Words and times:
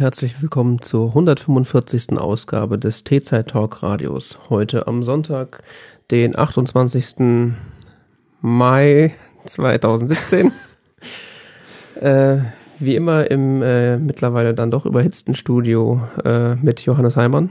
Herzlich 0.00 0.40
willkommen 0.40 0.80
zur 0.80 1.08
145. 1.08 2.18
Ausgabe 2.18 2.78
des 2.78 3.04
T-Zeit 3.04 3.48
Talk 3.48 3.82
Radios. 3.82 4.38
Heute 4.48 4.86
am 4.86 5.02
Sonntag, 5.02 5.62
den 6.10 6.38
28. 6.38 7.44
Mai 8.40 9.14
2017. 9.44 10.52
äh, 12.00 12.38
wie 12.78 12.96
immer 12.96 13.30
im 13.30 13.60
äh, 13.60 13.98
mittlerweile 13.98 14.54
dann 14.54 14.70
doch 14.70 14.86
überhitzten 14.86 15.34
Studio 15.34 16.00
äh, 16.24 16.54
mit 16.54 16.80
Johannes 16.80 17.16
Heimann. 17.16 17.50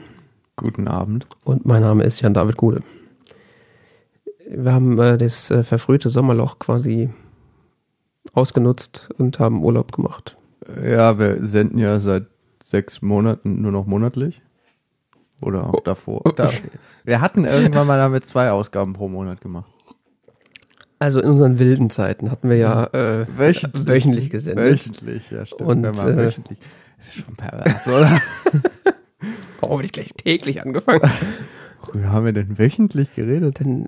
Guten 0.55 0.88
Abend. 0.88 1.27
Und 1.43 1.67
mein 1.67 1.83
Name 1.83 2.03
ist 2.03 2.19
Jan 2.21 2.33
David 2.33 2.57
Gude. 2.57 2.81
Wir 4.49 4.73
haben 4.73 4.97
äh, 4.97 5.19
das 5.19 5.52
äh, 5.52 5.63
verfrühte 5.63 6.09
Sommerloch 6.09 6.57
quasi 6.57 7.11
ausgenutzt 8.33 9.11
und 9.19 9.38
haben 9.38 9.63
Urlaub 9.63 9.91
gemacht. 9.91 10.35
Ja, 10.83 11.19
wir 11.19 11.45
senden 11.45 11.77
ja 11.77 11.99
seit 11.99 12.25
sechs 12.69 13.01
Monaten 13.01 13.61
nur 13.61 13.71
noch 13.71 13.85
monatlich. 13.85 14.41
Oder 15.41 15.67
auch 15.69 15.80
davor. 15.81 16.21
Da, 16.35 16.52
wir 17.05 17.21
hatten 17.21 17.45
irgendwann 17.45 17.88
mal 17.88 17.97
damit 17.97 18.25
zwei 18.25 18.52
Ausgaben 18.52 18.94
pro 18.94 19.07
Monat 19.07 19.39
gemacht. 19.41 19.71
Also 20.99 21.21
in 21.21 21.29
unseren 21.29 21.59
wilden 21.59 21.89
Zeiten 21.89 22.29
hatten 22.29 22.49
wir 22.49 22.57
ja 22.57 22.83
äh, 22.88 23.25
wöchentlich, 23.38 23.88
wöchentlich 23.88 24.29
gesendet. 24.29 24.66
Wöchentlich, 24.66 25.31
ja 25.31 25.45
stimmt. 25.45 25.61
Und, 25.61 25.83
wenn 25.83 25.95
man 25.95 26.07
äh, 26.09 26.17
wöchentlich. 26.17 26.59
Das 26.97 27.07
ist 27.07 27.13
schon 27.23 27.35
pervers, 27.38 27.88
oder? 27.88 28.21
Warum 29.61 29.77
habe 29.77 29.85
ich 29.85 29.94
gleich 29.94 30.11
täglich 30.13 30.61
angefangen? 30.61 31.09
Worüber 31.83 32.09
haben 32.09 32.25
wir 32.25 32.33
denn 32.33 32.59
wöchentlich 32.59 33.16
geredet? 33.16 33.61
Denn, 33.61 33.88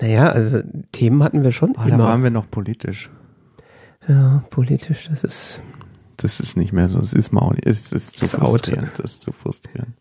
naja, 0.00 0.28
also 0.28 0.60
Themen 0.92 1.24
hatten 1.24 1.42
wir 1.42 1.50
schon 1.50 1.70
Oh, 1.72 1.80
da 1.80 1.86
immer. 1.88 2.04
waren 2.04 2.22
wir 2.22 2.30
noch 2.30 2.48
politisch. 2.48 3.10
ja, 4.06 4.44
politisch, 4.50 5.08
das 5.10 5.24
ist. 5.24 5.60
Das 6.22 6.40
ist 6.40 6.56
nicht 6.56 6.72
mehr 6.72 6.88
so. 6.88 6.98
Es 7.00 7.12
ist 7.12 7.32
mal 7.32 7.40
auch 7.42 7.52
nicht. 7.52 7.66
Es 7.66 7.92
ist 7.92 8.16
zu 8.16 8.24
Das 8.24 8.34
ist 8.34 8.40
out. 8.40 8.48
frustrierend. 8.50 8.90
Das 8.98 9.12
ist 9.12 9.22
zu 9.22 9.32
frustrierend. 9.32 9.94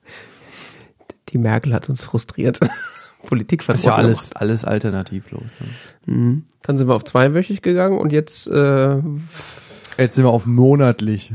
Die 1.29 1.37
Merkel 1.37 1.73
hat 1.73 1.89
uns 1.89 2.03
frustriert. 2.05 2.59
Politik 3.27 3.63
Das 3.65 3.79
ist 3.79 3.85
ja 3.85 3.95
alles, 3.95 4.33
alles 4.35 4.65
alternativlos. 4.65 5.51
Ne? 6.05 6.13
Mhm. 6.15 6.45
Dann 6.63 6.77
sind 6.77 6.87
wir 6.87 6.95
auf 6.95 7.03
zweiwöchig 7.03 7.61
gegangen 7.61 7.97
und 7.99 8.11
jetzt 8.11 8.47
äh, 8.47 8.95
Jetzt 9.97 10.15
sind 10.15 10.23
wir 10.25 10.29
auf 10.31 10.45
monatlich. 10.45 11.33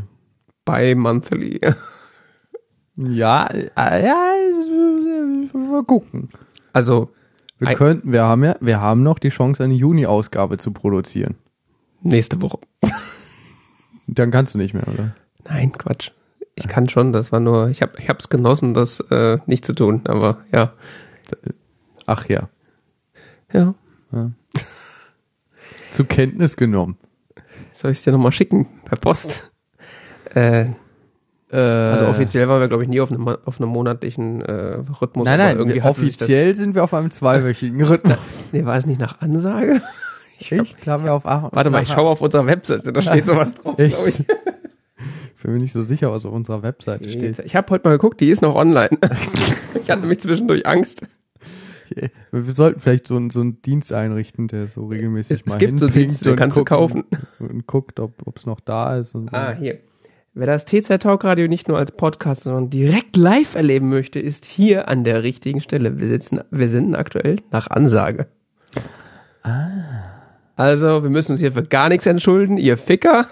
bei 0.65 0.95
monthly. 0.95 1.61
Ja, 2.99 3.47
äh, 3.47 4.07
ja, 4.07 4.31
es- 4.49 5.53
mal 5.53 5.85
gucken. 5.85 6.31
Also 6.73 7.11
Wir 7.59 7.75
könnten, 7.75 8.11
wir 8.11 8.23
haben 8.25 8.43
ja, 8.43 8.57
wir 8.61 8.81
haben 8.81 9.03
noch 9.03 9.19
die 9.19 9.29
Chance, 9.29 9.65
eine 9.65 9.75
Juni-Ausgabe 9.75 10.57
zu 10.57 10.71
produzieren. 10.73 11.35
nächste 12.01 12.41
Woche. 12.41 12.59
Dann 14.07 14.31
kannst 14.31 14.55
du 14.55 14.59
nicht 14.59 14.75
mehr, 14.75 14.87
oder? 14.89 15.15
Nein, 15.49 15.73
Quatsch. 15.73 16.11
Ich 16.55 16.69
kann 16.69 16.89
schon, 16.89 17.13
das 17.13 17.33
war 17.33 17.41
nur, 17.41 17.69
ich 17.69 17.83
habe 17.83 17.93
ich 17.99 18.09
hab's 18.09 18.29
genossen, 18.29 18.73
das 18.73 19.01
äh, 19.11 19.39
nicht 19.47 19.65
zu 19.65 19.75
tun, 19.75 20.03
aber 20.05 20.39
ja. 20.53 20.73
Ach 22.07 22.27
ja. 22.29 22.49
Ja. 23.53 23.75
Zur 25.91 26.07
Kenntnis 26.07 26.57
genommen. 26.57 26.97
Soll 27.73 27.91
ich 27.91 28.03
dir 28.03 28.13
nochmal 28.13 28.33
schicken 28.33 28.67
per 28.85 28.97
Post? 28.99 29.51
Äh, 30.35 30.67
Äh, 31.49 31.59
also 31.59 32.07
offiziell 32.07 32.49
waren 32.49 32.61
wir, 32.61 32.67
glaube 32.67 32.83
ich, 32.83 32.89
nie 32.89 33.01
auf 33.01 33.11
einem, 33.13 33.29
auf 33.29 33.61
einem 33.61 33.71
monatlichen 33.71 34.41
äh, 34.43 34.79
Rhythmus. 35.01 35.25
Nein, 35.27 35.39
nein, 35.39 35.57
irgendwie 35.57 35.81
offiziell 35.81 36.57
sind 36.57 36.75
wir 36.75 36.83
auf 36.83 36.93
einem 36.93 37.13
zweiwöchigen 37.13 37.81
Rhythmus. 37.85 38.19
Nee, 38.53 38.65
war 38.65 38.77
es 38.77 38.85
nicht 38.85 38.99
nach 38.99 39.21
Ansage? 39.21 39.81
Ich 40.39 40.53
Ich 40.53 40.77
glaube 40.79 41.11
auf 41.13 41.27
ach, 41.27 41.49
warte 41.53 41.71
mal, 41.71 41.83
ich 41.83 41.89
schaue 41.89 42.11
auf 42.11 42.21
unserer 42.21 42.47
Webseite, 42.47 42.93
da 42.93 43.03
steht 43.03 43.27
sowas 43.27 43.55
drauf, 43.63 43.77
glaube 43.77 44.09
ich. 44.11 44.21
Ich 44.21 45.43
bin 45.43 45.53
mir 45.53 45.59
nicht 45.59 45.73
so 45.73 45.83
sicher, 45.83 46.11
was 46.11 46.25
auf 46.27 46.33
unserer 46.33 46.63
Webseite 46.63 47.09
steht. 47.11 47.39
Ich 47.41 47.55
habe 47.55 47.71
heute 47.71 47.87
mal 47.89 47.93
geguckt, 47.93 48.21
die 48.21 48.31
ist 48.31 48.43
noch 48.43 48.55
online. 48.55 48.91
ich 49.83 49.91
hatte 49.91 50.01
nämlich 50.01 50.21
zwischendurch 50.21 50.67
Angst. 50.67 51.07
Wir 52.33 52.53
sollten 52.53 52.81
vielleicht 52.81 53.07
so, 53.07 53.15
einen- 53.17 53.31
so 53.31 53.41
einen 53.41 53.63
Dienst 53.63 53.93
einrichten, 53.93 54.49
der 54.49 54.67
so 54.67 54.87
regelmäßig 54.87 55.43
Es 55.43 55.47
mal 55.47 55.59
gibt 55.59 55.79
so 55.79 55.89
Dienste, 55.89 56.25
den 56.25 56.37
kannst 56.37 56.59
du 56.59 56.65
kaufen. 56.65 57.05
Und, 57.39 57.51
und 57.51 57.67
guckt, 57.69 58.01
ob 58.01 58.37
es 58.37 58.45
noch 58.47 58.59
da 58.59 58.97
ist. 58.99 59.15
Und 59.15 59.31
so. 59.31 59.37
Ah, 59.37 59.53
hier. 59.53 59.79
Wer 60.35 60.47
das 60.49 60.65
TZ 60.67 60.99
Talk 61.01 61.23
Radio 61.25 61.47
nicht 61.49 61.69
nur 61.69 61.79
als 61.79 61.93
Podcast, 61.93 62.43
sondern 62.43 62.69
direkt 62.71 63.17
live 63.17 63.55
erleben 63.55 63.89
möchte, 63.89 64.19
ist 64.19 64.45
hier 64.45 64.89
an 64.89 65.05
der 65.05 65.23
richtigen 65.23 65.61
Stelle. 65.61 65.99
Wir 66.01 66.09
sitzen, 66.09 66.41
wir 66.51 66.69
sind 66.69 66.95
aktuell 66.97 67.37
nach 67.53 67.69
Ansage. 67.71 68.27
Ah. 69.43 70.06
Also, 70.57 71.03
wir 71.03 71.11
müssen 71.11 71.33
uns 71.33 71.41
hier 71.41 71.53
für 71.53 71.63
gar 71.63 71.89
nichts 71.91 72.07
entschulden, 72.07 72.57
ihr 72.57 72.77
Ficker. 72.79 73.27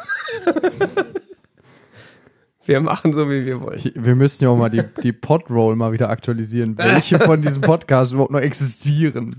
wir 2.66 2.80
machen 2.80 3.12
so, 3.12 3.28
wie 3.30 3.44
wir 3.44 3.60
wollen. 3.60 3.78
Ich, 3.78 3.92
wir 3.94 4.14
müssten 4.14 4.44
ja 4.44 4.50
auch 4.50 4.58
mal 4.58 4.68
die, 4.70 4.82
die 5.02 5.12
Podroll 5.12 5.76
mal 5.76 5.92
wieder 5.92 6.10
aktualisieren, 6.10 6.76
welche 6.78 7.18
von 7.18 7.42
diesen 7.42 7.60
Podcasts 7.62 8.12
überhaupt 8.12 8.32
noch 8.32 8.40
existieren. 8.40 9.36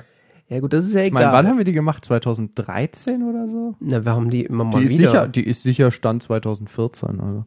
Ja 0.47 0.59
gut, 0.59 0.73
das 0.73 0.85
ist 0.85 0.93
ja 0.93 1.01
Ich 1.01 1.07
egal. 1.07 1.23
meine, 1.23 1.33
wann 1.33 1.47
haben 1.47 1.57
wir 1.57 1.63
die 1.65 1.73
gemacht? 1.73 2.05
2013 2.05 3.23
oder 3.23 3.47
so? 3.47 3.75
Na, 3.79 4.05
wir 4.05 4.11
haben 4.11 4.29
die 4.29 4.43
immer 4.45 4.63
mal 4.63 4.79
Die 4.79 4.85
ist, 4.85 4.99
wieder. 4.99 5.09
sicher, 5.11 5.27
die 5.27 5.43
ist 5.47 5.63
sicher 5.63 5.91
Stand 5.91 6.21
2014. 6.23 7.19
Also. 7.19 7.45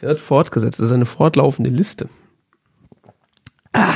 Wird 0.00 0.20
fortgesetzt. 0.20 0.80
Das 0.80 0.86
ist 0.86 0.92
eine 0.92 1.06
fortlaufende 1.06 1.70
Liste. 1.70 2.08
Ah. 3.72 3.92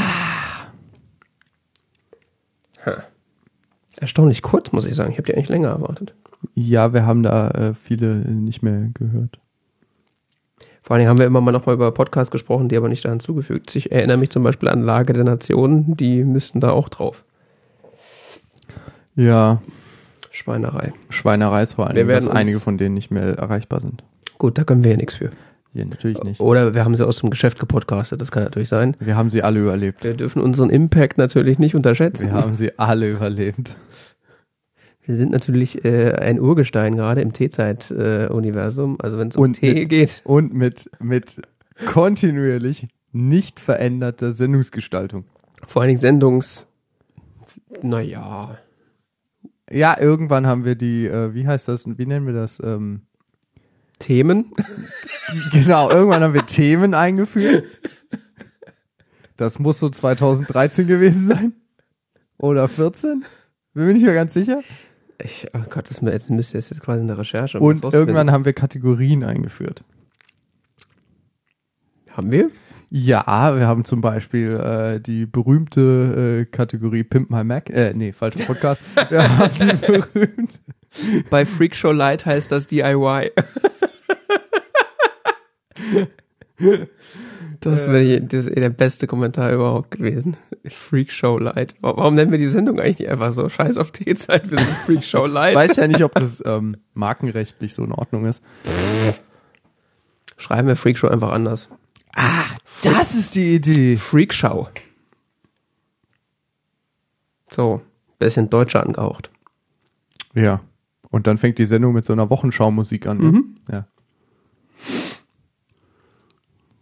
Erstaunlich 4.04 4.42
kurz, 4.42 4.70
muss 4.70 4.84
ich 4.84 4.94
sagen. 4.94 5.12
Ich 5.12 5.16
habe 5.16 5.24
die 5.24 5.34
eigentlich 5.34 5.48
länger 5.48 5.68
erwartet. 5.68 6.12
Ja, 6.54 6.92
wir 6.92 7.06
haben 7.06 7.22
da 7.22 7.48
äh, 7.52 7.72
viele 7.72 8.16
nicht 8.16 8.62
mehr 8.62 8.90
gehört. 8.92 9.38
Vor 10.82 10.92
allen 10.92 11.00
Dingen 11.00 11.08
haben 11.08 11.18
wir 11.18 11.24
immer 11.24 11.40
mal 11.40 11.52
noch 11.52 11.64
mal 11.64 11.72
über 11.72 11.90
Podcasts 11.90 12.30
gesprochen, 12.30 12.68
die 12.68 12.76
aber 12.76 12.90
nicht 12.90 13.02
da 13.02 13.08
hinzugefügt. 13.08 13.74
Ich 13.74 13.92
erinnere 13.92 14.18
mich 14.18 14.28
zum 14.28 14.42
Beispiel 14.42 14.68
an 14.68 14.82
Lage 14.82 15.14
der 15.14 15.24
Nationen, 15.24 15.96
die 15.96 16.22
müssten 16.22 16.60
da 16.60 16.72
auch 16.72 16.90
drauf. 16.90 17.24
Ja, 19.16 19.62
Schweinerei. 20.30 20.92
Schweinerei 21.08 21.62
ist 21.62 21.72
vor 21.72 21.86
allem, 21.86 22.06
dass 22.06 22.28
einige 22.28 22.60
von 22.60 22.76
denen 22.76 22.92
nicht 22.92 23.10
mehr 23.10 23.38
erreichbar 23.38 23.80
sind. 23.80 24.04
Gut, 24.36 24.58
da 24.58 24.64
können 24.64 24.84
wir 24.84 24.90
ja 24.90 24.96
nichts 24.98 25.14
für. 25.14 25.30
Ja, 25.74 25.84
natürlich 25.84 26.22
nicht. 26.22 26.40
Oder 26.40 26.72
wir 26.74 26.84
haben 26.84 26.94
sie 26.94 27.04
aus 27.06 27.18
dem 27.18 27.30
Geschäft 27.30 27.58
gepodcastet, 27.58 28.20
das 28.20 28.30
kann 28.30 28.44
natürlich 28.44 28.68
sein. 28.68 28.96
Wir 29.00 29.16
haben 29.16 29.30
sie 29.30 29.42
alle 29.42 29.60
überlebt. 29.60 30.04
Wir 30.04 30.14
dürfen 30.14 30.40
unseren 30.40 30.70
Impact 30.70 31.18
natürlich 31.18 31.58
nicht 31.58 31.74
unterschätzen. 31.74 32.26
Wir 32.28 32.32
haben 32.32 32.54
sie 32.54 32.78
alle 32.78 33.10
überlebt. 33.10 33.76
Wir 35.04 35.16
sind 35.16 35.32
natürlich 35.32 35.84
äh, 35.84 36.12
ein 36.14 36.40
Urgestein 36.40 36.96
gerade 36.96 37.20
im 37.20 37.32
T-Zeit-Universum. 37.32 38.96
also 39.02 39.18
wenn 39.18 39.28
es 39.28 39.36
um 39.36 39.52
Tee 39.52 39.74
mit- 39.80 39.88
geht. 39.90 40.22
Und 40.24 40.54
mit, 40.54 40.88
mit 41.00 41.42
kontinuierlich 41.86 42.86
nicht 43.12 43.60
veränderter 43.60 44.32
Sendungsgestaltung. 44.32 45.24
Vor 45.66 45.82
allen 45.82 45.88
Dingen 45.88 46.00
Sendungs... 46.00 46.68
Naja. 47.82 48.56
Ja, 49.70 49.98
irgendwann 50.00 50.46
haben 50.46 50.64
wir 50.64 50.76
die, 50.76 51.06
äh, 51.06 51.34
wie 51.34 51.46
heißt 51.46 51.66
das, 51.68 51.86
wie 51.98 52.06
nennen 52.06 52.26
wir 52.26 52.34
das? 52.34 52.60
Ähm, 52.64 53.02
Themen. 53.98 54.52
genau, 55.52 55.90
irgendwann 55.90 56.22
haben 56.22 56.34
wir 56.34 56.46
Themen 56.46 56.94
eingeführt. 56.94 57.64
Das 59.36 59.58
muss 59.58 59.78
so 59.80 59.88
2013 59.88 60.86
gewesen 60.86 61.26
sein. 61.26 61.52
Oder 62.38 62.68
14? 62.68 63.24
Bin 63.74 63.86
mir 63.86 63.92
nicht 63.92 64.04
mehr 64.04 64.14
ganz 64.14 64.34
sicher. 64.34 64.62
Ich, 65.22 65.48
oh 65.54 65.62
Gott, 65.70 65.90
das, 65.90 66.00
jetzt 66.00 66.30
müsste 66.30 66.58
jetzt 66.58 66.80
quasi 66.80 67.02
eine 67.02 67.16
Recherche. 67.16 67.58
Und 67.58 67.84
irgendwann 67.84 68.30
haben 68.30 68.44
wir 68.44 68.52
Kategorien 68.52 69.24
eingeführt. 69.24 69.84
Haben 72.10 72.30
wir? 72.30 72.50
Ja, 72.96 73.56
wir 73.56 73.66
haben 73.66 73.84
zum 73.84 74.00
Beispiel 74.00 74.52
äh, 74.52 75.00
die 75.00 75.26
berühmte 75.26 76.42
äh, 76.42 76.44
Kategorie 76.44 77.02
Pimp 77.02 77.28
My 77.28 77.42
Mac. 77.42 77.68
Äh, 77.70 77.92
nee, 77.92 78.12
falscher 78.12 78.44
Podcast. 78.46 78.80
Wir 79.08 79.36
haben 79.36 79.50
die 79.58 79.74
berühmte. 79.86 80.58
Bei 81.30 81.44
Freakshow 81.44 81.90
Light 81.90 82.24
heißt 82.24 82.52
das 82.52 82.68
DIY. 82.68 83.32
Das 87.60 87.88
wäre 87.88 88.20
der 88.20 88.70
beste 88.70 89.06
Kommentar 89.08 89.50
überhaupt 89.52 89.90
gewesen. 89.92 90.36
Freakshow 90.68 91.38
Light. 91.38 91.74
Wa- 91.80 91.94
Warum 91.96 92.14
nennen 92.14 92.30
wir 92.30 92.38
die 92.38 92.46
Sendung 92.46 92.78
eigentlich 92.78 93.00
nicht 93.00 93.08
einfach 93.08 93.32
so? 93.32 93.48
Scheiß 93.48 93.76
auf 93.76 93.90
T-Zeit, 93.90 94.50
wir 94.50 94.58
sind 94.58 94.70
Freakshow 94.70 95.26
Ich 95.26 95.32
Light. 95.32 95.56
weiß 95.56 95.76
ja 95.76 95.88
nicht, 95.88 96.04
ob 96.04 96.14
das 96.14 96.42
ähm, 96.46 96.76
markenrechtlich 96.92 97.74
so 97.74 97.82
in 97.84 97.90
Ordnung 97.92 98.26
ist. 98.26 98.42
Schreiben 100.36 100.68
wir 100.68 100.76
Freakshow 100.76 101.08
einfach 101.08 101.32
anders. 101.32 101.68
Das 102.82 103.14
ist 103.14 103.34
die 103.34 103.56
Idee. 103.56 103.96
Freakshow. 103.96 104.68
So, 107.50 107.82
bisschen 108.18 108.50
deutscher 108.50 108.84
angehaucht. 108.84 109.30
Ja. 110.34 110.60
Und 111.10 111.26
dann 111.26 111.38
fängt 111.38 111.58
die 111.58 111.66
Sendung 111.66 111.92
mit 111.92 112.04
so 112.04 112.12
einer 112.12 112.30
Wochenschau-Musik 112.30 113.06
an. 113.06 113.18
Ne? 113.18 113.24
Mhm. 113.24 113.54
Ja. 113.70 113.86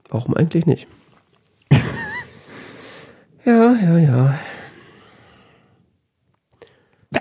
Warum 0.09 0.35
eigentlich 0.35 0.67
nicht? 0.67 0.87
ja, 3.45 3.75
ja, 3.75 3.99
ja. 3.99 4.39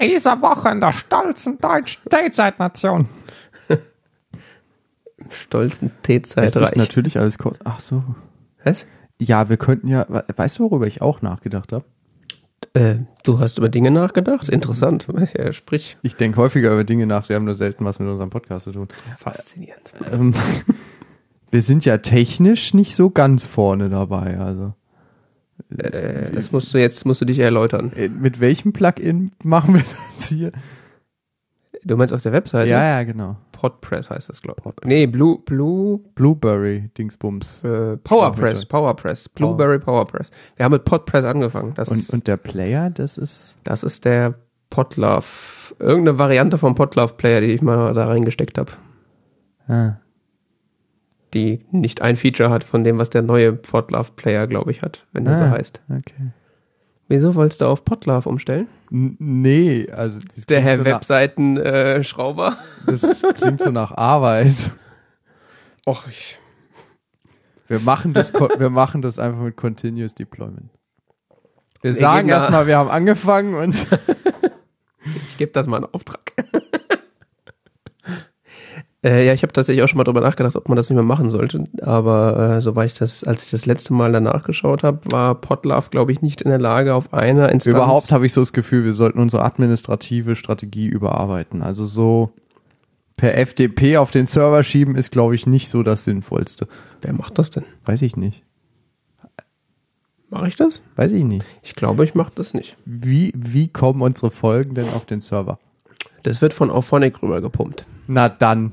Diese 0.01 0.41
Woche 0.41 0.69
in 0.69 0.79
der 0.79 0.93
stolzen 0.93 1.57
deutschen 1.57 2.01
Dayzeit-Nation. 2.09 3.09
Stolzen 5.31 5.91
T-Zeit 6.03 6.45
Es 6.45 6.55
ist 6.55 6.61
reich. 6.61 6.75
natürlich 6.75 7.17
alles 7.19 7.37
ko- 7.37 7.53
Ach 7.63 7.79
so. 7.79 8.03
Was? 8.63 8.85
Ja, 9.19 9.49
wir 9.49 9.57
könnten 9.57 9.87
ja, 9.87 10.05
we- 10.09 10.23
weißt 10.35 10.59
du, 10.59 10.63
worüber 10.63 10.87
ich 10.87 11.01
auch 11.01 11.21
nachgedacht 11.21 11.73
habe? 11.73 11.85
Äh, 12.73 12.95
du 13.23 13.39
hast 13.39 13.57
über 13.57 13.69
Dinge 13.69 13.91
nachgedacht? 13.91 14.47
Interessant. 14.49 15.07
Ja, 15.37 15.51
sprich. 15.53 15.97
Ich 16.03 16.15
denke 16.15 16.37
häufiger 16.37 16.71
über 16.71 16.83
Dinge 16.83 17.05
nach, 17.07 17.25
sie 17.25 17.35
haben 17.35 17.45
nur 17.45 17.55
selten 17.55 17.83
was 17.85 17.99
mit 17.99 18.07
unserem 18.07 18.29
Podcast 18.29 18.65
zu 18.65 18.71
tun. 18.71 18.87
Faszinierend. 19.17 19.91
Ähm, 20.11 20.33
wir 21.51 21.61
sind 21.61 21.85
ja 21.85 21.97
technisch 21.97 22.73
nicht 22.73 22.95
so 22.95 23.09
ganz 23.09 23.45
vorne 23.45 23.89
dabei, 23.89 24.39
also. 24.39 24.73
Äh, 25.77 26.31
das 26.31 26.51
musst 26.51 26.73
du 26.73 26.77
jetzt, 26.79 27.05
musst 27.05 27.21
du 27.21 27.25
dich 27.25 27.39
erläutern. 27.39 27.91
Äh, 27.95 28.09
Mit 28.09 28.39
welchem 28.39 28.73
Plugin 28.73 29.31
machen 29.43 29.75
wir 29.75 29.83
das 30.15 30.27
hier? 30.29 30.51
Du 31.83 31.97
meinst 31.97 32.13
auf 32.13 32.21
der 32.21 32.31
Webseite? 32.31 32.69
Ja, 32.69 32.83
ja, 32.83 33.03
genau. 33.03 33.37
Podpress 33.51 34.09
heißt 34.09 34.29
das, 34.29 34.41
glaube 34.41 34.61
ich. 34.65 34.85
Nee, 34.87 35.05
Blue, 35.07 35.39
Blue, 35.39 35.99
Blueberry 36.15 36.89
Dingsbums. 36.97 37.63
äh, 37.63 37.97
Powerpress, 37.97 38.65
Powerpress, 38.65 39.29
Blueberry 39.29 39.79
Powerpress. 39.79 40.31
Wir 40.55 40.65
haben 40.65 40.71
mit 40.73 40.83
Podpress 40.85 41.25
angefangen. 41.25 41.73
Das, 41.75 41.89
Und, 41.89 42.09
und 42.11 42.27
der 42.27 42.37
Player, 42.37 42.89
das 42.89 43.17
ist. 43.17 43.55
das 43.63 43.83
ist 43.83 44.05
der 44.05 44.35
Podlove, 44.69 45.75
irgendeine 45.79 46.17
Variante 46.17 46.57
vom 46.57 46.75
Podlove 46.75 47.13
Player, 47.15 47.41
die 47.41 47.47
ich 47.47 47.61
mal 47.61 47.93
da 47.93 48.05
reingesteckt 48.07 48.57
habe. 48.57 48.71
Ah. 49.67 49.97
Die 51.33 51.65
nicht 51.71 52.01
ein 52.01 52.15
Feature 52.17 52.49
hat 52.49 52.63
von 52.63 52.83
dem, 52.83 52.97
was 52.97 53.09
der 53.09 53.21
neue 53.21 53.53
Podlove 53.53 54.11
Player, 54.15 54.47
glaube 54.47 54.71
ich, 54.71 54.81
hat, 54.81 55.05
wenn 55.13 55.25
der 55.25 55.37
so 55.37 55.43
Ah. 55.45 55.51
heißt. 55.51 55.81
Okay. 55.89 56.31
Wieso 57.11 57.35
wolltest 57.35 57.59
du 57.59 57.65
auf 57.65 57.83
Podlove 57.83 58.29
umstellen? 58.29 58.69
N 58.89 59.17
nee, 59.19 59.85
also 59.91 60.19
das 60.33 60.45
Der 60.45 60.61
Herr 60.61 60.77
so 60.77 60.85
Webseitenschrauber. 60.85 62.57
Äh, 62.87 62.91
das 62.91 63.21
klingt 63.35 63.59
so 63.59 63.69
nach 63.69 63.91
Arbeit. 63.91 64.55
Och, 65.85 66.07
ich. 66.07 66.39
Wir 67.67 67.79
machen 67.79 68.13
das, 68.13 68.33
wir 68.33 68.69
machen 68.69 69.01
das 69.01 69.19
einfach 69.19 69.41
mit 69.41 69.57
Continuous 69.57 70.15
Deployment. 70.15 70.69
Wir 71.81 71.91
Wir 71.91 71.93
sagen 71.95 72.29
erstmal, 72.29 72.65
wir 72.65 72.77
haben 72.77 72.89
angefangen 72.89 73.55
und 73.55 73.75
Ich 75.31 75.37
gebe 75.37 75.51
das 75.51 75.67
mal 75.67 75.79
in 75.79 75.85
Auftrag. 75.91 76.31
Äh, 79.03 79.25
ja, 79.25 79.33
ich 79.33 79.41
habe 79.41 79.51
tatsächlich 79.51 79.83
auch 79.83 79.87
schon 79.87 79.97
mal 79.97 80.03
drüber 80.03 80.21
nachgedacht, 80.21 80.55
ob 80.55 80.69
man 80.69 80.75
das 80.75 80.89
nicht 80.89 80.95
mehr 80.95 81.03
machen 81.03 81.29
sollte. 81.29 81.67
Aber 81.81 82.57
äh, 82.57 82.61
soweit 82.61 82.91
ich 82.91 82.97
das, 82.97 83.23
als 83.23 83.43
ich 83.43 83.49
das 83.49 83.65
letzte 83.65 83.93
Mal 83.93 84.11
danach 84.11 84.43
geschaut 84.43 84.83
habe, 84.83 84.99
war 85.11 85.35
Podlove, 85.35 85.89
glaube 85.89 86.11
ich, 86.11 86.21
nicht 86.21 86.41
in 86.41 86.49
der 86.49 86.59
Lage, 86.59 86.93
auf 86.93 87.13
einer 87.13 87.51
Instanz. 87.51 87.75
überhaupt 87.75 88.11
habe 88.11 88.25
ich 88.25 88.33
so 88.33 88.41
das 88.41 88.53
Gefühl, 88.53 88.83
wir 88.83 88.93
sollten 88.93 89.19
unsere 89.19 89.43
administrative 89.43 90.35
Strategie 90.35 90.87
überarbeiten. 90.87 91.63
Also 91.63 91.85
so 91.85 92.31
per 93.17 93.43
FTP 93.43 93.97
auf 93.97 94.11
den 94.11 94.27
Server 94.27 94.63
schieben 94.63 94.95
ist, 94.95 95.11
glaube 95.11 95.33
ich, 95.33 95.47
nicht 95.47 95.69
so 95.69 95.81
das 95.81 96.03
Sinnvollste. 96.03 96.67
Wer 97.01 97.13
macht 97.13 97.39
das 97.39 97.49
denn? 97.49 97.65
Weiß 97.85 98.03
ich 98.03 98.17
nicht. 98.17 98.43
Mache 100.29 100.47
ich 100.47 100.55
das? 100.55 100.81
Weiß 100.95 101.11
ich 101.11 101.23
nicht. 101.23 101.45
Ich 101.61 101.75
glaube, 101.75 102.03
ich 102.03 102.15
mache 102.15 102.31
das 102.35 102.53
nicht. 102.53 102.77
Wie, 102.85 103.33
wie 103.35 103.67
kommen 103.67 104.01
unsere 104.01 104.31
Folgen 104.31 104.75
denn 104.75 104.87
auf 104.89 105.05
den 105.05 105.21
Server? 105.21 105.59
Das 106.23 106.41
wird 106.41 106.53
von 106.53 106.69
Auphonic 106.69 107.21
rüber 107.21 107.41
gepumpt. 107.41 107.85
Na 108.07 108.29
dann. 108.29 108.71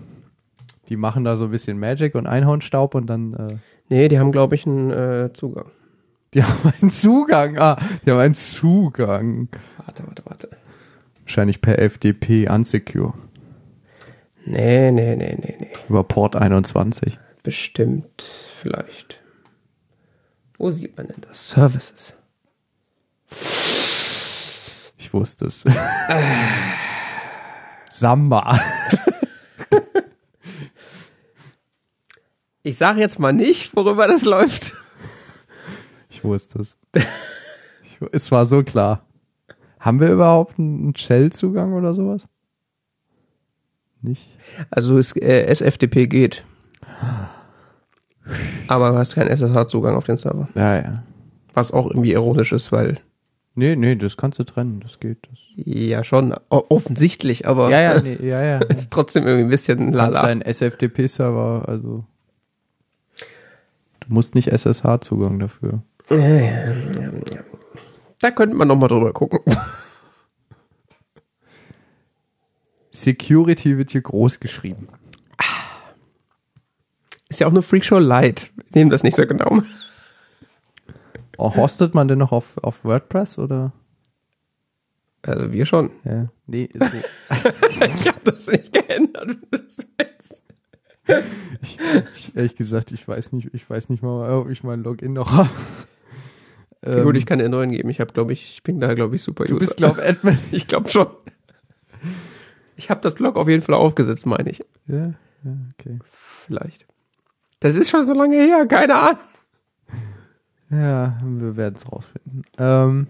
Die 0.88 0.96
machen 0.96 1.24
da 1.24 1.36
so 1.36 1.46
ein 1.46 1.50
bisschen 1.50 1.78
Magic 1.78 2.14
und 2.14 2.26
Einhornstaub 2.26 2.94
und 2.94 3.06
dann, 3.06 3.34
äh, 3.34 3.56
Nee, 3.90 4.08
die 4.08 4.18
haben, 4.18 4.32
glaube 4.32 4.54
ich, 4.54 4.66
einen 4.66 4.90
äh, 4.90 5.32
Zugang. 5.32 5.70
die 6.34 6.42
haben 6.44 6.72
einen 6.80 6.90
Zugang. 6.90 7.58
Ah, 7.58 7.78
die 8.04 8.10
haben 8.10 8.18
einen 8.18 8.34
Zugang. 8.34 9.48
Warte, 9.84 10.06
warte, 10.06 10.22
warte. 10.26 10.48
Wahrscheinlich 11.22 11.60
per 11.60 11.78
FTP 11.78 12.48
unsecure. 12.50 13.14
Nee, 14.44 14.90
nee, 14.92 15.14
nee, 15.16 15.36
nee, 15.38 15.56
nee. 15.60 15.72
Über 15.88 16.04
Port 16.04 16.36
21. 16.36 17.18
Bestimmt, 17.42 18.22
vielleicht. 18.22 19.20
Wo 20.56 20.70
sieht 20.70 20.96
man 20.96 21.08
denn 21.08 21.20
das? 21.20 21.50
Services. 21.50 22.14
Ich 24.96 25.12
wusste 25.12 25.46
es. 25.46 25.64
Samba. 27.92 28.58
Ich 32.68 32.76
sage 32.76 33.00
jetzt 33.00 33.18
mal 33.18 33.32
nicht, 33.32 33.74
worüber 33.74 34.06
das 34.06 34.26
läuft. 34.26 34.74
Ich 36.10 36.22
wusste 36.22 36.60
es. 36.60 36.76
Ich, 37.82 37.98
es 38.12 38.30
war 38.30 38.44
so 38.44 38.62
klar. 38.62 39.06
Haben 39.80 40.00
wir 40.00 40.12
überhaupt 40.12 40.58
einen 40.58 40.94
Shell-Zugang 40.94 41.72
oder 41.72 41.94
sowas? 41.94 42.28
Nicht? 44.02 44.28
Also 44.70 44.98
es, 44.98 45.16
äh, 45.16 45.46
SFTP 45.46 46.08
geht. 46.08 46.44
Aber 48.66 48.90
du 48.90 48.98
hast 48.98 49.14
keinen 49.14 49.28
SSH-Zugang 49.28 49.96
auf 49.96 50.04
den 50.04 50.18
Server. 50.18 50.46
Ja, 50.54 50.76
ja. 50.76 51.02
Was 51.54 51.72
auch 51.72 51.86
irgendwie 51.86 52.12
ironisch 52.12 52.52
ist, 52.52 52.70
weil 52.70 52.98
Nee, 53.54 53.76
nee, 53.76 53.96
das 53.96 54.18
kannst 54.18 54.38
du 54.38 54.44
trennen. 54.44 54.80
Das 54.80 55.00
geht. 55.00 55.26
Das. 55.30 55.38
ja 55.56 56.04
schon 56.04 56.34
offensichtlich, 56.50 57.48
aber 57.48 57.70
Ja, 57.70 57.80
ja, 57.80 58.00
nee, 58.02 58.18
ja, 58.20 58.42
ja. 58.42 58.60
es 58.68 58.80
ist 58.80 58.92
trotzdem 58.92 59.26
irgendwie 59.26 59.44
ein 59.44 59.50
bisschen 59.50 59.78
Du 59.92 59.98
kannst 59.98 60.16
lala. 60.16 60.26
deinen 60.26 60.42
SFTP-Server, 60.42 61.64
also. 61.66 62.04
Du 64.08 64.14
musst 64.14 64.34
nicht 64.34 64.48
SSH-Zugang 64.48 65.38
dafür. 65.38 65.82
Da 68.20 68.30
könnte 68.30 68.56
man 68.56 68.66
noch 68.68 68.76
mal 68.76 68.88
drüber 68.88 69.12
gucken. 69.12 69.40
Security 72.90 73.76
wird 73.76 73.90
hier 73.90 74.00
groß 74.00 74.40
geschrieben. 74.40 74.88
Ist 77.28 77.40
ja 77.40 77.46
auch 77.46 77.50
eine 77.50 77.60
Freakshow 77.60 77.98
Light. 77.98 78.50
Wir 78.70 78.80
nehmen 78.80 78.90
das 78.90 79.02
nicht 79.02 79.14
so 79.14 79.26
genau. 79.26 79.60
Oh, 81.36 81.54
hostet 81.54 81.94
man 81.94 82.08
denn 82.08 82.18
noch 82.18 82.32
auf, 82.32 82.56
auf 82.62 82.84
WordPress 82.84 83.38
oder? 83.38 83.72
Also 85.20 85.52
wir 85.52 85.66
schon. 85.66 85.90
Ja. 86.04 86.28
Nee, 86.46 86.64
ist 86.64 86.82
so. 86.90 86.98
Ich 87.84 88.08
habe 88.08 88.20
das 88.24 88.46
nicht 88.46 88.72
geändert. 88.72 89.36
Ich, 91.62 92.36
ehrlich 92.36 92.56
gesagt, 92.56 92.92
ich 92.92 93.06
weiß 93.06 93.32
nicht, 93.32 93.50
ich 93.52 93.68
weiß 93.68 93.88
nicht 93.88 94.02
mal, 94.02 94.30
ob 94.32 94.50
ich 94.50 94.62
mein 94.64 94.82
Login 94.82 95.12
noch 95.12 95.32
habe. 95.32 95.48
Ja, 96.84 97.02
Gut, 97.02 97.16
ich 97.16 97.26
kann 97.26 97.40
dir 97.40 97.48
neuen 97.48 97.70
geben. 97.72 97.88
Ich 97.90 97.98
habe, 98.00 98.12
glaube 98.12 98.32
ich, 98.32 98.52
ich 98.54 98.62
bin 98.62 98.78
da, 98.78 98.94
glaube 98.94 99.16
ich, 99.16 99.22
super 99.22 99.44
Ähm, 99.44 99.48
Du 99.48 99.58
bist, 99.58 99.76
glaub 99.78 99.98
Admin. 99.98 100.38
Ich 100.52 100.66
glaube 100.68 100.88
schon. 100.88 101.08
Ich 102.76 102.90
habe 102.90 103.00
das 103.00 103.16
Blog 103.16 103.36
auf 103.36 103.48
jeden 103.48 103.62
Fall 103.62 103.74
aufgesetzt, 103.74 104.26
meine 104.26 104.50
ich. 104.50 104.64
Ja, 104.86 105.06
ja, 105.44 105.56
okay. 105.78 105.98
Vielleicht. 106.46 106.86
Das 107.58 107.74
ist 107.74 107.90
schon 107.90 108.04
so 108.04 108.14
lange 108.14 108.36
her, 108.36 108.64
keine 108.66 108.94
Ahnung. 108.94 109.18
Ja, 110.70 111.18
wir 111.24 111.56
werden 111.56 111.74
es 111.74 111.90
rausfinden. 111.90 112.42
Ähm, 112.58 113.06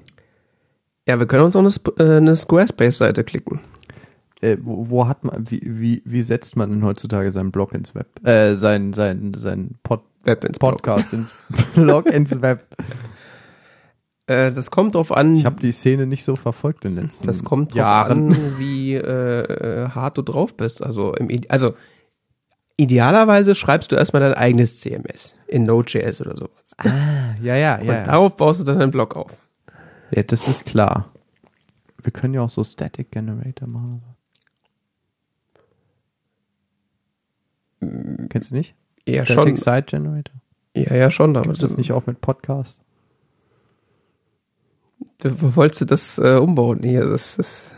Ja, 1.06 1.18
wir 1.18 1.26
können 1.26 1.44
uns 1.44 1.54
auf 1.56 1.60
eine, 1.60 1.68
Sp 1.68 1.92
äh, 1.98 2.16
eine 2.18 2.36
Squarespace-Seite 2.36 3.24
klicken. 3.24 3.60
Äh, 4.40 4.56
wo, 4.60 4.90
wo 4.90 5.08
hat 5.08 5.24
man, 5.24 5.50
wie, 5.50 5.60
wie, 5.64 6.02
wie 6.04 6.22
setzt 6.22 6.56
man 6.56 6.70
denn 6.70 6.84
heutzutage 6.84 7.32
seinen 7.32 7.50
Blog 7.50 7.72
ins 7.72 7.94
Web? 7.94 8.26
Äh, 8.26 8.54
sein, 8.54 8.92
sein, 8.92 9.32
sein 9.36 9.72
Pod, 9.82 10.02
Web 10.24 10.44
ins 10.44 10.58
Blog. 10.58 10.82
Podcast 10.82 11.12
ins 11.12 11.32
Blog 11.74 12.06
ins 12.06 12.40
Web. 12.40 12.66
Äh, 14.26 14.52
das 14.52 14.70
kommt 14.70 14.94
drauf 14.94 15.10
an. 15.10 15.34
Ich 15.34 15.44
habe 15.44 15.60
die 15.60 15.72
Szene 15.72 16.06
nicht 16.06 16.22
so 16.22 16.36
verfolgt 16.36 16.84
in 16.84 16.94
den 16.94 17.04
letzten 17.06 17.26
das 17.26 17.42
kommt 17.42 17.72
drauf 17.72 17.78
Jahren. 17.78 18.32
an, 18.32 18.58
wie 18.58 18.94
äh, 18.94 19.02
äh, 19.02 19.88
hart 19.88 20.18
du 20.18 20.22
drauf 20.22 20.56
bist. 20.56 20.82
Also, 20.82 21.14
im, 21.14 21.28
also 21.48 21.74
idealerweise 22.76 23.54
schreibst 23.54 23.90
du 23.90 23.96
erstmal 23.96 24.20
dein 24.20 24.34
eigenes 24.34 24.80
CMS 24.80 25.34
in 25.48 25.64
Node.js 25.64 26.20
oder 26.20 26.36
sowas. 26.36 26.74
Ah, 26.76 27.34
ja, 27.42 27.56
ja, 27.56 27.76
Und 27.76 27.86
ja. 27.86 27.94
ja. 27.94 28.02
darauf 28.04 28.36
baust 28.36 28.60
du 28.60 28.64
dann 28.64 28.78
deinen 28.78 28.92
Blog 28.92 29.16
auf. 29.16 29.32
Ja, 30.10 30.22
das 30.22 30.46
ist 30.46 30.64
klar. 30.64 31.10
Wir 32.02 32.12
können 32.12 32.34
ja 32.34 32.42
auch 32.42 32.48
so 32.48 32.62
Static 32.62 33.10
Generator 33.10 33.66
machen. 33.66 34.02
Kennst 37.80 38.50
du 38.50 38.54
nicht? 38.56 38.74
Ja, 39.06 39.24
Static 39.24 39.56
schon. 39.58 39.74
Site 39.74 39.82
Generator? 39.86 40.34
Ja, 40.74 40.94
ja, 40.94 41.10
schon. 41.10 41.30
Aber 41.36 41.42
Gibt 41.44 41.54
es 41.56 41.60
das 41.60 41.76
nicht 41.76 41.92
auch 41.92 42.06
mit 42.06 42.20
Podcast? 42.20 42.80
Du, 45.18 45.42
wo 45.42 45.56
wolltest 45.56 45.80
du 45.82 45.84
das 45.86 46.18
äh, 46.18 46.36
umbauen 46.36 46.82
hier? 46.82 47.04
Das 47.06 47.36
ist, 47.36 47.74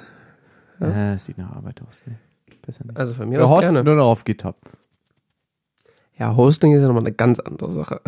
Ja. 0.81 1.15
Äh, 1.15 1.19
sieht 1.19 1.39
nach 1.39 1.53
Arbeit 1.55 1.81
aus. 1.83 2.01
Nee. 2.07 2.15
Besser 2.63 2.85
nicht. 2.85 2.97
also 2.99 3.15
von 3.15 3.29
mir 3.29 3.39
Wir 3.39 3.47
aus 3.49 3.61
gerne. 3.61 3.83
nur 3.85 3.95
noch 3.97 4.07
auf 4.07 4.25
GitHub. 4.25 4.57
Ja, 6.19 6.37
Hosting 6.37 6.73
ist 6.75 6.83
ja 6.83 6.87
nochmal 6.87 7.03
eine 7.05 7.13
ganz 7.13 7.39
andere 7.41 7.73
Sache. 7.73 8.01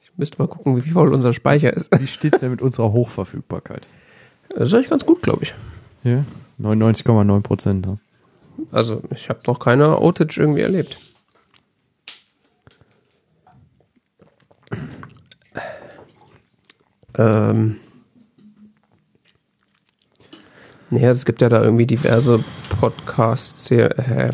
Ich 0.00 0.10
müsste 0.16 0.38
mal 0.42 0.48
gucken, 0.48 0.76
wie 0.84 0.90
voll 0.90 1.14
unser 1.14 1.32
Speicher 1.32 1.72
ist. 1.72 1.96
Wie 2.00 2.08
steht's 2.08 2.40
denn 2.40 2.50
mit 2.50 2.60
unserer 2.62 2.92
Hochverfügbarkeit? 2.92 3.86
Das 4.50 4.68
ist 4.68 4.74
eigentlich 4.74 4.90
ganz 4.90 5.06
gut, 5.06 5.22
glaube 5.22 5.44
ich. 5.44 5.54
Ja, 6.02 6.22
99,9 6.60 7.42
Prozent. 7.42 7.86
Ja. 7.86 7.98
Also, 8.72 9.02
ich 9.10 9.28
habe 9.28 9.40
noch 9.46 9.58
keine 9.58 9.96
Outage 9.98 10.40
irgendwie 10.40 10.62
erlebt. 10.62 10.98
Ähm. 17.16 17.76
Naja, 20.90 21.10
es 21.10 21.26
gibt 21.26 21.42
ja 21.42 21.50
da 21.50 21.62
irgendwie 21.62 21.86
diverse 21.86 22.42
Podcasts, 22.80 23.70
äh, 23.70 24.32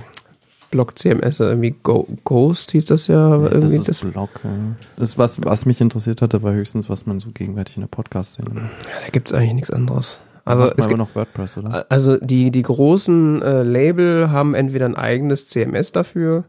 Block 0.71 0.99
CMS, 0.99 1.41
irgendwie 1.41 1.75
Go 1.83 2.07
Ghost 2.25 2.73
hieß 2.73 2.87
das 2.87 3.07
ja. 3.07 3.39
das 3.39 3.53
irgendwie 3.53 3.77
ist 3.77 3.89
das, 3.89 4.01
Blog. 4.01 4.41
Ja. 4.43 4.51
Das, 4.97 5.19
was, 5.19 5.43
was 5.45 5.67
mich 5.67 5.81
interessiert 5.81 6.23
hatte, 6.23 6.43
war 6.43 6.53
höchstens, 6.53 6.89
was 6.89 7.07
man 7.07 7.21
so 7.21 7.31
gegenwärtig 7.31 7.77
in 7.77 7.83
der 7.83 7.89
Podcast-Szene 7.89 8.51
macht. 8.51 8.71
da 9.05 9.11
gibt's 9.11 9.33
eigentlich 9.33 9.55
nichts 9.55 9.71
anderes. 9.71 10.21
Also 10.45 10.71
es 10.77 10.87
gibt, 10.89 10.99
noch 10.99 11.15
WordPress, 11.15 11.59
oder? 11.59 11.87
also 11.89 12.19
die, 12.19 12.51
die 12.51 12.63
großen 12.63 13.41
äh, 13.41 13.63
Label 13.63 14.31
haben 14.31 14.55
entweder 14.55 14.87
ein 14.87 14.95
eigenes 14.95 15.49
CMS 15.49 15.93
dafür, 15.93 16.45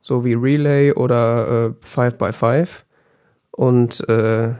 so 0.00 0.24
wie 0.24 0.34
Relay 0.34 0.92
oder 0.92 1.74
äh, 1.82 1.86
5x5 1.86 2.68
und 3.50 4.08
äh, 4.08 4.54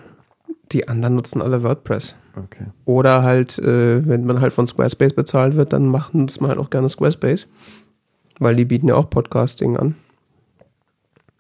die 0.72 0.86
anderen 0.86 1.14
nutzen 1.14 1.40
alle 1.40 1.62
WordPress. 1.62 2.14
Okay. 2.36 2.66
Oder 2.84 3.22
halt, 3.22 3.58
äh, 3.58 4.06
wenn 4.06 4.24
man 4.24 4.40
halt 4.40 4.52
von 4.52 4.66
Squarespace 4.66 5.14
bezahlt 5.14 5.56
wird, 5.56 5.72
dann 5.72 5.86
macht 5.86 6.14
nutzt 6.14 6.40
man 6.40 6.50
halt 6.50 6.60
auch 6.60 6.70
gerne 6.70 6.88
Squarespace. 6.88 7.46
Weil 8.38 8.54
die 8.54 8.64
bieten 8.64 8.88
ja 8.88 8.94
auch 8.94 9.10
Podcasting 9.10 9.76
an. 9.76 9.96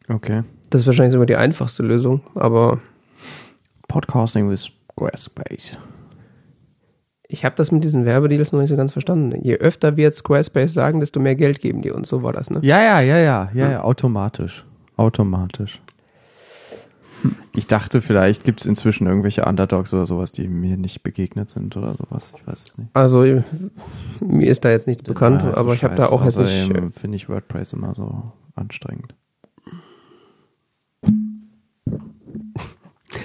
Okay. 0.08 0.42
Das 0.70 0.80
ist 0.80 0.86
wahrscheinlich 0.86 1.12
sogar 1.12 1.26
die 1.26 1.36
einfachste 1.36 1.82
Lösung, 1.82 2.22
aber 2.34 2.80
Podcasting 3.86 4.50
with 4.50 4.70
Squarespace. 4.92 5.78
Ich 7.28 7.44
habe 7.44 7.54
das 7.56 7.70
mit 7.70 7.84
diesen 7.84 8.06
Werbedeals 8.06 8.52
noch 8.52 8.60
nicht 8.60 8.70
so 8.70 8.76
ganz 8.76 8.92
verstanden. 8.92 9.38
Je 9.42 9.56
öfter 9.56 9.98
wir 9.98 10.04
jetzt 10.04 10.18
Squarespace 10.18 10.72
sagen, 10.72 11.00
desto 11.00 11.20
mehr 11.20 11.36
Geld 11.36 11.60
geben 11.60 11.82
die 11.82 11.90
uns. 11.90 12.08
So 12.08 12.22
war 12.22 12.32
das, 12.32 12.48
ne? 12.50 12.60
Ja, 12.62 12.80
ja, 12.80 13.00
ja, 13.00 13.18
ja, 13.18 13.50
ja, 13.52 13.70
ja, 13.70 13.82
automatisch. 13.82 14.64
Automatisch. 14.96 15.82
Ich 17.54 17.66
dachte, 17.66 18.00
vielleicht 18.00 18.44
gibt 18.44 18.60
es 18.60 18.66
inzwischen 18.66 19.06
irgendwelche 19.06 19.44
Underdogs 19.44 19.92
oder 19.92 20.06
sowas, 20.06 20.32
die 20.32 20.48
mir 20.48 20.76
nicht 20.76 21.02
begegnet 21.02 21.50
sind 21.50 21.76
oder 21.76 21.94
sowas. 21.94 22.32
Ich 22.36 22.46
weiß 22.46 22.66
es 22.66 22.78
nicht. 22.78 22.90
Also 22.94 23.42
mir 24.20 24.50
ist 24.50 24.64
da 24.64 24.70
jetzt 24.70 24.86
nichts 24.86 25.02
bekannt, 25.02 25.42
Ja, 25.42 25.50
ist 25.50 25.56
so 25.56 25.60
aber 25.60 25.74
ich 25.74 25.84
habe 25.84 25.96
da 25.96 26.06
auch 26.06 26.24
jetzt 26.24 26.38
nicht. 26.38 26.64
Außerdem 26.64 26.92
finde 26.92 27.16
ich 27.16 27.28
WordPress 27.28 27.74
immer 27.74 27.94
so 27.94 28.32
anstrengend. 28.54 29.14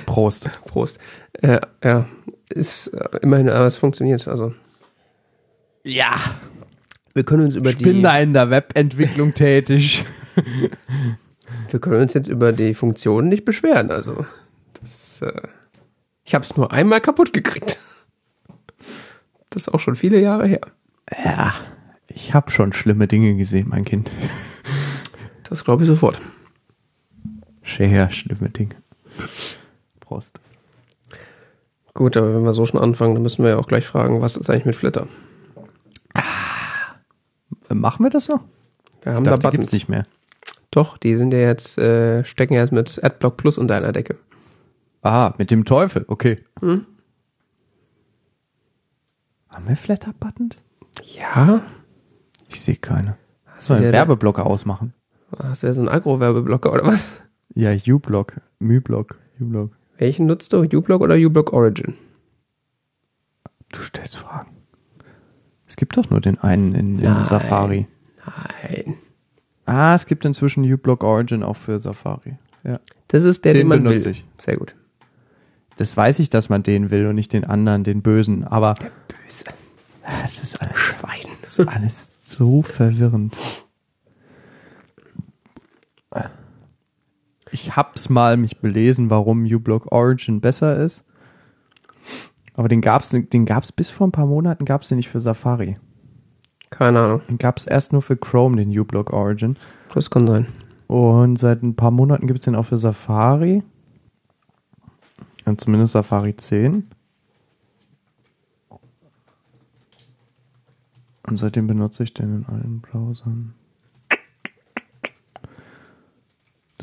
Prost. 0.05 0.48
Äh, 0.48 0.50
Prost. 0.65 1.00
Äh, 1.33 1.60
ja, 1.83 2.05
ist 2.53 2.88
äh, 2.88 3.19
immerhin, 3.22 3.50
aber 3.50 3.65
es 3.67 3.77
funktioniert. 3.77 4.27
Also 4.27 4.53
Ja. 5.83 6.15
wir 7.13 7.24
können 7.24 7.45
uns 7.45 7.55
über 7.55 7.69
Ich 7.72 7.77
bin 7.77 7.98
die, 7.98 8.01
da 8.01 8.17
in 8.19 8.33
der 8.33 8.50
Webentwicklung 8.50 9.33
tätig. 9.36 10.05
wir 11.69 11.79
können 11.79 12.01
uns 12.01 12.13
jetzt 12.13 12.29
über 12.29 12.51
die 12.53 12.74
Funktionen 12.74 13.29
nicht 13.29 13.45
beschweren. 13.45 13.91
Also 13.91 14.25
das, 14.81 15.22
äh, 15.22 15.41
ich 16.24 16.33
habe 16.36 16.43
es 16.43 16.55
nur 16.57 16.72
einmal 16.72 17.01
kaputt 17.01 17.33
gekriegt. 17.33 17.77
Das 19.50 19.63
ist 19.63 19.74
auch 19.74 19.79
schon 19.79 19.95
viele 19.95 20.19
Jahre 20.19 20.48
her. 20.48 20.62
Ja. 21.24 21.53
Ich 22.07 22.33
habe 22.33 22.51
schon 22.51 22.74
schlimme 22.74 23.07
Dinge 23.07 23.36
gesehen, 23.36 23.69
mein 23.69 23.86
Kind. 23.86 24.10
Das 25.50 25.63
glaube 25.63 25.83
ich 25.83 25.89
sofort. 25.89 26.22
Sehr 27.65 28.12
schlimme 28.12 28.50
Dinge. 28.50 28.75
Prost. 30.00 30.39
Gut, 31.93 32.17
aber 32.17 32.33
wenn 32.33 32.43
wir 32.43 32.53
so 32.53 32.65
schon 32.65 32.79
anfangen, 32.79 33.13
dann 33.13 33.23
müssen 33.23 33.43
wir 33.43 33.51
ja 33.51 33.57
auch 33.57 33.67
gleich 33.67 33.85
fragen, 33.85 34.21
was 34.21 34.35
ist 34.35 34.50
eigentlich 34.50 34.65
mit 34.65 34.75
Flitter? 34.75 35.07
Äh, 37.69 37.73
Machen 37.73 38.03
wir 38.05 38.09
das 38.09 38.27
noch? 38.29 38.41
Wir 39.03 39.13
haben 39.13 39.23
Ich 39.25 39.29
da 39.29 39.38
glaub, 39.38 39.51
die 39.51 39.57
Buttons. 39.57 39.71
nicht 39.73 39.89
mehr. 39.89 40.03
Doch, 40.71 40.97
die 40.97 41.15
sind 41.15 41.33
ja 41.33 41.39
jetzt, 41.39 41.77
äh, 41.77 42.23
stecken 42.23 42.53
jetzt 42.55 42.71
mit 42.71 43.03
AdBlock 43.03 43.38
Plus 43.38 43.57
unter 43.57 43.75
einer 43.75 43.91
Decke. 43.91 44.17
Ah, 45.03 45.33
mit 45.38 45.51
dem 45.51 45.65
Teufel, 45.65 46.05
okay. 46.07 46.43
Hm? 46.62 46.85
Haben 49.50 49.67
wir 49.67 49.75
Flatter-Buttons? 49.75 50.63
Ja? 51.03 51.62
Ich 52.50 52.62
sehe 52.62 52.75
keine. 52.77 53.17
Hast 53.45 53.67
Soll 53.67 53.77
du 53.77 53.83
einen 53.83 53.93
ja- 53.93 54.00
Werbeblocker 54.00 54.45
ausmachen? 54.45 54.93
Hast 55.38 55.63
du 55.63 55.67
ja 55.67 55.73
so 55.73 55.81
einen 55.81 55.89
Agro-Werbeblocker 55.89 56.71
oder 56.71 56.85
was? 56.85 57.09
Ja, 57.55 57.71
U-Block, 57.88 58.39
Mü-Block, 58.59 59.17
U-Block. 59.39 59.71
Welchen 60.03 60.25
nutzt 60.25 60.51
du? 60.51 60.63
uBlock 60.63 61.00
oder 61.00 61.15
uBlock 61.15 61.53
Origin? 61.53 61.93
Du 63.72 63.81
stellst 63.81 64.17
Fragen. 64.17 64.51
Es 65.65 65.77
gibt 65.77 65.95
doch 65.95 66.10
nur 66.10 66.19
den 66.19 66.38
einen 66.39 66.75
in, 66.75 67.00
in 67.00 67.05
Nein. 67.05 67.25
Safari. 67.25 67.88
Nein. 68.25 68.98
Ah, 69.65 69.95
es 69.95 70.05
gibt 70.05 70.25
inzwischen 70.25 70.69
U-Block 70.69 71.05
Origin 71.05 71.41
auch 71.41 71.55
für 71.55 71.79
Safari. 71.79 72.38
Ja. 72.65 72.81
Das 73.07 73.24
ist 73.24 73.45
der, 73.45 73.53
den, 73.53 73.60
Den 73.62 73.67
man 73.69 73.83
benutze 73.83 74.03
will. 74.07 74.12
ich. 74.12 74.25
Sehr 74.39 74.57
gut. 74.57 74.75
Das 75.77 75.95
weiß 75.95 76.19
ich, 76.19 76.29
dass 76.29 76.50
man 76.50 76.63
den 76.63 76.91
will 76.91 77.07
und 77.07 77.15
nicht 77.15 77.31
den 77.31 77.45
anderen, 77.45 77.86
den 77.86 78.01
Bösen. 78.01 78.43
Aber 78.43 78.74
Böse. 78.74 79.45
es 80.25 80.43
ist 80.43 80.62
alles, 80.62 80.77
Schwein. 80.77 81.27
ist 81.43 81.62
alles 81.62 82.12
so 82.19 82.62
verwirrend. 82.62 83.38
Ich 87.53 87.75
hab's 87.75 88.10
mal 88.10 88.36
mich 88.36 88.62
belesen, 88.62 89.12
warum 89.12 89.45
uBlock 89.45 89.91
Origin 89.91 90.41
besser 90.41 90.75
ist. 90.75 91.05
Aber 92.55 92.67
den 92.67 92.81
gab's, 92.81 93.12
den 93.12 93.45
gab's 93.45 93.72
bis 93.72 93.91
vor 93.91 94.07
ein 94.07 94.12
paar 94.12 94.25
Monaten 94.25 94.65
gab's 94.65 94.89
den 94.89 94.98
nicht 94.98 95.10
für 95.10 95.19
Safari. 95.19 95.75
Keine 96.72 97.00
Ahnung. 97.00 97.22
Den 97.29 97.38
gab's 97.38 97.67
erst 97.67 97.93
nur 97.93 98.01
für 98.01 98.17
Chrome, 98.17 98.57
den 98.57 98.75
uBlock 98.75 99.13
Origin. 99.13 99.55
Das 99.93 100.10
kann 100.10 100.25
sein. 100.25 100.48
Und 100.88 101.38
seit 101.38 101.62
ein 101.62 101.75
paar 101.75 101.91
Monaten 101.91 102.25
gibt's 102.25 102.45
den 102.45 102.55
auch 102.55 102.65
für 102.65 102.79
Safari. 102.79 103.62
Und 105.45 105.62
zumindest 105.62 105.93
Safari 105.93 106.36
10. 106.36 106.88
Und 111.27 111.38
seitdem 111.38 111.67
benutze 111.67 112.01
ich 112.01 112.15
den 112.15 112.38
in 112.38 112.45
allen 112.48 112.81
Browsern. 112.81 113.53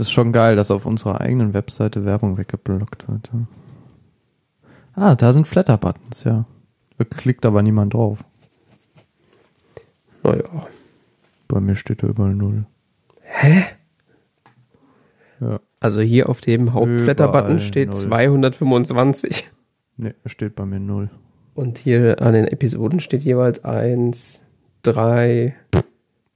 Das 0.01 0.07
ist 0.07 0.13
schon 0.13 0.33
geil, 0.33 0.57
dass 0.57 0.71
auf 0.71 0.87
unserer 0.87 1.21
eigenen 1.21 1.53
Webseite 1.53 2.07
Werbung 2.07 2.39
weggeblockt 2.39 3.07
wird. 3.07 3.31
Ah, 4.95 5.15
da 5.15 5.35
sind 5.35 5.47
Flatter-Buttons, 5.47 6.25
ja. 6.25 6.47
Da 6.97 7.05
klickt 7.05 7.45
aber 7.45 7.61
niemand 7.61 7.93
drauf. 7.93 8.25
Naja. 10.23 10.67
Bei 11.49 11.61
mir 11.61 11.75
steht 11.75 12.03
da 12.03 12.07
überall 12.07 12.35
null. 12.35 12.65
Hä? 13.21 13.65
Ja. 15.39 15.61
Also 15.81 16.01
hier 16.01 16.31
auf 16.31 16.41
dem 16.41 16.73
Hauptblätterbutton 16.73 17.57
Überall 17.57 17.61
steht 17.61 17.91
null. 17.91 17.99
225. 17.99 19.51
Ne, 19.99 20.15
steht 20.25 20.57
bei 20.57 20.65
mir 20.65 20.81
null. 20.81 21.11
Und 21.53 21.77
hier 21.77 22.23
an 22.23 22.33
den 22.33 22.47
Episoden 22.47 23.01
steht 23.01 23.21
jeweils 23.23 23.63
1, 23.65 24.41
3, 24.81 25.55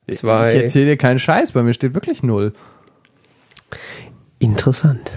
Ich 0.05 0.19
2. 0.19 0.53
erzähle 0.53 0.85
dir 0.85 0.97
keinen 0.99 1.19
Scheiß, 1.19 1.53
bei 1.53 1.63
mir 1.63 1.73
steht 1.73 1.95
wirklich 1.95 2.23
null. 2.23 2.53
Interessant. 4.39 5.11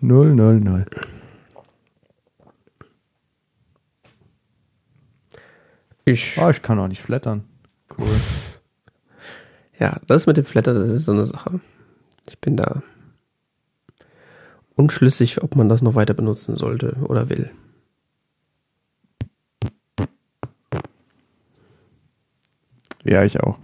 Null, 0.00 0.34
null, 0.34 0.60
null. 0.60 0.84
Ich, 6.04 6.36
Oh, 6.38 6.50
ich 6.50 6.62
kann 6.62 6.78
auch 6.78 6.88
nicht 6.88 7.02
flattern. 7.02 7.44
Cool. 7.96 8.20
ja, 9.78 10.00
das 10.06 10.26
mit 10.26 10.36
dem 10.36 10.44
Flatter, 10.44 10.74
das 10.74 10.88
ist 10.88 11.04
so 11.04 11.12
eine 11.12 11.26
Sache. 11.26 11.60
Ich 12.28 12.38
bin 12.38 12.56
da 12.56 12.82
unschlüssig, 14.74 15.42
ob 15.42 15.54
man 15.56 15.68
das 15.68 15.82
noch 15.82 15.94
weiter 15.94 16.14
benutzen 16.14 16.56
sollte 16.56 16.96
oder 17.06 17.28
will. 17.28 17.50
Ja, 23.04 23.24
ich 23.24 23.40
auch. 23.40 23.58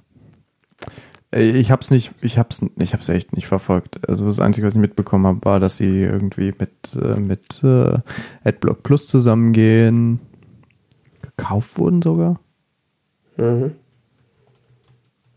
Äh, 1.32 1.58
Ich 1.58 1.70
hab's 1.70 1.90
nicht, 1.90 2.12
ich 2.20 2.38
hab's, 2.38 2.64
ich 2.76 2.92
hab's 2.94 3.08
echt 3.08 3.35
nicht 3.35 3.47
verfolgt. 3.47 4.08
Also 4.08 4.26
das 4.26 4.40
Einzige, 4.40 4.66
was 4.66 4.75
ich 4.75 4.80
mitbekommen 4.80 5.26
habe, 5.26 5.44
war, 5.44 5.61
dass 5.61 5.76
sie 5.76 6.02
irgendwie 6.02 6.54
mit, 6.58 6.97
äh, 7.00 7.18
mit 7.18 7.62
äh, 7.62 7.99
AdBlock 8.44 8.82
Plus 8.82 9.06
zusammengehen. 9.08 10.20
Gekauft 11.23 11.78
wurden 11.78 12.02
sogar. 12.02 12.40
Mhm. 13.37 13.73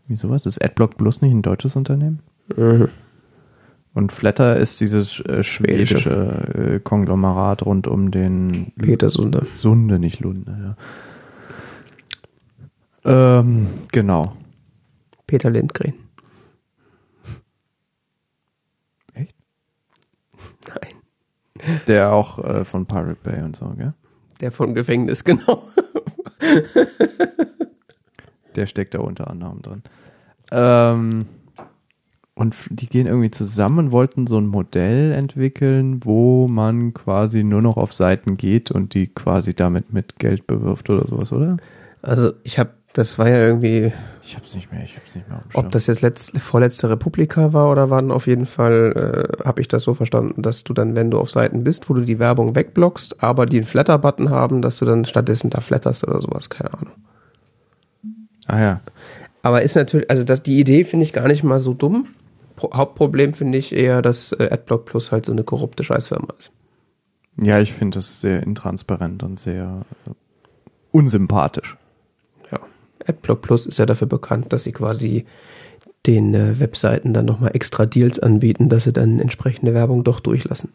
Wieso 0.08 0.30
was? 0.30 0.46
Ist 0.46 0.62
AdBlock 0.62 0.96
Plus 0.96 1.22
nicht 1.22 1.32
ein 1.32 1.42
deutsches 1.42 1.76
Unternehmen? 1.76 2.20
Mhm. 2.56 2.88
Und 3.94 4.10
Flatter 4.10 4.56
ist 4.56 4.80
dieses 4.80 5.20
äh, 5.20 5.42
schwedische 5.42 6.08
äh, 6.54 6.80
Konglomerat 6.80 7.64
rund 7.66 7.86
um 7.86 8.10
den 8.10 8.72
Peter 8.80 9.10
Sunde. 9.10 9.46
Sunde, 9.56 9.98
nicht 9.98 10.20
Lunde, 10.20 10.76
ja. 13.04 13.40
Ähm, 13.40 13.66
genau. 13.90 14.34
Peter 15.32 15.48
Lindgren. 15.48 15.94
Echt? 19.14 19.34
Nein. 20.68 21.80
Der 21.86 22.12
auch 22.12 22.38
äh, 22.38 22.66
von 22.66 22.84
Pirate 22.84 23.16
Bay 23.22 23.40
und 23.40 23.56
so, 23.56 23.66
gell? 23.70 23.94
Der 24.42 24.52
vom 24.52 24.74
Gefängnis, 24.74 25.24
genau. 25.24 25.62
Der 28.56 28.66
steckt 28.66 28.92
da 28.92 28.98
unter 28.98 29.30
anderem 29.30 29.62
drin. 29.62 29.82
Ähm, 30.50 31.26
und 32.34 32.54
die 32.68 32.88
gehen 32.88 33.06
irgendwie 33.06 33.30
zusammen 33.30 33.86
und 33.86 33.90
wollten 33.90 34.26
so 34.26 34.36
ein 34.36 34.48
Modell 34.48 35.12
entwickeln, 35.12 36.04
wo 36.04 36.46
man 36.46 36.92
quasi 36.92 37.42
nur 37.42 37.62
noch 37.62 37.78
auf 37.78 37.94
Seiten 37.94 38.36
geht 38.36 38.70
und 38.70 38.92
die 38.92 39.06
quasi 39.06 39.54
damit 39.54 39.94
mit 39.94 40.18
Geld 40.18 40.46
bewirft 40.46 40.90
oder 40.90 41.08
sowas, 41.08 41.32
oder? 41.32 41.56
Also 42.02 42.32
ich 42.42 42.58
habe 42.58 42.74
Das 42.94 43.18
war 43.18 43.28
ja 43.28 43.38
irgendwie, 43.38 43.92
Ich 44.22 44.36
hab's 44.36 44.54
nicht 44.54 44.70
mehr, 44.70 44.82
ich 44.82 44.96
hab's 44.96 45.14
nicht 45.14 45.28
mehr 45.28 45.42
ob 45.54 45.70
das 45.70 45.86
jetzt 45.86 46.02
letzte, 46.02 46.38
vorletzte 46.40 46.90
Republika 46.90 47.52
war 47.52 47.70
oder 47.70 47.88
wann, 47.88 48.10
auf 48.10 48.26
jeden 48.26 48.44
Fall 48.44 49.38
äh, 49.40 49.44
habe 49.44 49.60
ich 49.60 49.68
das 49.68 49.82
so 49.82 49.94
verstanden, 49.94 50.42
dass 50.42 50.64
du 50.64 50.74
dann, 50.74 50.94
wenn 50.94 51.10
du 51.10 51.18
auf 51.18 51.30
Seiten 51.30 51.64
bist, 51.64 51.88
wo 51.88 51.94
du 51.94 52.02
die 52.02 52.18
Werbung 52.18 52.54
wegblockst, 52.54 53.22
aber 53.22 53.46
die 53.46 53.56
einen 53.56 53.66
Flatter-Button 53.66 54.30
haben, 54.30 54.60
dass 54.60 54.78
du 54.78 54.84
dann 54.84 55.04
stattdessen 55.06 55.48
da 55.48 55.60
flatterst 55.60 56.06
oder 56.06 56.20
sowas, 56.20 56.50
keine 56.50 56.74
Ahnung. 56.74 56.92
Ah 58.46 58.60
ja. 58.60 58.80
Aber 59.42 59.62
ist 59.62 59.74
natürlich, 59.74 60.10
also 60.10 60.24
das, 60.24 60.42
die 60.42 60.58
Idee 60.58 60.84
finde 60.84 61.04
ich 61.04 61.12
gar 61.12 61.28
nicht 61.28 61.42
mal 61.42 61.60
so 61.60 61.74
dumm. 61.74 62.08
Pro, 62.56 62.72
Hauptproblem 62.74 63.34
finde 63.34 63.58
ich 63.58 63.72
eher, 63.72 64.02
dass 64.02 64.32
äh, 64.32 64.48
AdBlock 64.50 64.84
Plus 64.84 65.10
halt 65.10 65.24
so 65.24 65.32
eine 65.32 65.44
korrupte 65.44 65.82
Scheißfirma 65.82 66.28
ist. 66.38 66.52
Ja, 67.40 67.58
ich 67.58 67.72
finde 67.72 67.98
das 67.98 68.20
sehr 68.20 68.42
intransparent 68.42 69.22
und 69.22 69.40
sehr 69.40 69.84
äh, 70.06 70.10
unsympathisch. 70.90 71.76
AdBlock 73.06 73.42
Plus 73.42 73.66
ist 73.66 73.78
ja 73.78 73.86
dafür 73.86 74.08
bekannt, 74.08 74.52
dass 74.52 74.64
sie 74.64 74.72
quasi 74.72 75.24
den 76.06 76.34
äh, 76.34 76.58
Webseiten 76.58 77.12
dann 77.12 77.26
nochmal 77.26 77.52
extra 77.54 77.86
Deals 77.86 78.18
anbieten, 78.18 78.68
dass 78.68 78.82
sie 78.84 78.92
dann 78.92 79.20
entsprechende 79.20 79.72
Werbung 79.74 80.02
doch 80.04 80.20
durchlassen. 80.20 80.70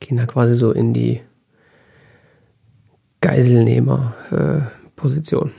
Gehen 0.00 0.18
da 0.18 0.26
quasi 0.26 0.54
so 0.54 0.72
in 0.72 0.94
die 0.94 1.20
Geiselnehmer-Position. 3.20 5.52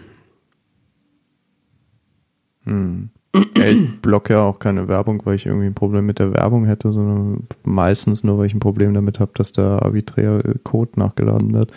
Hm. 2.64 3.10
Ja, 3.56 3.66
ich 3.66 4.02
blocke 4.02 4.34
ja 4.34 4.42
auch 4.42 4.60
keine 4.60 4.90
Werbung, 4.90 5.26
weil 5.26 5.36
ich 5.36 5.46
irgendwie 5.46 5.68
ein 5.68 5.74
Problem 5.74 6.06
mit 6.06 6.20
der 6.20 6.34
Werbung 6.34 6.66
hätte, 6.66 6.92
sondern 6.92 7.48
meistens 7.64 8.26
nur, 8.26 8.38
weil 8.38 8.48
ich 8.48 8.54
ein 8.54 8.60
Problem 8.60 8.94
damit 8.94 9.22
habe, 9.22 9.32
dass 9.36 9.54
da 9.54 9.80
arbiträr 9.80 10.44
äh, 10.44 10.56
Code 10.64 11.00
nachgeladen 11.00 11.54
wird, 11.54 11.72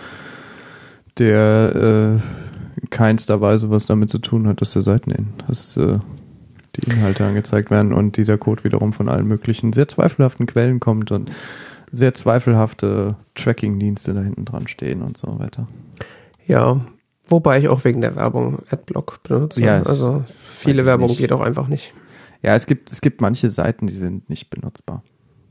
der 1.19 2.21
äh, 2.21 2.81
in 2.81 2.91
keinster 2.91 3.41
Weise 3.41 3.71
was 3.71 3.87
damit 3.87 4.11
zu 4.11 4.19
tun 4.19 4.47
hat, 4.49 4.61
dass 4.61 4.73
der 4.73 4.83
Seiten 4.83 5.35
dass 5.47 5.77
äh, 5.77 5.99
die 6.77 6.91
Inhalte 6.91 7.25
angezeigt 7.25 7.71
werden 7.71 7.93
und 7.93 8.17
dieser 8.17 8.39
Code 8.39 8.65
wiederum 8.65 8.93
von 8.93 9.09
allen 9.09 9.27
möglichen 9.27 9.73
sehr 9.73 9.89
zweifelhaften 9.89 10.47
Quellen 10.47 10.81
kommt 10.81 11.13
und 11.13 11.31
sehr 11.93 12.15
zweifelhafte 12.15 13.17
Tracking-Dienste 13.37 14.15
da 14.15 14.23
hinten 14.23 14.45
dran 14.45 14.67
stehen 14.67 15.03
und 15.03 15.17
so 15.17 15.39
weiter. 15.39 15.69
Ja, 16.47 16.85
wobei 17.29 17.59
ich 17.59 17.69
auch 17.69 17.85
wegen 17.85 18.01
der 18.01 18.17
Werbung 18.17 18.59
Adblock 18.71 19.21
benutze. 19.23 19.63
Ja, 19.63 19.83
also 19.83 20.25
viele 20.53 20.85
Werbung 20.85 21.09
nicht. 21.09 21.19
geht 21.19 21.33
auch 21.33 21.41
einfach 21.41 21.69
nicht. 21.69 21.95
Ja, 22.43 22.55
es 22.55 22.67
gibt, 22.67 22.91
es 22.91 23.01
gibt 23.01 23.21
manche 23.21 23.49
Seiten, 23.49 23.87
die 23.87 23.93
sind 23.93 24.29
nicht 24.29 24.51
benutzbar. 24.51 25.03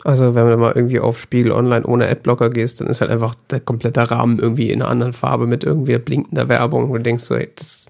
Also 0.06 0.36
wenn 0.36 0.48
du 0.48 0.58
mal 0.58 0.74
irgendwie 0.76 1.00
auf 1.00 1.20
Spiegel 1.20 1.52
Online 1.54 1.86
ohne 1.86 2.08
Adblocker 2.10 2.50
gehst, 2.50 2.82
dann 2.82 2.88
ist 2.88 3.00
halt 3.02 3.10
einfach 3.10 3.36
der 3.50 3.62
komplette 3.62 4.12
Rahmen 4.12 4.38
irgendwie 4.40 4.70
in 4.70 4.82
einer 4.82 4.92
anderen 4.92 5.14
Farbe 5.14 5.48
mit 5.48 5.64
irgendwie 5.64 5.98
blinkender 5.98 6.50
Werbung 6.50 6.90
und 6.92 6.98
du 6.98 7.04
denkst 7.04 7.24
so, 7.24 7.36
ey, 7.36 7.50
das, 7.56 7.90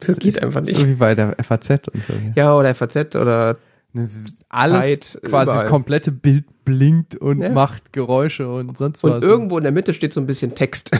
das 0.00 0.18
geht 0.18 0.42
einfach 0.42 0.60
nicht. 0.60 0.76
So 0.76 0.86
wie 0.86 0.94
bei 0.94 1.14
der 1.14 1.34
FAZ 1.42 1.70
und 1.88 2.04
so. 2.06 2.12
Ja, 2.34 2.54
oder 2.54 2.74
FAZ 2.74 3.16
oder 3.16 3.56
Das 3.94 4.14
ist 4.16 4.44
alles 4.50 4.80
Zeit 4.80 5.18
quasi 5.22 5.44
überall. 5.50 5.62
das 5.62 5.66
komplette 5.70 6.12
Bild 6.12 6.44
blinkt 6.66 7.16
und 7.16 7.40
Ja. 7.40 7.48
macht 7.50 7.92
Geräusche 7.94 8.52
und 8.52 8.76
sonst 8.76 9.02
und 9.02 9.12
was. 9.12 9.22
irgendwo 9.24 9.56
in 9.56 9.62
der 9.64 9.72
Mitte 9.72 9.94
steht 9.94 10.12
so 10.12 10.20
ein 10.20 10.26
bisschen 10.26 10.54
Text, 10.54 10.90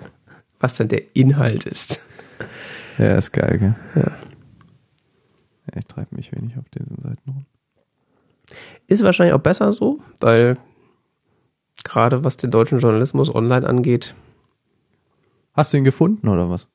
was 0.60 0.76
dann 0.76 0.88
der 0.88 1.02
Inhalt 1.14 1.64
ist. 1.64 2.00
ja, 2.96 3.16
ist 3.16 3.32
geil, 3.32 3.58
gell? 3.58 3.74
Ja. 3.96 4.02
Ja, 4.02 5.78
ich 5.78 5.86
treibe 5.86 6.14
mich 6.16 6.32
wenig 6.32 6.56
auf 6.56 6.64
diesen 6.70 6.96
Seiten 7.02 7.28
rum. 7.28 7.44
Ist 8.86 9.02
wahrscheinlich 9.02 9.34
auch 9.34 9.40
besser 9.40 9.72
so, 9.72 10.00
weil 10.20 10.56
gerade 11.84 12.24
was 12.24 12.36
den 12.36 12.50
deutschen 12.50 12.78
Journalismus 12.78 13.34
online 13.34 13.66
angeht, 13.66 14.14
Hast 15.56 15.72
du 15.72 15.78
ihn 15.78 15.84
gefunden 15.84 16.28
oder 16.28 16.50
was? 16.50 16.70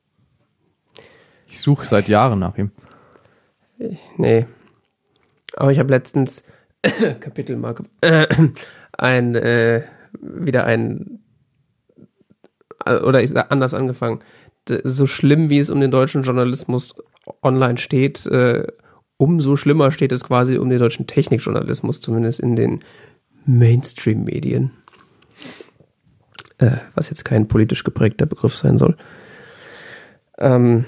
Ich 1.46 1.60
suche 1.60 1.86
seit 1.86 2.08
Jahren 2.08 2.40
nach 2.40 2.58
ihm. 2.58 2.72
Nee. 4.16 4.46
Aber 5.54 5.70
ich 5.70 5.78
habe 5.78 5.90
letztens 5.90 6.42
Kapitelmarke 7.20 7.84
ein 8.98 9.34
äh, 9.36 9.84
wieder 10.20 10.64
ein 10.64 11.20
äh, 12.84 12.96
oder 12.96 13.22
ich 13.22 13.36
anders 13.36 13.72
angefangen. 13.72 14.24
So 14.68 15.06
schlimm 15.06 15.48
wie 15.48 15.58
es 15.58 15.70
um 15.70 15.80
den 15.80 15.90
deutschen 15.92 16.24
Journalismus 16.24 16.94
online 17.40 17.78
steht, 17.78 18.26
äh, 18.26 18.66
umso 19.16 19.56
schlimmer 19.56 19.92
steht 19.92 20.12
es 20.12 20.24
quasi 20.24 20.58
um 20.58 20.68
den 20.68 20.78
deutschen 20.78 21.06
Technikjournalismus, 21.06 22.00
zumindest 22.00 22.40
in 22.40 22.56
den 22.56 22.80
Mainstream-Medien. 23.44 24.72
Äh, 26.58 26.78
was 26.94 27.10
jetzt 27.10 27.24
kein 27.24 27.48
politisch 27.48 27.82
geprägter 27.82 28.26
Begriff 28.26 28.56
sein 28.56 28.78
soll. 28.78 28.96
Ähm, 30.38 30.84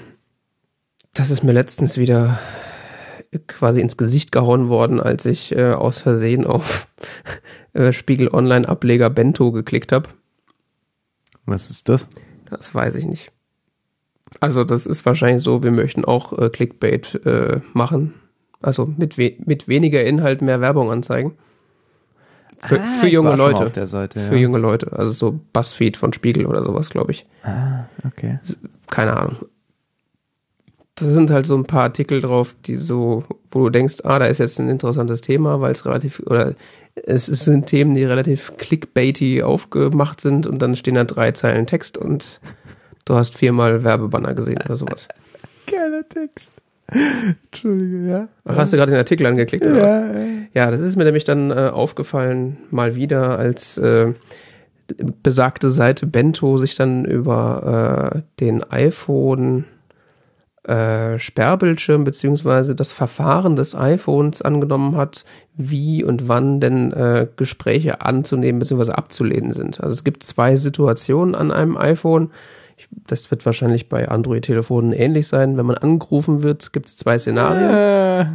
das 1.13 1.31
ist 1.31 1.43
mir 1.43 1.51
letztens 1.51 1.97
wieder 1.97 2.39
quasi 3.47 3.81
ins 3.81 3.97
Gesicht 3.97 4.31
gehauen 4.31 4.69
worden, 4.69 5.01
als 5.01 5.25
ich 5.25 5.53
äh, 5.53 5.71
aus 5.71 5.99
Versehen 5.99 6.45
auf 6.45 6.87
äh, 7.73 7.91
Spiegel 7.91 8.29
Online 8.29 8.67
Ableger 8.67 9.09
Bento 9.09 9.51
geklickt 9.51 9.91
habe. 9.91 10.09
Was 11.45 11.69
ist 11.69 11.89
das? 11.89 12.07
Das 12.49 12.73
weiß 12.73 12.95
ich 12.95 13.05
nicht. 13.05 13.31
Also 14.39 14.63
das 14.63 14.85
ist 14.85 15.05
wahrscheinlich 15.05 15.43
so, 15.43 15.63
wir 15.63 15.71
möchten 15.71 16.05
auch 16.05 16.37
äh, 16.37 16.49
Clickbait 16.49 17.21
äh, 17.25 17.61
machen. 17.73 18.13
Also 18.61 18.85
mit, 18.97 19.17
we 19.17 19.33
mit 19.45 19.67
weniger 19.67 20.03
Inhalt 20.03 20.41
mehr 20.41 20.61
Werbung 20.61 20.91
anzeigen. 20.91 21.33
Für, 22.59 22.79
Ah, 22.79 22.83
für 22.83 23.07
junge 23.07 23.35
Leute. 23.35 23.87
Seite, 23.87 24.19
Für 24.19 24.35
ja. 24.35 24.41
junge 24.41 24.57
Leute. 24.57 24.93
Also 24.93 25.11
so 25.11 25.39
Buzzfeed 25.53 25.97
von 25.97 26.13
Spiegel 26.13 26.45
oder 26.45 26.63
sowas, 26.63 26.89
glaube 26.89 27.11
ich. 27.11 27.25
Ah, 27.43 27.85
okay. 28.05 28.39
keine 28.89 29.15
Ahnung. 29.15 29.35
Das 30.95 31.09
sind 31.09 31.29
halt 31.29 31.45
so 31.45 31.55
ein 31.55 31.65
paar 31.65 31.83
Artikel 31.83 32.21
drauf, 32.21 32.55
die 32.65 32.77
so, 32.77 33.25
wo 33.51 33.65
du 33.65 33.69
denkst, 33.69 33.97
ah, 34.05 34.17
da 34.17 34.25
ist 34.25 34.37
jetzt 34.37 34.59
ein 34.59 34.69
interessantes 34.69 35.19
Thema, 35.21 35.59
weil 35.59 35.73
es 35.73 35.85
relativ, 35.85 36.21
oder 36.25 36.55
es, 36.95 37.27
es 37.27 37.43
sind 37.43 37.67
Themen, 37.67 37.95
die 37.95 38.05
relativ 38.05 38.53
clickbaity 38.57 39.43
aufgemacht 39.43 40.21
sind 40.21 40.47
und 40.47 40.61
dann 40.61 40.77
stehen 40.77 40.95
da 40.95 41.03
drei 41.03 41.33
Zeilen 41.33 41.67
Text 41.67 41.97
und 41.97 42.39
du 43.05 43.15
hast 43.15 43.37
viermal 43.37 43.83
Werbebanner 43.83 44.33
gesehen 44.33 44.59
oder 44.65 44.75
sowas. 44.75 45.07
Geiler 45.71 46.07
Text. 46.07 46.51
Entschuldige, 46.87 48.07
ja. 48.07 48.27
Ach, 48.43 48.57
hast 48.57 48.73
du 48.73 48.77
gerade 48.77 48.91
den 48.91 48.99
Artikel 48.99 49.25
angeklickt 49.25 49.65
oder 49.65 49.81
was? 49.81 50.15
Ja, 50.53 50.69
das 50.69 50.81
ist 50.81 50.95
mir 50.95 51.05
nämlich 51.05 51.23
dann 51.23 51.49
äh, 51.49 51.69
aufgefallen, 51.73 52.57
mal 52.69 52.95
wieder, 52.95 53.39
als 53.39 53.77
äh, 53.77 54.13
besagte 55.23 55.71
Seite 55.71 56.05
Bento 56.05 56.57
sich 56.57 56.75
dann 56.75 57.05
über 57.05 58.13
äh, 58.13 58.21
den 58.39 58.63
iPhone 58.71 59.65
äh, 60.63 61.19
Sperrbildschirm 61.19 62.03
beziehungsweise 62.03 62.75
das 62.75 62.91
Verfahren 62.91 63.55
des 63.55 63.75
iPhones 63.75 64.41
angenommen 64.41 64.95
hat, 64.95 65.25
wie 65.55 66.03
und 66.03 66.27
wann 66.27 66.59
denn 66.59 66.91
äh, 66.91 67.27
Gespräche 67.35 68.01
anzunehmen 68.01 68.59
beziehungsweise 68.59 68.97
abzulehnen 68.97 69.53
sind. 69.53 69.81
Also 69.81 69.93
es 69.93 70.03
gibt 70.03 70.23
zwei 70.23 70.55
Situationen 70.55 71.35
an 71.35 71.51
einem 71.51 71.77
iPhone. 71.77 72.31
Ich, 72.77 72.87
das 73.07 73.31
wird 73.31 73.45
wahrscheinlich 73.45 73.87
bei 73.89 74.09
Android-Telefonen 74.09 74.91
ähnlich 74.93 75.27
sein. 75.27 75.57
Wenn 75.57 75.65
man 75.65 75.77
angerufen 75.77 76.43
wird, 76.43 76.73
gibt 76.73 76.87
es 76.87 76.97
zwei 76.97 77.17
Szenarien. 77.17 77.69
Äh, 77.69 78.25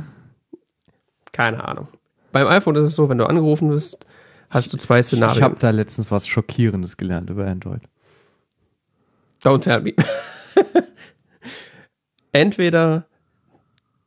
Keine 1.33 1.63
Ahnung. 1.67 1.89
Beim 2.33 2.47
iPhone 2.47 2.77
ist 2.77 2.85
es 2.85 2.95
so, 2.95 3.09
wenn 3.09 3.19
du 3.19 3.27
angerufen 3.27 3.71
wirst, 3.71 4.07
hast 4.49 4.73
du 4.73 4.77
zwei 4.77 5.01
ich 5.01 5.07
Szenarien. 5.07 5.43
habe 5.43 5.57
da 5.59 5.71
letztens 5.71 6.11
was 6.11 6.27
Schockierendes 6.27 6.97
gelernt 6.97 7.29
über 7.31 7.47
Android. 7.47 7.83
Don't 9.43 9.61
tell 9.63 9.81
me. 9.81 9.95
Entweder 12.33 13.07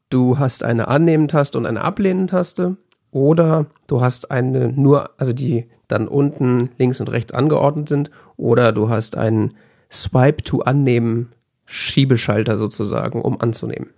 du 0.10 0.38
hast 0.40 0.64
eine 0.64 0.88
Annehmen-Taste 0.88 1.58
und 1.58 1.66
eine 1.66 1.82
Ablehnen-Taste 1.82 2.78
oder 3.12 3.66
du 3.88 4.02
hast 4.02 4.32
eine 4.32 4.70
nur, 4.70 5.10
also 5.18 5.34
die 5.34 5.70
dann 5.88 6.08
unten 6.08 6.70
links 6.78 7.00
und 7.00 7.10
rechts 7.10 7.34
angeordnet 7.34 7.90
sind 7.90 8.12
oder 8.38 8.72
du 8.72 8.90
hast 8.90 9.18
einen 9.18 9.54
Swipe 9.94 10.44
to 10.44 10.62
Annehmen 10.62 11.32
Schiebeschalter 11.66 12.58
sozusagen, 12.58 13.22
um 13.22 13.40
anzunehmen. 13.40 13.90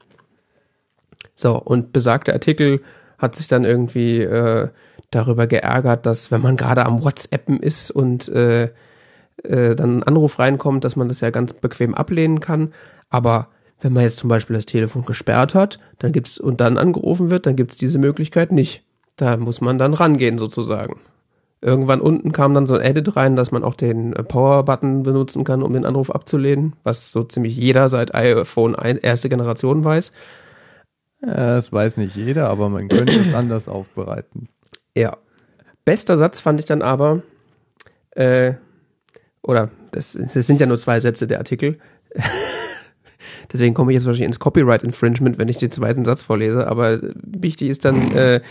So, 1.36 1.60
und 1.60 1.94
besagter 1.94 2.34
Artikel 2.34 2.82
hat 3.18 3.36
sich 3.36 3.48
dann 3.48 3.66
irgendwie 3.66 4.22
äh, 4.22 4.70
darüber 5.12 5.48
geärgert, 5.48 6.06
dass 6.06 6.32
wenn 6.32 6.42
man 6.42 6.58
gerade 6.58 6.86
am 6.86 7.04
WhatsAppen 7.04 7.60
ist 7.60 7.92
und 7.92 8.28
äh, 8.30 8.70
äh, 9.44 9.76
dann 9.76 10.00
ein 10.00 10.04
Anruf 10.04 10.40
reinkommt, 10.40 10.84
dass 10.84 10.96
man 10.96 11.08
das 11.08 11.22
ja 11.22 11.30
ganz 11.30 11.54
bequem 11.54 11.96
ablehnen 11.96 12.40
kann. 12.40 12.74
Aber 13.10 13.48
wenn 13.82 13.94
man 13.94 14.04
jetzt 14.04 14.18
zum 14.18 14.30
Beispiel 14.30 14.56
das 14.56 14.66
Telefon 14.66 15.04
gesperrt 15.04 15.54
hat, 15.54 15.80
dann 16.00 16.12
gibt's 16.12 16.38
und 16.38 16.62
dann 16.62 16.78
angerufen 16.78 17.30
wird, 17.30 17.46
dann 17.46 17.56
gibt's 17.56 17.78
diese 17.78 18.00
Möglichkeit 18.00 18.52
nicht. 18.52 18.84
Da 19.16 19.38
muss 19.38 19.62
man 19.62 19.78
dann 19.78 19.94
rangehen 19.94 20.38
sozusagen. 20.38 21.00
Irgendwann 21.66 22.00
unten 22.00 22.32
kam 22.32 22.54
dann 22.54 22.68
so 22.68 22.76
ein 22.76 22.82
Edit 22.82 23.16
rein, 23.16 23.36
dass 23.36 23.50
man 23.50 23.64
auch 23.64 23.74
den 23.74 24.14
äh, 24.14 24.22
Power-Button 24.22 25.02
benutzen 25.02 25.44
kann, 25.44 25.64
um 25.64 25.74
den 25.74 25.84
Anruf 25.84 26.12
abzulehnen, 26.12 26.76
was 26.84 27.12
so 27.12 27.24
ziemlich 27.24 27.58
jeder 27.58 27.90
seit 27.90 28.14
iPhone 28.14 28.76
erste 28.76 29.30
Generation 29.30 29.84
weiß. 29.84 30.12
Ja, 31.26 31.56
das 31.56 31.74
weiß 31.74 31.98
nicht 31.98 32.16
jeder, 32.16 32.50
aber 32.50 32.70
man 32.70 32.88
könnte 32.88 33.20
es 33.20 33.34
anders 33.34 33.68
aufbereiten. 33.68 34.48
Ja. 34.96 35.18
Bester 35.86 36.20
Satz 36.20 36.40
fand 36.40 36.60
ich 36.60 36.68
dann 36.68 36.84
aber, 36.84 37.24
äh, 38.12 38.54
oder 39.42 39.72
das, 39.90 40.20
das 40.36 40.46
sind 40.46 40.62
ja 40.62 40.68
nur 40.68 40.78
zwei 40.78 41.00
Sätze 41.00 41.26
der 41.26 41.40
Artikel. 41.40 41.80
Deswegen 43.52 43.74
komme 43.74 43.92
ich 43.92 43.96
jetzt 43.96 44.06
wahrscheinlich 44.06 44.28
ins 44.28 44.40
Copyright 44.40 44.84
Infringement, 44.84 45.38
wenn 45.38 45.50
ich 45.50 45.58
den 45.58 45.72
zweiten 45.72 46.06
Satz 46.06 46.24
vorlese. 46.24 46.68
Aber 46.68 47.00
wichtig 47.22 47.70
ist 47.70 47.86
dann, 47.86 48.12
äh, 48.12 48.42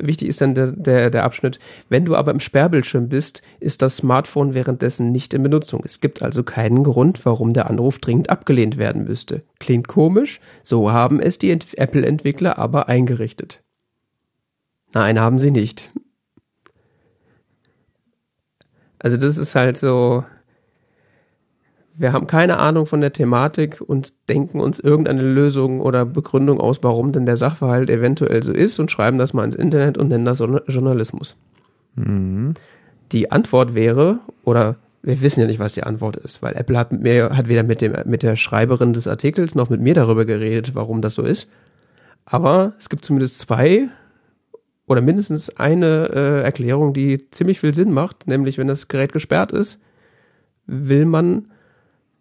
wichtig 0.00 0.28
ist 0.28 0.40
dann 0.40 0.54
der, 0.54 0.72
der, 0.72 1.10
der 1.10 1.24
Abschnitt. 1.24 1.58
Wenn 1.88 2.04
du 2.04 2.16
aber 2.16 2.30
im 2.30 2.40
Sperrbildschirm 2.40 3.08
bist, 3.08 3.42
ist 3.60 3.82
das 3.82 3.96
Smartphone 3.96 4.54
währenddessen 4.54 5.12
nicht 5.12 5.34
in 5.34 5.42
Benutzung. 5.42 5.82
Es 5.84 6.00
gibt 6.00 6.22
also 6.22 6.42
keinen 6.42 6.84
Grund, 6.84 7.24
warum 7.24 7.52
der 7.52 7.68
Anruf 7.70 7.98
dringend 7.98 8.30
abgelehnt 8.30 8.78
werden 8.78 9.04
müsste. 9.04 9.42
Klingt 9.58 9.88
komisch, 9.88 10.40
so 10.62 10.92
haben 10.92 11.20
es 11.20 11.38
die 11.38 11.50
Apple-Entwickler 11.50 12.58
aber 12.58 12.88
eingerichtet. 12.88 13.62
Nein, 14.92 15.18
haben 15.18 15.38
sie 15.38 15.50
nicht. 15.50 15.88
Also 18.98 19.16
das 19.16 19.36
ist 19.36 19.54
halt 19.54 19.76
so, 19.76 20.24
wir 21.96 22.12
haben 22.12 22.26
keine 22.26 22.58
Ahnung 22.58 22.86
von 22.86 23.00
der 23.00 23.12
Thematik 23.12 23.80
und 23.80 24.12
denken 24.28 24.60
uns 24.60 24.80
irgendeine 24.80 25.22
Lösung 25.22 25.80
oder 25.80 26.04
Begründung 26.04 26.60
aus, 26.60 26.82
warum 26.82 27.12
denn 27.12 27.26
der 27.26 27.36
Sachverhalt 27.36 27.88
eventuell 27.88 28.42
so 28.42 28.52
ist 28.52 28.78
und 28.80 28.90
schreiben 28.90 29.18
das 29.18 29.32
mal 29.32 29.44
ins 29.44 29.54
Internet 29.54 29.96
und 29.96 30.08
nennen 30.08 30.24
das 30.24 30.40
Journalismus. 30.40 31.36
Mhm. 31.94 32.54
Die 33.12 33.30
Antwort 33.30 33.74
wäre, 33.74 34.18
oder 34.44 34.76
wir 35.02 35.20
wissen 35.20 35.40
ja 35.40 35.46
nicht, 35.46 35.60
was 35.60 35.74
die 35.74 35.84
Antwort 35.84 36.16
ist, 36.16 36.42
weil 36.42 36.56
Apple 36.56 36.76
hat 36.76 36.90
mit 36.90 37.02
mir, 37.02 37.30
hat 37.36 37.48
weder 37.48 37.62
mit 37.62 37.80
dem, 37.80 37.94
mit 38.06 38.22
der 38.22 38.34
Schreiberin 38.34 38.92
des 38.92 39.06
Artikels 39.06 39.54
noch 39.54 39.70
mit 39.70 39.80
mir 39.80 39.94
darüber 39.94 40.24
geredet, 40.24 40.74
warum 40.74 41.00
das 41.00 41.14
so 41.14 41.22
ist. 41.22 41.48
Aber 42.24 42.72
es 42.78 42.88
gibt 42.88 43.04
zumindest 43.04 43.38
zwei 43.38 43.88
oder 44.86 45.00
mindestens 45.00 45.50
eine 45.56 46.08
äh, 46.12 46.42
Erklärung, 46.42 46.92
die 46.92 47.30
ziemlich 47.30 47.60
viel 47.60 47.74
Sinn 47.74 47.92
macht, 47.92 48.26
nämlich 48.26 48.58
wenn 48.58 48.66
das 48.66 48.88
Gerät 48.88 49.12
gesperrt 49.12 49.52
ist, 49.52 49.78
will 50.66 51.04
man 51.04 51.50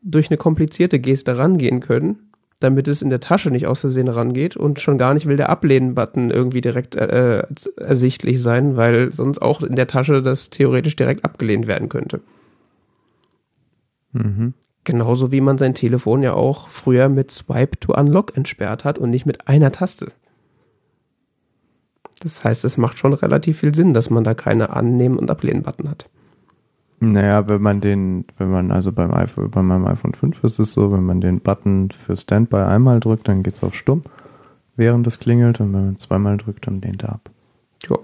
durch 0.03 0.29
eine 0.29 0.37
komplizierte 0.37 0.99
Geste 0.99 1.37
rangehen 1.37 1.79
können, 1.79 2.31
damit 2.59 2.87
es 2.87 3.01
in 3.01 3.09
der 3.09 3.19
Tasche 3.19 3.51
nicht 3.51 3.67
aus 3.67 3.81
Versehen 3.81 4.07
rangeht 4.07 4.55
und 4.55 4.79
schon 4.79 4.97
gar 4.97 5.13
nicht 5.13 5.25
will 5.25 5.37
der 5.37 5.49
Ablehnen-Button 5.49 6.31
irgendwie 6.31 6.61
direkt 6.61 6.95
äh, 6.95 7.39
äh, 7.39 7.45
ersichtlich 7.77 8.41
sein, 8.41 8.77
weil 8.77 9.11
sonst 9.11 9.41
auch 9.41 9.61
in 9.61 9.75
der 9.75 9.87
Tasche 9.87 10.21
das 10.21 10.49
theoretisch 10.49 10.95
direkt 10.95 11.25
abgelehnt 11.25 11.67
werden 11.67 11.89
könnte. 11.89 12.21
Mhm. 14.13 14.53
Genauso 14.85 15.31
wie 15.31 15.41
man 15.41 15.57
sein 15.57 15.73
Telefon 15.73 16.23
ja 16.23 16.33
auch 16.33 16.69
früher 16.69 17.09
mit 17.09 17.31
Swipe 17.31 17.79
to 17.79 17.93
Unlock 17.93 18.35
entsperrt 18.35 18.83
hat 18.83 18.99
und 18.99 19.09
nicht 19.09 19.25
mit 19.25 19.47
einer 19.47 19.71
Taste. 19.71 20.11
Das 22.19 22.43
heißt, 22.43 22.63
es 22.63 22.77
macht 22.77 22.97
schon 22.97 23.13
relativ 23.13 23.59
viel 23.59 23.75
Sinn, 23.75 23.93
dass 23.93 24.09
man 24.09 24.23
da 24.23 24.33
keine 24.33 24.69
Annehmen- 24.69 25.17
und 25.17 25.29
Ablehnen-Button 25.29 25.89
hat. 25.89 26.09
Naja, 27.11 27.47
wenn 27.47 27.61
man 27.61 27.81
den, 27.81 28.25
wenn 28.37 28.49
man 28.49 28.71
also 28.71 28.91
beim 28.91 29.13
iPhone, 29.13 29.51
bei 29.51 29.61
meinem 29.61 29.85
iPhone 29.87 30.13
5 30.13 30.43
ist 30.43 30.59
es 30.59 30.73
so, 30.73 30.91
wenn 30.91 31.03
man 31.03 31.21
den 31.21 31.41
Button 31.41 31.91
für 31.91 32.15
Standby 32.15 32.57
einmal 32.57 32.99
drückt, 32.99 33.27
dann 33.27 33.43
geht 33.43 33.55
es 33.55 33.63
auf 33.63 33.75
Stumm, 33.75 34.03
während 34.75 35.05
es 35.07 35.19
klingelt 35.19 35.59
und 35.59 35.73
wenn 35.73 35.85
man 35.85 35.97
zweimal 35.97 36.37
drückt, 36.37 36.67
dann 36.67 36.81
lehnt 36.81 37.03
er 37.03 37.13
ab. 37.13 37.29
Ja. 37.89 37.97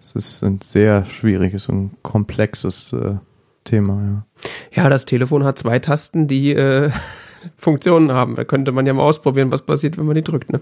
Es 0.00 0.12
ist 0.12 0.42
ein 0.42 0.60
sehr 0.62 1.04
schwieriges 1.04 1.68
und 1.68 1.90
komplexes 2.02 2.92
äh, 2.92 3.16
Thema, 3.64 4.02
ja. 4.02 4.24
Ja, 4.72 4.88
das 4.88 5.04
Telefon 5.04 5.44
hat 5.44 5.58
zwei 5.58 5.78
Tasten, 5.78 6.28
die 6.28 6.52
äh, 6.52 6.90
Funktionen 7.56 8.12
haben. 8.12 8.36
Da 8.36 8.44
könnte 8.44 8.72
man 8.72 8.86
ja 8.86 8.94
mal 8.94 9.02
ausprobieren, 9.02 9.52
was 9.52 9.62
passiert, 9.62 9.98
wenn 9.98 10.06
man 10.06 10.14
die 10.14 10.22
drückt, 10.22 10.52
ne? 10.52 10.60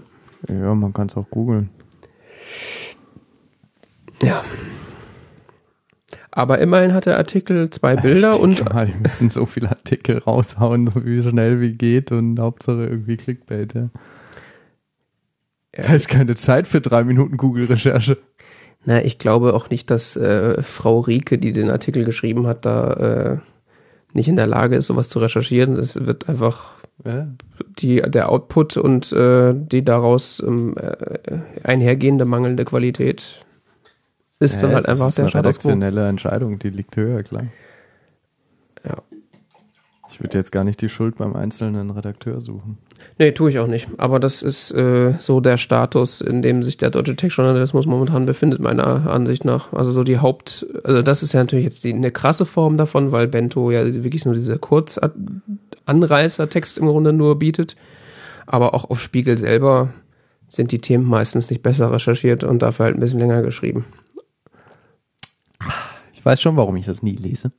Ja, 0.49 0.75
man 0.75 0.93
kann 0.93 1.07
es 1.07 1.15
auch 1.15 1.29
googeln. 1.29 1.69
Ja. 4.21 4.43
Aber 6.37 6.59
immerhin 6.59 6.93
hat 6.93 7.07
der 7.07 7.17
Artikel 7.17 7.71
zwei 7.71 7.95
Bilder 7.95 8.33
ich 8.33 8.39
und. 8.39 8.63
Mal, 8.71 8.85
die 8.85 8.99
müssen 9.01 9.31
so 9.31 9.47
viele 9.47 9.69
Artikel 9.71 10.19
raushauen, 10.19 10.91
wie 11.03 11.23
schnell 11.23 11.61
wie 11.61 11.71
geht 11.71 12.11
und 12.11 12.39
Hauptsache 12.39 12.85
irgendwie 12.85 13.17
Clickbait, 13.17 13.73
ja. 13.73 13.89
ja. 15.75 15.81
Da 15.81 15.95
ist 15.95 16.09
keine 16.09 16.35
Zeit 16.35 16.67
für 16.67 16.79
drei 16.79 17.03
Minuten 17.03 17.37
Google-Recherche. 17.37 18.19
Na, 18.85 19.03
ich 19.03 19.17
glaube 19.17 19.55
auch 19.55 19.71
nicht, 19.71 19.89
dass 19.89 20.15
äh, 20.15 20.61
Frau 20.61 20.99
Rieke, 20.99 21.39
die 21.39 21.53
den 21.53 21.71
Artikel 21.71 22.05
geschrieben 22.05 22.45
hat, 22.45 22.67
da 22.67 22.93
äh, 22.93 23.37
nicht 24.13 24.27
in 24.27 24.35
der 24.35 24.45
Lage 24.45 24.75
ist, 24.75 24.85
sowas 24.85 25.09
zu 25.09 25.17
recherchieren. 25.17 25.73
Es 25.73 26.05
wird 26.05 26.29
einfach 26.29 26.75
ja. 27.03 27.27
die, 27.79 27.99
der 27.99 28.29
Output 28.29 28.77
und 28.77 29.11
äh, 29.11 29.55
die 29.55 29.83
daraus 29.83 30.39
ähm, 30.45 30.75
äh, 30.77 31.39
einhergehende 31.63 32.25
mangelnde 32.25 32.63
Qualität 32.63 33.39
ist 34.39 34.55
ja, 34.55 34.63
dann 34.63 34.75
halt 34.75 34.87
einfach 34.87 35.13
der 35.13 35.25
quo. 35.25 35.37
redaktionelle 35.37 36.07
Entscheidung, 36.07 36.59
die 36.59 36.69
liegt 36.69 36.95
höher, 36.95 37.23
klar. 37.23 37.47
Ja. 38.83 38.97
Ich 40.09 40.21
würde 40.21 40.37
jetzt 40.37 40.51
gar 40.51 40.63
nicht 40.63 40.79
die 40.81 40.89
Schuld 40.89 41.17
beim 41.17 41.35
einzelnen 41.35 41.89
Redakteur 41.91 42.39
suchen. 42.39 42.77
Nee, 43.19 43.33
tue 43.33 43.49
ich 43.49 43.59
auch 43.59 43.67
nicht. 43.67 43.89
Aber 43.97 44.19
das 44.19 44.41
ist 44.41 44.71
äh, 44.71 45.15
so 45.19 45.41
der 45.41 45.57
Status, 45.57 46.21
in 46.21 46.41
dem 46.41 46.63
sich 46.63 46.77
der 46.77 46.91
deutsche 46.91 47.15
Tech-Journalismus 47.15 47.85
momentan 47.85 48.25
befindet, 48.25 48.59
meiner 48.59 49.07
Ansicht 49.07 49.43
nach. 49.43 49.73
Also 49.73 49.91
so 49.91 50.03
die 50.03 50.19
Haupt, 50.19 50.67
also 50.83 51.01
das 51.01 51.23
ist 51.23 51.33
ja 51.33 51.41
natürlich 51.41 51.65
jetzt 51.65 51.83
die, 51.83 51.93
eine 51.93 52.11
krasse 52.11 52.45
Form 52.45 52.77
davon, 52.77 53.11
weil 53.11 53.27
Bento 53.27 53.69
ja 53.69 53.83
wirklich 53.85 54.23
nur 54.25 54.33
diese 54.33 54.57
Kurzanreißer-Text 54.57 56.77
im 56.77 56.87
Grunde 56.87 57.11
nur 57.11 57.37
bietet. 57.37 57.75
Aber 58.45 58.73
auch 58.73 58.89
auf 58.89 59.01
Spiegel 59.01 59.37
selber 59.37 59.89
sind 60.47 60.71
die 60.71 60.79
Themen 60.79 61.05
meistens 61.05 61.49
nicht 61.49 61.61
besser 61.61 61.91
recherchiert 61.91 62.45
und 62.45 62.61
dafür 62.61 62.85
halt 62.85 62.95
ein 62.95 63.01
bisschen 63.01 63.19
länger 63.19 63.41
geschrieben 63.41 63.85
weiß 66.27 66.41
schon, 66.41 66.57
warum 66.57 66.75
ich 66.75 66.85
das 66.85 67.01
nie 67.01 67.15
lese. 67.15 67.51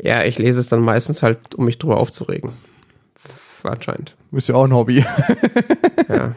Ja, 0.00 0.22
ich 0.22 0.38
lese 0.38 0.60
es 0.60 0.68
dann 0.68 0.80
meistens 0.80 1.24
halt, 1.24 1.56
um 1.56 1.64
mich 1.64 1.78
drüber 1.78 1.98
aufzuregen. 1.98 2.52
Anscheinend. 3.64 4.16
Ist 4.30 4.48
ja 4.48 4.54
auch 4.54 4.64
ein 4.64 4.72
Hobby. 4.72 5.04
ja. 6.08 6.36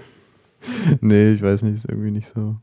Nee, 1.00 1.34
ich 1.34 1.42
weiß 1.44 1.62
nicht, 1.62 1.76
ist 1.76 1.90
irgendwie 1.90 2.10
nicht 2.10 2.28
so. 2.28 2.56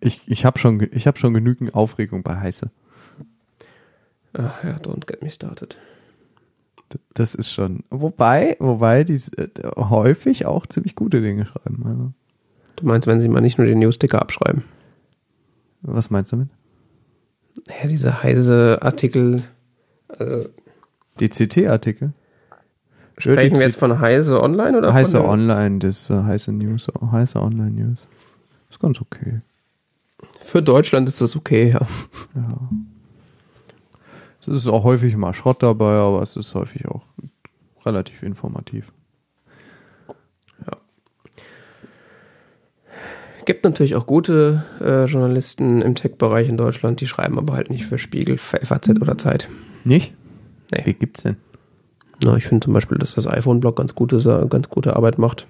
Ich, 0.00 0.22
ich 0.26 0.46
habe 0.46 0.58
schon, 0.58 0.80
hab 0.80 1.18
schon 1.18 1.34
genügend 1.34 1.74
Aufregung 1.74 2.22
bei 2.22 2.40
Heiße. 2.40 2.70
Ach 4.32 4.64
ja, 4.64 4.76
don't 4.78 5.06
get 5.06 5.22
me 5.22 5.30
started. 5.30 5.76
Das 7.12 7.34
ist 7.34 7.52
schon. 7.52 7.84
Wobei, 7.90 8.56
wobei 8.60 9.04
die 9.04 9.20
äh, 9.36 9.48
häufig 9.76 10.46
auch 10.46 10.66
ziemlich 10.66 10.94
gute 10.94 11.20
Dinge 11.20 11.44
schreiben. 11.44 11.84
Also. 11.84 12.12
Du 12.78 12.86
meinst, 12.86 13.08
wenn 13.08 13.20
sie 13.20 13.28
mal 13.28 13.40
nicht 13.40 13.58
nur 13.58 13.66
den 13.66 13.80
Newsticker 13.80 14.22
abschreiben? 14.22 14.62
Was 15.82 16.10
meinst 16.10 16.30
du 16.30 16.36
damit? 16.36 16.48
Ja, 17.68 17.88
diese 17.88 18.22
heiße 18.22 18.78
Artikel. 18.82 19.42
Also 20.08 20.48
die 21.18 21.28
CT-Artikel? 21.28 22.12
Sprechen 23.18 23.56
wir 23.56 23.64
jetzt 23.64 23.78
von 23.78 23.98
Heise 23.98 24.40
Online 24.40 24.78
oder 24.78 24.94
Heise 24.94 25.24
Online, 25.24 25.80
das 25.80 26.08
uh, 26.08 26.22
Heise 26.22 26.52
News, 26.52 26.86
Heise 27.10 27.42
Online 27.42 27.70
News. 27.72 28.06
Ist 28.70 28.78
ganz 28.78 29.00
okay. 29.00 29.40
Für 30.38 30.62
Deutschland 30.62 31.08
ist 31.08 31.20
das 31.20 31.34
okay, 31.34 31.70
ja. 31.70 31.80
Ja. 32.36 32.68
Es 34.40 34.46
ist 34.46 34.66
auch 34.68 34.84
häufig 34.84 35.16
mal 35.16 35.34
Schrott 35.34 35.64
dabei, 35.64 35.94
aber 35.94 36.22
es 36.22 36.36
ist 36.36 36.54
häufig 36.54 36.86
auch 36.86 37.04
relativ 37.84 38.22
informativ. 38.22 38.92
Gibt 43.48 43.64
natürlich 43.64 43.96
auch 43.96 44.04
gute 44.04 44.62
äh, 44.78 45.06
Journalisten 45.06 45.80
im 45.80 45.94
Tech-Bereich 45.94 46.50
in 46.50 46.58
Deutschland, 46.58 47.00
die 47.00 47.06
schreiben 47.06 47.38
aber 47.38 47.54
halt 47.54 47.70
nicht 47.70 47.86
für 47.86 47.96
Spiegel, 47.96 48.36
für 48.36 48.58
FAZ 48.58 48.90
oder 49.00 49.16
Zeit. 49.16 49.48
Nicht? 49.84 50.12
Nee. 50.70 50.82
Wie 50.84 50.92
gibt's 50.92 51.22
denn? 51.22 51.38
Na, 52.22 52.36
ich 52.36 52.46
finde 52.46 52.66
zum 52.66 52.74
Beispiel, 52.74 52.98
dass 52.98 53.14
das 53.14 53.26
iPhone-Blog 53.26 53.74
ganz 53.74 53.94
gute, 53.94 54.18
ganz 54.50 54.68
gute 54.68 54.96
Arbeit 54.96 55.16
macht. 55.16 55.46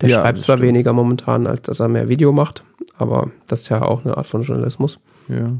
Der 0.00 0.08
ja, 0.08 0.22
schreibt 0.22 0.40
zwar 0.40 0.56
stimmt. 0.56 0.68
weniger 0.68 0.94
momentan, 0.94 1.46
als 1.46 1.60
dass 1.60 1.80
er 1.80 1.88
mehr 1.88 2.08
Video 2.08 2.32
macht, 2.32 2.64
aber 2.96 3.30
das 3.46 3.60
ist 3.60 3.68
ja 3.68 3.82
auch 3.82 4.06
eine 4.06 4.16
Art 4.16 4.26
von 4.26 4.40
Journalismus. 4.40 4.98
Ja. 5.28 5.52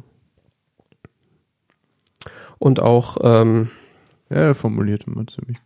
Und 2.59 2.81
auch, 2.81 3.19
ähm, 3.21 3.69
ja, 4.31 4.37
er 4.37 4.55
formuliert 4.55 5.05
immer 5.07 5.27
ziemlich 5.27 5.59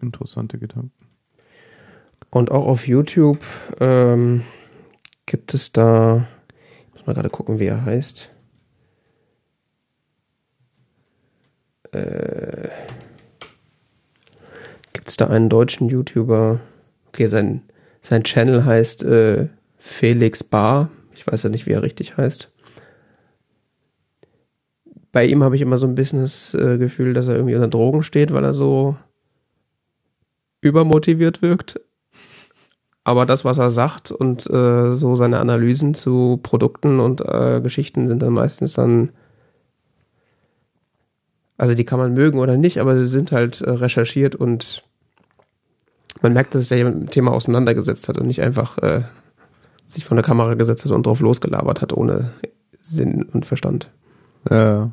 interessante 0.00 0.58
Gedanken. 0.58 0.92
Und 2.30 2.50
auch 2.50 2.66
auf 2.66 2.88
YouTube 2.88 3.40
ähm, 3.80 4.44
Gibt 5.26 5.54
es 5.54 5.72
da, 5.72 6.28
ich 6.88 6.94
muss 6.94 7.06
mal 7.06 7.14
gerade 7.14 7.30
gucken, 7.30 7.58
wie 7.58 7.66
er 7.66 7.84
heißt. 7.84 8.30
Äh, 11.92 12.68
gibt 14.92 15.08
es 15.08 15.16
da 15.16 15.28
einen 15.28 15.48
deutschen 15.48 15.88
YouTuber? 15.88 16.60
Okay, 17.08 17.26
sein, 17.26 17.62
sein 18.02 18.24
Channel 18.24 18.64
heißt 18.64 19.02
äh, 19.04 19.48
Felix 19.78 20.44
Bar. 20.44 20.90
Ich 21.14 21.26
weiß 21.26 21.44
ja 21.44 21.48
nicht, 21.48 21.66
wie 21.66 21.72
er 21.72 21.82
richtig 21.82 22.16
heißt. 22.16 22.50
Bei 25.12 25.24
ihm 25.24 25.44
habe 25.44 25.54
ich 25.56 25.62
immer 25.62 25.78
so 25.78 25.86
ein 25.86 25.94
bisschen 25.94 26.22
das 26.22 26.54
äh, 26.54 26.76
Gefühl, 26.76 27.14
dass 27.14 27.28
er 27.28 27.36
irgendwie 27.36 27.54
unter 27.54 27.68
Drogen 27.68 28.02
steht, 28.02 28.32
weil 28.32 28.44
er 28.44 28.52
so 28.52 28.96
übermotiviert 30.60 31.40
wirkt 31.40 31.80
aber 33.04 33.26
das, 33.26 33.44
was 33.44 33.58
er 33.58 33.70
sagt 33.70 34.10
und 34.10 34.48
äh, 34.50 34.94
so 34.94 35.16
seine 35.16 35.38
Analysen 35.38 35.94
zu 35.94 36.40
Produkten 36.42 37.00
und 37.00 37.20
äh, 37.20 37.60
Geschichten 37.62 38.08
sind 38.08 38.22
dann 38.22 38.32
meistens 38.32 38.72
dann 38.74 39.10
Also 41.56 41.74
die 41.74 41.84
kann 41.84 41.98
man 41.98 42.14
mögen 42.14 42.38
oder 42.38 42.56
nicht, 42.56 42.78
aber 42.78 42.96
sie 42.96 43.06
sind 43.06 43.30
halt 43.30 43.60
äh, 43.60 43.70
recherchiert 43.70 44.34
und 44.34 44.82
man 46.22 46.32
merkt, 46.32 46.54
dass 46.54 46.68
sich 46.68 46.78
jemand 46.78 46.96
mit 46.96 47.08
dem 47.08 47.10
Thema 47.10 47.32
auseinandergesetzt 47.32 48.08
hat 48.08 48.18
und 48.18 48.26
nicht 48.26 48.40
einfach 48.40 48.78
äh, 48.78 49.02
sich 49.86 50.04
vor 50.04 50.16
der 50.16 50.24
Kamera 50.24 50.54
gesetzt 50.54 50.84
hat 50.84 50.92
und 50.92 51.06
drauf 51.06 51.20
losgelabert 51.20 51.82
hat, 51.82 51.92
ohne 51.92 52.32
Sinn 52.80 53.24
und 53.32 53.46
Verstand. 53.46 53.90
Äh, 54.48 54.86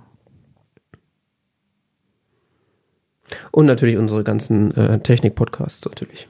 Und 3.52 3.65
natürlich 3.65 3.97
unsere 3.97 4.24
ganzen 4.24 4.76
äh, 4.76 5.00
Technik-Podcasts 5.00 5.84
natürlich. 5.86 6.28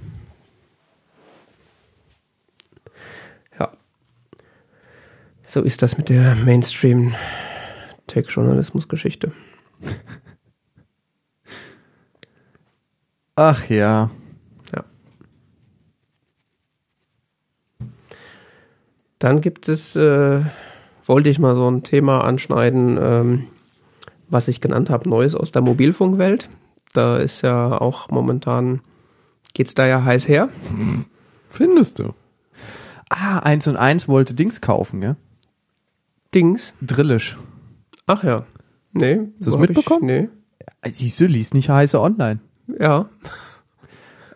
So 5.52 5.60
ist 5.60 5.82
das 5.82 5.98
mit 5.98 6.08
der 6.08 6.36
Mainstream-Tech-Journalismus-Geschichte. 6.36 9.34
ach 13.36 13.70
ja. 13.70 14.10
Dann 19.20 19.42
gibt 19.42 19.68
es, 19.68 19.98
äh, 19.98 20.46
wollte 21.06 21.30
ich 21.30 21.38
mal 21.38 21.58
so 21.58 21.70
ein 21.70 21.84
Thema 21.84 22.24
anschneiden, 22.24 22.98
ähm, 23.02 23.48
was 24.30 24.48
ich 24.48 24.62
genannt 24.62 24.90
habe, 24.90 25.10
Neues 25.10 25.36
aus 25.36 25.52
der 25.52 25.64
Mobilfunkwelt. 25.64 26.50
Da 26.94 27.18
ist 27.18 27.42
ja 27.42 27.78
auch 27.78 28.10
momentan, 28.10 28.80
geht's 29.54 29.76
da 29.76 29.86
ja 29.86 30.06
heiß 30.06 30.30
her. 30.30 30.48
Findest 31.50 32.00
du? 32.00 32.14
Ah, 33.10 33.40
eins 33.40 33.68
und 33.68 33.76
eins 33.76 34.08
wollte 34.08 34.34
Dings 34.34 34.62
kaufen, 34.62 35.02
gell? 35.02 35.18
Dings. 36.34 36.74
Drillisch. 36.82 37.38
Ach 38.08 38.24
ja. 38.24 38.46
Nee. 38.94 39.20
Hast 39.38 39.48
wo 39.48 39.54
hab 39.54 39.60
mitbekommen? 39.62 40.10
Ich, 40.10 40.30
nee. 40.84 40.92
Siehst 40.92 41.20
du, 41.20 41.26
liest 41.26 41.54
nicht 41.54 41.70
heiße 41.70 42.00
online. 42.00 42.40
Ja, 42.80 43.10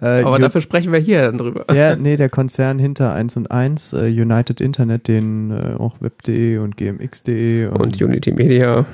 Äh, 0.01 0.23
aber 0.23 0.39
dafür 0.39 0.59
sprechen 0.59 0.91
wir 0.91 0.99
hier 0.99 1.31
drüber. 1.31 1.73
Ja, 1.73 1.95
nee, 1.95 2.17
der 2.17 2.29
Konzern 2.29 2.79
hinter 2.79 3.13
1 3.13 3.37
und 3.37 3.49
1, 3.49 3.93
äh, 3.93 4.07
United 4.07 4.59
Internet, 4.59 5.07
den 5.07 5.51
äh, 5.51 5.75
auch 5.79 6.01
web.de 6.01 6.57
und 6.57 6.75
gmx.de 6.75 7.67
Und 7.67 8.01
Unity 8.01 8.33
Media 8.33 8.85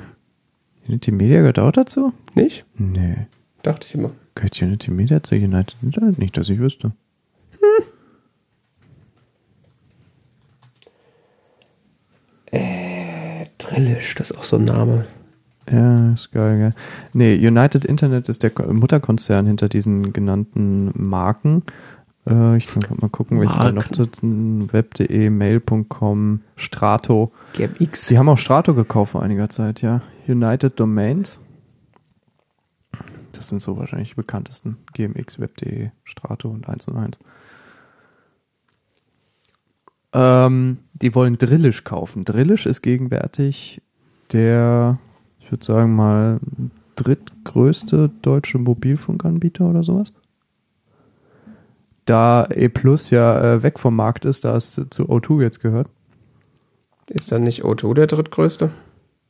Unity 0.86 1.10
Media 1.10 1.38
gehört 1.40 1.58
auch 1.58 1.72
dazu? 1.72 2.12
nicht? 2.34 2.64
Nee. 2.78 3.26
Dachte 3.62 3.86
ich 3.88 3.94
immer. 3.96 4.12
Gehört 4.36 4.62
Unity 4.62 4.92
Media 4.92 5.22
zu 5.22 5.34
United 5.34 5.74
Internet? 5.82 6.18
Nicht, 6.18 6.36
dass 6.36 6.48
ich 6.48 6.60
wüsste. 6.60 6.92
Drillisch, 13.74 14.14
das 14.14 14.30
ist 14.30 14.38
auch 14.38 14.42
so 14.44 14.56
ein 14.56 14.64
Name. 14.64 15.06
Ja, 15.70 16.12
ist 16.12 16.32
geil, 16.32 16.56
gell? 16.58 16.74
Nee, 17.12 17.34
United 17.46 17.84
Internet 17.84 18.28
ist 18.28 18.42
der 18.42 18.50
Ko- 18.50 18.72
Mutterkonzern 18.72 19.46
hinter 19.46 19.68
diesen 19.68 20.12
genannten 20.12 20.90
Marken. 20.94 21.62
Äh, 22.28 22.56
ich 22.56 22.66
kann 22.66 22.82
mal 23.00 23.08
gucken, 23.08 23.38
welche 23.40 23.56
da 23.56 23.66
noch 23.70 23.74
Marken. 23.84 23.94
sitzen. 23.94 24.72
Web.de, 24.72 25.30
Mail.com, 25.30 26.40
Strato. 26.56 27.32
GMX. 27.54 28.08
Sie 28.08 28.18
haben 28.18 28.28
auch 28.28 28.38
Strato 28.38 28.74
gekauft 28.74 29.12
vor 29.12 29.22
einiger 29.22 29.48
Zeit, 29.50 29.82
ja. 29.82 30.02
United 30.26 30.78
Domains. 30.80 31.38
Das 33.32 33.48
sind 33.48 33.62
so 33.62 33.76
wahrscheinlich 33.78 34.10
die 34.10 34.14
bekanntesten. 34.16 34.76
GMX, 34.92 35.38
Web.de, 35.38 35.90
Strato 36.04 36.48
und 36.48 36.68
1 36.68 36.86
und 36.88 36.96
1. 36.96 37.18
Ähm, 40.12 40.78
die 40.92 41.14
wollen 41.14 41.38
Drillisch 41.38 41.84
kaufen. 41.84 42.24
Drillisch 42.24 42.66
ist 42.66 42.82
gegenwärtig 42.82 43.82
der, 44.32 44.98
ich 45.40 45.50
würde 45.50 45.64
sagen 45.64 45.94
mal, 45.94 46.40
drittgrößte 46.96 48.10
deutsche 48.22 48.58
Mobilfunkanbieter 48.58 49.64
oder 49.68 49.82
sowas. 49.82 50.12
Da 52.04 52.46
E 52.50 52.68
Plus 52.68 53.10
ja 53.10 53.54
äh, 53.54 53.62
weg 53.62 53.78
vom 53.78 53.94
Markt 53.96 54.24
ist, 54.24 54.44
da 54.44 54.56
es 54.56 54.72
zu 54.72 55.04
O2 55.04 55.42
jetzt 55.42 55.60
gehört. 55.60 55.88
Ist 57.08 57.32
dann 57.32 57.44
nicht 57.44 57.64
O2 57.64 57.94
der 57.94 58.06
drittgrößte? 58.06 58.70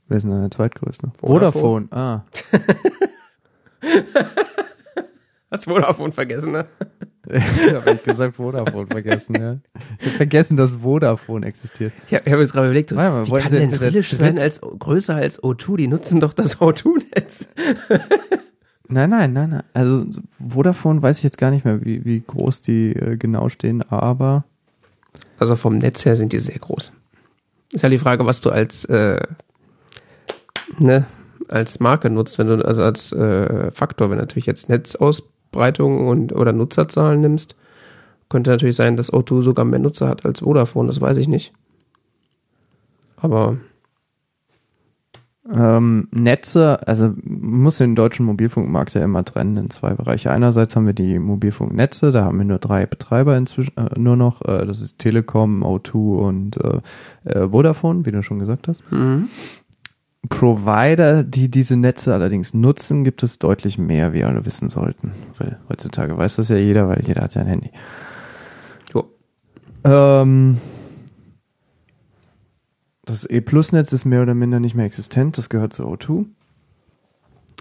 Wer 0.09 0.17
ist 0.17 0.25
denn 0.25 0.41
der 0.41 0.51
zweitgrößte? 0.51 1.13
Vodafone. 1.19 1.89
Ah. 1.91 2.25
Hast 5.51 5.65
Vodafone 5.65 6.13
vergessen, 6.13 6.53
ne? 6.53 6.67
ich 7.67 7.75
habe 7.75 7.97
gesagt 7.97 8.37
Vodafone 8.37 8.87
vergessen, 8.87 9.35
ja. 9.41 9.57
Ich 9.99 10.07
habe 10.07 10.17
vergessen, 10.17 10.57
dass 10.57 10.73
Vodafone 10.75 11.47
existiert. 11.47 11.93
Ich 12.07 12.15
habe 12.15 12.31
hab 12.31 12.39
jetzt 12.39 12.53
gerade 12.53 12.67
überlegt, 12.67 12.95
Warte 12.95 13.13
mal, 13.13 13.27
wie 13.27 13.31
wollen 13.31 13.43
kann 13.43 13.51
Sie 13.51 13.59
denn 13.59 13.73
Drillisch 13.73 14.13
sein 14.13 14.39
als 14.39 14.61
größer 14.61 15.17
als 15.17 15.43
O2? 15.43 15.77
Die 15.77 15.89
nutzen 15.89 16.21
doch 16.21 16.33
das 16.35 16.59
O2-Netz. 16.59 17.49
Nein, 18.89 19.09
nein, 19.09 19.33
nein, 19.33 19.49
nein. 19.49 19.63
Also 19.73 20.05
Vodafone 20.51 21.01
weiß 21.01 21.17
ich 21.17 21.25
jetzt 21.25 21.39
gar 21.39 21.51
nicht 21.51 21.65
mehr, 21.65 21.83
wie, 21.83 22.05
wie 22.05 22.21
groß 22.21 22.61
die 22.61 22.93
äh, 22.93 23.17
genau 23.17 23.49
stehen, 23.49 23.81
aber 23.91 24.45
Also 25.39 25.57
vom 25.57 25.79
Netz 25.79 26.05
her 26.05 26.15
sind 26.17 26.35
die 26.35 26.41
sehr 26.41 26.59
groß. 26.59 26.93
Ist 27.73 27.83
ja 27.83 27.89
die 27.89 27.97
Frage, 27.97 28.27
was 28.27 28.43
du 28.43 28.51
als 28.51 28.85
äh, 28.85 29.19
ne, 30.79 31.07
als 31.49 31.81
Marke 31.81 32.11
nutzt, 32.11 32.39
wenn 32.39 32.49
du 32.49 32.65
also 32.67 32.83
als 32.83 33.13
äh, 33.13 33.71
Faktor, 33.71 34.11
wenn 34.11 34.19
du 34.19 34.25
natürlich 34.25 34.47
jetzt 34.47 34.69
Netzausbreitung 35.53 36.07
und 36.09 36.33
oder 36.33 36.53
Nutzerzahlen 36.53 37.21
nimmst, 37.21 37.57
könnte 38.29 38.51
natürlich 38.51 38.77
sein, 38.77 38.97
dass 38.97 39.13
O2 39.13 39.43
sogar 39.43 39.65
mehr 39.65 39.79
Nutzer 39.79 40.09
hat 40.09 40.25
als 40.25 40.41
Vodafone, 40.41 40.89
das 40.89 41.01
weiß 41.01 41.19
ich 41.19 41.29
nicht. 41.29 41.53
Aber 43.17 43.57
ähm, 45.53 46.09
Netze, 46.13 46.87
also 46.87 47.13
muss 47.25 47.79
den 47.79 47.95
deutschen 47.95 48.25
Mobilfunkmarkt 48.27 48.95
ja 48.95 49.05
immer 49.05 49.25
trennen 49.25 49.57
in 49.57 49.71
zwei 49.71 49.93
Bereiche. 49.95 50.31
Einerseits 50.31 50.77
haben 50.77 50.87
wir 50.87 50.95
die 50.95 51.19
Mobilfunknetze, 51.19 52.11
da 52.11 52.25
haben 52.25 52.39
wir 52.39 52.45
nur 52.45 52.59
drei 52.59 52.87
Betreiber 52.87 53.37
inzwischen 53.37 53.77
äh, 53.77 53.99
nur 53.99 54.17
noch. 54.17 54.43
Äh, 54.43 54.67
das 54.67 54.81
ist 54.81 54.99
Telekom, 54.99 55.63
O2 55.63 55.97
und 55.97 56.57
äh, 56.57 56.81
äh, 57.25 57.49
Vodafone, 57.49 58.07
wie 58.07 58.13
du 58.13 58.23
schon 58.23 58.39
gesagt 58.39 58.69
hast. 58.69 58.83
Provider, 60.29 61.25
die 61.25 61.51
diese 61.51 61.77
Netze 61.77 62.15
allerdings 62.15 62.55
nutzen, 62.55 63.03
gibt 63.03 63.23
es 63.23 63.39
deutlich 63.39 63.77
mehr, 63.77 64.13
wie 64.13 64.19
wir 64.19 64.29
alle 64.29 64.45
wissen 64.45 64.71
sollten. 64.71 65.13
Weil 65.37 65.59
heutzutage 65.69 66.17
weiß 66.17 66.37
das 66.37 66.49
ja 66.49 66.57
jeder, 66.57 66.89
weil 66.89 67.05
jeder 67.05 67.23
hat 67.23 67.35
ja 67.35 67.41
ein 67.41 67.49
Handy. 67.49 67.71
jo, 68.95 69.11
Ähm, 69.85 70.59
das 73.05 73.25
E-Plus-Netz 73.25 73.93
ist 73.93 74.05
mehr 74.05 74.23
oder 74.23 74.35
minder 74.35 74.61
nicht 74.61 74.77
mehr 74.77 74.87
existent, 74.87 75.37
das 75.39 75.49
gehört 75.49 75.73
zu 75.73 75.85
O2. 75.85 76.25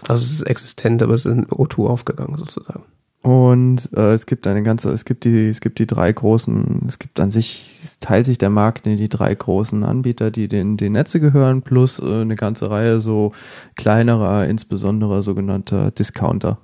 also 0.06 0.24
es 0.24 0.30
ist 0.32 0.42
existent, 0.42 1.02
aber 1.02 1.14
es 1.14 1.26
ist 1.26 1.32
in 1.32 1.46
O2 1.46 1.88
aufgegangen 1.88 2.38
sozusagen. 2.38 2.84
Und 3.22 3.88
äh, 3.94 4.12
es 4.14 4.26
gibt 4.26 4.48
eine 4.48 4.64
ganze, 4.64 4.90
es 4.90 5.04
gibt 5.04 5.24
die, 5.24 5.48
es 5.48 5.60
gibt 5.60 5.78
die 5.78 5.86
drei 5.86 6.12
großen, 6.12 6.86
es 6.88 6.98
gibt 6.98 7.20
an 7.20 7.30
sich, 7.30 7.80
es 7.84 8.00
teilt 8.00 8.26
sich 8.26 8.36
der 8.36 8.50
Markt 8.50 8.84
in 8.84 8.96
die 8.96 9.08
drei 9.08 9.32
großen 9.32 9.84
Anbieter, 9.84 10.32
die 10.32 10.48
den, 10.48 10.76
den 10.76 10.92
Netze 10.92 11.20
gehören, 11.20 11.62
plus 11.62 12.00
äh, 12.00 12.22
eine 12.22 12.34
ganze 12.34 12.68
Reihe 12.68 13.00
so 13.00 13.30
kleinerer, 13.76 14.48
insbesondere 14.48 15.22
sogenannter 15.22 15.92
Discounter. 15.92 16.58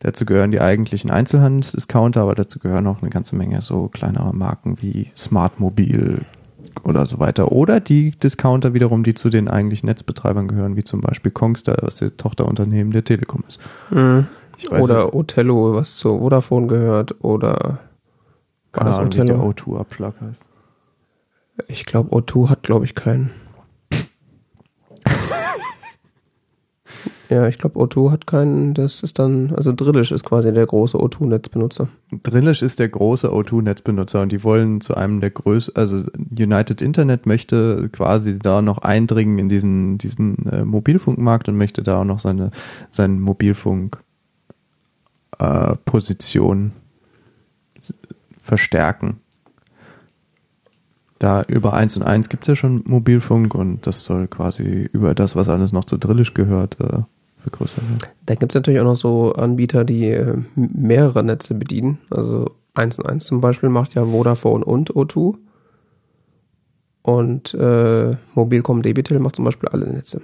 Dazu 0.00 0.24
gehören 0.24 0.52
die 0.52 0.60
eigentlichen 0.60 1.10
Einzelhandelsdiscounter, 1.10 2.22
aber 2.22 2.34
dazu 2.34 2.58
gehören 2.58 2.86
auch 2.86 3.02
eine 3.02 3.10
ganze 3.10 3.36
Menge 3.36 3.60
so 3.60 3.88
kleinerer 3.88 4.32
Marken 4.32 4.80
wie 4.80 5.12
Smart 5.14 5.60
Mobil 5.60 6.24
oder 6.82 7.04
so 7.04 7.18
weiter. 7.18 7.52
Oder 7.52 7.78
die 7.78 8.12
Discounter 8.12 8.72
wiederum, 8.72 9.04
die 9.04 9.12
zu 9.14 9.28
den 9.28 9.48
eigentlichen 9.48 9.86
Netzbetreibern 9.86 10.48
gehören, 10.48 10.76
wie 10.76 10.84
zum 10.84 11.02
Beispiel 11.02 11.30
Kongstar, 11.30 11.76
was 11.82 11.98
der 11.98 12.16
Tochterunternehmen 12.16 12.92
der 12.92 13.04
Telekom 13.04 13.44
ist. 13.46 13.60
Ich 13.90 14.41
Oder 14.70 15.14
Otello, 15.14 15.74
was 15.74 15.96
zu 15.96 16.18
Vodafone 16.18 16.66
gehört, 16.66 17.22
oder 17.24 17.80
war 18.72 18.84
das 18.84 18.98
Ahnung, 18.98 19.12
wie 19.12 19.24
der 19.24 19.42
Otello? 19.42 19.76
O2-Abschlag 19.76 20.20
heißt. 20.20 20.48
Ich 21.68 21.84
glaube, 21.84 22.10
O2 22.16 22.48
hat, 22.48 22.62
glaube 22.62 22.86
ich, 22.86 22.94
keinen. 22.94 23.32
ja, 27.28 27.46
ich 27.48 27.58
glaube, 27.58 27.78
O2 27.78 28.10
hat 28.10 28.26
keinen. 28.26 28.72
Das 28.72 29.02
ist 29.02 29.18
dann, 29.18 29.54
also 29.54 29.72
Drillisch 29.72 30.10
ist 30.10 30.24
quasi 30.24 30.50
der 30.52 30.64
große 30.64 30.96
O2-Netzbenutzer. 30.96 31.88
Drillisch 32.22 32.62
ist 32.62 32.80
der 32.80 32.88
große 32.88 33.28
O2-Netzbenutzer 33.28 34.22
und 34.22 34.32
die 34.32 34.42
wollen 34.42 34.80
zu 34.80 34.94
einem 34.94 35.20
der 35.20 35.28
größten, 35.30 35.76
also 35.76 36.02
United 36.30 36.80
Internet 36.80 37.26
möchte 37.26 37.90
quasi 37.92 38.38
da 38.38 38.62
noch 38.62 38.78
eindringen 38.78 39.38
in 39.38 39.50
diesen, 39.50 39.98
diesen 39.98 40.46
äh, 40.46 40.64
Mobilfunkmarkt 40.64 41.50
und 41.50 41.58
möchte 41.58 41.82
da 41.82 42.00
auch 42.00 42.04
noch 42.04 42.20
seine, 42.20 42.50
seine 42.90 43.16
Mobilfunk 43.16 44.02
äh, 45.42 45.76
Position 45.84 46.72
verstärken. 48.40 49.20
Da 51.18 51.42
über 51.42 51.72
1 51.74 51.96
und 51.96 52.02
1 52.02 52.28
gibt 52.28 52.44
es 52.44 52.48
ja 52.48 52.56
schon 52.56 52.82
Mobilfunk 52.84 53.54
und 53.54 53.86
das 53.86 54.04
soll 54.04 54.26
quasi 54.26 54.88
über 54.92 55.14
das, 55.14 55.36
was 55.36 55.48
alles 55.48 55.72
noch 55.72 55.84
zu 55.84 55.96
Drillisch 55.96 56.34
gehört, 56.34 56.80
äh, 56.80 57.02
vergrößert 57.38 57.82
werden. 57.88 58.12
Da 58.26 58.34
gibt 58.34 58.52
es 58.52 58.54
natürlich 58.54 58.80
auch 58.80 58.84
noch 58.84 58.96
so 58.96 59.32
Anbieter, 59.32 59.84
die 59.84 60.06
äh, 60.06 60.36
mehrere 60.56 61.22
Netze 61.22 61.54
bedienen. 61.54 61.98
Also 62.10 62.50
1 62.74 62.98
und 62.98 63.06
1 63.06 63.24
zum 63.24 63.40
Beispiel 63.40 63.68
macht 63.68 63.94
ja 63.94 64.04
Vodafone 64.04 64.64
und 64.64 64.92
O2. 64.92 65.36
Und 67.02 67.54
äh, 67.54 68.16
Mobilcom 68.34 68.82
Debitel 68.82 69.18
macht 69.18 69.36
zum 69.36 69.44
Beispiel 69.44 69.68
alle 69.68 69.86
Netze. 69.86 70.22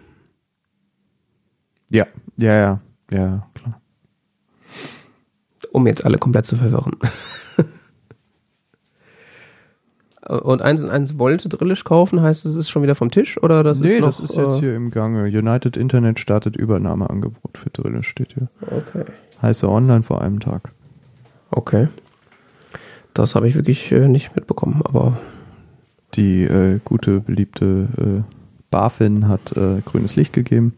Ja, 1.91 2.07
ja, 2.37 2.55
ja, 2.55 2.81
ja, 3.11 3.47
klar. 3.55 3.81
Um 5.79 5.87
jetzt 5.87 6.05
alle 6.05 6.19
komplett 6.19 6.45
zu 6.45 6.57
verwirren. 6.57 6.97
Und 10.27 10.61
eins 10.61 10.83
in 10.83 10.91
eins 10.91 11.19
wollte 11.19 11.49
Drillisch 11.49 11.85
kaufen, 11.85 12.21
heißt 12.21 12.45
es 12.47 12.57
ist 12.57 12.69
schon 12.69 12.83
wieder 12.83 12.97
vom 12.97 13.13
Tisch 13.13 13.41
oder 13.41 13.63
das 13.63 13.79
nee, 13.79 13.95
ist 13.95 14.01
noch, 14.01 14.09
das 14.09 14.19
ist 14.21 14.37
jetzt 14.37 14.57
äh, 14.57 14.61
hier 14.61 14.75
im 14.75 14.91
Gange. 14.91 15.23
United 15.23 15.77
Internet 15.77 16.19
startet 16.19 16.57
Übernahmeangebot 16.57 17.57
für 17.57 17.71
Drille, 17.71 18.03
steht 18.03 18.35
hier. 18.35 18.49
Okay. 18.61 19.05
Heiße 19.41 19.69
online 19.69 20.03
vor 20.03 20.21
einem 20.21 20.41
Tag. 20.41 20.71
Okay. 21.53 21.87
Das 23.15 23.37
habe 23.37 23.47
ich 23.47 23.55
wirklich 23.55 23.93
äh, 23.93 24.09
nicht 24.09 24.35
mitbekommen, 24.35 24.83
aber 24.85 25.17
Die 26.15 26.43
äh, 26.43 26.81
gute, 26.85 27.21
beliebte 27.21 27.89
äh, 27.97 28.23
BaFin 28.71 29.29
hat 29.29 29.57
äh, 29.57 29.81
grünes 29.85 30.17
Licht 30.17 30.33
gegeben. 30.33 30.75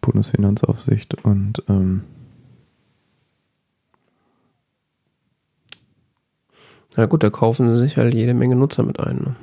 Bundesfinanzaufsicht 0.00 1.24
und 1.24 1.62
ähm, 1.68 2.02
na 6.96 7.06
gut, 7.06 7.22
da 7.22 7.30
kaufen 7.30 7.68
sie 7.70 7.78
sich 7.82 7.96
halt 7.96 8.14
jede 8.14 8.34
Menge 8.34 8.54
Nutzer 8.56 8.82
mit 8.82 9.00
ein. 9.00 9.16
Ne? 9.16 9.36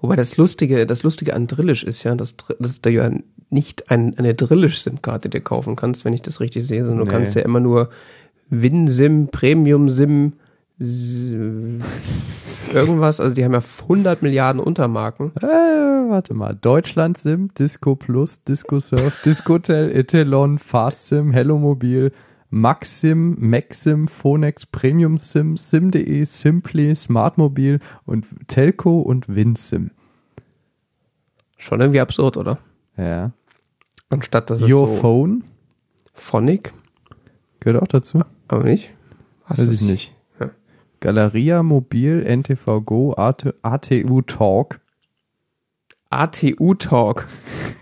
Wobei 0.00 0.16
das 0.16 0.36
Lustige, 0.36 0.86
das 0.86 1.02
Lustige 1.02 1.34
an 1.34 1.46
Drillisch 1.46 1.84
ist 1.84 2.02
ja, 2.02 2.14
dass, 2.14 2.34
dass 2.58 2.80
du 2.80 2.90
ja 2.90 3.10
nicht 3.50 3.90
ein, 3.90 4.16
eine 4.18 4.34
Drillisch-SIM-Karte 4.34 5.28
dir 5.28 5.40
kaufen 5.40 5.76
kannst, 5.76 6.04
wenn 6.04 6.12
ich 6.12 6.22
das 6.22 6.40
richtig 6.40 6.66
sehe, 6.66 6.84
sondern 6.84 6.98
du 7.00 7.04
Nee. 7.06 7.10
kannst 7.18 7.34
ja 7.34 7.42
immer 7.42 7.60
nur 7.60 7.90
WinSIM, 8.50 9.28
Premium-SIM, 9.28 10.32
irgendwas, 12.72 13.20
also 13.20 13.34
die 13.34 13.44
haben 13.44 13.52
ja 13.52 13.62
100 13.82 14.22
Milliarden 14.22 14.60
Untermarken. 14.60 15.32
äh, 15.40 15.46
warte 15.46 16.32
mal. 16.34 16.56
Deutschland 16.60 17.18
Sim, 17.18 17.50
Disco 17.58 17.96
Plus, 17.96 18.42
Disco 18.44 18.80
Surf, 18.80 19.20
Discotel, 19.22 19.90
Etelon, 19.94 20.58
Fast 20.58 21.08
Sim, 21.08 21.32
Hello 21.32 21.58
Mobil, 21.58 22.12
Maxim, 22.50 23.36
Maxim, 23.38 24.08
Phonex, 24.08 24.66
Premium 24.66 25.18
Sim, 25.18 25.56
Sim.de, 25.56 26.24
Simply, 26.24 26.94
Smartmobil 26.96 27.78
und 28.04 28.26
Telco 28.48 29.00
und 29.00 29.28
WinSim. 29.34 29.92
Schon 31.56 31.80
irgendwie 31.80 32.00
absurd, 32.00 32.36
oder? 32.36 32.58
Ja. 32.96 33.30
Anstatt 34.08 34.50
dass 34.50 34.62
es 34.62 34.70
Your 34.70 34.88
so 34.88 34.94
Phone 34.96 35.44
Phonic, 36.12 36.72
gehört 37.60 37.82
auch 37.82 37.88
dazu. 37.88 38.20
aber 38.48 38.64
nicht. 38.64 38.90
Hast 39.44 39.60
Weiß 39.60 39.70
ich 39.70 39.80
nicht. 39.80 40.14
Ja. 40.40 40.50
Galeria 40.98 41.62
Mobil, 41.62 42.22
NTV 42.22 42.80
Go, 42.82 43.14
AT, 43.14 43.54
ATU 43.62 44.22
Talk. 44.22 44.80
ATU 46.10 46.74
Talk. 46.74 47.28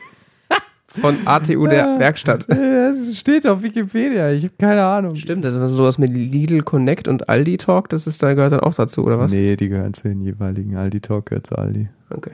Von 1.00 1.16
ATU 1.26 1.66
der 1.66 1.98
Werkstatt. 1.98 2.46
Das 2.88 3.18
steht 3.18 3.46
auf 3.46 3.62
Wikipedia, 3.62 4.30
ich 4.30 4.44
habe 4.44 4.54
keine 4.58 4.82
Ahnung. 4.82 5.14
Stimmt, 5.14 5.44
das 5.44 5.54
ist 5.54 5.70
sowas 5.72 5.98
mit 5.98 6.10
Lidl 6.10 6.62
Connect 6.62 7.06
und 7.06 7.28
Aldi 7.28 7.58
Talk, 7.58 7.90
das 7.90 8.06
ist 8.06 8.22
da 8.22 8.32
gehört 8.32 8.52
dann 8.52 8.60
auch 8.60 8.74
dazu, 8.74 9.04
oder 9.04 9.18
was? 9.18 9.30
Nee, 9.30 9.56
die 9.56 9.68
gehören 9.68 9.92
zu 9.92 10.08
den 10.08 10.22
jeweiligen. 10.22 10.76
Aldi 10.76 11.00
Talk 11.00 11.26
gehört 11.26 11.46
zu 11.46 11.56
Aldi. 11.56 11.90
Okay. 12.08 12.32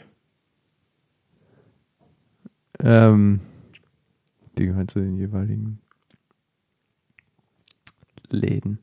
Ähm, 2.78 3.40
die 4.58 4.66
gehören 4.66 4.86
zu 4.86 5.00
den 5.00 5.16
jeweiligen 5.16 5.80
Läden. 8.30 8.78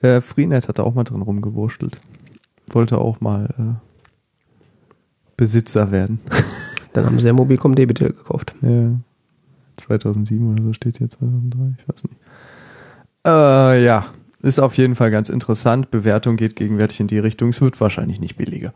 Äh, 0.00 0.20
Freenet 0.20 0.68
hat 0.68 0.78
da 0.78 0.82
auch 0.82 0.94
mal 0.94 1.04
drin 1.04 1.22
rumgewurschtelt. 1.22 2.00
Wollte 2.72 2.98
auch 2.98 3.20
mal 3.20 3.48
äh, 3.58 5.36
Besitzer 5.36 5.90
werden. 5.90 6.20
Dann 6.92 7.06
haben 7.06 7.18
sie 7.20 7.26
ja 7.26 7.32
Mobilcom 7.32 7.74
Debitel 7.74 8.08
gekauft. 8.12 8.54
Ja. 8.62 8.92
2007 9.76 10.52
oder 10.52 10.62
so 10.62 10.72
steht 10.72 10.98
hier 10.98 11.08
2003, 11.08 11.74
ich 11.78 11.88
weiß 11.88 12.04
nicht. 12.04 12.16
Äh, 13.26 13.84
ja, 13.84 14.06
ist 14.42 14.58
auf 14.58 14.76
jeden 14.76 14.94
Fall 14.94 15.10
ganz 15.10 15.28
interessant. 15.28 15.90
Bewertung 15.90 16.36
geht 16.36 16.56
gegenwärtig 16.56 17.00
in 17.00 17.06
die 17.06 17.18
Richtung. 17.18 17.50
Es 17.50 17.60
wird 17.60 17.80
wahrscheinlich 17.80 18.20
nicht 18.20 18.36
billiger. 18.36 18.72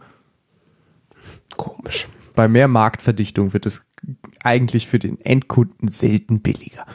Komisch. 1.57 2.09
Bei 2.35 2.49
mehr 2.49 2.69
Marktverdichtung 2.69 3.53
wird 3.53 3.65
es 3.65 3.85
eigentlich 4.43 4.89
für 4.89 4.99
den 4.99 5.21
Endkunden 5.21 5.89
selten 5.89 6.41
billiger. 6.41 6.87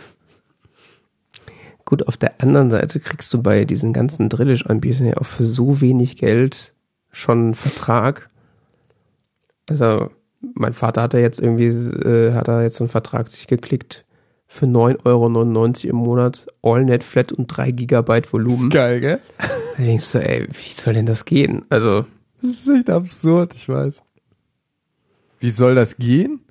Gut, 1.85 2.07
auf 2.07 2.17
der 2.17 2.39
anderen 2.41 2.69
Seite 2.69 2.99
kriegst 2.99 3.33
du 3.33 3.41
bei 3.41 3.65
diesen 3.65 3.93
ganzen 3.93 4.29
Drillisch-Anbietern 4.29 5.07
ja 5.07 5.17
auch 5.17 5.25
für 5.25 5.45
so 5.45 5.81
wenig 5.81 6.17
Geld 6.17 6.73
schon 7.11 7.39
einen 7.39 7.55
Vertrag. 7.55 8.29
Also, 9.67 10.11
mein 10.41 10.73
Vater 10.73 11.01
hat 11.03 11.13
da 11.13 11.17
jetzt 11.17 11.39
irgendwie, 11.39 11.67
äh, 11.67 12.33
hat 12.33 12.47
da 12.47 12.61
jetzt 12.63 12.77
so 12.77 12.83
einen 12.83 12.89
Vertrag 12.89 13.27
sich 13.27 13.47
geklickt 13.47 14.05
für 14.47 14.65
9,99 14.65 15.05
Euro 15.05 15.89
im 15.89 15.95
Monat, 15.95 16.47
AllNet 16.63 17.03
Flat 17.03 17.31
und 17.31 17.47
3 17.47 17.71
Gigabyte 17.71 18.31
Volumen. 18.33 18.69
geil, 18.69 18.99
gell? 18.99 19.19
Da 19.37 19.83
denkst 19.83 20.11
du, 20.11 20.17
ey, 20.27 20.47
wie 20.47 20.73
soll 20.73 20.95
denn 20.95 21.05
das 21.05 21.25
gehen? 21.25 21.65
Also, 21.69 22.05
Das 22.41 22.51
ist 22.51 22.67
echt 22.67 22.89
absurd, 22.89 23.53
ich 23.53 23.69
weiß. 23.69 24.01
Wie 25.39 25.49
soll 25.51 25.75
das 25.75 25.97
gehen? 25.97 26.41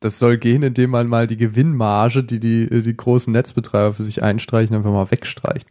Das 0.00 0.18
soll 0.18 0.38
gehen, 0.38 0.62
indem 0.62 0.90
man 0.90 1.06
mal 1.06 1.26
die 1.26 1.36
Gewinnmarge, 1.36 2.22
die 2.22 2.40
die, 2.40 2.82
die 2.82 2.96
großen 2.96 3.32
Netzbetreiber 3.32 3.94
für 3.94 4.02
sich 4.04 4.22
einstreichen, 4.22 4.76
einfach 4.76 4.92
mal 4.92 5.10
wegstreicht. 5.10 5.66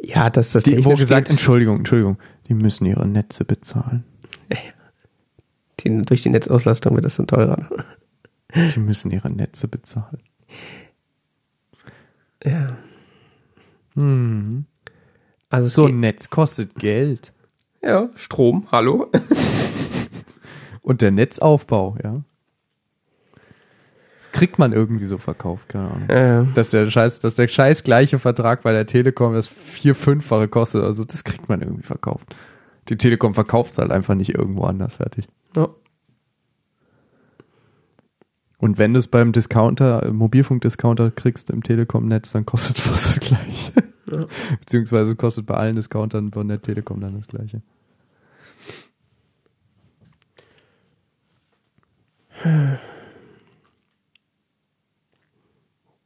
ja, 0.00 0.30
dass 0.30 0.52
das 0.52 0.64
Die, 0.64 0.84
wo 0.84 0.94
gesagt, 0.94 1.26
geht, 1.26 1.30
Entschuldigung, 1.30 1.78
Entschuldigung, 1.78 2.18
die 2.48 2.54
müssen 2.54 2.84
ihre 2.84 3.06
Netze 3.06 3.44
bezahlen. 3.44 4.04
Die, 5.80 6.02
durch 6.02 6.22
die 6.22 6.30
Netzauslastung 6.30 6.94
wird 6.94 7.04
das 7.04 7.16
dann 7.16 7.26
teurer. 7.26 7.56
Die 8.54 8.80
müssen 8.80 9.10
ihre 9.10 9.30
Netze 9.30 9.68
bezahlen. 9.68 10.22
Ja. 12.44 12.76
Hm. 13.94 14.64
Also, 15.50 15.68
So 15.68 15.86
ein 15.86 16.00
Netz 16.00 16.30
kostet 16.30 16.74
Geld. 16.76 17.32
ja, 17.82 18.08
Strom, 18.16 18.66
hallo? 18.70 19.10
Und 20.82 21.02
der 21.02 21.10
Netzaufbau, 21.10 21.96
ja. 22.02 22.22
Das 24.18 24.32
kriegt 24.32 24.58
man 24.58 24.72
irgendwie 24.72 25.06
so 25.06 25.18
verkauft, 25.18 25.68
keine 25.68 25.90
Ahnung. 25.90 26.08
äh, 26.08 26.44
Dass 26.54 26.70
der 26.70 26.90
Scheiß, 26.90 27.20
dass 27.20 27.34
der 27.34 27.48
Scheiß 27.48 27.82
gleiche 27.82 28.18
Vertrag 28.18 28.62
bei 28.62 28.72
der 28.72 28.86
Telekom 28.86 29.34
das 29.34 29.48
vier, 29.48 29.94
fünffache 29.94 30.48
kostet, 30.48 30.82
also 30.82 31.04
das 31.04 31.24
kriegt 31.24 31.48
man 31.48 31.60
irgendwie 31.62 31.82
verkauft. 31.82 32.34
Die 32.88 32.96
Telekom 32.96 33.34
verkauft 33.34 33.72
es 33.72 33.78
halt 33.78 33.90
einfach 33.90 34.14
nicht 34.14 34.34
irgendwo 34.34 34.64
anders 34.64 34.96
fertig. 34.96 35.26
Ja. 35.58 35.68
Und 38.58 38.76
wenn 38.76 38.92
du 38.92 38.98
es 38.98 39.06
beim 39.06 39.32
Discounter, 39.32 40.12
Mobilfunkdiscounter 40.12 41.12
kriegst 41.12 41.48
im 41.50 41.62
Telekom-Netz, 41.62 42.32
dann 42.32 42.44
kostet 42.44 42.78
fast 42.78 43.06
das 43.16 43.20
gleiche. 43.20 43.72
Ja. 44.10 44.26
Beziehungsweise 44.58 45.12
es 45.12 45.16
kostet 45.16 45.46
bei 45.46 45.54
allen 45.54 45.76
Discountern 45.76 46.32
von 46.32 46.48
der 46.48 46.60
Telekom 46.60 47.00
dann 47.00 47.16
das 47.16 47.28
gleiche. 47.28 47.62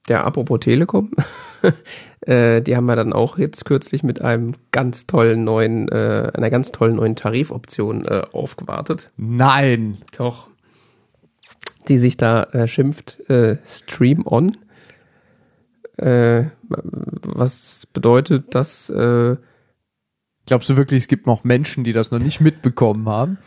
Ja, 0.09 0.25
apropos 0.25 0.61
Telekom, 0.61 1.11
äh, 2.27 2.63
die 2.63 2.77
haben 2.77 2.89
ja 2.89 2.97
dann 2.97 3.13
auch 3.13 3.39
jetzt 3.39 3.65
kürzlich 3.65 4.03
mit 4.03 4.21
einem 4.21 4.55
ganz 4.71 5.07
tollen 5.07 5.45
neuen, 5.45 5.89
äh, 5.89 6.31
einer 6.35 6.51
ganz 6.51 6.73
tollen 6.73 6.97
neuen 6.97 7.17
Tarifoption 7.17 8.05
äh, 8.07 8.23
aufgewartet. 8.33 9.09
Nein! 9.17 9.99
Doch. 10.17 10.49
Die 11.89 11.99
sich 11.99 12.17
da 12.17 12.45
äh, 12.45 12.69
schimpft 12.69 13.29
äh, 13.29 13.59
Stream 13.67 14.25
On. 14.27 14.57
Äh, 15.97 16.45
was 16.69 17.87
bedeutet, 17.93 18.55
dass 18.55 18.91
Glaubst 20.47 20.69
du 20.69 20.77
wirklich, 20.77 21.03
es 21.03 21.09
gibt 21.09 21.27
noch 21.27 21.45
Menschen, 21.45 21.85
die 21.85 21.93
das 21.93 22.11
noch 22.11 22.19
nicht 22.19 22.41
mitbekommen 22.41 23.09
haben? 23.09 23.39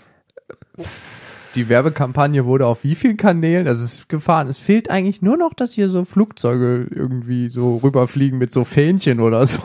Die 1.55 1.69
Werbekampagne 1.69 2.45
wurde 2.45 2.67
auf 2.67 2.83
wie 2.83 2.95
vielen 2.95 3.17
Kanälen? 3.17 3.67
Also 3.67 3.83
es 3.85 3.99
ist 3.99 4.09
gefahren. 4.09 4.47
Es 4.47 4.59
fehlt 4.59 4.89
eigentlich 4.89 5.21
nur 5.21 5.37
noch, 5.37 5.53
dass 5.53 5.71
hier 5.71 5.89
so 5.89 6.03
Flugzeuge 6.03 6.87
irgendwie 6.89 7.49
so 7.49 7.77
rüberfliegen 7.77 8.37
mit 8.37 8.51
so 8.51 8.63
Fähnchen 8.63 9.21
oder 9.21 9.47
so. 9.47 9.61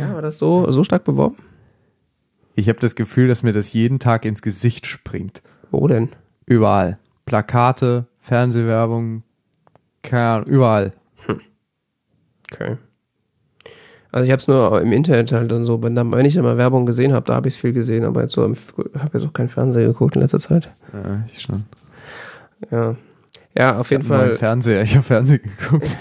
ja, 0.00 0.14
war 0.14 0.22
das 0.22 0.38
so, 0.38 0.70
so 0.70 0.84
stark 0.84 1.04
beworben? 1.04 1.36
Ich 2.54 2.68
habe 2.68 2.78
das 2.78 2.94
Gefühl, 2.94 3.28
dass 3.28 3.42
mir 3.42 3.52
das 3.52 3.72
jeden 3.72 3.98
Tag 3.98 4.24
ins 4.24 4.42
Gesicht 4.42 4.86
springt. 4.86 5.42
Wo 5.70 5.88
denn? 5.88 6.10
Überall. 6.46 6.98
Plakate, 7.26 8.06
Fernsehwerbung, 8.18 9.22
keine 10.02 10.28
Ahnung, 10.28 10.48
überall. 10.48 10.92
Okay. 12.52 12.76
Also 14.12 14.24
ich 14.24 14.30
habe 14.32 14.40
es 14.40 14.48
nur 14.48 14.80
im 14.80 14.92
Internet 14.92 15.32
halt 15.32 15.50
dann 15.52 15.64
so, 15.64 15.82
wenn, 15.82 15.94
dann, 15.94 16.10
wenn 16.12 16.26
ich 16.26 16.34
dann 16.34 16.44
mal 16.44 16.56
Werbung 16.56 16.86
gesehen 16.86 17.12
habe, 17.12 17.26
da 17.26 17.34
habe 17.34 17.48
ich 17.48 17.54
viel 17.54 17.72
gesehen, 17.72 18.04
aber 18.04 18.22
jetzt 18.22 18.32
so 18.32 18.42
habe 18.42 18.56
jetzt 19.14 19.26
auch 19.26 19.32
kein 19.32 19.48
Fernseher 19.48 19.86
geguckt 19.88 20.16
in 20.16 20.22
letzter 20.22 20.40
Zeit. 20.40 20.70
Ja, 20.92 21.24
ich 21.26 21.40
schon. 21.40 21.64
Ja. 22.70 22.96
Ja, 23.56 23.78
auf 23.78 23.90
jeden 23.90 24.02
Ich 24.02 24.08
neuen 24.08 24.20
Fall. 24.30 24.34
Fernseher, 24.34 24.82
ich 24.82 24.94
habe 24.94 25.04
Fernsehen 25.04 25.42
geguckt. 25.42 25.96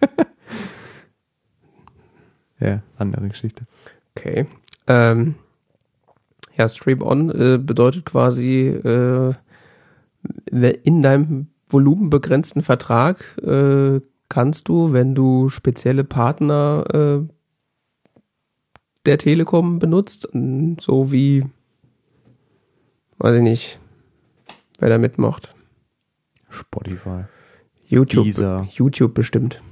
ja, 2.60 2.82
andere 2.98 3.28
Geschichte. 3.28 3.64
Okay. 4.14 4.46
Ähm, 4.86 5.34
ja, 6.56 6.68
Stream 6.68 7.02
On 7.02 7.30
äh, 7.30 7.58
bedeutet 7.58 8.06
quasi, 8.06 8.68
äh, 8.68 9.34
in 10.50 11.02
deinem 11.02 11.48
volumenbegrenzten 11.68 12.62
Vertrag 12.62 13.36
äh, 13.42 14.00
kannst 14.28 14.68
du, 14.68 14.92
wenn 14.92 15.14
du 15.14 15.48
spezielle 15.48 16.04
Partner 16.04 16.84
äh, 16.92 17.35
der 19.06 19.18
Telekom 19.18 19.78
benutzt, 19.78 20.28
so 20.80 21.12
wie, 21.12 21.44
weiß 23.18 23.36
ich 23.36 23.42
nicht, 23.42 23.78
wer 24.78 24.88
da 24.88 24.98
mitmacht. 24.98 25.54
Spotify. 26.50 27.24
YouTube. 27.86 28.24
Deezer. 28.24 28.68
YouTube 28.72 29.14
bestimmt. 29.14 29.62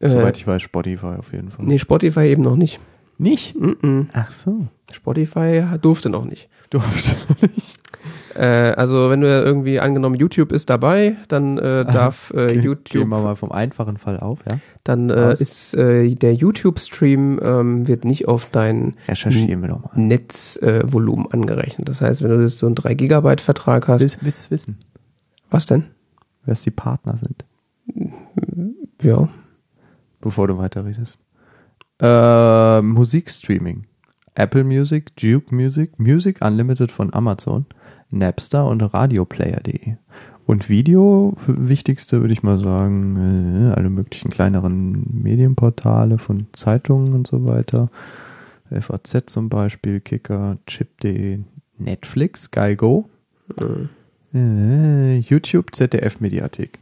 Soweit 0.00 0.38
ich 0.38 0.46
weiß, 0.46 0.62
Spotify 0.62 1.16
auf 1.18 1.32
jeden 1.32 1.50
Fall. 1.50 1.66
Nee, 1.66 1.78
Spotify 1.78 2.20
eben 2.28 2.42
noch 2.42 2.56
nicht. 2.56 2.80
Nicht? 3.18 3.54
Mm 3.54 3.76
-mm. 3.82 4.06
Ach 4.14 4.30
so. 4.30 4.66
Spotify 4.90 5.62
durfte 5.80 6.08
noch 6.08 6.24
nicht. 6.24 6.48
Durfte 6.70 7.16
nicht. 7.46 7.69
Äh, 8.34 8.72
also 8.76 9.10
wenn 9.10 9.20
du 9.20 9.26
irgendwie 9.26 9.80
angenommen 9.80 10.14
YouTube 10.16 10.52
ist 10.52 10.70
dabei, 10.70 11.16
dann 11.28 11.58
äh, 11.58 11.84
darf 11.92 12.32
äh, 12.34 12.52
YouTube, 12.52 12.84
Gehen 12.84 13.08
wir 13.08 13.20
mal 13.20 13.36
vom 13.36 13.52
einfachen 13.52 13.96
Fall 13.96 14.20
auf, 14.20 14.40
ja? 14.50 14.58
dann 14.84 15.10
äh, 15.10 15.34
ist 15.34 15.74
äh, 15.74 16.14
der 16.14 16.34
YouTube-Stream 16.34 17.40
ähm, 17.42 17.88
wird 17.88 18.04
nicht 18.04 18.28
auf 18.28 18.50
dein. 18.50 18.94
Netzvolumen 19.94 21.26
äh, 21.26 21.32
angerechnet. 21.32 21.88
Das 21.88 22.00
heißt, 22.00 22.22
wenn 22.22 22.30
du 22.30 22.48
so 22.48 22.66
einen 22.66 22.74
3 22.74 22.94
Gigabyte 22.94 23.40
Vertrag 23.40 23.88
hast, 23.88 24.02
Willst, 24.02 24.24
willst 24.24 24.46
du 24.46 24.50
wissen, 24.52 24.78
was 25.50 25.66
denn? 25.66 25.84
wer 26.44 26.54
die 26.54 26.70
Partner 26.70 27.18
sind, 27.18 27.44
Ja, 29.02 29.28
bevor 30.20 30.48
du 30.48 30.56
weiterredest? 30.58 31.20
Musikstreaming. 32.82 33.84
Apple 34.34 34.64
Music, 34.64 35.14
Duke 35.16 35.54
Music, 35.54 35.98
Music 35.98 36.40
Unlimited 36.40 36.90
von 36.90 37.12
Amazon, 37.12 37.66
Napster 38.10 38.66
und 38.66 38.82
Radioplayer.de. 38.82 39.94
Und 40.46 40.68
Video, 40.68 41.36
wichtigste 41.46 42.20
würde 42.20 42.32
ich 42.32 42.42
mal 42.42 42.58
sagen, 42.58 43.70
äh, 43.70 43.74
alle 43.74 43.90
möglichen 43.90 44.30
kleineren 44.30 45.04
Medienportale 45.12 46.18
von 46.18 46.46
Zeitungen 46.52 47.12
und 47.12 47.26
so 47.26 47.46
weiter. 47.46 47.88
FAZ 48.70 49.24
zum 49.26 49.48
Beispiel, 49.48 50.00
Kicker, 50.00 50.58
Chip.de, 50.66 51.40
Netflix, 51.78 52.44
Sky 52.44 52.76
Go, 52.76 53.08
äh, 54.34 55.18
YouTube, 55.18 55.74
ZDF 55.74 56.20
Mediathek. 56.20 56.78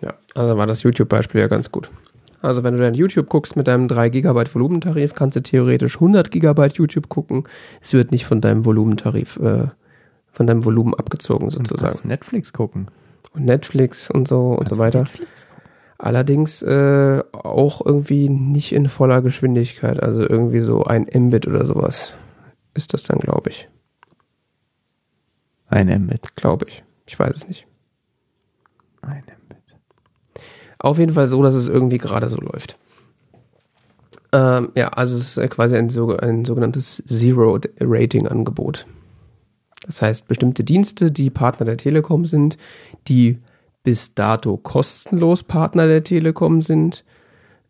ja. 0.00 0.14
Also 0.34 0.56
war 0.56 0.66
das 0.66 0.82
YouTube-Beispiel 0.82 1.40
ja 1.40 1.48
ganz 1.48 1.70
gut. 1.70 1.90
Also 2.42 2.62
wenn 2.62 2.74
du 2.74 2.80
dann 2.80 2.94
YouTube 2.94 3.28
guckst 3.28 3.56
mit 3.56 3.66
deinem 3.66 3.88
3 3.88 4.08
Gigabyte 4.08 4.54
Volumentarif, 4.54 5.14
kannst 5.14 5.36
du 5.36 5.42
theoretisch 5.42 5.96
100 5.96 6.30
Gigabyte 6.30 6.78
YouTube 6.78 7.08
gucken. 7.08 7.44
Es 7.80 7.92
wird 7.92 8.12
nicht 8.12 8.24
von 8.24 8.40
deinem 8.40 8.64
Volumentarif, 8.64 9.36
äh, 9.36 9.66
von 10.32 10.46
deinem 10.46 10.64
Volumen 10.64 10.94
abgezogen 10.94 11.44
Und 11.44 11.50
sozusagen. 11.52 11.82
kannst 11.82 12.04
Netflix 12.04 12.52
gucken. 12.52 12.88
Und 13.34 13.44
Netflix 13.44 14.10
und 14.10 14.26
so 14.26 14.52
und 14.52 14.68
so 14.68 14.78
weiter. 14.78 15.00
Netflix. 15.00 15.46
Allerdings 15.98 16.62
äh, 16.62 17.22
auch 17.32 17.84
irgendwie 17.84 18.28
nicht 18.30 18.72
in 18.72 18.88
voller 18.88 19.20
Geschwindigkeit, 19.20 20.02
also 20.02 20.22
irgendwie 20.22 20.60
so 20.60 20.84
ein 20.84 21.06
Mbit 21.12 21.46
oder 21.46 21.66
sowas 21.66 22.14
ist 22.74 22.94
das 22.94 23.02
dann, 23.02 23.18
glaube 23.18 23.50
ich. 23.50 23.68
Ein 25.68 25.88
Mbit. 26.04 26.36
Glaube 26.36 26.66
ich. 26.68 26.82
Ich 27.06 27.18
weiß 27.18 27.36
es 27.36 27.48
nicht. 27.48 27.66
Ein 29.02 29.22
Mbit. 29.24 29.58
Auf 30.78 30.98
jeden 30.98 31.12
Fall 31.12 31.28
so, 31.28 31.42
dass 31.42 31.54
es 31.54 31.68
irgendwie 31.68 31.98
gerade 31.98 32.28
so 32.30 32.38
läuft. 32.38 32.78
Ähm, 34.32 34.70
ja, 34.74 34.88
also 34.88 35.18
es 35.18 35.36
ist 35.36 35.50
quasi 35.50 35.76
ein, 35.76 35.90
ein 36.20 36.44
sogenanntes 36.44 37.02
Zero-Rating-Angebot. 37.06 38.86
Das 39.86 40.02
heißt, 40.02 40.28
bestimmte 40.28 40.64
Dienste, 40.64 41.10
die 41.10 41.30
Partner 41.30 41.66
der 41.66 41.76
Telekom 41.76 42.24
sind, 42.24 42.58
die 43.08 43.38
bis 43.82 44.14
dato 44.14 44.56
kostenlos 44.56 45.42
Partner 45.42 45.86
der 45.86 46.04
Telekom 46.04 46.60
sind, 46.60 47.04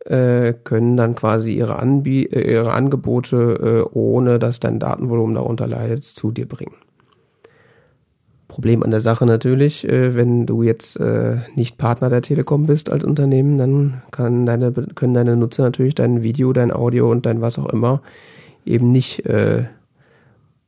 äh, 0.07 0.55
können 0.65 0.97
dann 0.97 1.15
quasi 1.15 1.53
ihre, 1.53 1.79
Anbie 1.79 2.27
äh, 2.27 2.53
ihre 2.53 2.73
Angebote, 2.73 3.87
äh, 3.93 3.97
ohne 3.97 4.39
dass 4.39 4.59
dein 4.59 4.79
Datenvolumen 4.79 5.35
darunter 5.35 5.67
leidet, 5.67 6.05
zu 6.05 6.31
dir 6.33 6.49
bringen. 6.49 6.75
Problem 8.49 8.83
an 8.83 8.91
der 8.91 9.01
Sache 9.01 9.27
natürlich, 9.27 9.87
wenn 9.89 10.45
du 10.45 10.65
jetzt 10.65 10.99
nicht 11.55 11.79
Partner 11.79 12.09
der 12.09 12.21
Telekom 12.21 12.67
bist 12.67 12.91
als 12.91 13.05
Unternehmen, 13.05 13.59
dann 13.59 14.03
kann 14.11 14.45
deine, 14.45 14.73
können 14.73 15.15
deine 15.15 15.37
Nutzer 15.37 15.63
natürlich 15.63 15.95
dein 15.95 16.25
Video, 16.25 16.53
dein 16.53 16.73
Audio 16.73 17.09
und 17.09 17.27
dein 17.27 17.41
was 17.41 17.61
auch 17.61 17.69
immer 17.69 18.03
eben 18.67 18.91
nicht 18.91 19.23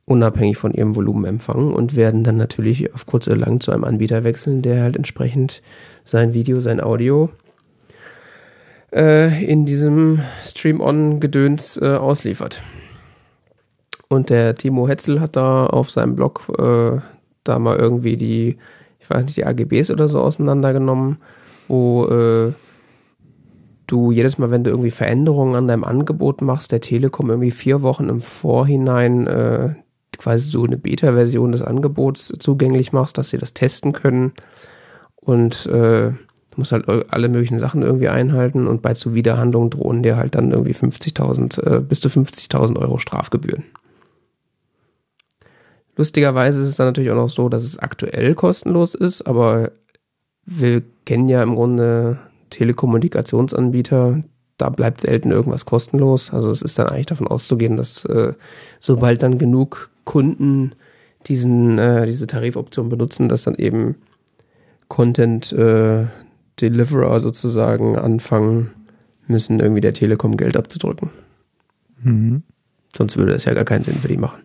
unabhängig 0.05 0.57
von 0.57 0.73
ihrem 0.73 0.95
Volumen 0.95 1.25
empfangen 1.25 1.73
und 1.73 1.95
werden 1.95 2.23
dann 2.23 2.37
natürlich 2.37 2.93
auf 2.93 3.05
kurz 3.05 3.27
oder 3.27 3.37
lang 3.37 3.59
zu 3.59 3.71
einem 3.71 3.83
Anbieter 3.83 4.23
wechseln, 4.23 4.61
der 4.61 4.83
halt 4.83 4.95
entsprechend 4.95 5.61
sein 6.03 6.33
Video, 6.33 6.59
sein 6.59 6.81
Audio 6.81 7.29
äh, 8.93 9.43
in 9.45 9.65
diesem 9.65 10.19
Stream-On-Gedöns 10.43 11.77
äh, 11.77 11.95
ausliefert. 11.95 12.61
Und 14.09 14.29
der 14.29 14.55
Timo 14.55 14.87
Hetzel 14.87 15.21
hat 15.21 15.35
da 15.35 15.65
auf 15.65 15.89
seinem 15.89 16.15
Blog 16.15 16.43
äh, 16.59 16.99
da 17.43 17.59
mal 17.59 17.77
irgendwie 17.77 18.17
die, 18.17 18.57
ich 18.99 19.09
weiß 19.09 19.25
nicht, 19.25 19.37
die 19.37 19.45
AGBs 19.45 19.89
oder 19.89 20.07
so 20.07 20.19
auseinandergenommen, 20.19 21.17
wo 21.67 22.05
äh, 22.05 22.53
du 23.87 24.11
jedes 24.11 24.37
Mal, 24.37 24.51
wenn 24.51 24.63
du 24.63 24.69
irgendwie 24.69 24.91
Veränderungen 24.91 25.55
an 25.55 25.67
deinem 25.67 25.83
Angebot 25.83 26.41
machst, 26.41 26.71
der 26.71 26.81
Telekom 26.81 27.29
irgendwie 27.29 27.51
vier 27.51 27.81
Wochen 27.81 28.09
im 28.09 28.21
Vorhinein 28.21 29.27
äh, 29.27 29.69
quasi 30.17 30.49
so 30.49 30.63
eine 30.63 30.77
Beta-Version 30.77 31.51
des 31.51 31.61
Angebots 31.61 32.33
zugänglich 32.39 32.93
machst, 32.93 33.17
dass 33.17 33.29
sie 33.29 33.37
das 33.37 33.53
testen 33.53 33.93
können. 33.93 34.33
Und 35.15 35.65
äh, 35.67 36.11
du 36.11 36.57
musst 36.57 36.71
halt 36.71 36.87
alle 36.87 37.29
möglichen 37.29 37.59
Sachen 37.59 37.81
irgendwie 37.81 38.09
einhalten 38.09 38.67
und 38.67 38.81
bei 38.81 38.93
Zuwiderhandlung 38.93 39.69
drohen 39.69 40.03
dir 40.03 40.17
halt 40.17 40.35
dann 40.35 40.51
irgendwie 40.51 40.73
50.000 40.73 41.63
äh, 41.63 41.79
bis 41.79 42.01
zu 42.01 42.09
50.000 42.09 42.77
Euro 42.77 42.99
Strafgebühren. 42.99 43.63
Lustigerweise 45.95 46.61
ist 46.61 46.67
es 46.67 46.75
dann 46.75 46.87
natürlich 46.87 47.11
auch 47.11 47.15
noch 47.15 47.29
so, 47.29 47.49
dass 47.49 47.63
es 47.63 47.77
aktuell 47.77 48.33
kostenlos 48.33 48.95
ist, 48.95 49.21
aber 49.23 49.71
wir 50.45 50.81
kennen 51.05 51.29
ja 51.29 51.43
im 51.43 51.55
Grunde 51.55 52.19
Telekommunikationsanbieter, 52.49 54.23
da 54.57 54.69
bleibt 54.69 55.01
selten 55.01 55.31
irgendwas 55.31 55.65
kostenlos. 55.65 56.31
Also 56.31 56.49
es 56.51 56.61
ist 56.61 56.77
dann 56.77 56.87
eigentlich 56.87 57.07
davon 57.07 57.27
auszugehen, 57.27 57.77
dass 57.77 58.05
äh, 58.05 58.33
sobald 58.79 59.23
dann 59.23 59.37
genug 59.37 59.89
Kunden 60.05 60.73
diesen, 61.27 61.79
äh, 61.79 62.05
diese 62.05 62.27
Tarifoption 62.27 62.89
benutzen, 62.89 63.29
dass 63.29 63.43
dann 63.43 63.55
eben 63.55 63.95
Content 64.87 65.51
äh, 65.53 66.05
Deliverer 66.61 67.19
sozusagen 67.19 67.97
anfangen 67.97 68.71
müssen, 69.27 69.59
irgendwie 69.59 69.81
der 69.81 69.93
Telekom 69.93 70.37
Geld 70.37 70.57
abzudrücken. 70.57 71.09
Mhm. 72.03 72.43
Sonst 72.95 73.17
würde 73.17 73.33
es 73.33 73.45
ja 73.45 73.53
gar 73.53 73.65
keinen 73.65 73.83
Sinn 73.83 73.95
für 73.95 74.07
die 74.07 74.17
machen. 74.17 74.43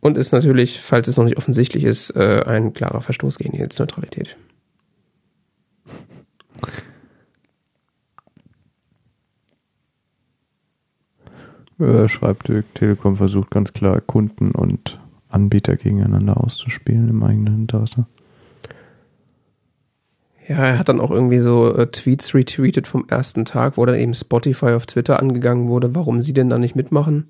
Und 0.00 0.16
ist 0.16 0.32
natürlich, 0.32 0.80
falls 0.80 1.08
es 1.08 1.16
noch 1.16 1.24
nicht 1.24 1.36
offensichtlich 1.36 1.84
ist, 1.84 2.10
äh, 2.16 2.42
ein 2.46 2.72
klarer 2.72 3.00
Verstoß 3.00 3.36
gegen 3.36 3.52
die 3.52 3.58
Netzneutralität. 3.58 4.36
Äh, 11.80 12.08
schreibt 12.08 12.48
die 12.48 12.62
Telekom 12.74 13.16
versucht 13.16 13.50
ganz 13.50 13.72
klar 13.72 14.00
Kunden 14.00 14.50
und 14.52 15.00
Anbieter 15.30 15.76
gegeneinander 15.76 16.42
auszuspielen 16.42 17.08
im 17.08 17.22
eigenen 17.22 17.62
Interesse. 17.62 18.06
Ja, 20.46 20.56
er 20.56 20.78
hat 20.78 20.88
dann 20.88 21.00
auch 21.00 21.12
irgendwie 21.12 21.38
so 21.38 21.74
äh, 21.74 21.86
Tweets 21.86 22.34
retweetet 22.34 22.86
vom 22.86 23.06
ersten 23.08 23.44
Tag, 23.44 23.76
wo 23.76 23.86
dann 23.86 23.96
eben 23.96 24.14
Spotify 24.14 24.72
auf 24.72 24.84
Twitter 24.84 25.20
angegangen 25.20 25.68
wurde, 25.68 25.94
warum 25.94 26.20
sie 26.20 26.32
denn 26.32 26.50
da 26.50 26.58
nicht 26.58 26.74
mitmachen. 26.74 27.28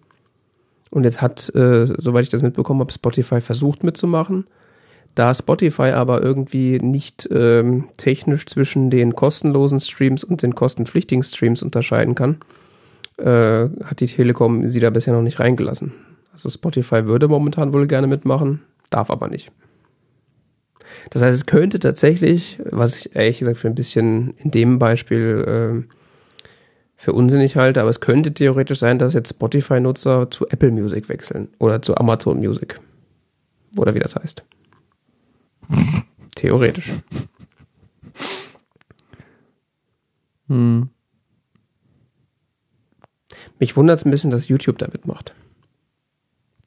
Und 0.91 1.05
jetzt 1.05 1.21
hat, 1.21 1.55
äh, 1.55 1.87
soweit 1.99 2.25
ich 2.25 2.31
das 2.31 2.43
mitbekommen 2.43 2.81
habe, 2.81 2.93
Spotify 2.93 3.41
versucht 3.41 3.85
mitzumachen. 3.85 4.47
Da 5.15 5.35
Spotify 5.35 5.91
aber 5.91 6.23
irgendwie 6.23 6.79
nicht 6.79 7.29
ähm, 7.31 7.89
technisch 7.97 8.47
zwischen 8.47 8.91
den 8.91 9.15
kostenlosen 9.15 9.81
Streams 9.81 10.25
und 10.25 10.43
den 10.43 10.55
kostenpflichtigen 10.55 11.23
Streams 11.23 11.63
unterscheiden 11.63 12.15
kann, 12.15 12.39
äh, 13.21 13.69
hat 13.85 14.01
die 14.01 14.07
Telekom 14.07 14.69
sie 14.69 14.81
da 14.81 14.91
bisher 14.91 15.15
noch 15.15 15.23
nicht 15.23 15.41
reingelassen. 15.41 15.93
Also 16.33 16.49
Spotify 16.49 17.07
würde 17.07 17.29
momentan 17.29 17.73
wohl 17.73 17.87
gerne 17.87 18.07
mitmachen, 18.07 18.63
darf 18.91 19.11
aber 19.11 19.29
nicht. 19.29 19.53
Das 21.11 21.23
heißt, 21.23 21.35
es 21.35 21.47
könnte 21.47 21.79
tatsächlich, 21.79 22.59
was 22.65 22.97
ich 22.97 23.15
ehrlich 23.15 23.39
gesagt 23.39 23.59
für 23.59 23.69
ein 23.69 23.75
bisschen 23.75 24.35
in 24.39 24.51
dem 24.51 24.79
Beispiel 24.79 25.85
äh, 25.87 25.95
für 26.97 27.13
unsinnig 27.13 27.57
halte, 27.57 27.81
aber 27.81 27.91
es 27.91 28.01
könnte 28.01 28.35
theoretisch 28.35 28.79
sein, 28.79 28.99
dass 28.99 29.15
jetzt 29.15 29.31
Spotify-Nutzer 29.31 30.31
zu 30.31 30.49
Apple 30.49 30.71
Music 30.71 31.09
wechseln 31.09 31.49
oder 31.59 31.81
zu 31.83 31.97
Amazon 31.97 32.39
Music. 32.39 32.79
Oder 33.77 33.95
wie 33.95 34.01
das 34.01 34.17
heißt. 34.17 34.45
Theoretisch. 36.35 36.93
Hm. 40.49 40.91
Mich 43.61 43.77
wundert 43.77 43.99
es 43.99 44.05
ein 44.05 44.11
bisschen, 44.11 44.31
dass 44.31 44.49
YouTube 44.49 44.79
da 44.79 44.89
mitmacht. 44.91 45.35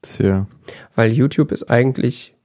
Tja. 0.04 0.48
Weil 0.96 1.12
YouTube 1.12 1.52
ist 1.52 1.70
eigentlich 1.70 2.36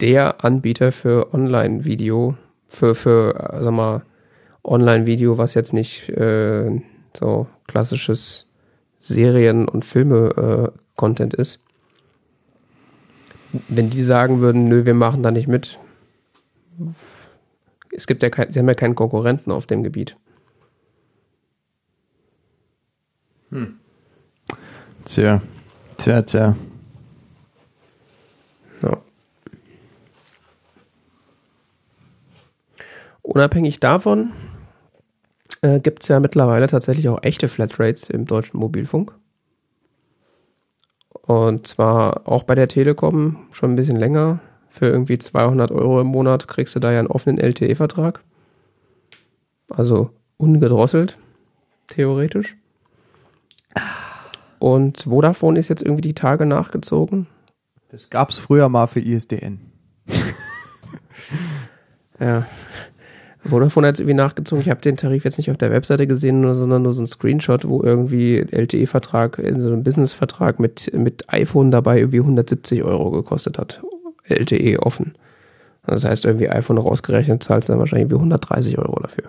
der 0.00 0.44
Anbieter 0.44 0.92
für 0.92 1.32
Online-Video, 1.32 2.36
für, 2.66 2.94
für, 2.94 3.52
äh, 3.52 3.62
sag 3.62 3.72
mal, 3.72 4.02
Online-Video, 4.64 5.38
was 5.38 5.54
jetzt 5.54 5.72
nicht 5.72 6.08
äh, 6.08 6.82
so 7.16 7.46
klassisches 7.68 8.50
Serien- 8.98 9.68
und 9.68 9.84
Filme-Content 9.84 11.34
ist. 11.34 11.62
Wenn 13.68 13.90
die 13.90 14.02
sagen 14.02 14.40
würden, 14.40 14.68
nö, 14.68 14.84
wir 14.84 14.94
machen 14.94 15.22
da 15.22 15.30
nicht 15.30 15.46
mit, 15.46 15.78
es 17.92 18.08
gibt 18.08 18.24
ja 18.24 18.30
kein, 18.30 18.50
sie 18.50 18.58
haben 18.58 18.68
ja 18.68 18.74
keinen 18.74 18.96
Konkurrenten 18.96 19.52
auf 19.52 19.66
dem 19.66 19.84
Gebiet. 19.84 20.16
Tja. 25.04 25.40
Tja, 25.96 26.22
tja. 26.22 26.56
Ja. 28.82 29.02
Unabhängig 33.22 33.80
davon 33.80 34.32
äh, 35.62 35.80
gibt 35.80 36.02
es 36.02 36.08
ja 36.08 36.20
mittlerweile 36.20 36.68
tatsächlich 36.68 37.08
auch 37.08 37.22
echte 37.22 37.48
Flatrates 37.48 38.10
im 38.10 38.26
deutschen 38.26 38.58
Mobilfunk. 38.58 39.14
Und 41.22 41.66
zwar 41.66 42.28
auch 42.28 42.44
bei 42.44 42.54
der 42.54 42.68
Telekom 42.68 43.46
schon 43.52 43.72
ein 43.72 43.76
bisschen 43.76 43.96
länger. 43.96 44.40
Für 44.68 44.86
irgendwie 44.86 45.18
200 45.18 45.72
Euro 45.72 46.00
im 46.00 46.06
Monat 46.08 46.48
kriegst 46.48 46.76
du 46.76 46.80
da 46.80 46.92
ja 46.92 46.98
einen 46.98 47.08
offenen 47.08 47.38
LTE-Vertrag. 47.38 48.22
Also 49.70 50.10
ungedrosselt, 50.36 51.18
theoretisch. 51.88 52.56
Und 54.58 55.02
Vodafone 55.02 55.58
ist 55.58 55.68
jetzt 55.68 55.82
irgendwie 55.82 56.02
die 56.02 56.14
Tage 56.14 56.46
nachgezogen. 56.46 57.26
Das 57.90 58.10
gab's 58.10 58.38
früher 58.38 58.68
mal 58.68 58.86
für 58.86 59.00
ISDN. 59.00 59.60
Ja. 62.18 62.46
Vodafone 63.44 63.86
hat 63.86 63.94
es 63.94 64.00
irgendwie 64.00 64.14
nachgezogen. 64.14 64.62
Ich 64.62 64.70
habe 64.70 64.80
den 64.80 64.96
Tarif 64.96 65.24
jetzt 65.24 65.38
nicht 65.38 65.50
auf 65.50 65.56
der 65.56 65.70
Webseite 65.70 66.06
gesehen, 66.06 66.40
nur, 66.40 66.54
sondern 66.54 66.82
nur 66.82 66.92
so 66.92 67.02
ein 67.02 67.06
Screenshot, 67.06 67.68
wo 67.68 67.82
irgendwie 67.82 68.38
LTE-Vertrag 68.38 69.38
in 69.38 69.60
so 69.60 69.68
einem 69.68 69.84
Business-Vertrag 69.84 70.58
mit, 70.58 70.92
mit 70.94 71.32
iPhone 71.32 71.70
dabei 71.70 71.98
irgendwie 71.98 72.20
170 72.20 72.82
Euro 72.82 73.10
gekostet 73.10 73.58
hat. 73.58 73.82
LTE 74.24 74.80
offen. 74.80 75.14
Das 75.86 76.04
heißt, 76.04 76.24
irgendwie 76.24 76.48
iPhone 76.48 76.78
rausgerechnet 76.78 77.42
zahlst 77.44 77.68
du 77.68 77.72
dann 77.72 77.78
wahrscheinlich 77.78 78.04
irgendwie 78.04 78.16
130 78.16 78.78
Euro 78.78 78.98
dafür. 79.00 79.26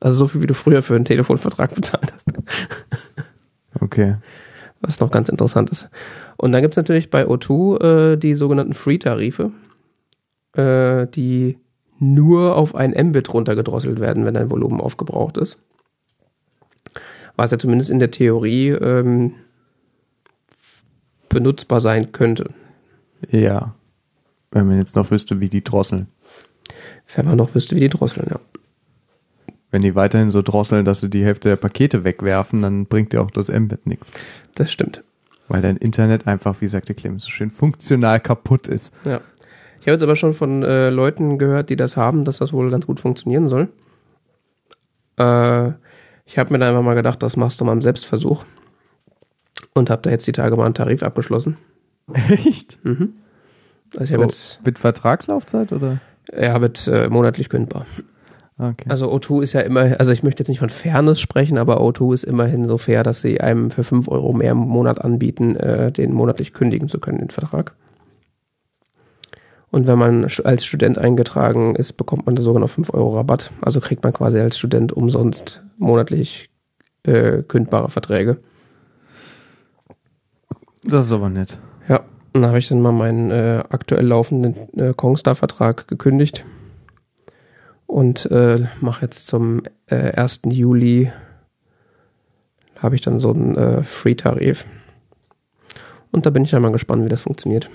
Also 0.00 0.18
so 0.18 0.28
viel, 0.28 0.40
wie 0.40 0.46
du 0.46 0.54
früher 0.54 0.82
für 0.82 0.94
einen 0.94 1.04
Telefonvertrag 1.04 1.74
bezahlt 1.74 2.12
hast. 2.12 2.28
Okay. 3.80 4.16
was 4.80 5.00
noch 5.00 5.10
ganz 5.10 5.28
interessant 5.28 5.70
ist. 5.70 5.88
Und 6.36 6.52
dann 6.52 6.62
gibt's 6.62 6.76
natürlich 6.76 7.10
bei 7.10 7.24
O2 7.26 8.12
äh, 8.12 8.16
die 8.16 8.34
sogenannten 8.34 8.74
Free-Tarife, 8.74 9.50
äh, 10.52 11.06
die 11.06 11.58
nur 11.98 12.56
auf 12.56 12.74
ein 12.74 12.90
Mbit 12.90 13.32
runtergedrosselt 13.32 14.00
werden, 14.00 14.24
wenn 14.24 14.34
dein 14.34 14.50
Volumen 14.50 14.80
aufgebraucht 14.80 15.38
ist. 15.38 15.58
Was 17.36 17.50
ja 17.50 17.58
zumindest 17.58 17.90
in 17.90 17.98
der 17.98 18.10
Theorie 18.10 18.68
ähm, 18.70 19.34
benutzbar 21.28 21.80
sein 21.80 22.12
könnte, 22.12 22.50
Ja. 23.30 23.74
Wenn 24.50 24.68
man 24.68 24.78
jetzt 24.78 24.94
noch 24.94 25.10
wüsste, 25.10 25.40
wie 25.40 25.48
die 25.48 25.64
drosseln. 25.64 26.06
wenn 27.16 27.26
man 27.26 27.36
noch 27.36 27.54
wüsste, 27.56 27.74
wie 27.74 27.80
die 27.80 27.88
drosseln. 27.88 28.28
Ja. 28.30 28.38
Wenn 29.74 29.82
die 29.82 29.96
weiterhin 29.96 30.30
so 30.30 30.40
drosseln, 30.40 30.84
dass 30.84 31.00
sie 31.00 31.10
die 31.10 31.24
Hälfte 31.24 31.48
der 31.48 31.56
Pakete 31.56 32.04
wegwerfen, 32.04 32.62
dann 32.62 32.86
bringt 32.86 33.12
dir 33.12 33.20
auch 33.20 33.32
das 33.32 33.48
Mbit 33.48 33.88
nichts. 33.88 34.12
Das 34.54 34.70
stimmt. 34.70 35.00
Weil 35.48 35.62
dein 35.62 35.76
Internet 35.76 36.28
einfach, 36.28 36.60
wie 36.60 36.68
sagte 36.68 36.94
Clemens 36.94 37.24
so 37.24 37.30
schön, 37.30 37.50
funktional 37.50 38.20
kaputt 38.20 38.68
ist. 38.68 38.94
Ja. 39.04 39.20
Ich 39.80 39.88
habe 39.88 39.94
jetzt 39.94 40.04
aber 40.04 40.14
schon 40.14 40.32
von 40.32 40.62
äh, 40.62 40.90
Leuten 40.90 41.38
gehört, 41.38 41.70
die 41.70 41.74
das 41.74 41.96
haben, 41.96 42.24
dass 42.24 42.38
das 42.38 42.52
wohl 42.52 42.70
ganz 42.70 42.86
gut 42.86 43.00
funktionieren 43.00 43.48
soll. 43.48 43.66
Äh, 45.18 45.70
ich 46.24 46.38
habe 46.38 46.52
mir 46.52 46.60
dann 46.60 46.68
einfach 46.68 46.84
mal 46.84 46.94
gedacht, 46.94 47.20
das 47.24 47.36
machst 47.36 47.60
du 47.60 47.64
mal 47.64 47.72
im 47.72 47.82
Selbstversuch. 47.82 48.44
Und 49.74 49.90
habe 49.90 50.02
da 50.02 50.10
jetzt 50.10 50.28
die 50.28 50.32
Tage 50.32 50.54
mal 50.54 50.66
einen 50.66 50.74
Tarif 50.74 51.02
abgeschlossen. 51.02 51.56
Echt? 52.28 52.78
Mhm. 52.84 53.14
Also 53.96 54.20
jetzt, 54.20 54.64
mit 54.64 54.78
Vertragslaufzeit 54.78 55.72
oder? 55.72 55.98
ja, 56.32 56.60
mit 56.60 56.86
äh, 56.86 57.08
monatlich 57.08 57.48
kündbar. 57.48 57.86
Okay. 58.56 58.88
Also 58.88 59.12
O2 59.12 59.42
ist 59.42 59.52
ja 59.52 59.62
immer, 59.62 59.98
also 59.98 60.12
ich 60.12 60.22
möchte 60.22 60.40
jetzt 60.40 60.48
nicht 60.48 60.60
von 60.60 60.70
Fairness 60.70 61.20
sprechen, 61.20 61.58
aber 61.58 61.80
O2 61.80 62.14
ist 62.14 62.24
immerhin 62.24 62.64
so 62.66 62.78
fair, 62.78 63.02
dass 63.02 63.20
sie 63.20 63.40
einem 63.40 63.70
für 63.70 63.82
5 63.82 64.06
Euro 64.08 64.32
mehr 64.32 64.52
im 64.52 64.58
Monat 64.58 65.00
anbieten, 65.00 65.56
äh, 65.56 65.90
den 65.90 66.12
monatlich 66.12 66.52
kündigen 66.52 66.86
zu 66.86 67.00
können, 67.00 67.18
den 67.18 67.30
Vertrag. 67.30 67.74
Und 69.72 69.88
wenn 69.88 69.98
man 69.98 70.28
als 70.44 70.64
Student 70.64 70.98
eingetragen 70.98 71.74
ist, 71.74 71.94
bekommt 71.94 72.26
man 72.26 72.36
da 72.36 72.42
sogar 72.42 72.60
noch 72.60 72.70
5 72.70 72.94
Euro 72.94 73.16
Rabatt. 73.16 73.50
Also 73.60 73.80
kriegt 73.80 74.04
man 74.04 74.12
quasi 74.12 74.38
als 74.38 74.56
Student 74.56 74.92
umsonst 74.92 75.64
monatlich 75.78 76.48
äh, 77.02 77.42
kündbare 77.42 77.90
Verträge. 77.90 78.36
das 80.84 81.06
ist 81.06 81.12
aber 81.12 81.28
nett. 81.28 81.58
Ja, 81.88 82.04
dann 82.34 82.46
habe 82.46 82.58
ich 82.58 82.68
dann 82.68 82.80
mal 82.80 82.92
meinen 82.92 83.32
äh, 83.32 83.64
aktuell 83.68 84.06
laufenden 84.06 84.54
äh, 84.78 84.94
Kongstar-Vertrag 84.94 85.88
gekündigt 85.88 86.44
und 87.94 88.28
äh, 88.32 88.66
mache 88.80 89.02
jetzt 89.02 89.28
zum 89.28 89.62
äh, 89.86 90.10
1. 90.20 90.40
Juli 90.46 91.12
habe 92.76 92.96
ich 92.96 93.02
dann 93.02 93.20
so 93.20 93.32
einen 93.32 93.54
äh, 93.54 93.84
Free-Tarif. 93.84 94.64
Und 96.10 96.26
da 96.26 96.30
bin 96.30 96.42
ich 96.42 96.50
dann 96.50 96.62
mal 96.62 96.72
gespannt, 96.72 97.04
wie 97.04 97.08
das 97.08 97.20
funktioniert. 97.20 97.70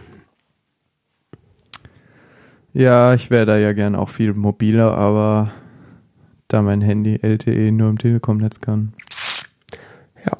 Ja, 2.74 3.14
ich 3.14 3.32
wäre 3.32 3.46
da 3.46 3.56
ja 3.56 3.72
gern 3.72 3.96
auch 3.96 4.10
viel 4.10 4.34
mobiler, 4.34 4.94
aber 4.94 5.54
da 6.50 6.62
mein 6.64 6.82
Handy 6.82 7.16
LTE 7.22 7.72
nur 7.72 7.90
im 7.90 7.98
Telekom-Netz 7.98 8.60
kann, 8.60 8.92
Ja, 10.26 10.34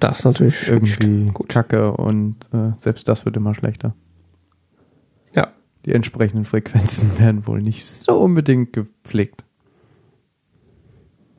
das 0.00 0.18
ist 0.18 0.24
natürlich 0.24 0.62
ist 0.62 0.68
irgendwie 0.68 1.26
gut. 1.26 1.48
kacke 1.48 1.92
und 1.92 2.34
äh, 2.52 2.72
selbst 2.78 3.06
das 3.06 3.24
wird 3.24 3.36
immer 3.36 3.54
schlechter. 3.54 3.94
Die 5.90 5.94
entsprechenden 5.96 6.44
Frequenzen 6.44 7.10
werden 7.18 7.48
wohl 7.48 7.60
nicht 7.60 7.84
so 7.84 8.12
unbedingt 8.12 8.72
gepflegt. 8.72 9.42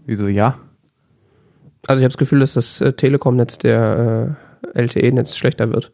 Wieso 0.05 0.27
ja? 0.27 0.59
also 1.87 2.01
ich 2.01 2.03
habe 2.03 2.11
das 2.11 2.17
Gefühl, 2.17 2.41
dass 2.41 2.53
das 2.53 2.81
äh, 2.81 2.91
Telekom-Netz 2.91 3.59
der 3.59 4.35
äh, 4.75 4.81
LTE-Netz 4.81 5.37
schlechter 5.37 5.71
wird. 5.71 5.93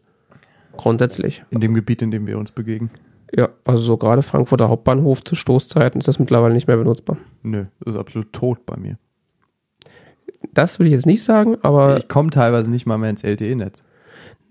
Grundsätzlich. 0.75 1.43
In 1.51 1.61
dem 1.61 1.75
Gebiet, 1.75 2.01
in 2.01 2.09
dem 2.09 2.25
wir 2.25 2.39
uns 2.39 2.49
begegnen. 2.49 2.89
Ja, 3.31 3.49
also 3.63 3.83
so 3.83 3.97
gerade 3.97 4.23
Frankfurter 4.23 4.69
Hauptbahnhof 4.69 5.23
zu 5.23 5.35
Stoßzeiten 5.35 5.99
ist 5.99 6.07
das 6.07 6.17
mittlerweile 6.17 6.55
nicht 6.55 6.67
mehr 6.67 6.77
benutzbar. 6.77 7.17
Nö, 7.43 7.65
das 7.81 7.93
ist 7.93 7.99
absolut 7.99 8.33
tot 8.33 8.65
bei 8.65 8.75
mir. 8.75 8.97
Das 10.51 10.79
will 10.79 10.87
ich 10.87 10.93
jetzt 10.93 11.05
nicht 11.05 11.23
sagen, 11.23 11.57
aber 11.61 11.97
ich 11.97 12.07
komme 12.07 12.31
teilweise 12.31 12.71
nicht 12.71 12.87
mal 12.87 12.97
mehr 12.97 13.11
ins 13.11 13.21
LTE-Netz. 13.21 13.83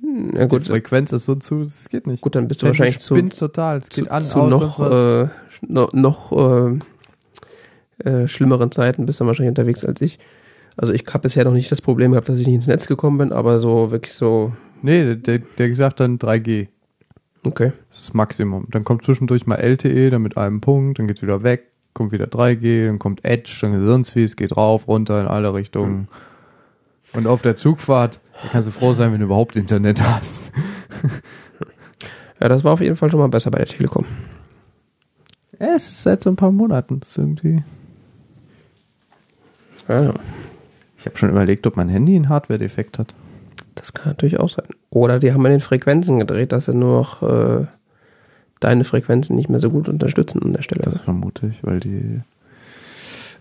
Na 0.03 0.43
Die 0.45 0.49
gut, 0.49 0.67
Frequenz 0.67 1.13
ist 1.13 1.25
so 1.27 1.35
zu, 1.35 1.63
es 1.63 1.89
geht 1.89 2.07
nicht. 2.07 2.21
gut, 2.21 2.35
dann 2.35 2.49
bist 2.49 2.63
du 2.63 2.67
wahrscheinlich 2.67 2.99
zu, 2.99 3.21
total. 3.23 3.79
Es 3.79 3.89
geht 3.89 4.05
zu, 4.07 4.11
an, 4.11 4.23
zu 4.23 4.41
aus, 4.41 4.51
noch, 4.51 4.81
äh, 4.93 5.29
no, 5.67 5.89
noch 5.93 6.33
äh, 6.33 6.79
äh, 8.09 8.29
schlimmeren 8.29 8.71
Zeiten 8.71 9.07
bist 9.07 9.21
du 9.21 9.27
wahrscheinlich 9.27 9.51
unterwegs 9.51 9.85
als 9.85 10.01
ich. 10.01 10.19
Also 10.77 10.93
ich 10.93 11.05
habe 11.09 11.21
bisher 11.21 11.45
noch 11.45 11.53
nicht 11.53 11.73
das 11.73 11.81
Problem 11.81 12.13
gehabt, 12.13 12.29
dass 12.29 12.39
ich 12.39 12.47
nicht 12.47 12.57
ins 12.57 12.67
Netz 12.67 12.87
gekommen 12.87 13.19
bin, 13.19 13.33
aber 13.33 13.59
so 13.59 13.91
wirklich 13.91 14.13
so, 14.15 14.53
Nee, 14.83 15.17
der, 15.17 15.39
der 15.39 15.69
gesagt 15.69 16.01
dann 16.01 16.19
3G. 16.19 16.69
okay. 17.45 17.73
Das 17.89 17.99
ist 17.99 18.09
das 18.09 18.15
Maximum. 18.15 18.67
Dann 18.71 18.85
kommt 18.85 19.05
zwischendurch 19.05 19.47
mal 19.47 19.57
LTE, 19.57 20.11
dann 20.11 20.21
mit 20.23 20.37
einem 20.37 20.61
Punkt, 20.61 20.99
dann 20.99 21.07
geht's 21.07 21.23
wieder 21.23 21.43
weg, 21.43 21.69
kommt 21.95 22.13
wieder 22.13 22.27
3G, 22.27 22.87
dann 22.87 22.99
kommt 22.99 23.25
Edge, 23.25 23.57
dann 23.63 23.83
sonst 23.87 24.15
wie, 24.17 24.25
es 24.25 24.37
geht 24.37 24.55
rauf, 24.55 24.87
runter 24.87 25.19
in 25.23 25.27
alle 25.27 25.55
Richtungen. 25.55 26.09
Und 27.15 27.27
auf 27.27 27.41
der 27.41 27.57
Zugfahrt, 27.57 28.21
da 28.43 28.49
kannst 28.53 28.69
du 28.69 28.73
froh 28.73 28.93
sein, 28.93 29.13
wenn 29.13 29.21
du 29.21 29.27
überhaupt 29.27 29.57
Internet 29.57 30.01
hast. 30.03 30.51
Ja, 32.39 32.49
das 32.51 32.65
war 32.65 32.75
auf 32.75 32.83
jeden 32.83 32.97
Fall 32.97 33.11
schon 33.11 33.19
mal 33.21 33.29
besser 33.31 33.51
bei 33.51 33.57
der 33.57 33.67
Telekom. 33.67 34.05
Ja, 35.59 35.69
es 35.75 35.89
ist 35.89 36.03
seit 36.03 36.23
so 36.23 36.29
ein 36.29 36.37
paar 36.37 36.53
Monaten. 36.53 37.01
Das 37.01 37.09
ist 37.13 37.17
irgendwie. 37.17 37.63
Ja, 39.89 40.13
Ich 40.99 41.07
habe 41.07 41.17
schon 41.17 41.31
überlegt, 41.31 41.67
ob 41.67 41.77
mein 41.77 41.89
Handy 41.89 42.15
einen 42.15 42.29
Hardware-Defekt 42.29 42.99
hat. 42.99 43.15
das 43.75 43.95
kann 43.95 44.09
natürlich 44.09 44.39
auch 44.39 44.51
sein. 44.51 44.67
Oder 44.91 45.19
die 45.19 45.33
haben 45.33 45.47
an 45.47 45.53
den 45.53 45.61
Frequenzen 45.63 46.19
gedreht, 46.19 46.53
dass 46.53 46.67
sie 46.67 46.75
nur 46.75 46.99
noch 47.01 47.23
äh, 47.23 47.67
deine 48.61 48.85
Frequenzen 48.85 49.35
nicht 49.35 49.49
mehr 49.49 49.59
so 49.61 49.71
gut 49.71 49.89
unterstützen 49.89 50.43
an 50.43 50.53
der 50.53 50.61
Stelle. 50.63 50.83
Das 50.83 51.01
vermute 51.01 51.47
ich, 51.47 51.65
weil 51.65 51.81
die 51.81 52.21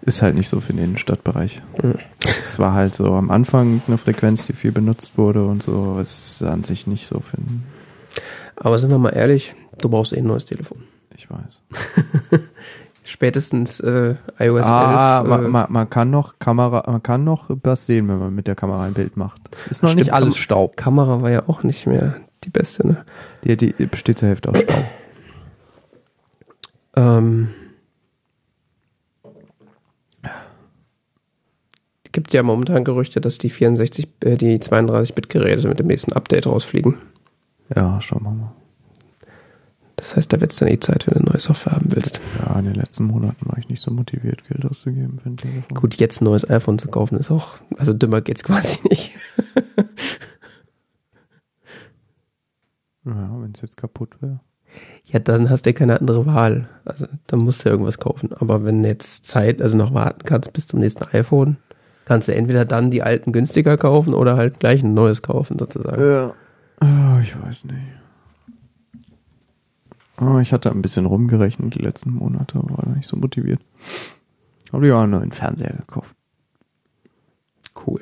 ist 0.05 0.21
halt 0.21 0.35
nicht 0.35 0.49
so 0.49 0.59
für 0.59 0.73
den 0.73 0.83
Innenstadtbereich. 0.83 1.61
Mhm. 1.81 1.95
Das 2.19 2.59
war 2.59 2.73
halt 2.73 2.95
so 2.95 3.13
am 3.13 3.31
Anfang 3.31 3.81
eine 3.87 3.97
Frequenz, 3.97 4.45
die 4.45 4.53
viel 4.53 4.71
benutzt 4.71 5.17
wurde 5.17 5.45
und 5.45 5.63
so. 5.63 5.73
aber 5.73 6.01
Es 6.01 6.41
ist 6.41 6.43
an 6.43 6.63
sich 6.63 6.87
nicht 6.87 7.07
so 7.07 7.19
für 7.19 7.37
den, 7.37 7.63
Aber 8.55 8.77
sind 8.77 8.91
wir 8.91 8.97
mal 8.99 9.09
ehrlich, 9.09 9.55
du 9.79 9.89
brauchst 9.89 10.13
eh 10.13 10.17
ein 10.17 10.27
neues 10.27 10.45
Telefon. 10.45 10.83
ich 11.15 11.29
weiß. 11.29 12.39
Spätestens 13.07 13.79
äh, 13.79 14.15
iOS 14.39 14.65
ah, 14.67 15.19
11. 15.19 15.29
man, 15.29 15.45
äh, 15.45 15.47
man, 15.47 15.71
man 15.71 15.89
kann 15.89 16.09
noch 16.09 16.39
Kamera, 16.39 16.83
man 16.89 17.03
kann 17.03 17.23
noch 17.23 17.49
was 17.63 17.85
sehen, 17.85 18.07
wenn 18.07 18.17
man 18.17 18.33
mit 18.33 18.47
der 18.47 18.55
Kamera 18.55 18.85
ein 18.85 18.93
Bild 18.93 19.15
macht. 19.15 19.41
Es 19.51 19.67
ist 19.67 19.83
noch 19.83 19.89
Stimmt, 19.89 20.05
nicht 20.05 20.13
alles 20.13 20.37
Staub. 20.37 20.75
Kamera 20.75 21.21
war 21.21 21.29
ja 21.29 21.43
auch 21.47 21.63
nicht 21.63 21.85
mehr 21.85 22.15
die 22.43 22.49
beste, 22.49 22.87
ne? 22.87 23.05
Die, 23.43 23.57
die 23.57 23.71
besteht 23.85 24.19
zur 24.19 24.29
Hälfte 24.29 24.49
aus 24.49 24.59
Staub. 24.59 24.83
Ähm, 26.95 27.49
gibt 32.15 32.33
ja 32.33 32.43
momentan 32.43 32.85
Gerüchte, 32.85 33.19
dass 33.19 33.37
die 33.37 33.49
64, 33.49 34.07
äh, 34.21 34.37
die 34.37 34.57
32-Bit-Geräte 34.57 35.67
mit 35.67 35.79
dem 35.79 35.87
nächsten 35.87 36.13
Update 36.13 36.47
rausfliegen. 36.47 36.97
Ja, 37.75 37.99
schauen 37.99 38.23
wir 38.23 38.31
mal. 38.31 38.51
Das 39.97 40.15
heißt, 40.15 40.31
da 40.31 40.39
wird 40.39 40.53
es 40.53 40.59
dann 40.59 40.69
eh 40.69 40.79
Zeit, 40.79 41.07
wenn 41.07 41.23
du 41.23 41.29
neue 41.29 41.39
Software 41.39 41.73
haben 41.73 41.91
willst. 41.91 42.21
Ja, 42.39 42.57
in 42.57 42.65
den 42.65 42.75
letzten 42.75 43.03
Monaten 43.03 43.45
war 43.47 43.57
ich 43.57 43.67
nicht 43.67 43.81
so 43.81 43.91
motiviert, 43.91 44.47
Geld 44.47 44.65
auszugeben 44.65 45.19
für 45.19 45.29
ein 45.29 45.37
Telefon. 45.37 45.77
Gut, 45.77 45.95
jetzt 45.95 46.21
ein 46.21 46.25
neues 46.25 46.49
iPhone 46.49 46.79
zu 46.79 46.87
kaufen 46.87 47.17
ist 47.17 47.31
auch, 47.31 47.55
also 47.77 47.93
dümmer 47.93 48.21
geht's 48.21 48.43
quasi 48.45 48.79
nicht. 48.89 49.11
Ja, 53.03 53.29
wenn 53.41 53.51
es 53.53 53.61
jetzt 53.61 53.77
kaputt 53.77 54.21
wäre. 54.21 54.39
Ja, 55.03 55.19
dann 55.19 55.49
hast 55.49 55.65
du 55.65 55.69
ja 55.69 55.73
keine 55.73 55.99
andere 55.99 56.25
Wahl. 56.25 56.69
Also 56.85 57.07
dann 57.27 57.39
musst 57.41 57.65
du 57.65 57.69
irgendwas 57.69 57.99
kaufen. 57.99 58.31
Aber 58.33 58.63
wenn 58.63 58.83
jetzt 58.83 59.25
Zeit, 59.25 59.61
also 59.61 59.75
noch 59.75 59.93
warten 59.93 60.23
kannst 60.25 60.53
bis 60.53 60.67
zum 60.67 60.79
nächsten 60.79 61.03
iPhone, 61.03 61.57
kannst 62.05 62.27
du 62.27 62.35
entweder 62.35 62.65
dann 62.65 62.91
die 62.91 63.03
alten 63.03 63.31
günstiger 63.33 63.77
kaufen 63.77 64.13
oder 64.13 64.37
halt 64.37 64.59
gleich 64.59 64.83
ein 64.83 64.93
neues 64.93 65.21
kaufen 65.21 65.57
sozusagen. 65.59 66.01
Ja. 66.01 66.33
Oh, 66.81 67.19
ich 67.21 67.39
weiß 67.39 67.65
nicht. 67.65 67.77
Oh, 70.21 70.39
ich 70.39 70.53
hatte 70.53 70.71
ein 70.71 70.81
bisschen 70.81 71.05
rumgerechnet 71.05 71.75
die 71.75 71.81
letzten 71.81 72.11
Monate, 72.11 72.59
war 72.63 72.87
nicht 72.95 73.07
so 73.07 73.17
motiviert. 73.17 73.59
Aber 74.71 74.85
ja, 74.85 75.01
einen 75.01 75.11
neuen 75.11 75.31
Fernseher 75.31 75.73
gekauft. 75.73 76.15
Cool. 77.85 78.01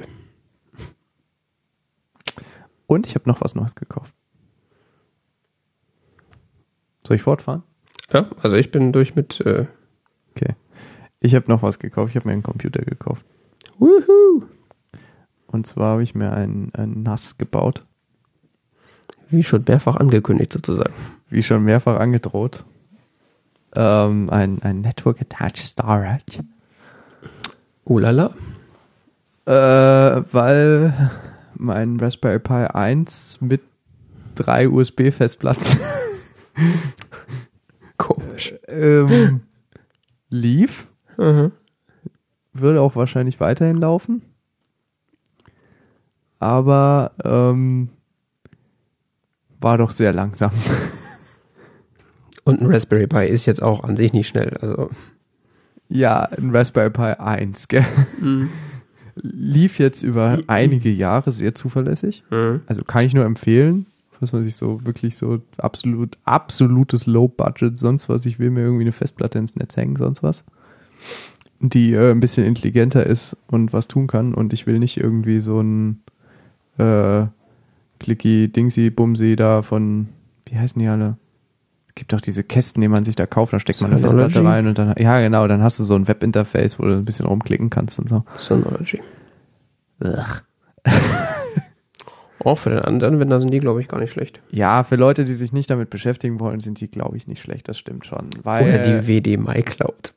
Und 2.85 3.07
ich 3.07 3.15
habe 3.15 3.27
noch 3.27 3.41
was 3.41 3.55
Neues 3.55 3.73
gekauft. 3.73 4.13
Soll 7.07 7.15
ich 7.15 7.23
fortfahren? 7.23 7.63
Ja, 8.11 8.29
also 8.41 8.55
ich 8.55 8.69
bin 8.69 8.91
durch 8.91 9.15
mit 9.15 9.41
äh, 9.41 9.65
Okay. 10.35 10.55
Ich 11.19 11.35
habe 11.35 11.49
noch 11.49 11.61
was 11.61 11.79
gekauft. 11.79 12.09
Ich 12.11 12.15
habe 12.15 12.27
mir 12.27 12.33
einen 12.33 12.43
Computer 12.43 12.83
gekauft. 12.83 13.25
Wuhu! 13.79 14.45
Und 15.47 15.67
zwar 15.67 15.91
habe 15.93 16.03
ich 16.03 16.15
mir 16.15 16.33
einen, 16.33 16.73
einen 16.73 17.03
NAS 17.03 17.37
gebaut. 17.37 17.85
Wie 19.29 19.43
schon 19.43 19.63
mehrfach 19.67 19.95
angekündigt 19.95 20.53
sozusagen. 20.53 20.93
Wie 21.29 21.43
schon 21.43 21.63
mehrfach 21.63 21.99
angedroht. 21.99 22.63
Ähm, 23.75 24.29
ein, 24.29 24.61
ein 24.61 24.81
Network 24.81 25.21
Attached 25.21 25.65
Storage. 25.65 26.43
Oh 27.85 27.97
lala. 27.99 28.31
Äh, 29.45 30.23
weil 30.31 31.11
mein 31.55 31.99
Raspberry 31.99 32.39
Pi 32.39 32.53
1 32.53 33.41
mit 33.41 33.61
drei 34.35 34.69
USB-Festplatten 34.69 35.65
Komisch. 37.97 38.53
ähm, 38.67 39.41
lief. 40.29 40.87
Mhm. 41.17 41.51
Würde 42.53 42.81
auch 42.81 42.95
wahrscheinlich 42.95 43.39
weiterhin 43.39 43.77
laufen. 43.77 44.21
Aber 46.39 47.11
ähm, 47.23 47.89
war 49.59 49.77
doch 49.77 49.91
sehr 49.91 50.13
langsam. 50.13 50.51
Und 52.43 52.61
ein 52.61 52.71
Raspberry 52.71 53.07
Pi 53.07 53.25
ist 53.25 53.45
jetzt 53.45 53.63
auch 53.63 53.83
an 53.83 53.95
sich 53.95 54.11
nicht 54.13 54.27
schnell. 54.27 54.57
Also 54.61 54.89
ja, 55.89 56.23
ein 56.23 56.55
Raspberry 56.55 56.89
Pi 56.89 57.13
1, 57.19 57.67
gell? 57.67 57.85
Lief 59.15 59.79
jetzt 59.79 60.03
über 60.03 60.39
einige 60.47 60.89
Jahre 60.89 61.31
sehr 61.31 61.55
zuverlässig. 61.55 62.23
mhm. 62.31 62.61
Also 62.65 62.83
kann 62.83 63.05
ich 63.05 63.13
nur 63.13 63.25
empfehlen, 63.25 63.85
was 64.19 64.33
man 64.33 64.43
sich 64.43 64.55
so 64.55 64.83
wirklich 64.85 65.15
so 65.15 65.39
absolut, 65.57 66.17
absolutes 66.23 67.05
Low-Budget, 67.05 67.77
sonst 67.77 68.09
was, 68.09 68.25
ich 68.25 68.39
will 68.39 68.49
mir 68.49 68.61
irgendwie 68.61 68.83
eine 68.83 68.91
Festplatte 68.91 69.37
ins 69.37 69.55
Netz 69.55 69.77
hängen, 69.77 69.95
sonst 69.95 70.23
was, 70.23 70.43
die 71.69 71.93
äh, 71.93 72.11
ein 72.11 72.19
bisschen 72.19 72.45
intelligenter 72.45 73.05
ist 73.05 73.37
und 73.47 73.71
was 73.71 73.87
tun 73.87 74.07
kann 74.07 74.33
und 74.33 74.53
ich 74.53 74.67
will 74.67 74.79
nicht 74.79 74.97
irgendwie 74.97 75.39
so 75.39 75.61
ein 75.61 76.01
äh, 76.77 77.25
Clicky, 77.99 78.49
Dingsy, 78.49 78.89
Bumsy 78.89 79.35
da 79.35 79.61
von, 79.61 80.09
wie 80.45 80.57
heißen 80.57 80.79
die 80.79 80.87
alle? 80.87 81.17
Gibt 81.95 82.11
doch 82.11 82.21
diese 82.21 82.43
Kästen, 82.43 82.81
die 82.81 82.87
man 82.87 83.05
sich 83.05 83.15
da 83.15 83.25
kauft, 83.25 83.53
da 83.53 83.59
steckt 83.59 83.81
man 83.81 83.91
eine? 83.91 83.99
Festplatte 83.99 84.43
rein 84.43 84.67
und 84.67 84.77
dann, 84.77 84.95
ja 84.97 85.21
genau, 85.21 85.47
dann 85.47 85.63
hast 85.63 85.79
du 85.79 85.83
so 85.83 85.95
ein 85.95 86.07
Webinterface, 86.07 86.79
wo 86.79 86.83
du 86.83 86.93
ein 86.93 87.05
bisschen 87.05 87.27
rumklicken 87.27 87.69
kannst 87.69 87.97
und 87.99 88.09
so. 88.09 88.23
Synology. 88.35 88.99
Auch 92.43 92.55
für 92.57 92.71
den 92.71 92.79
anderen, 92.79 93.19
wenn 93.19 93.29
da 93.29 93.39
sind 93.39 93.51
die, 93.51 93.59
glaube 93.59 93.79
ich, 93.79 93.87
gar 93.87 93.99
nicht 93.99 94.11
schlecht. 94.11 94.41
Ja, 94.49 94.83
für 94.83 94.97
Leute, 94.97 95.23
die 95.23 95.33
sich 95.33 95.53
nicht 95.53 95.69
damit 95.69 95.89
beschäftigen 95.89 96.41
wollen, 96.41 96.59
sind 96.59 96.81
die, 96.81 96.89
glaube 96.89 97.15
ich, 97.15 97.27
nicht 97.27 97.41
schlecht. 97.41 97.69
Das 97.69 97.77
stimmt 97.77 98.05
schon. 98.05 98.31
Weil, 98.41 98.67
Oder 98.67 99.01
die 99.01 99.07
WD 99.07 99.37
MyCloud. 99.37 100.13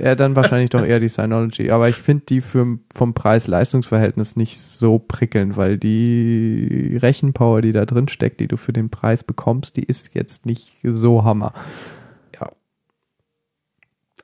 Ja, 0.00 0.14
dann 0.14 0.36
wahrscheinlich 0.36 0.70
doch 0.70 0.84
eher 0.84 1.00
die 1.00 1.08
Synology. 1.08 1.70
Aber 1.70 1.88
ich 1.88 1.96
finde 1.96 2.24
die 2.28 2.40
für, 2.40 2.78
vom 2.94 3.14
Preis-Leistungs-Verhältnis 3.14 4.36
nicht 4.36 4.58
so 4.58 4.98
prickelnd, 4.98 5.56
weil 5.56 5.78
die 5.78 6.98
Rechenpower, 7.00 7.62
die 7.62 7.72
da 7.72 7.84
drin 7.84 8.08
steckt, 8.08 8.40
die 8.40 8.48
du 8.48 8.56
für 8.56 8.72
den 8.72 8.90
Preis 8.90 9.24
bekommst, 9.24 9.76
die 9.76 9.84
ist 9.84 10.14
jetzt 10.14 10.46
nicht 10.46 10.72
so 10.82 11.24
Hammer. 11.24 11.52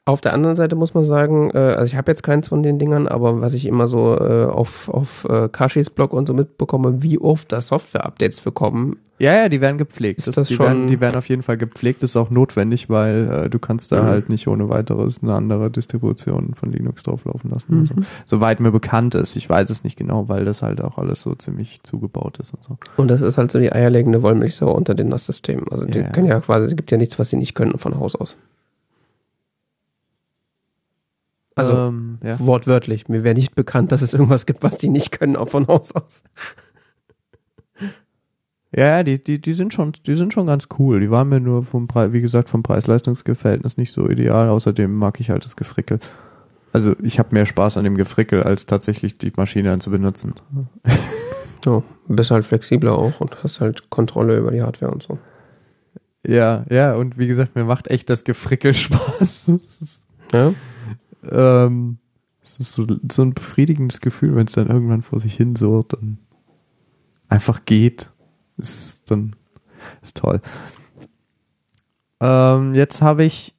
Auf 0.09 0.21
der 0.23 0.33
anderen 0.33 0.57
Seite 0.57 0.75
muss 0.75 0.95
man 0.95 1.05
sagen, 1.05 1.51
äh, 1.53 1.59
also 1.59 1.85
ich 1.85 1.97
habe 1.97 2.11
jetzt 2.11 2.23
keins 2.23 2.49
von 2.49 2.63
den 2.63 2.79
Dingern, 2.79 3.07
aber 3.07 3.43
was 3.43 3.53
ich 3.53 3.67
immer 3.67 3.89
so 3.89 4.17
äh, 4.19 4.47
auf, 4.47 4.89
auf 4.89 5.27
äh, 5.29 5.49
Kashis 5.51 5.91
Blog 5.91 6.15
und 6.15 6.27
so 6.27 6.33
mitbekomme, 6.33 7.03
wie 7.03 7.19
oft 7.19 7.53
da 7.53 7.61
Software-Updates 7.61 8.41
bekommen. 8.41 8.97
Ja, 9.21 9.35
ja, 9.35 9.49
die 9.49 9.61
werden 9.61 9.79
gepflegt. 9.79 10.21
Ist 10.27 10.37
das 10.37 10.47
die, 10.49 10.55
schon- 10.55 10.65
werden, 10.67 10.87
die 10.87 11.01
werden 11.01 11.17
auf 11.17 11.29
jeden 11.29 11.43
Fall 11.43 11.59
gepflegt. 11.59 12.03
Das 12.05 12.11
ist 12.11 12.17
auch 12.17 12.31
notwendig, 12.31 12.89
weil 12.89 13.45
äh, 13.47 13.51
du 13.51 13.59
kannst 13.59 13.91
da 13.93 14.03
Mhm. 14.03 14.07
halt 14.07 14.29
nicht 14.31 14.47
ohne 14.49 14.69
weiteres 14.69 15.23
eine 15.23 15.35
andere 15.35 15.71
Distribution 15.71 16.55
von 16.55 16.71
Linux 16.73 17.03
drauflaufen 17.03 17.51
lassen. 17.51 17.75
Mhm. 17.75 17.81
Also, 17.81 17.95
soweit 18.27 18.61
mir 18.61 18.71
bekannt 18.71 19.15
ist. 19.17 19.35
Ich 19.37 19.51
weiß 19.51 19.69
es 19.71 19.83
nicht 19.85 19.99
genau, 19.99 20.29
weil 20.29 20.45
das 20.45 20.63
halt 20.63 20.81
auch 20.81 20.97
alles 20.99 21.21
so 21.21 21.35
ziemlich 21.35 21.83
zugebaut 21.83 22.39
ist 22.39 22.55
und 22.55 22.63
so. 22.65 22.79
Und 22.97 23.09
das 23.11 23.21
ist 23.21 23.37
halt 23.37 23.51
so 23.51 23.59
die 23.59 23.73
eierlegende 23.73 24.23
Wollmilchsau 24.23 24.71
unter 24.73 24.95
den 24.95 25.09
NAS-Systemen. 25.09 25.67
Also 25.71 25.85
die 25.85 25.99
Ja. 25.99 26.09
können 26.11 26.29
ja 26.29 26.39
quasi, 26.41 26.67
es 26.69 26.77
gibt 26.77 26.91
ja 26.93 26.97
nichts, 26.97 27.19
was 27.19 27.29
sie 27.31 27.37
nicht 27.37 27.55
können 27.57 27.77
von 27.79 27.99
Haus 27.99 28.15
aus. 28.15 28.37
Also 31.59 31.77
ähm, 31.77 32.19
ja. 32.23 32.39
wortwörtlich, 32.41 33.09
mir 33.09 33.25
wäre 33.25 33.35
nicht 33.35 33.55
bekannt, 33.55 33.93
dass 33.93 34.03
es 34.03 34.13
irgendwas 34.13 34.47
gibt, 34.47 34.63
was 34.63 34.79
die 34.79 34.89
nicht 34.89 35.11
können, 35.13 35.37
auch 35.37 35.49
von 35.49 35.67
Haus 35.67 35.95
aus. 35.95 36.25
Ja, 38.75 38.87
ja, 38.87 39.03
die, 39.03 39.23
die, 39.23 39.41
die 39.41 39.53
sind 39.55 39.73
schon, 39.73 39.93
die 40.07 40.15
sind 40.15 40.35
schon 40.35 40.47
ganz 40.47 40.69
cool. 40.79 41.01
Die 41.01 41.11
waren 41.11 41.29
mir 41.29 41.41
nur 41.41 41.63
vom 41.63 41.89
Preis, 41.89 42.13
wie 42.13 42.21
gesagt, 42.21 42.51
vom 42.51 42.63
Preis-Leistungs-Verhältnis 42.63 43.79
nicht 43.79 43.93
so 43.93 44.09
ideal. 44.09 44.51
Außerdem 44.51 44.95
mag 44.95 45.21
ich 45.21 45.31
halt 45.31 45.45
das 45.45 45.57
Gefrickel. 45.57 46.01
Also 46.73 46.95
ich 47.03 47.19
habe 47.19 47.31
mehr 47.33 47.47
Spaß 47.47 47.79
an 47.79 47.85
dem 47.85 47.97
Gefrickel, 47.97 48.43
als 48.43 48.67
tatsächlich 48.67 49.17
die 49.17 49.33
Maschine 49.35 49.71
dann 49.71 49.81
zu 49.81 49.91
benutzen. 49.91 50.35
So, 51.65 51.83
bist 52.09 52.31
halt 52.31 52.45
flexibler 52.45 52.93
auch 52.93 53.21
und 53.21 53.43
hast 53.43 53.61
halt 53.61 53.89
Kontrolle 53.89 54.37
über 54.37 54.51
die 54.51 54.63
Hardware 54.63 54.93
und 54.93 55.03
so. 55.03 55.19
Ja, 56.27 56.67
ja, 56.69 56.95
und 56.95 57.17
wie 57.17 57.27
gesagt, 57.27 57.55
mir 57.55 57.65
macht 57.65 57.89
echt 57.89 58.11
das 58.11 58.25
Gefrickel 58.25 58.75
Spaß. 58.75 59.53
Ja? 60.33 60.53
Ähm, 61.29 61.99
es 62.43 62.59
ist 62.59 62.73
so, 62.73 62.87
so 63.11 63.23
ein 63.23 63.35
befriedigendes 63.35 64.01
Gefühl, 64.01 64.35
wenn 64.37 64.47
es 64.47 64.53
dann 64.53 64.69
irgendwann 64.69 65.03
vor 65.03 65.21
sich 65.21 65.35
hin 65.35 65.57
surrt 65.57 65.95
und 65.95 66.19
einfach 67.29 67.65
geht. 67.65 68.11
Ist 68.57 69.11
dann 69.11 69.37
ist 70.03 70.17
toll. 70.17 70.41
Ähm, 72.21 72.75
jetzt 72.75 73.03
habe 73.03 73.25
ich 73.25 73.55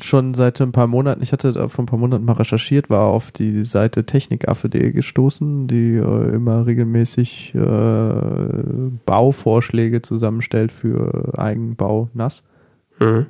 schon 0.00 0.32
seit 0.32 0.60
ein 0.62 0.72
paar 0.72 0.86
Monaten, 0.86 1.22
ich 1.22 1.32
hatte 1.32 1.52
da 1.52 1.68
vor 1.68 1.82
ein 1.82 1.86
paar 1.86 1.98
Monaten 1.98 2.24
mal 2.24 2.32
recherchiert, 2.32 2.88
war 2.88 3.02
auf 3.02 3.30
die 3.30 3.64
Seite 3.64 4.06
technikaffe.de 4.06 4.92
gestoßen, 4.92 5.66
die 5.66 5.96
äh, 5.96 6.34
immer 6.34 6.66
regelmäßig 6.66 7.54
äh, 7.54 8.14
Bauvorschläge 9.04 10.00
zusammenstellt 10.00 10.72
für 10.72 11.38
Eigenbau 11.38 12.08
NAS. 12.14 12.42
Mhm. 12.98 13.26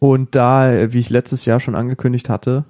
Und 0.00 0.34
da, 0.34 0.92
wie 0.92 0.98
ich 0.98 1.10
letztes 1.10 1.44
Jahr 1.44 1.60
schon 1.60 1.76
angekündigt 1.76 2.28
hatte, 2.28 2.64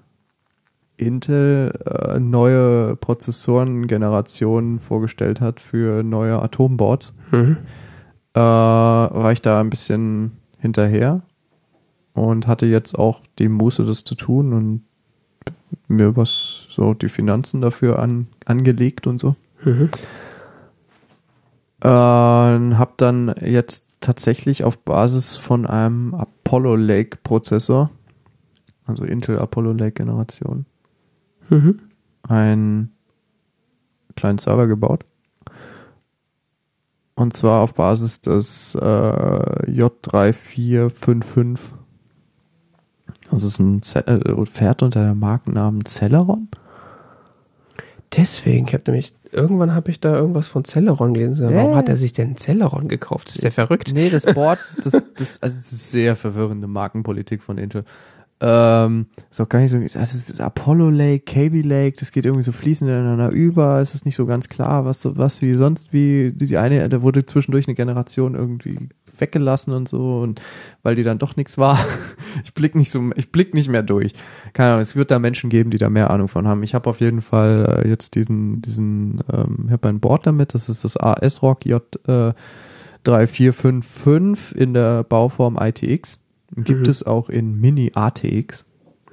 Intel 0.96 1.72
äh, 1.86 2.18
neue 2.18 2.96
Prozessorengenerationen 2.96 4.80
vorgestellt 4.80 5.40
hat 5.40 5.60
für 5.60 6.02
neue 6.02 6.42
Atomboards, 6.42 7.14
Mhm. 7.30 7.56
äh, 8.34 8.40
war 8.40 9.32
ich 9.32 9.40
da 9.40 9.60
ein 9.60 9.70
bisschen 9.70 10.32
hinterher 10.58 11.22
und 12.12 12.46
hatte 12.48 12.66
jetzt 12.66 12.98
auch 12.98 13.20
die 13.38 13.48
Muße, 13.48 13.84
das 13.84 14.04
zu 14.04 14.16
tun 14.16 14.52
und 14.52 14.82
mir 15.86 16.16
was 16.16 16.66
so 16.68 16.94
die 16.94 17.08
Finanzen 17.08 17.60
dafür 17.60 18.00
an, 18.00 18.26
angelegt 18.44 19.06
und 19.06 19.20
so. 19.20 19.36
Mhm. 19.64 19.88
Äh, 21.80 21.86
habe 21.88 22.92
dann 22.96 23.34
jetzt 23.40 23.86
tatsächlich 24.00 24.64
auf 24.64 24.78
Basis 24.78 25.36
von 25.36 25.64
einem 25.66 26.14
Apollo 26.50 26.74
Lake 26.74 27.18
Prozessor, 27.22 27.90
also 28.84 29.04
Intel 29.04 29.38
Apollo 29.38 29.74
Lake 29.74 29.92
Generation, 29.92 30.66
Mhm. 31.48 31.78
einen 32.28 32.90
kleinen 34.16 34.38
Server 34.38 34.66
gebaut. 34.66 35.04
Und 37.14 37.34
zwar 37.34 37.62
auf 37.62 37.74
Basis 37.74 38.20
des 38.20 38.74
äh, 38.74 38.78
J3455. 38.80 41.60
Das 43.30 43.44
ist 43.44 43.60
ein 43.60 43.82
Ze 43.82 44.04
äh, 44.08 44.46
Pferd 44.46 44.82
unter 44.82 45.06
dem 45.06 45.20
Markennamen 45.20 45.84
Celeron. 45.84 46.48
Deswegen, 48.16 48.66
ich 48.66 48.72
habe 48.74 48.84
nämlich, 48.88 49.12
irgendwann 49.30 49.74
habe 49.74 49.90
ich 49.90 50.00
da 50.00 50.16
irgendwas 50.16 50.48
von 50.48 50.64
Celeron 50.64 51.14
gelesen. 51.14 51.54
Warum 51.54 51.70
Ja. 51.72 51.76
hat 51.76 51.88
er 51.88 51.96
sich 51.96 52.12
denn 52.12 52.36
Celeron 52.36 52.88
gekauft? 52.88 53.28
Ist 53.28 53.42
der 53.42 53.52
verrückt? 53.52 53.92
Nee, 53.94 54.10
das 54.10 54.26
Board, 54.26 54.58
das, 54.82 54.92
das, 55.16 55.40
also 55.40 55.56
das 55.56 55.72
ist 55.72 55.90
sehr 55.92 56.16
verwirrende 56.16 56.66
Markenpolitik 56.66 57.42
von 57.42 57.56
Intel. 57.56 57.84
Ähm, 58.42 59.06
ist 59.30 59.38
auch 59.40 59.48
gar 59.50 59.58
nicht 59.60 59.70
so, 59.70 59.78
das 59.78 60.14
ist 60.14 60.40
Apollo 60.40 60.88
Lake, 60.88 61.24
KB 61.26 61.60
Lake, 61.60 61.96
das 62.00 62.10
geht 62.10 62.24
irgendwie 62.24 62.42
so 62.42 62.52
fließend 62.52 62.88
ineinander 62.90 63.28
über, 63.28 63.80
es 63.80 63.94
ist 63.94 64.06
nicht 64.06 64.16
so 64.16 64.24
ganz 64.24 64.48
klar, 64.48 64.86
was, 64.86 65.04
was 65.04 65.42
wie 65.42 65.52
sonst, 65.52 65.92
wie 65.92 66.32
die 66.34 66.56
eine, 66.56 66.88
da 66.88 67.02
wurde 67.02 67.26
zwischendurch 67.26 67.68
eine 67.68 67.74
Generation 67.74 68.34
irgendwie 68.34 68.88
weggelassen 69.20 69.72
und 69.72 69.88
so 69.88 70.20
und 70.20 70.40
weil 70.82 70.94
die 70.96 71.02
dann 71.02 71.18
doch 71.18 71.36
nichts 71.36 71.58
war. 71.58 71.78
Ich 72.44 72.54
blick 72.54 72.76
nicht 72.76 72.92
so, 72.92 73.10
ich 73.16 73.32
blick 73.32 73.54
nicht 73.54 73.68
mehr 73.68 73.82
durch. 73.82 74.12
Keine 74.52 74.70
Ahnung, 74.70 74.82
es 74.82 74.94
wird 74.94 75.10
da 75.10 75.18
Menschen 75.18 75.50
geben, 75.50 75.70
die 75.70 75.78
da 75.78 75.90
mehr 75.90 76.10
Ahnung 76.10 76.28
von 76.28 76.46
haben. 76.46 76.62
Ich 76.62 76.74
habe 76.74 76.88
auf 76.88 77.00
jeden 77.00 77.22
Fall 77.22 77.82
äh, 77.84 77.88
jetzt 77.88 78.14
diesen, 78.14 78.62
diesen, 78.62 79.20
ähm, 79.32 79.64
ich 79.66 79.72
habe 79.72 79.88
ein 79.88 79.98
Board 79.98 80.26
damit, 80.28 80.54
das 80.54 80.68
ist 80.68 80.84
das 80.84 80.96
AS 80.96 81.42
Rock 81.42 81.66
J 81.66 81.82
äh, 82.06 82.32
3455 83.02 84.56
in 84.56 84.74
der 84.74 85.02
Bauform 85.04 85.58
ITX. 85.60 86.20
Gibt 86.56 86.80
Mhm. 86.82 86.88
es 86.90 87.04
auch 87.04 87.28
in 87.28 87.60
Mini 87.60 87.92
ATX. 87.94 88.64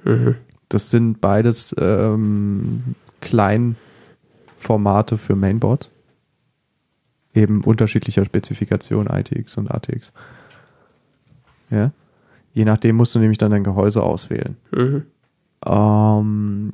Mhm. 0.04 0.36
Das 0.68 0.90
sind 0.90 1.20
beides 1.20 1.74
ähm, 1.78 2.94
Kleinformate 3.20 5.16
für 5.18 5.34
Mainboards. 5.36 5.90
Eben 7.38 7.62
unterschiedlicher 7.62 8.24
Spezifikation 8.24 9.06
ITX 9.06 9.56
und 9.56 9.70
ATX. 9.70 10.12
Ja. 11.70 11.92
Je 12.52 12.64
nachdem 12.64 12.96
musst 12.96 13.14
du 13.14 13.20
nämlich 13.20 13.38
dann 13.38 13.52
dein 13.52 13.62
Gehäuse 13.62 14.02
auswählen. 14.02 14.56
Mhm. 14.72 15.04
Ähm, 15.64 16.72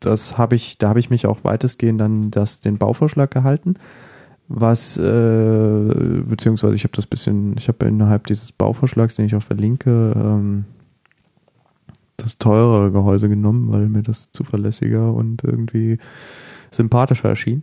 das 0.00 0.36
habe 0.36 0.56
ich, 0.56 0.78
da 0.78 0.88
habe 0.88 0.98
ich 0.98 1.10
mich 1.10 1.26
auch 1.26 1.44
weitestgehend 1.44 2.00
dann 2.00 2.30
das, 2.32 2.58
den 2.60 2.78
Bauvorschlag 2.78 3.30
gehalten. 3.30 3.74
Was, 4.48 4.96
äh, 4.98 5.02
beziehungsweise 5.02 6.74
ich 6.74 6.82
habe 6.84 6.96
das 6.96 7.06
bisschen, 7.06 7.56
ich 7.56 7.68
habe 7.68 7.86
innerhalb 7.86 8.26
dieses 8.26 8.50
Bauvorschlags, 8.50 9.14
den 9.14 9.26
ich 9.26 9.36
auch 9.36 9.42
verlinke, 9.42 10.12
ähm, 10.16 10.64
das 12.16 12.38
teurere 12.38 12.90
Gehäuse 12.90 13.28
genommen, 13.28 13.70
weil 13.70 13.88
mir 13.88 14.02
das 14.02 14.32
zuverlässiger 14.32 15.12
und 15.12 15.44
irgendwie 15.44 15.98
sympathischer 16.70 17.28
erschien. 17.28 17.62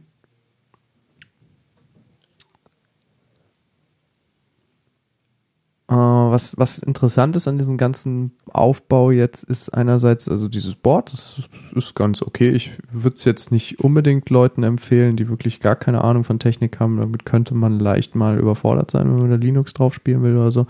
Was, 5.95 6.57
was 6.57 6.79
interessant 6.79 7.35
ist 7.35 7.49
an 7.49 7.57
diesem 7.57 7.75
ganzen 7.77 8.31
Aufbau 8.49 9.11
jetzt, 9.11 9.43
ist 9.43 9.69
einerseits, 9.69 10.29
also 10.29 10.47
dieses 10.47 10.75
Board, 10.75 11.11
das 11.11 11.41
ist 11.75 11.95
ganz 11.95 12.21
okay. 12.21 12.49
Ich 12.51 12.71
würde 12.91 13.17
es 13.17 13.25
jetzt 13.25 13.51
nicht 13.51 13.79
unbedingt 13.81 14.29
Leuten 14.29 14.63
empfehlen, 14.63 15.17
die 15.17 15.27
wirklich 15.27 15.59
gar 15.59 15.75
keine 15.75 16.01
Ahnung 16.03 16.23
von 16.23 16.39
Technik 16.39 16.79
haben. 16.79 16.97
Damit 16.97 17.25
könnte 17.25 17.55
man 17.55 17.77
leicht 17.79 18.15
mal 18.15 18.39
überfordert 18.39 18.89
sein, 18.91 19.07
wenn 19.07 19.17
man 19.17 19.31
da 19.31 19.35
Linux 19.35 19.73
drauf 19.73 19.93
spielen 19.93 20.23
will 20.23 20.37
oder 20.37 20.53
so. 20.53 20.65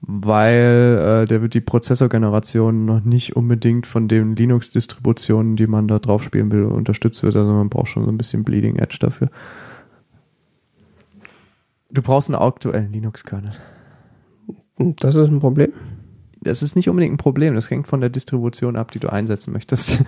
Weil 0.00 1.24
äh, 1.24 1.26
der 1.26 1.42
wird 1.42 1.54
die 1.54 1.60
Prozessorgeneration 1.60 2.84
noch 2.84 3.04
nicht 3.04 3.34
unbedingt 3.34 3.86
von 3.86 4.06
den 4.06 4.36
Linux-Distributionen, 4.36 5.56
die 5.56 5.66
man 5.66 5.88
da 5.88 5.98
drauf 5.98 6.22
spielen 6.22 6.52
will, 6.52 6.64
unterstützt 6.66 7.24
wird. 7.24 7.34
Also 7.34 7.50
man 7.50 7.68
braucht 7.68 7.88
schon 7.88 8.04
so 8.04 8.10
ein 8.10 8.16
bisschen 8.16 8.44
Bleeding 8.44 8.76
Edge 8.76 8.98
dafür. 9.00 9.28
Du 11.90 12.00
brauchst 12.00 12.28
einen 12.30 12.40
aktuellen 12.40 12.92
Linux-Kernel. 12.92 13.54
Das 15.00 15.14
ist 15.14 15.28
ein 15.28 15.40
Problem. 15.40 15.72
Das 16.40 16.62
ist 16.62 16.74
nicht 16.74 16.88
unbedingt 16.88 17.14
ein 17.14 17.18
Problem. 17.18 17.54
Das 17.54 17.68
hängt 17.70 17.86
von 17.86 18.00
der 18.00 18.08
Distribution 18.10 18.76
ab, 18.76 18.90
die 18.92 18.98
du 18.98 19.12
einsetzen 19.12 19.52
möchtest. 19.52 19.98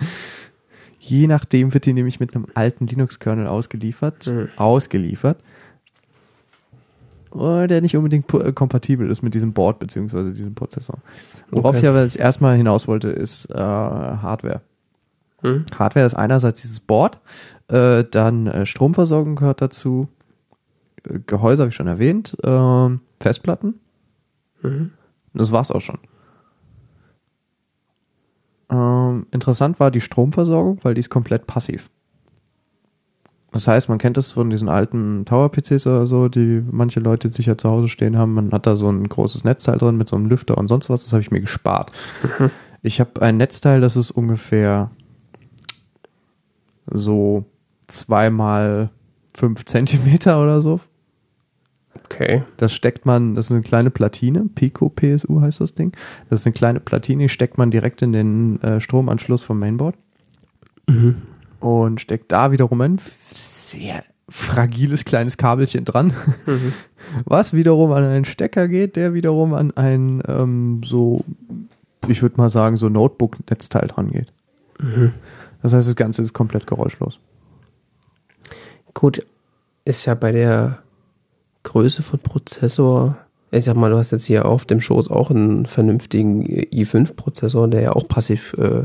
Je 0.99 1.27
nachdem 1.27 1.73
wird 1.73 1.85
die 1.85 1.93
nämlich 1.93 2.19
mit 2.19 2.33
einem 2.35 2.47
alten 2.53 2.87
Linux-Kernel 2.87 3.45
ausgeliefert, 3.47 4.25
Mhm. 4.27 4.47
ausgeliefert, 4.55 5.37
der 7.35 7.81
nicht 7.81 7.97
unbedingt 7.97 8.31
äh, 8.33 8.53
kompatibel 8.53 9.09
ist 9.09 9.21
mit 9.21 9.33
diesem 9.33 9.53
Board 9.53 9.79
beziehungsweise 9.79 10.31
diesem 10.33 10.55
Prozessor. 10.55 10.99
Worauf 11.51 11.71
Okay. 11.75 11.79
ich 11.79 11.87
aber 11.87 12.03
jetzt 12.03 12.15
erstmal 12.15 12.55
hinaus 12.55 12.87
wollte, 12.87 13.09
ist 13.09 13.49
äh, 13.49 13.55
Hardware. 13.57 14.61
Mhm. 15.41 15.65
Hardware 15.77 16.05
ist 16.05 16.13
einerseits 16.13 16.61
dieses 16.61 16.79
Board, 16.79 17.19
äh, 17.67 18.03
dann 18.09 18.47
äh, 18.47 18.65
Stromversorgung 18.65 19.35
gehört 19.35 19.61
dazu, 19.61 20.07
äh, 21.09 21.19
Gehäuse 21.27 21.63
habe 21.63 21.69
ich 21.69 21.75
schon 21.75 21.87
erwähnt, 21.87 22.37
ähm, 22.43 23.01
Festplatten. 23.19 23.79
Mhm. 24.63 24.91
Das 25.33 25.51
war's 25.51 25.71
auch 25.71 25.81
schon. 25.81 25.99
Ähm, 28.69 29.27
interessant 29.31 29.79
war 29.79 29.91
die 29.91 30.01
Stromversorgung, 30.01 30.79
weil 30.83 30.93
die 30.95 30.99
ist 30.99 31.09
komplett 31.09 31.47
passiv. 31.47 31.89
Das 33.51 33.67
heißt, 33.67 33.87
man 33.87 33.99
kennt 33.99 34.17
es 34.17 34.31
von 34.31 34.49
diesen 34.49 34.67
alten 34.67 35.25
Tower-PCs 35.25 35.85
oder 35.85 36.07
so, 36.07 36.27
die 36.27 36.63
manche 36.71 36.99
Leute 36.99 37.31
sicher 37.31 37.55
zu 37.55 37.69
Hause 37.69 37.87
stehen 37.87 38.17
haben. 38.17 38.33
Man 38.33 38.51
hat 38.51 38.65
da 38.65 38.75
so 38.75 38.89
ein 38.89 39.07
großes 39.07 39.43
Netzteil 39.43 39.77
drin 39.77 39.95
mit 39.95 40.09
so 40.09 40.15
einem 40.15 40.25
Lüfter 40.25 40.57
und 40.57 40.67
sonst 40.67 40.89
was. 40.89 41.03
Das 41.03 41.13
habe 41.13 41.21
ich 41.21 41.31
mir 41.31 41.41
gespart. 41.41 41.91
Ich 42.85 42.99
habe 42.99 43.21
ein 43.21 43.37
Netzteil, 43.37 43.79
das 43.79 43.95
ist 43.95 44.11
ungefähr 44.11 44.91
so 46.85 47.45
zweimal 47.87 48.89
fünf 49.33 49.63
Zentimeter 49.63 50.43
oder 50.43 50.61
so 50.61 50.81
Okay. 52.13 52.43
das 52.57 52.73
steckt 52.73 53.05
man, 53.05 53.35
das 53.35 53.47
ist 53.47 53.51
eine 53.51 53.61
kleine 53.61 53.89
Platine, 53.89 54.45
Pico 54.53 54.89
PSU 54.89 55.41
heißt 55.41 55.61
das 55.61 55.73
Ding. 55.73 55.93
Das 56.29 56.41
ist 56.41 56.45
eine 56.47 56.53
kleine 56.53 56.79
Platine, 56.79 57.23
die 57.23 57.29
steckt 57.29 57.57
man 57.57 57.71
direkt 57.71 58.01
in 58.01 58.11
den 58.13 58.61
äh, 58.61 58.79
Stromanschluss 58.79 59.41
vom 59.41 59.59
Mainboard 59.59 59.95
Mhm. 60.89 61.15
und 61.61 62.01
steckt 62.01 62.31
da 62.31 62.51
wiederum 62.51 62.81
ein 62.81 62.99
sehr 63.33 64.03
fragiles 64.29 65.05
kleines 65.05 65.37
Kabelchen 65.37 65.85
dran, 65.85 66.13
Mhm. 66.45 66.73
was 67.25 67.53
wiederum 67.53 67.91
an 67.93 68.03
einen 68.03 68.25
Stecker 68.25 68.67
geht, 68.67 68.95
der 68.95 69.13
wiederum 69.13 69.53
an 69.53 69.71
ein 69.77 70.21
ähm, 70.27 70.81
so, 70.83 71.23
ich 72.07 72.21
würde 72.21 72.37
mal 72.37 72.49
sagen, 72.49 72.75
so 72.77 72.89
Notebook-Netzteil 72.89 73.87
dran 73.87 74.11
geht. 74.11 74.31
Mhm. 74.79 75.13
Das 75.61 75.73
heißt, 75.73 75.87
das 75.87 75.95
Ganze 75.95 76.21
ist 76.21 76.33
komplett 76.33 76.67
geräuschlos. 76.67 77.19
Gut, 78.93 79.25
ist 79.85 80.05
ja 80.05 80.13
bei 80.15 80.31
der 80.31 80.82
Größe 81.63 82.03
von 82.03 82.19
Prozessor, 82.19 83.17
ich 83.51 83.65
sag 83.65 83.75
mal, 83.75 83.89
du 83.89 83.97
hast 83.97 84.11
jetzt 84.11 84.25
hier 84.25 84.45
auf 84.45 84.65
dem 84.65 84.81
Schoß 84.81 85.09
auch 85.11 85.29
einen 85.29 85.65
vernünftigen 85.65 86.45
i5-Prozessor, 86.45 87.67
der 87.67 87.81
ja 87.81 87.91
auch 87.93 88.07
passiv, 88.07 88.53
äh, 88.57 88.83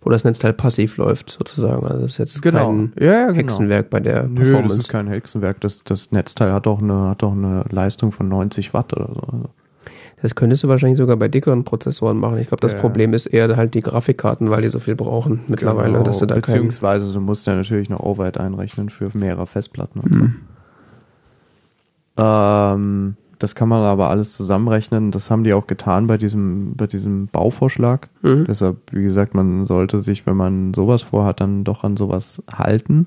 wo 0.00 0.10
das 0.10 0.24
Netzteil 0.24 0.52
passiv 0.52 0.96
läuft, 0.96 1.30
sozusagen. 1.30 1.84
Also 1.86 2.02
das 2.02 2.12
ist 2.12 2.18
jetzt 2.18 2.42
kein 2.42 2.92
ja, 3.00 3.28
ja, 3.28 3.32
Hexenwerk 3.32 3.90
bei 3.90 4.00
der 4.00 4.24
Nö, 4.24 4.34
das 4.34 4.44
Performance. 4.44 4.78
ist 4.80 4.88
kein 4.88 5.08
Hexenwerk. 5.08 5.60
Das, 5.60 5.84
das 5.84 6.12
Netzteil 6.12 6.52
hat 6.52 6.66
auch 6.66 6.80
eine, 6.80 7.08
hat 7.10 7.22
auch 7.24 7.32
eine 7.32 7.64
Leistung 7.70 8.12
von 8.12 8.28
90 8.28 8.74
Watt 8.74 8.92
oder 8.94 9.08
so. 9.14 9.20
Also, 9.20 9.48
Das 10.22 10.34
könntest 10.34 10.64
du 10.64 10.68
wahrscheinlich 10.68 10.98
sogar 10.98 11.16
bei 11.16 11.28
dickeren 11.28 11.64
Prozessoren 11.64 12.18
machen. 12.18 12.38
Ich 12.38 12.48
glaube, 12.48 12.60
das 12.60 12.72
Ja. 12.74 12.78
Problem 12.80 13.14
ist 13.14 13.26
eher 13.26 13.56
halt 13.56 13.74
die 13.74 13.80
Grafikkarten, 13.80 14.50
weil 14.50 14.62
die 14.62 14.68
so 14.68 14.78
viel 14.80 14.96
brauchen 14.96 15.40
mittlerweile, 15.48 15.92
Genau, 15.92 16.04
dass 16.04 16.18
du 16.18 16.26
da 16.26 16.34
Beziehungsweise 16.34 17.12
du 17.12 17.20
musst 17.20 17.46
ja 17.46 17.54
natürlich 17.54 17.88
noch 17.88 18.00
Overhead 18.00 18.38
einrechnen 18.38 18.90
für 18.90 19.10
mehrere 19.14 19.46
Festplatten 19.46 20.00
und 20.00 20.14
so. 20.14 20.20
Ähm, 22.18 23.16
das 23.38 23.54
kann 23.54 23.68
man 23.68 23.84
aber 23.84 24.10
alles 24.10 24.34
zusammenrechnen. 24.34 25.12
Das 25.12 25.30
haben 25.30 25.44
die 25.44 25.52
auch 25.52 25.68
getan 25.68 26.08
bei 26.08 26.18
diesem, 26.18 26.74
bei 26.74 26.88
diesem 26.88 27.28
Bauvorschlag. 27.28 28.08
Mhm. 28.22 28.46
Deshalb, 28.46 28.78
wie 28.90 29.04
gesagt, 29.04 29.34
man 29.34 29.64
sollte 29.66 30.02
sich, 30.02 30.26
wenn 30.26 30.36
man 30.36 30.74
sowas 30.74 31.02
vorhat, 31.02 31.40
dann 31.40 31.62
doch 31.62 31.84
an 31.84 31.96
sowas 31.96 32.42
halten. 32.50 33.06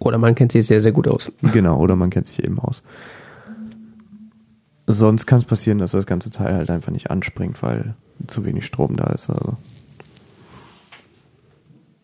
Oder 0.00 0.18
man 0.18 0.34
kennt 0.34 0.52
sich 0.52 0.66
sehr, 0.66 0.80
sehr 0.80 0.92
gut 0.92 1.06
aus. 1.06 1.30
Genau, 1.52 1.78
oder 1.78 1.94
man 1.94 2.10
kennt 2.10 2.26
sich 2.26 2.42
eben 2.42 2.58
aus. 2.58 2.82
Sonst 4.86 5.26
kann 5.26 5.38
es 5.38 5.44
passieren, 5.44 5.78
dass 5.78 5.92
das 5.92 6.06
ganze 6.06 6.30
Teil 6.30 6.54
halt 6.54 6.70
einfach 6.70 6.90
nicht 6.90 7.10
anspringt, 7.10 7.62
weil 7.62 7.94
zu 8.26 8.44
wenig 8.44 8.66
Strom 8.66 8.96
da 8.96 9.04
ist. 9.12 9.30
Also. 9.30 9.56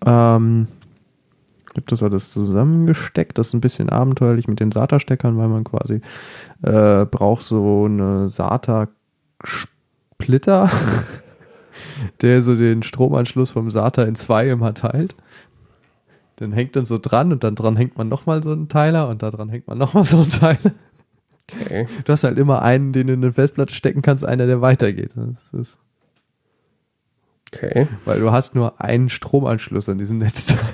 Ähm, 0.04 0.68
ich 1.76 1.82
habe 1.82 1.90
das 1.90 2.02
alles 2.02 2.32
zusammengesteckt. 2.32 3.36
Das 3.36 3.48
ist 3.48 3.54
ein 3.54 3.60
bisschen 3.60 3.90
abenteuerlich 3.90 4.48
mit 4.48 4.60
den 4.60 4.72
SATA-Steckern, 4.72 5.36
weil 5.36 5.48
man 5.48 5.64
quasi 5.64 6.00
äh, 6.62 7.04
braucht 7.04 7.42
so 7.42 7.84
eine 7.84 8.30
SATA-Splitter, 8.30 10.70
der 12.22 12.42
so 12.42 12.56
den 12.56 12.82
Stromanschluss 12.82 13.50
vom 13.50 13.70
SATA 13.70 14.04
in 14.04 14.14
zwei 14.14 14.48
immer 14.48 14.72
teilt. 14.72 15.14
Dann 16.36 16.52
hängt 16.52 16.76
dann 16.76 16.86
so 16.86 16.96
dran 16.96 17.30
und 17.30 17.44
dann 17.44 17.54
dran 17.54 17.76
hängt 17.76 17.98
man 17.98 18.08
nochmal 18.08 18.42
so 18.42 18.52
einen 18.52 18.70
Teiler 18.70 19.08
und 19.08 19.22
da 19.22 19.30
dran 19.30 19.50
hängt 19.50 19.66
man 19.66 19.76
nochmal 19.76 20.04
so 20.04 20.22
einen 20.22 20.30
Teiler. 20.30 20.72
Okay. 21.52 21.86
Du 22.04 22.12
hast 22.12 22.24
halt 22.24 22.38
immer 22.38 22.62
einen, 22.62 22.94
den 22.94 23.06
du 23.06 23.12
in 23.12 23.22
eine 23.22 23.34
Festplatte 23.34 23.74
stecken 23.74 24.00
kannst, 24.00 24.24
einer, 24.24 24.46
der 24.46 24.62
weitergeht. 24.62 25.10
Das 25.14 25.52
ist, 25.60 25.76
Okay. 27.54 27.86
weil 28.06 28.18
du 28.20 28.32
hast 28.32 28.54
nur 28.54 28.80
einen 28.80 29.10
Stromanschluss 29.10 29.90
an 29.90 29.98
diesem 29.98 30.16
Netzteil. 30.18 30.58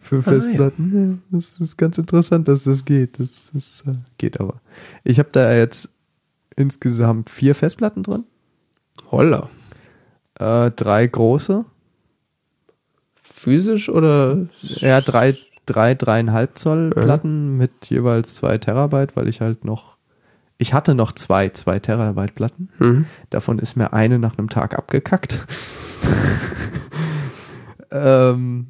für 0.00 0.18
Ah, 0.18 0.22
Festplatten. 0.22 1.22
Ja, 1.30 1.38
das 1.38 1.60
ist 1.60 1.76
ganz 1.76 1.98
interessant, 1.98 2.48
dass 2.48 2.64
das 2.64 2.84
geht. 2.84 3.18
Das, 3.18 3.28
das 3.52 3.82
äh, 3.86 3.98
geht 4.18 4.40
aber. 4.40 4.60
Ich 5.04 5.18
habe 5.18 5.28
da 5.32 5.52
jetzt 5.52 5.88
insgesamt 6.56 7.30
vier 7.30 7.54
Festplatten 7.54 8.02
drin. 8.02 8.24
Holla. 9.10 9.48
Äh, 10.38 10.70
drei 10.72 11.06
große. 11.06 11.64
Physisch 13.22 13.88
oder? 13.88 14.46
Ja, 14.60 15.00
drei, 15.00 15.36
drei, 15.66 15.94
dreieinhalb 15.94 16.58
Zoll 16.58 16.92
Ja. 16.96 17.02
Platten 17.02 17.56
mit 17.56 17.88
jeweils 17.90 18.34
zwei 18.34 18.58
Terabyte, 18.58 19.16
weil 19.16 19.28
ich 19.28 19.40
halt 19.40 19.64
noch, 19.64 19.96
ich 20.58 20.74
hatte 20.74 20.94
noch 20.94 21.12
zwei, 21.12 21.48
zwei 21.50 21.78
Terabyte 21.78 22.34
Platten. 22.34 22.68
Mhm. 22.78 23.06
Davon 23.30 23.58
ist 23.58 23.76
mir 23.76 23.92
eine 23.94 24.18
nach 24.18 24.36
einem 24.36 24.50
Tag 24.50 24.76
abgekackt. 24.76 25.40
ähm, 27.90 28.68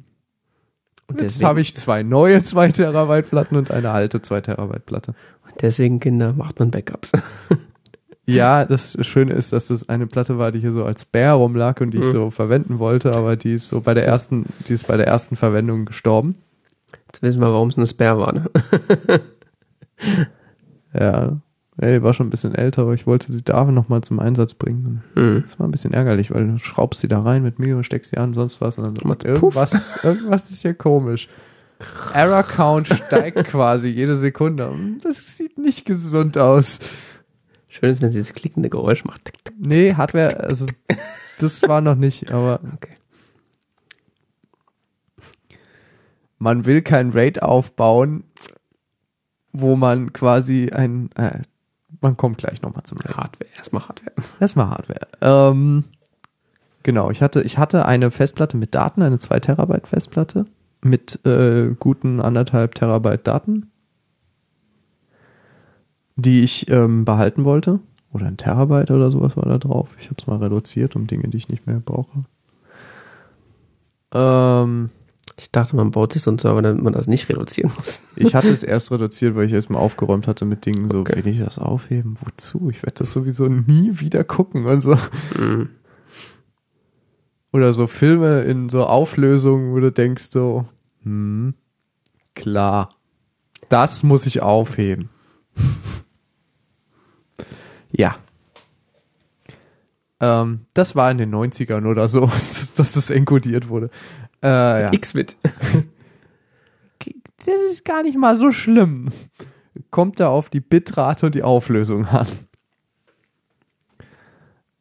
Und 1.11 1.21
jetzt 1.21 1.35
deswegen, 1.35 1.47
habe 1.47 1.61
ich 1.61 1.75
zwei 1.75 2.03
neue 2.03 2.41
2 2.43 2.69
Terabyte 2.69 3.29
Platten 3.29 3.55
und 3.55 3.71
eine 3.71 3.91
alte 3.91 4.21
2 4.21 4.41
Terabyte 4.41 4.85
Platte. 4.85 5.13
deswegen, 5.61 5.99
Kinder, 5.99 6.33
macht 6.33 6.59
man 6.59 6.71
Backups. 6.71 7.11
Ja, 8.27 8.65
das 8.65 8.95
Schöne 9.05 9.33
ist, 9.33 9.51
dass 9.51 9.65
das 9.67 9.89
eine 9.89 10.05
Platte 10.07 10.37
war, 10.37 10.51
die 10.53 10.59
hier 10.59 10.71
so 10.71 10.85
als 10.85 11.03
Bär 11.03 11.33
rumlag 11.33 11.81
und 11.81 11.91
die 11.91 11.97
ich 11.97 12.05
Mhm. 12.05 12.11
so 12.11 12.29
verwenden 12.29 12.77
wollte, 12.79 13.13
aber 13.13 13.35
die 13.35 13.53
ist 13.55 13.67
so 13.67 13.81
bei 13.81 13.93
der 13.95 14.05
ersten, 14.05 14.45
die 14.67 14.73
ist 14.73 14.87
bei 14.87 14.95
der 14.95 15.07
ersten 15.07 15.35
Verwendung 15.35 15.83
gestorben. 15.85 16.35
Jetzt 17.07 17.23
wissen 17.23 17.41
wir, 17.41 17.51
warum 17.51 17.69
es 17.69 17.77
eine 17.77 17.87
Spare 17.87 18.19
war. 18.19 18.33
Ne? 18.33 18.45
Ja, 20.93 21.37
ja, 21.79 21.91
die 21.91 22.03
war 22.03 22.13
schon 22.13 22.27
ein 22.27 22.31
bisschen 22.31 22.55
älter, 22.55 22.81
aber 22.83 22.93
ich 22.93 23.07
wollte 23.07 23.31
sie 23.31 23.43
da 23.43 23.63
nochmal 23.65 24.01
zum 24.01 24.19
Einsatz 24.19 24.53
bringen. 24.53 25.03
Mhm. 25.15 25.43
Das 25.47 25.59
war 25.59 25.67
ein 25.67 25.71
bisschen 25.71 25.93
ärgerlich, 25.93 26.31
weil 26.31 26.47
du 26.47 26.59
schraubst 26.59 26.99
sie 27.01 27.07
da 27.07 27.21
rein 27.21 27.43
mit 27.43 27.59
Mühe, 27.59 27.83
steckst 27.83 28.11
sie 28.11 28.17
an, 28.17 28.33
sonst 28.33 28.59
was 28.61 28.77
und 28.77 28.83
dann 28.97 29.07
Macht's 29.07 29.25
irgendwas, 29.25 29.97
irgendwas 30.03 30.49
ist 30.49 30.61
hier 30.61 30.73
komisch. 30.73 31.27
Error 32.13 32.43
Count 32.43 32.87
steigt 32.87 33.43
quasi 33.47 33.87
jede 33.87 34.15
Sekunde. 34.15 34.71
Das 35.03 35.37
sieht 35.37 35.57
nicht 35.57 35.85
gesund 35.85 36.37
aus. 36.37 36.79
Schön 37.69 37.89
ist, 37.89 38.01
wenn 38.01 38.11
sie 38.11 38.19
das 38.19 38.33
klickende 38.33 38.69
Geräusch 38.69 39.05
macht. 39.05 39.25
Tick, 39.25 39.43
tick. 39.45 39.55
Nee, 39.57 39.93
Hardware, 39.95 40.41
also 40.41 40.65
das 41.39 41.61
war 41.63 41.81
noch 41.81 41.95
nicht, 41.95 42.29
aber 42.31 42.59
Okay. 42.75 42.93
man 46.37 46.65
will 46.65 46.81
kein 46.81 47.11
RAID 47.11 47.41
aufbauen, 47.41 48.25
wo 49.53 49.75
man 49.75 50.13
quasi 50.13 50.69
ein, 50.71 51.09
äh, 51.15 51.39
man 52.01 52.17
kommt 52.17 52.37
gleich 52.37 52.61
nochmal 52.61 52.83
zum 52.83 52.97
RAID. 52.97 53.15
Hardware, 53.17 53.49
erstmal 53.55 53.87
Hardware. 53.87 54.13
Erstmal 54.39 54.69
Hardware. 54.69 55.07
Ähm, 55.21 55.83
genau, 56.83 57.11
ich 57.11 57.21
hatte, 57.21 57.41
ich 57.43 57.57
hatte 57.57 57.85
eine 57.85 58.11
Festplatte 58.11 58.57
mit 58.57 58.75
Daten, 58.75 59.01
eine 59.01 59.19
2 59.19 59.39
Terabyte 59.39 59.87
Festplatte 59.87 60.45
mit 60.83 61.23
äh, 61.25 61.75
guten 61.79 62.19
anderthalb 62.19 62.75
Terabyte 62.75 63.27
Daten, 63.27 63.71
die 66.15 66.41
ich 66.41 66.69
ähm, 66.69 67.05
behalten 67.05 67.45
wollte. 67.45 67.79
Oder 68.13 68.25
ein 68.25 68.37
Terabyte 68.37 68.91
oder 68.91 69.09
sowas 69.09 69.37
war 69.37 69.45
da 69.45 69.57
drauf. 69.57 69.87
Ich 69.99 70.07
habe 70.07 70.15
es 70.19 70.27
mal 70.27 70.37
reduziert 70.37 70.95
um 70.95 71.07
Dinge, 71.07 71.29
die 71.29 71.37
ich 71.37 71.49
nicht 71.49 71.65
mehr 71.65 71.79
brauche. 71.79 72.25
Ähm, 74.13 74.89
Ich 75.37 75.51
dachte, 75.51 75.75
man 75.75 75.91
baut 75.91 76.13
sich 76.13 76.21
so 76.21 76.29
einen 76.31 76.39
Server, 76.39 76.61
damit 76.61 76.83
man 76.83 76.93
das 76.93 77.07
nicht 77.07 77.27
reduzieren 77.29 77.71
muss. 77.77 78.01
ich 78.15 78.35
hatte 78.35 78.49
es 78.49 78.63
erst 78.63 78.91
reduziert, 78.91 79.35
weil 79.35 79.45
ich 79.45 79.53
erstmal 79.53 79.81
aufgeräumt 79.81 80.27
hatte 80.27 80.45
mit 80.45 80.65
Dingen 80.65 80.89
so, 80.91 80.99
Okay. 80.99 81.23
will 81.23 81.31
ich 81.31 81.39
das 81.39 81.57
aufheben? 81.57 82.15
Wozu? 82.21 82.69
Ich 82.69 82.83
werde 82.83 82.95
das 82.99 83.13
sowieso 83.13 83.47
nie 83.47 83.99
wieder 83.99 84.23
gucken 84.23 84.65
und 84.65 84.81
so. 84.81 84.95
Mhm. 85.39 85.69
Oder 87.53 87.73
so 87.73 87.87
Filme 87.87 88.41
in 88.41 88.69
so 88.69 88.85
Auflösungen, 88.85 89.73
wo 89.73 89.79
du 89.79 89.91
denkst 89.91 90.29
so, 90.31 90.65
hm, 91.03 91.53
klar, 92.35 92.95
das 93.69 94.03
muss 94.03 94.25
ich 94.25 94.41
aufheben. 94.41 95.09
ja. 97.91 98.15
Ähm, 100.19 100.61
das 100.73 100.95
war 100.95 101.09
in 101.11 101.17
den 101.17 101.33
90ern 101.33 101.85
oder 101.89 102.07
so, 102.07 102.21
dass 102.77 102.93
das 102.93 103.09
enkodiert 103.09 103.69
wurde. 103.69 103.89
Äh, 104.43 104.81
ja. 104.83 104.93
X-Bit. 104.93 105.37
Das 107.45 107.59
ist 107.71 107.85
gar 107.85 108.03
nicht 108.03 108.17
mal 108.17 108.35
so 108.35 108.51
schlimm. 108.51 109.09
Kommt 109.89 110.19
da 110.19 110.29
auf 110.29 110.49
die 110.49 110.59
Bitrate 110.59 111.25
und 111.25 111.35
die 111.35 111.43
Auflösung 111.43 112.05
an. 112.05 112.27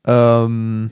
Ähm, 0.05 0.91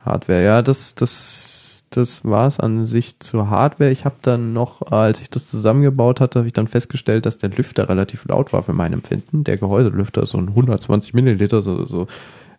Hardware, 0.00 0.44
ja, 0.44 0.62
das, 0.62 0.94
das, 0.94 1.86
das 1.90 2.24
war 2.24 2.46
es 2.46 2.58
an 2.58 2.84
sich 2.84 3.20
zur 3.20 3.50
Hardware. 3.50 3.90
Ich 3.90 4.04
habe 4.04 4.16
dann 4.22 4.52
noch, 4.52 4.82
als 4.90 5.20
ich 5.20 5.30
das 5.30 5.46
zusammengebaut 5.46 6.20
hatte, 6.20 6.40
habe 6.40 6.46
ich 6.46 6.52
dann 6.52 6.68
festgestellt, 6.68 7.26
dass 7.26 7.38
der 7.38 7.50
Lüfter 7.50 7.88
relativ 7.88 8.24
laut 8.26 8.52
war 8.52 8.62
für 8.62 8.72
mein 8.72 8.92
Empfinden. 8.92 9.44
Der 9.44 9.56
Gehäuselüfter 9.56 10.22
ist 10.22 10.30
so 10.30 10.38
ein 10.38 10.48
120 10.48 11.14
Milliliter, 11.14 11.62
so, 11.62 11.84
so, 11.86 12.06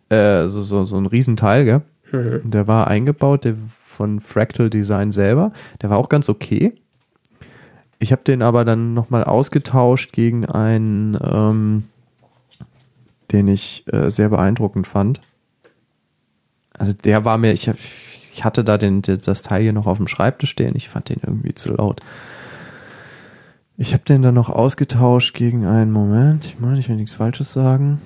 äh, 0.08 0.48
so, 0.48 0.60
so, 0.60 0.84
so 0.84 0.96
ein 0.96 1.06
Riesenteil, 1.06 1.64
gell? 1.64 1.82
Mhm. 2.12 2.50
Der 2.50 2.66
war 2.66 2.86
eingebaut, 2.86 3.44
der 3.44 3.54
von 3.98 4.20
Fractal 4.20 4.70
Design 4.70 5.10
selber. 5.10 5.52
Der 5.82 5.90
war 5.90 5.98
auch 5.98 6.08
ganz 6.08 6.28
okay. 6.28 6.72
Ich 7.98 8.12
habe 8.12 8.22
den 8.22 8.42
aber 8.42 8.64
dann 8.64 8.94
nochmal 8.94 9.24
ausgetauscht 9.24 10.12
gegen 10.12 10.46
einen, 10.46 11.18
ähm, 11.20 11.82
den 13.32 13.48
ich 13.48 13.82
äh, 13.92 14.08
sehr 14.08 14.28
beeindruckend 14.28 14.86
fand. 14.86 15.20
Also 16.74 16.92
der 16.92 17.24
war 17.24 17.38
mir, 17.38 17.52
ich, 17.52 17.68
hab, 17.68 17.76
ich 18.32 18.44
hatte 18.44 18.62
da 18.62 18.78
den, 18.78 19.02
das 19.02 19.42
Teil 19.42 19.62
hier 19.62 19.72
noch 19.72 19.86
auf 19.86 19.96
dem 19.96 20.06
Schreibtisch 20.06 20.50
stehen. 20.50 20.76
Ich 20.76 20.88
fand 20.88 21.08
den 21.08 21.20
irgendwie 21.26 21.54
zu 21.54 21.72
laut. 21.72 22.00
Ich 23.76 23.94
habe 23.94 24.04
den 24.04 24.22
dann 24.22 24.34
noch 24.34 24.48
ausgetauscht 24.48 25.34
gegen 25.34 25.66
einen 25.66 25.90
Moment. 25.90 26.44
Ich 26.44 26.60
meine, 26.60 26.78
ich 26.78 26.88
will 26.88 26.94
nichts 26.94 27.14
Falsches 27.14 27.52
sagen. 27.52 28.00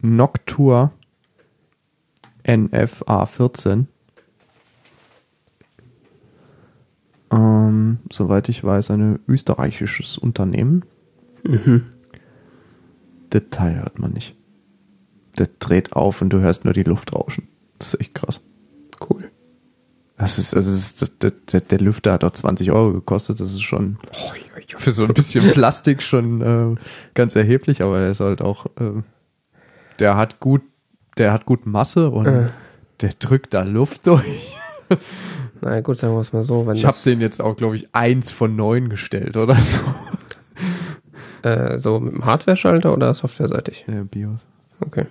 Noctua 0.00 0.90
NFA14. 2.46 3.88
Ähm, 7.34 7.98
soweit 8.12 8.48
ich 8.48 8.62
weiß, 8.62 8.90
ein 8.92 9.18
österreichisches 9.26 10.18
Unternehmen. 10.18 10.84
Mhm. 11.46 11.84
Detail 13.32 13.76
hört 13.80 13.98
man 13.98 14.12
nicht. 14.12 14.36
Der 15.38 15.48
dreht 15.58 15.94
auf 15.94 16.22
und 16.22 16.30
du 16.30 16.38
hörst 16.40 16.64
nur 16.64 16.74
die 16.74 16.84
Luft 16.84 17.12
rauschen. 17.12 17.48
Das 17.78 17.92
ist 17.94 18.00
echt 18.00 18.14
krass. 18.14 18.40
Cool. 19.10 19.24
Das 20.16 20.38
ist, 20.38 20.54
also 20.54 20.70
das 20.70 20.94
das, 20.94 21.18
der, 21.18 21.32
der, 21.32 21.60
der 21.60 21.80
Lüfter 21.80 22.12
hat 22.12 22.22
auch 22.22 22.30
20 22.30 22.70
Euro 22.70 22.92
gekostet. 22.92 23.40
Das 23.40 23.52
ist 23.52 23.62
schon 23.62 23.98
für 24.76 24.92
so 24.92 25.02
ein 25.04 25.12
bisschen 25.12 25.50
Plastik 25.50 26.02
schon 26.02 26.40
äh, 26.76 26.80
ganz 27.14 27.34
erheblich, 27.34 27.82
aber 27.82 27.98
er 27.98 28.10
ist 28.12 28.20
halt 28.20 28.40
auch, 28.40 28.66
äh, 28.78 29.02
der 29.98 30.16
hat 30.16 30.38
gut, 30.38 30.62
der 31.18 31.32
hat 31.32 31.46
gut 31.46 31.66
Masse 31.66 32.10
und 32.10 32.26
Äh. 32.26 32.48
der 33.00 33.10
drückt 33.18 33.54
da 33.54 33.64
Luft 33.64 34.06
durch. 34.06 34.54
Na 35.64 35.80
gut, 35.80 35.96
sagen 35.96 36.12
wir 36.12 36.20
es 36.20 36.34
mal 36.34 36.44
so. 36.44 36.70
Ich 36.72 36.84
habe 36.84 36.96
den 37.06 37.22
jetzt 37.22 37.40
auch, 37.40 37.56
glaube 37.56 37.76
ich, 37.76 37.88
eins 37.94 38.30
von 38.30 38.54
neun 38.54 38.90
gestellt 38.90 39.38
oder 39.38 39.54
so. 39.54 39.78
äh, 41.48 41.78
so 41.78 42.00
mit 42.00 42.12
dem 42.12 42.26
Hardware-Schalter 42.26 42.92
oder 42.92 43.14
softwareseitig? 43.14 43.86
Ja, 43.88 44.02
BIOS. 44.02 44.40
Okay. 44.80 45.06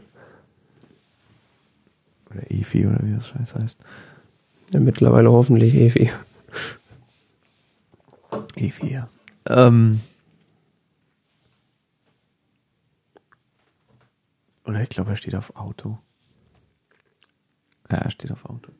Oder 2.30 2.52
EFI 2.52 2.86
oder 2.86 3.00
wie 3.02 3.16
das 3.16 3.30
Scheiß 3.30 3.56
heißt. 3.56 3.80
Ja, 4.74 4.80
mittlerweile 4.80 5.32
hoffentlich 5.32 5.74
EFI. 5.74 6.12
EFI, 8.56 8.94
ja. 8.94 9.10
Ähm, 9.48 10.02
oder 14.66 14.84
ich 14.84 14.90
glaube, 14.90 15.10
er 15.10 15.18
steht 15.18 15.34
auf 15.34 15.56
Auto. 15.56 15.98
Ja, 17.90 17.98
er 17.98 18.12
steht 18.12 18.32
auf 18.32 18.46
Auto. 18.46 18.72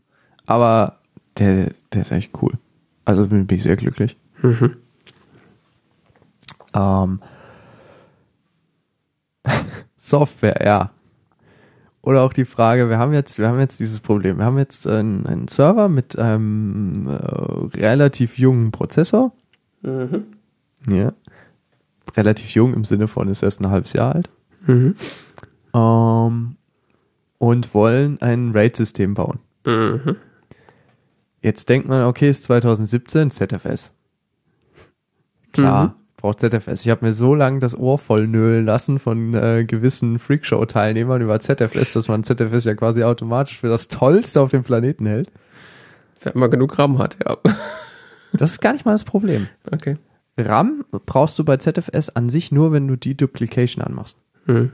Aber 0.46 1.00
der, 1.38 1.72
der 1.94 2.02
ist 2.02 2.12
echt 2.12 2.32
cool. 2.42 2.54
Also 3.06 3.28
bin 3.28 3.48
bin 3.48 3.58
ich 3.58 3.64
sehr 3.64 3.76
glücklich. 3.76 4.18
Mhm. 4.42 4.78
Ähm, 6.74 7.22
Software, 9.98 10.62
ja. 10.64 10.92
Oder 12.02 12.22
auch 12.24 12.34
die 12.34 12.46
Frage, 12.46 12.90
wir 12.90 12.98
haben 12.98 13.14
jetzt, 13.14 13.38
wir 13.38 13.48
haben 13.48 13.60
jetzt 13.60 13.80
dieses 13.80 14.02
Problem. 14.02 14.38
Wir 14.40 14.46
haben 14.46 14.58
jetzt 14.58 14.86
einen, 14.86 15.26
einen 15.26 15.48
Server 15.48 15.88
mit 15.88 16.20
einem 16.20 17.08
äh, 17.08 17.78
relativ 17.78 18.38
jungen 18.38 18.72
Prozessor. 18.72 19.32
Mhm. 19.82 20.26
Ja. 20.88 21.14
Relativ 22.16 22.50
jung 22.52 22.74
im 22.74 22.84
Sinne 22.84 23.08
von 23.08 23.30
ist 23.30 23.42
erst 23.42 23.62
ein 23.62 23.70
halbes 23.70 23.94
Jahr 23.94 24.16
alt. 24.16 24.30
Mhm. 24.68 24.96
Ähm, 25.74 26.56
und 27.38 27.74
wollen 27.74 28.22
ein 28.22 28.52
RAID-System 28.52 29.14
bauen. 29.14 29.40
Mhm. 29.66 30.18
Jetzt 31.44 31.70
denkt 31.70 31.88
man, 31.88 32.06
okay, 32.06 32.30
ist 32.30 32.46
2017 32.46 33.30
ZFS. 33.30 33.94
Klar, 35.52 35.88
Mhm. 35.90 35.94
braucht 36.18 36.40
ZFS. 36.40 36.82
Ich 36.86 36.90
habe 36.90 37.06
mir 37.06 37.14
so 37.14 37.36
lange 37.36 37.60
das 37.60 37.78
Ohr 37.78 38.00
voll 38.00 38.28
nölen 38.28 38.66
lassen 38.66 38.98
von 38.98 39.34
äh, 39.34 39.66
gewissen 39.66 40.20
Freakshow-Teilnehmern 40.20 41.22
über 41.22 41.40
ZFS, 41.40 41.92
dass 41.94 42.08
man 42.08 42.24
ZFS 42.24 42.64
ja 42.66 42.76
quasi 42.76 43.04
automatisch 43.04 43.60
für 43.60 43.68
das 43.68 43.90
Tollste 43.90 44.42
auf 44.42 44.50
dem 44.50 44.64
Planeten 44.64 45.06
hält. 45.06 45.32
Wenn 46.24 46.40
man 46.40 46.50
genug 46.50 46.80
RAM 46.80 46.98
hat, 46.98 47.18
ja. 47.24 47.38
Das 48.36 48.52
ist 48.52 48.62
gar 48.62 48.74
nicht 48.74 48.84
mal 48.86 48.94
das 48.94 49.04
Problem. 49.04 49.48
Okay. 49.72 49.96
RAM 50.40 50.84
brauchst 51.06 51.38
du 51.38 51.44
bei 51.46 51.58
ZFS 51.58 52.10
an 52.10 52.30
sich 52.30 52.52
nur, 52.52 52.72
wenn 52.72 52.88
du 52.88 52.96
die 52.96 53.16
Duplication 53.16 53.84
anmachst. 53.84 54.18
Hm. 54.48 54.72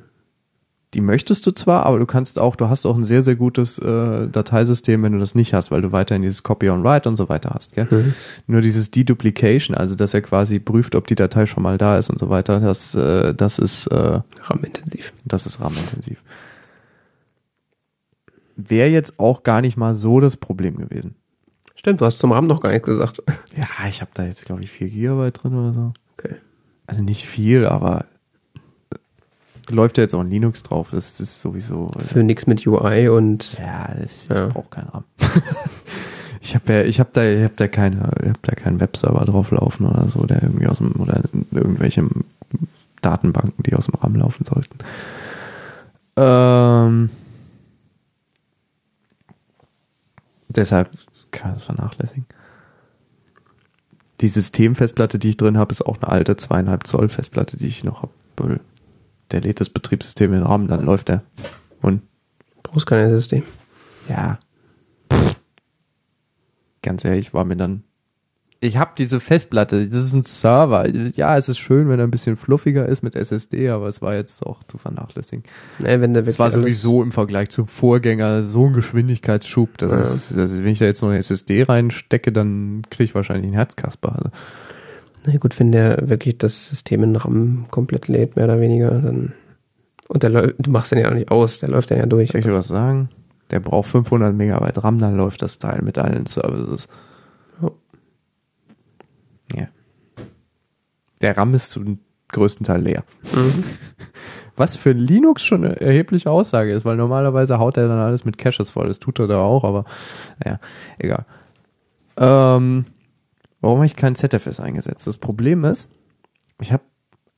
Die 0.96 1.02
möchtest 1.02 1.46
du 1.46 1.52
zwar, 1.52 1.86
aber 1.86 2.00
du 2.00 2.08
kannst 2.08 2.40
auch, 2.40 2.56
du 2.56 2.68
hast 2.68 2.88
auch 2.88 2.98
ein 2.98 3.04
sehr, 3.04 3.22
sehr 3.22 3.36
gutes 3.36 3.78
äh, 3.78 4.28
Dateisystem, 4.28 5.04
wenn 5.04 5.12
du 5.12 5.20
das 5.20 5.36
nicht 5.36 5.54
hast, 5.54 5.70
weil 5.70 5.82
du 5.82 5.92
weiterhin 5.92 6.24
dieses 6.24 6.42
Copy 6.42 6.70
on 6.70 6.84
Write 6.84 7.08
und 7.08 7.16
so 7.16 7.30
weiter 7.30 7.52
hast. 7.54 7.74
Gell? 7.74 7.88
Mhm. 7.92 8.14
Nur 8.48 8.62
dieses 8.62 8.90
Deduplication, 8.90 9.78
also 9.78 9.94
dass 9.94 10.16
er 10.16 10.22
quasi 10.22 10.58
prüft, 10.58 10.96
ob 10.96 11.06
die 11.06 11.14
Datei 11.14 11.46
schon 11.46 11.62
mal 11.62 11.78
da 11.78 12.00
ist 12.00 12.10
und 12.10 12.20
so 12.20 12.30
weiter, 12.30 12.60
das, 12.60 12.96
äh, 12.96 13.36
das 13.36 13.60
ist 13.60 13.86
äh, 13.88 14.22
RAM-intensiv. 14.42 15.14
das 15.26 15.46
ist 15.46 15.62
RAM-intensiv. 15.62 16.24
Wäre 18.56 18.90
jetzt 18.90 19.20
auch 19.20 19.44
gar 19.44 19.62
nicht 19.62 19.78
mal 19.78 19.94
so 19.94 20.20
das 20.20 20.38
Problem 20.38 20.78
gewesen. 20.78 21.16
Stimmt, 21.76 22.02
du 22.02 22.06
hast 22.06 22.18
zum 22.18 22.32
RAM 22.32 22.48
noch 22.48 22.62
gar 22.62 22.72
nichts 22.72 22.88
gesagt. 22.88 23.22
Ja, 23.56 23.88
ich 23.88 24.02
habe 24.02 24.12
da 24.14 24.26
jetzt, 24.26 24.44
glaube 24.46 24.64
ich, 24.64 24.72
4 24.72 24.90
GB 24.90 25.32
drin 25.32 25.54
oder 25.54 25.74
so. 25.74 25.94
Okay. 26.18 26.36
Also 26.88 27.04
nicht 27.04 27.26
viel, 27.26 27.66
aber 27.66 28.06
läuft 29.72 29.98
ja 29.98 30.04
jetzt 30.04 30.14
auch 30.14 30.22
in 30.22 30.30
Linux 30.30 30.64
drauf. 30.64 30.90
Das 30.92 31.20
ist 31.20 31.42
sowieso. 31.42 31.88
Äh, 31.98 32.02
Für 32.02 32.24
nichts 32.24 32.48
mit 32.48 32.66
UI 32.66 33.10
und 33.10 33.58
ja, 33.60 33.90
das, 34.00 34.24
ich 34.24 34.30
Ja. 34.30 34.48
brauche 34.48 34.70
keinen 34.70 34.90
RAM. 34.90 35.04
ich 36.42 36.56
habe 36.56 36.74
ja, 36.74 36.84
ich 36.84 37.00
habe 37.00 37.10
da, 37.14 37.24
ich 37.24 37.44
habe 37.44 37.54
da 37.56 37.68
keine, 37.68 38.12
ich 38.22 38.30
habe 38.30 38.40
da 38.42 38.56
keinen 38.56 38.80
Webserver 38.80 39.26
drauf 39.26 39.52
laufen 39.52 39.86
oder 39.86 40.08
so, 40.08 40.26
der 40.26 40.44
irgendwie 40.44 40.68
aus 40.68 40.78
dem 40.78 40.92
oder 40.94 41.22
irgendwelche 41.52 42.08
Datenbanken, 43.02 43.64
die 43.64 43.76
aus 43.76 43.86
dem 43.86 43.96
RAM 43.96 44.16
laufen 44.16 44.46
sollten. 44.46 44.78
Ähm, 46.18 47.10
deshalb 50.50 50.90
kann 51.32 51.50
man 51.52 51.54
das 51.56 51.64
vernachlässigen. 51.64 52.26
Die 54.22 54.28
Systemfestplatte, 54.28 55.18
die 55.18 55.30
ich 55.30 55.38
drin 55.38 55.58
habe, 55.58 55.72
ist 55.72 55.86
auch 55.86 55.98
eine 56.02 56.10
alte 56.10 56.36
zweieinhalb 56.36 56.86
Zoll 56.88 57.08
Festplatte, 57.08 57.56
die 57.56 57.68
ich 57.68 57.84
noch 57.86 58.02
habe. 58.02 58.60
Der 59.32 59.42
lädt 59.42 59.60
das 59.60 59.70
Betriebssystem 59.70 60.34
in 60.34 60.40
den 60.40 60.48
RAM, 60.48 60.68
dann 60.68 60.84
läuft 60.84 61.10
der. 61.10 61.24
Und 61.82 62.02
brauchst 62.64 62.86
keine 62.88 63.04
SSD. 63.04 63.44
ja. 64.10 64.40
Ganz 66.82 67.04
ehrlich, 67.04 67.34
war 67.34 67.44
mir 67.44 67.58
dann. 67.58 67.84
Ich 68.62 68.78
habe 68.78 68.92
diese 68.98 69.20
Festplatte, 69.22 69.86
das 69.86 69.94
ist 70.02 70.14
ein 70.14 70.24
Server. 70.24 70.88
Ja, 70.90 71.38
es 71.38 71.48
ist 71.48 71.60
schön, 71.60 71.88
wenn 71.88 72.00
er 72.00 72.06
ein 72.08 72.12
bisschen 72.12 72.36
fluffiger 72.36 72.86
ist 72.88 73.04
mit 73.04 73.16
SSD, 73.16 73.70
aber 73.70 73.88
es 73.88 74.02
war 74.02 74.16
jetzt 74.16 74.46
auch 74.46 74.64
zu 74.64 74.78
vernachlässigen. 74.78 75.44
Nee, 75.80 76.02
wenn 76.02 76.14
der 76.14 76.28
Es 76.28 76.40
war 76.40 76.52
sowieso 76.52 77.02
im 77.02 77.14
Vergleich 77.14 77.50
zum 77.50 77.68
Vorgänger 77.68 78.44
so 78.44 78.66
ein 78.68 78.74
Geschwindigkeitsschub. 78.74 79.78
Das 79.78 79.92
Ja. 79.92 79.98
ist, 80.02 80.38
also 80.38 80.58
wenn 80.58 80.68
ich 80.68 80.80
da 80.80 80.86
jetzt 80.86 81.02
noch 81.02 81.10
eine 81.10 81.20
SSD 81.20 81.64
reinstecke, 81.64 82.34
dann 82.34 82.82
kriege 82.90 83.06
ich 83.06 83.16
wahrscheinlich 83.16 83.46
einen 83.46 83.54
Herzkasper. 83.54 84.14
Also, 84.18 84.30
Na 85.26 85.38
gut, 85.38 85.60
wenn 85.60 85.72
der 85.72 86.10
wirklich 86.10 86.38
das 86.38 86.70
System 86.70 87.04
in 87.04 87.16
RAM 87.16 87.66
komplett 87.72 88.08
lädt, 88.08 88.36
mehr 88.36 88.46
oder 88.46 88.60
weniger, 88.60 88.90
dann. 88.92 89.34
Und 90.08 90.24
der 90.24 90.30
läuft, 90.30 90.56
du 90.60 90.72
machst 90.72 90.92
den 90.92 91.00
ja 91.00 91.10
auch 91.10 91.14
nicht 91.14 91.30
aus, 91.30 91.60
der 91.60 91.70
läuft 91.70 91.92
dann 91.92 92.00
ja 92.00 92.06
durch. 92.06 92.32
soll 92.32 92.40
ich 92.40 92.46
dir 92.46 92.54
was 92.54 92.68
sagen? 92.68 93.10
Der 93.52 93.60
braucht 93.60 93.90
500 93.90 94.34
Megabyte 94.34 94.84
RAM, 94.84 95.00
dann 95.00 95.18
läuft 95.18 95.42
das 95.42 95.60
Teil 95.60 95.82
mit 95.82 95.98
allen 95.98 96.26
Services. 96.26 96.88
Ja. 97.62 97.72
Ja. 99.56 99.68
Der 101.22 101.38
RAM 101.38 101.54
ist 101.54 101.72
zum 101.72 102.00
größten 102.32 102.66
Teil 102.66 102.82
leer. 102.82 103.04
Mhm. 103.34 103.64
Was 104.56 104.76
für 104.76 104.92
Linux 104.92 105.44
schon 105.44 105.64
eine 105.64 105.80
erhebliche 105.80 106.30
Aussage 106.30 106.74
ist, 106.74 106.84
weil 106.84 106.98
normalerweise 106.98 107.60
haut 107.60 107.78
er 107.78 107.88
dann 107.88 108.00
alles 108.00 108.26
mit 108.26 108.38
Caches 108.38 108.72
voll. 108.72 108.90
Das 108.90 109.00
tut 109.00 109.18
er 109.20 109.28
da 109.28 109.42
auch, 109.42 109.64
aber 109.64 109.86
naja, 110.44 110.60
egal. 110.98 111.26
Ähm, 112.18 112.86
warum 113.62 113.78
habe 113.78 113.86
ich 113.86 113.96
kein 113.96 114.16
ZFS 114.16 114.60
eingesetzt? 114.60 115.08
Das 115.08 115.18
Problem 115.18 115.64
ist, 115.64 115.92
ich 116.60 116.72
habe 116.72 116.84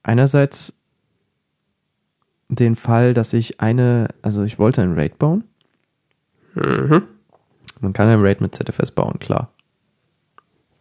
einerseits 0.03 0.74
den 2.49 2.76
Fall, 2.76 3.13
dass 3.13 3.34
ich 3.34 3.61
eine, 3.61 4.09
also 4.22 4.43
ich 4.43 4.59
wollte 4.59 4.82
ein 4.82 4.93
RAID 4.93 5.17
bauen. 5.17 5.45
Mhm. 6.53 7.03
Man 7.80 7.93
kann 7.93 8.07
ein 8.09 8.22
RAID 8.22 8.41
mit 8.41 8.53
ZFS 8.53 8.91
bauen, 8.91 9.19
klar. 9.19 9.51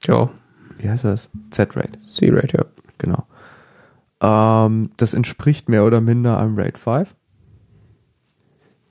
Ja, 0.06 0.30
Wie 0.78 0.88
heißt 0.88 1.04
das? 1.04 1.30
Z-RAID. 1.50 1.98
C-Rate, 2.00 2.56
ja. 2.56 2.64
Genau. 2.98 3.26
Ähm, 4.20 4.90
das 4.96 5.14
entspricht 5.14 5.68
mehr 5.68 5.84
oder 5.84 6.00
minder 6.00 6.38
einem 6.38 6.58
RAID 6.58 6.78
5. 6.78 7.14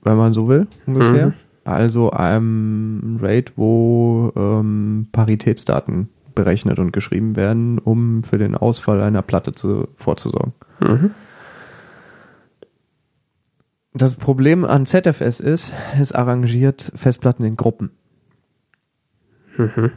Wenn 0.02 0.16
man 0.16 0.32
so 0.32 0.48
will, 0.48 0.66
ungefähr. 0.86 1.28
Mhm. 1.28 1.34
Also 1.64 2.10
einem 2.10 3.18
RAID, 3.20 3.52
wo 3.56 4.32
ähm, 4.34 5.08
Paritätsdaten 5.12 6.08
berechnet 6.40 6.78
und 6.78 6.90
geschrieben 6.90 7.36
werden, 7.36 7.78
um 7.78 8.22
für 8.22 8.38
den 8.38 8.54
Ausfall 8.54 9.02
einer 9.02 9.20
Platte 9.20 9.52
zu, 9.52 9.88
vorzusorgen. 9.94 10.54
Mhm. 10.80 11.10
Das 13.92 14.14
Problem 14.14 14.64
an 14.64 14.86
ZFS 14.86 15.40
ist, 15.40 15.74
es 16.00 16.12
arrangiert 16.12 16.92
Festplatten 16.94 17.44
in 17.44 17.56
Gruppen. 17.56 17.90
Mhm. 19.58 19.90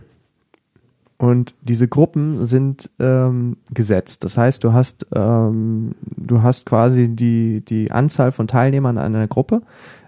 Und 1.18 1.56
diese 1.62 1.88
Gruppen 1.88 2.46
sind 2.46 2.90
ähm, 3.00 3.56
gesetzt. 3.72 4.26
Das 4.26 4.36
heißt, 4.36 4.66
du 4.66 4.74
hast, 4.74 5.08
ähm, 5.16 5.96
du 6.18 6.42
hast 6.42 6.66
quasi 6.66 7.08
die, 7.08 7.64
die 7.64 7.90
Anzahl 7.90 8.34
von 8.34 8.48
Teilnehmern 8.48 8.98
an 8.98 9.16
einer 9.16 9.30
Gruppe, 9.30 9.62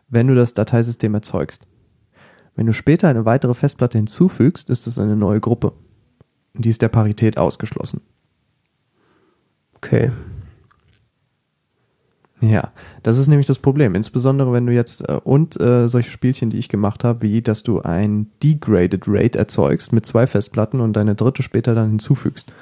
wenn 0.09 0.27
du 0.27 0.35
das 0.35 0.53
Dateisystem 0.53 1.13
erzeugst. 1.13 1.65
Wenn 2.55 2.65
du 2.65 2.73
später 2.73 3.07
eine 3.07 3.23
weitere 3.23 3.53
Festplatte 3.53 3.97
hinzufügst, 3.97 4.69
ist 4.69 4.87
das 4.87 4.99
eine 4.99 5.15
neue 5.15 5.39
Gruppe. 5.39 5.71
Die 6.57 6.69
ist 6.69 6.81
der 6.81 6.89
Parität 6.89 7.37
ausgeschlossen. 7.37 8.01
Okay. 9.75 10.11
Ja, 12.41 12.71
das 13.01 13.17
ist 13.17 13.27
nämlich 13.27 13.47
das 13.47 13.59
Problem. 13.59 13.95
Insbesondere 13.95 14.51
wenn 14.51 14.65
du 14.65 14.73
jetzt 14.73 15.07
äh, 15.07 15.19
und 15.23 15.59
äh, 15.59 15.87
solche 15.87 16.11
Spielchen, 16.11 16.49
die 16.49 16.57
ich 16.57 16.69
gemacht 16.69 17.03
habe, 17.03 17.21
wie 17.21 17.41
dass 17.41 17.63
du 17.63 17.81
ein 17.81 18.27
degraded 18.43 19.07
RAID 19.07 19.35
erzeugst 19.35 19.93
mit 19.93 20.05
zwei 20.05 20.27
Festplatten 20.27 20.81
und 20.81 20.93
deine 20.93 21.15
dritte 21.15 21.43
später 21.43 21.75
dann 21.75 21.89
hinzufügst. 21.91 22.53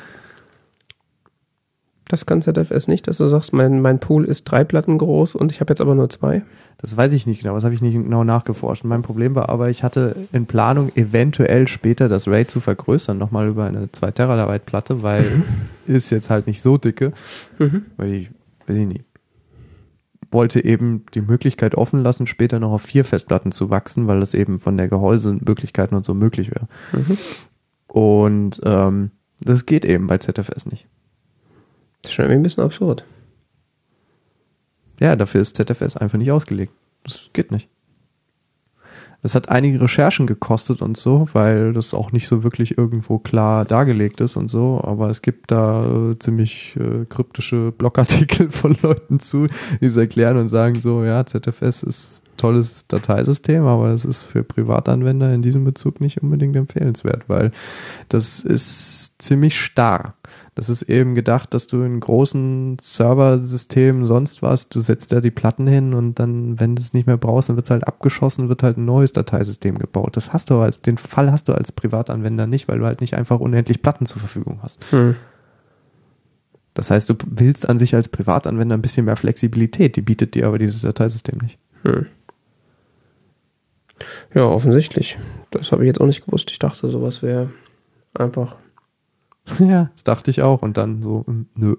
Das 2.14 2.28
kann 2.28 2.44
ZFS 2.44 2.88
nicht, 2.88 3.08
dass 3.08 3.18
du 3.18 3.26
sagst, 3.26 3.54
mein, 3.54 3.82
mein 3.82 3.98
Pool 3.98 4.26
ist 4.26 4.44
drei 4.44 4.64
Platten 4.64 5.00
groß 5.00 5.34
und 5.34 5.52
ich 5.52 5.62
habe 5.62 5.72
jetzt 5.72 5.82
aber 5.82 5.96
nur 5.96 6.12
zwei. 6.12 6.44
Das 6.78 6.96
weiß 6.96 7.12
ich 7.12 7.26
nicht 7.26 7.42
genau, 7.42 7.56
das 7.56 7.64
habe 7.64 7.74
ich 7.74 7.82
nicht 7.82 7.96
genau 7.96 8.24
nachgeforscht. 8.24 8.84
Mein 8.84 9.02
Problem 9.02 9.34
war 9.34 9.50
aber, 9.50 9.72
ich 9.72 9.82
hatte 9.82 10.16
in 10.32 10.46
Planung, 10.46 10.92
eventuell 10.94 11.68
später 11.68 12.10
das 12.10 12.28
RAID 12.28 12.52
zu 12.52 12.60
vergrößern, 12.60 13.18
nochmal 13.18 13.48
über 13.48 13.66
eine 13.66 13.92
2 13.92 14.12
Terabyte 14.12 14.64
Platte, 14.64 15.02
weil 15.02 15.42
ist 15.88 16.12
jetzt 16.12 16.30
halt 16.30 16.46
nicht 16.46 16.62
so 16.62 16.78
dicke, 16.78 17.14
Mhm. 17.58 17.86
weil 17.98 18.14
ich, 18.14 18.30
will 18.68 18.78
ich 18.78 18.88
nicht. 18.88 19.06
Wollte 20.30 20.64
eben 20.64 21.06
die 21.16 21.22
Möglichkeit 21.22 21.74
offen 21.74 22.04
lassen, 22.04 22.28
später 22.28 22.60
noch 22.60 22.74
auf 22.74 22.84
vier 22.84 23.06
Festplatten 23.06 23.52
zu 23.52 23.72
wachsen, 23.72 24.06
weil 24.06 24.20
das 24.20 24.36
eben 24.36 24.60
von 24.60 24.78
der 24.78 24.88
Gehäusemöglichkeiten 24.88 25.98
und 25.98 26.06
so 26.06 26.14
möglich 26.14 26.52
wäre. 26.52 26.68
Mhm. 26.92 27.18
Und 27.88 28.62
ähm, 28.66 29.10
das 29.42 29.66
geht 29.66 29.84
eben 29.84 30.06
bei 30.06 30.20
ZFS 30.20 30.68
nicht. 30.68 30.86
Das 32.04 32.12
ist 32.12 32.16
schon 32.16 32.26
irgendwie 32.26 32.42
ein 32.42 32.44
bisschen 32.44 32.64
absurd. 32.64 33.06
Ja, 35.00 35.16
dafür 35.16 35.42
ist 35.42 35.58
ZFS 35.58 35.98
einfach 35.98 36.18
nicht 36.18 36.32
ausgelegt. 36.32 36.74
Das 37.04 37.32
geht 37.34 37.52
nicht. 37.52 37.68
Das 39.24 39.36
hat 39.36 39.48
einige 39.48 39.80
Recherchen 39.80 40.28
gekostet 40.28 40.82
und 40.82 40.98
so, 40.98 41.30
weil 41.32 41.72
das 41.72 41.94
auch 41.94 42.12
nicht 42.12 42.28
so 42.28 42.44
wirklich 42.44 42.78
irgendwo 42.78 43.20
klar 43.20 43.64
dargelegt 43.64 44.20
ist 44.20 44.36
und 44.36 44.50
so. 44.50 44.82
Aber 44.84 45.10
es 45.10 45.22
gibt 45.22 45.50
da 45.50 46.12
äh, 46.12 46.20
ziemlich 46.20 46.76
äh, 46.76 47.06
kryptische 47.06 47.72
Blogartikel 47.72 48.52
von 48.52 48.76
Leuten 48.82 49.22
zu, 49.22 49.48
die 49.80 49.86
es 49.86 49.96
erklären 49.96 50.36
und 50.36 50.50
sagen 50.50 50.76
so, 50.76 51.06
ja, 51.06 51.26
ZFS 51.26 51.84
ist 51.84 52.24
tolles 52.36 52.88
Dateisystem, 52.90 53.66
aber 53.66 53.92
es 53.92 54.04
ist 54.04 54.24
für 54.24 54.44
Privatanwender 54.44 55.34
in 55.34 55.42
diesem 55.42 55.64
Bezug 55.64 56.02
nicht 56.02 56.22
unbedingt 56.22 56.58
empfehlenswert, 56.58 57.30
weil 57.30 57.52
das 58.10 58.42
ist 58.42 59.22
ziemlich 59.22 59.58
starr. 59.58 60.16
Das 60.56 60.70
ist 60.70 60.84
eben 60.84 61.16
gedacht, 61.16 61.54
dass 61.56 61.66
du 61.66 61.82
in 61.82 62.00
großen 62.00 62.78
Serversystemen 62.80 64.06
sonst 64.06 64.44
was, 64.44 64.70
du 64.70 64.82
setzt 64.82 65.12
da 65.12 65.20
die 65.20 65.32
Platten 65.32 65.66
hin 65.66 65.96
und 65.96 66.20
dann, 66.20 66.60
wenn 66.60 66.76
du 66.76 66.82
es 66.82 66.94
nicht 66.94 67.08
mehr 67.08 67.18
brauchst, 67.18 67.50
dann 67.50 67.56
wird 67.56 67.66
es 67.66 67.72
halt 67.72 67.88
abgeschossen, 67.88 68.50
wird 68.50 68.62
halt 68.62 68.78
ein 68.78 68.86
neues 68.86 69.14
Dateisystem 69.14 69.80
gebaut. 69.80 70.16
Das 70.16 70.32
hast 70.32 70.50
du 70.50 70.56
aber 70.56 70.66
als, 70.66 70.80
den 70.80 71.00
Fall 71.00 71.32
hast 71.32 71.48
du 71.48 71.54
als 71.54 71.72
Privatanwender 71.72 72.46
nicht, 72.46 72.68
weil 72.68 72.78
du 72.78 72.86
halt 72.86 73.02
nicht 73.02 73.16
einfach 73.16 73.40
unendlich 73.40 73.82
Platten 73.82 74.06
zur 74.06 74.20
Verfügung 74.20 74.60
hast. 74.62 74.86
Hm. 74.92 75.16
Das 76.76 76.92
heißt, 76.92 77.10
du 77.10 77.16
willst 77.26 77.68
an 77.68 77.80
sich 77.80 77.96
als 77.96 78.08
Privatanwender 78.08 78.78
ein 78.78 78.82
bisschen 78.82 79.06
mehr 79.06 79.16
Flexibilität, 79.16 79.96
die 79.96 80.02
bietet 80.02 80.36
dir 80.36 80.46
aber 80.46 80.60
dieses 80.60 80.82
Dateisystem 80.82 81.40
nicht. 81.42 81.58
Hm. 81.82 82.06
Ja, 84.36 84.46
offensichtlich. 84.46 85.18
Das 85.50 85.72
habe 85.72 85.84
ich 85.84 85.88
jetzt 85.88 86.02
auch 86.02 86.08
nicht 86.08 86.26
gewusst. 86.26 86.52
Ich 86.52 86.60
dachte, 86.60 86.90
sowas 86.90 87.24
wäre 87.24 87.50
einfach. 88.14 88.56
ja, 89.60 89.90
das 89.92 90.04
dachte 90.04 90.32
ich 90.32 90.42
auch 90.42 90.62
und 90.62 90.78
dann 90.78 91.04
so, 91.04 91.24
hm, 91.26 91.48
nö. 91.56 91.76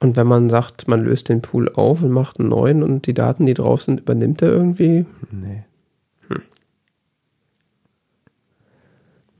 Und 0.00 0.16
wenn 0.16 0.26
man 0.26 0.50
sagt, 0.50 0.86
man 0.86 1.02
löst 1.02 1.28
den 1.28 1.40
Pool 1.40 1.70
auf 1.70 2.02
und 2.02 2.10
macht 2.10 2.38
einen 2.38 2.50
neuen 2.50 2.82
und 2.82 3.06
die 3.06 3.14
Daten, 3.14 3.46
die 3.46 3.54
drauf 3.54 3.82
sind, 3.82 4.00
übernimmt 4.00 4.42
er 4.42 4.50
irgendwie. 4.50 5.06
Nee. 5.30 5.64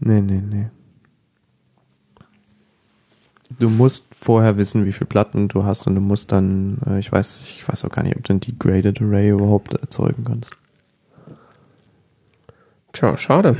Nee, 0.01 0.20
nee, 0.20 0.43
nee. 0.43 0.66
Du 3.59 3.70
musst 3.70 4.14
vorher 4.14 4.57
wissen, 4.57 4.85
wie 4.85 4.93
viele 4.93 5.07
Platten 5.07 5.49
du 5.49 5.64
hast 5.64 5.87
und 5.87 5.95
du 5.95 6.01
musst 6.01 6.32
dann, 6.32 6.78
äh, 6.87 6.99
ich 6.99 7.11
weiß, 7.11 7.51
ich 7.51 7.66
weiß 7.66 7.85
auch 7.85 7.91
gar 7.91 8.03
nicht, 8.03 8.16
ob 8.16 8.24
du 8.24 8.32
ein 8.32 8.41
Degraded 8.41 9.01
Array 9.01 9.30
überhaupt 9.30 9.74
erzeugen 9.74 10.24
kannst. 10.24 10.51
Tja, 12.93 13.16
schade. 13.16 13.57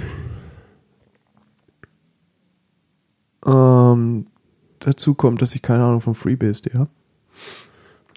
Ähm, 3.47 4.27
dazu 4.81 5.15
kommt, 5.15 5.43
dass 5.43 5.55
ich 5.55 5.63
keine 5.63 5.85
Ahnung 5.85 6.01
von 6.01 6.15
FreeBSD 6.15 6.73
habe. 6.75 6.91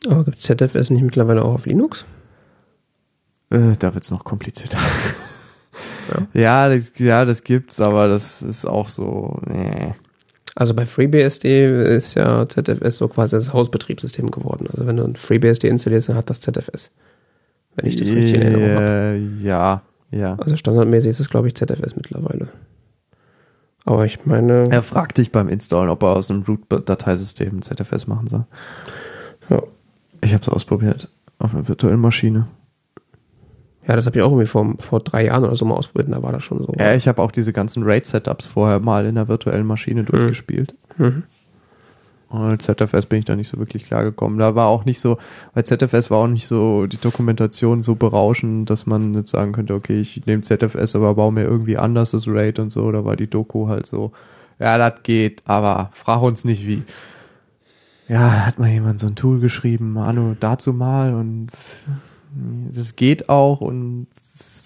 Aber 0.08 0.24
gibt 0.24 0.40
ZFS 0.40 0.90
nicht 0.90 1.04
mittlerweile 1.04 1.44
auch 1.44 1.56
auf 1.56 1.66
Linux? 1.66 2.06
Äh, 3.50 3.74
da 3.80 3.94
wird 3.94 4.04
es 4.04 4.12
noch 4.12 4.24
komplizierter. 4.24 4.78
ja. 6.34 6.68
Ja, 6.68 6.70
das, 6.70 6.92
ja, 6.98 7.26
das 7.26 7.44
gibt's, 7.44 7.80
aber 7.80 8.08
das 8.08 8.42
ist 8.42 8.66
auch 8.66 8.88
so. 8.88 9.40
Nee. 9.46 9.94
Also 10.56 10.74
bei 10.74 10.86
FreeBSD 10.86 11.96
ist 11.96 12.16
ja 12.16 12.48
ZFS 12.48 12.98
so 12.98 13.08
quasi 13.08 13.36
das 13.36 13.54
Hausbetriebssystem 13.54 14.32
geworden. 14.32 14.68
Also 14.72 14.88
wenn 14.88 14.98
du 14.98 15.04
ein 15.04 15.16
FreeBSD 15.16 15.68
installierst, 15.68 16.10
dann 16.10 16.16
hat 16.16 16.30
das 16.30 16.40
ZFS. 16.40 16.92
Wenn 17.76 17.86
ich 17.86 17.96
das 17.96 18.10
richtig 18.10 18.34
in 18.34 18.42
Erinnerung 18.42 18.76
habe. 18.76 18.86
Äh, 18.86 19.46
Ja, 19.46 19.84
ja. 20.10 20.36
Also 20.40 20.56
standardmäßig 20.56 21.12
ist 21.12 21.20
es, 21.20 21.30
glaube 21.30 21.48
ich, 21.48 21.56
ZFS 21.56 21.96
mittlerweile. 21.96 22.48
Aber 23.88 24.06
ich 24.06 24.26
meine, 24.26 24.70
Er 24.70 24.82
fragt 24.84 25.18
dich 25.18 25.32
beim 25.32 25.48
Installen, 25.48 25.90
ob 25.90 26.04
er 26.04 26.10
aus 26.10 26.30
einem 26.30 26.44
Root-Dateisystem 26.44 27.62
ZFS 27.62 28.06
machen 28.06 28.28
soll. 28.28 28.44
ja, 29.50 29.64
Ich 30.22 30.34
habe 30.34 30.42
es 30.44 30.50
ausprobiert 30.50 31.10
auf 31.40 31.54
einer 31.56 31.68
virtuellen 31.70 32.02
Maschine. 32.02 32.48
ja 33.88 33.96
das 33.96 34.06
habe 34.06 34.18
ich 34.18 34.24
auch 34.24 34.32
irgendwie 34.32 34.46
vor, 34.46 34.74
vor 34.80 35.00
drei 35.00 35.26
Jahren 35.28 35.46
oder 35.46 35.56
so 35.56 35.64
mal 35.64 35.76
ausprobiert 35.76 36.14
da 36.14 36.22
war 36.22 36.34
das 36.34 36.44
schon 36.44 36.62
so. 36.64 36.74
Ja, 36.78 36.94
ich 36.96 37.08
habe 37.08 37.22
auch 37.22 37.32
diese 37.32 37.54
ganzen 37.54 37.84
RAID-Setups 37.84 38.48
vorher 38.48 38.80
mal 38.82 39.06
in 39.06 39.16
der 39.16 39.30
virtuellen 39.30 39.66
Maschine 39.66 40.04
durchgespielt. 40.04 40.76
Mhm. 40.98 41.24
Und 42.30 42.62
ZFS 42.62 43.06
bin 43.06 43.20
ich 43.20 43.26
da 43.26 43.36
nicht 43.36 43.48
so 43.48 43.58
wirklich 43.58 43.86
klar 43.86 44.04
gekommen. 44.04 44.38
Da 44.38 44.54
war 44.54 44.68
auch 44.68 44.84
nicht 44.84 45.00
so, 45.00 45.18
bei 45.54 45.62
ZFS 45.62 46.12
war 46.12 46.20
auch 46.20 46.28
nicht 46.28 46.46
so 46.46 46.86
die 46.86 46.98
Dokumentation 46.98 47.84
so 47.84 47.96
berauschend, 47.96 48.70
dass 48.70 48.86
man 48.86 49.14
jetzt 49.14 49.32
sagen 49.32 49.54
könnte, 49.54 49.74
okay, 49.74 50.02
ich 50.02 50.26
nehme 50.26 50.44
ZFS, 50.44 50.96
aber 50.96 51.16
baue 51.16 51.32
mir 51.32 51.44
irgendwie 51.44 51.78
anders 51.78 52.12
das 52.12 52.28
RAID 52.28 52.60
und 52.60 52.70
so. 52.70 52.92
Da 52.92 53.06
war 53.06 53.16
die 53.16 53.30
Doku 53.30 53.68
halt 53.70 53.86
so, 53.86 54.12
ja, 54.60 54.78
das 54.78 55.04
geht, 55.04 55.42
aber 55.46 55.90
frag 55.94 56.22
uns 56.22 56.44
nicht 56.44 56.68
wie. 56.68 56.84
Ja, 58.10 58.30
da 58.30 58.46
hat 58.46 58.60
mal 58.60 58.70
jemand 58.70 59.00
so 59.00 59.08
ein 59.08 59.16
Tool 59.16 59.40
geschrieben, 59.40 59.98
Anno 59.98 60.36
dazu 60.40 60.74
mal 60.74 61.14
und 61.14 61.48
das 62.72 62.96
geht 62.96 63.30
auch 63.30 63.62
und 63.62 64.08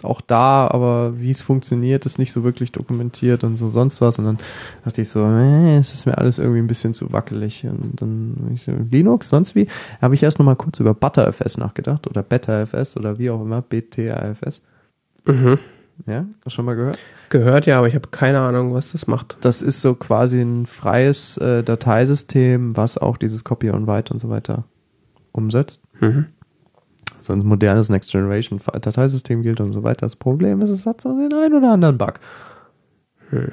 ist 0.02 0.06
auch 0.06 0.22
da, 0.22 0.68
aber 0.68 1.20
wie 1.20 1.32
es 1.32 1.42
funktioniert, 1.42 2.06
ist 2.06 2.20
nicht 2.20 2.32
so 2.32 2.44
wirklich 2.44 2.72
dokumentiert 2.72 3.44
und 3.44 3.58
so 3.58 3.72
sonst 3.72 4.02
was. 4.02 4.20
Und 4.20 4.26
dann 4.26 4.38
dachte 4.84 5.02
ich 5.02 5.10
so, 5.10 5.24
äh, 5.26 5.78
es 5.78 5.94
ist 5.94 6.06
mir 6.06 6.18
alles 6.18 6.40
irgendwie 6.40 6.60
ein 6.60 6.68
bisschen 6.68 6.94
zu 6.94 7.12
wackelig. 7.12 7.66
Und 7.66 8.02
dann 8.02 8.52
ich 8.54 8.64
so, 8.64 8.72
Linux, 8.92 9.30
sonst 9.30 9.56
wie, 9.56 9.68
habe 10.02 10.16
ich 10.16 10.24
erst 10.24 10.40
noch 10.40 10.46
mal 10.46 10.56
kurz 10.56 10.80
über 10.80 10.94
ButterFS 10.94 11.58
nachgedacht 11.58 12.08
oder 12.08 12.24
BetaFS 12.24 12.98
oder 12.98 13.20
wie 13.20 13.30
auch 13.30 13.42
immer, 13.42 13.62
BTAFS. 13.62 14.62
Mhm. 15.26 15.60
Ja, 16.08 16.26
hast 16.38 16.46
du 16.46 16.50
schon 16.50 16.66
mal 16.66 16.76
gehört? 16.76 16.98
Gehört 17.30 17.68
ja, 17.68 17.78
aber 17.78 17.88
ich 17.88 17.96
habe 17.96 18.08
keine 18.10 18.40
Ahnung, 18.40 18.74
was 18.74 18.92
das 18.92 19.06
macht. 19.06 19.38
Das 19.42 19.62
ist 19.62 19.82
so 19.82 19.94
quasi 19.94 20.42
ein 20.42 20.66
freies 20.66 21.38
äh, 21.38 21.64
Dateisystem, 21.64 22.76
was 22.76 22.98
auch 22.98 23.18
dieses 23.18 23.44
Copy 23.44 23.70
on 23.70 23.86
Write 23.88 24.12
und 24.12 24.20
so 24.20 24.30
weiter 24.30 24.64
umsetzt. 25.32 25.84
Mhm. 26.00 26.26
So 27.22 27.34
ein 27.34 27.46
modernes 27.46 27.90
Next 27.90 28.12
Generation 28.12 28.60
Dateisystem 28.60 29.44
gilt 29.44 29.62
und 29.62 29.74
so 29.74 29.84
weiter. 29.84 30.06
Das 30.08 30.16
Problem 30.16 30.62
ist, 30.62 30.70
es 30.70 30.86
hat 30.86 31.02
so 31.02 31.10
den 31.10 31.34
einen 31.34 31.54
oder 31.54 31.72
anderen 31.74 31.98
Bug. 31.98 32.20
Hm. 33.30 33.52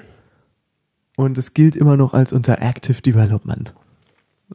Und 1.16 1.36
es 1.36 1.52
gilt 1.52 1.76
immer 1.76 1.96
noch 1.96 2.14
als 2.14 2.32
unter 2.32 2.62
Active 2.62 3.02
Development. 3.02 3.74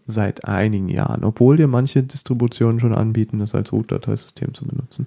Seit 0.07 0.45
einigen 0.45 0.89
Jahren. 0.89 1.24
Obwohl 1.24 1.57
dir 1.57 1.68
manche 1.68 2.01
Distributionen 2.01 2.80
schon 2.80 2.95
anbieten, 2.95 3.39
das 3.39 3.53
als 3.53 3.72
Root-Dateisystem 3.72 4.53
zu 4.53 4.66
benutzen. 4.66 5.05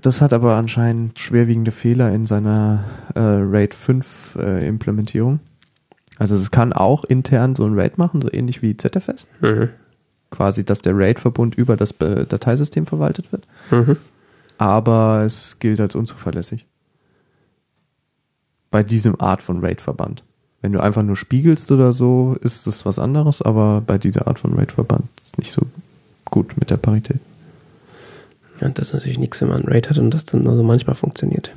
Das 0.00 0.20
hat 0.20 0.32
aber 0.32 0.56
anscheinend 0.56 1.18
schwerwiegende 1.18 1.70
Fehler 1.70 2.12
in 2.12 2.24
seiner 2.24 2.84
äh, 3.14 3.20
RAID 3.20 3.74
5 3.74 4.36
äh, 4.36 4.66
Implementierung. 4.66 5.40
Also 6.18 6.34
es 6.34 6.50
kann 6.50 6.72
auch 6.72 7.04
intern 7.04 7.54
so 7.54 7.66
ein 7.66 7.78
RAID 7.78 7.98
machen, 7.98 8.22
so 8.22 8.32
ähnlich 8.32 8.62
wie 8.62 8.76
ZFS. 8.76 9.26
Mhm. 9.40 9.68
Quasi, 10.34 10.64
dass 10.64 10.80
der 10.80 10.98
RAID-Verbund 10.98 11.54
über 11.54 11.76
das 11.76 11.94
Dateisystem 11.96 12.86
verwaltet 12.86 13.30
wird. 13.30 13.46
Mhm. 13.70 13.96
Aber 14.58 15.22
es 15.24 15.58
gilt 15.60 15.80
als 15.80 15.94
unzuverlässig. 15.94 16.66
Bei 18.70 18.82
diesem 18.82 19.20
Art 19.20 19.42
von 19.42 19.60
RAID-Verband. 19.60 20.24
Wenn 20.60 20.72
du 20.72 20.80
einfach 20.80 21.02
nur 21.02 21.16
spiegelst 21.16 21.70
oder 21.70 21.92
so, 21.92 22.36
ist 22.40 22.66
das 22.66 22.84
was 22.84 22.98
anderes, 22.98 23.42
aber 23.42 23.80
bei 23.80 23.98
dieser 23.98 24.26
Art 24.26 24.38
von 24.40 24.54
RAID-Verband 24.54 25.04
ist 25.18 25.26
es 25.26 25.38
nicht 25.38 25.52
so 25.52 25.62
gut 26.24 26.56
mit 26.58 26.70
der 26.70 26.78
Parität. 26.78 27.20
Ja, 28.60 28.68
das 28.70 28.88
ist 28.88 28.94
natürlich 28.94 29.18
nichts, 29.18 29.40
wenn 29.40 29.48
man 29.48 29.62
ein 29.62 29.68
RAID 29.68 29.90
hat 29.90 29.98
und 29.98 30.10
das 30.10 30.24
dann 30.24 30.42
nur 30.42 30.56
so 30.56 30.62
manchmal 30.62 30.96
funktioniert. 30.96 31.52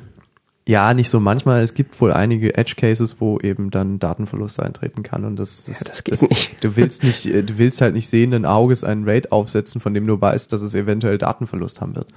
Ja, 0.67 0.93
nicht 0.93 1.09
so 1.09 1.21
manchmal. 1.21 1.63
Es 1.63 1.75
gibt 1.75 1.99
wohl 2.01 2.11
einige 2.11 2.57
Edge-Cases, 2.57 3.21
wo 3.21 3.39
eben 3.39 3.71
dann 3.71 3.99
Datenverlust 3.99 4.59
eintreten 4.59 5.01
kann 5.01 5.23
und 5.23 5.37
das, 5.37 5.69
ist, 5.69 5.87
das 5.87 6.03
geht 6.03 6.21
nicht. 6.21 6.57
Du 6.61 6.75
willst 6.75 7.05
nicht, 7.05 7.25
äh, 7.25 7.41
du 7.41 7.57
willst 7.57 7.79
halt 7.79 7.93
nicht 7.93 8.09
sehenden 8.09 8.45
Auges 8.45 8.83
einen 8.83 9.05
RAID 9.05 9.31
aufsetzen, 9.31 9.79
von 9.79 9.93
dem 9.93 10.05
du 10.05 10.19
weißt, 10.19 10.51
dass 10.51 10.61
es 10.61 10.75
eventuell 10.75 11.17
Datenverlust 11.17 11.79
haben 11.79 11.95
wird. 11.95 12.09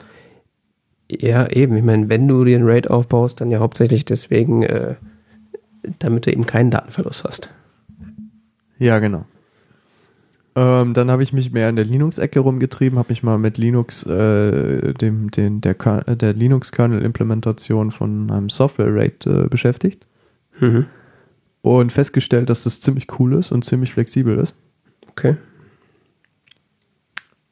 Ja, 1.08 1.48
eben. 1.48 1.76
Ich 1.76 1.84
meine, 1.84 2.08
wenn 2.08 2.26
du 2.26 2.44
dir 2.44 2.58
ein 2.58 2.66
RAID 2.66 2.90
aufbaust, 2.90 3.40
dann 3.40 3.52
ja 3.52 3.60
hauptsächlich 3.60 4.04
deswegen, 4.04 4.64
äh, 4.64 4.96
damit 6.00 6.26
du 6.26 6.32
eben 6.32 6.44
keinen 6.44 6.72
Datenverlust 6.72 7.22
hast. 7.22 7.50
Ja, 8.80 8.98
genau. 8.98 9.26
Ähm, 10.56 10.94
dann 10.94 11.10
habe 11.10 11.22
ich 11.22 11.32
mich 11.32 11.52
mehr 11.52 11.68
in 11.68 11.76
der 11.76 11.84
Linux-Ecke 11.84 12.40
rumgetrieben, 12.40 12.98
habe 12.98 13.10
mich 13.10 13.22
mal 13.22 13.38
mit 13.38 13.56
Linux, 13.56 14.04
äh, 14.04 14.92
dem, 14.94 15.30
den, 15.30 15.60
der, 15.60 15.76
äh, 16.08 16.16
der 16.16 16.32
Linux-Kernel-Implementation 16.32 17.90
von 17.92 18.30
einem 18.30 18.48
Software-RAID 18.50 19.26
äh, 19.26 19.48
beschäftigt 19.48 20.06
Mhm. 20.58 20.86
und 21.62 21.92
festgestellt, 21.92 22.50
dass 22.50 22.64
das 22.64 22.80
ziemlich 22.80 23.06
cool 23.18 23.34
ist 23.34 23.52
und 23.52 23.64
ziemlich 23.64 23.92
flexibel 23.92 24.36
ist. 24.38 24.56
Okay. 25.10 25.36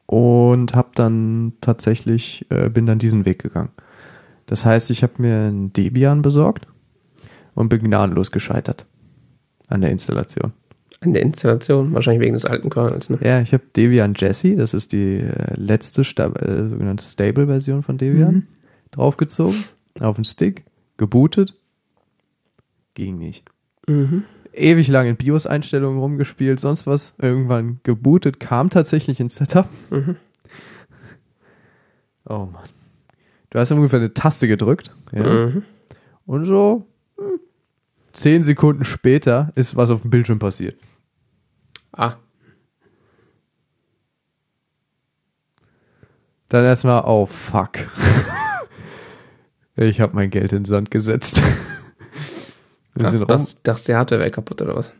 und 0.07 0.75
habe 0.75 0.89
dann 0.95 1.53
tatsächlich 1.61 2.47
äh, 2.51 2.71
bin 2.71 2.87
dann 2.87 2.99
diesen 2.99 3.25
Weg 3.27 3.43
gegangen. 3.43 3.71
Das 4.47 4.65
heißt, 4.65 4.91
ich 4.91 5.03
habe 5.03 5.15
mir 5.19 5.49
ein 5.49 5.73
Debian 5.75 6.23
besorgt 6.23 6.67
und 7.55 7.69
bin 7.69 7.83
gnadenlos 7.83 8.31
gescheitert 8.31 8.87
an 9.69 9.83
der 9.83 9.91
Installation. 9.91 10.53
An 11.01 11.13
der 11.13 11.23
Installation, 11.23 11.93
wahrscheinlich 11.95 12.23
wegen 12.25 12.35
des 12.35 12.45
alten 12.45 12.71
Kernels, 12.71 13.09
ne? 13.09 13.19
Ja, 13.23 13.41
ich 13.41 13.53
habe 13.53 13.63
Debian 13.77 14.15
Jessie, 14.17 14.57
das 14.57 14.75
ist 14.75 14.93
die 14.93 15.19
äh, 15.19 15.55
letzte 15.55 16.03
Sta 16.03 16.27
äh, 16.27 16.67
sogenannte 16.67 17.05
Stable-Version 17.05 17.83
von 17.83 17.99
Debian, 17.99 18.35
Mhm. 18.35 18.47
draufgezogen, 18.91 19.63
auf 20.01 20.17
den 20.17 20.25
Stick, 20.25 20.65
gebootet, 20.97 21.55
ging 22.95 23.17
nicht. 23.19 23.45
Mhm. 23.87 24.25
Ewig 24.53 24.89
lang 24.89 25.07
in 25.07 25.15
BIOS-Einstellungen 25.17 26.01
rumgespielt, 26.01 26.59
sonst 26.59 26.89
was, 26.89 27.15
irgendwann 27.19 27.79
gebootet, 27.85 28.41
kam 28.41 28.71
tatsächlich 28.71 29.21
ins 29.21 29.37
Setup. 29.37 29.69
Mhm. 29.91 30.17
Oh 32.29 32.49
Mann. 32.53 32.65
Du 33.51 33.59
hast 33.59 33.71
ungefähr 33.73 34.01
eine 34.01 34.13
Taste 34.13 34.49
gedrückt. 34.49 34.95
Ja. 35.13 35.47
Mhm. 35.47 35.63
Und 36.27 36.45
so 36.45 36.87
hm, 37.17 37.39
zehn 38.13 38.43
Sekunden 38.43 38.85
später 38.85 39.53
ist 39.55 39.77
was 39.77 39.91
auf 39.91 40.03
dem 40.03 40.11
Bildschirm 40.11 40.39
passiert. 40.39 40.77
Ah, 41.93 42.17
Dann 46.49 46.65
erstmal, 46.65 47.03
oh 47.05 47.27
fuck. 47.27 47.79
ich 49.77 50.01
habe 50.01 50.15
mein 50.15 50.31
Geld 50.31 50.53
in 50.53 50.61
den 50.61 50.65
Sand 50.65 50.91
gesetzt. 50.91 51.41
Ach, 53.01 53.27
das, 53.27 53.63
das 53.63 53.83
die 53.85 53.95
Hardware 53.95 54.21
wäre 54.21 54.31
kaputt 54.31 54.63
oder 54.63 54.75
was? 54.75 54.93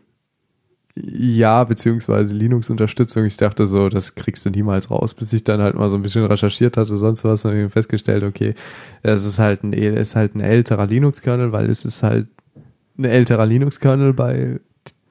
Ja, 0.95 1.63
beziehungsweise 1.63 2.33
Linux-Unterstützung. 2.33 3.25
Ich 3.25 3.37
dachte 3.37 3.67
so, 3.67 3.89
das 3.89 4.15
kriegst 4.15 4.45
du 4.45 4.49
niemals 4.49 4.89
raus, 4.89 5.13
bis 5.13 5.33
ich 5.33 5.43
dann 5.43 5.61
halt 5.61 5.75
mal 5.75 5.89
so 5.89 5.97
ein 5.97 6.01
bisschen 6.01 6.25
recherchiert 6.25 6.77
hatte, 6.77 6.97
sonst 6.97 7.23
was, 7.23 7.45
und 7.45 7.55
ich 7.55 7.71
festgestellt, 7.71 8.23
okay, 8.23 8.55
es 9.01 9.25
ist 9.25 9.39
halt 9.39 9.63
ein, 9.63 9.73
ist 9.73 10.15
halt 10.15 10.35
ein 10.35 10.41
älterer 10.41 10.87
Linux-Kernel, 10.87 11.51
weil 11.51 11.69
es 11.69 11.83
ist 11.83 12.03
halt 12.03 12.27
ein 12.97 13.05
älterer 13.05 13.45
Linux-Kernel 13.45 14.13
bei 14.13 14.59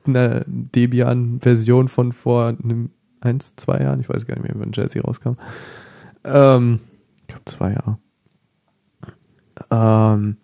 einer 0.09 0.45
Debian-Version 0.47 1.89
von 1.89 2.13
vor 2.13 2.49
einem 2.63 2.91
eins, 3.21 3.57
zwei 3.57 3.81
Jahren, 3.81 4.01
ich 4.01 4.09
weiß 4.09 4.27
gar 4.27 4.35
nicht 4.35 4.45
mehr, 4.45 4.55
wann 4.57 4.73
Jesse 4.73 5.01
rauskam. 5.01 5.33
Ähm, 6.25 6.81
ich 7.21 7.27
glaube 7.29 7.45
zwei 7.45 7.73
Jahre. 7.73 7.99
Ähm, 9.71 10.37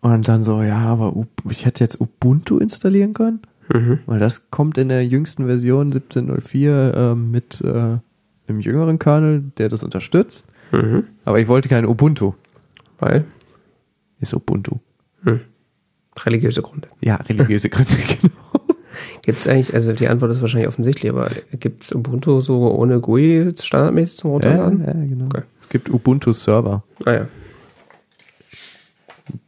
und 0.00 0.28
dann 0.28 0.42
so, 0.42 0.62
ja, 0.62 0.78
aber 0.78 1.14
ich 1.50 1.66
hätte 1.66 1.84
jetzt 1.84 2.00
Ubuntu 2.00 2.58
installieren 2.58 3.14
können. 3.14 3.40
Mhm. 3.72 3.98
Weil 4.06 4.18
das 4.18 4.50
kommt 4.50 4.78
in 4.78 4.88
der 4.88 5.06
jüngsten 5.06 5.46
Version 5.46 5.92
17.04 5.92 6.94
ähm, 6.94 7.30
mit 7.30 7.60
äh, 7.60 7.98
einem 8.48 8.60
jüngeren 8.60 8.98
Kernel, 8.98 9.42
der 9.58 9.68
das 9.68 9.82
unterstützt. 9.82 10.46
Mhm. 10.72 11.04
Aber 11.24 11.38
ich 11.38 11.48
wollte 11.48 11.68
kein 11.68 11.84
Ubuntu. 11.84 12.34
Weil? 12.98 13.24
ist 14.20 14.34
Ubuntu. 14.34 14.78
Religiöse 16.26 16.62
Gründe. 16.62 16.88
Ja, 17.00 17.16
religiöse 17.16 17.68
Gründe, 17.68 17.92
genau. 18.20 18.34
Gibt 19.22 19.40
es 19.40 19.46
eigentlich, 19.48 19.74
also 19.74 19.92
die 19.92 20.08
Antwort 20.08 20.30
ist 20.32 20.40
wahrscheinlich 20.40 20.68
offensichtlich, 20.68 21.10
aber 21.12 21.30
gibt 21.52 21.84
es 21.84 21.92
Ubuntu 21.94 22.40
so 22.40 22.70
ohne 22.72 23.00
GUI 23.00 23.52
standardmäßig 23.62 24.18
zum 24.18 24.30
Ja, 24.30 24.34
Runterladen? 24.34 24.84
ja, 24.84 24.92
genau. 24.92 25.24
Okay. 25.26 25.42
Es 25.62 25.68
gibt 25.68 25.90
Ubuntu-Server. 25.90 26.82
Ah 27.04 27.12
ja. 27.12 27.28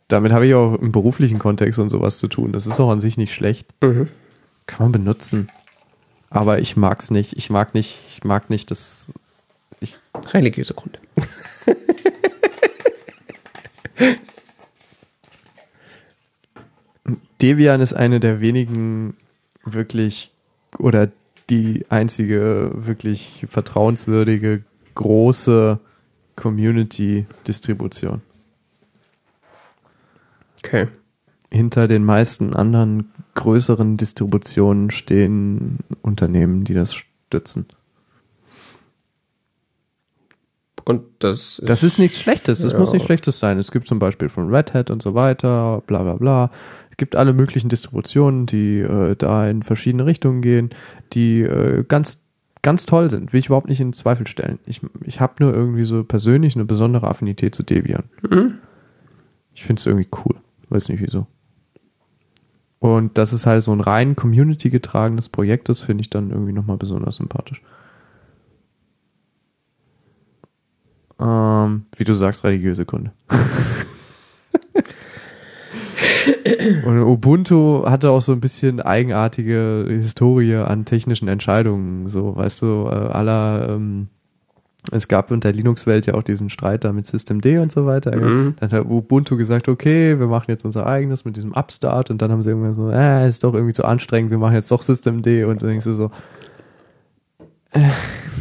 Damit 0.08 0.32
habe 0.32 0.46
ich 0.46 0.54
auch 0.54 0.74
im 0.74 0.92
beruflichen 0.92 1.38
Kontext 1.38 1.78
und 1.78 1.88
sowas 1.90 2.18
zu 2.18 2.26
tun. 2.28 2.52
Das 2.52 2.66
ist 2.66 2.78
auch 2.80 2.90
an 2.90 3.00
sich 3.00 3.16
nicht 3.16 3.32
schlecht. 3.32 3.68
Mhm. 3.82 4.08
Kann 4.66 4.84
man 4.86 4.92
benutzen. 4.92 5.48
Aber 6.30 6.58
ich 6.58 6.76
mag's 6.76 7.10
nicht. 7.10 7.32
Ich 7.36 7.48
mag 7.48 7.74
nicht, 7.74 8.00
ich 8.10 8.22
mag 8.24 8.50
nicht 8.50 8.70
das. 8.70 9.12
Ich, 9.80 9.98
Religiöse 10.32 10.74
Gründe. 10.74 10.98
Debian 17.42 17.80
ist 17.80 17.94
eine 17.94 18.20
der 18.20 18.40
wenigen 18.40 19.16
wirklich 19.64 20.32
oder 20.78 21.10
die 21.48 21.84
einzige 21.88 22.70
wirklich 22.74 23.44
vertrauenswürdige 23.48 24.62
große 24.94 25.80
Community-Distribution. 26.36 28.22
Okay. 30.64 30.88
Hinter 31.50 31.88
den 31.88 32.04
meisten 32.04 32.54
anderen 32.54 33.10
größeren 33.34 33.96
Distributionen 33.96 34.90
stehen 34.90 35.78
Unternehmen, 36.02 36.64
die 36.64 36.74
das 36.74 36.94
stützen. 36.94 37.66
Und 40.84 41.02
das 41.18 41.60
Das 41.64 41.82
ist 41.82 41.98
nichts 41.98 42.20
Schlechtes, 42.20 42.62
das 42.62 42.72
Ja. 42.72 42.78
muss 42.78 42.92
nichts 42.92 43.06
Schlechtes 43.06 43.38
sein. 43.38 43.58
Es 43.58 43.70
gibt 43.70 43.86
zum 43.86 43.98
Beispiel 43.98 44.28
von 44.28 44.52
Red 44.54 44.74
Hat 44.74 44.90
und 44.90 45.02
so 45.02 45.14
weiter, 45.14 45.82
bla 45.86 46.02
bla 46.02 46.14
bla. 46.14 46.50
Es 47.00 47.02
gibt 47.02 47.16
alle 47.16 47.32
möglichen 47.32 47.70
Distributionen, 47.70 48.44
die 48.44 48.80
äh, 48.80 49.16
da 49.16 49.48
in 49.48 49.62
verschiedene 49.62 50.04
Richtungen 50.04 50.42
gehen, 50.42 50.68
die 51.14 51.40
äh, 51.40 51.82
ganz, 51.82 52.26
ganz 52.60 52.84
toll 52.84 53.08
sind. 53.08 53.32
Will 53.32 53.40
ich 53.40 53.46
überhaupt 53.46 53.70
nicht 53.70 53.80
in 53.80 53.94
Zweifel 53.94 54.26
stellen. 54.26 54.58
Ich, 54.66 54.82
ich 55.06 55.18
habe 55.18 55.32
nur 55.40 55.54
irgendwie 55.54 55.84
so 55.84 56.04
persönlich 56.04 56.56
eine 56.56 56.66
besondere 56.66 57.08
Affinität 57.08 57.54
zu 57.54 57.62
Debian. 57.62 58.02
Mhm. 58.28 58.58
Ich 59.54 59.64
finde 59.64 59.80
es 59.80 59.86
irgendwie 59.86 60.08
cool. 60.26 60.36
Weiß 60.68 60.90
nicht 60.90 61.00
wieso. 61.00 61.26
Und 62.80 63.16
das 63.16 63.32
ist 63.32 63.46
halt 63.46 63.62
so 63.62 63.72
ein 63.72 63.80
rein 63.80 64.14
Community 64.14 64.68
getragenes 64.68 65.30
Projekt, 65.30 65.70
das 65.70 65.80
finde 65.80 66.02
ich 66.02 66.10
dann 66.10 66.28
irgendwie 66.28 66.52
nochmal 66.52 66.76
besonders 66.76 67.16
sympathisch. 67.16 67.62
Ähm, 71.18 71.86
wie 71.96 72.04
du 72.04 72.12
sagst, 72.12 72.44
religiöse 72.44 72.84
Gründe. 72.84 73.12
Und 76.84 76.98
Ubuntu 76.98 77.84
hatte 77.86 78.10
auch 78.10 78.22
so 78.22 78.32
ein 78.32 78.40
bisschen 78.40 78.80
eigenartige 78.80 79.86
Historie 79.88 80.56
an 80.56 80.84
technischen 80.84 81.28
Entscheidungen. 81.28 82.08
So, 82.08 82.36
weißt 82.36 82.62
du, 82.62 82.86
äh, 82.86 82.90
aller, 82.90 83.68
ähm, 83.70 84.08
es 84.90 85.08
gab 85.08 85.30
in 85.30 85.40
der 85.40 85.52
Linux-Welt 85.52 86.06
ja 86.06 86.14
auch 86.14 86.22
diesen 86.22 86.50
Streit 86.50 86.84
da 86.84 86.92
mit 86.92 87.06
Systemd 87.06 87.44
und 87.46 87.70
so 87.70 87.86
weiter. 87.86 88.16
Mhm. 88.16 88.54
Dann 88.58 88.70
hat 88.70 88.86
Ubuntu 88.86 89.36
gesagt, 89.36 89.68
okay, 89.68 90.18
wir 90.18 90.26
machen 90.26 90.46
jetzt 90.48 90.64
unser 90.64 90.86
eigenes 90.86 91.24
mit 91.24 91.36
diesem 91.36 91.52
Upstart 91.52 92.10
und 92.10 92.22
dann 92.22 92.30
haben 92.32 92.42
sie 92.42 92.50
irgendwann 92.50 92.74
so, 92.74 92.90
äh, 92.90 93.28
ist 93.28 93.44
doch 93.44 93.54
irgendwie 93.54 93.74
zu 93.74 93.84
anstrengend, 93.84 94.30
wir 94.30 94.38
machen 94.38 94.54
jetzt 94.54 94.70
doch 94.70 94.82
Systemd 94.82 95.26
und 95.26 95.62
dann 95.62 95.68
denkst 95.68 95.84
du 95.84 95.92
so, 95.92 96.10
äh, 97.72 97.80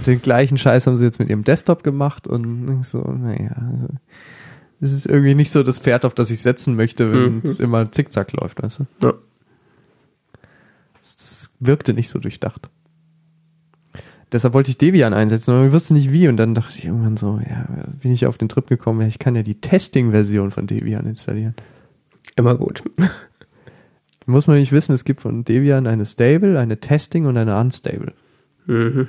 den 0.06 0.22
gleichen 0.22 0.58
Scheiß 0.58 0.88
haben 0.88 0.98
sie 0.98 1.06
jetzt 1.06 1.20
mit 1.20 1.30
ihrem 1.30 1.44
Desktop 1.44 1.84
gemacht 1.84 2.28
und 2.28 2.68
denkst 2.68 2.88
so, 2.88 3.00
naja, 3.00 3.52
also, 3.56 3.88
das 4.80 4.94
ist 4.94 5.06
irgendwie 5.06 5.36
nicht 5.36 5.52
so 5.52 5.64
das 5.64 5.80
Pferd, 5.80 6.06
auf 6.06 6.14
das 6.14 6.32
ich 6.32 6.42
setzen 6.42 6.76
möchte, 6.76 7.12
wenn 7.12 7.36
Mhm. 7.36 7.42
es 7.44 7.60
immer 7.60 7.92
zickzack 7.92 8.32
läuft, 8.34 8.62
weißt 8.64 8.80
du? 8.80 8.86
Ja. 9.06 9.14
Das 11.02 11.52
wirkte 11.60 11.94
nicht 11.94 12.10
so 12.10 12.20
durchdacht. 12.20 12.70
Deshalb 14.32 14.54
wollte 14.54 14.70
ich 14.70 14.78
Debian 14.78 15.14
einsetzen, 15.14 15.52
aber 15.56 15.66
ich 15.68 15.74
wusste 15.74 15.96
nicht 15.96 16.12
wie. 16.12 16.28
Und 16.28 16.38
dann 16.38 16.54
dachte 16.54 16.78
ich 16.78 16.86
irgendwann 16.86 17.18
so, 17.18 17.40
ja, 17.50 17.66
bin 18.00 18.12
ich 18.12 18.28
auf 18.28 18.38
den 18.38 18.48
Trip 18.48 18.68
gekommen, 18.68 19.02
ja, 19.02 19.08
ich 19.08 19.18
kann 19.18 19.36
ja 19.36 19.42
die 19.42 19.60
Testing-Version 19.60 20.52
von 20.52 20.68
Debian 20.68 21.08
installieren. 21.08 21.56
Immer 22.36 22.56
gut. 22.56 22.84
Muss 24.28 24.46
man 24.46 24.58
nicht 24.58 24.72
wissen, 24.72 24.94
es 24.94 25.04
gibt 25.06 25.22
von 25.22 25.44
Debian 25.44 25.88
eine 25.88 26.06
Stable, 26.06 26.60
eine 26.60 26.80
Testing 26.80 27.26
und 27.26 27.38
eine 27.38 27.58
Unstable. 27.60 28.14
Mhm. 28.68 29.08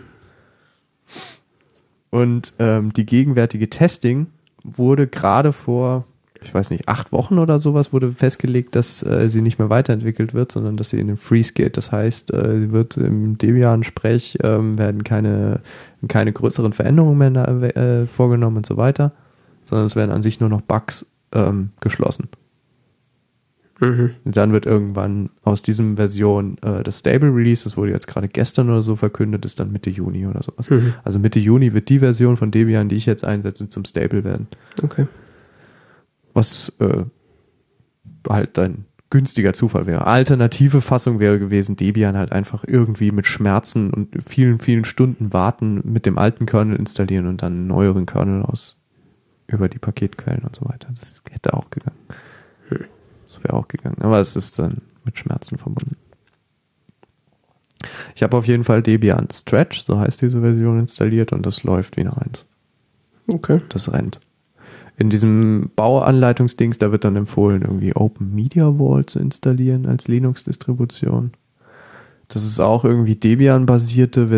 Und 2.08 2.54
ähm, 2.58 2.92
die 2.94 3.04
gegenwärtige 3.04 3.68
Testing 3.68 4.28
wurde 4.64 5.06
gerade 5.06 5.52
vor, 5.52 6.04
ich 6.42 6.54
weiß 6.54 6.70
nicht, 6.70 6.88
acht 6.88 7.12
Wochen 7.12 7.38
oder 7.38 7.58
sowas, 7.58 7.92
wurde 7.92 8.12
festgelegt, 8.12 8.74
dass 8.74 9.02
äh, 9.02 9.28
sie 9.28 9.42
nicht 9.42 9.58
mehr 9.58 9.70
weiterentwickelt 9.70 10.34
wird, 10.34 10.52
sondern 10.52 10.76
dass 10.76 10.90
sie 10.90 11.00
in 11.00 11.08
den 11.08 11.16
Freeze 11.16 11.52
geht. 11.52 11.76
Das 11.76 11.92
heißt, 11.92 12.32
äh, 12.32 12.60
sie 12.60 12.72
wird 12.72 12.96
im 12.96 13.38
Debian-Sprech 13.38 14.38
ähm, 14.42 14.78
werden 14.78 15.04
keine, 15.04 15.60
keine 16.08 16.32
größeren 16.32 16.72
Veränderungen 16.72 17.18
mehr 17.18 17.76
äh, 17.76 18.06
vorgenommen 18.06 18.58
und 18.58 18.66
so 18.66 18.76
weiter, 18.76 19.12
sondern 19.64 19.86
es 19.86 19.96
werden 19.96 20.10
an 20.10 20.22
sich 20.22 20.40
nur 20.40 20.48
noch 20.48 20.62
Bugs 20.62 21.06
ähm, 21.32 21.70
geschlossen. 21.80 22.28
Mhm. 23.80 24.10
Dann 24.24 24.52
wird 24.52 24.66
irgendwann 24.66 25.30
aus 25.42 25.62
diesem 25.62 25.96
Version 25.96 26.58
äh, 26.62 26.82
das 26.82 27.00
Stable 27.00 27.34
Release, 27.34 27.64
das 27.64 27.76
wurde 27.76 27.92
jetzt 27.92 28.06
gerade 28.06 28.28
gestern 28.28 28.68
oder 28.68 28.82
so 28.82 28.96
verkündet, 28.96 29.44
ist 29.44 29.58
dann 29.58 29.72
Mitte 29.72 29.90
Juni 29.90 30.26
oder 30.26 30.42
sowas. 30.42 30.70
Mhm. 30.70 30.94
Also 31.02 31.18
Mitte 31.18 31.40
Juni 31.40 31.72
wird 31.72 31.88
die 31.88 31.98
Version 31.98 32.36
von 32.36 32.50
Debian, 32.50 32.88
die 32.88 32.96
ich 32.96 33.06
jetzt 33.06 33.24
einsetze, 33.24 33.68
zum 33.68 33.84
Stable 33.84 34.24
werden. 34.24 34.48
Okay. 34.82 35.06
Was 36.34 36.72
äh, 36.78 37.04
halt 38.28 38.58
ein 38.58 38.84
günstiger 39.10 39.52
Zufall 39.52 39.86
wäre. 39.86 40.06
Alternative 40.06 40.80
Fassung 40.80 41.18
wäre 41.18 41.38
gewesen, 41.38 41.76
Debian 41.76 42.16
halt 42.16 42.30
einfach 42.30 42.64
irgendwie 42.66 43.10
mit 43.10 43.26
Schmerzen 43.26 43.90
und 43.90 44.16
vielen, 44.24 44.60
vielen 44.60 44.84
Stunden 44.84 45.32
warten, 45.32 45.80
mit 45.84 46.06
dem 46.06 46.16
alten 46.16 46.46
Kernel 46.46 46.76
installieren 46.76 47.26
und 47.26 47.42
dann 47.42 47.52
einen 47.54 47.66
neueren 47.66 48.06
Kernel 48.06 48.42
aus 48.42 48.80
über 49.48 49.68
die 49.68 49.78
Paketquellen 49.78 50.44
und 50.44 50.54
so 50.54 50.64
weiter. 50.66 50.88
Das 50.94 51.22
hätte 51.28 51.54
auch 51.54 51.70
gegangen. 51.70 51.99
Das 53.40 53.44
wäre 53.44 53.56
auch 53.56 53.68
gegangen. 53.68 53.96
Aber 54.00 54.20
es 54.20 54.36
ist 54.36 54.58
dann 54.58 54.82
mit 55.04 55.18
Schmerzen 55.18 55.56
verbunden. 55.58 55.96
Ich 58.14 58.22
habe 58.22 58.36
auf 58.36 58.46
jeden 58.46 58.64
Fall 58.64 58.82
Debian 58.82 59.28
Stretch, 59.32 59.80
so 59.80 59.98
heißt 59.98 60.20
diese 60.20 60.40
Version, 60.40 60.78
installiert 60.78 61.32
und 61.32 61.46
das 61.46 61.64
läuft 61.64 61.96
wie 61.96 62.02
eine 62.02 62.16
Eins. 62.16 62.44
Okay. 63.32 63.60
Das 63.70 63.90
rennt. 63.92 64.20
In 64.98 65.08
diesem 65.08 65.70
Bauanleitungsdings, 65.76 66.76
da 66.76 66.92
wird 66.92 67.04
dann 67.04 67.16
empfohlen, 67.16 67.62
irgendwie 67.62 67.96
Open 67.96 68.34
Media 68.34 68.70
Vault 68.70 69.08
zu 69.08 69.18
installieren 69.18 69.86
als 69.86 70.08
Linux-Distribution. 70.08 71.32
Das 72.28 72.44
ist 72.44 72.60
auch 72.60 72.84
irgendwie 72.84 73.16
Debian-basierte 73.16 74.28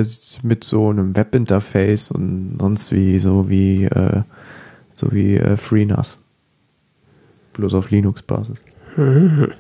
mit 0.43 0.63
so 0.63 0.91
einem 0.91 1.17
Webinterface 1.17 2.13
und 2.13 2.59
sonst 2.61 2.93
wie, 2.93 3.19
so 3.19 3.49
wie, 3.49 3.85
äh, 3.85 4.23
so 4.95 5.11
wie 5.11 5.37
äh, 5.37 5.57
FreeNAS. 5.57 6.23
Bloß 7.55 7.75
auf 7.75 7.91
Linux-Basis. 7.91 8.59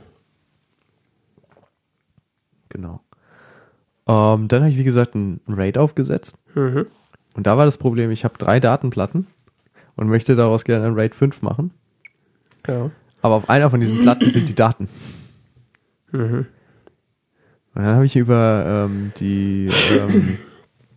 Genau. 2.72 3.02
Ähm, 4.08 4.48
dann 4.48 4.62
habe 4.62 4.70
ich, 4.70 4.78
wie 4.78 4.84
gesagt, 4.84 5.14
ein 5.14 5.40
RAID 5.46 5.76
aufgesetzt. 5.76 6.38
Mhm. 6.54 6.86
Und 7.34 7.46
da 7.46 7.58
war 7.58 7.66
das 7.66 7.76
Problem, 7.76 8.10
ich 8.10 8.24
habe 8.24 8.38
drei 8.38 8.60
Datenplatten 8.60 9.26
und 9.94 10.08
möchte 10.08 10.36
daraus 10.36 10.64
gerne 10.64 10.86
ein 10.86 10.94
RAID 10.94 11.14
5 11.14 11.42
machen. 11.42 11.70
Ja. 12.66 12.90
Aber 13.20 13.34
auf 13.34 13.50
einer 13.50 13.70
von 13.70 13.80
diesen 13.80 14.00
Platten 14.00 14.32
sind 14.32 14.48
die 14.48 14.54
Daten. 14.54 14.88
Mhm. 16.12 16.46
Und 17.74 17.82
dann 17.82 17.94
habe 17.94 18.06
ich 18.06 18.16
über 18.16 18.86
ähm, 18.86 19.12
die 19.18 19.70
ähm, 19.98 20.38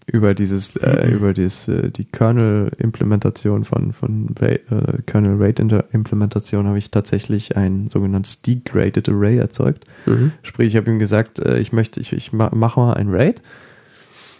über 0.08 0.34
dieses 0.36 0.76
äh, 0.76 1.10
über 1.10 1.34
das, 1.34 1.68
äh, 1.68 1.90
die 1.90 2.06
Kernel-Implementation 2.06 3.66
von 3.66 3.92
von 3.92 4.36
Ra 4.40 4.48
äh, 4.48 5.02
Kernel 5.06 5.42
RAID 5.42 5.60
Implementation 5.92 6.68
habe 6.68 6.78
ich 6.78 6.92
tatsächlich 6.92 7.58
ein 7.58 7.90
sogenanntes 7.90 8.42
degraded 8.42 9.10
Array 9.10 9.38
erzeugt. 9.38 9.86
Mhm. 10.06 10.32
Sprich, 10.44 10.68
ich 10.70 10.78
habe 10.78 10.92
ihm 10.92 11.00
gesagt, 11.00 11.40
äh, 11.40 11.58
ich 11.58 11.74
möchte 11.74 12.00
ich, 12.00 12.14
ich 12.14 12.34
ma 12.34 12.52
mache 12.54 12.80
mal 12.80 12.94
ein 12.94 13.10
RAID 13.10 13.42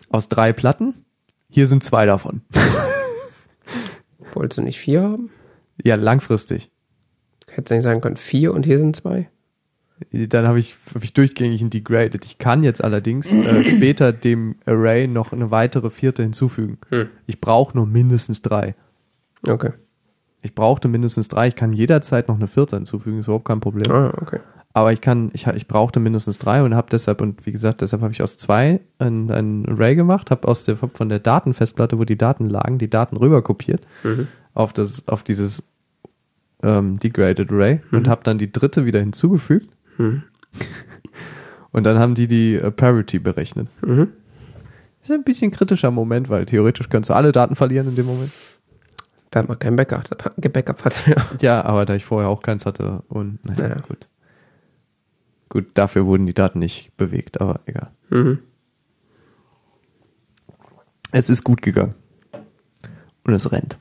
aus 0.10 0.30
drei 0.30 0.54
Platten. 0.54 0.94
Hier 1.50 1.68
sind 1.68 1.84
zwei 1.84 2.06
davon. 2.06 2.42
Wolltest 4.34 4.60
du 4.60 4.62
nicht 4.62 4.80
vier 4.80 5.02
haben? 5.02 5.30
Ja, 5.84 5.96
langfristig. 5.96 6.70
Hättest 7.48 7.72
du 7.72 7.76
nicht 7.76 7.84
sagen 7.84 8.02
können, 8.02 8.18
vier 8.18 8.54
und 8.54 8.66
hier 8.66 8.78
sind 8.78 8.96
zwei? 8.96 9.30
Dann 10.12 10.46
habe 10.48 10.60
ich, 10.60 10.76
hab 10.94 11.04
ich 11.04 11.14
durchgängig 11.14 11.62
ein 11.62 11.70
degraded. 11.70 12.26
Ich 12.26 12.38
kann 12.38 12.64
jetzt 12.64 12.84
allerdings 12.84 13.32
äh, 13.32 13.64
später 13.76 14.12
dem 14.12 14.56
Array 14.66 15.08
noch 15.08 15.32
eine 15.32 15.52
weitere 15.52 15.90
vierte 15.90 16.22
hinzufügen. 16.24 16.78
Hm. 16.90 17.08
Ich 17.28 17.40
brauche 17.40 17.78
nur 17.78 17.86
mindestens 17.88 18.42
drei. 18.42 18.76
Okay. 19.48 19.72
Ich 20.42 20.54
brauchte 20.54 20.88
mindestens 20.90 21.28
drei. 21.30 21.48
Ich 21.48 21.56
kann 21.56 21.72
jederzeit 21.74 22.28
noch 22.28 22.36
eine 22.36 22.48
vierte 22.48 22.76
hinzufügen, 22.76 23.20
ist 23.20 23.28
überhaupt 23.28 23.46
kein 23.46 23.62
Problem. 23.62 23.90
Ah, 23.92 24.14
okay. 24.22 24.40
Aber 24.74 24.92
ich 24.92 25.00
kann, 25.00 25.32
ich, 25.34 25.48
ich 25.48 25.68
brauchte 25.70 26.02
mindestens 26.02 26.38
drei 26.38 26.62
und 26.62 26.76
habe 26.76 26.90
deshalb, 26.92 27.22
und 27.22 27.46
wie 27.46 27.54
gesagt, 27.54 27.80
deshalb 27.80 28.02
habe 28.02 28.12
ich 28.12 28.22
aus 28.22 28.38
zwei 28.38 28.82
ein, 29.00 29.32
ein 29.32 29.66
Array 29.70 29.96
gemacht, 29.96 30.30
habe 30.30 30.46
aus 30.50 30.66
der, 30.66 30.76
von 30.76 31.08
der 31.08 31.20
Datenfestplatte, 31.20 31.98
wo 31.98 32.04
die 32.04 32.18
Daten 32.18 32.50
lagen, 32.50 32.78
die 32.78 32.90
Daten 32.90 33.16
rüber 33.16 33.42
kopiert 33.42 33.88
Mhm. 34.04 34.28
auf 34.54 34.74
das, 34.74 35.08
auf 35.08 35.24
dieses 35.24 35.64
ähm, 36.62 37.00
Degraded 37.00 37.52
Array 37.52 37.80
Mhm. 37.90 37.98
und 38.00 38.08
habe 38.10 38.24
dann 38.26 38.38
die 38.38 38.52
dritte 38.52 38.86
wieder 38.86 39.00
hinzugefügt. 39.00 39.70
Mhm. 39.98 40.24
Und 41.72 41.84
dann 41.84 42.00
haben 42.00 42.16
die 42.16 42.28
die 42.28 42.56
äh, 42.56 42.72
Parity 42.72 43.20
berechnet. 43.20 43.68
Mhm. 43.86 44.12
Das 45.02 45.10
ist 45.10 45.12
ein 45.16 45.24
bisschen 45.24 45.52
kritischer 45.52 45.92
Moment, 45.92 46.30
weil 46.30 46.46
theoretisch 46.46 46.90
könntest 46.90 47.10
du 47.10 47.14
alle 47.16 47.32
Daten 47.32 47.56
verlieren 47.56 47.88
in 47.90 47.96
dem 47.96 48.06
Moment. 48.06 48.32
Da 49.32 49.44
man 49.44 49.60
kein 49.60 49.76
Backup, 49.76 50.08
Backup 50.54 50.86
hat. 50.86 51.06
Ja. 51.08 51.16
Ja, 51.42 51.66
aber 51.66 51.86
da 51.86 51.94
ich 51.96 52.06
vorher 52.06 52.30
auch 52.30 52.42
keins 52.42 52.66
hatte 52.66 53.04
und 53.10 53.44
naja, 53.46 53.68
Naja. 53.68 53.82
gut. 53.88 54.08
Gut, 55.50 55.66
dafür 55.76 56.06
wurden 56.06 56.26
die 56.26 56.34
Daten 56.34 56.60
nicht 56.60 56.96
bewegt, 56.98 57.40
aber 57.42 57.60
egal. 57.66 57.92
Mhm. 58.10 58.40
Es 61.12 61.30
ist 61.30 61.44
gut 61.44 61.62
gegangen. 61.62 61.94
Und 63.26 63.34
es 63.34 63.52
rennt. 63.52 63.78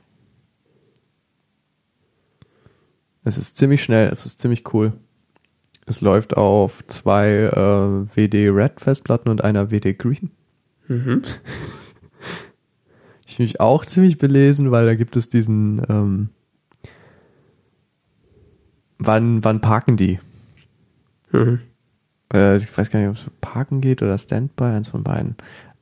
Es 3.23 3.37
ist 3.37 3.57
ziemlich 3.57 3.83
schnell, 3.83 4.09
es 4.09 4.25
ist 4.25 4.39
ziemlich 4.39 4.73
cool. 4.73 4.93
Es 5.85 6.01
läuft 6.01 6.35
auf 6.35 6.85
zwei 6.87 7.27
äh, 7.27 8.15
WD 8.15 8.49
Red 8.49 8.79
Festplatten 8.79 9.29
und 9.29 9.43
einer 9.43 9.69
WD 9.71 9.97
Green. 9.97 10.31
Mhm. 10.87 11.21
Ich 13.27 13.39
mich 13.39 13.59
auch 13.59 13.85
ziemlich 13.85 14.17
belesen, 14.17 14.71
weil 14.71 14.85
da 14.85 14.95
gibt 14.95 15.17
es 15.17 15.29
diesen 15.29 15.81
ähm, 15.89 16.29
wann, 18.97 19.43
wann 19.43 19.61
parken 19.61 19.97
die? 19.97 20.19
Mhm. 21.31 21.59
Äh, 22.33 22.57
ich 22.57 22.77
weiß 22.77 22.89
gar 22.89 22.99
nicht, 22.99 23.09
ob 23.09 23.15
es 23.15 23.25
parken 23.41 23.81
geht 23.81 24.01
oder 24.01 24.17
Standby, 24.17 24.65
eins 24.65 24.89
von 24.89 25.03
beiden. 25.03 25.35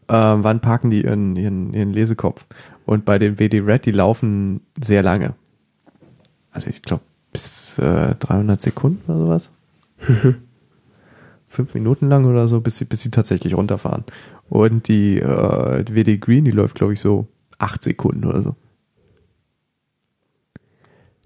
Ähm, 0.10 0.44
wann 0.44 0.60
parken 0.60 0.90
die 0.90 1.04
ihren, 1.04 1.36
ihren, 1.36 1.74
ihren 1.74 1.94
Lesekopf? 1.94 2.46
Und 2.86 3.06
bei 3.06 3.18
den 3.20 3.40
WD 3.40 3.62
Red, 3.66 3.86
die 3.86 3.92
laufen 3.92 4.62
sehr 4.82 5.04
lange. 5.04 5.36
Also 6.52 6.70
ich 6.70 6.82
glaube 6.82 7.04
bis 7.32 7.80
äh, 7.80 8.16
300 8.16 8.62
Sekunden 8.62 9.12
oder 9.12 9.20
sowas. 9.20 9.54
Fünf 11.48 11.74
Minuten 11.74 12.10
lang 12.10 12.26
oder 12.26 12.48
so, 12.48 12.62
bis 12.62 12.78
sie, 12.80 12.86
bis 12.86 13.04
sie 13.04 13.12
tatsächlich 13.12 13.56
runterfahren. 13.56 14.04
Und 14.50 14.88
die 14.88 15.20
äh, 15.20 15.86
WD 15.88 16.20
Green, 16.20 16.46
die 16.46 16.52
läuft 16.52 16.76
glaube 16.76 16.94
ich 16.94 17.00
so 17.00 17.28
acht 17.60 17.84
Sekunden 17.84 18.26
oder 18.26 18.42
so. 18.42 18.56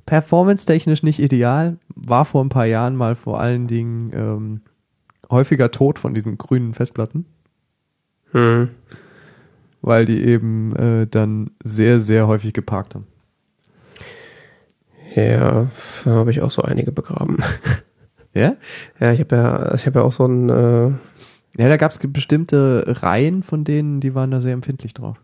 Performance-technisch 0.05 1.03
nicht 1.03 1.19
ideal, 1.19 1.77
war 1.95 2.23
vor 2.25 2.43
ein 2.43 2.49
paar 2.49 2.65
Jahren 2.65 2.95
mal 2.95 3.15
vor 3.15 3.39
allen 3.41 3.67
Dingen 3.67 4.11
ähm, 4.13 4.61
häufiger 5.29 5.71
Tod 5.71 5.99
von 5.99 6.13
diesen 6.13 6.37
grünen 6.37 6.73
Festplatten, 6.73 7.25
Mhm. 8.33 8.69
weil 9.81 10.05
die 10.05 10.21
eben 10.23 10.73
äh, 10.75 11.07
dann 11.07 11.51
sehr, 11.63 11.99
sehr 11.99 12.27
häufig 12.27 12.53
geparkt 12.53 12.95
haben. 12.95 13.07
Ja, 15.15 15.67
da 16.05 16.11
habe 16.11 16.31
ich 16.31 16.41
auch 16.41 16.51
so 16.51 16.61
einige 16.61 16.91
begraben. 16.91 17.39
Ja? 18.37 18.55
Ja, 18.99 19.11
ich 19.11 19.19
habe 19.19 19.35
ja, 19.35 19.73
ich 19.75 19.85
habe 19.85 19.99
ja 19.99 20.05
auch 20.05 20.11
so 20.11 20.25
ein, 20.25 20.49
äh, 20.49 20.91
Ja, 21.57 21.67
da 21.69 21.77
gab 21.77 21.91
es 21.91 21.99
bestimmte 21.99 22.83
Reihen 23.01 23.41
von 23.43 23.63
denen, 23.63 23.99
die 23.99 24.13
waren 24.13 24.31
da 24.31 24.41
sehr 24.41 24.53
empfindlich 24.53 24.93
drauf. 24.93 25.17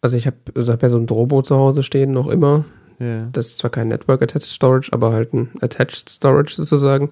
also 0.00 0.16
ich 0.16 0.26
habe 0.26 0.36
also 0.56 0.72
hab 0.72 0.82
ja 0.82 0.88
so 0.88 0.98
ein 0.98 1.06
Drobo 1.06 1.42
zu 1.42 1.56
Hause 1.56 1.82
stehen, 1.82 2.10
noch 2.12 2.26
immer. 2.28 2.64
Ja. 2.98 3.28
Das 3.32 3.48
ist 3.48 3.58
zwar 3.58 3.70
kein 3.70 3.88
Network 3.88 4.22
Attached 4.22 4.48
Storage, 4.48 4.92
aber 4.92 5.12
halt 5.12 5.32
ein 5.34 5.50
Attached 5.60 6.08
Storage 6.08 6.54
sozusagen, 6.54 7.10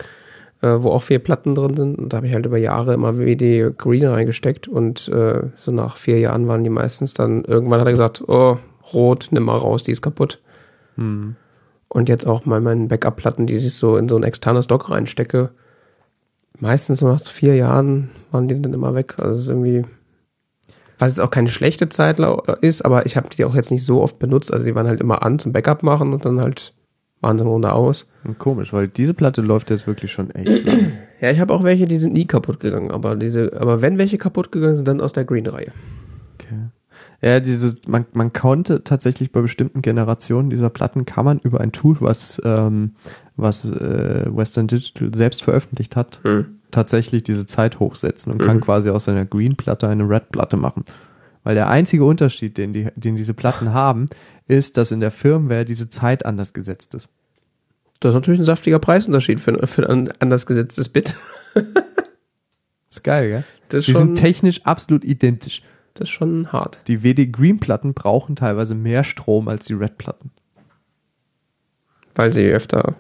äh, 0.62 0.76
wo 0.78 0.90
auch 0.90 1.02
vier 1.02 1.18
Platten 1.20 1.54
drin 1.54 1.76
sind. 1.76 1.98
Und 1.98 2.12
da 2.12 2.18
habe 2.18 2.26
ich 2.26 2.34
halt 2.34 2.46
über 2.46 2.58
Jahre 2.58 2.94
immer 2.94 3.18
WD 3.18 3.76
Green 3.78 4.04
reingesteckt 4.06 4.68
und 4.68 5.08
äh, 5.08 5.42
so 5.56 5.72
nach 5.72 5.96
vier 5.96 6.18
Jahren 6.18 6.48
waren 6.48 6.64
die 6.64 6.70
meistens 6.70 7.14
dann, 7.14 7.44
irgendwann 7.44 7.80
hat 7.80 7.86
er 7.86 7.92
gesagt, 7.92 8.22
oh, 8.28 8.58
rot, 8.92 9.28
nimm 9.30 9.44
mal 9.44 9.56
raus, 9.56 9.82
die 9.82 9.92
ist 9.92 10.02
kaputt. 10.02 10.40
Hm. 10.96 11.36
Und 11.92 12.08
jetzt 12.08 12.26
auch 12.26 12.46
mal 12.46 12.60
meine 12.60 12.86
Backup-Platten, 12.86 13.46
die 13.46 13.56
ich 13.56 13.74
so 13.74 13.96
in 13.96 14.08
so 14.08 14.16
ein 14.16 14.22
externes 14.22 14.68
Dock 14.68 14.90
reinstecke. 14.90 15.50
Meistens 16.60 17.00
nach 17.02 17.20
vier 17.24 17.56
Jahren 17.56 18.10
waren 18.30 18.46
die 18.48 18.60
dann 18.60 18.72
immer 18.72 18.94
weg. 18.94 19.14
Also 19.18 19.32
es 19.34 19.40
ist 19.42 19.48
irgendwie, 19.48 19.82
was 20.98 21.08
jetzt 21.10 21.20
auch 21.20 21.30
keine 21.30 21.48
schlechte 21.48 21.88
Zeit 21.88 22.18
lau- 22.18 22.42
ist, 22.60 22.82
aber 22.84 23.06
ich 23.06 23.16
habe 23.16 23.28
die 23.30 23.44
auch 23.44 23.54
jetzt 23.54 23.70
nicht 23.72 23.84
so 23.84 24.02
oft 24.02 24.18
benutzt. 24.18 24.52
Also 24.52 24.64
die 24.66 24.74
waren 24.74 24.86
halt 24.86 25.00
immer 25.00 25.24
an 25.24 25.38
zum 25.38 25.52
Backup 25.52 25.82
machen 25.82 26.12
und 26.12 26.24
dann 26.24 26.40
halt 26.40 26.72
waren 27.22 27.36
sie 27.38 27.44
im 27.44 27.50
Grunde 27.50 27.72
aus. 27.72 28.06
Und 28.24 28.38
Komisch, 28.38 28.72
weil 28.72 28.86
diese 28.88 29.12
Platte 29.12 29.40
läuft 29.42 29.70
jetzt 29.70 29.86
wirklich 29.86 30.12
schon 30.12 30.30
echt 30.30 30.66
lang. 30.68 30.92
Ja, 31.20 31.30
ich 31.30 31.40
habe 31.40 31.52
auch 31.52 31.64
welche, 31.64 31.86
die 31.86 31.98
sind 31.98 32.12
nie 32.12 32.26
kaputt 32.26 32.60
gegangen. 32.60 32.90
Aber 32.90 33.16
diese, 33.16 33.52
aber 33.60 33.82
wenn 33.82 33.98
welche 33.98 34.16
kaputt 34.16 34.52
gegangen 34.52 34.76
sind, 34.76 34.86
dann 34.88 35.00
aus 35.00 35.12
der 35.12 35.24
Green-Reihe. 35.24 35.72
Okay. 36.34 36.68
Ja, 37.22 37.38
diese, 37.40 37.74
man, 37.86 38.06
man 38.14 38.32
konnte 38.32 38.82
tatsächlich 38.82 39.30
bei 39.30 39.42
bestimmten 39.42 39.82
Generationen 39.82 40.48
dieser 40.48 40.70
Platten 40.70 41.04
kann 41.04 41.24
man 41.26 41.38
über 41.38 41.60
ein 41.60 41.70
Tool, 41.72 41.96
was, 42.00 42.40
ähm, 42.44 42.92
was 43.36 43.64
äh, 43.64 44.24
Western 44.34 44.68
Digital 44.68 45.14
selbst 45.14 45.42
veröffentlicht 45.42 45.96
hat, 45.96 46.20
Hm. 46.22 46.46
tatsächlich 46.70 47.22
diese 47.22 47.44
Zeit 47.44 47.78
hochsetzen 47.78 48.32
und 48.32 48.40
Mhm. 48.40 48.46
kann 48.46 48.60
quasi 48.62 48.88
aus 48.88 49.06
einer 49.08 49.26
Green-Platte 49.26 49.86
eine 49.86 50.08
Red-Platte 50.08 50.56
machen. 50.56 50.84
Weil 51.44 51.54
der 51.54 51.68
einzige 51.68 52.04
Unterschied, 52.04 52.56
den, 52.56 52.72
die, 52.72 52.88
den 52.96 53.16
diese 53.16 53.34
Platten 53.34 53.72
haben, 53.74 54.06
ist, 54.48 54.76
dass 54.78 54.90
in 54.90 55.00
der 55.00 55.10
Firmware 55.10 55.64
diese 55.66 55.88
Zeit 55.90 56.24
anders 56.24 56.54
gesetzt 56.54 56.94
ist. 56.94 57.08
Das 58.00 58.10
ist 58.10 58.14
natürlich 58.14 58.40
ein 58.40 58.44
saftiger 58.44 58.78
Preisunterschied 58.78 59.40
für, 59.40 59.66
für 59.66 59.88
ein 59.90 60.10
anders 60.20 60.46
gesetztes 60.46 60.88
Bit. 60.88 61.14
Ist 62.90 63.04
geil, 63.04 63.28
gell? 63.28 63.44
Das 63.68 63.80
ist 63.80 63.88
Die 63.88 63.92
sind 63.94 64.16
technisch 64.16 64.62
absolut 64.64 65.04
identisch. 65.04 65.62
Das 66.00 66.08
ist 66.08 66.14
schon 66.14 66.50
hart. 66.50 66.80
Die 66.88 67.02
WD 67.02 67.30
Green-Platten 67.30 67.92
brauchen 67.92 68.34
teilweise 68.34 68.74
mehr 68.74 69.04
Strom 69.04 69.48
als 69.48 69.66
die 69.66 69.74
Red-Platten. 69.74 70.30
Weil 72.14 72.32
sie 72.32 72.46
öfter 72.46 72.94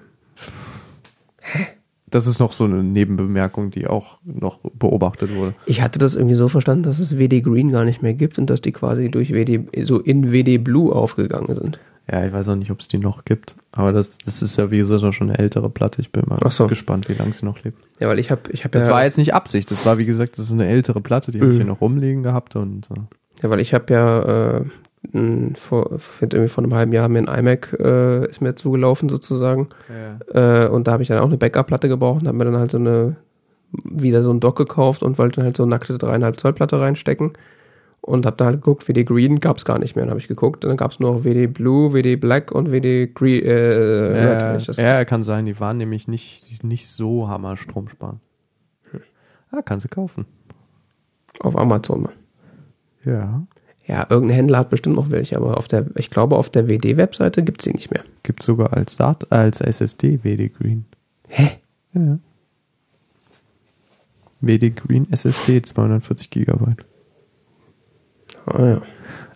Das 2.10 2.26
ist 2.26 2.40
noch 2.40 2.52
so 2.52 2.64
eine 2.64 2.82
Nebenbemerkung, 2.82 3.70
die 3.70 3.86
auch 3.86 4.18
noch 4.24 4.58
beobachtet 4.74 5.34
wurde. 5.34 5.54
Ich 5.64 5.80
hatte 5.80 5.98
das 5.98 6.14
irgendwie 6.14 6.34
so 6.34 6.48
verstanden, 6.48 6.82
dass 6.82 6.98
es 6.98 7.16
WD 7.16 7.42
Green 7.42 7.72
gar 7.72 7.84
nicht 7.84 8.02
mehr 8.02 8.12
gibt 8.12 8.38
und 8.38 8.50
dass 8.50 8.60
die 8.60 8.72
quasi 8.72 9.10
durch 9.10 9.32
WD, 9.32 9.86
so 9.86 9.98
in 9.98 10.30
WD 10.30 10.62
Blue 10.62 10.94
aufgegangen 10.94 11.54
sind. 11.54 11.80
Ja, 12.10 12.26
ich 12.26 12.32
weiß 12.32 12.48
auch 12.48 12.56
nicht, 12.56 12.70
ob 12.70 12.80
es 12.80 12.88
die 12.88 12.98
noch 12.98 13.24
gibt. 13.24 13.54
Aber 13.72 13.92
das, 13.92 14.18
das 14.18 14.42
ist 14.42 14.56
ja 14.56 14.70
wie 14.70 14.78
gesagt 14.78 15.04
auch 15.04 15.12
schon 15.12 15.28
eine 15.30 15.38
ältere 15.38 15.70
Platte. 15.70 16.00
Ich 16.00 16.10
bin 16.10 16.24
mal 16.26 16.38
so. 16.50 16.66
gespannt, 16.66 17.08
wie 17.08 17.14
lange 17.14 17.32
sie 17.32 17.44
noch 17.44 17.62
lebt. 17.62 17.78
Ja, 18.00 18.08
weil 18.08 18.18
ich 18.18 18.30
habe, 18.30 18.42
ich 18.50 18.64
habe 18.64 18.72
Das 18.72 18.86
ja, 18.86 18.90
war 18.92 19.04
jetzt 19.04 19.18
nicht 19.18 19.32
Absicht. 19.34 19.70
Das 19.70 19.86
war, 19.86 19.98
wie 19.98 20.06
gesagt, 20.06 20.38
das 20.38 20.46
ist 20.46 20.52
eine 20.52 20.66
ältere 20.66 21.00
Platte, 21.00 21.30
die 21.30 21.38
habe 21.40 21.50
ich 21.50 21.54
Mhm. 21.54 21.62
hier 21.62 21.66
noch 21.66 21.80
rumliegen 21.80 22.22
gehabt. 22.22 22.56
Und 22.56 22.88
äh, 22.90 23.00
ja, 23.42 23.50
weil 23.50 23.60
ich 23.60 23.72
habe 23.74 23.92
ja 23.92 24.56
äh, 24.58 24.64
vor, 25.54 25.98
irgendwie 26.20 26.48
vor 26.48 26.64
einem 26.64 26.74
halben 26.74 26.92
Jahr 26.92 27.08
mir 27.08 27.20
ein 27.20 27.38
iMac 27.38 27.76
äh, 27.78 28.26
ist 28.28 28.40
mir 28.42 28.54
zugelaufen 28.54 29.08
sozusagen 29.08 29.68
äh, 30.34 30.66
und 30.66 30.86
da 30.86 30.92
habe 30.92 31.02
ich 31.02 31.08
dann 31.08 31.18
auch 31.18 31.26
eine 31.26 31.38
Backup-Platte 31.38 31.88
gebraucht 31.88 32.20
und 32.20 32.28
habe 32.28 32.36
mir 32.36 32.44
dann 32.44 32.58
halt 32.58 32.70
so 32.70 32.76
eine 32.78 33.16
wieder 33.84 34.22
so 34.22 34.30
ein 34.30 34.40
Dock 34.40 34.56
gekauft 34.56 35.02
und 35.02 35.16
wollte 35.16 35.36
dann 35.36 35.44
halt 35.46 35.56
so 35.56 35.62
eine 35.62 35.70
nackte 35.70 35.96
dreieinhalb 35.96 36.38
Zoll 36.38 36.52
Platte 36.52 36.78
reinstecken 36.80 37.32
und 38.00 38.26
habe 38.26 38.36
dann 38.36 38.46
halt 38.46 38.56
geguckt, 38.62 38.88
WD 38.88 39.06
Green 39.06 39.40
gab 39.40 39.58
es 39.58 39.64
gar 39.64 39.78
nicht 39.78 39.94
mehr. 39.94 40.04
Dann 40.04 40.10
habe 40.10 40.20
ich 40.20 40.28
geguckt 40.28 40.64
und 40.64 40.68
dann 40.68 40.76
gab 40.76 40.92
es 40.92 41.00
nur 41.00 41.12
noch 41.12 41.24
WD 41.24 41.52
Blue, 41.52 41.92
WD 41.92 42.20
Black 42.20 42.52
und 42.52 42.70
WD 42.70 43.14
Green, 43.14 43.44
äh, 43.44 43.52
Red, 43.52 44.42
ja, 44.42 44.52
das 44.58 44.76
ja, 44.76 45.04
kann 45.04 45.22
sein. 45.22 45.46
Die 45.46 45.58
waren 45.60 45.76
nämlich 45.76 46.08
nicht, 46.08 46.64
nicht 46.64 46.88
so 46.88 47.28
hammer 47.28 47.56
Strom 47.56 47.88
sparen. 47.88 48.20
Ah, 49.52 49.62
kannst 49.64 49.84
du 49.84 49.88
kaufen. 49.88 50.26
auf 51.40 51.58
Amazon. 51.58 52.08
Ja. 53.04 53.42
Ja, 53.86 54.06
irgendein 54.08 54.36
Händler 54.36 54.58
hat 54.58 54.70
bestimmt 54.70 54.94
noch 54.94 55.10
welche, 55.10 55.36
aber 55.36 55.56
auf 55.56 55.66
der, 55.66 55.86
ich 55.96 56.10
glaube, 56.10 56.36
auf 56.36 56.48
der 56.48 56.68
WD-Webseite 56.68 57.42
gibt 57.42 57.60
es 57.60 57.64
sie 57.64 57.72
nicht 57.72 57.90
mehr. 57.90 58.04
Gibt 58.22 58.42
sogar 58.42 58.72
als 58.72 58.94
SAT, 58.94 59.32
als 59.32 59.60
SSD 59.60 60.22
WD 60.22 60.54
Green. 60.54 60.84
Hä? 61.26 61.58
Ja. 61.94 62.18
WD 64.40 64.76
Green 64.76 65.10
SSD 65.10 65.62
240 65.62 66.30
Gigabyte. 66.30 66.84
Ah 68.46 68.64
ja. 68.64 68.82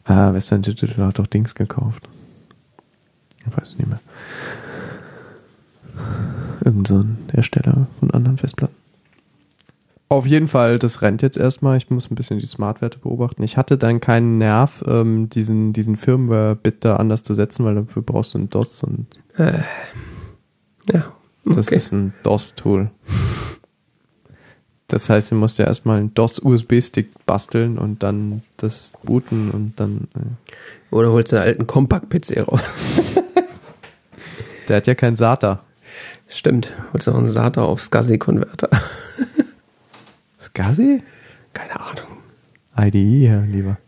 Ah, 0.04 0.32
Western 0.34 0.62
Digital 0.62 1.06
hat 1.06 1.18
doch 1.18 1.26
Dings 1.26 1.54
gekauft. 1.54 2.08
Ich 3.46 3.56
weiß 3.56 3.76
nicht 3.78 3.88
mehr. 3.88 4.00
Irgend 6.64 6.88
so 6.88 6.98
ein 7.00 7.18
Hersteller 7.32 7.86
von 7.98 8.10
anderen 8.10 8.36
Festplatten. 8.38 8.74
Auf 10.08 10.26
jeden 10.26 10.48
Fall, 10.48 10.78
das 10.78 11.02
rennt 11.02 11.22
jetzt 11.22 11.36
erstmal. 11.36 11.76
Ich 11.76 11.90
muss 11.90 12.10
ein 12.10 12.14
bisschen 12.14 12.38
die 12.38 12.46
Smart-Werte 12.46 12.98
beobachten. 12.98 13.42
Ich 13.42 13.56
hatte 13.56 13.78
dann 13.78 14.00
keinen 14.00 14.38
Nerv, 14.38 14.84
ähm, 14.86 15.28
diesen, 15.30 15.72
diesen 15.72 15.96
Firmware-Bit 15.96 16.84
da 16.84 16.96
anders 16.96 17.22
zu 17.22 17.34
setzen, 17.34 17.64
weil 17.64 17.74
dafür 17.74 18.02
brauchst 18.02 18.34
du 18.34 18.38
ein 18.38 18.50
DOS 18.50 18.82
und 18.84 19.06
Ja. 19.36 21.04
das 21.44 21.66
Okay. 21.66 21.74
ist 21.76 21.92
ein 21.92 22.12
DOS-Tool. 22.22 22.90
Das 24.88 25.08
heißt, 25.08 25.32
du 25.32 25.36
musst 25.36 25.58
ja 25.58 25.66
erstmal 25.66 25.98
einen 25.98 26.14
DOS-USB-Stick 26.14 27.24
basteln 27.24 27.78
und 27.78 28.02
dann 28.02 28.42
das 28.58 28.92
booten 29.02 29.50
und 29.50 29.80
dann. 29.80 30.08
Äh, 30.14 30.94
Oder 30.94 31.10
holst 31.10 31.32
du 31.32 31.36
einen 31.36 31.46
alten 31.46 31.66
Compact-PC 31.66 32.46
raus. 32.46 32.60
der 34.68 34.76
hat 34.76 34.86
ja 34.86 34.94
kein 34.94 35.16
SATA. 35.16 35.64
Stimmt. 36.28 36.72
Holst 36.92 37.06
du 37.06 37.12
noch 37.12 37.18
einen 37.18 37.28
SATA 37.28 37.62
auf 37.62 37.80
SCSI-Konverter. 37.80 38.68
SCSI? 40.38 41.02
Keine 41.52 41.80
Ahnung. 41.80 42.18
IDE, 42.76 43.26
ja, 43.26 43.40
lieber. 43.40 43.78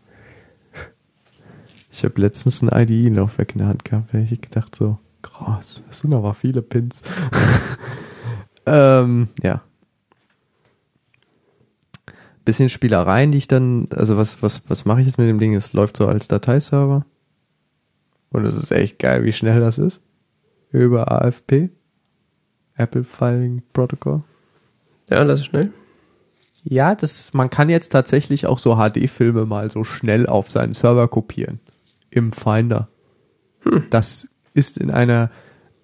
Ich 1.91 2.03
habe 2.03 2.21
letztens 2.21 2.61
ein 2.61 2.69
IDE-Laufwerk 2.69 3.53
in 3.53 3.59
der 3.59 3.67
Hand 3.67 3.85
gehabt. 3.85 4.13
Da 4.13 4.19
hab 4.19 4.31
ich 4.31 4.41
gedacht 4.41 4.75
so, 4.75 4.97
Krass, 5.21 5.81
das 5.87 5.99
sind 5.99 6.13
aber 6.13 6.33
viele 6.33 6.61
Pins. 6.61 7.01
ähm, 8.65 9.29
ja. 9.43 9.61
Bisschen 12.47 12.69
Spielereien, 12.69 13.33
die 13.33 13.39
ich 13.39 13.49
dann, 13.49 13.89
also 13.93 14.15
was, 14.15 14.41
was, 14.41 14.61
was 14.69 14.85
mache 14.85 15.01
ich 15.01 15.05
jetzt 15.05 15.17
mit 15.17 15.27
dem 15.27 15.37
Ding? 15.37 15.53
Es 15.53 15.73
läuft 15.73 15.97
so 15.97 16.07
als 16.07 16.29
Dateiserver. 16.29 17.05
Und 18.29 18.45
es 18.45 18.55
ist 18.55 18.71
echt 18.71 18.99
geil, 18.99 19.25
wie 19.25 19.33
schnell 19.33 19.59
das 19.59 19.77
ist. 19.77 19.99
Über 20.71 21.11
AFP. 21.11 21.71
Apple 22.75 23.03
Filing 23.03 23.63
Protocol. 23.73 24.23
Ja, 25.09 25.25
das 25.25 25.41
ist 25.41 25.47
schnell. 25.47 25.73
Ja, 26.63 26.95
das, 26.95 27.33
man 27.33 27.49
kann 27.49 27.69
jetzt 27.69 27.89
tatsächlich 27.89 28.45
auch 28.45 28.59
so 28.59 28.77
HD-Filme 28.77 29.45
mal 29.45 29.69
so 29.69 29.83
schnell 29.83 30.25
auf 30.25 30.49
seinen 30.49 30.73
Server 30.73 31.09
kopieren. 31.09 31.59
Im 32.11 32.31
Finder. 32.31 32.87
Hm. 33.63 33.83
Das 33.89 34.29
ist 34.53 34.77
in 34.77 34.89
einer, 34.89 35.31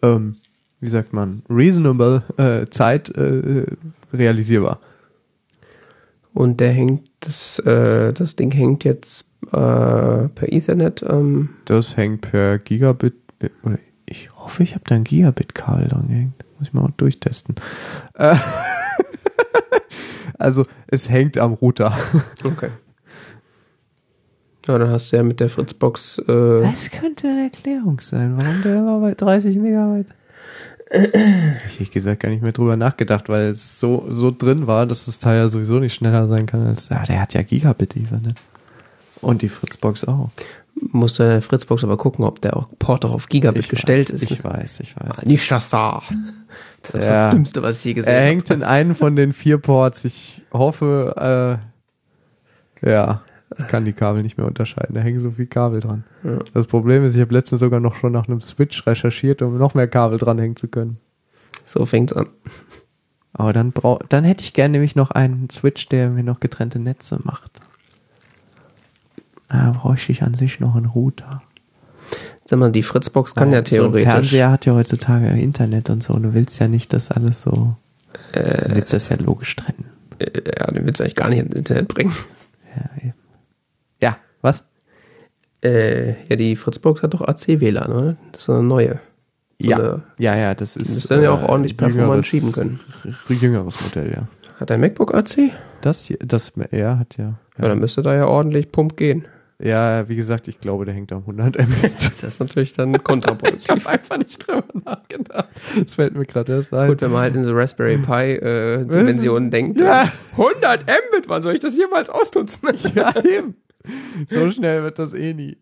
ähm, 0.01 0.37
wie 0.79 0.89
sagt 0.89 1.11
man, 1.11 1.43
reasonable 1.49 2.23
äh, 2.37 2.69
Zeit 2.69 3.09
äh, 3.09 3.65
realisierbar. 4.13 4.79
Und 6.33 6.59
der 6.59 6.71
hängt, 6.71 7.09
das, 7.19 7.59
äh, 7.59 8.11
das 8.13 8.35
Ding 8.35 8.51
hängt 8.51 8.83
jetzt 8.83 9.27
äh, 9.47 9.49
per 9.51 10.51
Ethernet. 10.51 11.03
Ähm, 11.07 11.49
Das 11.65 11.95
hängt 11.95 12.21
per 12.21 12.57
Gigabit, 12.59 13.13
oder 13.63 13.77
ich 14.05 14.29
hoffe, 14.35 14.63
ich 14.63 14.73
habe 14.73 14.83
da 14.87 14.95
ein 14.95 15.03
Gigabit-Kabel 15.03 15.87
dran 15.89 16.07
gehängt. 16.07 16.43
Muss 16.57 16.69
ich 16.69 16.73
mal 16.73 16.85
auch 16.85 16.91
durchtesten. 16.91 17.55
Äh, 18.15 18.35
also, 20.39 20.65
es 20.87 21.09
hängt 21.09 21.37
am 21.37 21.53
Router. 21.53 21.95
okay. 22.43 22.69
Ja, 24.67 24.77
dann 24.77 24.89
hast 24.89 25.11
du 25.11 25.17
ja 25.17 25.23
mit 25.23 25.39
der 25.39 25.49
Fritzbox. 25.49 26.19
Äh, 26.19 26.61
Das 26.61 26.89
könnte 26.89 27.27
eine 27.27 27.43
Erklärung 27.43 27.99
sein, 27.99 28.37
warum 28.37 28.61
der 28.63 28.75
immer 28.79 28.99
bei 29.01 29.13
30 29.13 29.57
Megabyte. 29.57 30.07
Ich 31.79 31.91
gesagt 31.91 32.21
gar 32.21 32.29
nicht 32.29 32.43
mehr 32.43 32.51
drüber 32.51 32.77
nachgedacht, 32.77 33.27
weil 33.29 33.45
es 33.49 33.79
so, 33.79 34.05
so 34.09 34.31
drin 34.31 34.67
war, 34.67 34.85
dass 34.85 35.05
das 35.05 35.19
Teil 35.19 35.37
ja 35.37 35.47
sowieso 35.47 35.79
nicht 35.79 35.93
schneller 35.95 36.27
sein 36.27 36.45
kann 36.45 36.65
als. 36.67 36.89
Ja, 36.89 37.03
der 37.03 37.21
hat 37.21 37.33
ja 37.33 37.41
Gigabit 37.41 37.95
Ethernet. 37.95 38.37
Und 39.21 39.41
die 39.41 39.49
Fritzbox 39.49 40.05
auch. 40.05 40.29
musst 40.91 41.17
du 41.19 41.23
in 41.23 41.29
der 41.29 41.41
Fritzbox 41.41 41.83
aber 41.83 41.97
gucken, 41.97 42.25
ob 42.25 42.41
der 42.41 42.57
auch 42.57 42.67
Port 42.77 43.05
auch 43.05 43.11
auf 43.13 43.27
Gigabit 43.29 43.63
Ich 43.63 43.69
gestellt 43.69 44.09
weiß, 44.13 44.21
ist. 44.21 44.31
Ich 44.31 44.43
weiß, 44.43 44.79
ich 44.81 44.95
weiß. 44.95 45.19
Ah, 45.19 45.25
nicht 45.25 45.49
das 45.49 45.69
da. 45.69 46.01
Das 46.81 46.93
ist 46.95 47.05
Ja. 47.05 47.25
das 47.25 47.33
Dümmste, 47.33 47.63
was 47.63 47.77
ich 47.79 47.85
je 47.85 47.93
gesehen 47.93 48.11
Er 48.13 48.17
habe. 48.19 48.27
hängt 48.27 48.49
in 48.51 48.63
einen 48.63 48.93
von 48.95 49.15
den 49.15 49.31
vier 49.33 49.57
Ports. 49.59 50.03
Ich 50.05 50.41
hoffe, 50.51 51.59
äh, 52.83 52.89
ja, 52.89 53.21
ich 53.57 53.67
kann 53.67 53.85
die 53.85 53.93
Kabel 53.93 54.23
nicht 54.23 54.37
mehr 54.37 54.47
unterscheiden. 54.47 54.95
Da 54.95 55.01
hängen 55.01 55.19
so 55.19 55.31
viel 55.31 55.45
Kabel 55.47 55.79
dran. 55.79 56.03
Ja. 56.23 56.39
Das 56.53 56.67
Problem 56.67 57.03
ist, 57.05 57.15
ich 57.15 57.21
habe 57.21 57.33
letztens 57.33 57.59
sogar 57.61 57.79
noch 57.79 57.95
schon 57.95 58.11
nach 58.11 58.27
einem 58.27 58.41
Switch 58.41 58.85
recherchiert, 58.87 59.41
um 59.41 59.57
noch 59.57 59.73
mehr 59.73 59.87
Kabel 59.87 60.17
dranhängen 60.17 60.55
zu 60.55 60.67
können. 60.67 60.97
So 61.65 61.85
fängt's 61.85 62.13
an. 62.13 62.27
Aber 63.33 63.53
dann 63.53 63.71
brau 63.71 63.99
dann 64.09 64.23
hätte 64.23 64.43
ich 64.43 64.53
gerne 64.53 64.73
nämlich 64.73 64.95
noch 64.95 65.11
einen 65.11 65.49
Switch, 65.49 65.87
der 65.89 66.09
mir 66.09 66.23
noch 66.23 66.39
getrennte 66.39 66.79
Netze 66.79 67.19
macht. 67.23 67.51
Da 69.49 69.71
bräuchte 69.71 70.11
ich 70.11 70.23
an 70.23 70.33
sich 70.33 70.59
noch 70.59 70.75
einen 70.75 70.87
Router. 70.87 71.41
Sag 72.45 72.59
mal, 72.59 72.71
die 72.71 72.83
Fritzbox 72.83 73.35
kann 73.35 73.49
Weil 73.51 73.53
ja 73.53 73.59
So 73.59 73.85
ein 73.85 73.91
theoretisch. 73.93 74.03
Fernseher 74.11 74.51
hat 74.51 74.65
ja 74.65 74.73
heutzutage 74.73 75.27
Internet 75.27 75.89
und 75.89 76.03
so. 76.03 76.13
Und 76.13 76.23
du 76.23 76.33
willst 76.33 76.59
ja 76.59 76.67
nicht, 76.67 76.91
dass 76.93 77.09
alles 77.11 77.41
so. 77.41 77.75
du 78.33 78.75
willst 78.75 78.93
das 78.93 79.09
ja 79.09 79.15
logisch 79.17 79.55
trennen. 79.55 79.85
äh, 80.19 80.25
ja, 80.59 80.67
den 80.71 80.85
willst 80.85 80.99
du 80.99 81.03
eigentlich 81.03 81.15
gar 81.15 81.29
nicht 81.29 81.39
ins 81.39 81.55
Internet 81.55 81.87
bringen. 81.87 82.13
Ja, 82.75 83.03
eben. 83.03 83.13
Ja 84.03 84.17
was? 84.41 84.65
Äh, 85.63 86.09
ja, 86.27 86.35
die 86.35 86.55
Fritzbox 86.57 87.01
hat 87.03 87.13
doch 87.13 87.21
AC-WLAN, 87.21 87.91
oder? 87.91 88.15
Das 88.33 88.43
ist 88.43 88.49
eine 88.49 88.63
neue. 88.63 88.99
Ja, 89.59 89.77
Oder 89.77 90.01
ja, 90.17 90.35
ja, 90.35 90.53
das 90.55 90.75
ist. 90.75 90.89
müsste 90.93 91.15
dann 91.15 91.23
ja 91.23 91.31
auch 91.31 91.43
ordentlich 91.47 91.77
Performance 91.77 92.27
jüngeres- 92.27 92.29
schieben 92.29 92.51
können. 92.51 92.79
Jüngeres 93.29 93.81
Modell, 93.81 94.11
ja. 94.11 94.27
Hat 94.59 94.69
dein 94.69 94.81
MacBook 94.81 95.13
AC? 95.13 95.51
Das 95.81 96.03
hier, 96.05 96.17
das, 96.19 96.51
er 96.71 96.99
hat 96.99 97.17
ja. 97.17 97.35
Ja, 97.57 97.67
dann 97.69 97.79
müsste 97.79 98.01
da 98.01 98.13
ja 98.13 98.25
ordentlich 98.27 98.71
Pump 98.71 98.97
gehen. 98.97 99.25
Ja, 99.61 100.09
wie 100.09 100.15
gesagt, 100.17 100.49
ich 100.49 100.59
glaube, 100.59 100.83
der 100.83 100.93
hängt 100.93 101.13
am 101.13 101.19
100 101.19 101.55
Mbit. 101.55 101.91
Das 102.21 102.33
ist 102.33 102.39
natürlich 102.41 102.73
dann 102.73 103.01
kontraproduktiv. 103.01 103.87
einfach 103.87 104.17
nicht 104.17 104.45
drüber 104.45 104.65
nachgedacht. 104.83 105.47
Das 105.81 105.93
fällt 105.93 106.15
mir 106.17 106.25
gerade 106.25 106.51
erst 106.55 106.73
ein. 106.73 106.89
Gut, 106.89 106.99
wenn 107.01 107.11
man 107.11 107.21
halt 107.21 107.35
in 107.35 107.43
so 107.45 107.53
Raspberry 107.53 107.97
Pi 107.97 108.33
äh, 108.33 108.85
Dimensionen 108.85 109.49
denkt. 109.51 109.79
Ja. 109.79 110.11
100 110.33 110.81
Mbit, 110.83 111.29
wann 111.29 111.41
soll 111.41 111.53
ich 111.53 111.59
das 111.61 111.77
jemals 111.77 112.09
ausnutzen? 112.09 112.67
Ja, 112.95 113.13
eben. 113.23 113.55
So 114.27 114.51
schnell 114.51 114.83
wird 114.83 114.99
das 114.99 115.13
eh 115.13 115.33
nie. 115.33 115.57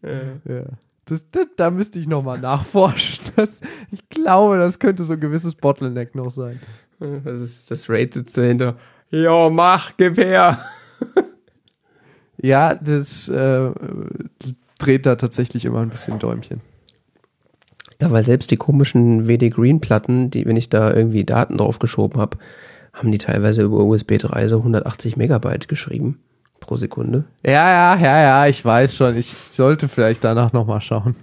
Ja. 0.46 0.66
Das, 1.06 1.26
das, 1.32 1.48
da 1.58 1.72
müsste 1.72 2.00
ich 2.00 2.08
nochmal 2.08 2.40
nachforschen. 2.40 3.26
Das, 3.36 3.62
ich 3.92 4.08
glaube, 4.10 4.58
das 4.58 4.80
könnte 4.80 5.04
so 5.04 5.14
ein 5.14 5.20
gewisses 5.20 5.56
Bottleneck 5.56 6.16
noch 6.16 6.32
sein. 6.32 6.60
Das 7.00 7.40
ist 7.40 7.72
das 7.72 7.90
Raid 7.90 8.14
sitzt 8.14 8.38
dahinter. 8.38 8.76
Jo, 9.10 9.50
mach, 9.50 9.96
gib 9.98 10.18
her. 10.18 10.60
Ja, 12.38 12.76
das 12.76 13.30
äh, 13.30 13.72
dreht 14.80 15.06
da 15.06 15.16
tatsächlich 15.16 15.66
immer 15.66 15.80
ein 15.80 15.90
bisschen 15.90 16.20
Däumchen. 16.20 16.62
Ja, 18.02 18.12
weil 18.12 18.26
selbst 18.26 18.52
die 18.52 18.58
komischen 18.58 19.28
WD 19.28 19.52
Green 19.52 19.80
Platten, 19.80 20.32
die, 20.32 20.46
wenn 20.46 20.58
ich 20.58 20.70
da 20.70 20.92
irgendwie 20.92 21.24
Daten 21.24 21.58
drauf 21.58 21.80
geschoben 21.80 22.20
habe, 22.20 22.38
haben 22.94 23.12
die 23.12 23.20
teilweise 23.20 23.62
über 23.62 23.84
USB 23.84 24.18
3 24.18 24.48
so 24.50 24.58
180 24.58 25.18
Megabyte 25.18 25.68
geschrieben 25.68 26.20
pro 26.62 26.78
Sekunde. 26.78 27.26
Ja, 27.44 27.52
ja, 27.52 27.96
ja, 27.98 28.22
ja, 28.22 28.48
ich 28.48 28.64
weiß 28.64 28.96
schon. 28.96 29.18
Ich 29.18 29.34
sollte 29.34 29.90
vielleicht 29.90 30.24
danach 30.24 30.54
nochmal 30.54 30.80
schauen. 30.80 31.18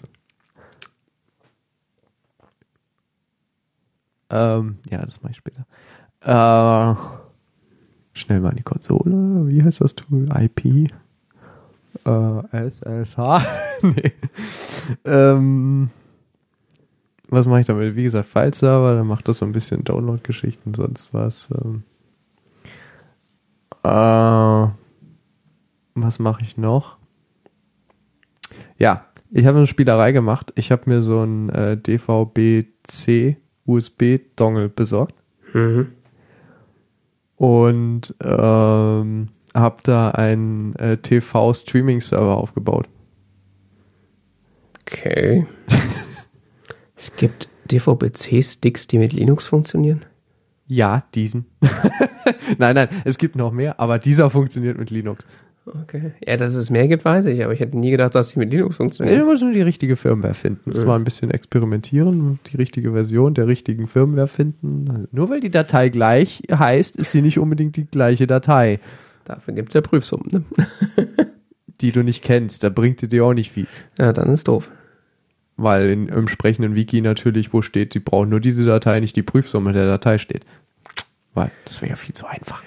Ähm, 4.29 4.77
ja, 4.91 4.99
das 5.07 5.23
mache 5.23 5.33
ich 5.33 5.39
später. 5.39 5.65
Äh, 6.21 6.95
schnell 8.13 8.41
mal 8.41 8.51
in 8.51 8.57
die 8.57 8.63
Konsole. 8.63 9.49
Wie 9.49 9.63
heißt 9.63 9.81
das 9.81 9.95
Tool? 9.95 10.29
IP? 10.39 10.91
Äh, 12.05 12.69
SSH? 12.69 13.17
nee. 13.83 14.13
Ähm, 15.07 15.91
was 17.29 17.47
mache 17.47 17.61
ich 17.61 17.67
damit? 17.67 17.97
Wie 17.97 18.03
gesagt, 18.03 18.29
File-Server, 18.29 18.97
dann 18.97 19.07
macht 19.07 19.29
das 19.29 19.39
so 19.39 19.47
ein 19.47 19.53
bisschen 19.53 19.85
Download-Geschichten, 19.85 20.75
sonst 20.75 21.15
was. 21.15 21.49
Ähm, 21.55 21.85
äh, 23.85 24.69
was 26.03 26.19
mache 26.19 26.43
ich 26.43 26.57
noch? 26.57 26.97
Ja, 28.79 29.07
ich 29.31 29.47
habe 29.47 29.59
eine 29.59 29.67
Spielerei 29.67 30.13
gemacht. 30.13 30.53
Ich 30.57 30.71
habe 30.71 30.83
mir 30.87 31.03
so 31.03 31.23
ein 31.23 31.51
äh, 31.51 31.77
DVB-C 31.77 33.37
USB-Dongle 33.67 34.69
besorgt 34.71 35.15
Mhm. 35.53 35.93
und 37.37 38.15
ähm, 38.23 39.29
habe 39.55 39.77
da 39.83 40.11
einen 40.11 40.75
äh, 40.77 40.97
TV-Streaming-Server 40.99 42.37
aufgebaut. 42.37 42.89
Okay. 44.83 45.47
es 46.97 47.15
gibt 47.17 47.49
DVB-C-Sticks, 47.71 48.87
die 48.87 48.99
mit 48.99 49.13
Linux 49.13 49.47
funktionieren. 49.49 50.05
Ja, 50.67 51.05
diesen. 51.15 51.47
nein, 52.59 52.75
nein, 52.75 52.89
es 53.05 53.19
gibt 53.19 53.37
noch 53.37 53.53
mehr, 53.53 53.81
aber 53.81 53.99
dieser 53.99 54.29
funktioniert 54.31 54.79
mit 54.79 54.91
Linux. 54.91 55.27
Okay. 55.83 56.13
Ja, 56.27 56.37
dass 56.37 56.55
es 56.55 56.71
mehr 56.71 56.89
gibt, 56.89 57.05
weiß 57.05 57.27
ich, 57.27 57.43
aber 57.45 57.53
ich 57.53 57.61
hätte 57.61 57.77
nie 57.79 57.91
gedacht, 57.91 58.15
dass 58.15 58.31
die 58.31 58.39
mit 58.39 58.51
Linux 58.53 58.71
Nee, 58.75 58.77
funktionieren. 58.77 59.19
du 59.21 59.25
musst 59.27 59.43
nur 59.43 59.53
die 59.53 59.63
richtige 59.63 59.97
Firmware 59.97 60.35
finden. 60.35 60.71
Das 60.73 60.85
Mhm. 60.85 60.89
war 60.89 60.99
ein 60.99 61.05
bisschen 61.05 61.31
experimentieren, 61.31 62.39
die 62.51 62.57
richtige 62.57 62.93
Version 62.93 63.35
der 63.35 63.47
richtigen 63.47 63.87
Firmware 63.87 64.29
finden. 64.29 65.09
Nur 65.13 65.29
weil 65.31 65.41
die 65.41 65.51
Datei 65.51 65.89
gleich 65.89 66.43
heißt, 66.51 66.97
ist 66.97 67.13
sie 67.13 67.23
nicht 67.23 67.39
unbedingt 67.39 67.77
die 67.77 67.87
gleiche 67.87 68.27
Datei, 68.27 68.81
Dafür 69.25 69.53
gibt's 69.53 69.75
ja 69.75 69.83
Prüfsummen. 69.83 70.31
Ne? 70.33 70.43
die 71.83 71.93
du 71.93 72.03
nicht 72.03 72.25
kennst. 72.25 72.65
Da 72.65 72.71
bringt 72.71 73.03
die 73.03 73.09
dir 73.09 73.25
auch 73.27 73.35
nicht 73.35 73.53
viel. 73.53 73.67
Ja, 73.99 74.13
dann 74.15 74.33
ist 74.33 74.49
doof. 74.49 74.69
Weil 75.59 75.91
in, 75.91 76.09
im 76.09 76.19
entsprechenden 76.21 76.75
Wiki 76.75 77.01
natürlich, 77.03 77.53
wo 77.53 77.61
steht, 77.63 77.93
sie 77.93 77.99
brauchen 77.99 78.31
nur 78.31 78.41
diese 78.41 78.65
Datei, 78.65 79.01
nicht 79.01 79.17
die 79.17 79.23
Prüfsumme 79.23 79.73
der 79.75 79.87
Datei 79.87 80.17
steht. 80.19 80.47
Weil 81.35 81.51
das 81.67 81.83
wäre 81.83 81.91
ja 81.91 81.97
viel 81.97 82.15
zu 82.15 82.27
einfach. 82.27 82.63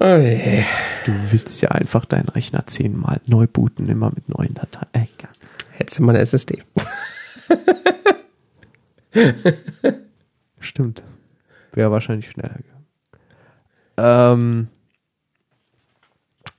Je. 0.00 0.64
Du 1.04 1.12
willst 1.32 1.60
ja 1.60 1.70
einfach 1.70 2.04
deinen 2.04 2.28
Rechner 2.28 2.66
zehnmal 2.66 3.20
neu 3.26 3.46
booten, 3.46 3.88
immer 3.88 4.10
mit 4.14 4.28
neuen 4.28 4.54
Dateien. 4.54 4.88
Äh. 4.92 5.06
Hättest 5.72 5.98
du 5.98 6.02
mal 6.02 6.12
eine 6.12 6.20
SSD. 6.20 6.62
Stimmt. 10.60 11.02
Wäre 11.72 11.90
wahrscheinlich 11.90 12.30
schneller 12.30 12.54
gegangen. 12.56 12.86
Ähm, 13.96 14.68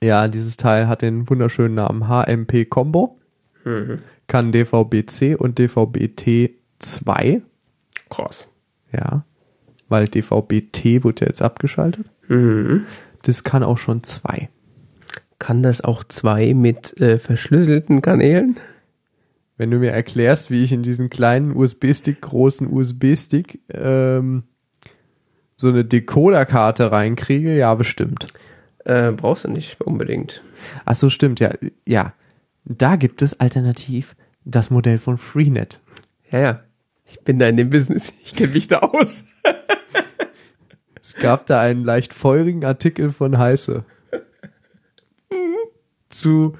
ja, 0.02 0.28
dieses 0.28 0.56
Teil 0.56 0.88
hat 0.88 1.02
den 1.02 1.28
wunderschönen 1.28 1.74
Namen 1.74 2.08
HMP 2.08 2.64
Combo. 2.68 3.18
Mhm. 3.64 3.98
Kann 4.26 4.52
DVB-C 4.52 5.34
und 5.34 5.58
DVB-T2. 5.58 7.42
Krass. 8.08 8.48
Ja. 8.92 9.24
Weil 9.88 10.08
DVB-T 10.08 11.04
wurde 11.04 11.22
ja 11.22 11.26
jetzt 11.26 11.42
abgeschaltet. 11.42 12.06
Mhm. 12.28 12.86
Das 13.22 13.44
kann 13.44 13.62
auch 13.62 13.78
schon 13.78 14.02
zwei. 14.02 14.48
Kann 15.38 15.62
das 15.62 15.80
auch 15.80 16.04
zwei 16.04 16.54
mit 16.54 17.00
äh, 17.00 17.18
verschlüsselten 17.18 18.02
Kanälen? 18.02 18.58
Wenn 19.56 19.70
du 19.70 19.78
mir 19.78 19.90
erklärst, 19.90 20.50
wie 20.50 20.62
ich 20.62 20.72
in 20.72 20.82
diesen 20.82 21.10
kleinen 21.10 21.54
USB-Stick, 21.54 22.20
großen 22.20 22.66
USB-Stick 22.66 23.60
ähm, 23.72 24.44
so 25.56 25.68
eine 25.68 25.84
Decoder-Karte 25.84 26.90
reinkriege, 26.90 27.54
ja, 27.54 27.74
bestimmt. 27.74 28.28
Äh, 28.84 29.12
brauchst 29.12 29.44
du 29.44 29.48
nicht 29.48 29.80
unbedingt. 29.82 30.42
Ach 30.86 30.94
so, 30.94 31.10
stimmt, 31.10 31.40
ja. 31.40 31.52
Ja, 31.86 32.14
da 32.64 32.96
gibt 32.96 33.20
es 33.20 33.38
alternativ 33.38 34.16
das 34.44 34.70
Modell 34.70 34.98
von 34.98 35.18
Freenet. 35.18 35.80
Ja, 36.30 36.38
ja. 36.38 36.60
Ich 37.04 37.20
bin 37.20 37.38
da 37.38 37.48
in 37.48 37.56
dem 37.56 37.70
Business. 37.70 38.12
Ich 38.24 38.34
kenne 38.34 38.52
mich 38.52 38.68
da 38.68 38.78
aus. 38.78 39.24
Es 41.12 41.16
gab 41.16 41.46
da 41.46 41.60
einen 41.60 41.82
leicht 41.82 42.14
feurigen 42.14 42.64
Artikel 42.64 43.10
von 43.10 43.36
Heiße. 43.36 43.82
Zu, 46.08 46.56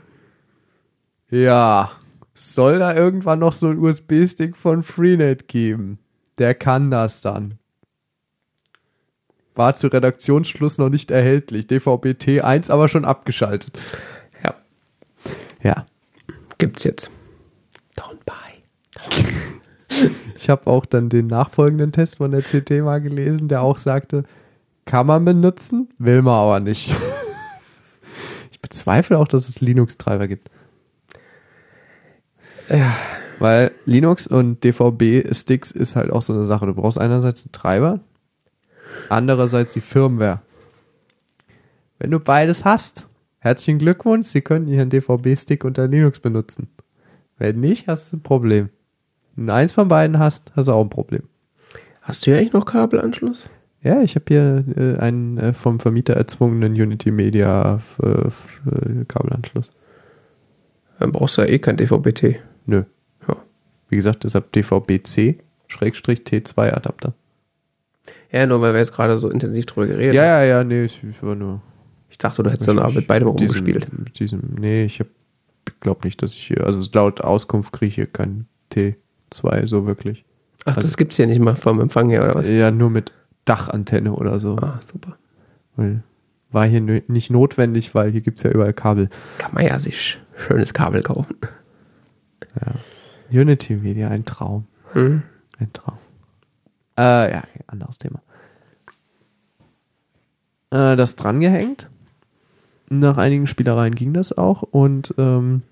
ja, 1.31 1.93
soll 2.35 2.81
da 2.81 2.93
irgendwann 2.93 3.39
noch 3.39 3.53
so 3.53 3.69
ein 3.69 3.79
USB-Stick 3.79 4.57
von 4.57 4.83
Freenet 4.83 5.47
geben? 5.47 6.01
Der 6.39 6.57
kann 6.57 6.91
das 6.91 7.21
dann. 7.21 7.61
War 9.55 9.77
zu 9.77 9.87
Redaktionsschluss 9.87 10.79
noch 10.79 10.89
nicht 10.89 11.13
erhältlich. 11.13 11.69
DVB-T 11.69 12.41
1 12.41 12.71
aber 12.71 12.89
schon 12.89 13.05
abgeschaltet. 13.05 13.79
Ja. 14.43 14.57
Ja. 15.63 15.87
Gibt's 16.59 16.83
jetzt. 16.83 17.09
Don't 17.97 18.19
buy. 18.27 20.11
ich 20.35 20.51
habe 20.51 20.67
auch 20.67 20.87
dann 20.87 21.09
den 21.09 21.29
nachfolgenden 21.29 21.93
Test 21.93 22.17
von 22.17 22.33
der 22.33 22.43
CT 22.43 22.83
mal 22.83 23.01
gelesen, 23.01 23.47
der 23.47 23.63
auch 23.63 23.79
sagte, 23.79 24.25
kann 24.91 25.07
man 25.07 25.25
benutzen, 25.25 25.89
will 25.99 26.21
man 26.21 26.35
aber 26.35 26.59
nicht. 26.59 26.93
ich 28.51 28.61
bezweifle 28.61 29.17
auch, 29.21 29.29
dass 29.29 29.49
es 29.49 29.61
Linux-Treiber 29.61 30.27
gibt. 30.27 30.51
Ja. 32.69 32.93
Weil 33.39 33.71
Linux 33.85 34.27
und 34.27 34.65
DVB-Sticks 34.65 35.71
ist 35.71 35.95
halt 35.95 36.11
auch 36.11 36.23
so 36.23 36.33
eine 36.33 36.45
Sache. 36.45 36.67
Du 36.67 36.75
brauchst 36.75 36.99
einerseits 36.99 37.45
einen 37.47 37.53
Treiber, 37.53 38.01
andererseits 39.09 39.75
die 39.75 39.81
Firmware. 39.81 40.43
Wenn 42.01 42.11
du 42.11 42.19
beides 42.19 42.65
hast, 42.65 43.07
herzlichen 43.39 43.79
Glückwunsch, 43.79 44.27
Sie 44.27 44.41
können 44.41 44.67
Ihren 44.67 44.91
DVB-Stick 44.91 45.63
unter 45.63 45.87
Linux 45.87 46.19
benutzen. 46.19 46.69
Wenn 47.39 47.61
nicht, 47.61 47.87
hast 47.87 48.13
du 48.13 48.17
ein 48.17 48.23
Problem. 48.25 48.71
Wenn 49.37 49.47
du 49.47 49.55
eins 49.55 49.71
von 49.71 49.87
beiden 49.87 50.19
hast, 50.19 50.51
hast 50.57 50.67
du 50.67 50.73
auch 50.73 50.83
ein 50.83 50.91
Problem. 50.91 51.23
Hast 52.03 52.27
du 52.27 52.33
ja 52.33 52.39
eigentlich 52.39 52.55
noch 52.55 52.67
Kabelanschluss? 52.67 53.49
Ja, 53.83 54.03
ich 54.03 54.15
habe 54.15 54.25
hier 54.29 54.65
äh, 54.77 54.99
einen 54.99 55.39
äh, 55.39 55.53
vom 55.55 55.81
Vermieter 55.81 56.15
erzwungenen 56.15 56.73
Unity 56.75 57.11
Media 57.11 57.81
äh, 58.03 58.09
äh, 58.09 59.05
Kabelanschluss. 59.09 59.73
Dann 60.99 61.13
brauchst 61.13 61.39
du 61.39 61.43
ja 61.43 61.49
eh 61.49 61.59
kein 61.59 61.77
DVB-T. 61.79 62.39
Nö. 62.67 62.83
Ja. 63.27 63.37
Wie 63.89 63.97
gesagt, 63.97 64.25
deshalb 64.25 64.53
DVB-C 64.53 65.39
Schrägstrich 65.69 66.21
T2 66.21 66.73
Adapter. 66.73 67.15
Ja, 68.33 68.45
nur 68.47 68.61
weil 68.61 68.73
wir 68.75 68.81
jetzt 68.81 68.93
gerade 68.95 69.19
so 69.19 69.31
intensiv 69.31 69.67
drüber 69.67 69.87
geredet 69.87 70.15
Ja, 70.15 70.23
haben. 70.23 70.29
ja, 70.31 70.45
ja, 70.45 70.65
nee, 70.65 70.85
ich, 70.85 71.03
ich 71.03 71.23
war 71.23 71.35
nur 71.35 71.63
Ich 72.11 72.19
dachte, 72.19 72.43
du 72.43 72.51
hättest 72.51 72.69
dann 72.69 72.79
aber 72.79 72.93
mit 72.93 73.07
beidem 73.07 73.29
rumgespielt. 73.29 73.89
Mit 73.99 74.19
diesem, 74.19 74.41
nee, 74.61 74.85
ich 74.85 75.03
glaube 75.81 76.01
nicht, 76.05 76.23
dass 76.23 76.35
ich 76.35 76.47
hier, 76.49 76.65
also 76.67 76.83
laut 76.93 77.23
Auskunft 77.23 77.73
kriege 77.73 77.89
ich 77.89 77.95
hier 77.95 78.07
kein 78.07 78.47
T2 78.73 79.67
so 79.67 79.87
wirklich. 79.87 80.25
Ach, 80.65 80.77
Also- 80.77 80.83
das 80.83 80.97
gibt's 80.99 81.17
ja 81.17 81.25
nicht 81.27 81.41
mal 81.41 81.57
vom 81.57 81.81
Empfang 81.81 82.11
her, 82.11 82.25
oder 82.25 82.35
was? 82.35 82.49
Ja, 82.49 82.71
nur 82.71 82.91
mit 82.91 83.13
Dachantenne 83.51 84.13
oder 84.13 84.39
so. 84.39 84.57
Ah, 84.57 84.79
super. 84.85 85.17
Weil 85.75 86.05
war 86.53 86.67
hier 86.67 86.81
nicht 86.81 87.31
notwendig, 87.31 87.95
weil 87.97 88.13
hier 88.13 88.21
gibt's 88.21 88.45
ja 88.45 88.51
überall 88.51 88.73
Kabel. 88.73 89.09
Kann 89.39 89.55
man 89.55 89.65
ja 89.65 89.79
sich 89.81 90.19
schönes 90.37 90.73
Kabel 90.73 91.03
kaufen. 91.03 91.37
Unity 93.33 93.75
Media, 93.75 94.09
ein 94.09 94.25
Traum. 94.25 94.67
Hm? 94.93 95.23
Ein 95.59 95.73
Traum. 95.73 95.99
Äh, 96.97 97.33
ja, 97.33 97.43
anderes 97.67 97.99
Thema. 97.99 98.21
Äh, 100.71 100.97
das 100.97 101.17
drangehängt. 101.17 101.91
Nach 102.89 103.17
einigen 103.17 103.47
Spielereien 103.47 103.95
ging 103.95 104.13
das 104.13 104.37
auch 104.37 104.63
und 104.63 105.15
ähm, 105.19 105.63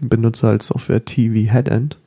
benutze 0.00 0.48
als 0.48 0.68
Software 0.68 1.04
TV 1.04 1.52
Headend. 1.52 1.98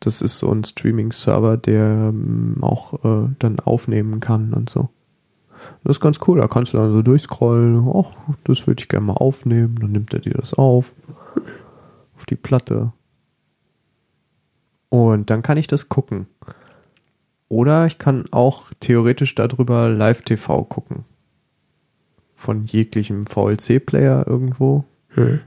Das 0.00 0.20
ist 0.20 0.38
so 0.38 0.50
ein 0.52 0.64
Streaming-Server, 0.64 1.56
der 1.56 2.10
ähm, 2.10 2.58
auch 2.60 3.04
äh, 3.04 3.28
dann 3.38 3.60
aufnehmen 3.60 4.20
kann 4.20 4.52
und 4.52 4.68
so. 4.68 4.90
Das 5.84 5.96
ist 5.96 6.00
ganz 6.00 6.20
cool, 6.26 6.38
da 6.38 6.48
kannst 6.48 6.72
du 6.72 6.78
dann 6.78 6.92
so 6.92 7.02
durchscrollen, 7.02 7.88
ach, 7.88 8.10
das 8.44 8.66
würde 8.66 8.82
ich 8.82 8.88
gerne 8.88 9.06
mal 9.06 9.14
aufnehmen, 9.14 9.76
dann 9.80 9.92
nimmt 9.92 10.12
er 10.12 10.20
dir 10.20 10.34
das 10.34 10.54
auf, 10.54 10.92
auf 12.16 12.26
die 12.26 12.36
Platte. 12.36 12.92
Und 14.88 15.30
dann 15.30 15.42
kann 15.42 15.56
ich 15.56 15.66
das 15.66 15.88
gucken. 15.88 16.26
Oder 17.48 17.86
ich 17.86 17.98
kann 17.98 18.26
auch 18.32 18.72
theoretisch 18.80 19.34
darüber 19.34 19.88
Live-TV 19.88 20.64
gucken. 20.64 21.04
Von 22.34 22.64
jeglichem 22.64 23.24
VLC-Player 23.26 24.26
irgendwo. 24.26 24.84
Hm. 25.10 25.40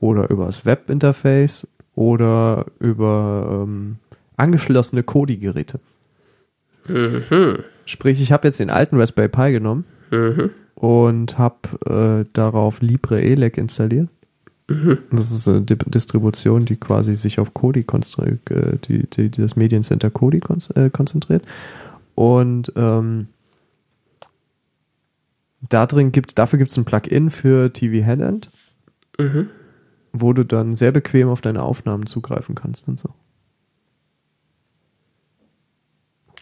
Oder 0.00 0.30
übers 0.30 0.64
Web-Interface. 0.64 1.66
Oder 1.96 2.66
über 2.78 3.64
ähm, 3.66 3.96
angeschlossene 4.36 5.02
Kodi-Geräte. 5.02 5.80
Mhm. 6.86 7.58
Sprich, 7.86 8.20
ich 8.22 8.30
habe 8.30 8.46
jetzt 8.46 8.60
den 8.60 8.70
alten 8.70 8.96
Raspberry 9.00 9.28
Pi 9.28 9.50
genommen 9.52 9.84
Mhm. 10.12 10.50
und 10.76 11.36
habe 11.38 12.24
äh, 12.24 12.28
darauf 12.32 12.80
LibreELEC 12.80 13.58
installiert. 13.58 14.08
Mhm. 14.68 14.98
Das 15.10 15.32
ist 15.32 15.48
eine 15.48 15.62
Di- 15.62 15.76
Distribution, 15.76 16.64
die 16.64 16.76
quasi 16.76 17.16
sich 17.16 17.40
auf 17.40 17.54
Kodi 17.54 17.80
konstri- 17.80 18.38
äh, 18.50 18.76
die, 18.86 19.08
die, 19.10 19.30
die 19.30 19.40
das 19.40 19.56
Mediencenter 19.56 20.10
Kodi 20.10 20.40
äh, 20.74 20.90
konzentriert. 20.90 21.44
Und 22.14 22.72
ähm, 22.76 23.28
da 25.68 25.86
drin 25.86 26.12
gibt's, 26.12 26.34
dafür 26.34 26.58
gibt 26.58 26.70
es 26.70 26.76
ein 26.76 26.84
Plugin 26.84 27.30
für 27.30 27.72
TV 27.72 28.04
Headend, 28.04 28.48
Mhm. 29.18 29.48
Wo 30.20 30.32
du 30.32 30.44
dann 30.44 30.74
sehr 30.74 30.92
bequem 30.92 31.28
auf 31.28 31.40
deine 31.40 31.62
Aufnahmen 31.62 32.06
zugreifen 32.06 32.54
kannst 32.54 32.88
und 32.88 32.98
so. 32.98 33.10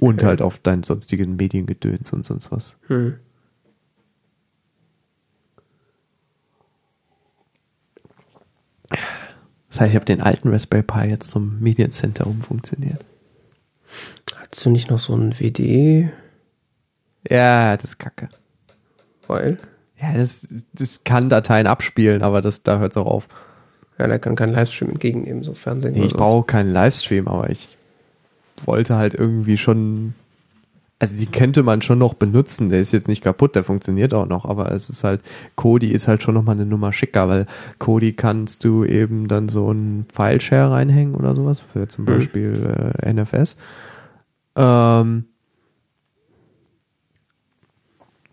Und 0.01 0.17
Okay. 0.17 0.27
halt 0.27 0.43
auf 0.43 0.59
deinen 0.59 0.83
sonstigen 0.83 1.37
Mediengedöns 1.37 2.13
und 2.13 2.25
sonst 2.25 2.51
was. 2.51 2.77
Hm. 2.89 3.19
Das 9.69 9.81
heißt, 9.81 9.91
ich 9.91 9.97
habe 9.97 10.05
den 10.05 10.21
alten 10.21 10.49
Raspberry 10.51 10.83
Pi 10.83 11.09
jetzt 11.09 11.31
zum 11.31 11.61
Mediencenter 11.61 12.27
umfunktioniert. 12.27 13.05
Hast 14.37 14.65
du 14.65 14.71
nicht 14.71 14.91
noch 14.91 14.99
so 15.01 15.17
ein 15.17 15.39
WD? 15.39 16.11
Ja, 17.29 17.77
das 17.77 17.91
ist 17.91 17.99
kacke. 17.99 18.29
Weil? 19.27 19.59
Ja, 20.01 20.13
das, 20.13 20.47
das 20.73 21.03
kann 21.05 21.29
Dateien 21.29 21.67
abspielen, 21.67 22.23
aber 22.23 22.43
das, 22.43 22.63
da 22.63 22.79
hört 22.79 22.93
es 22.93 22.97
auch 22.97 23.07
auf. 23.07 23.29
Ja, 23.99 24.07
der 24.09 24.19
kann 24.19 24.35
keinen 24.37 24.53
Livestream 24.53 24.91
entgegennehmen, 24.91 25.45
so 25.45 25.55
Fernsehen. 25.55 25.95
Nee, 25.95 26.07
ich 26.07 26.15
brauche 26.15 26.45
keinen 26.47 26.73
Livestream, 26.73 27.29
aber 27.29 27.51
ich 27.51 27.69
wollte 28.65 28.97
halt 28.97 29.15
irgendwie 29.15 29.57
schon. 29.57 30.15
Also 31.01 31.17
die 31.17 31.27
könnte 31.27 31.63
man 31.63 31.83
schon 31.83 31.99
noch 31.99 32.15
benutzen. 32.15 32.71
Der 32.71 32.81
ist 32.81 32.93
jetzt 32.93 33.09
nicht 33.09 33.23
kaputt, 33.23 33.57
der 33.57 33.65
funktioniert 33.65 34.15
auch 34.15 34.27
noch, 34.27 34.45
aber 34.47 34.73
es 34.73 34.89
ist 34.89 35.05
halt, 35.05 35.21
Kodi 35.55 35.89
ist 35.89 36.09
halt 36.09 36.23
schon 36.23 36.35
nochmal 36.35 36.55
eine 36.55 36.65
Nummer 36.67 36.93
schicker, 36.93 37.29
weil 37.29 37.47
Kodi 37.79 38.13
kannst 38.15 38.65
du 38.65 38.85
eben 38.85 39.29
dann 39.29 39.49
so 39.49 39.71
ein 39.71 40.07
File-Share 40.13 40.71
reinhängen 40.71 41.15
oder 41.15 41.35
sowas, 41.35 41.61
für 41.73 41.89
zum 41.89 42.05
Mhm. 42.05 42.09
Beispiel 42.09 42.93
äh, 43.03 43.13
NFS. 43.13 43.57
Ähm, 44.57 45.25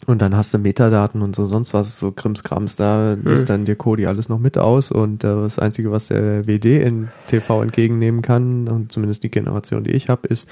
und 0.07 0.22
dann 0.22 0.36
hast 0.36 0.53
du 0.53 0.57
Metadaten 0.57 1.22
und 1.22 1.36
so 1.36 1.45
sonst 1.45 1.73
was, 1.73 1.99
so 1.99 2.11
Krimskrams, 2.11 2.76
da 2.76 3.14
liest 3.14 3.49
dann 3.49 3.65
dir 3.65 3.76
Kodi 3.76 4.07
alles 4.07 4.30
noch 4.30 4.40
mit 4.40 4.57
aus 4.57 4.91
und 4.91 5.23
äh, 5.23 5.28
das 5.28 5.60
Einzige, 5.60 5.91
was 5.91 6.07
der 6.07 6.48
WD 6.48 6.82
in 6.82 7.10
TV 7.28 7.61
entgegennemen 7.61 8.22
kann, 8.22 8.68
und 8.68 8.91
zumindest 8.91 9.23
die 9.23 9.32
Generation, 9.32 9.84
die 9.84 9.91
ich 9.91 10.10
habe, 10.10 10.28
ist 10.28 10.49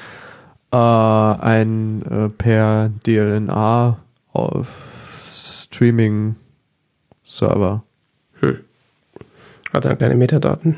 äh, 0.72 0.78
ein 0.78 2.04
äh, 2.04 2.30
per 2.30 2.90
DLNA 3.06 3.98
auf 4.34 4.68
Streaming 5.26 6.36
Server. 7.26 7.84
Hat 9.74 9.86
dann 9.86 9.98
keine 9.98 10.16
Metadaten. 10.16 10.76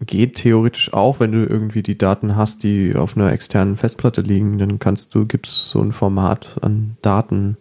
Geht 0.00 0.36
theoretisch 0.36 0.92
auch, 0.94 1.20
wenn 1.20 1.32
du 1.32 1.44
irgendwie 1.44 1.82
die 1.82 1.98
Daten 1.98 2.34
hast, 2.34 2.62
die 2.62 2.94
auf 2.96 3.16
einer 3.16 3.32
externen 3.32 3.76
Festplatte 3.76 4.22
liegen, 4.22 4.58
dann 4.58 4.78
kannst 4.78 5.14
du, 5.14 5.26
gibt's 5.26 5.70
so 5.70 5.80
ein 5.82 5.92
Format 5.92 6.56
an 6.62 6.96
Daten, 7.02 7.58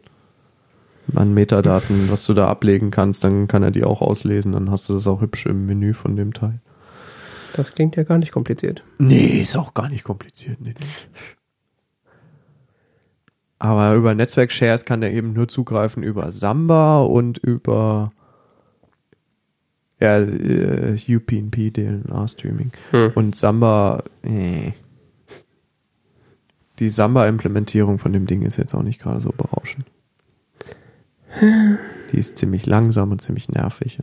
an 1.15 1.33
Metadaten, 1.33 2.09
was 2.11 2.25
du 2.25 2.33
da 2.33 2.47
ablegen 2.47 2.91
kannst, 2.91 3.23
dann 3.23 3.47
kann 3.47 3.63
er 3.63 3.71
die 3.71 3.83
auch 3.83 4.01
auslesen, 4.01 4.51
dann 4.51 4.71
hast 4.71 4.89
du 4.89 4.93
das 4.93 5.07
auch 5.07 5.21
hübsch 5.21 5.45
im 5.45 5.65
Menü 5.65 5.93
von 5.93 6.15
dem 6.15 6.33
Teil. 6.33 6.59
Das 7.53 7.73
klingt 7.73 7.95
ja 7.95 8.03
gar 8.03 8.17
nicht 8.17 8.31
kompliziert. 8.31 8.83
Nee, 8.97 9.41
ist 9.41 9.57
auch 9.57 9.73
gar 9.73 9.89
nicht 9.89 10.03
kompliziert. 10.03 10.61
Nee, 10.61 10.73
nee. 10.79 10.85
Aber 13.59 13.93
über 13.95 14.15
Netzwerk-Shares 14.15 14.85
kann 14.85 15.03
er 15.03 15.11
eben 15.11 15.33
nur 15.33 15.49
zugreifen 15.49 16.01
über 16.01 16.31
Samba 16.31 17.01
und 17.01 17.37
über 17.37 18.13
Ja, 19.99 20.19
äh, 20.19 20.95
UPnP, 21.09 21.71
DLNA-Streaming. 21.71 22.71
Hm. 22.91 23.11
Und 23.15 23.35
Samba, 23.35 24.03
äh. 24.23 24.71
Die 26.79 26.89
Samba-Implementierung 26.89 27.97
von 27.97 28.13
dem 28.13 28.25
Ding 28.25 28.43
ist 28.43 28.55
jetzt 28.55 28.73
auch 28.73 28.83
nicht 28.83 29.01
gerade 29.01 29.19
so 29.19 29.33
berauschend. 29.35 29.85
Die 32.11 32.17
ist 32.17 32.37
ziemlich 32.37 32.65
langsam 32.65 33.11
und 33.11 33.21
ziemlich 33.21 33.49
nervig. 33.49 33.99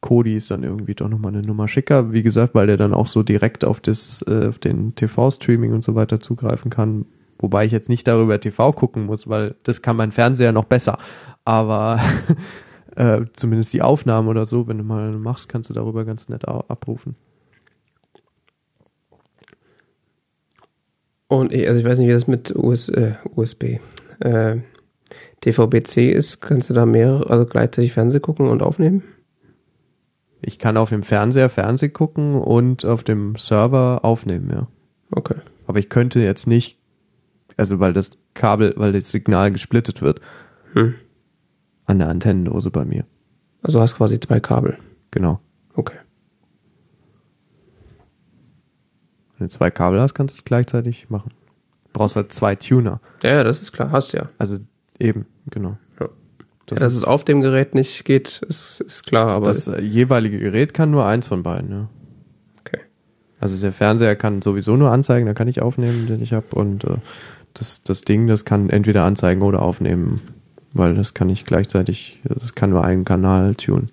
Kodi 0.00 0.34
ist 0.34 0.50
dann 0.50 0.62
irgendwie 0.62 0.94
doch 0.94 1.08
nochmal 1.08 1.32
eine 1.32 1.42
Nummer 1.42 1.68
schicker. 1.68 2.12
Wie 2.12 2.22
gesagt, 2.22 2.54
weil 2.54 2.66
der 2.66 2.76
dann 2.76 2.94
auch 2.94 3.06
so 3.06 3.22
direkt 3.22 3.64
auf, 3.64 3.80
das, 3.80 4.24
äh, 4.26 4.48
auf 4.48 4.58
den 4.58 4.94
TV-Streaming 4.94 5.72
und 5.72 5.84
so 5.84 5.94
weiter 5.94 6.20
zugreifen 6.20 6.70
kann. 6.70 7.06
Wobei 7.38 7.64
ich 7.64 7.72
jetzt 7.72 7.88
nicht 7.88 8.06
darüber 8.06 8.40
TV 8.40 8.72
gucken 8.72 9.06
muss, 9.06 9.28
weil 9.28 9.54
das 9.62 9.82
kann 9.82 9.96
mein 9.96 10.10
Fernseher 10.10 10.52
noch 10.52 10.64
besser. 10.64 10.98
Aber 11.44 12.00
äh, 12.96 13.22
zumindest 13.34 13.72
die 13.72 13.82
Aufnahmen 13.82 14.28
oder 14.28 14.46
so, 14.46 14.66
wenn 14.68 14.78
du 14.78 14.84
mal 14.84 15.12
machst, 15.12 15.48
kannst 15.48 15.70
du 15.70 15.74
darüber 15.74 16.04
ganz 16.04 16.28
nett 16.28 16.46
abrufen. 16.46 17.14
Und 21.30 21.52
eh, 21.54 21.68
also 21.68 21.78
ich 21.78 21.86
weiß 21.86 21.98
nicht, 22.00 22.08
wie 22.08 22.12
das 22.12 22.26
mit 22.26 22.54
US, 22.56 22.88
äh, 22.88 23.12
USB, 23.36 23.78
äh, 24.18 24.56
DVB-C 25.44 26.10
ist. 26.10 26.40
Kannst 26.40 26.68
du 26.68 26.74
da 26.74 26.84
mehr, 26.84 27.24
also 27.28 27.46
gleichzeitig 27.46 27.92
Fernsehen 27.92 28.20
gucken 28.20 28.48
und 28.48 28.62
aufnehmen? 28.62 29.04
Ich 30.42 30.58
kann 30.58 30.76
auf 30.76 30.88
dem 30.88 31.04
Fernseher 31.04 31.48
Fernsehen 31.48 31.92
gucken 31.92 32.34
und 32.34 32.84
auf 32.84 33.04
dem 33.04 33.36
Server 33.36 34.00
aufnehmen, 34.02 34.50
ja. 34.52 34.66
Okay. 35.12 35.36
Aber 35.68 35.78
ich 35.78 35.88
könnte 35.88 36.18
jetzt 36.18 36.48
nicht, 36.48 36.78
also 37.56 37.78
weil 37.78 37.92
das 37.92 38.10
Kabel, 38.34 38.74
weil 38.76 38.92
das 38.92 39.12
Signal 39.12 39.52
gesplittet 39.52 40.02
wird 40.02 40.20
Hm. 40.72 40.94
an 41.84 41.98
der 42.00 42.08
Antennendose 42.08 42.72
bei 42.72 42.84
mir. 42.84 43.04
Also 43.62 43.80
hast 43.80 43.96
quasi 43.96 44.18
zwei 44.18 44.40
Kabel. 44.40 44.78
Genau. 45.12 45.38
Wenn 49.40 49.48
du 49.48 49.52
zwei 49.54 49.70
Kabel 49.70 50.00
hast, 50.00 50.14
kannst 50.14 50.36
du 50.36 50.38
es 50.40 50.44
gleichzeitig 50.44 51.08
machen. 51.08 51.30
Du 51.86 51.90
brauchst 51.94 52.14
halt 52.14 52.30
zwei 52.32 52.54
Tuner. 52.56 53.00
Ja, 53.22 53.30
ja, 53.36 53.44
das 53.44 53.62
ist 53.62 53.72
klar. 53.72 53.90
Hast 53.90 54.12
ja. 54.12 54.28
Also 54.38 54.58
eben, 54.98 55.24
genau. 55.50 55.78
Ja. 55.98 56.08
Das, 56.66 56.78
Dass 56.78 56.92
ist, 56.92 56.98
es 56.98 57.04
auf 57.04 57.24
dem 57.24 57.40
Gerät 57.40 57.74
nicht 57.74 58.04
geht, 58.04 58.42
ist, 58.46 58.80
ist 58.80 59.06
klar, 59.06 59.28
aber 59.28 59.46
das 59.46 59.66
äh, 59.66 59.80
jeweilige 59.80 60.38
Gerät 60.38 60.74
kann 60.74 60.90
nur 60.90 61.06
eins 61.06 61.26
von 61.26 61.42
beiden, 61.42 61.70
ja. 61.70 61.88
okay. 62.60 62.80
Also 63.40 63.58
der 63.60 63.72
Fernseher 63.72 64.14
kann 64.14 64.42
sowieso 64.42 64.76
nur 64.76 64.92
anzeigen, 64.92 65.26
da 65.26 65.32
kann 65.34 65.48
ich 65.48 65.62
aufnehmen, 65.62 66.06
den 66.06 66.22
ich 66.22 66.32
habe. 66.34 66.54
Und 66.54 66.84
äh, 66.84 66.98
das, 67.54 67.82
das 67.82 68.02
Ding, 68.02 68.26
das 68.28 68.44
kann 68.44 68.68
entweder 68.70 69.04
anzeigen 69.04 69.40
oder 69.42 69.62
aufnehmen, 69.62 70.20
weil 70.74 70.94
das 70.94 71.14
kann 71.14 71.30
ich 71.30 71.46
gleichzeitig, 71.46 72.20
das 72.24 72.54
kann 72.54 72.70
nur 72.70 72.84
einen 72.84 73.04
Kanal 73.06 73.54
tunen. 73.54 73.90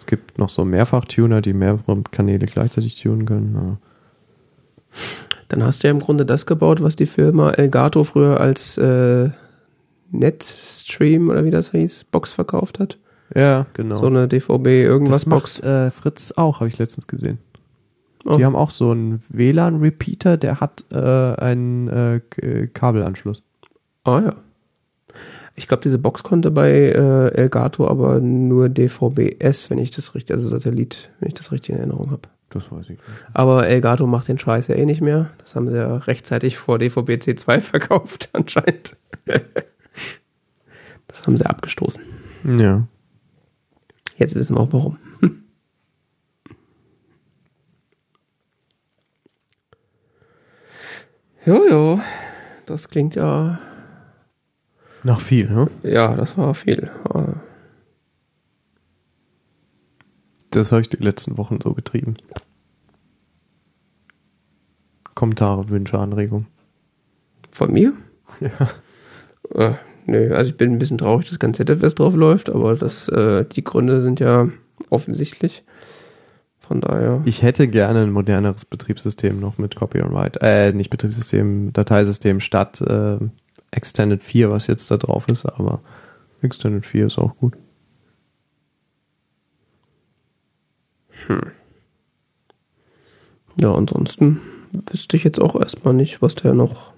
Es 0.00 0.06
gibt 0.06 0.38
noch 0.38 0.48
so 0.48 0.64
Mehrfach-Tuner, 0.64 1.42
die 1.42 1.52
mehrere 1.52 2.02
Kanäle 2.10 2.46
gleichzeitig 2.46 3.00
tunen 3.00 3.26
können. 3.26 3.54
aber- 3.56 3.78
Dann 5.48 5.64
hast 5.64 5.82
du 5.82 5.88
ja 5.88 5.90
im 5.90 6.00
Grunde 6.00 6.24
das 6.24 6.46
gebaut, 6.46 6.82
was 6.82 6.96
die 6.96 7.06
Firma 7.06 7.50
Elgato 7.50 8.04
früher 8.04 8.40
als 8.40 8.78
äh, 8.78 9.30
Netstream 10.10 11.28
oder 11.28 11.44
wie 11.44 11.50
das 11.50 11.72
hieß, 11.72 12.04
Box 12.04 12.32
verkauft 12.32 12.78
hat. 12.78 12.98
Ja, 13.34 13.66
genau. 13.74 13.96
So 13.96 14.06
eine 14.06 14.28
DVB 14.28 14.66
irgendwas 14.66 15.22
das 15.22 15.24
Box. 15.26 15.62
macht 15.62 15.70
äh, 15.70 15.90
Fritz 15.90 16.32
auch, 16.36 16.60
habe 16.60 16.68
ich 16.68 16.78
letztens 16.78 17.06
gesehen. 17.06 17.38
Oh. 18.24 18.36
Die 18.36 18.44
haben 18.44 18.54
auch 18.54 18.70
so 18.70 18.90
einen 18.90 19.22
WLAN-Repeater, 19.30 20.36
der 20.36 20.60
hat 20.60 20.84
äh, 20.92 20.96
einen 20.96 21.88
äh, 21.88 22.68
Kabelanschluss. 22.72 23.42
Ah 24.04 24.20
ja. 24.20 24.34
Ich 25.54 25.68
glaube, 25.68 25.82
diese 25.82 25.98
Box 25.98 26.22
konnte 26.22 26.50
bei 26.50 26.70
äh, 26.70 27.28
Elgato 27.34 27.86
aber 27.86 28.20
nur 28.20 28.68
DVB-S, 28.68 29.70
wenn 29.70 29.78
ich 29.78 29.90
das 29.90 30.14
richtig, 30.14 30.34
also 30.34 30.48
Satellit, 30.48 31.10
wenn 31.20 31.28
ich 31.28 31.34
das 31.34 31.52
richtig 31.52 31.70
in 31.70 31.78
Erinnerung 31.78 32.10
habe. 32.10 32.28
Das 32.52 32.70
weiß 32.70 32.82
ich 32.84 32.90
nicht. 32.90 33.02
Aber 33.32 33.66
Elgato 33.66 34.06
macht 34.06 34.28
den 34.28 34.38
Scheiß 34.38 34.68
ja 34.68 34.74
eh 34.74 34.84
nicht 34.84 35.00
mehr. 35.00 35.30
Das 35.38 35.54
haben 35.54 35.68
sie 35.68 35.76
ja 35.76 35.96
rechtzeitig 35.96 36.58
vor 36.58 36.78
DVB 36.78 37.12
C2 37.12 37.60
verkauft, 37.62 38.30
anscheinend. 38.32 38.96
das 41.06 41.22
haben 41.26 41.36
sie 41.36 41.46
abgestoßen. 41.46 42.02
Ja. 42.58 42.86
Jetzt 44.16 44.34
wissen 44.34 44.56
wir 44.56 44.60
auch 44.60 44.72
warum. 44.72 44.98
Jo, 51.44 51.68
jo. 51.68 52.00
Das 52.66 52.88
klingt 52.88 53.16
ja. 53.16 53.58
Noch 55.02 55.20
viel, 55.20 55.50
ne? 55.50 55.68
Ja, 55.82 56.14
das 56.14 56.38
war 56.38 56.54
viel. 56.54 56.88
Äh, 57.12 57.32
Das 60.52 60.70
habe 60.70 60.82
ich 60.82 60.88
die 60.90 60.98
letzten 60.98 61.38
Wochen 61.38 61.58
so 61.62 61.72
getrieben. 61.72 62.16
Kommentare, 65.14 65.68
Wünsche, 65.68 65.98
Anregungen. 65.98 66.46
Von 67.50 67.72
mir? 67.72 67.92
Ja. 68.40 68.70
Äh, 69.54 69.74
nö, 70.06 70.34
also 70.34 70.50
ich 70.50 70.56
bin 70.56 70.72
ein 70.72 70.78
bisschen 70.78 70.98
traurig, 70.98 71.28
dass 71.28 71.38
kein 71.38 71.52
ZFS 71.52 71.94
drauf 71.94 72.14
läuft, 72.14 72.48
aber 72.48 72.74
das, 72.74 73.08
äh, 73.08 73.44
die 73.44 73.62
Gründe 73.62 74.00
sind 74.00 74.20
ja 74.20 74.48
offensichtlich. 74.88 75.64
Von 76.60 76.80
daher. 76.80 77.20
Ich 77.24 77.42
hätte 77.42 77.68
gerne 77.68 78.02
ein 78.02 78.12
moderneres 78.12 78.64
Betriebssystem 78.64 79.38
noch 79.40 79.58
mit 79.58 79.76
Copy 79.76 80.00
on 80.00 80.14
Write. 80.14 80.40
Äh, 80.40 80.72
nicht 80.72 80.90
Betriebssystem, 80.90 81.72
Dateisystem 81.72 82.40
statt 82.40 82.80
äh, 82.80 83.18
Extended 83.70 84.22
4, 84.22 84.50
was 84.50 84.68
jetzt 84.68 84.90
da 84.90 84.96
drauf 84.96 85.28
ist, 85.28 85.44
aber 85.44 85.80
Extended 86.40 86.86
4 86.86 87.06
ist 87.06 87.18
auch 87.18 87.36
gut. 87.36 87.54
Ja, 93.60 93.74
ansonsten 93.74 94.40
wüsste 94.72 95.16
ich 95.16 95.24
jetzt 95.24 95.40
auch 95.40 95.54
erstmal 95.56 95.94
nicht, 95.94 96.22
was 96.22 96.34
der 96.34 96.54
noch. 96.54 96.92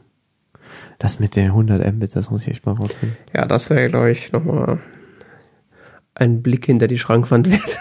Das 0.99 1.19
mit 1.19 1.35
den 1.35 1.47
100 1.47 1.93
Mbit, 1.95 2.15
das 2.15 2.31
muss 2.31 2.43
ich 2.43 2.49
echt 2.49 2.67
mal 2.67 2.73
rausfinden. 2.73 3.17
Ja, 3.35 3.47
das 3.47 3.69
wäre, 3.69 3.89
glaube 3.89 4.13
ich, 4.13 4.31
nochmal 4.33 4.79
ein 6.15 6.43
Blick 6.43 6.67
hinter 6.67 6.87
die 6.87 6.99
Schrankwand 6.99 7.51
wert. 7.51 7.79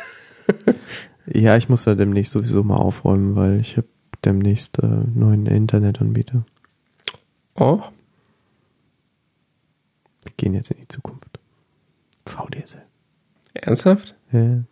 Ja, 1.28 1.56
ich 1.56 1.70
muss 1.70 1.84
da 1.84 1.96
demnächst 1.96 2.34
sowieso 2.34 2.64
mal 2.64 2.78
aufräumen, 2.78 3.36
weil 3.36 3.60
ich 3.60 3.78
habe 3.78 3.88
demnächst 4.26 4.80
äh, 4.80 4.88
neuen 4.88 5.46
Internetanbieter. 5.46 6.44
Oh, 7.56 7.82
Wir 10.24 10.32
gehen 10.38 10.54
jetzt 10.56 10.72
in 10.72 10.78
die 10.82 10.88
Zukunft. 10.88 11.40
VDSL. 12.26 12.82
ernsthaft? 13.54 14.16
Ja. 14.32 14.64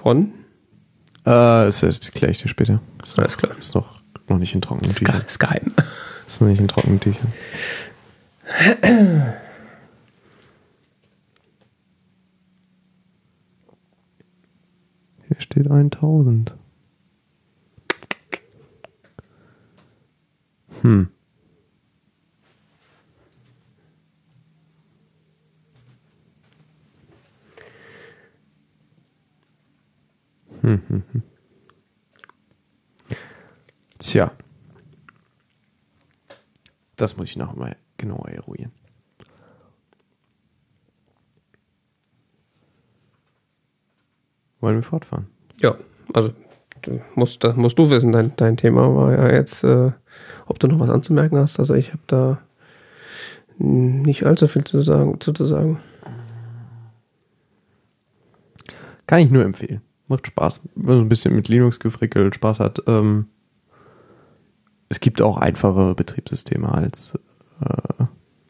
Von? 0.00 0.32
Äh, 1.26 1.68
ist 1.68 1.82
das 1.82 2.00
gleich 2.12 2.40
dir 2.40 2.48
später. 2.48 2.80
Ist 3.02 3.18
noch, 3.18 3.24
Alles 3.24 3.36
klar. 3.36 3.58
ist 3.58 3.74
noch, 3.74 4.00
noch 4.28 4.38
nicht 4.38 4.54
in 4.54 4.62
trockenen 4.62 4.90
Sky, 4.90 5.04
Tüchern. 5.04 5.28
Sky. 5.28 5.60
Ist 6.26 6.40
noch 6.40 6.48
nicht 6.48 6.60
in 6.60 6.68
trockenen 6.68 7.00
Tüchern. 7.00 7.32
Hier 15.28 15.40
steht 15.40 15.70
1000. 15.70 16.54
Hm. 20.82 21.08
Hm, 30.62 30.82
hm, 30.88 31.02
hm. 31.12 31.22
Tja. 33.98 34.32
Das 36.96 37.16
muss 37.16 37.30
ich 37.30 37.36
noch 37.36 37.54
mal 37.54 37.76
genauer 37.96 38.28
eruieren. 38.28 38.72
Wollen 44.60 44.76
wir 44.76 44.82
fortfahren? 44.82 45.26
Ja, 45.60 45.76
also 46.12 46.32
du 46.82 47.00
musst, 47.14 47.42
das 47.44 47.56
musst 47.56 47.78
du 47.78 47.90
wissen, 47.90 48.12
dein, 48.12 48.36
dein 48.36 48.56
Thema 48.56 48.94
war 48.94 49.12
ja 49.12 49.32
jetzt, 49.32 49.64
äh, 49.64 49.92
ob 50.46 50.58
du 50.58 50.66
noch 50.66 50.78
was 50.78 50.90
anzumerken 50.90 51.38
hast. 51.38 51.58
Also 51.58 51.74
ich 51.74 51.92
habe 51.92 52.02
da 52.06 52.42
nicht 53.58 54.24
allzu 54.24 54.48
viel 54.48 54.64
zu 54.64 54.80
sagen, 54.80 55.20
zu, 55.20 55.32
zu 55.32 55.44
sagen. 55.44 55.80
Kann 59.06 59.20
ich 59.20 59.30
nur 59.30 59.44
empfehlen. 59.44 59.82
Macht 60.10 60.26
Spaß. 60.26 60.60
Wenn 60.74 60.96
man 60.96 61.04
ein 61.06 61.08
bisschen 61.08 61.36
mit 61.36 61.48
Linux 61.48 61.78
gefrickelt 61.78 62.34
Spaß 62.34 62.58
hat. 62.58 62.82
Ähm, 62.88 63.26
es 64.88 64.98
gibt 64.98 65.22
auch 65.22 65.36
einfache 65.36 65.94
Betriebssysteme 65.94 66.68
als 66.70 67.12
äh, 67.64 68.04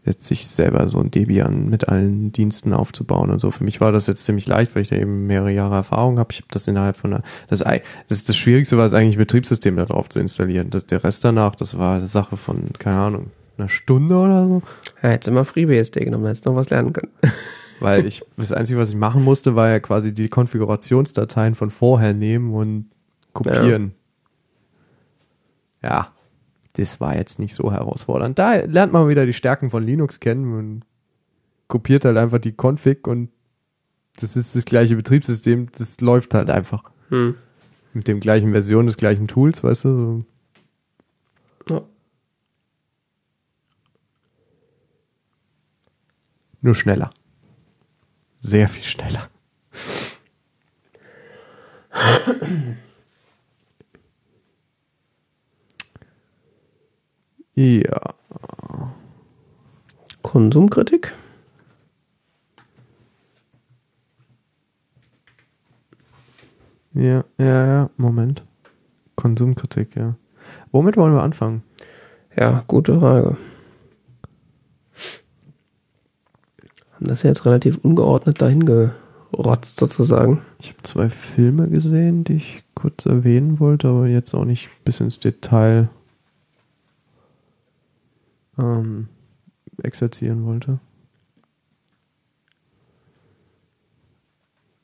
jetzt 0.07 0.25
sich 0.27 0.49
selber 0.49 0.89
so 0.89 0.99
ein 1.01 1.11
Debian 1.11 1.69
mit 1.69 1.89
allen 1.89 2.33
Diensten 2.33 2.73
aufzubauen 2.73 3.31
und 3.31 3.41
so. 3.41 3.51
Für 3.51 3.63
mich 3.63 3.79
war 3.79 3.93
das 3.93 4.07
jetzt 4.07 4.25
ziemlich 4.25 4.47
leicht, 4.47 4.75
weil 4.75 4.81
ich 4.81 4.89
da 4.89 4.97
eben 4.97 5.27
mehrere 5.27 5.53
Jahre 5.53 5.75
Erfahrung 5.75 6.19
habe. 6.19 6.33
Ich 6.33 6.39
habe 6.39 6.49
das 6.51 6.67
innerhalb 6.67 6.97
von 6.97 7.13
einer, 7.13 7.23
das, 7.49 7.63
das 8.09 8.25
das 8.25 8.37
Schwierigste 8.39 8.79
war 8.79 8.87
es 8.87 8.95
eigentlich, 8.95 9.19
Betriebssystem 9.19 9.77
da 9.77 9.85
drauf 9.85 10.09
zu 10.09 10.19
installieren. 10.19 10.71
Das, 10.71 10.87
der 10.87 11.05
Rest 11.05 11.27
danach, 11.27 11.57
das 11.57 11.77
war 11.77 11.97
eine 11.97 12.07
Sache 12.07 12.39
von, 12.39 12.73
keine 12.79 12.97
Ahnung, 12.97 13.31
einer 13.59 13.69
Stunde 13.69 14.17
oder 14.17 14.47
so. 14.47 14.63
Ja, 15.03 15.11
jetzt 15.11 15.29
immer 15.29 15.45
FreeBSD 15.45 16.07
genommen, 16.07 16.25
hättest 16.25 16.47
noch 16.47 16.57
was 16.57 16.71
lernen 16.71 16.95
können. 16.95 17.13
Weil 17.81 18.07
ich, 18.07 18.23
das 18.37 18.53
Einzige, 18.53 18.79
was 18.79 18.91
ich 18.91 18.97
machen 18.97 19.25
musste, 19.25 19.57
war 19.57 19.69
ja 19.69 19.81
quasi 19.81 20.13
die 20.13 20.29
Konfigurationsdateien 20.29 21.55
von 21.55 21.71
vorher 21.71 22.15
nehmen 22.15 22.53
und 22.53 22.91
kopieren. 23.33 23.95
Ja. 25.83 25.89
ja. 25.89 26.13
das 26.75 27.01
war 27.01 27.17
jetzt 27.17 27.39
nicht 27.39 27.55
so 27.55 27.73
herausfordernd. 27.73 28.39
Da 28.39 28.57
lernt 28.57 28.93
man 28.93 29.09
wieder 29.09 29.27
die 29.27 29.33
Stärken 29.33 29.71
von 29.71 29.83
Linux 29.83 30.21
kennen 30.21 30.57
und 30.57 30.83
kopiert 31.69 32.05
halt 32.05 32.19
einfach 32.19 32.39
die 32.39 32.55
Config 32.55 33.07
und 33.07 33.31
das 34.21 34.37
ist 34.37 34.55
das 34.55 34.65
gleiche 34.65 34.97
Betriebssystem, 34.97 35.69
das 35.77 36.01
läuft 36.01 36.35
halt 36.35 36.51
einfach. 36.51 36.91
Hm. 37.09 37.37
Mit 37.95 38.07
dem 38.09 38.21
gleichen 38.21 38.53
Version 38.53 38.87
des 38.87 38.97
gleichen 38.97 39.27
Tools, 39.29 39.65
weißt 39.65 39.85
du? 39.85 40.25
Ja. 41.69 41.83
Nur 46.61 46.75
schneller. 46.75 47.11
Sehr 48.41 48.69
viel 48.69 48.83
schneller. 48.83 49.29
ja. 57.55 58.15
Konsumkritik? 60.23 61.13
Ja, 66.93 67.25
ja, 67.39 67.67
ja, 67.67 67.91
Moment. 67.97 68.45
Konsumkritik, 69.17 69.97
ja. 69.97 70.15
Womit 70.73 70.97
wollen 70.97 71.15
wir 71.15 71.23
anfangen? 71.23 71.63
Ja, 72.37 72.65
gute 72.67 72.99
Frage. 72.99 73.37
Haben 77.01 77.09
das 77.09 77.23
jetzt 77.23 77.47
relativ 77.47 77.79
ungeordnet 77.79 78.43
dahin 78.43 78.67
gerotzt, 78.67 79.81
sozusagen. 79.81 80.43
Ich 80.59 80.69
habe 80.69 80.83
zwei 80.83 81.09
Filme 81.09 81.67
gesehen, 81.71 82.25
die 82.25 82.35
ich 82.35 82.63
kurz 82.75 83.07
erwähnen 83.07 83.59
wollte, 83.59 83.89
aber 83.89 84.07
jetzt 84.07 84.35
auch 84.35 84.45
nicht 84.45 84.69
bis 84.85 85.01
ins 85.01 85.19
Detail 85.19 85.89
ähm, 88.59 89.09
exerzieren 89.83 90.45
wollte. 90.45 90.79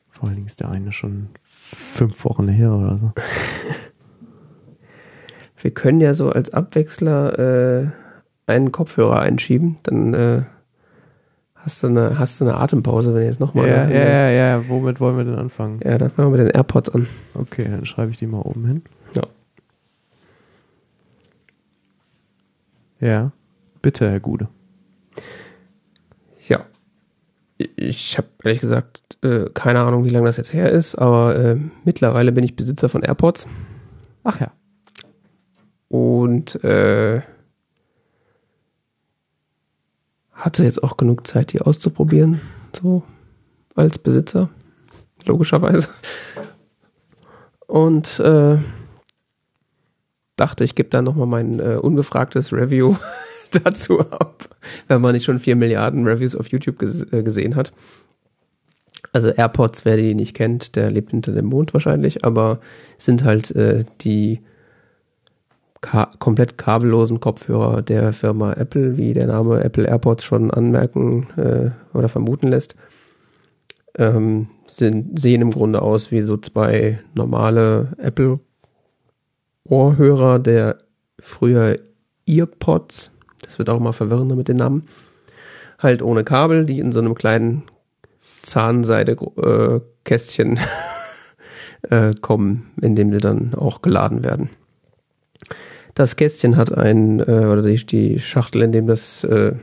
Vor 0.09 0.27
allen 0.29 0.37
Dingen 0.37 0.47
ist 0.47 0.59
der 0.59 0.71
eine 0.71 0.91
schon 0.91 1.29
fünf 1.43 2.25
Wochen 2.25 2.47
her 2.47 2.73
oder 2.73 2.97
so. 2.97 3.11
Wir 5.61 5.69
können 5.69 6.01
ja 6.01 6.15
so 6.15 6.31
als 6.31 6.51
Abwechsler 6.51 7.37
äh, 7.37 7.91
einen 8.47 8.71
Kopfhörer 8.71 9.19
einschieben, 9.19 9.77
dann 9.83 10.15
äh, 10.15 10.41
hast, 11.67 11.83
du 11.83 11.87
eine, 11.87 12.17
hast 12.17 12.39
du 12.39 12.45
eine 12.45 12.57
Atempause, 12.57 13.13
wenn 13.13 13.25
jetzt 13.25 13.39
nochmal. 13.39 13.67
Ja, 13.67 13.87
ja, 13.89 14.09
ja, 14.09 14.29
ja, 14.29 14.69
womit 14.69 14.99
wollen 14.99 15.17
wir 15.17 15.25
denn 15.25 15.35
anfangen? 15.35 15.79
Ja, 15.83 15.97
dann 15.97 16.09
fangen 16.09 16.31
wir 16.31 16.37
mit 16.37 16.47
den 16.47 16.55
AirPods 16.55 16.89
an. 16.89 17.07
Okay, 17.33 17.67
dann 17.69 17.85
schreibe 17.85 18.11
ich 18.11 18.17
die 18.17 18.27
mal 18.27 18.41
oben 18.41 18.65
hin. 18.65 18.81
Ja. 19.13 19.23
Ja, 22.99 23.31
bitte, 23.81 24.09
Herr 24.09 24.21
Gude. 24.21 24.47
Ja. 26.47 26.61
Ich 27.57 28.17
habe 28.17 28.27
ehrlich 28.43 28.61
gesagt 28.61 29.17
äh, 29.23 29.49
keine 29.53 29.81
Ahnung, 29.81 30.05
wie 30.05 30.09
lange 30.09 30.27
das 30.27 30.37
jetzt 30.37 30.53
her 30.53 30.71
ist, 30.71 30.95
aber 30.95 31.35
äh, 31.37 31.57
mittlerweile 31.83 32.31
bin 32.31 32.43
ich 32.43 32.55
Besitzer 32.55 32.87
von 32.87 33.03
AirPods. 33.03 33.47
Ach 34.23 34.39
ja. 34.39 34.51
Und 35.89 36.63
äh, 36.63 37.21
hatte 40.37 40.63
jetzt 40.63 40.81
auch 40.83 40.97
genug 40.97 41.27
Zeit, 41.27 41.51
die 41.51 41.61
auszuprobieren, 41.61 42.39
so 42.79 43.03
als 43.75 43.97
Besitzer, 43.97 44.49
logischerweise. 45.25 45.89
Und 47.65 48.19
äh, 48.19 48.57
dachte, 50.37 50.63
ich 50.63 50.75
gebe 50.75 50.89
da 50.89 51.01
nochmal 51.01 51.27
mein 51.27 51.59
äh, 51.59 51.77
ungefragtes 51.81 52.53
Review 52.53 52.95
dazu 53.63 53.99
ab, 53.99 54.55
wenn 54.87 55.01
man 55.01 55.13
nicht 55.13 55.25
schon 55.25 55.39
vier 55.39 55.55
Milliarden 55.55 56.07
Reviews 56.07 56.35
auf 56.35 56.47
YouTube 56.47 56.79
ges 56.79 57.01
äh, 57.11 57.23
gesehen 57.23 57.55
hat. 57.55 57.73
Also 59.13 59.29
AirPods, 59.29 59.85
wer 59.85 59.97
die 59.97 60.13
nicht 60.13 60.35
kennt, 60.35 60.75
der 60.75 60.91
lebt 60.91 61.11
hinter 61.11 61.31
dem 61.31 61.45
Mond 61.45 61.73
wahrscheinlich, 61.73 62.23
aber 62.23 62.59
sind 62.97 63.23
halt 63.23 63.51
äh, 63.51 63.85
die 64.01 64.41
ka 65.81 66.09
komplett 66.19 66.57
kabellosen 66.57 67.19
Kopfhörer 67.19 67.81
der 67.81 68.13
Firma 68.13 68.53
Apple, 68.53 68.95
wie 68.97 69.13
der 69.13 69.27
Name 69.27 69.63
Apple 69.63 69.87
AirPods 69.87 70.23
schon 70.23 70.51
anmerken 70.51 71.27
äh, 71.37 71.71
oder 71.95 72.09
vermuten 72.09 72.47
lässt. 72.47 72.75
Ähm, 73.95 74.47
sind, 74.67 75.19
sehen 75.19 75.41
im 75.41 75.51
Grunde 75.51 75.81
aus 75.81 76.11
wie 76.11 76.21
so 76.21 76.37
zwei 76.37 76.99
normale 77.15 77.93
Apple 77.97 78.39
Ohrhörer 79.65 80.39
der 80.39 80.77
früher 81.19 81.75
Earpods. 82.25 83.11
Das 83.41 83.59
wird 83.59 83.69
auch 83.69 83.79
mal 83.79 83.93
verwirrender 83.93 84.35
mit 84.35 84.47
den 84.47 84.57
Namen. 84.57 84.87
Halt 85.79 86.01
ohne 86.01 86.23
Kabel, 86.23 86.65
die 86.65 86.79
in 86.79 86.91
so 86.91 86.99
einem 86.99 87.13
kleinen 87.15 87.63
Zahnseide-Kästchen 88.41 90.59
äh, 91.89 92.13
kommen, 92.21 92.71
in 92.81 92.95
dem 92.95 93.11
sie 93.11 93.19
dann 93.19 93.53
auch 93.53 93.81
geladen 93.81 94.23
werden. 94.23 94.49
Das 95.97 96.15
Kästchen 96.15 96.57
hat 96.57 96.71
ein, 96.77 97.21
äh, 97.21 97.23
oder 97.23 97.63
die, 97.63 97.83
die 97.83 98.19
Schachtel, 98.19 98.61
in 98.61 98.71
dem 98.71 98.85
das, 98.85 99.23
äh, 99.23 99.55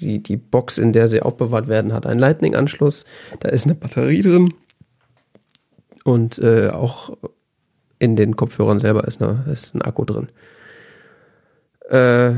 die, 0.00 0.22
die 0.22 0.38
Box, 0.38 0.78
in 0.78 0.94
der 0.94 1.08
sie 1.08 1.20
aufbewahrt 1.20 1.68
werden, 1.68 1.92
hat 1.92 2.06
einen 2.06 2.20
Lightning-Anschluss. 2.20 3.04
Da 3.40 3.50
ist 3.50 3.66
eine 3.66 3.74
Batterie 3.74 4.22
drin. 4.22 4.54
Und 6.04 6.38
äh, 6.38 6.70
auch 6.70 7.18
in 7.98 8.16
den 8.16 8.34
Kopfhörern 8.34 8.80
selber 8.80 9.06
ist, 9.06 9.20
eine, 9.20 9.44
ist 9.52 9.74
ein 9.74 9.82
Akku 9.82 10.06
drin. 10.06 10.28
Äh, 11.90 12.32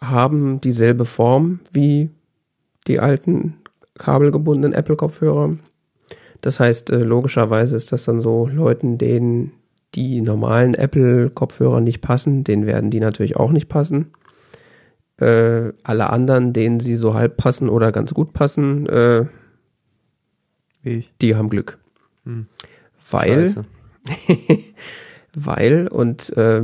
haben 0.00 0.60
dieselbe 0.60 1.06
Form 1.06 1.58
wie 1.72 2.08
die 2.86 3.00
alten 3.00 3.56
kabelgebundenen 3.98 4.74
Apple-Kopfhörer. 4.74 5.56
Das 6.40 6.60
heißt, 6.60 6.90
äh, 6.90 6.98
logischerweise 6.98 7.74
ist 7.74 7.90
das 7.90 8.04
dann 8.04 8.20
so 8.20 8.46
Leuten, 8.46 8.96
denen 8.96 9.50
die 9.94 10.20
normalen 10.20 10.74
Apple-Kopfhörer 10.74 11.80
nicht 11.80 12.00
passen, 12.00 12.44
denen 12.44 12.66
werden 12.66 12.90
die 12.90 13.00
natürlich 13.00 13.36
auch 13.36 13.50
nicht 13.50 13.68
passen. 13.68 14.12
Äh, 15.18 15.72
alle 15.82 16.10
anderen, 16.10 16.52
denen 16.52 16.80
sie 16.80 16.96
so 16.96 17.14
halb 17.14 17.36
passen 17.36 17.68
oder 17.68 17.92
ganz 17.92 18.14
gut 18.14 18.32
passen, 18.32 18.86
äh, 18.86 19.26
die 21.20 21.36
haben 21.36 21.48
Glück. 21.48 21.78
Hm. 22.24 22.46
Weil, 23.10 23.54
weil, 25.36 25.88
und 25.88 26.36
äh, 26.36 26.62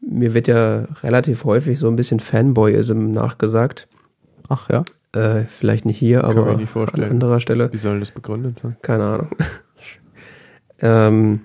mir 0.00 0.34
wird 0.34 0.48
ja 0.48 0.86
relativ 1.02 1.44
häufig 1.44 1.78
so 1.78 1.88
ein 1.88 1.96
bisschen 1.96 2.20
Fanboyism 2.20 3.12
nachgesagt. 3.12 3.88
Ach 4.48 4.68
ja. 4.70 4.84
Äh, 5.14 5.42
vielleicht 5.42 5.84
nicht 5.84 5.98
hier, 5.98 6.22
Kann 6.22 6.38
aber 6.38 6.48
an 6.48 7.02
anderer 7.04 7.38
Stelle. 7.40 7.72
Wie 7.72 7.76
soll 7.76 8.00
das 8.00 8.10
begründet 8.10 8.60
sein? 8.60 8.76
Keine 8.80 9.04
Ahnung. 9.04 9.28
ähm, 10.80 11.40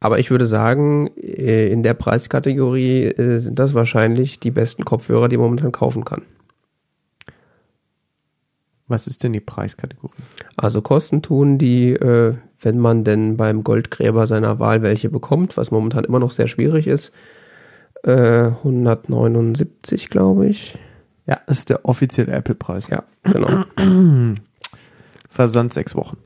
aber 0.00 0.18
ich 0.18 0.30
würde 0.30 0.46
sagen, 0.46 1.10
äh, 1.16 1.68
in 1.68 1.82
der 1.82 1.94
Preiskategorie 1.94 3.04
äh, 3.04 3.38
sind 3.38 3.58
das 3.58 3.74
wahrscheinlich 3.74 4.38
die 4.38 4.52
besten 4.52 4.84
Kopfhörer, 4.84 5.28
die 5.28 5.36
man 5.36 5.46
momentan 5.46 5.72
kaufen 5.72 6.04
kann. 6.04 6.22
Was 8.86 9.06
ist 9.06 9.24
denn 9.24 9.32
die 9.32 9.40
Preiskategorie? 9.40 10.14
Also 10.56 10.82
Kosten 10.82 11.20
tun 11.20 11.58
die, 11.58 11.92
äh, 11.92 12.34
wenn 12.60 12.78
man 12.78 13.04
denn 13.04 13.36
beim 13.36 13.64
Goldgräber 13.64 14.26
seiner 14.26 14.60
Wahl 14.60 14.82
welche 14.82 15.10
bekommt, 15.10 15.56
was 15.56 15.70
momentan 15.70 16.04
immer 16.04 16.20
noch 16.20 16.30
sehr 16.30 16.46
schwierig 16.46 16.86
ist, 16.86 17.12
179, 18.04 20.08
glaube 20.08 20.46
ich. 20.46 20.78
Ja, 21.26 21.40
das 21.48 21.58
ist 21.58 21.70
der 21.70 21.84
offizielle 21.84 22.30
Apple-Preis. 22.30 22.86
Ja, 22.88 23.02
genau. 23.24 23.64
Versand 25.28 25.74
sechs 25.74 25.96
Wochen. 25.96 26.16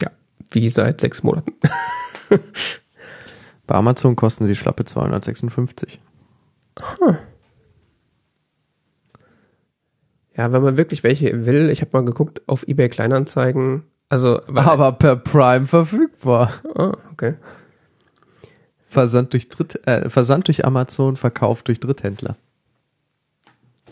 Ja, 0.00 0.12
wie 0.52 0.68
seit 0.68 1.00
sechs 1.00 1.24
Monaten. 1.24 1.52
Bei 3.66 3.74
Amazon 3.74 4.16
kosten 4.16 4.46
sie 4.46 4.54
schlappe 4.54 4.84
256. 4.84 6.00
Huh. 6.78 7.14
Ja, 10.36 10.52
wenn 10.52 10.62
man 10.62 10.76
wirklich 10.76 11.02
welche 11.02 11.46
will, 11.46 11.70
ich 11.70 11.80
habe 11.80 11.90
mal 11.94 12.04
geguckt 12.04 12.42
auf 12.46 12.68
eBay 12.68 12.88
Kleinanzeigen. 12.88 13.84
Also, 14.08 14.40
aber 14.46 14.92
per 14.92 15.16
Prime 15.16 15.66
verfügbar. 15.66 16.52
Ah, 16.74 16.92
okay. 17.12 17.34
Versand 18.86 19.32
durch 19.32 19.48
Dritt, 19.48 19.86
äh, 19.86 20.08
Versand 20.08 20.46
durch 20.48 20.64
Amazon, 20.64 21.16
Verkauf 21.16 21.62
durch 21.62 21.80
Dritthändler. 21.80 22.36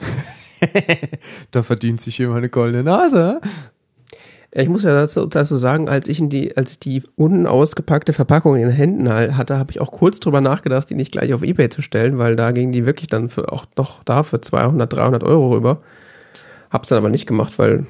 da 1.50 1.62
verdient 1.62 2.00
sich 2.00 2.20
immer 2.20 2.36
eine 2.36 2.48
goldene 2.48 2.84
Nase. 2.84 3.40
Ja, 4.54 4.62
ich 4.62 4.68
muss 4.68 4.84
ja 4.84 4.94
dazu, 4.94 5.26
dazu 5.26 5.56
sagen, 5.56 5.88
als 5.88 6.06
ich 6.06 6.20
in 6.20 6.28
die, 6.28 6.56
als 6.56 6.72
ich 6.72 6.78
die 6.78 7.02
unausgepackte 7.16 8.12
Verpackung 8.12 8.54
in 8.54 8.62
den 8.62 8.70
Händen 8.70 9.12
hatte, 9.12 9.58
habe 9.58 9.72
ich 9.72 9.80
auch 9.80 9.90
kurz 9.90 10.20
drüber 10.20 10.40
nachgedacht, 10.40 10.88
die 10.88 10.94
nicht 10.94 11.10
gleich 11.10 11.34
auf 11.34 11.42
Ebay 11.42 11.68
zu 11.70 11.82
stellen, 11.82 12.18
weil 12.18 12.36
da 12.36 12.52
ging 12.52 12.70
die 12.70 12.86
wirklich 12.86 13.08
dann 13.08 13.28
für 13.30 13.50
auch 13.52 13.66
noch 13.76 14.04
da 14.04 14.22
für 14.22 14.40
200, 14.40 14.92
300 14.92 15.24
Euro 15.24 15.50
rüber. 15.50 15.80
Hab's 16.70 16.88
dann 16.88 16.98
aber 16.98 17.08
nicht 17.08 17.26
gemacht, 17.26 17.58
weil 17.58 17.86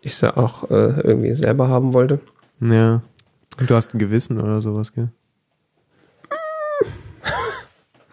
ich 0.00 0.12
es 0.12 0.20
ja 0.22 0.38
auch 0.38 0.70
äh, 0.70 1.00
irgendwie 1.00 1.34
selber 1.34 1.68
haben 1.68 1.92
wollte. 1.92 2.20
Ja. 2.60 3.02
Und 3.60 3.68
du 3.68 3.74
hast 3.74 3.94
ein 3.94 3.98
Gewissen 3.98 4.40
oder 4.40 4.62
sowas, 4.62 4.94
gell? 4.94 5.10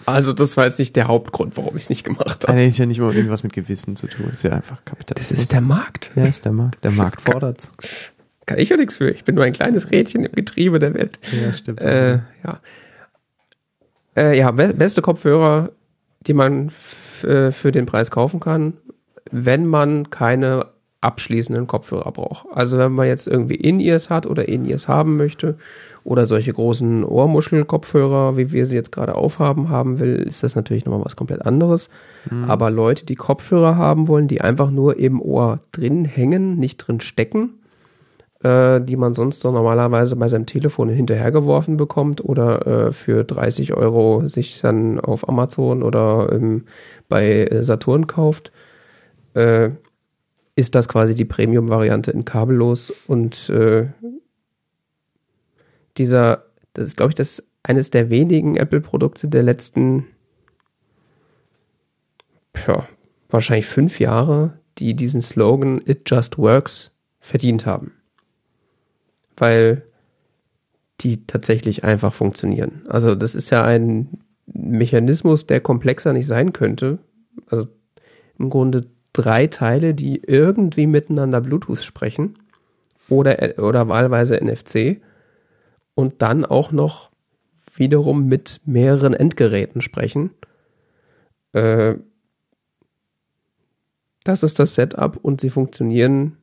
Also 0.05 0.33
das 0.33 0.57
war 0.57 0.65
jetzt 0.65 0.79
nicht 0.79 0.95
der 0.95 1.07
Hauptgrund, 1.07 1.57
warum 1.57 1.75
ich 1.77 1.83
es 1.83 1.89
nicht 1.89 2.03
gemacht 2.03 2.47
habe. 2.47 2.57
Nein, 2.57 2.69
ist 2.69 2.77
ja 2.77 2.85
nicht 2.85 2.99
mal 2.99 3.13
irgendwas 3.15 3.43
mit 3.43 3.53
Gewissen 3.53 3.95
zu 3.95 4.07
tun. 4.07 4.29
ist 4.33 4.43
ja 4.43 4.51
einfach 4.51 4.83
Kapitalismus. 4.85 5.29
Das 5.29 5.39
ist 5.39 5.51
der 5.51 5.61
Markt. 5.61 6.11
Ja, 6.15 6.25
ist 6.25 6.45
der 6.45 6.51
Markt. 6.51 6.83
Der 6.83 6.91
Markt 6.91 7.21
fordert. 7.21 7.67
Kann 8.45 8.59
ich 8.59 8.69
ja 8.69 8.77
nichts 8.77 8.97
für. 8.97 9.09
Ich 9.09 9.23
bin 9.23 9.35
nur 9.35 9.43
ein 9.45 9.53
kleines 9.53 9.91
Rädchen 9.91 10.25
im 10.25 10.31
Getriebe 10.33 10.79
der 10.79 10.93
Welt. 10.93 11.19
Ja, 11.31 11.53
stimmt. 11.53 11.79
Äh, 11.79 12.19
ja. 12.43 12.59
Äh, 14.15 14.37
ja, 14.37 14.51
beste 14.51 15.01
Kopfhörer, 15.01 15.71
die 16.21 16.33
man 16.33 16.71
äh, 17.23 17.51
für 17.51 17.71
den 17.71 17.85
Preis 17.85 18.11
kaufen 18.11 18.39
kann, 18.39 18.73
wenn 19.31 19.65
man 19.65 20.09
keine 20.09 20.72
abschließenden 21.03 21.67
Kopfhörer 21.67 22.11
braucht. 22.11 22.45
Also 22.53 22.77
wenn 22.77 22.93
man 22.93 23.07
jetzt 23.07 23.27
irgendwie 23.27 23.55
In-Ears 23.55 24.09
hat 24.09 24.25
oder 24.25 24.47
In-Ears 24.47 24.87
haben 24.87 25.17
möchte 25.17 25.57
oder 26.03 26.27
solche 26.27 26.53
großen 26.53 27.03
Ohrmuschel-Kopfhörer, 27.03 28.37
wie 28.37 28.51
wir 28.51 28.65
sie 28.65 28.75
jetzt 28.75 28.91
gerade 28.91 29.15
aufhaben, 29.15 29.69
haben 29.69 29.99
will, 29.99 30.15
ist 30.15 30.43
das 30.43 30.55
natürlich 30.55 30.85
nochmal 30.85 31.05
was 31.05 31.15
komplett 31.15 31.45
anderes. 31.45 31.89
Mhm. 32.29 32.45
Aber 32.45 32.71
Leute, 32.71 33.05
die 33.05 33.15
Kopfhörer 33.15 33.75
haben 33.75 34.07
wollen, 34.07 34.27
die 34.27 34.41
einfach 34.41 34.71
nur 34.71 34.97
im 34.97 35.21
Ohr 35.21 35.59
drin 35.71 36.05
hängen, 36.05 36.57
nicht 36.57 36.77
drin 36.77 37.01
stecken, 37.01 37.51
äh, 38.43 38.79
die 38.79 38.95
man 38.95 39.13
sonst 39.13 39.41
so 39.41 39.51
normalerweise 39.51 40.15
bei 40.15 40.27
seinem 40.29 40.45
Telefon 40.45 40.89
hinterhergeworfen 40.89 41.75
bekommt 41.77 42.23
oder 42.23 42.87
äh, 42.87 42.91
für 42.93 43.23
30 43.23 43.73
Euro 43.73 44.27
sich 44.27 44.61
dann 44.61 44.99
auf 44.99 45.27
Amazon 45.27 45.83
oder 45.83 46.29
ähm, 46.31 46.63
bei 47.09 47.49
Saturn 47.61 48.07
kauft, 48.07 48.51
äh, 49.33 49.71
ist 50.55 50.75
das 50.75 50.87
quasi 50.87 51.15
die 51.15 51.25
Premium-Variante 51.25 52.11
in 52.11 52.25
kabellos 52.25 52.91
und 53.07 53.49
äh, 53.49 53.87
dieser, 55.97 56.45
das 56.73 56.85
ist 56.85 56.97
glaube 56.97 57.11
ich 57.11 57.15
das 57.15 57.43
eines 57.63 57.89
der 57.89 58.09
wenigen 58.09 58.57
Apple-Produkte 58.57 59.27
der 59.29 59.41
letzten, 59.43 60.05
ja, 62.67 62.87
wahrscheinlich 63.29 63.65
fünf 63.65 63.99
Jahre, 63.99 64.59
die 64.77 64.95
diesen 64.95 65.21
Slogan 65.21 65.81
It 65.85 66.09
Just 66.09 66.37
Works 66.37 66.91
verdient 67.19 67.65
haben. 67.65 67.93
Weil 69.37 69.83
die 71.01 71.25
tatsächlich 71.25 71.83
einfach 71.83 72.13
funktionieren. 72.13 72.83
Also 72.87 73.15
das 73.15 73.33
ist 73.33 73.49
ja 73.49 73.63
ein 73.63 74.19
Mechanismus, 74.45 75.47
der 75.47 75.61
komplexer 75.61 76.13
nicht 76.13 76.27
sein 76.27 76.53
könnte. 76.53 76.99
Also 77.47 77.67
im 78.37 78.49
Grunde 78.49 78.87
drei 79.13 79.47
Teile, 79.47 79.93
die 79.93 80.21
irgendwie 80.23 80.87
miteinander 80.87 81.41
Bluetooth 81.41 81.83
sprechen 81.83 82.37
oder, 83.09 83.59
oder 83.59 83.87
wahlweise 83.87 84.41
NFC 84.41 85.01
und 85.95 86.21
dann 86.21 86.45
auch 86.45 86.71
noch 86.71 87.11
wiederum 87.75 88.27
mit 88.27 88.61
mehreren 88.65 89.13
Endgeräten 89.13 89.81
sprechen. 89.81 90.31
Äh, 91.53 91.95
das 94.23 94.43
ist 94.43 94.59
das 94.59 94.75
Setup 94.75 95.17
und 95.17 95.41
sie 95.41 95.49
funktionieren 95.49 96.37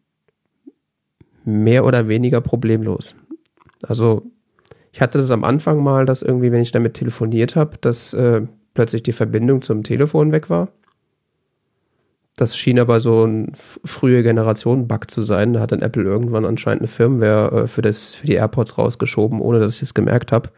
mehr 1.45 1.85
oder 1.85 2.09
weniger 2.09 2.41
problemlos. 2.41 3.15
Also 3.83 4.31
ich 4.93 5.01
hatte 5.01 5.19
das 5.19 5.31
am 5.31 5.45
Anfang 5.45 5.83
mal, 5.83 6.05
dass 6.05 6.23
irgendwie, 6.23 6.53
wenn 6.53 6.61
ich 6.61 6.73
damit 6.73 6.95
telefoniert 6.95 7.57
habe, 7.57 7.79
dass 7.81 8.13
äh, 8.13 8.43
plötzlich 8.75 9.03
die 9.03 9.13
Verbindung 9.13 9.63
zum 9.63 9.83
Telefon 9.83 10.33
weg 10.33 10.51
war. 10.51 10.69
Das 12.37 12.57
schien 12.57 12.79
aber 12.79 13.01
so 13.01 13.25
ein 13.25 13.53
frühe 13.55 14.23
Generation-Bug 14.23 15.11
zu 15.11 15.23
sein. 15.23 15.53
Da 15.53 15.61
hat 15.61 15.73
dann 15.73 15.83
Apple 15.83 16.05
irgendwann 16.05 16.45
anscheinend 16.45 16.83
eine 16.83 16.89
Firmware 16.89 17.63
äh, 17.63 17.67
für, 17.67 17.83
das, 17.83 18.15
für 18.15 18.27
die 18.27 18.35
AirPods 18.35 18.79
rausgeschoben, 18.79 19.41
ohne 19.41 19.61
dass 19.61 19.77
ich 19.77 19.83
es 19.83 19.95
gemerkt 19.95 20.33
habe. 20.33 20.51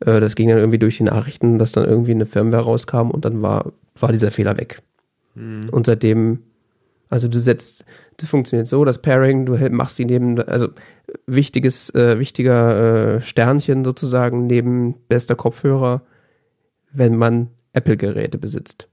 Äh, 0.00 0.20
das 0.20 0.34
ging 0.34 0.48
dann 0.48 0.58
irgendwie 0.58 0.78
durch 0.78 0.96
die 0.96 1.04
Nachrichten, 1.04 1.58
dass 1.58 1.72
dann 1.72 1.84
irgendwie 1.84 2.12
eine 2.12 2.26
Firmware 2.26 2.64
rauskam 2.64 3.10
und 3.10 3.24
dann 3.24 3.42
war, 3.42 3.72
war 3.98 4.12
dieser 4.12 4.30
Fehler 4.30 4.56
weg. 4.56 4.82
Mhm. 5.34 5.68
Und 5.70 5.86
seitdem, 5.86 6.40
also 7.08 7.28
du 7.28 7.38
setzt, 7.38 7.84
das 8.16 8.28
funktioniert 8.28 8.68
so, 8.68 8.84
das 8.84 9.00
Pairing, 9.00 9.46
du 9.46 9.56
machst 9.70 9.98
die 9.98 10.04
neben, 10.04 10.40
also 10.40 10.68
wichtiges, 11.26 11.94
äh, 11.94 12.18
wichtiger 12.18 13.16
äh, 13.16 13.20
Sternchen 13.20 13.84
sozusagen 13.84 14.46
neben 14.46 14.94
bester 15.08 15.36
Kopfhörer, 15.36 16.00
wenn 16.92 17.16
man 17.16 17.48
Apple-Geräte 17.72 18.38
besitzt. 18.38 18.88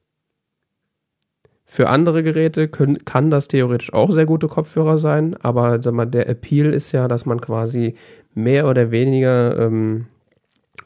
Für 1.68 1.90
andere 1.90 2.22
Geräte 2.22 2.68
können, 2.68 3.06
kann 3.06 3.32
das 3.32 3.48
theoretisch 3.48 3.92
auch 3.92 4.12
sehr 4.12 4.28
gute 4.28 4.48
Kopfhörer 4.48 5.00
sein, 5.00 5.36
aber 5.42 5.82
sag 5.82 5.94
mal, 5.94 6.06
der 6.06 6.30
Appeal 6.30 6.72
ist 6.72 6.92
ja, 6.92 7.08
dass 7.08 7.26
man 7.26 7.42
quasi 7.42 7.96
mehr 8.36 8.68
oder 8.68 8.92
weniger 8.92 9.60
ähm, 9.60 10.06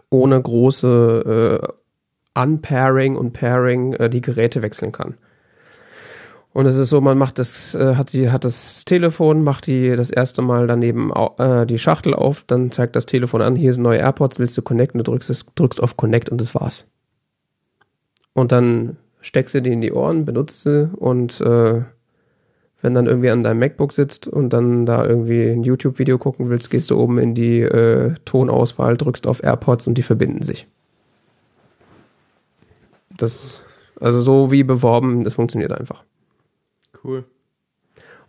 ohne 0.10 0.41
große 0.41 1.61
äh, 1.61 2.41
Unpairing 2.41 3.18
und 3.18 3.34
Pairing 3.34 3.93
äh, 3.93 4.10
die 4.10 4.22
Geräte 4.22 4.61
wechseln 4.61 4.93
kann. 4.93 5.15
Und 6.51 6.65
es 6.65 6.77
ist 6.77 6.89
so, 6.89 6.99
man 7.01 7.18
macht 7.18 7.38
das, 7.38 7.76
äh, 7.76 7.95
hat 7.95 8.14
die, 8.14 8.31
hat 8.31 8.43
das 8.43 8.85
Telefon, 8.85 9.43
macht 9.43 9.68
die 9.68 9.95
das 9.95 10.10
erste 10.10 10.41
Mal 10.41 10.65
daneben 10.65 11.11
äh, 11.38 11.65
die 11.65 11.77
Schachtel 11.77 12.14
auf, 12.14 12.43
dann 12.47 12.72
zeigt 12.72 12.95
das 12.95 13.06
Telefon 13.06 13.41
an, 13.41 13.56
hier 13.56 13.73
sind 13.73 13.84
neue 13.84 13.99
AirPods, 13.99 14.39
willst 14.39 14.57
du 14.57 14.61
connecten, 14.61 14.97
du 14.99 15.11
drückst 15.11 15.45
drückst 15.56 15.81
auf 15.84 15.97
Connect 15.97 16.30
und 16.30 16.41
das 16.41 16.56
war's. 16.56 16.88
Und 18.34 18.51
dann 18.51 18.97
steckst 19.22 19.56
du 19.56 19.62
die 19.62 19.72
in 19.72 19.82
die 19.82 19.91
Ohren, 19.91 20.26
benutzt 20.26 20.64
sie 20.64 20.90
und 20.96 21.41
äh, 21.41 21.82
wenn 22.82 22.94
dann 22.94 23.08
irgendwie 23.08 23.30
an 23.30 23.44
deinem 23.44 23.60
MacBook 23.60 23.91
sitzt 23.91 24.28
und 24.28 24.52
dann 24.52 24.86
da 24.86 25.06
irgendwie 25.06 25.50
ein 25.50 25.64
YouTube-Video 25.64 26.18
gucken 26.18 26.50
willst, 26.50 26.70
gehst 26.70 26.90
du 26.91 26.98
oben 26.98 27.18
in 27.18 27.36
die 27.36 27.62
äh, 27.62 28.16
Tonauswahl, 28.24 28.96
drückst 28.96 29.28
auf 29.28 29.44
AirPods 29.44 29.88
und 29.88 29.98
die 29.98 30.04
verbinden 30.04 30.44
sich. 30.44 30.68
Das, 33.18 33.64
also 34.00 34.22
so 34.22 34.52
wie 34.52 34.64
beworben, 34.64 35.26
das 35.26 35.34
funktioniert 35.34 35.74
einfach. 35.74 36.06
Cool. 37.04 37.26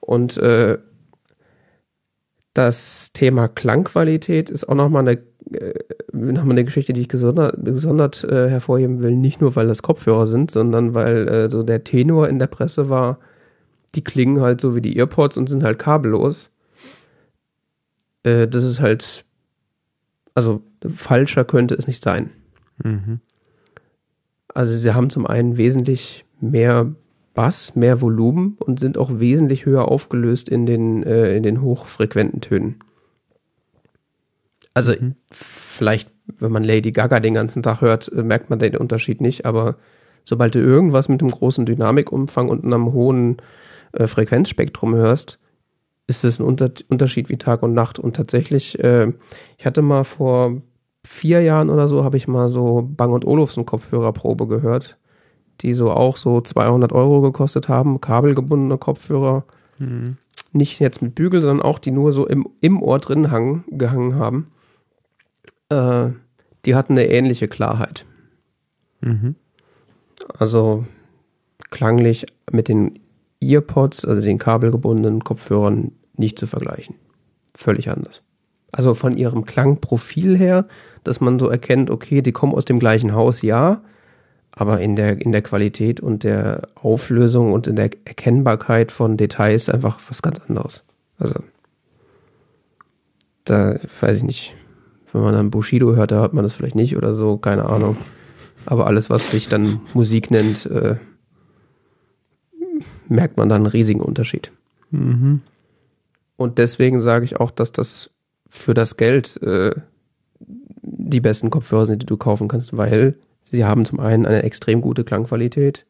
Und 0.00 0.36
äh, 0.38 0.78
das 2.54 3.12
Thema 3.12 3.46
Klangqualität 3.46 4.50
ist 4.50 4.68
auch 4.68 4.74
nochmal 4.74 5.06
eine 5.06 5.22
nochmal 6.12 6.52
eine 6.52 6.64
Geschichte, 6.64 6.92
die 6.92 7.02
ich 7.02 7.08
gesondert, 7.08 7.56
gesondert 7.64 8.24
äh, 8.24 8.48
hervorheben 8.48 9.02
will, 9.02 9.16
nicht 9.16 9.40
nur 9.40 9.56
weil 9.56 9.66
das 9.66 9.82
Kopfhörer 9.82 10.26
sind, 10.26 10.50
sondern 10.50 10.94
weil 10.94 11.28
äh, 11.28 11.50
so 11.50 11.62
der 11.62 11.84
Tenor 11.84 12.28
in 12.28 12.38
der 12.38 12.46
Presse 12.46 12.88
war, 12.88 13.18
die 13.94 14.04
klingen 14.04 14.40
halt 14.40 14.60
so 14.60 14.74
wie 14.74 14.80
die 14.80 14.96
Earpods 14.96 15.36
und 15.36 15.48
sind 15.48 15.62
halt 15.62 15.78
kabellos. 15.78 16.50
Äh, 18.22 18.46
das 18.46 18.64
ist 18.64 18.80
halt, 18.80 19.24
also 20.34 20.62
falscher 20.92 21.44
könnte 21.44 21.74
es 21.74 21.86
nicht 21.86 22.02
sein. 22.02 22.30
Mhm. 22.82 23.20
Also 24.48 24.74
sie 24.74 24.94
haben 24.94 25.10
zum 25.10 25.26
einen 25.26 25.56
wesentlich 25.56 26.24
mehr 26.40 26.92
Bass, 27.34 27.76
mehr 27.76 28.00
Volumen 28.00 28.56
und 28.58 28.80
sind 28.80 28.98
auch 28.98 29.20
wesentlich 29.20 29.64
höher 29.64 29.88
aufgelöst 29.88 30.48
in 30.48 30.66
den, 30.66 31.02
äh, 31.02 31.36
in 31.36 31.42
den 31.42 31.62
hochfrequenten 31.62 32.40
Tönen. 32.40 32.76
Also 34.74 34.92
mhm. 34.92 35.16
vielleicht, 35.32 36.10
wenn 36.38 36.52
man 36.52 36.64
Lady 36.64 36.92
Gaga 36.92 37.20
den 37.20 37.34
ganzen 37.34 37.62
Tag 37.62 37.80
hört, 37.80 38.10
äh, 38.12 38.22
merkt 38.22 38.50
man 38.50 38.58
den 38.58 38.76
Unterschied 38.76 39.20
nicht, 39.20 39.44
aber 39.46 39.76
sobald 40.24 40.54
du 40.54 40.60
irgendwas 40.60 41.08
mit 41.08 41.20
einem 41.20 41.30
großen 41.30 41.66
Dynamikumfang 41.66 42.48
und 42.48 42.64
einem 42.64 42.92
hohen 42.92 43.38
äh, 43.92 44.06
Frequenzspektrum 44.06 44.94
hörst, 44.94 45.38
ist 46.06 46.24
es 46.24 46.38
ein 46.38 46.46
Unter 46.46 46.70
Unterschied 46.88 47.28
wie 47.28 47.38
Tag 47.38 47.62
und 47.62 47.74
Nacht. 47.74 47.98
Und 47.98 48.16
tatsächlich, 48.16 48.82
äh, 48.82 49.12
ich 49.58 49.66
hatte 49.66 49.82
mal 49.82 50.04
vor 50.04 50.60
vier 51.04 51.40
Jahren 51.40 51.70
oder 51.70 51.88
so, 51.88 52.04
habe 52.04 52.16
ich 52.16 52.28
mal 52.28 52.48
so 52.48 52.88
Bang 52.96 53.12
und 53.12 53.24
Olufsen 53.24 53.64
Kopfhörerprobe 53.64 54.46
gehört, 54.46 54.98
die 55.62 55.72
so 55.74 55.90
auch 55.90 56.16
so 56.16 56.40
200 56.40 56.92
Euro 56.92 57.20
gekostet 57.22 57.68
haben, 57.68 58.00
kabelgebundene 58.00 58.76
Kopfhörer. 58.76 59.44
Mhm. 59.78 60.16
Nicht 60.52 60.80
jetzt 60.80 61.00
mit 61.00 61.14
Bügel, 61.14 61.40
sondern 61.42 61.64
auch 61.64 61.78
die 61.78 61.92
nur 61.92 62.12
so 62.12 62.26
im, 62.26 62.48
im 62.60 62.82
Ohr 62.82 62.98
drin 62.98 63.30
hang, 63.30 63.64
gehangen 63.70 64.16
haben 64.16 64.48
äh, 65.70 66.10
die 66.66 66.74
hatten 66.74 66.92
eine 66.92 67.08
ähnliche 67.08 67.48
Klarheit. 67.48 68.04
Mhm. 69.00 69.34
Also 70.38 70.84
klanglich 71.70 72.26
mit 72.50 72.68
den 72.68 72.98
Earpods, 73.42 74.04
also 74.04 74.20
den 74.20 74.38
kabelgebundenen 74.38 75.24
Kopfhörern, 75.24 75.92
nicht 76.16 76.38
zu 76.38 76.46
vergleichen. 76.46 76.96
Völlig 77.54 77.88
anders. 77.90 78.22
Also 78.72 78.94
von 78.94 79.16
ihrem 79.16 79.46
Klangprofil 79.46 80.36
her, 80.36 80.66
dass 81.02 81.20
man 81.20 81.38
so 81.38 81.48
erkennt, 81.48 81.90
okay, 81.90 82.20
die 82.22 82.32
kommen 82.32 82.54
aus 82.54 82.66
dem 82.66 82.78
gleichen 82.78 83.14
Haus, 83.14 83.42
ja, 83.42 83.82
aber 84.52 84.80
in 84.80 84.96
der, 84.96 85.20
in 85.20 85.32
der 85.32 85.42
Qualität 85.42 86.00
und 86.00 86.24
der 86.24 86.68
Auflösung 86.74 87.52
und 87.52 87.66
in 87.66 87.76
der 87.76 87.90
Erkennbarkeit 88.04 88.92
von 88.92 89.16
Details 89.16 89.68
einfach 89.68 90.00
was 90.08 90.22
ganz 90.22 90.40
anderes. 90.40 90.84
Also 91.18 91.34
da 93.44 93.78
weiß 94.00 94.18
ich 94.18 94.22
nicht. 94.22 94.54
Wenn 95.12 95.22
man 95.22 95.34
dann 95.34 95.50
Bushido 95.50 95.94
hört, 95.94 96.10
da 96.10 96.20
hört 96.20 96.34
man 96.34 96.44
das 96.44 96.54
vielleicht 96.54 96.76
nicht 96.76 96.96
oder 96.96 97.14
so, 97.14 97.36
keine 97.36 97.66
Ahnung. 97.66 97.96
Aber 98.66 98.86
alles, 98.86 99.10
was 99.10 99.30
sich 99.30 99.48
dann 99.48 99.80
Musik 99.94 100.30
nennt, 100.30 100.66
äh, 100.66 100.96
merkt 103.08 103.36
man 103.36 103.48
dann 103.48 103.62
einen 103.62 103.72
riesigen 103.72 104.00
Unterschied. 104.00 104.52
Mhm. 104.90 105.40
Und 106.36 106.58
deswegen 106.58 107.02
sage 107.02 107.24
ich 107.24 107.38
auch, 107.38 107.50
dass 107.50 107.72
das 107.72 108.10
für 108.48 108.74
das 108.74 108.96
Geld 108.96 109.40
äh, 109.42 109.74
die 110.82 111.20
besten 111.20 111.50
Kopfhörer 111.50 111.86
sind, 111.86 112.02
die 112.02 112.06
du 112.06 112.16
kaufen 112.16 112.48
kannst, 112.48 112.76
weil 112.76 113.14
sie 113.42 113.64
haben 113.64 113.84
zum 113.84 114.00
einen 114.00 114.26
eine 114.26 114.42
extrem 114.42 114.80
gute 114.80 115.04
Klangqualität 115.04 115.86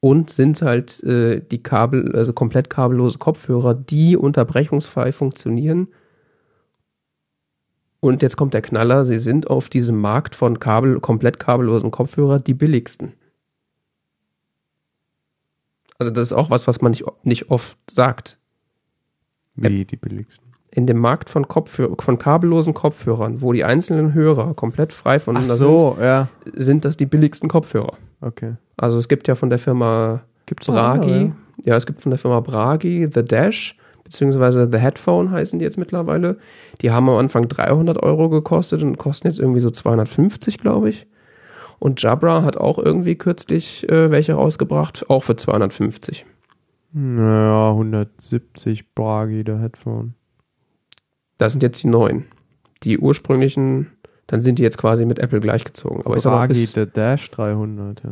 und 0.00 0.30
sind 0.30 0.62
halt 0.62 1.02
äh, 1.02 1.40
die 1.40 1.62
Kabel, 1.62 2.14
also 2.14 2.32
komplett 2.32 2.70
kabellose 2.70 3.18
Kopfhörer, 3.18 3.74
die 3.74 4.16
unterbrechungsfrei 4.16 5.12
funktionieren. 5.12 5.88
Und 8.00 8.22
jetzt 8.22 8.36
kommt 8.36 8.54
der 8.54 8.62
Knaller, 8.62 9.04
sie 9.04 9.18
sind 9.18 9.50
auf 9.50 9.68
diesem 9.68 10.00
Markt 10.00 10.34
von 10.34 10.60
Kabel, 10.60 11.00
komplett 11.00 11.40
kabellosen 11.40 11.90
Kopfhörer 11.90 12.38
die 12.38 12.54
billigsten. 12.54 13.14
Also 15.98 16.12
das 16.12 16.28
ist 16.28 16.32
auch 16.32 16.48
was, 16.50 16.68
was 16.68 16.80
man 16.80 16.92
nicht, 16.92 17.04
nicht 17.24 17.50
oft 17.50 17.76
sagt. 17.90 18.38
Wie 19.56 19.84
die 19.84 19.96
billigsten. 19.96 20.46
In 20.70 20.86
dem 20.86 20.98
Markt 20.98 21.28
von, 21.28 21.48
Kopfhör 21.48 21.96
von 21.98 22.18
kabellosen 22.18 22.74
Kopfhörern, 22.74 23.42
wo 23.42 23.52
die 23.52 23.64
einzelnen 23.64 24.14
Hörer 24.14 24.54
komplett 24.54 24.92
frei 24.92 25.18
voneinander 25.18 25.56
so, 25.56 25.96
ja. 26.00 26.28
sind, 26.44 26.62
sind 26.62 26.84
das 26.84 26.96
die 26.96 27.06
billigsten 27.06 27.48
Kopfhörer. 27.48 27.96
Okay. 28.20 28.54
Also 28.76 28.98
es 28.98 29.08
gibt 29.08 29.26
ja 29.26 29.34
von 29.34 29.50
der 29.50 29.58
Firma 29.58 30.22
Gibt's 30.46 30.66
Bragi, 30.66 31.32
ja, 31.64 31.76
es 31.76 31.86
gibt 31.86 32.00
von 32.00 32.10
der 32.10 32.18
Firma 32.18 32.40
Bragi 32.40 33.08
The 33.12 33.24
Dash, 33.24 33.76
beziehungsweise 34.08 34.68
The 34.70 34.78
Headphone 34.78 35.30
heißen 35.30 35.58
die 35.58 35.64
jetzt 35.64 35.76
mittlerweile. 35.76 36.38
Die 36.80 36.90
haben 36.90 37.08
am 37.08 37.16
Anfang 37.16 37.46
300 37.46 38.02
Euro 38.02 38.30
gekostet 38.30 38.82
und 38.82 38.96
kosten 38.96 39.28
jetzt 39.28 39.38
irgendwie 39.38 39.60
so 39.60 39.70
250, 39.70 40.58
glaube 40.58 40.88
ich. 40.88 41.06
Und 41.78 42.02
Jabra 42.02 42.42
hat 42.42 42.56
auch 42.56 42.78
irgendwie 42.78 43.14
kürzlich 43.14 43.88
äh, 43.88 44.10
welche 44.10 44.32
rausgebracht, 44.32 45.08
auch 45.10 45.22
für 45.22 45.36
250. 45.36 46.26
Naja, 46.92 47.70
170 47.70 48.94
Bragi, 48.94 49.44
der 49.44 49.60
Headphone. 49.60 50.14
Das 51.36 51.52
sind 51.52 51.62
jetzt 51.62 51.82
die 51.82 51.88
neuen. 51.88 52.24
Die 52.82 52.98
ursprünglichen, 52.98 53.88
dann 54.26 54.40
sind 54.40 54.58
die 54.58 54.62
jetzt 54.62 54.78
quasi 54.78 55.04
mit 55.04 55.18
Apple 55.18 55.40
gleichgezogen. 55.40 56.04
Aber 56.04 56.16
ich 56.16 56.22
sag 56.22 56.30
mal, 56.30 56.38
Bragi, 56.38 56.60
bis, 56.60 56.72
der 56.72 56.86
Dash 56.86 57.30
300, 57.30 58.02
ja. 58.02 58.10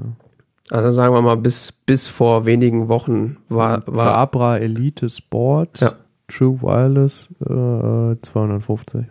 Also 0.70 0.90
sagen 0.90 1.14
wir 1.14 1.22
mal, 1.22 1.36
bis, 1.36 1.72
bis 1.72 2.08
vor 2.08 2.46
wenigen 2.46 2.88
Wochen 2.88 3.36
war, 3.48 3.82
war 3.86 4.06
Jabra 4.06 4.58
Elite 4.58 5.08
Sport, 5.08 5.80
Ja. 5.80 5.92
True 6.28 6.60
Wireless, 6.60 7.28
äh, 7.40 8.20
250. 8.20 9.06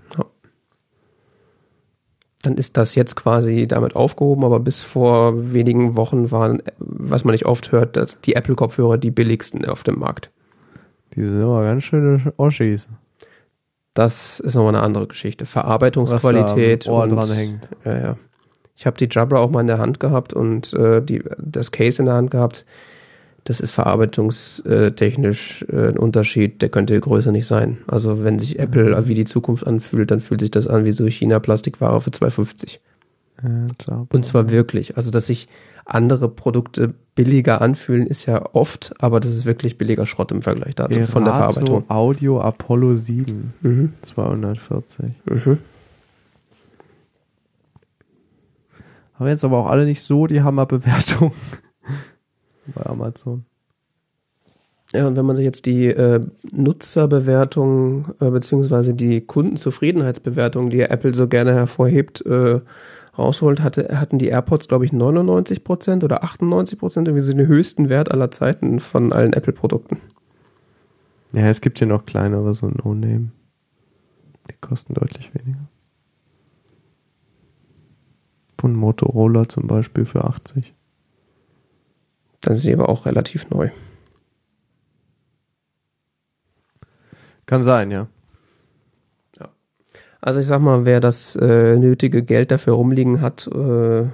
dann 2.43 2.57
ist 2.57 2.77
das 2.77 2.93
jetzt 2.93 3.15
quasi 3.15 3.67
damit 3.67 3.95
aufgehoben, 3.95 4.43
aber 4.43 4.59
bis 4.59 4.83
vor 4.83 5.53
wenigen 5.53 5.95
Wochen 5.95 6.29
waren, 6.29 6.61
was 6.77 7.23
man 7.23 7.31
nicht 7.31 7.45
oft 7.45 7.71
hört, 7.71 7.95
dass 7.95 8.21
die 8.21 8.35
Apple-Kopfhörer 8.35 8.97
die 8.97 9.11
billigsten 9.11 9.65
auf 9.65 9.83
dem 9.83 9.97
Markt. 9.97 10.29
Die 11.15 11.25
sind 11.25 11.41
aber 11.41 11.63
ganz 11.63 11.83
schöne 11.85 12.33
Oschis. 12.37 12.87
Das 13.95 14.41
ist 14.41 14.55
nochmal 14.55 14.75
eine 14.75 14.83
andere 14.83 15.07
Geschichte. 15.07 15.45
Verarbeitungsqualität. 15.45 16.81
was 16.81 16.85
da 16.85 16.91
am 16.91 16.97
Ohr 16.97 17.03
und, 17.03 17.09
dran 17.11 17.31
hängt. 17.31 17.69
Ja, 17.85 17.97
ja. 17.97 18.17
Ich 18.75 18.85
habe 18.85 18.97
die 18.97 19.07
Jabra 19.09 19.37
auch 19.39 19.49
mal 19.49 19.61
in 19.61 19.67
der 19.67 19.77
Hand 19.79 19.99
gehabt 19.99 20.33
und 20.33 20.73
äh, 20.73 21.01
die, 21.01 21.23
das 21.39 21.71
Case 21.71 22.01
in 22.01 22.05
der 22.07 22.15
Hand 22.15 22.31
gehabt. 22.31 22.65
Das 23.45 23.59
ist 23.59 23.71
verarbeitungstechnisch 23.71 25.65
äh, 25.71 25.89
ein 25.89 25.97
Unterschied, 25.97 26.61
der 26.61 26.69
könnte 26.69 26.99
größer 26.99 27.31
nicht 27.31 27.45
sein. 27.47 27.77
Also 27.87 28.23
wenn 28.23 28.39
sich 28.39 28.59
Apple 28.59 29.07
wie 29.07 29.13
die 29.13 29.25
Zukunft 29.25 29.65
anfühlt, 29.67 30.11
dann 30.11 30.19
fühlt 30.19 30.41
sich 30.41 30.51
das 30.51 30.67
an 30.67 30.85
wie 30.85 30.91
so 30.91 31.05
China-Plastikware 31.07 32.01
für 32.01 32.09
2,50. 32.09 32.79
Ja, 33.43 33.49
Jabra. 33.87 34.07
Und 34.11 34.25
zwar 34.25 34.49
wirklich. 34.49 34.97
Also, 34.97 35.11
dass 35.11 35.27
sich 35.27 35.47
andere 35.85 36.29
Produkte 36.29 36.93
billiger 37.13 37.61
anfühlen, 37.61 38.07
ist 38.07 38.25
ja 38.25 38.43
oft, 38.53 38.93
aber 38.99 39.19
das 39.19 39.31
ist 39.31 39.45
wirklich 39.45 39.77
billiger 39.77 40.07
Schrott 40.07 40.31
im 40.31 40.41
Vergleich 40.41 40.73
dazu 40.73 41.03
von 41.03 41.23
der 41.25 41.33
Erato 41.33 41.53
Verarbeitung. 41.53 41.89
Audio 41.89 42.41
Apollo 42.41 42.95
7, 42.97 43.53
Mhm. 43.61 43.93
240. 44.01 45.05
Mhm. 45.25 45.57
Haben 49.17 49.27
jetzt 49.27 49.45
aber 49.45 49.57
auch 49.57 49.67
alle 49.67 49.85
nicht 49.85 50.01
so 50.01 50.27
die 50.27 50.41
Hammerbewertung 50.41 51.31
bei 52.75 52.85
Amazon. 52.85 53.45
Ja, 54.93 55.07
und 55.07 55.15
wenn 55.15 55.25
man 55.25 55.35
sich 55.35 55.45
jetzt 55.45 55.65
die 55.65 55.87
äh, 55.87 56.21
Nutzerbewertung 56.51 58.13
äh, 58.19 58.29
beziehungsweise 58.29 58.93
die 58.93 59.21
Kundenzufriedenheitsbewertung, 59.21 60.69
die 60.69 60.81
Apple 60.81 61.13
so 61.13 61.27
gerne 61.27 61.53
hervorhebt, 61.53 62.25
äh, 62.25 62.61
rausholt, 63.17 63.61
hatte, 63.61 63.99
hatten 63.99 64.19
die 64.19 64.27
AirPods, 64.27 64.67
glaube 64.67 64.85
ich, 64.85 64.91
99% 64.91 66.03
oder 66.03 66.23
98%, 66.23 66.99
irgendwie 66.99 67.19
so 67.21 67.33
den 67.33 67.47
höchsten 67.47 67.89
Wert 67.89 68.11
aller 68.11 68.31
Zeiten 68.31 68.79
von 68.79 69.11
allen 69.11 69.33
Apple-Produkten. 69.33 69.97
Ja, 71.33 71.49
es 71.49 71.61
gibt 71.61 71.79
hier 71.79 71.87
noch 71.87 72.05
kleinere, 72.05 72.53
so 72.53 72.67
No-Name. 72.67 73.31
Die 74.49 74.55
kosten 74.61 74.93
deutlich 74.93 75.33
weniger. 75.33 75.67
Von 78.65 78.73
Motorola 78.73 79.47
zum 79.47 79.67
Beispiel 79.67 80.05
für 80.05 80.23
80. 80.23 80.73
Dann 82.41 82.55
ist 82.55 82.63
sie 82.63 82.73
aber 82.73 82.89
auch 82.89 83.05
relativ 83.05 83.47
neu. 83.51 83.69
Kann 87.45 87.61
sein, 87.61 87.91
ja. 87.91 88.07
Also 90.19 90.39
ich 90.39 90.47
sag 90.47 90.61
mal, 90.61 90.87
wer 90.87 90.99
das 90.99 91.35
äh, 91.35 91.75
nötige 91.75 92.23
Geld 92.23 92.49
dafür 92.49 92.73
rumliegen 92.73 93.21
hat 93.21 93.45
äh, 93.45 94.05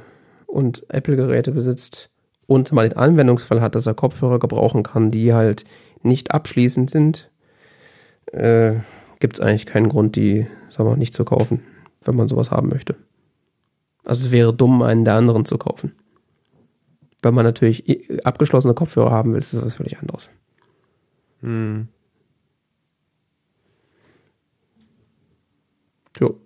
und 0.47 0.85
Apple-Geräte 0.89 1.53
besitzt 1.53 2.09
und 2.45 2.73
mal 2.73 2.89
den 2.89 2.97
Anwendungsfall 2.97 3.61
hat, 3.61 3.75
dass 3.75 3.87
er 3.87 3.93
Kopfhörer 3.93 4.39
gebrauchen 4.39 4.83
kann, 4.83 5.11
die 5.11 5.33
halt 5.33 5.63
nicht 6.03 6.31
abschließend 6.31 6.89
sind, 6.89 7.31
äh, 8.33 8.73
gibt 9.21 9.35
es 9.35 9.39
eigentlich 9.39 9.65
keinen 9.65 9.87
Grund, 9.87 10.17
die, 10.17 10.45
sag 10.69 10.85
mal, 10.85 10.97
nicht 10.97 11.13
zu 11.13 11.23
kaufen, 11.23 11.63
wenn 12.03 12.17
man 12.17 12.27
sowas 12.27 12.51
haben 12.51 12.67
möchte. 12.67 12.97
Also 14.03 14.25
es 14.25 14.31
wäre 14.31 14.53
dumm, 14.53 14.81
einen 14.81 15.05
der 15.05 15.15
anderen 15.15 15.45
zu 15.45 15.57
kaufen. 15.57 15.93
Wenn 17.21 17.33
man 17.35 17.45
natürlich 17.45 17.87
i- 17.87 18.19
abgeschlossene 18.23 18.73
Kopfhörer 18.73 19.11
haben 19.11 19.31
will, 19.33 19.39
ist 19.39 19.53
das 19.53 19.61
was 19.63 19.75
völlig 19.75 19.99
anderes. 19.99 20.29
Hm. 21.41 21.87
Jo. 26.19 26.37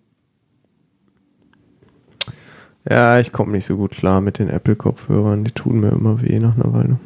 Ja, 2.88 3.20
ich 3.20 3.32
komme 3.32 3.54
nicht 3.54 3.66
so 3.66 3.78
gut 3.78 3.92
klar 3.92 4.22
mit 4.22 4.38
den 4.38 4.50
Apple-Kopfhörern. 4.50 5.44
Die 5.44 5.52
tun 5.52 5.80
mir 5.80 5.90
immer 5.92 6.22
weh 6.22 6.40
nach 6.40 6.56
einer 6.56 6.72
Weile. 6.74 7.00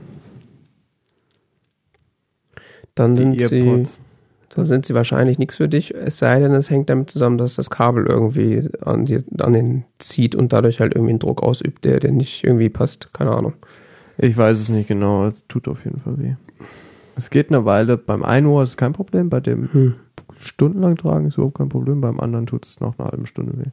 Dann 2.96 3.16
sind 3.16 3.34
Die 3.34 3.46
sie 3.46 3.60
Earpods. 3.60 4.02
Dann 4.50 4.66
sind 4.66 4.86
sie 4.86 4.94
wahrscheinlich 4.94 5.38
nichts 5.38 5.58
für 5.58 5.70
dich, 5.70 5.94
es 5.94 6.18
sei 6.18 6.40
denn, 6.40 6.52
es 6.54 6.70
hängt 6.70 6.90
damit 6.90 7.10
zusammen, 7.10 7.38
dass 7.38 7.56
das 7.56 7.70
Kabel 7.70 8.06
irgendwie 8.08 8.68
an, 8.82 9.06
dir, 9.06 9.24
an 9.40 9.54
den 9.54 9.86
zieht 10.00 10.36
und 10.36 10.52
dadurch 10.54 10.80
halt 10.80 10.96
irgendwie 10.96 11.12
einen 11.12 11.20
Druck 11.20 11.44
ausübt, 11.44 11.86
der, 11.86 12.00
der 12.00 12.12
nicht 12.12 12.44
irgendwie 12.44 12.70
passt. 12.70 13.14
Keine 13.14 13.32
Ahnung. 13.32 13.54
Ich 14.18 14.36
weiß 14.36 14.60
es 14.60 14.70
nicht 14.70 14.88
genau. 14.88 15.28
Es 15.28 15.48
tut 15.48 15.68
auf 15.68 15.86
jeden 15.86 16.02
Fall 16.02 16.18
weh. 16.18 16.34
Es 17.16 17.30
geht 17.30 17.50
eine 17.50 17.64
Weile. 17.66 17.98
Beim 17.98 18.24
einen 18.24 18.48
Ohr 18.48 18.64
ist 18.64 18.72
es 18.72 18.78
kein 18.78 18.94
Problem. 18.94 19.30
Bei 19.30 19.40
dem 19.40 19.72
Hm. 19.72 19.96
stundenlang 20.40 20.98
tragen 20.98 21.28
ist 21.28 21.38
überhaupt 21.38 21.58
kein 21.58 21.70
Problem. 21.70 22.02
Beim 22.02 22.20
anderen 22.20 22.46
tut 22.46 22.66
es 22.66 22.80
nach 22.82 22.98
einer 22.98 23.10
halben 23.10 23.26
Stunde 23.26 23.58
weh. 23.58 23.70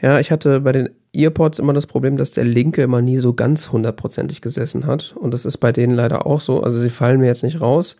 Ja, 0.00 0.20
ich 0.20 0.30
hatte 0.30 0.60
bei 0.60 0.72
den 0.72 0.90
Earpods 1.12 1.58
immer 1.58 1.72
das 1.72 1.86
Problem, 1.86 2.16
dass 2.16 2.32
der 2.32 2.44
linke 2.44 2.82
immer 2.82 3.00
nie 3.00 3.16
so 3.16 3.32
ganz 3.32 3.72
hundertprozentig 3.72 4.40
gesessen 4.40 4.86
hat. 4.86 5.14
Und 5.18 5.32
das 5.32 5.46
ist 5.46 5.58
bei 5.58 5.72
denen 5.72 5.94
leider 5.94 6.26
auch 6.26 6.40
so. 6.40 6.62
Also 6.62 6.78
sie 6.78 6.90
fallen 6.90 7.20
mir 7.20 7.26
jetzt 7.26 7.42
nicht 7.42 7.60
raus. 7.60 7.96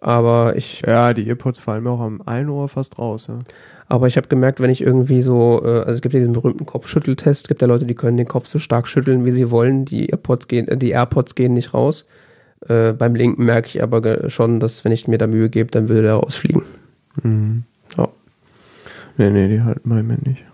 Aber 0.00 0.56
ich, 0.56 0.82
Ja, 0.86 1.12
die 1.14 1.28
Earpods 1.28 1.58
fallen 1.58 1.82
mir 1.84 1.90
auch 1.90 2.00
am 2.00 2.22
einen 2.22 2.48
Ohr 2.50 2.68
fast 2.68 2.98
raus. 2.98 3.26
Ja. 3.28 3.38
aber 3.88 4.06
ich 4.06 4.16
habe 4.16 4.28
gemerkt, 4.28 4.60
wenn 4.60 4.70
ich 4.70 4.80
irgendwie 4.82 5.22
so, 5.22 5.60
äh, 5.64 5.78
also 5.80 5.92
es 5.92 6.02
gibt 6.02 6.14
ja 6.14 6.20
diesen 6.20 6.34
berühmten 6.34 6.66
Kopfschütteltest, 6.66 7.42
es 7.44 7.48
gibt 7.48 7.62
ja 7.62 7.66
Leute, 7.68 7.86
die 7.86 7.94
können 7.94 8.16
den 8.16 8.28
Kopf 8.28 8.46
so 8.46 8.58
stark 8.58 8.86
schütteln, 8.86 9.24
wie 9.24 9.30
sie 9.32 9.50
wollen. 9.50 9.84
Die 9.84 10.10
Earpods 10.10 10.46
gehen, 10.48 10.68
äh, 10.68 10.76
die 10.76 10.90
AirPods 10.90 11.34
gehen 11.34 11.54
nicht 11.54 11.74
raus. 11.74 12.06
Äh, 12.68 12.92
beim 12.92 13.14
linken 13.14 13.44
merke 13.44 13.68
ich 13.68 13.82
aber 13.82 14.28
schon, 14.30 14.60
dass 14.60 14.84
wenn 14.84 14.92
ich 14.92 15.08
mir 15.08 15.18
da 15.18 15.26
Mühe 15.26 15.48
gebe, 15.50 15.70
dann 15.70 15.88
würde 15.88 16.02
der 16.02 16.14
rausfliegen. 16.14 16.62
Mhm. 17.22 17.64
Ja. 17.96 18.08
Nee, 19.16 19.30
nee, 19.30 19.48
die 19.48 19.62
halten 19.62 19.88
bei 19.88 20.02
mir 20.02 20.18
nicht. 20.24 20.44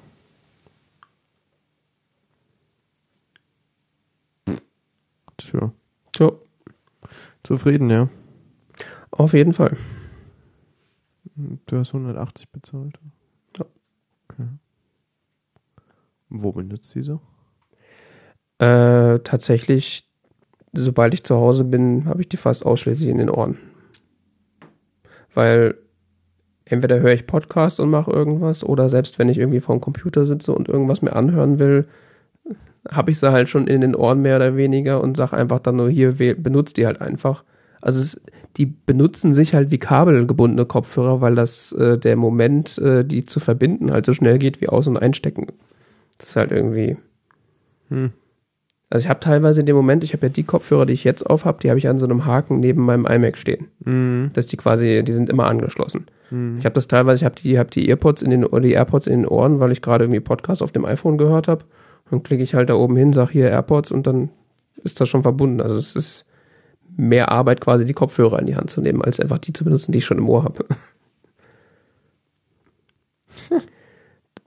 Tja. 5.36 5.72
So, 6.16 6.40
Zufrieden, 7.42 7.90
ja. 7.90 8.08
Auf 9.18 9.32
jeden 9.32 9.54
Fall. 9.54 9.76
Du 11.66 11.78
hast 11.78 11.94
180 11.94 12.50
bezahlt. 12.50 12.98
Ja. 13.58 13.64
Okay. 14.28 14.48
Wo 16.28 16.52
benutzt 16.52 16.96
so? 17.00 17.20
Äh, 18.58 19.18
tatsächlich, 19.20 20.08
sobald 20.72 21.14
ich 21.14 21.24
zu 21.24 21.36
Hause 21.36 21.64
bin, 21.64 22.06
habe 22.06 22.20
ich 22.20 22.28
die 22.28 22.36
fast 22.36 22.64
ausschließlich 22.64 23.08
in 23.08 23.18
den 23.18 23.30
Ohren. 23.30 23.58
Weil 25.34 25.76
entweder 26.64 27.00
höre 27.00 27.12
ich 27.12 27.26
Podcasts 27.26 27.80
und 27.80 27.90
mache 27.90 28.10
irgendwas 28.10 28.64
oder 28.64 28.88
selbst 28.88 29.18
wenn 29.18 29.28
ich 29.28 29.38
irgendwie 29.38 29.60
vor 29.60 29.76
dem 29.76 29.80
Computer 29.80 30.24
sitze 30.24 30.52
und 30.52 30.68
irgendwas 30.68 31.02
mir 31.02 31.14
anhören 31.14 31.58
will, 31.58 31.86
habe 32.90 33.10
ich 33.10 33.18
sie 33.18 33.32
halt 33.32 33.48
schon 33.48 33.66
in 33.66 33.80
den 33.80 33.94
Ohren 33.94 34.22
mehr 34.22 34.36
oder 34.36 34.56
weniger 34.56 35.00
und 35.02 35.16
sage 35.16 35.36
einfach 35.36 35.60
dann 35.60 35.76
nur 35.76 35.90
hier, 35.90 36.14
benutzt 36.36 36.76
die 36.76 36.86
halt 36.86 37.00
einfach. 37.00 37.44
Also 37.80 38.00
es, 38.00 38.20
die 38.56 38.66
benutzen 38.66 39.34
sich 39.34 39.54
halt 39.54 39.70
wie 39.70 39.78
kabelgebundene 39.78 40.64
Kopfhörer, 40.64 41.20
weil 41.20 41.34
das 41.34 41.72
äh, 41.72 41.98
der 41.98 42.16
Moment, 42.16 42.78
äh, 42.78 43.04
die 43.04 43.24
zu 43.24 43.40
verbinden, 43.40 43.90
halt 43.90 44.06
so 44.06 44.14
schnell 44.14 44.38
geht 44.38 44.60
wie 44.60 44.68
aus- 44.68 44.86
und 44.86 44.96
einstecken. 44.96 45.48
Das 46.18 46.30
ist 46.30 46.36
halt 46.36 46.52
irgendwie. 46.52 46.96
Hm. 47.88 48.12
Also 48.90 49.04
ich 49.06 49.08
habe 49.08 49.18
teilweise 49.18 49.60
in 49.60 49.66
dem 49.66 49.74
Moment, 49.74 50.04
ich 50.04 50.12
habe 50.12 50.26
ja 50.26 50.32
die 50.32 50.44
Kopfhörer, 50.44 50.86
die 50.86 50.92
ich 50.92 51.02
jetzt 51.02 51.28
auf 51.28 51.44
habe, 51.44 51.58
die 51.60 51.68
habe 51.68 51.78
ich 51.78 51.88
an 51.88 51.98
so 51.98 52.06
einem 52.06 52.26
Haken 52.26 52.60
neben 52.60 52.84
meinem 52.84 53.06
iMac 53.06 53.36
stehen. 53.36 53.66
Mhm. 53.84 54.30
Dass 54.34 54.46
die 54.46 54.56
quasi, 54.56 55.02
die 55.02 55.12
sind 55.12 55.30
immer 55.30 55.46
angeschlossen. 55.46 56.06
Mhm. 56.30 56.58
Ich 56.58 56.64
habe 56.64 56.74
das 56.74 56.86
teilweise, 56.86 57.22
ich 57.22 57.24
habe 57.24 57.34
die, 57.34 57.58
hab 57.58 57.72
die 57.72 57.88
Earpods 57.88 58.22
in 58.22 58.30
den, 58.30 58.46
die 58.62 58.72
AirPods 58.72 59.08
in 59.08 59.22
den 59.22 59.26
Ohren, 59.26 59.58
weil 59.58 59.72
ich 59.72 59.82
gerade 59.82 60.04
irgendwie 60.04 60.20
Podcast 60.20 60.62
auf 60.62 60.70
dem 60.70 60.84
iPhone 60.84 61.18
gehört 61.18 61.48
habe. 61.48 61.64
Dann 62.10 62.22
klicke 62.22 62.44
ich 62.44 62.54
halt 62.54 62.68
da 62.68 62.74
oben 62.74 62.96
hin, 62.96 63.12
sag 63.12 63.30
hier 63.30 63.50
AirPods 63.50 63.90
und 63.90 64.06
dann 64.06 64.28
ist 64.84 65.00
das 65.00 65.08
schon 65.08 65.22
verbunden. 65.22 65.60
Also 65.60 65.76
es 65.76 65.96
ist 65.96 66.26
mehr 66.96 67.30
Arbeit 67.30 67.60
quasi 67.60 67.84
die 67.84 67.92
Kopfhörer 67.92 68.38
in 68.38 68.46
die 68.46 68.56
Hand 68.56 68.70
zu 68.70 68.80
nehmen, 68.80 69.02
als 69.02 69.20
einfach 69.20 69.38
die 69.38 69.52
zu 69.52 69.64
benutzen, 69.64 69.92
die 69.92 69.98
ich 69.98 70.04
schon 70.04 70.18
im 70.18 70.28
Ohr 70.28 70.44
habe. 70.44 70.64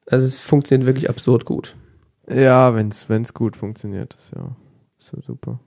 also 0.08 0.26
es 0.26 0.40
funktioniert 0.40 0.86
wirklich 0.86 1.10
absurd 1.10 1.46
gut. 1.46 1.76
Ja, 2.30 2.76
wenn 2.76 2.90
es 2.90 3.34
gut 3.34 3.56
funktioniert, 3.56 4.14
ist 4.16 4.34
ja, 4.36 4.56
ist 5.00 5.14
ja 5.14 5.22
super. 5.22 5.60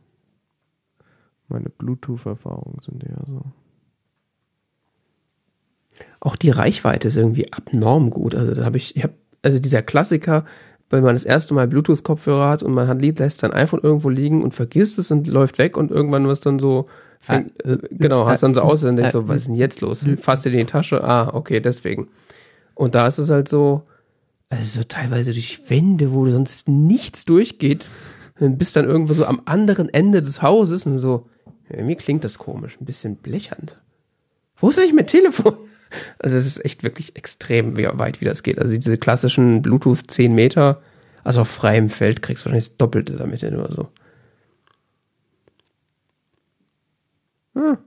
Meine 1.48 1.70
Bluetooth-Erfahrungen 1.70 2.80
sind 2.80 3.02
eher 3.02 3.22
so. 3.26 3.42
Auch 6.20 6.36
die 6.36 6.50
Reichweite 6.50 7.08
ist 7.08 7.16
irgendwie 7.16 7.52
abnorm 7.52 8.10
gut. 8.10 8.34
Also 8.34 8.54
da 8.54 8.64
habe 8.64 8.76
ich, 8.76 8.96
ich 8.96 9.02
hab, 9.02 9.12
also 9.42 9.58
dieser 9.58 9.82
Klassiker, 9.82 10.44
wenn 10.90 11.04
man 11.04 11.14
das 11.14 11.24
erste 11.24 11.54
Mal 11.54 11.68
Bluetooth-Kopfhörer 11.68 12.48
hat 12.48 12.62
und 12.62 12.72
man 12.72 12.88
hat 12.88 13.00
Lied, 13.00 13.20
lässt 13.20 13.40
sein 13.40 13.52
iPhone 13.52 13.80
irgendwo 13.82 14.08
liegen 14.08 14.42
und 14.42 14.52
vergisst 14.52 14.98
es 14.98 15.10
und 15.10 15.26
läuft 15.26 15.58
weg 15.58 15.76
und 15.76 15.90
irgendwann 15.90 16.26
was 16.26 16.40
dann 16.40 16.58
so, 16.58 16.86
fängt, 17.20 17.64
äh, 17.64 17.78
genau, 17.92 18.26
hast 18.26 18.42
dann 18.42 18.54
so 18.54 18.60
aus 18.60 18.84
und 18.84 18.96
denkst 18.96 19.12
so, 19.12 19.28
was 19.28 19.38
ist 19.38 19.48
denn 19.48 19.54
jetzt 19.54 19.80
los? 19.80 20.04
Fasst 20.20 20.44
dir 20.44 20.50
in 20.50 20.58
die 20.58 20.64
Tasche, 20.64 21.02
ah, 21.02 21.30
okay, 21.32 21.60
deswegen. 21.60 22.08
Und 22.74 22.94
da 22.94 23.06
ist 23.06 23.18
es 23.18 23.30
halt 23.30 23.48
so, 23.48 23.82
also 24.48 24.80
so 24.80 24.84
teilweise 24.84 25.32
durch 25.32 25.70
Wände, 25.70 26.12
wo 26.12 26.28
sonst 26.28 26.68
nichts 26.68 27.24
durchgeht, 27.24 27.88
und 28.40 28.58
bist 28.58 28.74
dann 28.74 28.86
irgendwo 28.86 29.12
so 29.14 29.26
am 29.26 29.42
anderen 29.44 29.90
Ende 29.90 30.22
des 30.22 30.42
Hauses 30.42 30.86
und 30.86 30.98
so, 30.98 31.26
mir 31.68 31.96
klingt 31.96 32.24
das 32.24 32.38
komisch, 32.38 32.78
ein 32.80 32.86
bisschen 32.86 33.16
blechern. 33.16 33.66
Wo 34.60 34.68
ist 34.68 34.78
eigentlich 34.78 34.94
mein 34.94 35.06
Telefon? 35.06 35.56
Also 36.20 36.36
es 36.36 36.46
ist 36.46 36.64
echt 36.64 36.84
wirklich 36.84 37.16
extrem 37.16 37.76
wie 37.76 37.88
weit, 37.94 38.20
wie 38.20 38.24
das 38.24 38.44
geht. 38.44 38.60
Also 38.60 38.72
diese 38.72 38.96
klassischen 38.96 39.60
Bluetooth 39.60 40.08
10 40.08 40.32
Meter, 40.32 40.80
also 41.24 41.40
auf 41.40 41.48
freiem 41.48 41.88
Feld 41.88 42.22
kriegst 42.22 42.44
du 42.44 42.46
wahrscheinlich 42.46 42.68
das 42.68 42.76
Doppelte 42.76 43.16
damit 43.16 43.40
hin 43.40 43.56
oder 43.56 43.72
so. 43.72 43.88
Hm. 47.54 47.78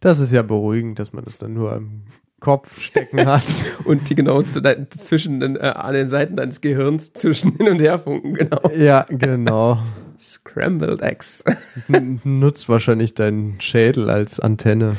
Das 0.00 0.18
ist 0.18 0.32
ja 0.32 0.42
beruhigend, 0.42 0.98
dass 0.98 1.12
man 1.12 1.24
das 1.24 1.38
dann 1.38 1.54
nur 1.54 1.72
am 1.72 2.02
Kopf 2.40 2.80
stecken 2.80 3.26
hat. 3.26 3.44
und 3.84 4.10
die 4.10 4.14
genau 4.14 4.42
zu, 4.42 4.60
zwischen 4.98 5.40
den, 5.40 5.56
äh, 5.56 5.60
an 5.60 5.94
den 5.94 6.08
Seiten 6.08 6.36
deines 6.36 6.60
Gehirns 6.60 7.12
zwischen 7.12 7.56
hin 7.56 7.68
und 7.68 7.80
her 7.80 7.98
funken, 7.98 8.34
genau. 8.34 8.68
Ja, 8.76 9.06
genau. 9.08 9.78
Scrambled 10.20 11.02
Eggs. 11.02 11.44
Nutzt 11.88 12.68
wahrscheinlich 12.68 13.14
deinen 13.14 13.60
Schädel 13.60 14.10
als 14.10 14.40
Antenne. 14.40 14.96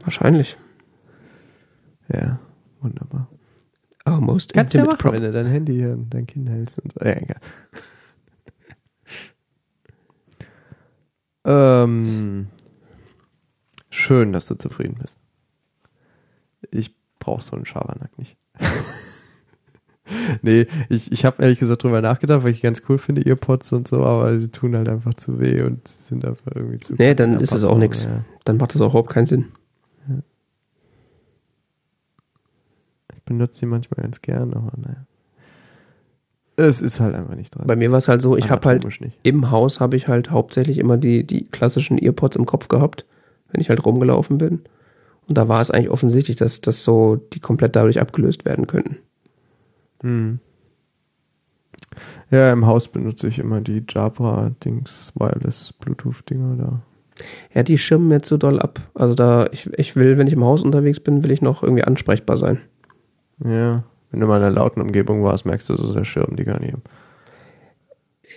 Wahrscheinlich. 0.00 0.56
Ja, 2.12 2.38
wunderbar. 2.80 3.28
Almost 4.04 4.54
Kannst 4.54 4.74
du 4.74 4.78
ja 4.78 4.84
machen, 4.86 5.12
wenn 5.12 5.22
du 5.22 5.32
dein 5.32 5.46
Handy 5.46 5.74
hier 5.74 5.92
in 5.92 6.08
dein 6.08 6.26
Kind 6.26 6.48
hältst 6.48 6.78
und 6.78 6.92
so. 6.92 7.04
Ja, 7.04 7.16
egal. 7.16 7.40
ähm, 11.84 12.48
schön, 13.90 14.32
dass 14.32 14.46
du 14.46 14.54
zufrieden 14.54 14.96
bist. 15.00 15.20
Ich 16.70 16.96
brauche 17.18 17.42
so 17.42 17.54
einen 17.54 17.66
Schabernack 17.66 18.16
nicht. 18.18 18.36
nee, 20.42 20.66
ich, 20.88 21.12
ich 21.12 21.24
habe 21.24 21.42
ehrlich 21.42 21.58
gesagt 21.58 21.82
drüber 21.82 22.00
nachgedacht, 22.00 22.44
weil 22.44 22.50
ich 22.50 22.60
ganz 22.60 22.82
cool 22.88 22.98
finde, 22.98 23.24
Earpods 23.26 23.72
und 23.72 23.88
so, 23.88 24.04
aber 24.04 24.38
sie 24.38 24.48
tun 24.48 24.76
halt 24.76 24.88
einfach 24.88 25.14
zu 25.14 25.40
weh 25.40 25.62
und 25.62 25.86
sind 25.88 26.24
einfach 26.24 26.52
irgendwie 26.54 26.78
zu. 26.78 26.94
Nee, 26.98 27.14
dann 27.14 27.40
ist 27.40 27.52
es 27.52 27.64
auch 27.64 27.78
nichts. 27.78 28.04
Ja. 28.04 28.24
Dann 28.44 28.56
macht 28.56 28.74
das 28.74 28.80
auch 28.80 28.90
überhaupt 28.90 29.10
keinen 29.10 29.26
Sinn. 29.26 29.46
Ich 33.14 33.22
benutze 33.24 33.58
sie 33.58 33.66
manchmal 33.66 34.02
ganz 34.02 34.22
gern, 34.22 34.54
aber 34.54 34.72
naja. 34.76 35.04
Es 36.56 36.80
ist 36.80 36.98
halt 36.98 37.14
einfach 37.14 37.36
nicht 37.36 37.54
dran. 37.54 37.68
Bei 37.68 37.76
mir 37.76 37.92
war 37.92 37.98
es 37.98 38.08
halt 38.08 38.20
so, 38.20 38.36
ich 38.36 38.50
habe 38.50 38.66
halt 38.66 38.84
nicht. 39.00 39.16
im 39.22 39.50
Haus 39.52 39.78
habe 39.78 39.94
ich 39.96 40.08
halt 40.08 40.32
hauptsächlich 40.32 40.78
immer 40.78 40.96
die, 40.96 41.24
die 41.24 41.44
klassischen 41.44 41.98
Earpods 41.98 42.34
im 42.34 42.46
Kopf 42.46 42.66
gehabt, 42.66 43.04
wenn 43.52 43.60
ich 43.60 43.68
halt 43.68 43.84
rumgelaufen 43.84 44.38
bin. 44.38 44.62
Und 45.28 45.38
da 45.38 45.46
war 45.46 45.60
es 45.60 45.70
eigentlich 45.70 45.90
offensichtlich, 45.90 46.36
dass 46.36 46.60
das 46.60 46.82
so 46.82 47.16
die 47.32 47.38
komplett 47.38 47.76
dadurch 47.76 48.00
abgelöst 48.00 48.44
werden 48.44 48.66
könnten. 48.66 48.96
Hm. 50.02 50.40
Ja, 52.30 52.52
im 52.52 52.66
Haus 52.66 52.88
benutze 52.88 53.28
ich 53.28 53.38
immer 53.38 53.60
die 53.60 53.84
Jabra-Dings, 53.88 55.12
Wireless 55.16 55.72
Bluetooth-Dinger 55.72 56.56
da. 56.56 56.80
Ja, 57.54 57.62
die 57.62 57.78
schirmen 57.78 58.10
jetzt 58.10 58.28
so 58.28 58.36
doll 58.36 58.60
ab. 58.60 58.80
Also 58.94 59.14
da, 59.14 59.48
ich, 59.50 59.68
ich 59.78 59.96
will, 59.96 60.18
wenn 60.18 60.26
ich 60.26 60.34
im 60.34 60.44
Haus 60.44 60.62
unterwegs 60.62 61.00
bin, 61.00 61.24
will 61.24 61.30
ich 61.30 61.42
noch 61.42 61.62
irgendwie 61.62 61.84
ansprechbar 61.84 62.36
sein. 62.36 62.60
Ja, 63.44 63.84
wenn 64.10 64.20
du 64.20 64.26
mal 64.26 64.36
in 64.36 64.44
einer 64.44 64.54
lauten 64.54 64.80
Umgebung 64.80 65.22
warst, 65.22 65.46
merkst 65.46 65.68
du 65.68 65.76
so, 65.76 65.92
der 65.92 66.04
Schirm 66.04 66.36
die 66.36 66.44
gar 66.44 66.60
nicht. 66.60 66.74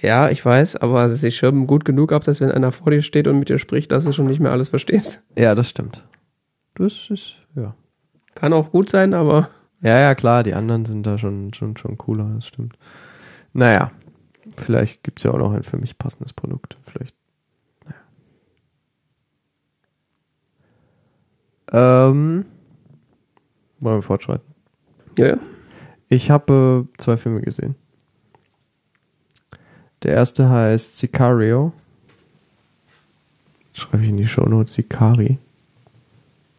Ja, 0.02 0.30
ich 0.30 0.44
weiß, 0.44 0.78
aber 0.78 1.10
sie 1.10 1.32
schirmen 1.32 1.68
gut 1.68 1.86
genug 1.86 2.14
ab, 2.14 2.24
dass 2.24 2.40
wenn 2.40 2.52
einer 2.52 2.72
vor 2.72 2.92
dir 2.92 3.02
steht 3.02 3.28
und 3.28 3.40
mit 3.40 3.50
dir 3.50 3.58
spricht, 3.58 3.92
dass 3.92 4.06
du 4.06 4.14
schon 4.14 4.28
nicht 4.28 4.40
mehr 4.40 4.52
alles 4.52 4.70
verstehst. 4.70 5.22
Ja, 5.38 5.54
das 5.54 5.70
stimmt. 5.70 6.08
Das 6.76 7.10
ist, 7.10 7.36
ja. 7.56 7.76
Kann 8.36 8.54
auch 8.54 8.72
gut 8.72 8.90
sein, 8.90 9.14
aber. 9.14 9.50
Ja, 9.82 10.00
ja, 10.00 10.16
klar, 10.16 10.44
die 10.44 10.54
anderen 10.54 10.86
sind 10.86 11.04
da 11.04 11.18
schon, 11.18 11.54
schon, 11.54 11.76
schon 11.76 11.98
cooler, 11.98 12.30
das 12.36 12.48
stimmt. 12.48 12.78
Naja, 13.54 13.92
vielleicht 14.56 15.04
gibt 15.04 15.20
es 15.20 15.24
ja 15.24 15.32
auch 15.32 15.38
noch 15.38 15.52
ein 15.52 15.64
für 15.64 15.78
mich 15.78 15.98
passendes 15.98 16.34
Produkt. 16.34 16.78
Vielleicht. 16.84 17.16
Naja. 21.72 22.10
Ähm, 22.10 22.46
wollen 23.80 23.98
wir 23.98 24.04
fortschreiten? 24.04 24.46
Ja, 25.18 25.28
ja. 25.28 25.38
Ich 26.10 26.30
habe 26.30 26.88
äh, 26.88 26.98
zwei 26.98 27.18
Filme 27.18 27.42
gesehen. 27.42 27.76
Der 30.04 30.14
erste 30.14 30.50
heißt 30.50 31.00
Sicario. 31.00 31.74
Schreibe 33.74 34.04
ich 34.04 34.10
in 34.10 34.18
die 34.18 34.28
Show 34.28 34.46
Notes 34.46 34.74
Sicari. 34.74 35.38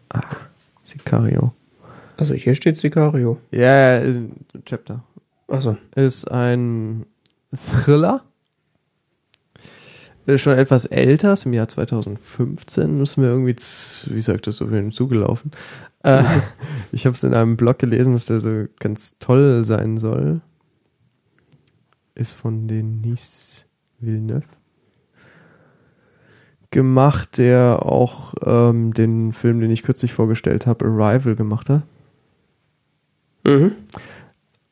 Ah, 0.09 0.23
Sicario. 0.85 1.53
Also 2.23 2.35
hier 2.35 2.55
steht 2.55 2.77
Sicario. 2.77 3.39
Ja, 3.51 3.99
yeah, 3.99 4.23
Chapter. 4.65 5.03
Achso. 5.49 5.77
Ist 5.97 6.31
ein 6.31 7.05
Thriller. 7.53 8.23
Ist 10.27 10.43
schon 10.43 10.57
etwas 10.57 10.85
älter, 10.85 11.33
ist 11.33 11.47
im 11.47 11.53
Jahr 11.53 11.67
2015. 11.67 12.97
Müssen 12.97 13.25
wir 13.25 13.31
irgendwie, 13.31 13.57
wie 13.57 14.21
sagt 14.21 14.47
das 14.47 14.59
so 14.59 14.69
viel 14.69 14.93
zugelaufen. 14.93 15.51
Äh, 16.05 16.23
ich 16.93 17.07
habe 17.07 17.17
es 17.17 17.25
in 17.25 17.35
einem 17.35 17.57
Blog 17.57 17.81
gelesen, 17.81 18.13
dass 18.13 18.27
der 18.27 18.39
so 18.39 18.67
ganz 18.79 19.19
toll 19.19 19.65
sein 19.65 19.97
soll. 19.97 20.43
Ist 22.15 22.35
von 22.35 22.69
Denis 22.69 23.65
Villeneuve 23.99 24.45
gemacht, 26.71 27.37
der 27.39 27.85
auch 27.85 28.33
ähm, 28.47 28.95
den 28.95 29.33
Film, 29.33 29.59
den 29.59 29.73
ich 29.73 29.83
kürzlich 29.83 30.13
vorgestellt 30.13 30.69
habe, 30.69 30.85
Arrival 30.85 31.35
gemacht 31.35 31.69
hat. 31.69 31.83
Mhm. 33.45 33.73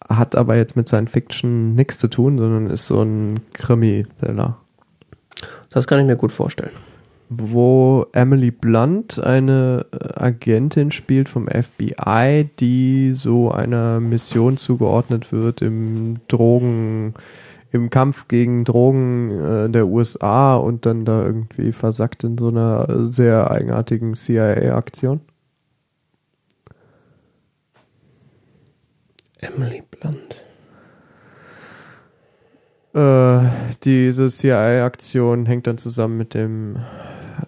Hat 0.08 0.34
aber 0.34 0.56
jetzt 0.56 0.76
mit 0.76 0.88
Science 0.88 1.12
Fiction 1.12 1.74
nichts 1.74 1.98
zu 1.98 2.08
tun, 2.08 2.38
sondern 2.38 2.68
ist 2.68 2.86
so 2.86 3.02
ein 3.02 3.40
Krimi-Thriller. 3.52 4.56
Das 5.70 5.86
kann 5.86 6.00
ich 6.00 6.06
mir 6.06 6.16
gut 6.16 6.32
vorstellen. 6.32 6.72
Wo 7.28 8.06
Emily 8.12 8.50
Blunt 8.50 9.22
eine 9.22 9.86
äh, 9.92 10.20
Agentin 10.20 10.90
spielt 10.90 11.28
vom 11.28 11.46
FBI, 11.46 12.48
die 12.58 13.12
so 13.14 13.52
einer 13.52 14.00
Mission 14.00 14.56
zugeordnet 14.56 15.30
wird 15.32 15.62
im 15.62 16.16
Drogen- 16.26 17.14
im 17.72 17.88
Kampf 17.90 18.26
gegen 18.26 18.64
Drogen 18.64 19.30
äh, 19.30 19.70
der 19.70 19.86
USA 19.86 20.56
und 20.56 20.86
dann 20.86 21.04
da 21.04 21.24
irgendwie 21.24 21.72
versackt 21.72 22.24
in 22.24 22.36
so 22.36 22.48
einer 22.48 23.06
sehr 23.06 23.50
eigenartigen 23.50 24.14
CIA-Aktion? 24.14 25.20
Emily 29.40 29.82
Blunt. 29.90 30.42
Äh, 32.92 33.48
diese 33.84 34.28
CIA-Aktion 34.28 35.46
hängt 35.46 35.66
dann 35.66 35.78
zusammen 35.78 36.16
mit 36.18 36.34
dem 36.34 36.76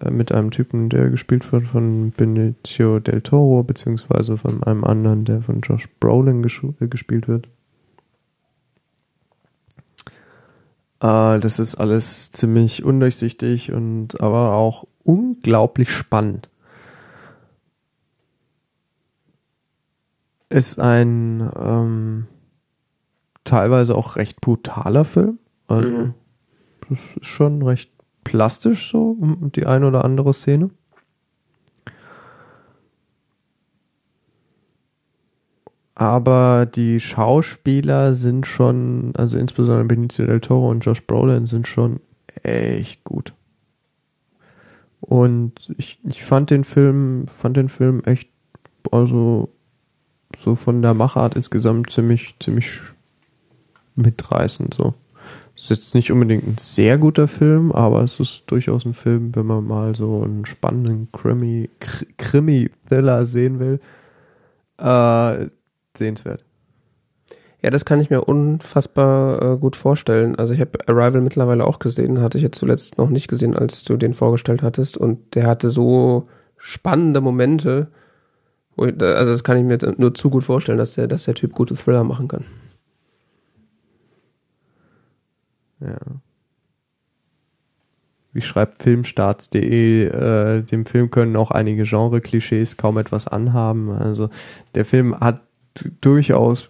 äh, 0.01 0.11
mit 0.11 0.31
einem 0.31 0.51
Typen, 0.51 0.89
der 0.89 1.09
gespielt 1.09 1.49
wird 1.51 1.67
von 1.67 2.11
Benicio 2.11 2.99
del 2.99 3.21
Toro, 3.21 3.63
beziehungsweise 3.63 4.37
von 4.37 4.63
einem 4.63 4.83
anderen, 4.83 5.25
der 5.25 5.41
von 5.41 5.61
Josh 5.61 5.89
Brolin 5.99 6.43
äh, 6.43 6.87
gespielt 6.87 7.27
wird. 7.27 7.47
Äh, 11.01 11.39
das 11.39 11.59
ist 11.59 11.75
alles 11.75 12.31
ziemlich 12.31 12.83
undurchsichtig 12.83 13.71
und 13.71 14.21
aber 14.21 14.53
auch 14.53 14.87
unglaublich 15.03 15.89
spannend. 15.89 16.49
Ist 20.53 20.79
ein 20.79 21.49
ähm, 21.59 22.27
teilweise 23.43 23.95
auch 23.95 24.17
recht 24.17 24.39
brutaler 24.39 25.03
Film. 25.03 25.39
Also, 25.65 25.89
mhm. 25.89 26.13
das 26.87 26.99
ist 27.19 27.25
schon 27.25 27.63
recht 27.63 27.91
plastisch 28.23 28.91
so, 28.91 29.17
die 29.55 29.65
eine 29.65 29.87
oder 29.87 30.05
andere 30.05 30.31
Szene. 30.31 30.69
Aber 35.95 36.67
die 36.67 36.99
Schauspieler 36.99 38.13
sind 38.13 38.45
schon, 38.45 39.15
also 39.15 39.39
insbesondere 39.39 39.85
Benicio 39.85 40.27
del 40.27 40.39
Toro 40.39 40.69
und 40.69 40.85
Josh 40.85 41.01
Brolin 41.07 41.47
sind 41.47 41.67
schon 41.67 41.99
echt 42.43 43.03
gut. 43.03 43.33
Und 45.01 45.73
ich, 45.79 45.99
ich 46.07 46.23
fand 46.23 46.51
den 46.51 46.63
Film, 46.63 47.25
fand 47.39 47.57
den 47.57 47.69
Film 47.69 48.03
echt, 48.05 48.29
also 48.91 49.49
so 50.37 50.55
von 50.55 50.81
der 50.81 50.93
Machart 50.93 51.35
insgesamt 51.35 51.91
ziemlich, 51.91 52.35
ziemlich 52.39 52.81
mitreißend 53.95 54.73
so. 54.73 54.93
Ist 55.55 55.69
jetzt 55.69 55.93
nicht 55.93 56.11
unbedingt 56.11 56.47
ein 56.47 56.57
sehr 56.57 56.97
guter 56.97 57.27
Film, 57.27 57.71
aber 57.71 58.01
es 58.01 58.19
ist 58.19 58.45
durchaus 58.47 58.85
ein 58.85 58.95
Film, 58.95 59.35
wenn 59.35 59.45
man 59.45 59.65
mal 59.65 59.95
so 59.95 60.23
einen 60.23 60.45
spannenden 60.45 61.11
Krimi, 61.11 61.69
Krimi-Thriller 62.17 63.25
sehen 63.25 63.59
will. 63.59 63.79
Äh, 64.77 65.49
sehenswert. 65.95 66.43
Ja, 67.61 67.69
das 67.69 67.85
kann 67.85 68.01
ich 68.01 68.09
mir 68.09 68.21
unfassbar 68.21 69.53
äh, 69.53 69.57
gut 69.57 69.77
vorstellen. 69.77 70.35
Also 70.35 70.53
ich 70.53 70.59
habe 70.59 70.79
Arrival 70.87 71.21
mittlerweile 71.21 71.65
auch 71.65 71.79
gesehen, 71.79 72.19
hatte 72.19 72.37
ich 72.37 72.43
jetzt 72.43 72.59
zuletzt 72.59 72.97
noch 72.97 73.09
nicht 73.09 73.29
gesehen, 73.29 73.55
als 73.55 73.83
du 73.83 73.95
den 73.95 74.13
vorgestellt 74.13 74.63
hattest. 74.63 74.97
Und 74.97 75.35
der 75.35 75.47
hatte 75.47 75.69
so 75.69 76.27
spannende 76.57 77.21
Momente. 77.21 77.87
Also 78.77 79.31
das 79.31 79.43
kann 79.43 79.57
ich 79.57 79.63
mir 79.63 79.77
nur 79.97 80.13
zu 80.13 80.29
gut 80.29 80.43
vorstellen, 80.43 80.77
dass 80.77 80.95
der, 80.95 81.07
dass 81.07 81.25
der 81.25 81.35
Typ 81.35 81.53
gute 81.53 81.75
Thriller 81.75 82.03
machen 82.03 82.27
kann. 82.27 82.45
Ja. 85.79 85.97
Wie 88.31 88.41
schreibt 88.41 88.81
filmstarts.de, 88.81 90.05
äh, 90.05 90.63
dem 90.63 90.85
Film 90.87 91.11
können 91.11 91.35
auch 91.35 91.51
einige 91.51 91.83
Genre-Klischees 91.83 92.77
kaum 92.77 92.97
etwas 92.97 93.27
anhaben. 93.27 93.91
Also 93.91 94.29
der 94.73 94.85
Film 94.85 95.19
hat 95.19 95.41
durchaus 96.01 96.69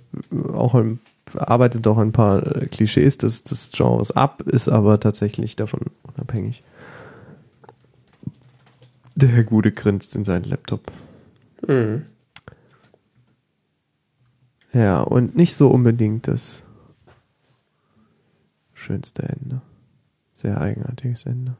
auch 0.53 0.75
ein, 0.75 0.99
arbeitet 1.35 1.87
auch 1.87 1.97
ein 1.97 2.11
paar 2.11 2.41
Klischees 2.41 3.17
des, 3.17 3.45
des 3.45 3.71
Genres 3.71 4.11
ab, 4.11 4.41
ist 4.41 4.67
aber 4.67 4.99
tatsächlich 4.99 5.55
davon 5.55 5.79
unabhängig. 6.03 6.61
Der 9.15 9.29
Herr 9.29 9.43
Gude 9.43 9.71
grinst 9.71 10.15
in 10.15 10.25
seinen 10.25 10.43
Laptop. 10.43 10.91
Mhm. 11.67 12.03
Ja, 14.73 15.01
und 15.01 15.35
nicht 15.35 15.55
so 15.55 15.69
unbedingt 15.69 16.27
das 16.27 16.63
schönste 18.73 19.23
Ende. 19.23 19.61
Sehr 20.33 20.59
eigenartiges 20.59 21.25
Ende. 21.25 21.55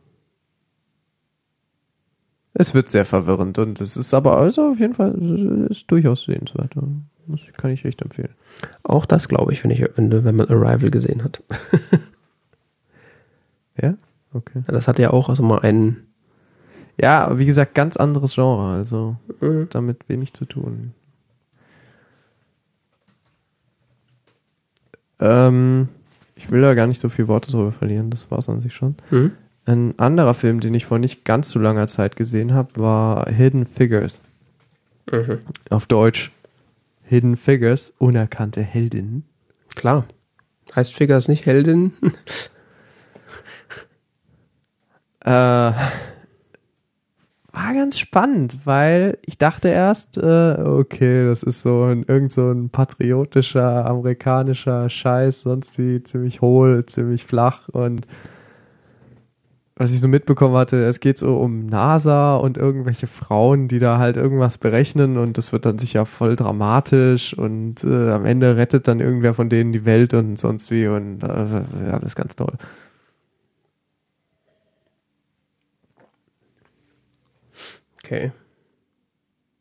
Es 2.56 2.74
wird 2.74 2.90
sehr 2.90 3.06
verwirrend 3.06 3.58
und 3.58 3.82
es 3.82 3.98
ist 3.98 4.14
aber 4.14 4.38
also 4.38 4.72
auf 4.72 4.80
jeden 4.80 4.94
Fall 4.94 5.14
ist 5.70 5.90
durchaus 5.90 6.24
sehenswert. 6.24 6.76
Das 7.28 7.42
kann 7.58 7.72
ich 7.72 7.86
echt 7.86 8.02
empfehlen. 8.02 8.34
Auch 8.84 9.06
das 9.06 9.28
glaube 9.28 9.54
ich, 9.54 9.64
wenn 9.64 9.72
ich 9.72 9.84
wenn 9.96 10.36
man 10.36 10.50
Arrival 10.50 10.92
gesehen 10.92 11.24
hat. 11.24 11.42
ja? 13.82 13.96
Okay. 14.34 14.62
Das 14.68 14.88
hat 14.88 15.00
ja 15.00 15.12
auch 15.12 15.30
also 15.30 15.44
mal 15.44 15.60
einen. 15.60 16.08
Ja, 17.02 17.38
wie 17.38 17.46
gesagt, 17.46 17.74
ganz 17.74 17.98
anderes 17.98 18.36
Genre, 18.36 18.74
also 18.74 19.16
mhm. 19.40 19.68
damit 19.72 20.08
wenig 20.10 20.34
zu 20.34 20.46
tun. 20.46 20.94
Ähm, 25.20 25.90
ich 26.36 26.52
will 26.52 26.62
da 26.62 26.74
gar 26.74 26.88
nicht 26.88 27.00
so 27.00 27.10
viele 27.10 27.28
Worte 27.28 27.52
drüber 27.52 27.72
verlieren, 27.72 28.10
das 28.10 28.30
war 28.30 28.40
es 28.40 28.50
an 28.50 28.62
sich 28.62 28.74
schon. 28.74 28.96
Mhm. 29.10 29.32
Ein 29.66 29.98
anderer 29.98 30.34
Film, 30.34 30.60
den 30.60 30.74
ich 30.74 30.86
vor 30.86 31.00
nicht 31.00 31.24
ganz 31.24 31.50
so 31.50 31.60
langer 31.60 31.88
Zeit 31.88 32.16
gesehen 32.16 32.54
habe, 32.54 32.76
war 32.76 33.30
Hidden 33.30 33.66
Figures. 33.66 34.20
Mhm. 35.12 35.40
Auf 35.70 35.86
Deutsch 35.86 36.32
Hidden 37.04 37.38
Figures, 37.38 37.94
unerkannte 37.98 38.62
Heldinnen. 38.62 39.24
Klar. 39.76 40.06
Heißt 40.76 40.94
Figures 40.94 41.28
nicht 41.28 41.46
Heldinnen? 41.46 41.94
äh, 45.22 45.72
war 47.54 47.74
ganz 47.76 48.00
spannend, 48.00 48.58
weil 48.66 49.20
ich 49.22 49.38
dachte 49.38 49.70
erst, 49.70 50.18
äh, 50.18 50.56
okay, 50.60 51.28
das 51.28 51.44
ist 51.44 51.62
so 51.62 51.84
ein, 51.84 52.04
irgend 52.08 52.32
so 52.32 52.52
ein 52.52 52.70
patriotischer 52.70 53.86
amerikanischer 53.86 54.90
Scheiß, 54.90 55.42
sonst 55.42 55.78
wie 55.78 56.02
ziemlich 56.04 56.42
hohl, 56.42 56.86
ziemlich 56.88 57.24
flach 57.24 57.70
und 57.70 58.08
was 59.76 59.92
ich 59.92 60.02
so 60.02 60.08
mitbekommen 60.08 60.56
hatte, 60.56 60.84
es 60.86 61.00
geht 61.00 61.18
so 61.18 61.38
um 61.38 61.66
NASA 61.66 62.36
und 62.36 62.58
irgendwelche 62.58 63.08
Frauen, 63.08 63.68
die 63.68 63.80
da 63.80 63.98
halt 63.98 64.18
irgendwas 64.18 64.58
berechnen 64.58 65.18
und 65.18 65.38
das 65.38 65.52
wird 65.52 65.66
dann 65.66 65.80
sicher 65.80 66.06
voll 66.06 66.36
dramatisch 66.36 67.38
und 67.38 67.84
äh, 67.84 68.12
am 68.12 68.26
Ende 68.26 68.56
rettet 68.58 68.88
dann 68.88 69.00
irgendwer 69.00 69.34
von 69.34 69.50
denen 69.50 69.74
die 69.74 69.86
Welt 69.86 70.14
und 70.14 70.40
sonst 70.40 70.72
wie 70.72 70.88
und 70.88 71.24
also, 71.24 71.56
ja, 71.56 72.00
das 72.00 72.10
ist 72.10 72.16
ganz 72.16 72.36
toll. 72.36 72.54
Okay. 78.04 78.32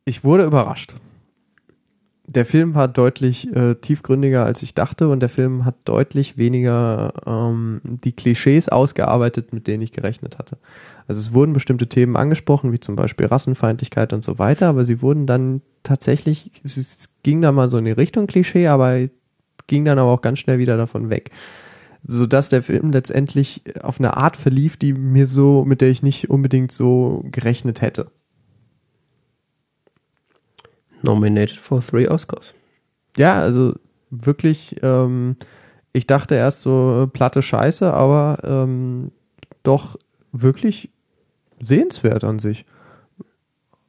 Ich 0.05 0.24
wurde 0.24 0.44
überrascht 0.44 0.94
der 2.27 2.44
Film 2.44 2.74
war 2.74 2.89
deutlich 2.89 3.55
äh, 3.55 3.74
tiefgründiger, 3.74 4.44
als 4.44 4.62
ich 4.62 4.74
dachte, 4.74 5.09
und 5.09 5.20
der 5.20 5.28
Film 5.28 5.64
hat 5.64 5.74
deutlich 5.85 6.36
weniger 6.36 7.12
ähm, 7.27 7.81
die 7.85 8.12
Klischees 8.12 8.69
ausgearbeitet, 8.69 9.52
mit 9.52 9.66
denen 9.66 9.82
ich 9.82 9.93
gerechnet 9.93 10.39
hatte. 10.39 10.56
Also 11.09 11.20
es 11.20 11.35
wurden 11.35 11.52
bestimmte 11.52 11.89
Themen 11.89 12.16
angesprochen, 12.16 12.73
wie 12.73 12.81
zum 12.81 12.97
Beispiel 12.97 13.27
Rassenfeindlichkeit 13.27 14.12
und 14.12 14.23
so 14.23 14.39
weiter, 14.39 14.69
aber 14.69 14.85
sie 14.85 15.02
wurden 15.02 15.27
dann 15.27 15.62
tatsächlich, 15.82 16.51
es, 16.62 17.10
ging 17.23 17.40
da 17.40 17.52
mal 17.52 17.70
so 17.70 17.78
in 17.78 17.85
die 17.85 17.90
Richtung 17.93 18.27
Klischee, 18.27 18.69
aber 18.69 19.09
ging 19.66 19.85
dann 19.85 19.98
aber 19.98 20.10
auch 20.10 20.23
ganz 20.23 20.39
schnell 20.39 20.59
wieder 20.59 20.77
davon 20.77 21.10
weg. 21.10 21.31
Sodass 22.05 22.48
der 22.48 22.62
Film 22.62 22.90
letztendlich 22.90 23.62
auf 23.81 24.01
eine 24.01 24.16
Art 24.16 24.36
verlief, 24.36 24.77
die 24.77 24.93
mir 24.93 25.27
so, 25.27 25.64
mit 25.64 25.81
der 25.81 25.90
ich 25.90 26.02
nicht 26.02 26.31
unbedingt 26.31 26.73
so 26.73 27.24
gerechnet 27.31 27.81
hätte 27.81 28.10
nominated 31.03 31.57
for 31.57 31.81
three 31.81 32.09
Oscars. 32.09 32.55
Ja, 33.16 33.39
also 33.39 33.74
wirklich, 34.11 34.77
ähm, 34.83 35.37
ich 35.93 36.07
dachte 36.07 36.35
erst 36.35 36.62
so 36.62 37.03
äh, 37.03 37.07
platte 37.07 37.43
Scheiße, 37.43 37.93
aber 37.93 38.39
ähm, 38.45 39.12
doch 39.62 39.97
wirklich 40.33 40.91
sehenswert 41.62 42.24
an 42.24 42.39
sich, 42.39 42.65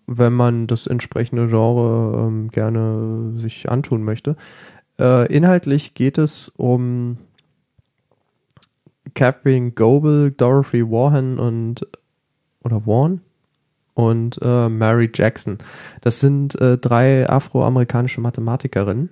wenn 0.06 0.34
man 0.34 0.68
das 0.68 0.88
entsprechende 0.88 1.48
Genre 1.48 2.27
ähm, 2.27 2.49
gerne 2.49 3.40
sich 3.40 3.69
antun 3.69 4.03
möchte. 4.03 4.35
Äh, 4.99 5.34
inhaltlich 5.34 5.94
geht 5.94 6.18
es 6.18 6.49
um 6.49 7.18
Catherine 9.15 9.72
Goebel, 9.72 10.31
Dorothy 10.31 10.90
Warren 10.90 11.40
und 11.40 11.88
oder 12.64 12.85
Warren? 12.85 13.22
Und 13.93 14.39
äh, 14.41 14.69
Mary 14.69 15.09
Jackson. 15.13 15.57
Das 16.01 16.19
sind 16.19 16.59
äh, 16.59 16.77
drei 16.77 17.29
afroamerikanische 17.29 18.21
Mathematikerinnen, 18.21 19.09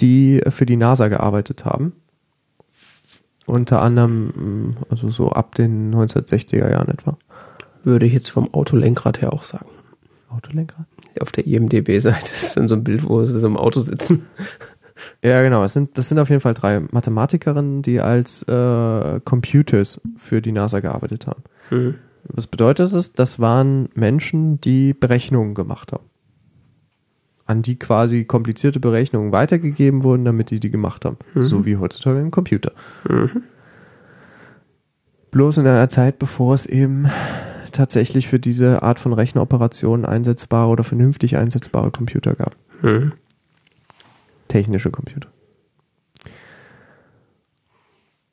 die 0.00 0.42
für 0.48 0.66
die 0.66 0.76
NASA 0.76 1.08
gearbeitet 1.08 1.64
haben. 1.64 1.92
Unter 3.46 3.80
anderem, 3.80 4.26
mm, 4.26 4.76
also 4.90 5.08
so 5.10 5.30
ab 5.30 5.54
den 5.54 5.94
1960er 5.94 6.70
Jahren 6.70 6.88
etwa. 6.88 7.16
Würde 7.84 8.06
ich 8.06 8.12
jetzt 8.12 8.30
vom 8.30 8.52
Autolenkrad 8.52 9.22
her 9.22 9.32
auch 9.32 9.44
sagen. 9.44 9.70
Autolenkrad? 10.28 10.86
Auf 11.20 11.32
der 11.32 11.46
IMDB-Seite 11.46 12.32
ist 12.32 12.56
dann 12.56 12.68
so 12.68 12.74
ein 12.74 12.84
Bild, 12.84 13.08
wo 13.08 13.24
sie 13.24 13.38
so 13.38 13.46
im 13.46 13.56
Auto 13.56 13.80
sitzen. 13.80 14.26
Ja, 15.22 15.42
genau. 15.42 15.62
Das 15.62 15.72
sind, 15.72 15.96
das 15.98 16.08
sind 16.08 16.18
auf 16.18 16.30
jeden 16.30 16.40
Fall 16.40 16.54
drei 16.54 16.80
Mathematikerinnen, 16.80 17.82
die 17.82 18.00
als 18.00 18.42
äh, 18.44 19.20
Computers 19.24 20.00
für 20.16 20.40
die 20.40 20.52
NASA 20.52 20.80
gearbeitet 20.80 21.26
haben. 21.26 21.42
Mhm. 21.70 21.94
Was 22.28 22.46
bedeutet 22.46 22.92
es? 22.92 23.12
Das 23.12 23.38
waren 23.38 23.88
Menschen, 23.94 24.60
die 24.60 24.92
Berechnungen 24.92 25.54
gemacht 25.54 25.92
haben. 25.92 26.04
An 27.44 27.62
die 27.62 27.78
quasi 27.78 28.24
komplizierte 28.24 28.80
Berechnungen 28.80 29.32
weitergegeben 29.32 30.02
wurden, 30.02 30.24
damit 30.24 30.50
die 30.50 30.58
die 30.58 30.70
gemacht 30.70 31.04
haben. 31.04 31.16
Mhm. 31.34 31.46
So 31.46 31.64
wie 31.64 31.76
heutzutage 31.76 32.20
im 32.20 32.30
Computer. 32.30 32.72
Mhm. 33.08 33.44
Bloß 35.30 35.58
in 35.58 35.66
einer 35.66 35.88
Zeit, 35.88 36.18
bevor 36.18 36.54
es 36.54 36.66
eben 36.66 37.08
tatsächlich 37.72 38.26
für 38.26 38.38
diese 38.38 38.82
Art 38.82 38.98
von 38.98 39.12
Rechenoperationen 39.12 40.06
einsetzbare 40.06 40.70
oder 40.70 40.82
vernünftig 40.82 41.36
einsetzbare 41.36 41.90
Computer 41.90 42.34
gab. 42.34 42.56
Mhm. 42.82 43.12
Technische 44.48 44.90
Computer. 44.90 45.28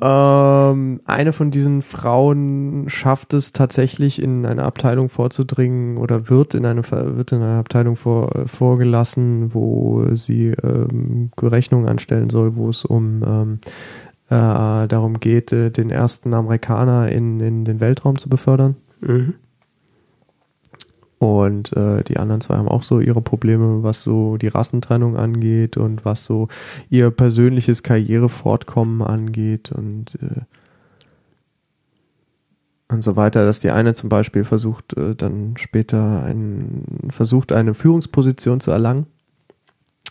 Ähm, 0.05 0.99
eine 1.05 1.31
von 1.31 1.49
diesen 1.49 1.81
Frauen 1.81 2.89
schafft 2.89 3.33
es 3.33 3.53
tatsächlich 3.53 4.21
in 4.21 4.45
eine 4.45 4.63
Abteilung 4.63 5.07
vorzudringen 5.07 5.95
oder 5.95 6.29
wird 6.29 6.55
in 6.55 6.65
eine, 6.65 6.83
wird 6.91 7.31
in 7.31 7.41
eine 7.41 7.57
Abteilung 7.57 7.95
vor, 7.95 8.45
vorgelassen, 8.47 9.53
wo 9.53 10.13
sie 10.13 10.47
ähm, 10.61 11.31
anstellen 11.87 12.29
soll, 12.29 12.57
wo 12.57 12.67
es 12.67 12.83
um 12.83 13.23
ähm, 13.25 13.59
äh, 14.27 14.87
darum 14.89 15.21
geht, 15.21 15.53
äh, 15.53 15.71
den 15.71 15.89
ersten 15.89 16.33
Amerikaner 16.33 17.09
in, 17.09 17.39
in 17.39 17.63
den 17.63 17.79
Weltraum 17.79 18.19
zu 18.19 18.27
befördern. 18.27 18.75
Mhm. 18.99 19.35
Und 21.23 21.71
äh, 21.77 22.03
die 22.03 22.17
anderen 22.17 22.41
zwei 22.41 22.57
haben 22.57 22.67
auch 22.67 22.83
so 22.83 22.99
ihre 22.99 23.21
Probleme, 23.21 23.81
was 23.81 24.01
so 24.01 24.35
die 24.35 24.49
Rassentrennung 24.49 25.15
angeht 25.15 25.77
und 25.77 26.03
was 26.03 26.25
so 26.25 26.49
ihr 26.89 27.11
persönliches 27.11 27.81
Karrierefortkommen 27.81 29.01
angeht 29.01 29.71
und, 29.71 30.15
äh, 30.15 30.41
und 32.89 33.05
so 33.05 33.15
weiter. 33.15 33.45
Dass 33.45 33.61
die 33.61 33.71
eine 33.71 33.93
zum 33.93 34.09
Beispiel 34.09 34.43
versucht, 34.43 34.97
äh, 34.97 35.15
dann 35.15 35.55
später 35.55 36.25
ein, 36.25 37.07
versucht, 37.09 37.53
eine 37.53 37.73
Führungsposition 37.73 38.59
zu 38.59 38.71
erlangen. 38.71 39.05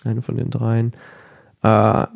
Eine 0.05 0.23
von 0.23 0.37
den 0.39 0.49
dreien. 0.49 0.93
Äh, 1.63 2.07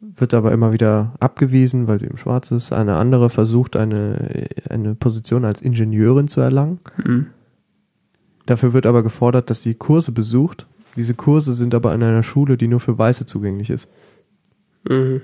wird 0.00 0.32
aber 0.32 0.52
immer 0.52 0.72
wieder 0.72 1.12
abgewiesen, 1.20 1.88
weil 1.88 2.00
sie 2.00 2.06
eben 2.06 2.16
schwarz 2.16 2.50
ist. 2.52 2.72
Eine 2.72 2.96
andere 2.96 3.28
versucht, 3.28 3.76
eine, 3.76 4.48
eine 4.70 4.94
Position 4.94 5.44
als 5.44 5.60
Ingenieurin 5.60 6.28
zu 6.28 6.40
erlangen. 6.40 6.78
Mhm. 7.04 7.26
Dafür 8.46 8.72
wird 8.72 8.86
aber 8.86 9.02
gefordert, 9.02 9.50
dass 9.50 9.62
sie 9.62 9.74
Kurse 9.74 10.12
besucht. 10.12 10.66
Diese 10.96 11.14
Kurse 11.14 11.54
sind 11.54 11.74
aber 11.74 11.94
in 11.94 12.02
einer 12.02 12.22
Schule, 12.22 12.56
die 12.56 12.68
nur 12.68 12.80
für 12.80 12.98
Weiße 12.98 13.26
zugänglich 13.26 13.70
ist. 13.70 13.88
Mhm. 14.88 15.22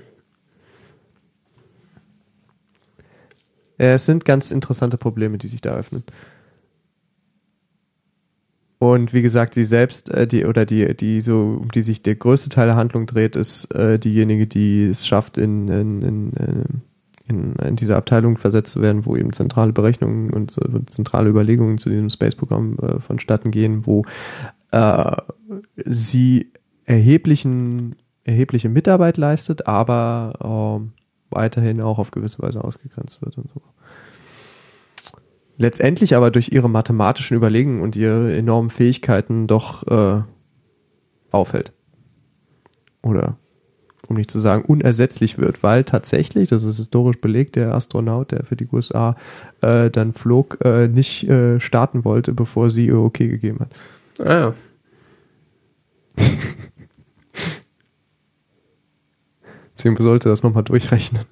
Es 3.77 4.05
sind 4.05 4.25
ganz 4.25 4.51
interessante 4.51 4.97
Probleme, 4.97 5.37
die 5.37 5.47
sich 5.47 5.61
da 5.61 5.73
öffnen. 5.73 6.03
Und 8.77 9.13
wie 9.13 9.21
gesagt, 9.21 9.53
sie 9.53 9.63
selbst, 9.63 10.09
äh, 10.11 10.25
die, 10.25 10.45
oder 10.45 10.65
die, 10.65 10.95
die 10.95 11.21
so, 11.21 11.59
um 11.61 11.69
die 11.69 11.83
sich 11.83 12.01
der 12.01 12.15
größte 12.15 12.49
Teil 12.49 12.65
der 12.65 12.75
Handlung 12.75 13.05
dreht, 13.05 13.35
ist 13.35 13.71
äh, 13.73 13.99
diejenige, 13.99 14.47
die 14.47 14.85
es 14.85 15.05
schafft, 15.05 15.37
in, 15.37 15.67
in, 15.67 16.01
in, 16.01 16.33
in, 16.33 16.81
in 17.31 17.75
diese 17.75 17.95
Abteilung 17.95 18.37
versetzt 18.37 18.73
zu 18.73 18.81
werden, 18.81 19.05
wo 19.05 19.15
eben 19.15 19.33
zentrale 19.33 19.73
Berechnungen 19.73 20.31
und 20.31 20.51
so, 20.51 20.61
zentrale 20.85 21.29
Überlegungen 21.29 21.77
zu 21.77 21.89
diesem 21.89 22.09
Space-Programm 22.09 22.77
äh, 22.81 22.99
vonstatten 22.99 23.51
gehen, 23.51 23.85
wo 23.85 24.03
äh, 24.71 25.15
sie 25.85 26.51
erheblichen, 26.85 27.95
erhebliche 28.23 28.69
Mitarbeit 28.69 29.17
leistet, 29.17 29.67
aber 29.67 30.81
äh, 30.81 31.33
weiterhin 31.33 31.81
auch 31.81 31.99
auf 31.99 32.11
gewisse 32.11 32.41
Weise 32.41 32.63
ausgegrenzt 32.63 33.21
wird 33.21 33.37
und 33.37 33.49
so 33.53 33.61
letztendlich 35.61 36.15
aber 36.15 36.31
durch 36.31 36.51
ihre 36.51 36.69
mathematischen 36.69 37.37
Überlegungen 37.37 37.81
und 37.81 37.95
ihre 37.95 38.35
enormen 38.35 38.71
Fähigkeiten 38.71 39.47
doch 39.47 39.87
äh, 39.87 40.23
auffällt. 41.29 41.71
Oder 43.03 43.37
um 44.07 44.15
nicht 44.15 44.31
zu 44.31 44.39
sagen 44.39 44.63
unersetzlich 44.65 45.37
wird, 45.37 45.63
weil 45.63 45.83
tatsächlich, 45.83 46.49
das 46.49 46.63
ist 46.63 46.77
historisch 46.77 47.19
belegt, 47.21 47.55
der 47.55 47.73
Astronaut, 47.73 48.31
der 48.31 48.43
für 48.43 48.55
die 48.55 48.67
USA 48.71 49.15
äh, 49.61 49.89
dann 49.89 50.13
flog, 50.13 50.57
äh, 50.63 50.87
nicht 50.87 51.27
äh, 51.29 51.59
starten 51.59 52.03
wollte, 52.05 52.33
bevor 52.33 52.69
sie 52.69 52.87
ihr 52.87 52.97
okay 52.97 53.27
gegeben 53.27 53.59
hat. 53.59 53.69
Ah 54.25 54.39
ja. 54.39 54.53
Deswegen 59.77 59.97
sollte 59.97 60.29
das 60.29 60.43
nochmal 60.43 60.63
durchrechnen. 60.63 61.23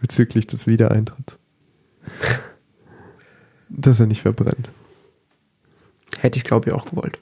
Bezüglich 0.00 0.46
des 0.46 0.66
Wiedereintritts 0.66 1.38
dass 3.68 4.00
er 4.00 4.06
nicht 4.06 4.22
verbrennt. 4.22 4.70
Hätte 6.18 6.38
ich, 6.38 6.44
glaube 6.44 6.68
ich, 6.68 6.74
auch 6.74 6.86
gewollt. 6.86 7.18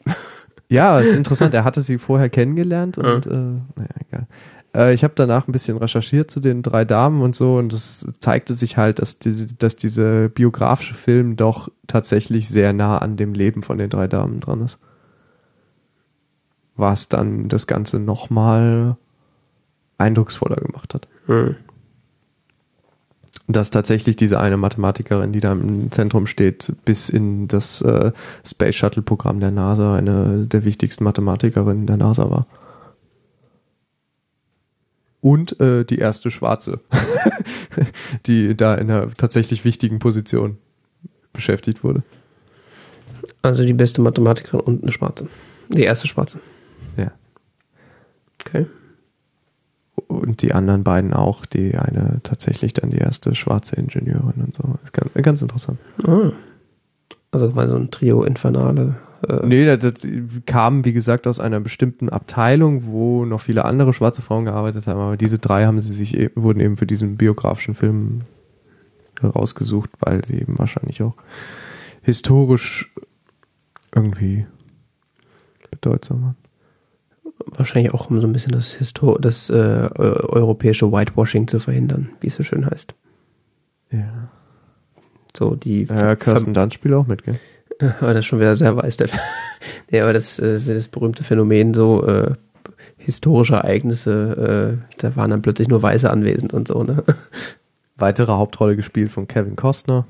Ja, 0.72 0.98
es 1.00 1.08
ist 1.08 1.16
interessant. 1.16 1.52
Er 1.52 1.64
hatte 1.64 1.82
sie 1.82 1.98
vorher 1.98 2.30
kennengelernt 2.30 2.96
und 2.96 3.26
Ja. 3.26 3.32
äh, 3.32 3.60
naja, 3.76 3.94
egal. 4.08 4.26
Äh, 4.74 4.94
ich 4.94 5.04
habe 5.04 5.12
danach 5.14 5.46
ein 5.46 5.52
bisschen 5.52 5.76
recherchiert 5.76 6.30
zu 6.30 6.40
den 6.40 6.62
drei 6.62 6.86
Damen 6.86 7.20
und 7.20 7.34
so 7.36 7.58
und 7.58 7.74
es 7.74 8.06
zeigte 8.20 8.54
sich 8.54 8.78
halt, 8.78 8.98
dass 8.98 9.18
diese, 9.18 9.54
dass 9.54 9.76
diese 9.76 10.30
biografische 10.30 10.94
Film 10.94 11.36
doch 11.36 11.70
tatsächlich 11.86 12.48
sehr 12.48 12.72
nah 12.72 12.96
an 12.98 13.16
dem 13.16 13.34
Leben 13.34 13.62
von 13.62 13.76
den 13.76 13.90
drei 13.90 14.08
Damen 14.08 14.40
dran 14.40 14.62
ist. 14.62 14.78
Was 16.74 17.10
dann 17.10 17.48
das 17.48 17.66
Ganze 17.66 17.98
nochmal 17.98 18.96
eindrucksvoller 19.98 20.56
gemacht 20.56 20.94
hat. 20.94 21.06
Mhm. 21.26 21.56
Dass 23.52 23.70
tatsächlich 23.70 24.16
diese 24.16 24.40
eine 24.40 24.56
Mathematikerin, 24.56 25.32
die 25.32 25.40
da 25.40 25.52
im 25.52 25.90
Zentrum 25.90 26.26
steht, 26.26 26.72
bis 26.84 27.08
in 27.08 27.48
das 27.48 27.80
äh, 27.82 28.12
Space 28.46 28.76
Shuttle 28.76 29.02
Programm 29.02 29.40
der 29.40 29.50
NASA 29.50 29.96
eine 29.96 30.46
der 30.46 30.64
wichtigsten 30.64 31.04
Mathematikerinnen 31.04 31.86
der 31.86 31.96
NASA 31.96 32.30
war. 32.30 32.46
Und 35.20 35.60
äh, 35.60 35.84
die 35.84 35.98
erste 35.98 36.30
Schwarze, 36.30 36.80
die 38.26 38.56
da 38.56 38.74
in 38.74 38.90
einer 38.90 39.12
tatsächlich 39.14 39.64
wichtigen 39.64 39.98
Position 40.00 40.58
beschäftigt 41.32 41.84
wurde. 41.84 42.02
Also 43.42 43.64
die 43.64 43.72
beste 43.72 44.00
Mathematikerin 44.00 44.60
und 44.60 44.82
eine 44.82 44.92
Schwarze. 44.92 45.28
Die 45.68 45.82
erste 45.82 46.08
Schwarze. 46.08 46.40
Ja. 46.96 47.12
Okay. 48.40 48.66
Und 50.12 50.42
die 50.42 50.52
anderen 50.52 50.84
beiden 50.84 51.12
auch, 51.12 51.46
die 51.46 51.76
eine 51.76 52.20
tatsächlich 52.22 52.74
dann 52.74 52.90
die 52.90 52.98
erste 52.98 53.34
schwarze 53.34 53.76
Ingenieurin 53.76 54.44
und 54.44 54.54
so. 54.54 54.62
Ist 54.84 54.92
ganz, 54.92 55.12
ganz 55.14 55.42
interessant. 55.42 55.78
Ah. 56.04 56.32
Also 57.30 57.54
war 57.56 57.68
so 57.68 57.76
ein 57.76 57.90
Trio 57.90 58.22
Infernale. 58.24 58.96
Äh, 59.26 59.46
Nee, 59.46 59.64
das, 59.64 59.94
das 59.94 60.10
kam, 60.46 60.84
wie 60.84 60.92
gesagt, 60.92 61.26
aus 61.26 61.40
einer 61.40 61.60
bestimmten 61.60 62.08
Abteilung, 62.08 62.86
wo 62.86 63.24
noch 63.24 63.40
viele 63.40 63.64
andere 63.64 63.92
schwarze 63.92 64.22
Frauen 64.22 64.44
gearbeitet 64.44 64.86
haben, 64.86 65.00
aber 65.00 65.16
diese 65.16 65.38
drei 65.38 65.64
haben 65.64 65.80
sie 65.80 65.94
sich 65.94 66.16
eben, 66.16 66.42
wurden 66.42 66.60
eben 66.60 66.76
für 66.76 66.86
diesen 66.86 67.16
biografischen 67.16 67.74
Film 67.74 68.22
rausgesucht, 69.22 69.90
weil 70.00 70.24
sie 70.24 70.40
eben 70.40 70.58
wahrscheinlich 70.58 71.02
auch 71.02 71.14
historisch 72.02 72.92
irgendwie 73.94 74.46
bedeutsam 75.70 76.22
waren. 76.22 76.36
Wahrscheinlich 77.46 77.92
auch 77.94 78.10
um 78.10 78.20
so 78.20 78.26
ein 78.26 78.32
bisschen 78.32 78.52
das, 78.52 78.72
Histo 78.72 79.18
das 79.18 79.50
äh, 79.50 79.54
eu- 79.54 80.28
europäische 80.28 80.90
Whitewashing 80.92 81.48
zu 81.48 81.58
verhindern, 81.60 82.10
wie 82.20 82.28
es 82.28 82.34
so 82.36 82.42
schön 82.42 82.64
heißt. 82.66 82.94
Ja. 83.90 84.30
So 85.36 85.54
die 85.54 85.84
Ja, 85.84 86.14
Kirsten 86.16 86.54
Dunst 86.54 86.74
spielt 86.74 86.94
auch 86.94 87.06
mit, 87.06 87.24
gell? 87.24 87.38
Aber 88.00 88.10
das 88.14 88.20
ist 88.20 88.26
schon 88.26 88.40
wieder 88.40 88.54
sehr 88.56 88.76
weiß. 88.76 88.96
Der 88.98 89.08
ja, 89.90 90.02
aber 90.04 90.12
das 90.12 90.38
äh, 90.38 90.56
ist 90.56 90.68
das 90.68 90.88
berühmte 90.88 91.24
Phänomen, 91.24 91.74
so 91.74 92.06
äh, 92.06 92.34
historische 92.96 93.54
Ereignisse, 93.54 94.78
äh, 94.78 94.96
da 95.00 95.16
waren 95.16 95.30
dann 95.30 95.42
plötzlich 95.42 95.68
nur 95.68 95.82
Weiße 95.82 96.08
anwesend 96.10 96.52
und 96.52 96.68
so, 96.68 96.84
ne? 96.84 97.02
Weitere 97.96 98.32
Hauptrolle 98.32 98.76
gespielt 98.76 99.10
von 99.10 99.26
Kevin 99.26 99.56
Costner, 99.56 100.06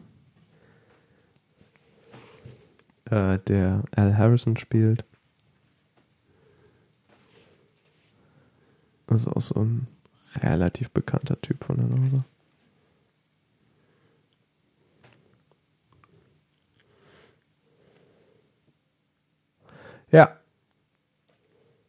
äh, 3.10 3.38
der 3.46 3.82
Al 3.96 4.16
Harrison 4.16 4.56
spielt. 4.56 5.04
Das 9.12 9.22
ist 9.22 9.28
auch 9.28 9.40
so 9.40 9.60
ein 9.60 9.86
relativ 10.40 10.90
bekannter 10.90 11.40
Typ 11.40 11.64
von 11.64 11.76
der 11.76 11.86
NASA. 11.86 12.24
Ja. 20.10 20.36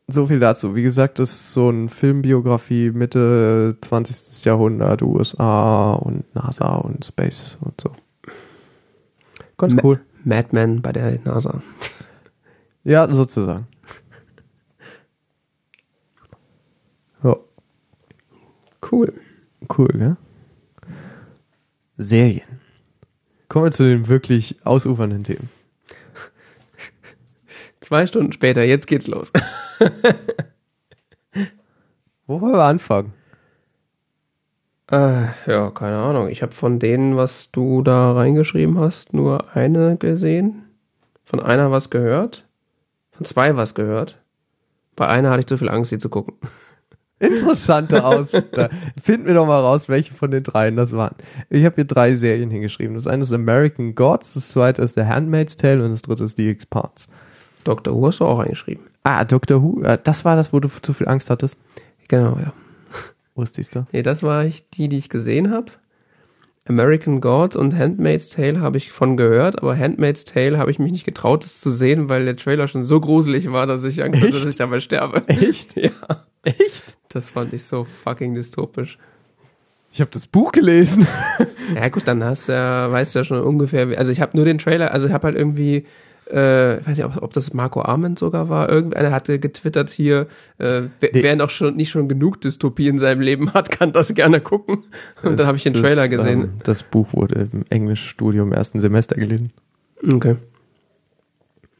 So 0.07 0.27
viel 0.27 0.39
dazu. 0.39 0.75
Wie 0.75 0.83
gesagt, 0.83 1.19
das 1.19 1.31
ist 1.31 1.53
so 1.53 1.69
ein 1.69 1.89
Filmbiografie 1.89 2.91
Mitte 2.91 3.77
20. 3.81 4.43
Jahrhundert, 4.45 5.01
USA 5.01 5.93
und 5.93 6.33
NASA 6.35 6.75
und 6.75 7.05
Space 7.05 7.57
und 7.61 7.79
so. 7.79 7.91
Ganz 9.57 9.73
Ma- 9.75 9.81
cool. 9.83 9.99
Madman 10.23 10.81
bei 10.81 10.91
der 10.91 11.19
NASA. 11.23 11.61
Ja, 12.83 13.07
sozusagen. 13.11 13.67
Cool. 18.91 19.13
cool, 19.77 19.87
gell? 19.93 20.17
Serien. 21.97 22.59
Kommen 23.49 23.65
wir 23.65 23.71
zu 23.71 23.83
den 23.83 24.07
wirklich 24.07 24.57
ausufernden 24.65 25.23
Themen. 25.23 25.49
Zwei 27.79 28.07
Stunden 28.07 28.31
später, 28.33 28.63
jetzt 28.63 28.87
geht's 28.87 29.07
los. 29.07 29.31
Wo 32.25 32.41
wollen 32.41 32.53
wir 32.53 32.63
anfangen? 32.63 33.13
Äh, 34.91 35.27
ja, 35.47 35.71
keine 35.71 35.97
Ahnung. 35.97 36.29
Ich 36.29 36.41
habe 36.41 36.51
von 36.51 36.79
denen, 36.79 37.15
was 37.15 37.51
du 37.51 37.81
da 37.83 38.13
reingeschrieben 38.13 38.79
hast, 38.79 39.13
nur 39.13 39.55
eine 39.55 39.97
gesehen. 39.97 40.63
Von 41.25 41.39
einer 41.39 41.71
was 41.71 41.89
gehört. 41.89 42.45
Von 43.11 43.25
zwei 43.25 43.55
was 43.55 43.75
gehört. 43.75 44.19
Bei 44.95 45.07
einer 45.07 45.29
hatte 45.29 45.41
ich 45.41 45.47
zu 45.47 45.57
viel 45.57 45.69
Angst, 45.69 45.89
sie 45.89 45.97
zu 45.97 46.09
gucken. 46.09 46.35
Interessante 47.23 48.03
Auswahl. 48.03 48.69
Finden 49.01 49.27
wir 49.27 49.33
doch 49.33 49.47
mal 49.47 49.59
raus, 49.59 49.89
welche 49.89 50.13
von 50.13 50.31
den 50.31 50.43
dreien 50.43 50.75
das 50.75 50.91
waren. 50.91 51.15
Ich 51.49 51.65
habe 51.65 51.75
hier 51.75 51.85
drei 51.85 52.15
Serien 52.15 52.49
hingeschrieben. 52.49 52.95
Das 52.95 53.07
eine 53.07 53.23
ist 53.23 53.33
American 53.33 53.95
Gods, 53.95 54.33
das 54.33 54.49
zweite 54.49 54.81
ist 54.81 54.95
The 54.95 55.03
Handmaid's 55.03 55.55
Tale 55.55 55.83
und 55.83 55.91
das 55.91 56.01
dritte 56.01 56.25
ist 56.25 56.37
The 56.37 56.49
Expanse. 56.49 57.07
Dr. 57.63 57.95
Who 57.95 58.07
hast 58.07 58.19
du 58.19 58.25
auch 58.25 58.39
eingeschrieben. 58.39 58.83
Ah, 59.03 59.23
Dr. 59.25 59.61
Who, 59.61 59.81
äh, 59.83 59.97
das 60.03 60.25
war 60.25 60.35
das, 60.35 60.53
wo 60.53 60.59
du 60.59 60.69
zu 60.81 60.93
viel 60.93 61.07
Angst 61.07 61.29
hattest? 61.29 61.59
Genau, 62.07 62.37
ja. 62.39 62.53
Wusstest 63.35 63.75
du? 63.75 63.85
Nee, 63.91 64.03
das 64.03 64.21
war 64.21 64.45
ich, 64.45 64.69
die, 64.69 64.89
die 64.89 64.97
ich 64.97 65.09
gesehen 65.09 65.51
habe. 65.51 65.71
American 66.65 67.19
Gods 67.19 67.55
und 67.57 67.77
Handmaid's 67.77 68.29
Tale 68.29 68.61
habe 68.61 68.77
ich 68.77 68.91
von 68.91 69.17
gehört, 69.17 69.61
aber 69.61 69.77
Handmaid's 69.77 70.23
Tale 70.23 70.57
habe 70.57 70.71
ich 70.71 70.79
mich 70.79 70.93
nicht 70.93 71.03
getraut, 71.03 71.43
es 71.43 71.59
zu 71.59 71.71
sehen, 71.71 72.07
weil 72.07 72.23
der 72.23 72.37
Trailer 72.37 72.69
schon 72.69 72.85
so 72.85 73.01
gruselig 73.01 73.51
war, 73.51 73.67
dass 73.67 73.83
ich 73.83 74.01
Angst 74.01 74.21
hatte, 74.21 74.31
dass 74.31 74.45
ich 74.45 74.55
dabei 74.55 74.79
sterbe. 74.79 75.27
Echt? 75.27 75.75
Ja. 75.83 75.91
Echt? 76.43 76.95
Das 77.13 77.29
fand 77.29 77.53
ich 77.53 77.63
so 77.63 77.83
fucking 77.83 78.33
dystopisch. 78.35 78.97
Ich 79.91 80.01
habe 80.01 80.09
das 80.11 80.27
Buch 80.27 80.51
gelesen. 80.51 81.07
Ja 81.75 81.87
gut, 81.87 82.07
dann 82.07 82.21
hast 82.25 82.49
du 82.49 82.51
ja, 82.51 82.91
weißt 82.91 83.15
du 83.15 83.19
ja 83.19 83.25
schon 83.25 83.41
ungefähr, 83.41 83.87
also 83.97 84.11
ich 84.11 84.19
habe 84.19 84.35
nur 84.35 84.43
den 84.45 84.57
Trailer, 84.57 84.91
also 84.91 85.07
ich 85.07 85.13
habe 85.13 85.27
halt 85.27 85.37
irgendwie, 85.37 85.85
äh, 86.29 86.79
ich 86.79 86.87
weiß 86.87 86.97
nicht, 86.97 87.05
ob, 87.05 87.21
ob 87.23 87.31
das 87.33 87.53
Marco 87.53 87.81
Arment 87.81 88.19
sogar 88.19 88.49
war, 88.49 88.69
irgendeiner 88.69 89.11
hatte 89.11 89.39
getwittert 89.39 89.89
hier, 89.89 90.27
äh, 90.57 90.81
wer, 90.99 91.09
Nee. 91.13 91.23
wer 91.23 91.35
noch 91.37 91.49
schon 91.49 91.77
nicht 91.77 91.89
schon 91.89 92.09
genug 92.09 92.41
Dystopie 92.41 92.89
in 92.89 92.99
seinem 92.99 93.21
Leben 93.21 93.53
hat, 93.53 93.71
kann 93.71 93.93
das 93.93 94.13
gerne 94.13 94.41
gucken. 94.41 94.83
Und 95.23 95.39
dann 95.39 95.47
habe 95.47 95.55
ich 95.55 95.63
den 95.63 95.71
Das, 95.73 95.81
Trailer 95.81 96.09
gesehen. 96.09 96.41
ähm, 96.43 96.53
das 96.63 96.83
Buch 96.83 97.13
wurde 97.13 97.47
im 97.53 97.63
Englischstudium 97.69 98.47
im 98.49 98.53
ersten 98.53 98.81
Semester 98.81 99.15
gelesen. 99.15 99.53
Okay. 100.05 100.35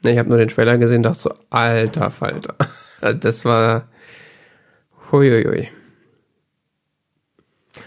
Ich 0.05 0.17
habe 0.17 0.29
nur 0.29 0.37
den 0.37 0.47
Trailer 0.49 0.77
gesehen 0.77 0.97
und 0.97 1.03
dachte 1.03 1.19
so, 1.19 1.33
alter 1.49 2.09
Falter. 2.09 2.55
Das 3.19 3.43
war. 3.43 3.89
Huiuiui. 5.13 5.69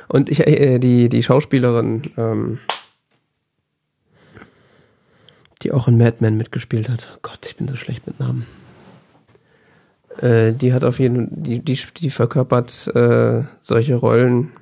Und 0.08 0.30
ich, 0.30 0.46
äh, 0.46 0.78
die, 0.78 1.08
die 1.08 1.22
Schauspielerin, 1.22 2.02
ähm, 2.16 2.58
die 5.62 5.72
auch 5.72 5.88
in 5.88 5.98
Mad 5.98 6.18
Men 6.20 6.36
mitgespielt 6.36 6.88
hat. 6.88 7.08
Oh 7.14 7.18
Gott, 7.22 7.44
ich 7.46 7.56
bin 7.56 7.68
so 7.68 7.74
schlecht 7.74 8.06
mit 8.06 8.20
Namen. 8.20 8.46
Äh, 10.18 10.52
die 10.52 10.72
hat 10.72 10.84
auf 10.84 10.98
jeden 10.98 11.42
die, 11.42 11.58
die, 11.58 11.78
die 11.96 12.10
verkörpert 12.10 12.88
äh, 12.94 13.42
solche 13.60 13.96
Rollen 13.96 14.52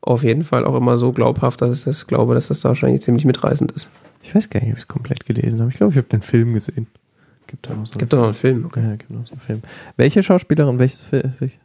auf 0.00 0.22
jeden 0.24 0.42
Fall 0.42 0.64
auch 0.64 0.76
immer 0.76 0.98
so 0.98 1.12
glaubhaft, 1.12 1.62
dass 1.62 1.78
ich 1.78 1.84
das 1.84 2.06
glaube, 2.06 2.34
dass 2.34 2.48
das 2.48 2.60
da 2.60 2.70
wahrscheinlich 2.70 3.02
ziemlich 3.02 3.24
mitreißend 3.24 3.72
ist. 3.72 3.88
Ich 4.22 4.34
weiß 4.34 4.50
gar 4.50 4.60
nicht, 4.60 4.70
ob 4.70 4.76
ich 4.76 4.82
es 4.82 4.88
komplett 4.88 5.24
gelesen 5.26 5.60
habe. 5.60 5.70
Ich 5.70 5.76
glaube, 5.76 5.92
ich 5.92 5.96
habe 5.96 6.08
den 6.08 6.22
Film 6.22 6.54
gesehen. 6.54 6.86
Gibt 7.46 7.68
da 7.68 7.74
noch 7.74 7.86
so 7.86 7.98
Gibt 7.98 8.12
doch 8.12 8.18
noch 8.18 8.24
einen 8.26 8.34
Film, 8.34 8.64
okay. 8.66 8.82
Ja, 8.82 8.96
gibt 8.96 9.10
noch 9.10 9.26
so 9.26 9.32
einen 9.32 9.40
Film. 9.40 9.62
Welche 9.96 10.22
Schauspielerin, 10.22 10.78
welches 10.78 11.02
Film? 11.02 11.32
Welche? 11.38 11.58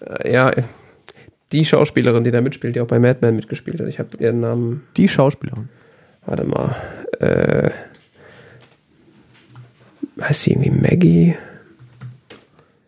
Äh, 0.00 0.32
ja, 0.32 0.52
die 1.52 1.64
Schauspielerin, 1.64 2.24
die 2.24 2.30
da 2.30 2.40
mitspielt, 2.40 2.76
die 2.76 2.80
auch 2.80 2.86
bei 2.86 2.98
Mad 2.98 3.18
Men 3.22 3.36
mitgespielt 3.36 3.80
hat. 3.80 3.88
Ich 3.88 3.98
habe 3.98 4.16
ihren 4.18 4.40
Namen, 4.40 4.84
Die 4.96 5.08
Schauspielerin. 5.08 5.68
warte 6.26 6.44
mal, 6.44 6.76
äh, 7.18 7.70
heißt 10.20 10.42
sie 10.42 10.52
irgendwie 10.52 10.70
Maggie? 10.70 11.34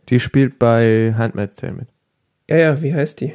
Die 0.08 0.20
spielt 0.20 0.58
bei 0.58 1.14
Handmaid's 1.16 1.56
Tale 1.56 1.72
mit. 1.72 1.88
Ja, 2.48 2.56
ja, 2.56 2.82
wie 2.82 2.94
heißt 2.94 3.20
die? 3.20 3.32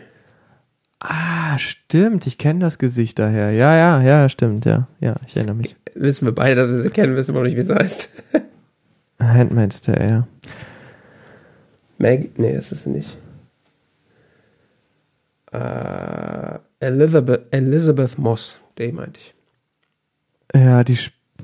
Ah, 1.00 1.58
stimmt. 1.60 2.26
Ich 2.28 2.38
kenne 2.38 2.60
das 2.60 2.78
Gesicht 2.80 3.20
daher. 3.20 3.52
Ja, 3.52 3.76
ja, 3.76 4.02
ja, 4.02 4.30
stimmt. 4.30 4.66
Ja, 4.66 4.88
ja, 5.00 5.16
ich 5.28 5.36
erinnere 5.36 5.56
mich. 5.56 5.76
Wissen 5.96 6.26
wir 6.26 6.34
beide, 6.34 6.56
dass 6.56 6.70
wir 6.70 6.78
sie 6.78 6.90
kennen, 6.90 7.16
wissen 7.16 7.36
wir 7.36 7.44
nicht, 7.44 7.58
wie 7.58 7.62
sie 7.62 7.74
heißt. 7.76 8.12
Handmaid's 9.20 9.82
Tale, 9.82 10.08
ja. 10.08 10.28
Maggie, 11.98 12.30
nee, 12.38 12.54
das 12.54 12.72
ist 12.72 12.84
sie 12.84 12.90
nicht. 12.92 13.18
Äh, 15.52 16.60
Elizabeth, 16.80 17.46
Elizabeth 17.52 18.18
Moss, 18.18 18.60
die 18.78 18.92
meinte 18.92 19.20
ich. 19.20 19.34
Ja, 20.54 20.84
die 20.84 20.98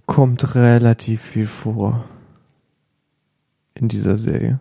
kommt 0.06 0.56
relativ 0.56 1.22
viel 1.22 1.48
vor. 1.48 2.06
In 3.76 3.88
dieser 3.88 4.18
Serie. 4.18 4.60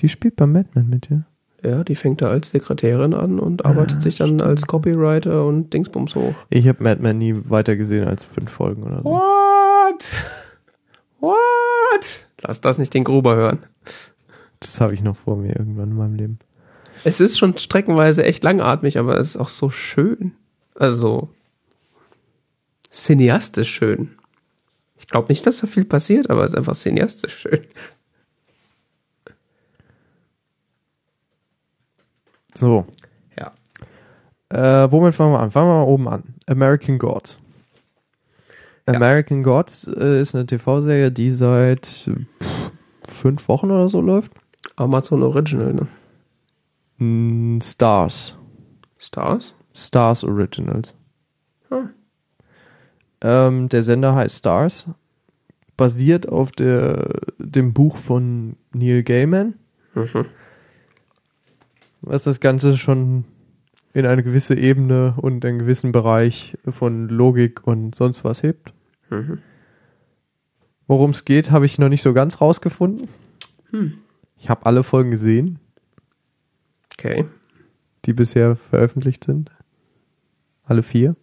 Die 0.00 0.08
spielt 0.08 0.36
bei 0.36 0.46
Mad 0.46 0.68
Men 0.74 0.88
mit, 0.88 1.08
ja. 1.10 1.22
Ja, 1.62 1.82
die 1.82 1.96
fängt 1.96 2.22
da 2.22 2.30
als 2.30 2.50
Sekretärin 2.50 3.14
an 3.14 3.40
und 3.40 3.64
arbeitet 3.66 3.96
Ah, 3.98 4.00
sich 4.00 4.16
dann 4.16 4.40
als 4.40 4.66
Copywriter 4.66 5.44
und 5.44 5.72
Dingsbums 5.72 6.14
hoch. 6.14 6.34
Ich 6.50 6.68
habe 6.68 6.82
Mad 6.84 7.02
Men 7.02 7.18
nie 7.18 7.34
weiter 7.50 7.74
gesehen 7.76 8.06
als 8.06 8.22
fünf 8.24 8.50
Folgen 8.50 8.84
oder 8.84 8.98
so. 9.02 9.04
What? 9.10 10.24
What? 11.20 12.26
Lass 12.42 12.60
das 12.60 12.78
nicht 12.78 12.94
den 12.94 13.02
Gruber 13.04 13.34
hören. 13.34 13.58
Das 14.60 14.80
habe 14.80 14.94
ich 14.94 15.02
noch 15.02 15.16
vor 15.16 15.36
mir 15.36 15.56
irgendwann 15.56 15.90
in 15.90 15.96
meinem 15.96 16.14
Leben. 16.14 16.38
Es 17.04 17.20
ist 17.20 17.38
schon 17.38 17.56
streckenweise 17.58 18.24
echt 18.24 18.42
langatmig, 18.42 18.98
aber 18.98 19.18
es 19.18 19.28
ist 19.30 19.36
auch 19.36 19.48
so 19.48 19.70
schön. 19.70 20.32
Also 20.74 21.28
cineastisch 22.90 23.70
schön. 23.70 24.16
Ich 24.96 25.06
glaube 25.06 25.28
nicht, 25.28 25.46
dass 25.46 25.58
da 25.58 25.66
viel 25.66 25.84
passiert, 25.84 26.30
aber 26.30 26.44
es 26.44 26.52
ist 26.52 26.58
einfach 26.58 26.74
cineastisch 26.74 27.36
schön. 27.38 27.64
So, 32.54 32.86
Ja. 33.38 33.52
Äh, 34.50 34.90
womit 34.90 35.14
fangen 35.14 35.32
wir 35.32 35.40
an? 35.40 35.50
Fangen 35.50 35.68
wir 35.68 35.74
mal 35.74 35.82
oben 35.84 36.08
an. 36.08 36.24
American 36.46 36.98
Gods. 36.98 37.38
Ja. 38.88 38.94
American 38.94 39.42
Gods 39.42 39.86
äh, 39.86 40.20
ist 40.20 40.34
eine 40.34 40.46
TV-Serie, 40.46 41.12
die 41.12 41.30
seit 41.30 41.86
pff, 41.86 42.72
fünf 43.06 43.46
Wochen 43.48 43.70
oder 43.70 43.88
so 43.88 44.00
läuft. 44.00 44.32
Amazon 44.76 45.22
Original, 45.22 45.74
ne? 45.74 45.86
Mm, 46.98 47.58
Stars. 47.60 48.36
Stars? 48.98 49.54
Stars 49.74 50.24
Originals. 50.24 50.96
Hm. 51.68 51.90
Ähm, 53.20 53.68
der 53.68 53.82
Sender 53.82 54.14
heißt 54.14 54.38
Stars. 54.38 54.88
Basiert 55.76 56.28
auf 56.28 56.50
der, 56.50 57.08
dem 57.38 57.72
Buch 57.72 57.96
von 57.96 58.56
Neil 58.72 59.04
Gaiman, 59.04 59.54
Mhm. 59.94 60.26
was 62.00 62.24
das 62.24 62.40
Ganze 62.40 62.76
schon 62.76 63.24
in 63.94 64.04
eine 64.06 64.22
gewisse 64.24 64.54
Ebene 64.56 65.14
und 65.16 65.44
einen 65.44 65.60
gewissen 65.60 65.92
Bereich 65.92 66.56
von 66.68 67.08
Logik 67.08 67.66
und 67.66 67.94
sonst 67.94 68.24
was 68.24 68.42
hebt. 68.42 68.72
Mhm. 69.10 69.38
Worum 70.88 71.10
es 71.10 71.24
geht, 71.24 71.50
habe 71.52 71.66
ich 71.66 71.78
noch 71.78 71.88
nicht 71.88 72.02
so 72.02 72.12
ganz 72.12 72.40
rausgefunden. 72.40 73.08
Hm. 73.70 73.98
Ich 74.36 74.50
habe 74.50 74.66
alle 74.66 74.82
Folgen 74.82 75.10
gesehen, 75.10 75.58
Okay. 76.98 77.26
die 78.06 78.12
bisher 78.12 78.56
veröffentlicht 78.56 79.22
sind. 79.22 79.52
Alle 80.64 80.82
vier. 80.82 81.14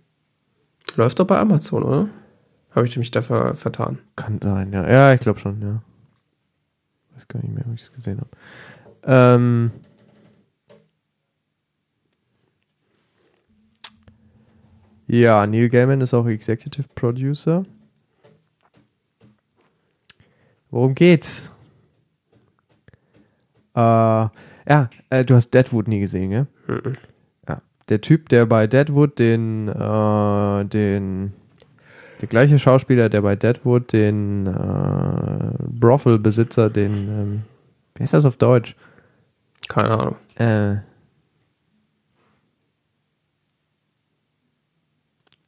Läuft 0.95 1.19
doch 1.19 1.27
bei 1.27 1.37
Amazon, 1.37 1.83
oder? 1.83 2.09
Habe 2.71 2.87
ich 2.87 2.97
mich 2.97 3.11
da 3.11 3.21
ver 3.21 3.55
vertan? 3.55 3.99
Kann 4.15 4.39
sein, 4.41 4.71
ja. 4.71 4.89
Ja, 4.89 5.13
ich 5.13 5.19
glaube 5.19 5.39
schon, 5.39 5.61
ja. 5.61 5.81
Weiß 7.13 7.27
gar 7.27 7.41
nicht 7.41 7.53
mehr, 7.53 7.65
wo 7.67 7.73
ich 7.73 7.81
es 7.81 7.91
gesehen 7.91 8.21
habe. 8.21 8.29
Ähm, 9.03 9.71
ja, 15.07 15.45
Neil 15.45 15.69
Gaiman 15.69 16.01
ist 16.01 16.13
auch 16.13 16.27
Executive 16.27 16.87
Producer. 16.95 17.65
Worum 20.71 20.95
geht's? 20.95 21.49
Äh, 23.73 24.27
ja, 24.67 24.89
äh, 25.09 25.23
du 25.23 25.35
hast 25.35 25.53
Deadwood 25.53 25.87
nie 25.87 25.99
gesehen, 25.99 26.29
gell? 26.31 26.47
Mhm. 26.67 26.93
Ja. 27.47 27.61
Der 27.89 28.01
Typ, 28.01 28.29
der 28.29 28.45
bei 28.45 28.67
Deadwood 28.67 29.19
den, 29.19 29.67
äh, 29.67 30.65
den, 30.65 31.33
der 32.21 32.27
gleiche 32.27 32.59
Schauspieler, 32.59 33.09
der 33.09 33.21
bei 33.21 33.35
Deadwood 33.35 33.93
den 33.93 34.47
äh, 34.47 35.63
Brothel-Besitzer, 35.67 36.69
den, 36.69 36.91
ähm, 36.91 37.41
wie 37.95 38.03
heißt 38.03 38.13
das 38.13 38.25
auf 38.25 38.37
Deutsch? 38.37 38.75
Keine 39.67 39.91
Ahnung. 39.91 40.15
Äh, 40.35 40.77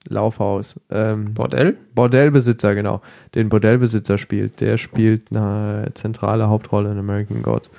Laufhaus. 0.09 0.79
Ähm, 0.89 1.33
Bordell? 1.33 1.77
Bordellbesitzer, 1.93 2.75
genau. 2.75 3.01
Den 3.35 3.49
Bordellbesitzer 3.49 4.17
spielt. 4.17 4.61
Der 4.61 4.77
spielt 4.77 5.31
eine 5.31 5.91
zentrale 5.93 6.47
Hauptrolle 6.47 6.91
in 6.91 6.97
American 6.97 7.41
Gods. 7.43 7.71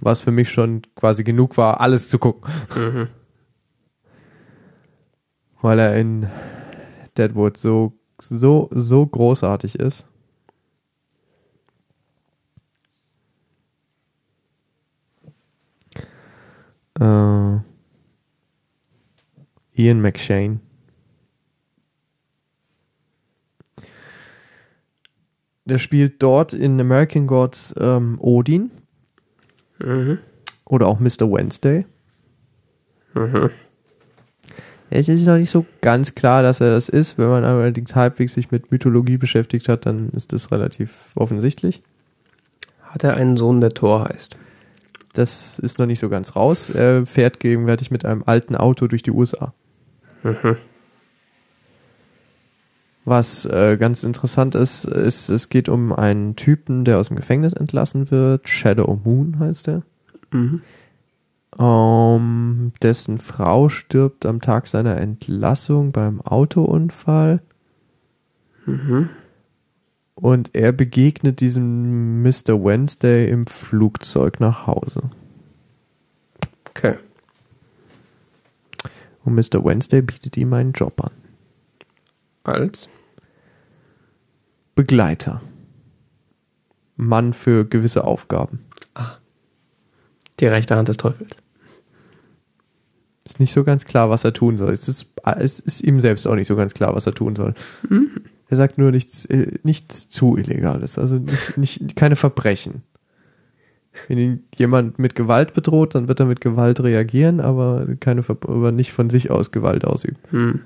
Was 0.00 0.20
für 0.22 0.30
mich 0.30 0.50
schon 0.50 0.82
quasi 0.94 1.24
genug 1.24 1.56
war, 1.56 1.80
alles 1.80 2.08
zu 2.08 2.18
gucken. 2.18 2.50
Mhm. 2.74 3.08
Weil 5.60 5.78
er 5.78 5.96
in 5.96 6.26
Deadwood 7.16 7.56
so, 7.58 7.92
so, 8.18 8.70
so 8.72 9.06
großartig 9.06 9.78
ist. 9.78 10.06
Äh, 16.98 17.58
Ian 19.74 20.00
McShane. 20.00 20.60
Der 25.64 25.78
spielt 25.78 26.22
dort 26.22 26.52
in 26.52 26.80
American 26.80 27.26
Gods 27.26 27.74
ähm, 27.78 28.16
Odin 28.18 28.70
Mhm. 29.82 30.18
oder 30.64 30.86
auch 30.86 31.00
Mr. 31.00 31.30
Wednesday. 31.30 31.84
Mhm. 33.14 33.50
Es 34.90 35.08
ist 35.08 35.26
noch 35.26 35.36
nicht 35.36 35.50
so 35.50 35.64
ganz 35.80 36.16
klar, 36.16 36.42
dass 36.42 36.60
er 36.60 36.70
das 36.70 36.88
ist. 36.88 37.16
Wenn 37.16 37.28
man 37.28 37.44
allerdings 37.44 37.94
halbwegs 37.94 38.34
sich 38.34 38.50
mit 38.50 38.72
Mythologie 38.72 39.18
beschäftigt 39.18 39.68
hat, 39.68 39.86
dann 39.86 40.10
ist 40.10 40.32
das 40.32 40.50
relativ 40.50 41.10
offensichtlich. 41.14 41.82
Hat 42.82 43.04
er 43.04 43.16
einen 43.16 43.36
Sohn, 43.36 43.60
der 43.60 43.70
Thor 43.70 44.08
heißt? 44.08 44.36
Das 45.12 45.58
ist 45.60 45.78
noch 45.78 45.86
nicht 45.86 46.00
so 46.00 46.08
ganz 46.08 46.34
raus. 46.34 46.70
Er 46.70 47.06
fährt 47.06 47.38
gegenwärtig 47.38 47.92
mit 47.92 48.04
einem 48.04 48.24
alten 48.26 48.56
Auto 48.56 48.88
durch 48.88 49.04
die 49.04 49.12
USA. 49.12 49.54
Mhm. 50.24 50.56
Was 53.04 53.46
äh, 53.46 53.76
ganz 53.78 54.02
interessant 54.02 54.54
ist, 54.54 54.84
ist, 54.84 55.30
es 55.30 55.48
geht 55.48 55.68
um 55.68 55.92
einen 55.92 56.36
Typen, 56.36 56.84
der 56.84 56.98
aus 56.98 57.08
dem 57.08 57.16
Gefängnis 57.16 57.54
entlassen 57.54 58.10
wird. 58.10 58.48
Shadow 58.48 59.00
Moon 59.02 59.38
heißt 59.38 59.68
er. 59.68 59.82
Mhm. 60.32 60.62
Ähm, 61.58 62.72
dessen 62.82 63.18
Frau 63.18 63.68
stirbt 63.68 64.26
am 64.26 64.40
Tag 64.40 64.66
seiner 64.68 64.98
Entlassung 64.98 65.92
beim 65.92 66.20
Autounfall. 66.20 67.40
Mhm. 68.66 69.08
Und 70.14 70.54
er 70.54 70.72
begegnet 70.72 71.40
diesem 71.40 72.22
Mr. 72.22 72.62
Wednesday 72.62 73.30
im 73.30 73.46
Flugzeug 73.46 74.38
nach 74.38 74.66
Hause. 74.66 75.10
Okay. 76.68 76.96
Und 79.24 79.34
Mr. 79.34 79.64
Wednesday 79.64 80.02
bietet 80.02 80.36
ihm 80.36 80.52
einen 80.52 80.72
Job 80.72 81.02
an. 81.02 81.19
Als? 82.44 82.88
Begleiter. 84.74 85.40
Mann 86.96 87.32
für 87.32 87.64
gewisse 87.64 88.04
Aufgaben. 88.04 88.60
Die 90.38 90.46
rechte 90.46 90.76
Hand 90.76 90.88
des 90.88 90.96
Teufels. 90.96 91.36
Ist 93.24 93.40
nicht 93.40 93.52
so 93.52 93.62
ganz 93.64 93.84
klar, 93.84 94.10
was 94.10 94.24
er 94.24 94.32
tun 94.32 94.58
soll. 94.58 94.72
Es 94.72 94.88
ist, 94.88 95.12
es 95.24 95.60
ist 95.60 95.82
ihm 95.82 96.00
selbst 96.00 96.26
auch 96.26 96.34
nicht 96.34 96.48
so 96.48 96.56
ganz 96.56 96.74
klar, 96.74 96.94
was 96.94 97.06
er 97.06 97.14
tun 97.14 97.36
soll. 97.36 97.54
Er 98.48 98.56
sagt 98.56 98.78
nur 98.78 98.90
nichts, 98.90 99.24
äh, 99.26 99.58
nichts 99.62 100.08
zu 100.08 100.36
Illegales, 100.36 100.98
also 100.98 101.16
nicht, 101.16 101.56
nicht, 101.56 101.96
keine 101.96 102.16
Verbrechen. 102.16 102.82
Wenn 104.08 104.18
ihn 104.18 104.44
jemand 104.56 104.98
mit 104.98 105.14
Gewalt 105.14 105.54
bedroht, 105.54 105.94
dann 105.94 106.08
wird 106.08 106.20
er 106.20 106.26
mit 106.26 106.40
Gewalt 106.40 106.80
reagieren, 106.80 107.40
aber, 107.40 107.86
keine, 108.00 108.22
Ver- 108.22 108.38
aber 108.42 108.72
nicht 108.72 108.92
von 108.92 109.10
sich 109.10 109.30
aus 109.30 109.52
Gewalt 109.52 109.84
ausüben. 109.84 110.18
Hm. 110.30 110.60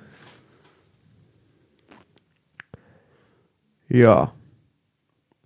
Ja. 3.89 4.33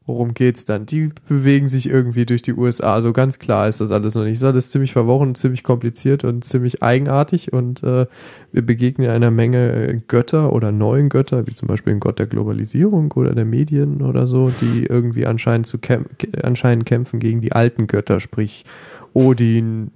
Worum 0.07 0.33
geht's 0.33 0.65
dann? 0.65 0.87
Die 0.87 1.11
bewegen 1.29 1.69
sich 1.69 1.87
irgendwie 1.87 2.25
durch 2.25 2.41
die 2.41 2.55
USA. 2.55 3.03
So 3.03 3.13
ganz 3.13 3.39
klar 3.39 3.69
ist 3.69 3.83
das 3.83 3.91
alles 3.91 4.15
noch 4.15 4.23
nicht. 4.23 4.37
Es 4.37 4.39
ist 4.39 4.45
alles 4.45 4.71
ziemlich 4.71 4.93
verworren, 4.95 5.35
ziemlich 5.35 5.63
kompliziert 5.63 6.25
und 6.25 6.45
ziemlich 6.45 6.83
eigenartig. 6.83 7.53
Und 7.53 7.83
äh, 7.83 8.07
wir 8.51 8.63
begegnen 8.63 9.11
einer 9.11 9.31
Menge 9.31 9.71
äh, 9.71 10.01
Götter 10.09 10.55
oder 10.55 10.73
neuen 10.73 11.11
Götter, 11.11 11.47
wie 11.47 11.53
zum 11.53 11.69
Beispiel 11.69 11.93
ein 11.93 12.01
Gott 12.01 12.19
der 12.19 12.27
Globalisierung 12.27 13.13
oder 13.13 13.35
der 13.35 13.45
Medien 13.45 14.01
oder 14.01 14.27
so, 14.27 14.51
die 14.63 14.87
irgendwie 14.87 15.27
anscheinend, 15.27 15.67
zu 15.67 15.77
kämp 15.77 16.09
kä- 16.19 16.41
anscheinend 16.41 16.87
kämpfen 16.87 17.21
gegen 17.21 17.43
die 17.43 17.53
alten 17.53 17.87
Götter, 17.87 18.19
sprich 18.19 18.65
Odin, 19.13 19.91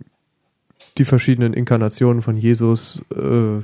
die 0.98 1.06
verschiedenen 1.06 1.54
Inkarnationen 1.54 2.20
von 2.20 2.36
Jesus, 2.36 3.02
äh, 3.16 3.62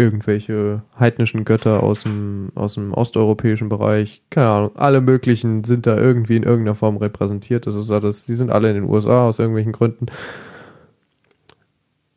irgendwelche 0.00 0.82
heidnischen 0.98 1.44
Götter 1.44 1.82
aus 1.82 2.04
dem, 2.04 2.50
aus 2.54 2.74
dem 2.74 2.94
osteuropäischen 2.94 3.68
Bereich, 3.68 4.22
keine 4.30 4.48
Ahnung, 4.48 4.70
alle 4.76 5.02
möglichen 5.02 5.62
sind 5.64 5.86
da 5.86 5.96
irgendwie 5.96 6.36
in 6.36 6.42
irgendeiner 6.42 6.74
Form 6.74 6.96
repräsentiert. 6.96 7.66
Das 7.66 7.76
ist 7.76 7.90
alles, 7.90 8.24
die 8.24 8.32
sind 8.32 8.50
alle 8.50 8.70
in 8.70 8.76
den 8.76 8.84
USA 8.84 9.26
aus 9.26 9.38
irgendwelchen 9.38 9.72
Gründen. 9.72 10.06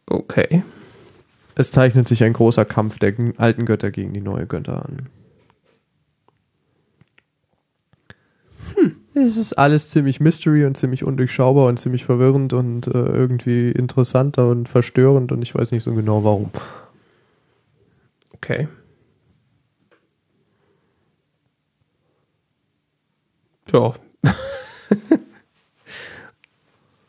Okay. 0.06 0.64
Es 1.56 1.72
zeichnet 1.72 2.08
sich 2.08 2.24
ein 2.24 2.34
großer 2.34 2.66
Kampf 2.66 3.00
der 3.00 3.14
alten 3.38 3.66
Götter 3.66 3.92
gegen 3.92 4.14
die 4.14 4.22
neue 4.22 4.48
Götter 4.48 4.86
an. 4.86 5.10
Hm. 8.76 8.96
Es 9.14 9.38
ist 9.38 9.54
alles 9.54 9.92
ziemlich 9.92 10.20
Mystery 10.22 10.66
und 10.66 10.78
ziemlich 10.78 11.04
undurchschaubar 11.04 11.68
und 11.68 11.78
ziemlich 11.78 12.06
verwirrend 12.06 12.54
und 12.54 12.88
äh, 12.88 12.92
irgendwie 12.92 13.72
interessant 13.72 14.38
und 14.38 14.70
verstörend 14.70 15.32
und 15.32 15.42
ich 15.42 15.54
weiß 15.54 15.72
nicht 15.72 15.84
so 15.84 15.94
genau 15.94 16.24
warum. 16.24 16.50
Okay. 18.44 18.68
Ja. 23.72 23.94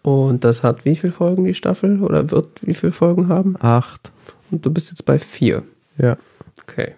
Und 0.03 0.45
das 0.45 0.63
hat 0.63 0.85
wie 0.85 0.95
viele 0.97 1.13
Folgen 1.13 1.45
die 1.45 1.55
Staffel? 1.55 2.03
Oder 2.03 2.31
wird 2.31 2.65
wie 2.67 2.75
viele 2.75 2.93
Folgen 2.93 3.29
haben? 3.29 3.57
Acht. 3.59 4.13
Und 4.51 4.65
du 4.65 4.71
bist 4.73 4.91
jetzt 4.91 5.05
bei 5.07 5.19
vier. 5.19 5.65
Ja. 5.99 6.17
Okay. 6.63 6.95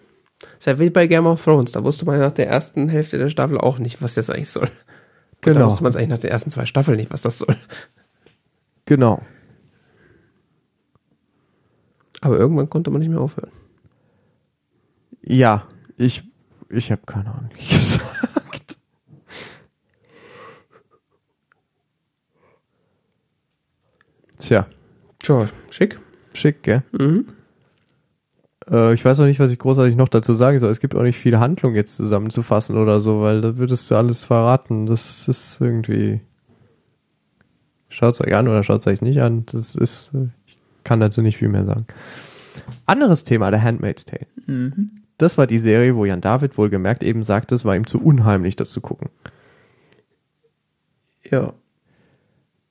Ist 0.58 0.66
ja 0.66 0.78
wie 0.78 0.90
bei 0.90 1.06
Game 1.06 1.26
of 1.26 1.42
Thrones. 1.42 1.72
Da 1.72 1.82
wusste 1.82 2.04
man 2.04 2.18
nach 2.18 2.32
der 2.32 2.48
ersten 2.48 2.88
Hälfte 2.88 3.16
der 3.18 3.30
Staffel 3.30 3.56
auch 3.58 3.78
nicht, 3.78 4.02
was 4.02 4.14
das 4.14 4.28
eigentlich 4.28 4.50
soll. 4.50 4.70
Da 5.40 5.52
Genau. 5.52 5.66
wusste 5.66 5.82
man 5.82 5.90
es 5.90 5.96
eigentlich 5.96 6.08
nach 6.10 6.18
den 6.18 6.30
ersten 6.30 6.50
zwei 6.50 6.66
Staffeln 6.66 6.96
nicht, 6.98 7.10
was 7.10 7.22
das 7.22 7.38
soll. 7.38 7.56
Genau. 8.84 9.22
Aber 12.20 12.36
irgendwann 12.36 12.68
konnte 12.70 12.90
man 12.90 13.00
nicht 13.00 13.08
mehr 13.10 13.20
aufhören. 13.20 13.50
Ja, 15.26 15.66
ich, 15.96 16.22
ich 16.68 16.90
habe 16.92 17.02
keine 17.04 17.30
Ahnung, 17.34 17.50
gesagt. 17.68 18.76
Tja, 24.38 24.66
Tja, 25.18 25.46
schick. 25.70 25.98
schick, 26.34 26.62
gell? 26.62 26.82
Mhm. 26.92 27.26
Äh, 28.70 28.92
ich 28.94 29.04
weiß 29.04 29.18
auch 29.20 29.24
nicht, 29.24 29.40
was 29.40 29.50
ich 29.50 29.58
großartig 29.58 29.96
noch 29.96 30.08
dazu 30.08 30.34
sagen 30.34 30.58
soll. 30.58 30.70
Es 30.70 30.80
gibt 30.80 30.94
auch 30.94 31.02
nicht 31.02 31.16
viel 31.18 31.38
Handlung 31.38 31.74
jetzt 31.74 31.96
zusammenzufassen 31.96 32.76
oder 32.76 33.00
so, 33.00 33.22
weil 33.22 33.40
da 33.40 33.56
würdest 33.56 33.90
du 33.90 33.96
alles 33.96 34.22
verraten. 34.22 34.86
Das 34.86 35.26
ist 35.26 35.60
irgendwie. 35.60 36.20
Schaut 37.88 38.14
es 38.14 38.20
euch 38.20 38.34
an 38.34 38.46
oder 38.48 38.62
schaut 38.62 38.80
es 38.80 38.86
euch 38.86 39.02
nicht 39.02 39.20
an. 39.20 39.46
Das 39.46 39.74
ist. 39.74 40.12
Ich 40.46 40.56
kann 40.84 41.00
dazu 41.00 41.22
nicht 41.22 41.38
viel 41.38 41.48
mehr 41.48 41.64
sagen. 41.64 41.86
Anderes 42.84 43.24
Thema, 43.24 43.50
der 43.50 43.62
Handmaid's 43.62 44.04
Tale. 44.04 44.26
Das 45.18 45.38
war 45.38 45.46
die 45.46 45.58
Serie, 45.58 45.96
wo 45.96 46.04
Jan 46.04 46.20
David 46.20 46.58
wohlgemerkt 46.58 47.02
eben 47.02 47.24
sagte, 47.24 47.54
es 47.54 47.64
war 47.64 47.74
ihm 47.74 47.86
zu 47.86 48.02
unheimlich, 48.02 48.56
das 48.56 48.70
zu 48.70 48.80
gucken. 48.80 49.08
Ja. 51.30 51.54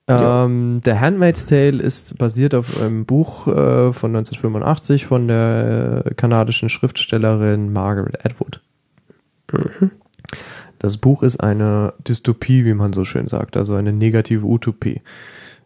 Ähm, 0.07 0.81
der 0.85 1.01
Handmaid's 1.01 1.47
Tale 1.47 1.81
ist 1.81 2.19
basiert 2.19 2.53
auf 2.53 2.79
einem 2.79 3.05
Buch 3.05 3.47
äh, 3.47 3.91
von 3.91 4.15
1985 4.15 5.07
von 5.07 5.27
der 5.27 6.03
äh, 6.05 6.13
kanadischen 6.13 6.69
Schriftstellerin 6.69 7.73
Margaret 7.73 8.23
Atwood. 8.23 8.61
Das 10.77 10.97
Buch 10.97 11.23
ist 11.23 11.37
eine 11.37 11.93
Dystopie, 12.07 12.65
wie 12.65 12.75
man 12.75 12.93
so 12.93 13.03
schön 13.03 13.27
sagt, 13.27 13.57
also 13.57 13.73
eine 13.73 13.93
negative 13.93 14.45
Utopie. 14.45 15.01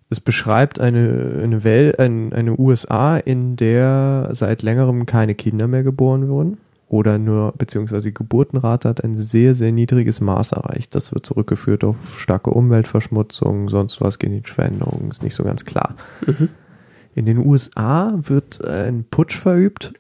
Es 0.10 0.22
beschreibt 0.22 0.80
eine, 0.80 1.42
eine 1.44 1.66
Welt, 1.66 2.00
ein, 2.00 2.32
eine 2.32 2.58
USA, 2.58 3.18
in 3.18 3.58
der 3.58 4.30
seit 4.32 4.62
längerem 4.62 5.06
keine 5.06 5.36
Kinder 5.36 5.68
mehr 5.68 5.84
geboren 5.84 6.30
wurden 6.30 6.58
oder 6.90 7.20
nur, 7.20 7.54
beziehungsweise 7.56 8.10
die 8.10 8.14
Geburtenrate 8.16 8.90
hat 8.90 9.04
ein 9.04 9.16
sehr, 9.16 9.54
sehr 9.54 9.72
niedriges 9.72 10.22
Maß 10.22 10.54
erreicht. 10.54 10.96
Das 10.96 11.14
wird 11.14 11.26
zurückgeführt 11.26 11.84
auf 11.84 12.20
starke 12.20 12.50
Umweltverschmutzung, 12.50 13.70
sonst 13.70 14.02
was, 14.02 14.18
genetische 14.18 14.56
Veränderungen, 14.56 15.12
ist 15.12 15.24
nicht 15.24 15.36
so 15.36 15.44
ganz 15.44 15.66
klar. 15.66 15.96
In 17.16 17.26
den 17.26 17.38
USA 17.38 18.14
wird 18.18 18.60
äh, 18.64 18.88
ein 18.88 19.06
Putsch 19.10 19.38
verübt 19.38 19.94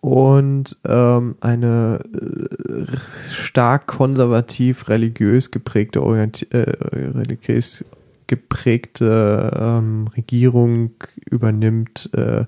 und 0.00 0.76
ähm, 0.84 1.36
eine 1.40 2.00
äh, 2.12 2.96
stark 3.32 3.86
konservativ 3.86 4.88
religiös 4.88 5.50
geprägte 5.50 6.02
Orienti 6.02 6.46
äh, 6.50 6.60
religiös 6.60 7.84
geprägte 8.26 9.50
ähm, 9.56 10.08
Regierung 10.16 10.92
übernimmt 11.28 12.10
äh, 12.12 12.44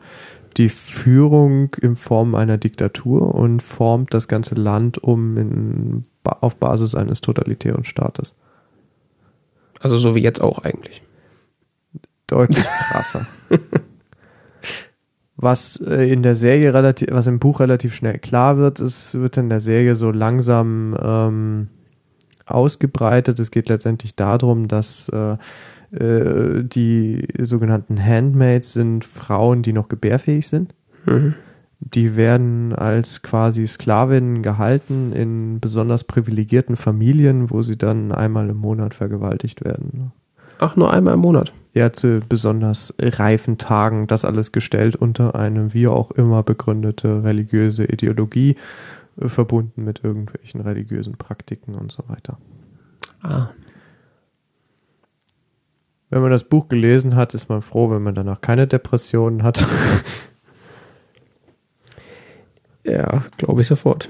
die 0.59 0.69
Führung 0.69 1.75
in 1.81 1.95
Form 1.95 2.35
einer 2.35 2.59
Diktatur 2.59 3.35
und 3.35 3.63
formt 3.63 4.13
das 4.13 4.27
ganze 4.27 4.57
Land 4.57 4.99
um 4.99 5.37
in, 5.37 6.03
auf 6.25 6.57
Basis 6.57 6.95
eines 6.95 7.21
totalitären 7.21 7.85
Staates. 7.85 8.35
Also 9.81 9.99
so 9.99 10.17
wie 10.17 10.23
jetzt 10.23 10.41
auch 10.41 10.59
eigentlich. 10.59 11.03
Deutlich 12.27 12.65
krasser. 12.91 13.27
was 15.37 15.81
äh, 15.81 16.13
in 16.13 16.25
der 16.25 16.35
Serie 16.35 16.75
relativ, 16.75 17.09
was 17.13 17.29
im 17.29 17.39
Buch 17.39 17.61
relativ 17.61 17.95
schnell 17.95 18.19
klar 18.19 18.59
wird, 18.59 18.81
es 18.81 19.15
wird 19.15 19.37
in 19.37 19.49
der 19.49 19.61
Serie 19.61 19.95
so 19.95 20.11
langsam 20.11 20.99
ähm, 21.01 21.69
ausgebreitet. 22.45 23.39
Es 23.39 23.53
geht 23.53 23.69
letztendlich 23.69 24.17
darum, 24.17 24.67
dass 24.67 25.09
äh, 25.11 25.37
Äh, 25.93 26.65
die 26.65 27.27
sogenannten 27.43 28.02
Handmaids 28.02 28.73
sind 28.73 29.05
Frauen, 29.05 29.62
die 29.62 29.73
noch 29.73 29.89
gebärfähig 29.89 30.47
sind. 30.47 30.74
Mhm. 31.06 31.35
Die 31.81 32.16
werden 32.16 32.74
als 32.74 33.23
quasi 33.23 33.66
Sklavinnen 33.66 34.43
gehalten 34.43 35.12
in 35.12 35.60
besonders 35.60 36.05
privilegierten 36.05 36.77
Familien, 36.77 37.51
wo 37.51 37.62
sie 37.62 37.77
dann 37.77 38.10
einmal 38.10 38.51
im 38.51 38.56
Monat 38.56 38.94
vergewaltigt 38.94 39.65
werden. 39.65 40.12
Ach, 40.59 40.74
nur 40.74 40.93
einmal 40.93 41.15
im 41.15 41.20
Monat. 41.20 41.52
Ja, 41.73 41.93
zu 41.93 42.20
besonders 42.28 42.93
reifen 42.98 43.59
Tagen, 43.59 44.09
das 44.09 44.24
alles 44.24 44.51
gestellt 44.51 44.97
unter 44.97 45.36
eine 45.36 45.73
wie 45.73 45.86
auch 45.86 46.10
immer 46.10 46.43
begründete 46.43 47.23
religiöse 47.23 47.85
Ideologie, 47.85 48.56
äh, 49.20 49.28
verbunden 49.28 49.85
mit 49.85 50.02
irgendwelchen 50.02 50.60
religiösen 50.60 51.16
Praktiken 51.16 51.77
und 51.77 51.93
so 51.93 52.02
weiter. 52.09 52.39
Ah. 53.23 53.48
Wenn 56.11 56.23
man 56.23 56.31
das 56.31 56.45
Buch 56.45 56.69
gelesen 56.69 57.17
hat, 57.17 57.35
ist 57.35 57.49
man 57.49 57.61
froh, 57.63 57.91
wenn 57.91 58.03
man 58.03 58.15
danach 58.15 58.41
keine 58.41 58.67
Depressionen 58.67 59.43
hat. 59.43 59.65
Ja, 62.85 63.25
glaube 63.37 63.61
ich 63.61 63.67
sofort. 63.67 64.09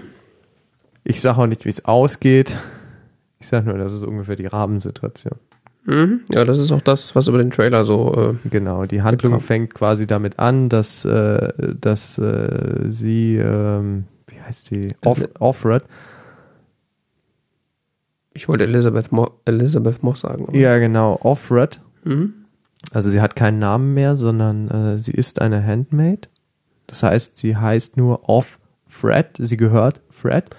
Ich 1.03 1.21
sage 1.21 1.39
auch 1.39 1.47
nicht, 1.47 1.65
wie 1.65 1.69
es 1.71 1.85
ausgeht. 1.85 2.57
Ich 3.41 3.49
sage 3.49 3.69
nur, 3.69 3.79
das 3.79 3.93
ist 3.93 4.03
ungefähr 4.05 4.37
die 4.37 4.47
Rahmensituation. 4.47 5.35
Mhm. 5.85 6.21
Ja, 6.33 6.45
das 6.45 6.59
ist 6.59 6.71
auch 6.71 6.81
das, 6.83 7.17
was 7.17 7.27
über 7.29 7.39
den 7.39 7.51
Trailer 7.51 7.85
so. 7.85 8.15
Äh, 8.45 8.49
Genau, 8.49 8.85
die 8.85 9.03
Handlung 9.03 9.33
Mitkommen. 9.33 9.47
fängt 9.47 9.75
quasi 9.75 10.07
damit 10.07 10.39
an, 10.39 10.69
dass, 10.69 11.05
äh, 11.05 11.53
dass 11.81 12.19
äh, 12.19 12.87
sie, 12.89 13.37
ähm, 13.37 14.05
wie 14.29 14.41
heißt 14.41 14.67
sie, 14.67 14.95
Off 15.05 15.25
Offred, 15.41 15.83
ich 18.35 18.49
wollte 18.49 18.65
Elizabeth, 18.65 19.11
Mo 19.11 19.31
Elizabeth 19.47 20.03
Moss 20.05 20.21
sagen. 20.21 20.45
aber- 20.47 20.57
ja 20.57 20.79
genau, 20.79 21.19
Offred, 21.23 21.81
Mhm. 22.05 22.33
also 22.93 23.11
sie 23.11 23.21
hat 23.21 23.37
keinen 23.37 23.59
Namen 23.59 23.95
mehr, 23.95 24.17
sondern 24.17 24.69
äh, 24.69 24.99
sie 24.99 25.13
ist 25.13 25.41
eine 25.41 25.65
Handmaid. 25.65 26.29
Das 26.87 27.03
heißt, 27.03 27.37
sie 27.37 27.57
heißt 27.57 27.97
nur 27.97 28.29
Off-Fred, 28.29 29.37
sie 29.39 29.57
gehört 29.57 30.01
Fred, 30.11 30.51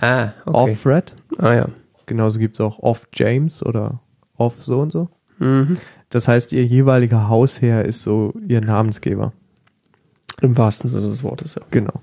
Ah, 0.00 0.32
okay. 0.46 0.72
Off-Fred. 0.72 1.14
Ah 1.38 1.54
ja. 1.54 1.68
Genauso 2.06 2.38
gibt 2.38 2.56
es 2.56 2.60
auch 2.60 2.78
Off-James 2.78 3.64
oder 3.64 4.00
Off 4.36 4.62
so 4.62 4.80
und 4.80 4.92
so. 4.92 5.08
Mhm. 5.38 5.78
Das 6.10 6.28
heißt, 6.28 6.52
ihr 6.52 6.64
jeweiliger 6.64 7.28
Hausherr 7.28 7.84
ist 7.84 8.02
so 8.02 8.32
ihr 8.46 8.60
Namensgeber. 8.60 9.32
Im 10.40 10.56
wahrsten 10.56 10.88
Sinne 10.88 11.08
des 11.08 11.22
Wortes, 11.24 11.56
ja. 11.56 11.62
Genau. 11.70 12.00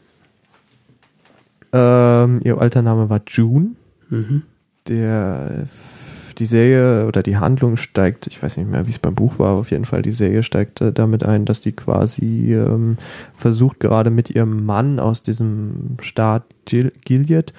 Ähm, 1.71 2.41
ihr 2.43 2.57
alter 2.59 2.81
Name 2.81 3.09
war 3.09 3.21
June. 3.27 3.71
Mhm. 4.09 4.43
Der, 4.87 5.65
die 6.39 6.45
Serie 6.45 7.05
oder 7.07 7.23
die 7.23 7.37
Handlung 7.37 7.77
steigt, 7.77 8.27
ich 8.27 8.41
weiß 8.41 8.57
nicht 8.57 8.69
mehr, 8.69 8.85
wie 8.85 8.91
es 8.91 8.99
beim 8.99 9.15
Buch 9.15 9.39
war, 9.39 9.49
aber 9.49 9.59
auf 9.61 9.71
jeden 9.71 9.85
Fall 9.85 10.01
die 10.01 10.11
Serie 10.11 10.43
steigt 10.43 10.81
äh, 10.81 10.91
damit 10.91 11.23
ein, 11.23 11.45
dass 11.45 11.61
die 11.61 11.71
quasi 11.71 12.53
ähm, 12.53 12.97
versucht, 13.35 13.79
gerade 13.79 14.09
mit 14.09 14.29
ihrem 14.29 14.65
Mann 14.65 14.99
aus 14.99 15.23
diesem 15.23 15.97
Staat 16.01 16.43
Gil 16.65 16.91
Gilead 17.03 17.53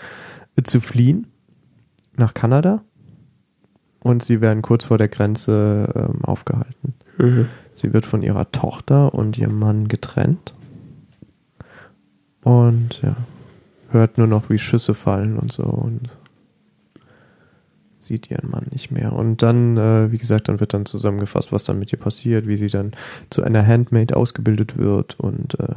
äh, 0.57 0.63
zu 0.63 0.81
fliehen 0.81 1.27
nach 2.17 2.35
Kanada. 2.35 2.83
Und 4.01 4.23
sie 4.23 4.41
werden 4.41 4.63
kurz 4.63 4.85
vor 4.85 4.99
der 4.99 5.09
Grenze 5.09 5.93
ähm, 5.97 6.25
aufgehalten. 6.25 6.95
Mhm. 7.19 7.47
Sie 7.75 7.93
wird 7.93 8.07
von 8.07 8.23
ihrer 8.23 8.51
Tochter 8.53 9.15
und 9.15 9.37
ihrem 9.37 9.59
Mann 9.59 9.89
getrennt. 9.89 10.55
Und 12.43 13.03
ja, 13.03 13.17
hört 13.91 14.19
nur 14.19 14.29
noch, 14.29 14.49
wie 14.51 14.59
Schüsse 14.59 14.95
fallen 14.95 15.37
und 15.37 15.51
so 15.51 15.65
und 15.65 16.11
sieht 18.07 18.31
ihren 18.31 18.51
Mann 18.51 18.67
nicht 18.71 18.91
mehr. 18.91 19.13
Und 19.13 19.43
dann, 19.43 19.77
äh, 19.77 20.11
wie 20.13 20.19
gesagt, 20.19 20.49
dann 20.49 20.61
wird 20.61 20.75
dann 20.75 20.87
zusammengefasst, 20.87 21.53
was 21.53 21.65
dann 21.65 21.79
mit 21.79 21.93
ihr 21.93 21.99
passiert, 21.99 22.47
wie 22.47 22.57
sie 22.57 22.69
dann 22.69 22.93
zu 23.31 23.43
einer 23.43 23.67
Handmaid 23.67 24.15
ausgebildet 24.15 24.79
wird 24.79 25.19
und 25.21 25.59
äh, 25.61 25.75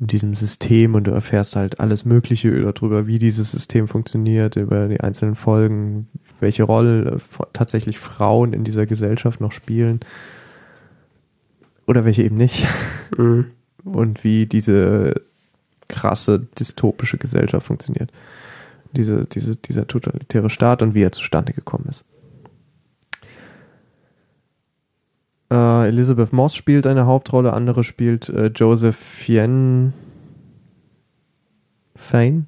in 0.00 0.08
diesem 0.08 0.34
System 0.34 0.94
und 0.94 1.04
du 1.04 1.12
erfährst 1.12 1.54
halt 1.54 1.78
alles 1.78 2.04
Mögliche 2.04 2.50
darüber, 2.60 3.06
wie 3.06 3.18
dieses 3.18 3.52
System 3.52 3.86
funktioniert, 3.86 4.56
über 4.56 4.88
die 4.88 5.00
einzelnen 5.00 5.36
Folgen, 5.36 6.08
welche 6.40 6.64
Rolle 6.64 7.12
äh, 7.12 7.44
tatsächlich 7.52 7.98
Frauen 7.98 8.52
in 8.52 8.64
dieser 8.64 8.86
Gesellschaft 8.86 9.40
noch 9.40 9.52
spielen 9.52 10.00
oder 11.86 12.04
welche 12.04 12.22
eben 12.22 12.36
nicht 12.36 12.66
Mhm. 13.16 13.46
und 13.84 14.24
wie 14.24 14.46
diese 14.46 15.14
krasse 15.88 16.40
dystopische 16.58 17.18
Gesellschaft 17.18 17.66
funktioniert. 17.66 18.10
Diese, 18.94 19.22
diese, 19.22 19.56
dieser 19.56 19.86
totalitäre 19.86 20.50
Staat 20.50 20.82
und 20.82 20.94
wie 20.94 21.02
er 21.02 21.12
zustande 21.12 21.52
gekommen 21.52 21.86
ist. 21.88 22.04
Äh, 25.50 25.88
Elizabeth 25.88 26.32
Moss 26.32 26.54
spielt 26.54 26.86
eine 26.86 27.06
Hauptrolle, 27.06 27.52
andere 27.52 27.84
spielt 27.84 28.28
äh, 28.28 28.46
Joseph 28.46 28.96
Fien 28.96 29.92
Fain? 31.96 32.46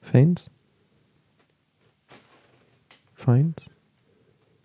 Fains? 0.00 0.50
Fains? 3.14 3.70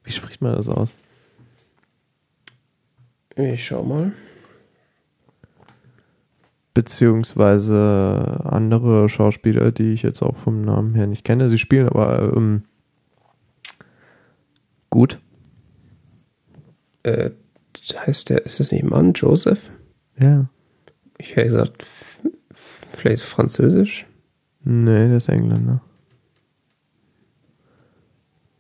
Wie 0.04 0.12
spricht 0.12 0.42
man 0.42 0.56
das 0.56 0.68
aus? 0.68 0.94
Ich 3.36 3.66
schau 3.66 3.84
mal. 3.84 4.14
Beziehungsweise 6.74 8.42
andere 8.44 9.10
Schauspieler, 9.10 9.72
die 9.72 9.92
ich 9.94 10.04
jetzt 10.04 10.22
auch 10.22 10.38
vom 10.38 10.62
Namen 10.62 10.96
her 10.96 11.08
nicht 11.08 11.26
kenne. 11.26 11.50
Sie 11.50 11.58
spielen 11.58 11.90
aber 11.90 12.34
ähm, 12.36 12.64
gut. 14.90 15.20
Äh, 17.04 17.32
heißt 17.94 18.30
der, 18.30 18.46
ist 18.46 18.60
das 18.60 18.72
nicht 18.72 18.84
Mann? 18.84 19.14
Joseph? 19.14 19.72
Ja. 20.20 20.50
Ich 21.18 21.36
hätte 21.36 21.48
gesagt, 21.48 21.86
vielleicht 22.94 23.24
Französisch. 23.24 24.06
Nee, 24.64 25.08
der 25.08 25.18
ist 25.18 25.30
Engländer. 25.30 25.82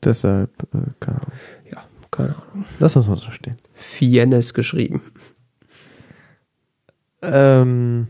Deshalb, 0.03 0.51
äh, 0.73 0.91
keine 0.99 1.17
Ahnung. 1.17 1.31
Ja, 1.72 1.83
keine 2.09 2.35
Ahnung. 2.35 2.65
Lass 2.80 2.95
uns 2.95 3.07
mal 3.07 3.17
so 3.17 3.31
stehen. 3.31 3.56
Fiennes 3.73 4.53
geschrieben. 4.53 5.01
Ähm, 7.22 8.08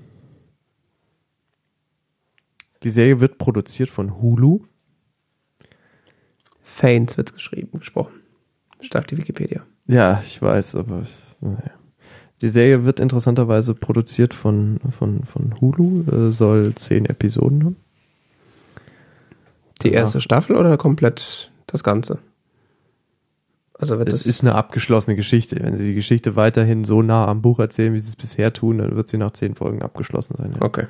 die 2.84 2.90
Serie 2.90 3.20
wird 3.20 3.38
produziert 3.38 3.90
von 3.90 4.22
Hulu. 4.22 4.62
Fanes 6.62 7.18
wird 7.18 7.34
geschrieben, 7.34 7.80
gesprochen. 7.80 8.14
Stark 8.80 9.08
die 9.08 9.18
Wikipedia. 9.18 9.62
Ja, 9.88 10.22
ich 10.24 10.42
weiß, 10.42 10.76
aber 10.76 11.04
naja. 11.42 11.72
Die 12.42 12.48
Serie 12.48 12.86
wird 12.86 13.00
interessanterweise 13.00 13.76
produziert 13.76 14.34
von, 14.34 14.80
von, 14.98 15.24
von 15.26 15.62
Hulu, 15.62 16.30
äh, 16.30 16.32
soll 16.32 16.74
zehn 16.74 17.06
Episoden 17.06 17.66
haben. 17.66 17.76
Die 19.84 19.90
Ja. 19.90 20.00
erste 20.00 20.22
Staffel 20.22 20.56
oder 20.56 20.78
komplett 20.78 21.52
das 21.68 21.84
Ganze? 21.84 22.18
Also 23.82 23.98
wird 23.98 24.10
Es 24.10 24.20
das 24.20 24.28
ist 24.28 24.42
eine 24.42 24.54
abgeschlossene 24.54 25.16
Geschichte. 25.16 25.58
Wenn 25.60 25.76
sie 25.76 25.88
die 25.88 25.96
Geschichte 25.96 26.36
weiterhin 26.36 26.84
so 26.84 27.02
nah 27.02 27.28
am 27.28 27.42
Buch 27.42 27.60
erzählen, 27.60 27.94
wie 27.94 28.00
sie 28.00 28.10
es 28.10 28.16
bisher 28.16 28.54
tun, 28.54 28.78
dann 28.78 28.96
wird 28.96 29.10
sie 29.10 29.18
nach 29.18 29.32
zehn 29.32 29.56
Folgen 29.56 29.82
abgeschlossen 29.82 30.36
sein. 30.38 30.54
Ja. 30.54 30.62
okay. 30.62 30.86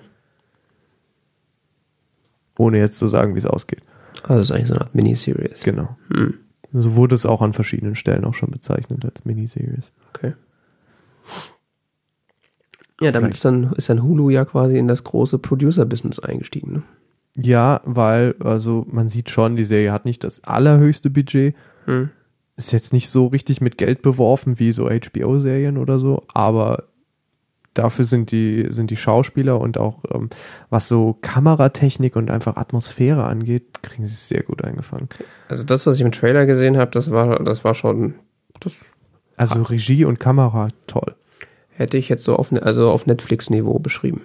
Ohne 2.57 2.77
jetzt 2.77 2.97
zu 2.97 3.07
sagen, 3.07 3.33
wie 3.33 3.39
es 3.39 3.45
ausgeht. 3.45 3.81
Also 4.23 4.41
es 4.41 4.49
ist 4.49 4.55
eigentlich 4.55 4.67
so 4.67 4.73
eine 4.73 4.81
Art 4.81 4.93
Miniseries. 4.93 5.63
Genau. 5.63 5.95
Hm. 6.13 6.33
So 6.73 6.95
wurde 6.95 7.15
es 7.15 7.25
auch 7.25 7.41
an 7.41 7.53
verschiedenen 7.53 7.95
Stellen 7.95 8.25
auch 8.25 8.33
schon 8.33 8.51
bezeichnet 8.51 9.03
als 9.05 9.23
Miniseries. 9.25 9.93
Okay. 10.09 10.33
Ja, 12.99 13.11
damit 13.11 13.33
ist 13.33 13.43
dann, 13.43 13.71
ist 13.73 13.89
dann 13.89 14.03
Hulu 14.03 14.29
ja 14.29 14.45
quasi 14.45 14.77
in 14.77 14.87
das 14.87 15.03
große 15.03 15.39
Producer-Business 15.39 16.19
eingestiegen. 16.19 16.73
Ne? 16.73 16.83
Ja, 17.37 17.81
weil, 17.85 18.35
also 18.39 18.85
man 18.91 19.07
sieht 19.07 19.29
schon, 19.29 19.55
die 19.55 19.63
Serie 19.63 19.91
hat 19.91 20.05
nicht 20.05 20.23
das 20.23 20.43
allerhöchste 20.43 21.09
Budget. 21.09 21.55
Hm. 21.85 22.09
Ist 22.57 22.71
jetzt 22.73 22.93
nicht 22.93 23.09
so 23.09 23.27
richtig 23.27 23.61
mit 23.61 23.77
Geld 23.77 24.01
beworfen 24.01 24.59
wie 24.59 24.71
so 24.71 24.89
HBO-Serien 24.89 25.77
oder 25.77 25.99
so, 25.99 26.23
aber 26.33 26.83
dafür 27.73 28.05
sind 28.05 28.31
die, 28.31 28.67
sind 28.69 28.91
die 28.91 28.97
Schauspieler 28.97 29.59
und 29.59 29.77
auch 29.77 29.99
ähm, 30.13 30.29
was 30.69 30.87
so 30.89 31.17
Kameratechnik 31.21 32.15
und 32.17 32.29
einfach 32.29 32.57
Atmosphäre 32.57 33.23
angeht, 33.23 33.81
kriegen 33.81 34.05
sie 34.05 34.13
es 34.13 34.27
sehr 34.27 34.43
gut 34.43 34.63
eingefangen. 34.63 35.07
Also 35.47 35.63
das, 35.63 35.85
was 35.85 35.95
ich 35.95 36.01
im 36.01 36.11
Trailer 36.11 36.45
gesehen 36.45 36.77
habe, 36.77 36.91
das 36.91 37.09
war, 37.11 37.41
das 37.43 37.63
war 37.63 37.73
schon, 37.73 38.15
das 38.59 38.73
Also 39.37 39.61
Regie 39.63 40.03
und 40.05 40.19
Kamera 40.19 40.67
toll. 40.87 41.15
hätte 41.69 41.97
ich 41.97 42.09
jetzt 42.09 42.25
so 42.25 42.35
auf, 42.35 42.51
ne- 42.51 42.61
also 42.61 42.91
auf 42.91 43.07
Netflix-Niveau 43.07 43.79
beschrieben. 43.79 44.21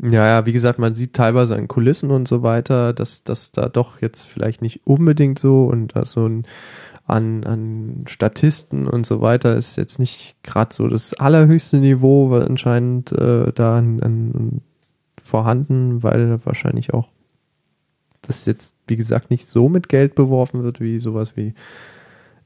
Ja, 0.00 0.26
ja, 0.28 0.46
wie 0.46 0.52
gesagt, 0.52 0.78
man 0.78 0.94
sieht 0.94 1.12
teilweise 1.14 1.56
an 1.56 1.66
Kulissen 1.66 2.12
und 2.12 2.28
so 2.28 2.42
weiter, 2.44 2.92
dass 2.92 3.24
das 3.24 3.50
da 3.50 3.68
doch 3.68 4.00
jetzt 4.00 4.22
vielleicht 4.22 4.62
nicht 4.62 4.86
unbedingt 4.86 5.40
so 5.40 5.64
und 5.66 5.92
so 6.04 6.26
ein 6.26 6.46
an, 7.08 7.44
an 7.44 8.04
Statisten 8.06 8.86
und 8.86 9.06
so 9.06 9.20
weiter 9.20 9.56
ist 9.56 9.76
jetzt 9.76 9.98
nicht 9.98 10.36
gerade 10.42 10.74
so 10.74 10.88
das 10.88 11.14
allerhöchste 11.14 11.78
Niveau 11.78 12.30
weil 12.30 12.42
anscheinend 12.42 13.12
äh, 13.12 13.52
da 13.52 13.78
an, 13.78 14.02
an, 14.02 14.60
vorhanden, 15.22 16.02
weil 16.02 16.38
wahrscheinlich 16.44 16.94
auch 16.94 17.08
das 18.22 18.46
jetzt, 18.46 18.74
wie 18.86 18.96
gesagt, 18.96 19.30
nicht 19.30 19.46
so 19.46 19.68
mit 19.68 19.88
Geld 19.88 20.14
beworfen 20.14 20.62
wird 20.62 20.80
wie 20.80 20.98
sowas 21.00 21.36
wie 21.36 21.54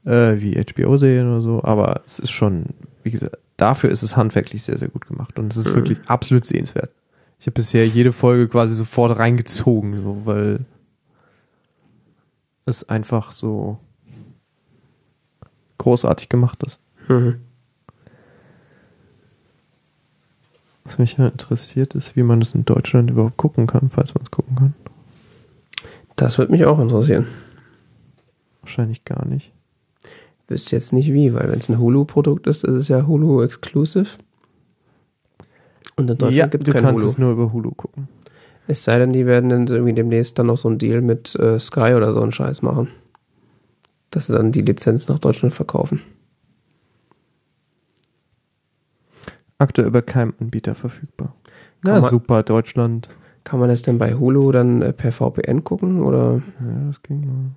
äh, 0.05 0.35
wie 0.41 0.55
HBO-Serien 0.61 1.27
oder 1.27 1.41
so, 1.41 1.63
aber 1.63 2.01
es 2.05 2.19
ist 2.19 2.31
schon, 2.31 2.65
wie 3.03 3.11
gesagt, 3.11 3.37
dafür 3.57 3.89
ist 3.89 4.03
es 4.03 4.17
handwerklich 4.17 4.63
sehr, 4.63 4.77
sehr 4.77 4.89
gut 4.89 5.07
gemacht 5.07 5.39
und 5.39 5.51
es 5.53 5.57
ist 5.57 5.71
Mhm. 5.71 5.75
wirklich 5.75 5.97
absolut 6.07 6.45
sehenswert. 6.45 6.91
Ich 7.39 7.47
habe 7.47 7.53
bisher 7.55 7.87
jede 7.87 8.11
Folge 8.11 8.47
quasi 8.47 8.75
sofort 8.75 9.17
reingezogen, 9.17 10.01
so, 10.03 10.21
weil 10.25 10.65
es 12.65 12.87
einfach 12.87 13.31
so 13.31 13.77
großartig 15.83 16.29
gemacht 16.29 16.63
ist. 16.63 16.79
Mhm. 17.07 17.35
Was 20.83 20.97
mich 20.97 21.17
ja 21.17 21.27
interessiert 21.27 21.95
ist, 21.95 22.15
wie 22.15 22.23
man 22.23 22.39
das 22.39 22.55
in 22.55 22.65
Deutschland 22.65 23.09
überhaupt 23.09 23.37
gucken 23.37 23.67
kann, 23.67 23.89
falls 23.89 24.13
man 24.15 24.23
es 24.23 24.31
gucken 24.31 24.55
kann. 24.55 24.73
Das 26.15 26.37
wird 26.37 26.49
mich 26.49 26.65
auch 26.65 26.79
interessieren. 26.79 27.27
Wahrscheinlich 28.61 29.05
gar 29.05 29.25
nicht. 29.25 29.51
Wüsste 30.47 30.75
jetzt 30.75 30.93
nicht 30.93 31.11
wie, 31.13 31.33
weil 31.33 31.49
wenn 31.49 31.59
es 31.59 31.69
ein 31.69 31.79
Hulu-Produkt 31.79 32.47
ist, 32.47 32.63
ist 32.63 32.75
es 32.75 32.87
ja 32.89 33.07
Hulu-exclusive. 33.07 34.17
Und 35.95 36.09
in 36.09 36.17
Deutschland 36.17 36.51
gibt 36.51 36.67
du 36.67 36.71
es 36.71 36.73
kein 36.73 36.83
kannst 36.83 37.01
Hulu. 37.01 37.11
es 37.11 37.17
nur 37.17 37.31
über 37.31 37.53
Hulu 37.53 37.71
gucken. 37.71 38.07
Es 38.67 38.83
sei 38.83 38.99
denn, 38.99 39.13
die 39.13 39.25
werden 39.25 39.49
dann 39.49 39.67
irgendwie 39.67 39.93
demnächst 39.93 40.39
dann 40.39 40.47
noch 40.47 40.57
so 40.57 40.69
einen 40.69 40.77
Deal 40.77 41.01
mit 41.01 41.35
äh, 41.35 41.59
Sky 41.59 41.93
oder 41.95 42.13
so 42.13 42.21
einen 42.21 42.31
Scheiß 42.31 42.61
machen. 42.61 42.89
Dass 44.13 44.27
sie 44.27 44.33
dann 44.33 44.51
die 44.51 44.61
Lizenz 44.61 45.07
nach 45.07 45.17
Deutschland 45.17 45.55
verkaufen. 45.55 46.01
Aktuell 49.57 49.89
bei 49.91 50.01
keinem 50.01 50.33
Anbieter 50.39 50.75
verfügbar. 50.75 51.33
Na 51.83 51.93
man- 51.93 52.03
super, 52.03 52.43
Deutschland. 52.43 53.09
Kann 53.43 53.59
man 53.59 53.69
das 53.69 53.81
denn 53.81 53.97
bei 53.97 54.13
Hulu 54.13 54.51
dann 54.51 54.81
äh, 54.81 54.93
per 54.93 55.11
VPN 55.11 55.63
gucken? 55.63 56.01
Oder 56.03 56.41
Ja, 56.59 56.87
das 56.87 57.01
ging 57.03 57.21
mal. 57.25 57.51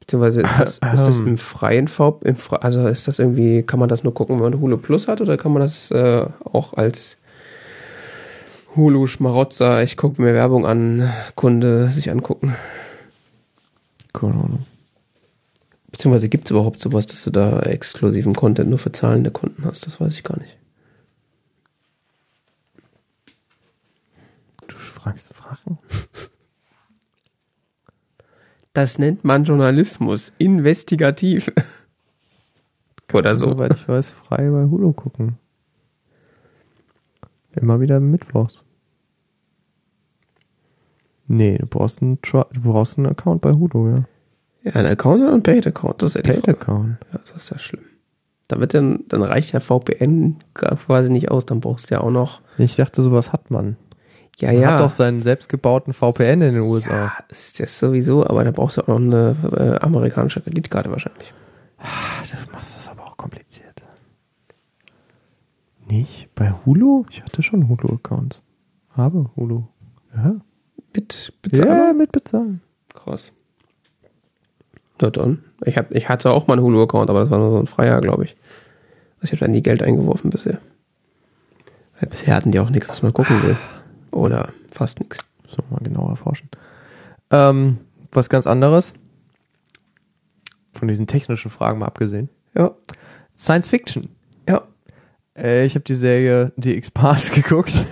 beziehungsweise 0.00 0.40
ist 0.42 0.58
das, 0.58 0.70
ist 0.92 1.06
das 1.06 1.20
Ähm. 1.20 1.26
im 1.28 1.36
freien 1.38 1.86
VPN? 1.86 2.28
Im 2.30 2.36
Fre 2.36 2.62
also 2.62 2.86
ist 2.88 3.06
das 3.06 3.18
irgendwie, 3.18 3.62
kann 3.62 3.78
man 3.78 3.88
das 3.90 4.02
nur 4.04 4.14
gucken, 4.14 4.36
wenn 4.36 4.50
man 4.52 4.60
Hulu 4.60 4.78
Plus 4.78 5.06
hat, 5.06 5.20
oder 5.20 5.36
kann 5.36 5.52
man 5.52 5.60
das 5.62 5.90
äh, 5.90 6.26
auch 6.44 6.72
als 6.74 7.18
Hulu 8.74 9.06
Schmarotzer, 9.06 9.82
ich 9.82 9.96
gucke 9.98 10.20
mir 10.22 10.32
Werbung 10.34 10.64
an, 10.66 11.12
Kunde 11.36 11.90
sich 11.90 12.10
angucken? 12.10 12.56
Keine 14.14 14.32
Ahnung. 14.34 14.66
Beziehungsweise 15.92 16.30
gibt 16.30 16.46
es 16.46 16.50
überhaupt 16.50 16.80
sowas, 16.80 17.06
dass 17.06 17.22
du 17.22 17.30
da 17.30 17.60
exklusiven 17.60 18.34
Content 18.34 18.70
nur 18.70 18.78
für 18.78 18.92
zahlende 18.92 19.30
Kunden 19.30 19.64
hast? 19.64 19.86
Das 19.86 20.00
weiß 20.00 20.16
ich 20.16 20.24
gar 20.24 20.38
nicht. 20.38 20.56
Du 24.66 24.74
fragst 24.74 25.32
Fragen? 25.32 25.78
Das 28.74 28.98
nennt 28.98 29.22
man 29.22 29.44
Journalismus. 29.44 30.32
Investigativ. 30.38 31.52
Oder 33.12 33.36
so. 33.36 33.50
Soweit 33.50 33.74
ich 33.74 33.86
weiß, 33.86 34.12
frei 34.12 34.48
bei 34.48 34.64
Hulu 34.64 34.94
gucken. 34.94 35.36
Immer 37.54 37.80
wieder 37.80 38.00
mittwochs. 38.00 38.64
Nee, 41.28 41.58
du 41.58 41.66
brauchst 41.66 42.00
einen, 42.00 42.18
du 42.22 42.60
brauchst 42.62 42.96
einen 42.96 43.08
Account 43.08 43.42
bei 43.42 43.52
Hulu, 43.52 43.90
ja. 43.90 44.04
Ja, 44.64 44.72
ein 44.74 44.86
Account 44.86 45.22
oder 45.22 45.32
ein 45.32 45.42
Paid-Account? 45.42 46.02
Das 46.02 46.14
ist 46.14 46.26
ja. 46.26 46.32
Paid-Account. 46.34 46.96
Ja, 47.12 47.18
das 47.24 47.44
ist 47.44 47.50
ja 47.50 47.58
schlimm. 47.58 47.84
Da 48.48 48.60
wird 48.60 48.74
dann, 48.74 49.04
dann 49.08 49.22
reicht 49.22 49.52
ja 49.52 49.60
VPN 49.60 50.38
quasi 50.54 51.10
nicht 51.10 51.30
aus, 51.30 51.46
dann 51.46 51.60
brauchst 51.60 51.90
du 51.90 51.94
ja 51.94 52.00
auch 52.02 52.10
noch. 52.10 52.42
Ich 52.58 52.76
dachte, 52.76 53.02
sowas 53.02 53.32
hat 53.32 53.50
man. 53.50 53.76
Ja, 54.38 54.52
Man 54.52 54.60
ja. 54.62 54.72
hat 54.72 54.80
doch 54.80 54.90
seinen 54.90 55.22
selbstgebauten 55.22 55.92
VPN 55.92 56.42
in 56.42 56.54
den 56.54 56.60
USA. 56.60 56.90
ja, 56.90 57.12
das 57.28 57.46
ist 57.48 57.60
das 57.60 57.78
sowieso, 57.78 58.26
aber 58.26 58.44
da 58.44 58.50
brauchst 58.50 58.76
du 58.76 58.82
auch 58.82 58.88
noch 58.88 58.96
eine 58.96 59.36
äh, 59.56 59.84
amerikanische 59.84 60.40
Kreditkarte 60.40 60.90
wahrscheinlich. 60.90 61.32
Ah, 61.78 62.22
du 62.22 62.52
machst 62.52 62.76
das 62.76 62.88
aber 62.88 63.04
auch 63.06 63.16
kompliziert. 63.16 63.82
Nicht? 65.88 66.28
Bei 66.34 66.52
Hulu? 66.64 67.04
Ich 67.10 67.22
hatte 67.22 67.42
schon 67.42 67.68
Hulu-Account. 67.68 68.40
Habe 68.90 69.30
Hulu. 69.36 69.64
Ja. 70.14 70.36
Mit 70.94 71.12
Ja, 71.26 71.32
Bezahlung? 71.42 71.96
mit 71.98 72.12
bezahlen. 72.12 72.60
Krass. 72.94 73.32
Na 75.02 75.10
dann. 75.10 75.44
Ich, 75.64 75.76
hab, 75.76 75.90
ich 75.92 76.08
hatte 76.08 76.30
auch 76.30 76.46
mal 76.46 76.54
einen 76.54 76.62
Hulu-Account, 76.62 77.10
aber 77.10 77.20
das 77.20 77.30
war 77.30 77.38
nur 77.38 77.50
so 77.50 77.58
ein 77.58 77.66
Freier, 77.66 78.00
glaube 78.00 78.24
ich. 78.24 78.36
Also 79.20 79.24
ich 79.24 79.40
habe 79.40 79.46
da 79.46 79.48
nie 79.48 79.62
Geld 79.62 79.82
eingeworfen 79.82 80.30
bisher. 80.30 80.58
Weil 82.00 82.08
bisher 82.08 82.34
hatten 82.34 82.52
die 82.52 82.60
auch 82.60 82.70
nichts, 82.70 82.88
was 82.88 83.02
man 83.02 83.12
gucken 83.12 83.42
will. 83.42 83.56
Oder 84.10 84.48
fast 84.70 85.00
nichts. 85.00 85.18
So, 85.50 85.62
mal 85.70 85.78
genauer 85.82 86.10
erforschen. 86.10 86.48
Ähm, 87.30 87.78
was 88.12 88.28
ganz 88.30 88.46
anderes. 88.46 88.94
Von 90.72 90.88
diesen 90.88 91.06
technischen 91.06 91.50
Fragen 91.50 91.78
mal 91.80 91.86
abgesehen. 91.86 92.28
Ja. 92.54 92.72
Science 93.36 93.68
Fiction. 93.68 94.08
Ja. 94.48 94.62
Äh, 95.36 95.64
ich 95.66 95.74
habe 95.74 95.84
die 95.84 95.94
Serie 95.94 96.52
Die 96.56 96.76
X-Pars 96.76 97.30
geguckt. 97.34 97.84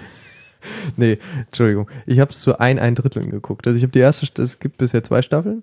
nee, 0.96 1.18
Entschuldigung. 1.46 1.88
Ich 2.06 2.20
habe 2.20 2.30
es 2.30 2.40
zu 2.40 2.58
ein, 2.58 2.78
ein 2.78 2.94
Dritteln 2.94 3.30
geguckt. 3.30 3.66
Also 3.66 3.76
ich 3.76 3.82
habe 3.82 3.92
die 3.92 3.98
erste, 4.00 4.26
St- 4.26 4.42
es 4.42 4.58
gibt 4.58 4.78
bisher 4.78 5.02
zwei 5.04 5.22
Staffeln. 5.22 5.62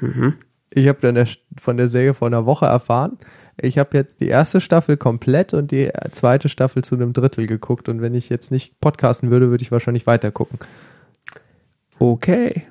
Mhm. 0.00 0.34
Ich 0.74 0.88
habe 0.88 1.00
dann 1.00 1.28
von 1.58 1.76
der 1.76 1.88
Serie 1.88 2.14
vor 2.14 2.28
einer 2.28 2.46
Woche 2.46 2.66
erfahren. 2.66 3.18
Ich 3.60 3.78
habe 3.78 3.96
jetzt 3.96 4.20
die 4.20 4.28
erste 4.28 4.60
Staffel 4.60 4.96
komplett 4.96 5.52
und 5.52 5.70
die 5.70 5.90
zweite 6.12 6.48
Staffel 6.48 6.82
zu 6.82 6.94
einem 6.94 7.12
Drittel 7.12 7.46
geguckt. 7.46 7.88
Und 7.88 8.00
wenn 8.00 8.14
ich 8.14 8.30
jetzt 8.30 8.50
nicht 8.50 8.80
podcasten 8.80 9.30
würde, 9.30 9.50
würde 9.50 9.62
ich 9.62 9.70
wahrscheinlich 9.70 10.06
weiter 10.06 10.30
gucken. 10.30 10.58
Okay. 11.98 12.62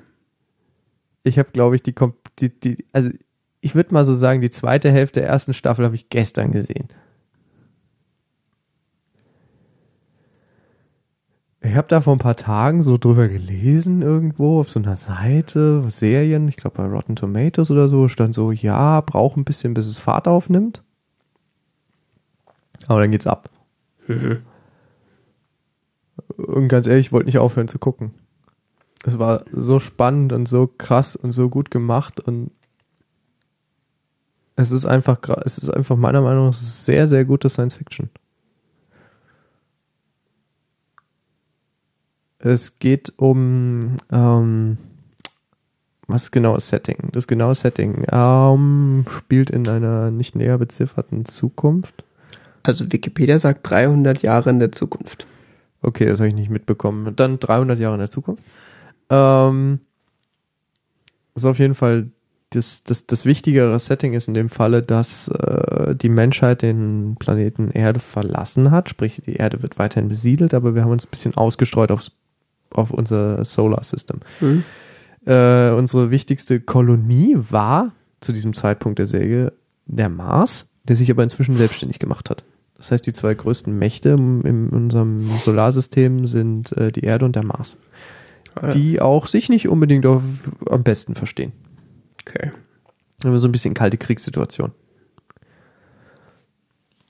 Ich 1.22 1.38
habe, 1.38 1.50
glaube 1.52 1.76
ich, 1.76 1.84
die, 1.84 1.94
die, 2.40 2.60
die, 2.60 2.84
also 2.92 3.10
ich 3.60 3.76
würde 3.76 3.94
mal 3.94 4.04
so 4.04 4.14
sagen, 4.14 4.40
die 4.40 4.50
zweite 4.50 4.90
Hälfte 4.90 5.20
der 5.20 5.28
ersten 5.28 5.54
Staffel 5.54 5.84
habe 5.84 5.94
ich 5.94 6.08
gestern 6.08 6.50
gesehen. 6.50 6.88
Ich 11.64 11.76
habe 11.76 11.86
da 11.86 12.00
vor 12.00 12.14
ein 12.14 12.18
paar 12.18 12.34
Tagen 12.34 12.82
so 12.82 12.98
drüber 12.98 13.28
gelesen 13.28 14.02
irgendwo 14.02 14.58
auf 14.58 14.68
so 14.68 14.80
einer 14.80 14.96
Seite, 14.96 15.84
Serien, 15.88 16.48
ich 16.48 16.56
glaube 16.56 16.78
bei 16.78 16.86
Rotten 16.86 17.14
Tomatoes 17.14 17.70
oder 17.70 17.88
so, 17.88 18.08
stand 18.08 18.34
so, 18.34 18.50
ja, 18.50 19.00
braucht 19.00 19.36
ein 19.36 19.44
bisschen, 19.44 19.72
bis 19.72 19.86
es 19.86 19.96
Fahrt 19.96 20.26
aufnimmt. 20.26 20.82
Aber 22.88 23.00
dann 23.00 23.12
geht's 23.12 23.28
ab. 23.28 23.48
Und 26.36 26.68
ganz 26.68 26.88
ehrlich, 26.88 27.06
ich 27.06 27.12
wollte 27.12 27.26
nicht 27.26 27.38
aufhören 27.38 27.68
zu 27.68 27.78
gucken. 27.78 28.12
Es 29.04 29.18
war 29.18 29.44
so 29.52 29.78
spannend 29.80 30.32
und 30.32 30.46
so 30.46 30.66
krass 30.66 31.16
und 31.16 31.32
so 31.32 31.48
gut 31.48 31.70
gemacht 31.70 32.20
und 32.20 32.52
es 34.54 34.70
ist 34.70 34.86
einfach, 34.86 35.18
es 35.44 35.58
ist 35.58 35.70
einfach 35.70 35.96
meiner 35.96 36.20
Meinung 36.20 36.46
nach 36.46 36.54
sehr, 36.54 37.08
sehr 37.08 37.24
gute 37.24 37.48
Science 37.48 37.74
Fiction. 37.74 38.10
Es 42.42 42.80
geht 42.80 43.12
um, 43.18 43.96
ähm, 44.10 44.76
was 46.08 46.24
ist 46.24 46.32
genau 46.32 46.54
das 46.54 46.68
Setting? 46.68 47.10
Das 47.12 47.28
genaue 47.28 47.54
Setting 47.54 48.04
ähm, 48.10 49.04
spielt 49.08 49.50
in 49.50 49.66
einer 49.68 50.10
nicht 50.10 50.34
näher 50.34 50.58
bezifferten 50.58 51.24
Zukunft. 51.24 52.04
Also 52.64 52.90
Wikipedia 52.92 53.38
sagt 53.38 53.68
300 53.70 54.22
Jahre 54.22 54.50
in 54.50 54.58
der 54.58 54.72
Zukunft. 54.72 55.26
Okay, 55.82 56.06
das 56.06 56.18
habe 56.18 56.28
ich 56.28 56.34
nicht 56.34 56.50
mitbekommen. 56.50 57.14
Dann 57.16 57.38
300 57.38 57.78
Jahre 57.78 57.94
in 57.94 58.00
der 58.00 58.10
Zukunft. 58.10 58.42
Ähm, 59.08 59.80
ist 61.34 61.44
auf 61.44 61.58
jeden 61.58 61.74
Fall 61.74 62.10
das, 62.50 62.84
das, 62.84 63.06
das 63.06 63.24
wichtigere 63.24 63.78
Setting 63.78 64.12
ist 64.12 64.28
in 64.28 64.34
dem 64.34 64.48
Falle, 64.48 64.82
dass 64.82 65.28
äh, 65.28 65.94
die 65.94 66.08
Menschheit 66.08 66.62
den 66.62 67.16
Planeten 67.18 67.70
Erde 67.70 68.00
verlassen 68.00 68.70
hat. 68.70 68.90
Sprich, 68.90 69.22
die 69.24 69.36
Erde 69.36 69.62
wird 69.62 69.78
weiterhin 69.78 70.08
besiedelt, 70.08 70.54
aber 70.54 70.74
wir 70.74 70.82
haben 70.82 70.90
uns 70.90 71.06
ein 71.06 71.10
bisschen 71.10 71.36
ausgestreut 71.36 71.90
aufs, 71.90 72.12
auf 72.72 72.90
unser 72.90 73.44
Solar 73.44 73.82
System. 73.84 74.20
Mhm. 74.40 74.64
Äh, 75.26 75.70
unsere 75.70 76.10
wichtigste 76.10 76.60
Kolonie 76.60 77.36
war 77.50 77.92
zu 78.20 78.32
diesem 78.32 78.54
Zeitpunkt 78.54 78.98
der 78.98 79.06
Serie 79.06 79.52
der 79.86 80.08
Mars, 80.08 80.68
der 80.84 80.96
sich 80.96 81.10
aber 81.10 81.22
inzwischen 81.22 81.54
selbstständig 81.56 81.98
gemacht 81.98 82.30
hat. 82.30 82.44
Das 82.76 82.90
heißt, 82.90 83.06
die 83.06 83.12
zwei 83.12 83.34
größten 83.34 83.78
Mächte 83.78 84.10
in 84.10 84.68
unserem 84.70 85.30
Solarsystem 85.44 86.26
sind 86.26 86.76
äh, 86.76 86.90
die 86.90 87.04
Erde 87.04 87.24
und 87.24 87.36
der 87.36 87.44
Mars, 87.44 87.76
Ah, 88.54 88.66
ja. 88.66 88.70
die 88.72 89.00
auch 89.00 89.28
sich 89.28 89.48
nicht 89.48 89.68
unbedingt 89.68 90.04
auf, 90.04 90.22
am 90.68 90.82
besten 90.82 91.14
verstehen. 91.14 91.52
Okay. 92.26 92.50
Aber 93.24 93.38
so 93.38 93.48
ein 93.48 93.52
bisschen 93.52 93.72
kalte 93.72 93.96
Kriegssituation. 93.96 94.72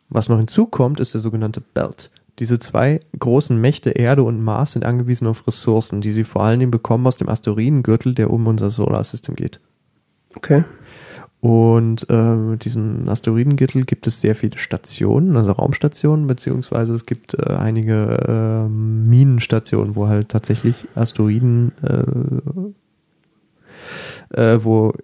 Was 0.08 0.28
noch 0.28 0.36
hinzukommt, 0.36 1.00
ist 1.00 1.14
der 1.14 1.20
sogenannte 1.20 1.60
Belt. 1.60 2.10
Diese 2.38 2.58
zwei 2.58 3.00
großen 3.18 3.60
Mächte, 3.60 3.90
Erde 3.90 4.22
und 4.22 4.42
Mars, 4.42 4.72
sind 4.72 4.84
angewiesen 4.84 5.26
auf 5.26 5.46
Ressourcen, 5.46 6.00
die 6.00 6.12
sie 6.12 6.24
vor 6.24 6.42
allen 6.42 6.60
Dingen 6.60 6.70
bekommen 6.70 7.06
aus 7.06 7.16
dem 7.16 7.28
Asteroidengürtel, 7.28 8.14
der 8.14 8.30
um 8.30 8.46
unser 8.46 8.70
Solarsystem 8.70 9.36
geht. 9.36 9.60
Okay. 10.34 10.64
Und 11.40 12.06
äh, 12.08 12.34
mit 12.34 12.64
diesem 12.64 13.08
Asteroidengürtel 13.08 13.84
gibt 13.84 14.06
es 14.06 14.20
sehr 14.20 14.36
viele 14.36 14.58
Stationen, 14.58 15.36
also 15.36 15.50
Raumstationen, 15.50 16.28
beziehungsweise 16.28 16.94
es 16.94 17.04
gibt 17.04 17.34
äh, 17.34 17.54
einige 17.54 18.64
äh, 18.64 18.68
Minenstationen, 18.68 19.96
wo 19.96 20.06
halt 20.06 20.28
tatsächlich 20.28 20.86
Asteroiden, 20.94 21.72
äh, 21.82 22.04
äh, 24.40 24.64
wo 24.64 24.94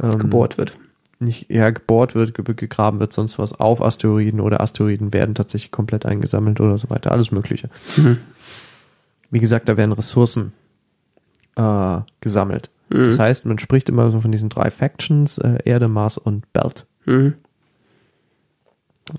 ähm, 0.00 0.18
Gebohrt 0.18 0.58
wird. 0.58 0.78
Nicht 1.24 1.50
eher 1.50 1.72
gebohrt 1.72 2.14
wird, 2.14 2.34
ge- 2.34 2.54
gegraben 2.54 3.00
wird, 3.00 3.12
sonst 3.12 3.38
was 3.38 3.52
auf 3.58 3.82
Asteroiden 3.82 4.40
oder 4.40 4.60
Asteroiden 4.60 5.12
werden 5.12 5.34
tatsächlich 5.34 5.70
komplett 5.72 6.06
eingesammelt 6.06 6.60
oder 6.60 6.78
so 6.78 6.90
weiter. 6.90 7.10
Alles 7.12 7.32
Mögliche. 7.32 7.68
Wie 9.30 9.40
gesagt, 9.40 9.68
da 9.68 9.76
werden 9.76 9.92
Ressourcen 9.92 10.52
äh, 11.56 11.98
gesammelt. 12.20 12.70
Das 12.90 13.18
heißt, 13.18 13.46
man 13.46 13.58
spricht 13.58 13.88
immer 13.88 14.10
so 14.12 14.20
von 14.20 14.30
diesen 14.30 14.50
drei 14.50 14.70
Factions, 14.70 15.38
äh, 15.38 15.58
Erde, 15.64 15.88
Mars 15.88 16.18
und 16.18 16.52
Belt. 16.52 16.86
Mhm. 17.06 17.34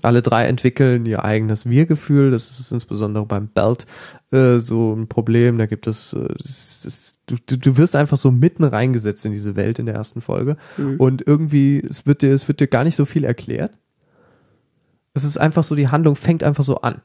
Alle 0.02 0.22
drei 0.22 0.46
entwickeln 0.46 1.06
ihr 1.06 1.24
eigenes 1.24 1.68
Wir-Gefühl. 1.68 2.30
Das 2.30 2.58
ist 2.58 2.72
insbesondere 2.72 3.24
beim 3.26 3.48
Belt 3.48 3.86
äh, 4.32 4.58
so 4.58 4.94
ein 4.94 5.06
Problem. 5.08 5.58
Da 5.58 5.66
gibt 5.66 5.86
es, 5.86 6.12
äh, 6.12 6.26
das, 6.42 6.80
das, 6.84 7.15
du, 7.26 7.36
du, 7.46 7.58
du 7.58 7.76
wirst 7.76 7.96
einfach 7.96 8.16
so 8.16 8.30
mitten 8.30 8.64
reingesetzt 8.64 9.24
in 9.24 9.32
diese 9.32 9.56
Welt 9.56 9.78
in 9.78 9.86
der 9.86 9.94
ersten 9.94 10.20
Folge. 10.20 10.56
Und 10.98 11.26
irgendwie, 11.26 11.80
es 11.80 12.06
wird 12.06 12.22
dir, 12.22 12.32
es 12.32 12.46
wird 12.48 12.60
dir 12.60 12.68
gar 12.68 12.84
nicht 12.84 12.96
so 12.96 13.04
viel 13.04 13.24
erklärt. 13.24 13.76
Es 15.14 15.24
ist 15.24 15.38
einfach 15.38 15.64
so, 15.64 15.74
die 15.74 15.88
Handlung 15.88 16.14
fängt 16.14 16.42
einfach 16.42 16.64
so 16.64 16.80
an. 16.82 17.00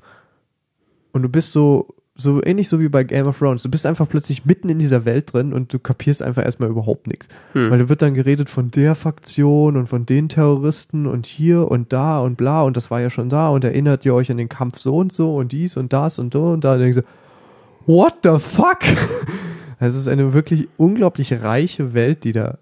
Und 1.12 1.24
du 1.24 1.30
bist 1.30 1.52
so, 1.54 1.96
so 2.16 2.44
ähnlich 2.44 2.70
so 2.70 2.80
wie 2.80 2.90
bei 2.90 3.04
Game 3.04 3.26
of 3.26 3.40
Thrones. 3.40 3.64
Du 3.64 3.70
bist 3.70 3.86
einfach 3.86 4.08
plötzlich 4.08 4.46
mitten 4.46 4.70
in 4.70 4.80
dieser 4.80 5.06
Welt 5.06 5.34
drin 5.34 5.54
und 5.54 5.74
du 5.74 5.80
kapierst 5.80 6.22
einfach 6.22 6.44
erstmal 6.44 6.70
überhaupt 6.70 7.08
nichts. 7.08 7.30
Weil 7.72 7.80
da 7.80 7.90
wird 7.90 8.02
dann 8.02 8.14
geredet 8.14 8.50
von 8.50 8.70
der 8.70 8.96
Faktion 8.96 9.78
und 9.78 9.88
von 9.88 10.06
den 10.06 10.30
Terroristen 10.30 11.08
und 11.08 11.26
hier 11.26 11.72
und 11.72 11.94
da 11.94 12.20
und 12.20 12.36
bla 12.36 12.64
und 12.64 12.78
das 12.78 12.92
war 12.92 13.02
ja 13.02 13.10
schon 13.10 13.30
da 13.30 13.50
und 13.50 13.64
erinnert 13.64 14.06
ihr 14.06 14.14
euch 14.14 14.30
an 14.30 14.38
den 14.38 14.50
Kampf 14.50 14.80
so 14.80 14.98
und 14.98 15.14
so 15.14 15.36
und 15.36 15.52
dies 15.52 15.78
und 15.78 15.94
das 15.94 16.20
und 16.20 16.34
so 16.34 16.50
und 16.50 16.64
da. 16.64 16.74
Und 16.74 16.80
dann 16.80 16.92
denkst 16.92 16.98
du, 16.98 17.92
what 17.92 18.16
the 18.24 18.40
fuck? 18.40 18.80
Es 19.88 19.96
ist 19.96 20.08
eine 20.08 20.34
wirklich 20.34 20.68
unglaublich 20.78 21.42
reiche 21.42 21.94
Welt, 21.94 22.24
die 22.24 22.34
da 22.34 22.60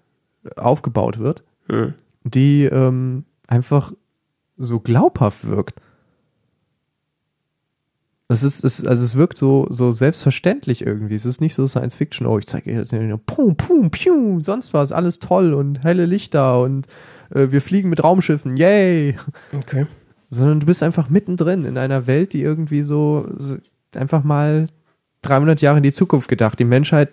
aufgebaut 0.56 1.18
wird, 1.18 1.42
Mhm. 1.68 1.94
die 2.24 2.64
ähm, 2.64 3.24
einfach 3.46 3.92
so 4.56 4.80
glaubhaft 4.80 5.46
wirkt. 5.46 5.80
Es 8.28 8.42
ist, 8.42 8.62
es, 8.64 8.86
also 8.86 9.04
es 9.04 9.16
wirkt 9.16 9.38
so, 9.38 9.66
so 9.70 9.90
selbstverständlich 9.92 10.86
irgendwie. 10.86 11.16
Es 11.16 11.26
ist 11.26 11.40
nicht 11.40 11.54
so 11.54 11.66
Science 11.66 11.94
Fiction, 11.94 12.26
oh, 12.26 12.38
ich 12.38 12.46
zeige 12.46 12.70
dir 12.70 12.78
jetzt 12.78 12.92
nur 12.92 13.18
pum, 13.18 13.56
pum, 13.56 13.90
pium, 13.90 14.40
sonst 14.42 14.72
was, 14.72 14.92
alles 14.92 15.18
toll 15.18 15.52
und 15.52 15.82
helle 15.82 16.06
Lichter 16.06 16.62
und 16.62 16.86
äh, 17.34 17.48
wir 17.50 17.60
fliegen 17.60 17.90
mit 17.90 18.02
Raumschiffen, 18.04 18.56
yay! 18.56 19.16
Okay. 19.52 19.86
Sondern 20.30 20.60
du 20.60 20.66
bist 20.66 20.82
einfach 20.82 21.10
mittendrin 21.10 21.64
in 21.64 21.76
einer 21.76 22.06
Welt, 22.06 22.32
die 22.32 22.40
irgendwie 22.40 22.82
so 22.82 23.28
einfach 23.94 24.22
mal 24.22 24.68
300 25.22 25.60
Jahre 25.60 25.78
in 25.78 25.82
die 25.82 25.92
Zukunft 25.92 26.28
gedacht. 26.28 26.58
Die 26.58 26.64
Menschheit 26.64 27.10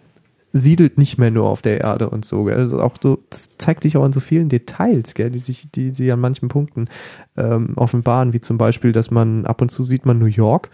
siedelt 0.53 0.97
nicht 0.97 1.17
mehr 1.17 1.29
nur 1.29 1.47
auf 1.49 1.61
der 1.61 1.81
Erde 1.81 2.09
und 2.09 2.23
so. 2.25 2.47
Also 2.47 2.81
auch 2.81 2.95
so, 3.01 3.19
das 3.29 3.49
zeigt 3.57 3.83
sich 3.83 3.97
auch 3.97 4.05
in 4.05 4.13
so 4.13 4.19
vielen 4.21 4.49
Details, 4.49 5.13
gell? 5.13 5.29
die 5.29 5.39
sich, 5.39 5.69
die 5.71 5.91
sie 5.93 6.11
an 6.11 6.19
manchen 6.21 6.47
Punkten 6.47 6.87
ähm, 7.35 7.73
offenbaren, 7.75 8.31
wie 8.33 8.39
zum 8.41 8.57
Beispiel, 8.57 8.93
dass 8.93 9.11
man 9.11 9.45
ab 9.45 9.61
und 9.61 9.69
zu 9.71 9.83
sieht 9.83 10.05
man 10.05 10.17
New 10.19 10.25
York. 10.25 10.69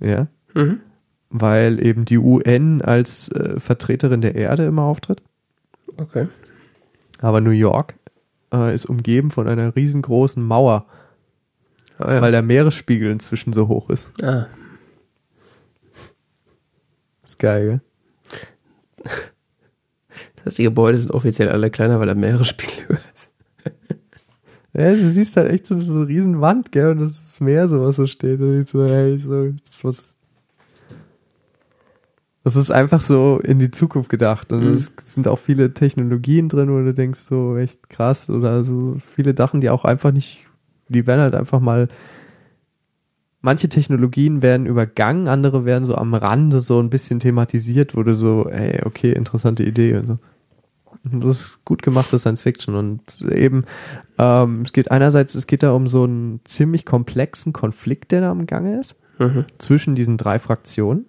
Ja. 0.00 0.26
Mhm. 0.54 0.80
Weil 1.30 1.84
eben 1.84 2.04
die 2.04 2.18
UN 2.18 2.82
als 2.82 3.30
äh, 3.32 3.58
Vertreterin 3.58 4.20
der 4.20 4.34
Erde 4.34 4.66
immer 4.66 4.82
auftritt. 4.82 5.22
Okay. 5.96 6.28
Aber 7.20 7.40
New 7.40 7.50
York 7.50 7.94
äh, 8.52 8.74
ist 8.74 8.84
umgeben 8.84 9.30
von 9.30 9.48
einer 9.48 9.74
riesengroßen 9.74 10.42
Mauer, 10.42 10.84
Ah, 11.98 12.12
ja. 12.14 12.20
weil 12.20 12.30
der 12.30 12.42
Meeresspiegel 12.42 13.10
inzwischen 13.10 13.54
so 13.54 13.68
hoch 13.68 13.88
ist. 13.88 14.08
ah. 14.22 14.46
Ist 17.36 17.38
geil, 17.40 17.80
gell? 19.04 19.12
Das 20.36 20.52
heißt, 20.52 20.58
die 20.58 20.62
Gebäude 20.64 20.96
sind 20.96 21.10
offiziell 21.10 21.48
alle 21.48 21.70
kleiner, 21.70 21.98
weil 21.98 22.06
der 22.06 22.14
Meeresspiegel 22.14 22.88
höher 22.88 23.00
ist. 23.14 23.30
Ja, 24.72 24.92
du 24.92 25.08
siehst 25.10 25.36
halt 25.36 25.50
echt 25.50 25.66
so, 25.66 25.78
so 25.80 25.92
eine 25.92 26.06
riesen 26.08 26.40
Wand, 26.40 26.70
gell, 26.70 26.90
und 26.92 27.00
das 27.00 27.12
ist 27.18 27.40
Meer, 27.40 27.66
so 27.68 27.80
was 27.82 27.96
so 27.96 28.06
steht. 28.06 28.40
Und 28.40 28.60
ich 28.60 28.68
so, 28.68 28.86
hey, 28.86 29.18
so, 29.18 29.50
das 29.50 29.68
ist 29.70 29.84
was. 29.84 30.16
Das 32.44 32.54
ist 32.56 32.70
einfach 32.70 33.00
so 33.00 33.40
in 33.42 33.58
die 33.58 33.70
Zukunft 33.72 34.08
gedacht. 34.08 34.52
Und 34.52 34.64
Mhm. 34.66 34.72
es 34.74 34.92
sind 35.06 35.26
auch 35.26 35.38
viele 35.38 35.74
Technologien 35.74 36.48
drin, 36.48 36.70
wo 36.70 36.78
du 36.78 36.94
denkst, 36.94 37.20
so 37.20 37.56
echt 37.56 37.88
krass. 37.90 38.30
Oder 38.30 38.62
so 38.64 38.98
viele 39.14 39.34
Sachen, 39.36 39.60
die 39.60 39.68
auch 39.70 39.84
einfach 39.84 40.12
nicht, 40.12 40.46
die 40.88 41.06
werden 41.06 41.20
halt 41.22 41.34
einfach 41.34 41.58
mal. 41.60 41.88
Manche 43.40 43.68
Technologien 43.68 44.42
werden 44.42 44.66
übergangen, 44.66 45.28
andere 45.28 45.64
werden 45.64 45.84
so 45.84 45.94
am 45.94 46.14
Rande 46.14 46.60
so 46.60 46.80
ein 46.80 46.90
bisschen 46.90 47.20
thematisiert, 47.20 47.96
wo 47.96 48.02
du 48.02 48.14
so, 48.14 48.48
ey, 48.48 48.80
okay, 48.84 49.12
interessante 49.12 49.62
Idee 49.62 49.96
und 49.96 50.06
so. 50.06 50.18
Das 51.04 51.40
ist 51.40 51.64
gut 51.64 51.82
gemachte 51.82 52.18
Science 52.18 52.40
Fiction 52.40 52.74
und 52.74 53.20
eben, 53.30 53.64
ähm, 54.18 54.62
es 54.62 54.72
geht 54.72 54.90
einerseits, 54.90 55.36
es 55.36 55.46
geht 55.46 55.62
da 55.62 55.70
um 55.70 55.86
so 55.86 56.02
einen 56.02 56.40
ziemlich 56.44 56.84
komplexen 56.84 57.52
Konflikt, 57.52 58.10
der 58.10 58.22
da 58.22 58.30
am 58.32 58.46
Gange 58.46 58.80
ist, 58.80 58.96
Mhm. 59.20 59.44
zwischen 59.58 59.94
diesen 59.94 60.16
drei 60.16 60.38
Fraktionen 60.40 61.06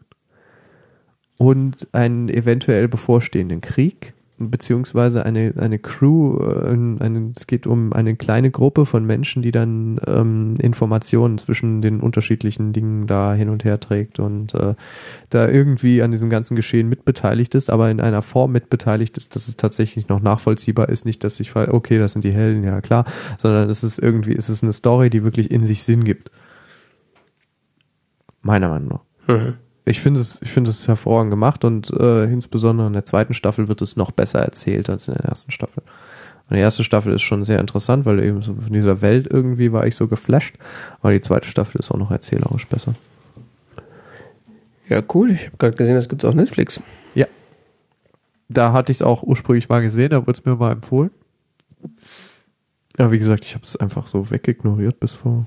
und 1.38 1.88
einen 1.94 2.30
eventuell 2.30 2.88
bevorstehenden 2.88 3.62
Krieg, 3.62 4.14
beziehungsweise 4.40 5.26
eine, 5.26 5.54
eine 5.58 5.80
Crew, 5.80 6.40
äh, 6.40 6.70
eine, 6.70 7.32
es 7.36 7.48
geht 7.48 7.66
um 7.66 7.92
eine 7.94 8.16
kleine 8.16 8.52
Gruppe 8.52 8.86
von 8.86 9.06
Menschen, 9.06 9.42
die 9.42 9.52
dann 9.52 10.00
ähm, 10.06 10.56
Informationen 10.62 11.38
zwischen 11.38 11.82
den 11.82 12.00
unterschiedlichen 12.00 12.74
Dingen 12.74 13.08
da 13.08 13.34
hin 13.34 13.50
und 13.50 13.64
her 13.64 13.80
trägt 13.80 14.20
und 14.20 14.54
äh, 14.54 14.76
da 15.30 15.48
irgendwie 15.48 16.02
an 16.02 16.12
diesem 16.12 16.30
ganzen 16.30 16.56
Geschehen 16.56 16.88
mitbeteiligt 16.88 17.56
ist, 17.56 17.70
aber 17.70 17.90
in 17.90 18.00
einer 18.00 18.22
Form 18.22 18.52
mitbeteiligt 18.52 19.18
ist, 19.18 19.36
dass 19.36 19.48
es 19.48 19.58
tatsächlich 19.58 20.08
noch 20.08 20.22
nachvollziehbar 20.22 20.90
ist. 20.90 21.06
Nicht, 21.06 21.24
dass 21.24 21.40
ich 21.40 21.52
frage, 21.52 21.74
okay, 21.74 21.98
das 21.98 22.14
sind 22.14 22.24
die 22.24 22.34
Helden, 22.34 22.64
ja 22.64 22.82
klar, 22.82 23.06
sondern 23.38 23.70
es 23.70 23.84
ist 23.84 23.98
irgendwie, 23.98 24.36
es 24.36 24.50
ist 24.50 24.64
eine 24.64 24.74
Story, 24.74 25.10
die 25.10 25.24
wirklich 25.24 25.50
in 25.50 25.66
sich 25.66 25.84
Sinn 25.84 26.04
gibt. 26.04 26.32
Meiner 28.42 28.70
Meinung 28.70 28.90
nach. 29.28 29.36
Mhm. 29.36 29.54
Ich 29.88 30.02
finde 30.02 30.20
es, 30.20 30.42
ich 30.42 30.52
finde 30.52 30.70
es 30.70 30.86
hervorragend 30.88 31.32
gemacht 31.32 31.64
und 31.64 31.90
äh, 31.92 32.26
insbesondere 32.26 32.88
in 32.88 32.94
der 32.94 33.06
zweiten 33.06 33.34
Staffel 33.34 33.70
wird 33.70 33.82
es 33.82 33.96
noch 33.96 34.12
besser 34.12 34.40
erzählt 34.40 34.90
als 34.90 35.08
in 35.08 35.14
der 35.14 35.24
ersten 35.24 35.50
Staffel. 35.52 35.82
Und 36.50 36.58
die 36.58 36.62
erste 36.62 36.84
Staffel 36.84 37.14
ist 37.14 37.22
schon 37.22 37.46
sehr 37.46 37.60
interessant, 37.60 38.06
weil 38.06 38.20
eben 38.20 38.42
so 38.42 38.54
von 38.54 38.74
dieser 38.74 39.02
Welt 39.02 39.28
irgendwie 39.30 39.72
war 39.72 39.88
ich 39.88 39.96
so 39.96 40.08
geflasht, 40.08 40.56
aber 41.02 41.14
die 41.14 41.22
zweite 41.22 41.48
Staffel 41.48 41.80
ist 41.80 41.90
auch 41.90 41.98
noch 41.98 42.12
erzählerisch 42.12 42.68
besser. 42.68 42.96
Ja, 44.90 45.02
cool. 45.14 45.32
Ich 45.32 45.48
habe 45.48 45.58
gerade 45.58 45.78
gesehen, 45.78 45.96
das 45.96 46.10
gibt 46.10 46.24
es 46.24 46.30
auf 46.30 46.36
Netflix. 46.36 46.82
Ja. 47.16 47.28
Da 48.50 48.74
hatte 48.74 48.92
ich 48.92 48.98
es 48.98 49.02
auch 49.02 49.24
ursprünglich 49.24 49.70
mal 49.70 49.82
gesehen, 49.82 50.10
da 50.10 50.20
wurde 50.20 50.32
es 50.32 50.46
mir 50.46 50.56
mal 50.56 50.74
empfohlen. 50.74 51.12
Ja, 52.98 53.10
wie 53.12 53.20
gesagt, 53.20 53.46
ich 53.46 53.56
habe 53.56 53.64
es 53.64 53.78
einfach 53.78 54.08
so 54.08 54.32
wegignoriert 54.32 55.00
bis 55.00 55.16
vor 55.16 55.46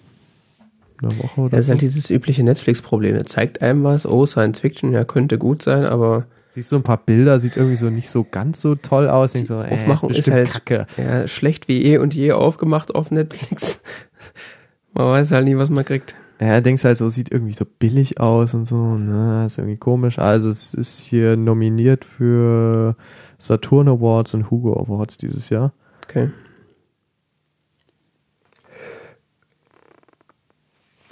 einer 1.02 1.18
Woche 1.18 1.40
oder 1.40 1.50
Das 1.50 1.60
ist 1.60 1.70
halt 1.70 1.82
dieses 1.82 2.10
übliche 2.10 2.42
Netflix-Problem. 2.42 3.14
Er 3.16 3.24
zeigt 3.24 3.62
einem 3.62 3.84
was, 3.84 4.06
oh, 4.06 4.26
Science 4.26 4.60
Fiction, 4.60 4.92
ja, 4.92 5.04
könnte 5.04 5.38
gut 5.38 5.62
sein, 5.62 5.84
aber 5.84 6.26
Siehst 6.52 6.70
so 6.70 6.76
ein 6.76 6.82
paar 6.82 6.96
Bilder, 6.96 7.38
sieht 7.38 7.56
irgendwie 7.56 7.76
so 7.76 7.90
nicht 7.90 8.10
so 8.10 8.24
ganz 8.24 8.60
so 8.60 8.74
toll 8.74 9.08
aus. 9.08 9.32
Denk 9.32 9.46
so, 9.46 9.60
äh, 9.60 9.72
Aufmachung 9.72 10.10
ist 10.10 10.16
bestimmt 10.16 10.36
halt 10.36 10.50
Kacke. 10.50 10.86
ja, 10.96 11.28
schlecht 11.28 11.68
wie 11.68 11.84
eh 11.84 11.98
und 11.98 12.12
je 12.12 12.32
aufgemacht 12.32 12.92
auf 12.94 13.12
Netflix. 13.12 13.80
Man 14.92 15.06
weiß 15.06 15.30
halt 15.30 15.44
nie, 15.44 15.56
was 15.56 15.70
man 15.70 15.84
kriegt. 15.84 16.16
Ja, 16.40 16.60
denkst 16.60 16.82
halt 16.82 16.98
so, 16.98 17.08
sieht 17.10 17.30
irgendwie 17.30 17.52
so 17.52 17.64
billig 17.64 18.18
aus 18.18 18.54
und 18.54 18.64
so, 18.64 18.96
ne, 18.96 19.44
ist 19.46 19.58
irgendwie 19.58 19.76
komisch. 19.76 20.18
Also 20.18 20.48
es 20.48 20.74
ist 20.74 21.02
hier 21.02 21.36
nominiert 21.36 22.04
für 22.04 22.96
Saturn 23.38 23.88
Awards 23.88 24.34
und 24.34 24.50
Hugo 24.50 24.72
Awards 24.72 25.18
dieses 25.18 25.48
Jahr. 25.48 25.72
Okay. 26.08 26.30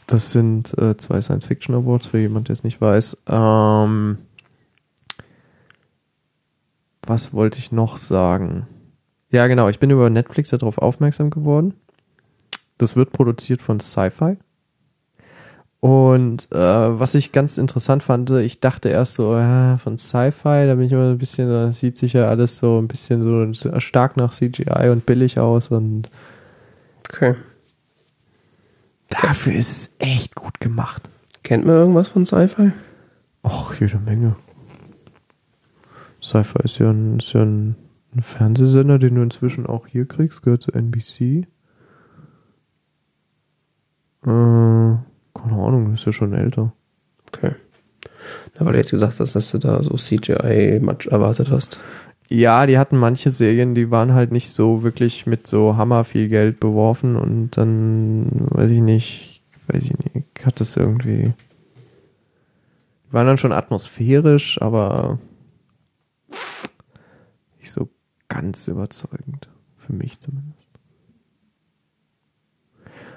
Das 0.08 0.32
sind 0.32 0.76
äh, 0.78 0.96
zwei 0.96 1.20
Science 1.20 1.44
Fiction 1.44 1.74
Awards 1.74 2.06
für 2.06 2.18
jemand, 2.18 2.48
der 2.48 2.54
es 2.54 2.64
nicht 2.64 2.80
weiß. 2.80 3.18
Ähm, 3.28 4.16
was 7.06 7.34
wollte 7.34 7.58
ich 7.58 7.72
noch 7.72 7.98
sagen? 7.98 8.66
Ja, 9.30 9.46
genau, 9.46 9.68
ich 9.68 9.78
bin 9.78 9.90
über 9.90 10.08
Netflix 10.08 10.48
darauf 10.48 10.78
aufmerksam 10.78 11.28
geworden. 11.28 11.74
Das 12.78 12.96
wird 12.96 13.12
produziert 13.12 13.60
von 13.60 13.80
Sci-Fi. 13.80 14.38
Und 15.80 16.50
äh, 16.52 16.56
was 16.56 17.14
ich 17.14 17.30
ganz 17.30 17.58
interessant 17.58 18.02
fand, 18.02 18.30
ich 18.30 18.60
dachte 18.60 18.88
erst 18.88 19.14
so, 19.14 19.36
ja, 19.36 19.76
von 19.76 19.98
Sci-Fi, 19.98 20.66
da 20.66 20.74
bin 20.74 20.86
ich 20.86 20.92
immer 20.92 21.10
ein 21.10 21.18
bisschen, 21.18 21.50
da 21.50 21.70
sieht 21.72 21.98
sich 21.98 22.14
ja 22.14 22.28
alles 22.28 22.56
so 22.56 22.78
ein 22.78 22.88
bisschen 22.88 23.22
so 23.22 23.78
stark 23.78 24.16
nach 24.16 24.32
CGI 24.32 24.88
und 24.88 25.04
billig 25.04 25.38
aus 25.38 25.70
und 25.70 26.08
Okay. 27.12 27.34
Dafür 29.08 29.54
ist 29.54 29.70
es 29.70 29.94
echt 29.98 30.34
gut 30.34 30.60
gemacht. 30.60 31.08
Kennt 31.42 31.64
man 31.64 31.74
irgendwas 31.76 32.08
von 32.08 32.26
Sci-Fi? 32.26 32.72
Ach, 33.42 33.80
jede 33.80 33.98
Menge. 33.98 34.36
Sci-Fi 36.22 36.58
ist 36.64 36.78
ja, 36.78 36.90
ein, 36.90 37.18
ist 37.18 37.32
ja 37.32 37.42
ein, 37.42 37.76
ein 38.14 38.20
Fernsehsender, 38.20 38.98
den 38.98 39.14
du 39.14 39.22
inzwischen 39.22 39.66
auch 39.66 39.86
hier 39.86 40.06
kriegst, 40.06 40.42
gehört 40.42 40.62
zu 40.62 40.72
NBC. 40.72 41.46
Äh, 44.22 44.26
keine 44.26 45.02
Ahnung, 45.34 45.94
ist 45.94 46.04
ja 46.04 46.12
schon 46.12 46.34
älter. 46.34 46.72
Okay. 47.28 47.54
Na, 48.54 48.66
weil 48.66 48.72
du 48.72 48.78
jetzt 48.78 48.90
gesagt 48.90 49.20
hast, 49.20 49.34
dass 49.34 49.50
du 49.50 49.58
da 49.58 49.82
so 49.82 49.96
CGI-Match 49.96 51.06
erwartet 51.06 51.50
hast. 51.50 51.80
Ja, 52.30 52.66
die 52.66 52.78
hatten 52.78 52.98
manche 52.98 53.30
Serien, 53.30 53.74
die 53.74 53.90
waren 53.90 54.12
halt 54.12 54.32
nicht 54.32 54.50
so 54.50 54.82
wirklich 54.82 55.26
mit 55.26 55.46
so 55.46 55.76
Hammer 55.76 56.04
viel 56.04 56.28
Geld 56.28 56.60
beworfen 56.60 57.16
und 57.16 57.56
dann, 57.56 58.26
weiß 58.50 58.70
ich 58.70 58.82
nicht, 58.82 59.42
weiß 59.68 59.84
ich 59.84 59.94
nicht, 59.98 60.44
hat 60.44 60.60
das 60.60 60.76
irgendwie. 60.76 61.32
Die 63.06 63.12
waren 63.12 63.26
dann 63.26 63.38
schon 63.38 63.52
atmosphärisch, 63.52 64.60
aber 64.60 65.18
nicht 67.58 67.72
so 67.72 67.88
ganz 68.28 68.68
überzeugend. 68.68 69.48
Für 69.78 69.94
mich 69.94 70.18
zumindest. 70.18 70.68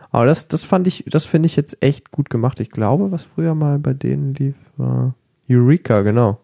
Aber 0.09 0.25
das, 0.25 0.47
das 0.47 0.63
fand 0.63 0.87
ich, 0.87 1.03
das 1.07 1.25
finde 1.25 1.47
ich 1.47 1.57
jetzt 1.57 1.83
echt 1.83 2.11
gut 2.11 2.29
gemacht. 2.29 2.61
Ich 2.61 2.71
glaube, 2.71 3.11
was 3.11 3.25
früher 3.25 3.55
mal 3.55 3.77
bei 3.77 3.93
denen 3.93 4.33
lief, 4.35 4.55
war 4.77 5.15
Eureka, 5.49 6.01
genau. 6.01 6.39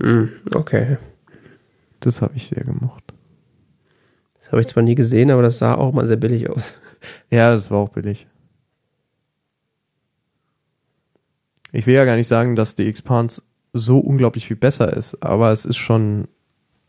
Hm, 0.00 0.30
okay. 0.54 0.98
Das 2.00 2.22
habe 2.22 2.34
ich 2.36 2.48
sehr 2.48 2.64
gemocht. 2.64 3.12
Das 4.38 4.52
habe 4.52 4.60
ich 4.62 4.68
zwar 4.68 4.82
nie 4.82 4.94
gesehen, 4.94 5.30
aber 5.30 5.42
das 5.42 5.58
sah 5.58 5.74
auch 5.74 5.92
mal 5.92 6.06
sehr 6.06 6.16
billig 6.16 6.50
aus. 6.50 6.74
Ja, 7.30 7.54
das 7.54 7.70
war 7.70 7.78
auch 7.78 7.88
billig. 7.88 8.26
Ich 11.72 11.86
will 11.86 11.94
ja 11.94 12.04
gar 12.04 12.16
nicht 12.16 12.28
sagen, 12.28 12.56
dass 12.56 12.74
die 12.74 12.86
Expanse 12.86 13.42
so 13.72 13.98
unglaublich 13.98 14.46
viel 14.46 14.56
besser 14.56 14.94
ist, 14.94 15.22
aber 15.22 15.50
es 15.50 15.64
ist 15.64 15.78
schon, 15.78 16.28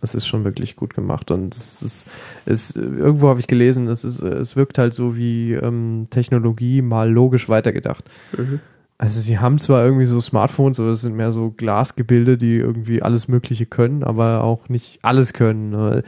es 0.02 0.16
ist 0.16 0.28
schon 0.28 0.44
wirklich 0.44 0.76
gut 0.76 0.94
gemacht 0.94 1.32
und 1.32 1.56
es 1.56 1.82
ist, 1.82 2.08
es, 2.46 2.76
irgendwo 2.76 3.30
habe 3.30 3.40
ich 3.40 3.48
gelesen, 3.48 3.88
es 3.88 4.04
ist, 4.04 4.20
es 4.20 4.58
wirkt 4.58 4.80
halt 4.80 4.94
so 4.94 5.16
wie 5.16 5.54
ähm, 5.54 6.08
Technologie 6.10 6.82
mal 6.82 7.10
logisch 7.10 7.48
weitergedacht. 7.48 8.10
Mhm. 8.38 8.60
Also 9.02 9.20
sie 9.20 9.40
haben 9.40 9.58
zwar 9.58 9.84
irgendwie 9.84 10.06
so 10.06 10.20
Smartphones, 10.20 10.80
aber 10.80 10.90
es 10.90 11.02
sind 11.02 11.16
mehr 11.16 11.34
so 11.34 11.50
Glasgebilde, 11.50 12.38
die 12.38 12.58
irgendwie 12.58 13.02
alles 13.02 13.28
Mögliche 13.28 13.66
können, 13.66 14.04
aber 14.04 14.44
auch 14.44 14.70
nicht 14.70 15.00
alles 15.02 15.34
können. 15.34 15.72
ne? 15.72 16.04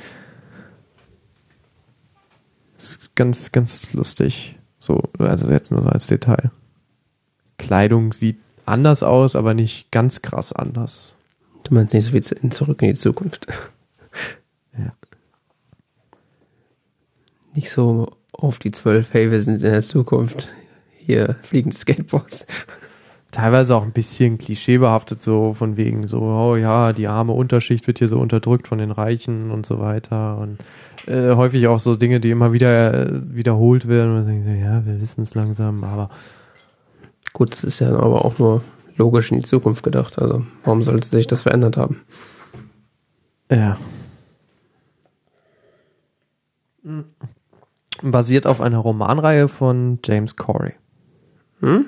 Das 2.75 2.95
ist 2.97 3.15
ganz, 3.15 3.51
ganz 3.51 3.93
lustig. 3.93 4.59
So, 4.77 5.01
also 5.17 5.49
jetzt 5.49 5.71
nur 5.71 5.81
so 5.81 5.89
als 5.89 6.05
Detail. 6.05 6.51
Kleidung 7.57 8.13
sieht 8.13 8.37
anders 8.67 9.01
aus, 9.01 9.35
aber 9.35 9.55
nicht 9.55 9.89
ganz 9.89 10.21
krass 10.21 10.53
anders. 10.53 11.15
Du 11.63 11.73
meinst 11.73 11.95
nicht 11.95 12.05
so 12.05 12.13
wie 12.13 12.21
zurück 12.21 12.79
in 12.83 12.89
die 12.89 12.93
Zukunft. 12.93 13.47
Ja. 14.75 14.91
Nicht 17.53 17.69
so 17.69 18.17
auf 18.31 18.57
die 18.57 18.71
zwölf, 18.71 19.13
hey, 19.13 19.29
wir 19.29 19.39
sind 19.39 19.61
in 19.61 19.71
der 19.71 19.83
Zukunft. 19.83 20.49
Hier 20.97 21.35
fliegende 21.43 21.77
Skateboards. 21.77 22.47
Teilweise 23.33 23.75
auch 23.75 23.83
ein 23.83 23.91
bisschen 23.91 24.37
klischeebehaftet, 24.37 25.21
so 25.21 25.53
von 25.53 25.75
wegen 25.75 26.07
so, 26.07 26.21
oh 26.21 26.55
ja, 26.55 26.93
die 26.93 27.07
arme 27.07 27.33
Unterschicht 27.33 27.85
wird 27.87 27.99
hier 27.99 28.07
so 28.07 28.19
unterdrückt 28.19 28.67
von 28.67 28.77
den 28.77 28.91
Reichen 28.91 29.51
und 29.51 29.65
so 29.65 29.79
weiter. 29.79 30.37
Und 30.37 30.59
äh, 31.07 31.35
häufig 31.35 31.67
auch 31.67 31.79
so 31.79 31.95
Dinge, 31.95 32.21
die 32.21 32.29
immer 32.29 32.53
wieder 32.53 32.93
äh, 32.93 33.21
wiederholt 33.35 33.87
werden. 33.87 34.17
Und 34.17 34.45
so, 34.45 34.49
ja, 34.51 34.85
wir 34.85 35.01
wissen 35.01 35.23
es 35.23 35.35
langsam, 35.35 35.83
aber 35.83 36.09
Gut, 37.33 37.53
das 37.53 37.63
ist 37.63 37.79
ja 37.79 37.89
aber 37.89 38.23
auch 38.23 38.37
nur 38.37 38.63
logisch 38.95 39.31
in 39.31 39.39
die 39.39 39.45
Zukunft 39.45 39.83
gedacht. 39.83 40.19
Also, 40.19 40.45
warum 40.63 40.83
sollte 40.83 41.07
sich 41.07 41.25
das 41.25 41.41
verändert 41.41 41.77
haben? 41.77 42.01
Ja. 43.51 43.77
Basiert 48.03 48.45
auf 48.45 48.61
einer 48.61 48.77
Romanreihe 48.77 49.47
von 49.47 49.99
James 50.03 50.35
Corey. 50.35 50.73
Hm? 51.61 51.85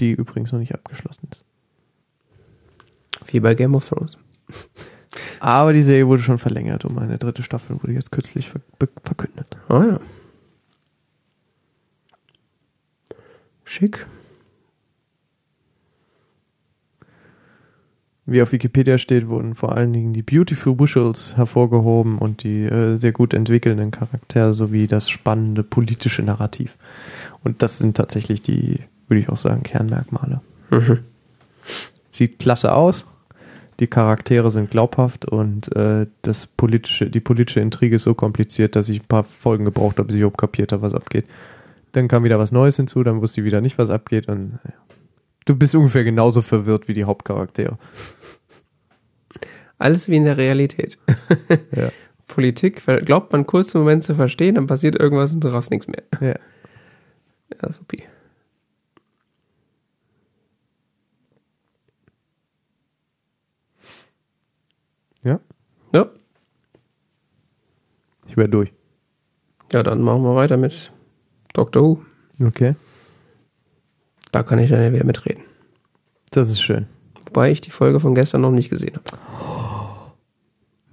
Die 0.00 0.12
übrigens 0.12 0.52
noch 0.52 0.58
nicht 0.58 0.74
abgeschlossen 0.74 1.28
ist. 1.30 1.44
Wie 3.26 3.40
bei 3.40 3.54
Game 3.54 3.74
of 3.74 3.88
Thrones. 3.88 4.16
Aber 5.40 5.72
die 5.72 5.82
Serie 5.82 6.06
wurde 6.06 6.22
schon 6.22 6.38
verlängert 6.38 6.84
um 6.84 6.98
eine 6.98 7.18
dritte 7.18 7.42
Staffel, 7.42 7.82
wurde 7.82 7.92
jetzt 7.92 8.12
kürzlich 8.12 8.50
verkündet. 9.02 9.56
Ah 9.68 9.84
ja. 9.84 10.00
Schick. 13.64 14.06
Wie 18.30 18.42
auf 18.42 18.52
Wikipedia 18.52 18.98
steht, 18.98 19.28
wurden 19.28 19.54
vor 19.54 19.74
allen 19.74 19.94
Dingen 19.94 20.12
die 20.12 20.22
Beautiful 20.22 20.78
Visuals 20.78 21.36
hervorgehoben 21.38 22.18
und 22.18 22.42
die 22.42 22.64
äh, 22.64 22.98
sehr 22.98 23.12
gut 23.12 23.32
entwickelnden 23.32 23.90
Charaktere 23.90 24.52
sowie 24.52 24.86
das 24.86 25.08
spannende 25.08 25.62
politische 25.62 26.22
Narrativ. 26.22 26.76
Und 27.42 27.62
das 27.62 27.78
sind 27.78 27.96
tatsächlich 27.96 28.42
die, 28.42 28.80
würde 29.08 29.20
ich 29.20 29.28
auch 29.28 29.36
sagen, 29.36 29.62
Kernmerkmale. 29.62 30.40
Mhm. 30.70 31.00
Sieht 32.10 32.38
klasse 32.38 32.72
aus, 32.74 33.06
die 33.80 33.86
Charaktere 33.86 34.50
sind 34.50 34.70
glaubhaft 34.70 35.24
und 35.24 35.74
äh, 35.76 36.06
das 36.22 36.46
politische, 36.46 37.10
die 37.10 37.20
politische 37.20 37.60
Intrige 37.60 37.96
ist 37.96 38.02
so 38.02 38.14
kompliziert, 38.14 38.76
dass 38.76 38.88
ich 38.88 39.00
ein 39.00 39.06
paar 39.06 39.24
Folgen 39.24 39.64
gebraucht 39.64 39.98
habe, 39.98 40.06
bis 40.06 40.14
ich 40.14 40.20
überhaupt 40.20 40.38
kapiert 40.38 40.72
habe, 40.72 40.82
was 40.82 40.94
abgeht. 40.94 41.26
Dann 41.92 42.08
kam 42.08 42.24
wieder 42.24 42.38
was 42.38 42.52
Neues 42.52 42.76
hinzu, 42.76 43.02
dann 43.02 43.20
wusste 43.20 43.40
ich 43.40 43.44
wieder 43.46 43.60
nicht, 43.60 43.78
was 43.78 43.90
abgeht 43.90 44.28
und 44.28 44.58
ja. 44.64 44.72
du 45.46 45.56
bist 45.56 45.74
ungefähr 45.74 46.04
genauso 46.04 46.42
verwirrt 46.42 46.88
wie 46.88 46.94
die 46.94 47.04
Hauptcharaktere. 47.04 47.78
Alles 49.78 50.08
wie 50.08 50.16
in 50.16 50.24
der 50.24 50.36
Realität. 50.36 50.98
Ja. 51.74 51.90
Politik 52.26 52.82
glaubt 53.06 53.32
man 53.32 53.46
kurz 53.46 53.74
einen 53.74 53.84
Moment 53.84 54.04
zu 54.04 54.14
verstehen, 54.14 54.56
dann 54.56 54.66
passiert 54.66 54.96
irgendwas 54.96 55.32
und 55.32 55.42
daraus 55.44 55.70
nichts 55.70 55.88
mehr. 55.88 56.02
Ja. 56.20 56.34
Ja, 57.62 57.72
supi. 57.72 58.02
Ja? 65.22 65.40
Ja. 65.94 66.10
Wäre 68.38 68.48
durch. 68.48 68.72
Ja, 69.72 69.82
dann 69.82 70.00
machen 70.00 70.22
wir 70.22 70.36
weiter 70.36 70.56
mit 70.56 70.92
Doctor 71.54 71.82
Who. 71.82 72.02
Okay. 72.40 72.76
Da 74.30 74.44
kann 74.44 74.60
ich 74.60 74.70
dann 74.70 74.80
ja 74.80 74.92
wieder 74.92 75.04
mitreden. 75.04 75.42
Das 76.30 76.48
ist 76.48 76.62
schön. 76.62 76.86
Wobei 77.26 77.50
ich 77.50 77.60
die 77.60 77.70
Folge 77.70 77.98
von 77.98 78.14
gestern 78.14 78.42
noch 78.42 78.52
nicht 78.52 78.70
gesehen 78.70 78.94
habe. 78.94 80.14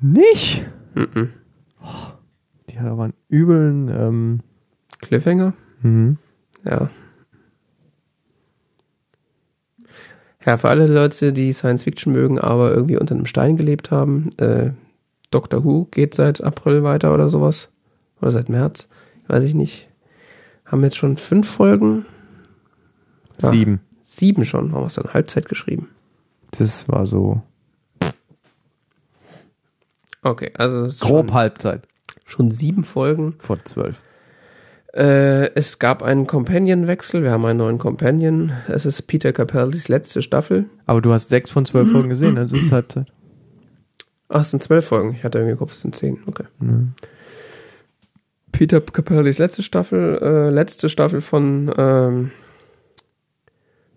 Nicht? 0.01 0.65
Mhm. 0.95 1.29
Die 2.69 2.79
hat 2.79 2.87
aber 2.87 3.03
einen 3.03 3.13
übeln, 3.29 3.89
ähm, 3.89 4.39
Cliffhanger? 5.01 5.53
mhm. 5.81 6.17
Ja. 6.63 6.89
Ja, 10.43 10.57
für 10.57 10.69
alle 10.69 10.87
Leute, 10.87 11.31
die 11.31 11.53
Science 11.53 11.83
Fiction 11.83 12.11
mögen, 12.11 12.39
aber 12.39 12.71
irgendwie 12.71 12.97
unter 12.97 13.13
einem 13.13 13.27
Stein 13.27 13.55
gelebt 13.55 13.91
haben, 13.91 14.29
äh, 14.37 14.71
Doctor 15.35 15.63
Who 15.63 15.85
geht 15.91 16.13
seit 16.15 16.41
April 16.41 16.83
weiter 16.83 17.13
oder 17.13 17.29
sowas. 17.29 17.69
Oder 18.21 18.31
seit 18.31 18.49
März. 18.49 18.87
Weiß 19.27 19.43
ich 19.43 19.53
nicht. 19.53 19.89
Haben 20.65 20.83
jetzt 20.83 20.97
schon 20.97 21.17
fünf 21.17 21.49
Folgen. 21.49 22.05
Ja. 23.41 23.49
sieben. 23.49 23.81
Sieben 24.03 24.45
schon. 24.45 24.71
Haben 24.71 24.81
wir 24.81 24.87
es 24.87 24.95
dann 24.95 25.13
Halbzeit 25.13 25.49
geschrieben. 25.49 25.89
Das 26.51 26.87
war 26.87 27.05
so 27.05 27.41
Okay, 30.25 30.51
also 30.57 30.85
es 30.85 31.01
grob 31.01 31.27
schon, 31.27 31.35
Halbzeit 31.35 31.87
schon 32.25 32.49
sieben 32.49 32.83
Folgen. 32.83 33.35
von 33.37 33.59
zwölf. 33.63 34.01
Äh, 34.91 35.53
es 35.53 35.77
gab 35.77 36.01
einen 36.01 36.25
Companion-Wechsel. 36.25 37.21
Wir 37.21 37.29
haben 37.31 37.45
einen 37.45 37.59
neuen 37.59 37.77
Companion. 37.77 38.51
Es 38.67 38.87
ist 38.87 39.03
Peter 39.03 39.33
Capaldis 39.33 39.87
letzte 39.87 40.23
Staffel. 40.23 40.65
Aber 40.87 41.01
du 41.01 41.13
hast 41.13 41.29
sechs 41.29 41.51
von 41.51 41.65
zwölf 41.65 41.91
Folgen 41.91 42.09
gesehen, 42.09 42.37
also 42.37 42.55
ist 42.55 42.71
Halbzeit. 42.71 43.11
Ach, 44.29 44.41
es 44.41 44.51
sind 44.51 44.63
zwölf 44.63 44.87
Folgen. 44.87 45.13
Ich 45.13 45.23
hatte 45.23 45.37
irgendwie 45.37 45.53
im 45.53 45.57
Kopf, 45.59 45.73
es 45.73 45.81
sind 45.81 45.95
zehn. 45.95 46.17
Okay. 46.25 46.45
Mhm. 46.59 46.93
Peter 48.51 48.81
Capaldis 48.81 49.37
letzte 49.37 49.63
Staffel. 49.63 50.17
Äh, 50.21 50.49
letzte 50.49 50.89
Staffel 50.89 51.21
von 51.21 51.71
ähm, 51.77 52.31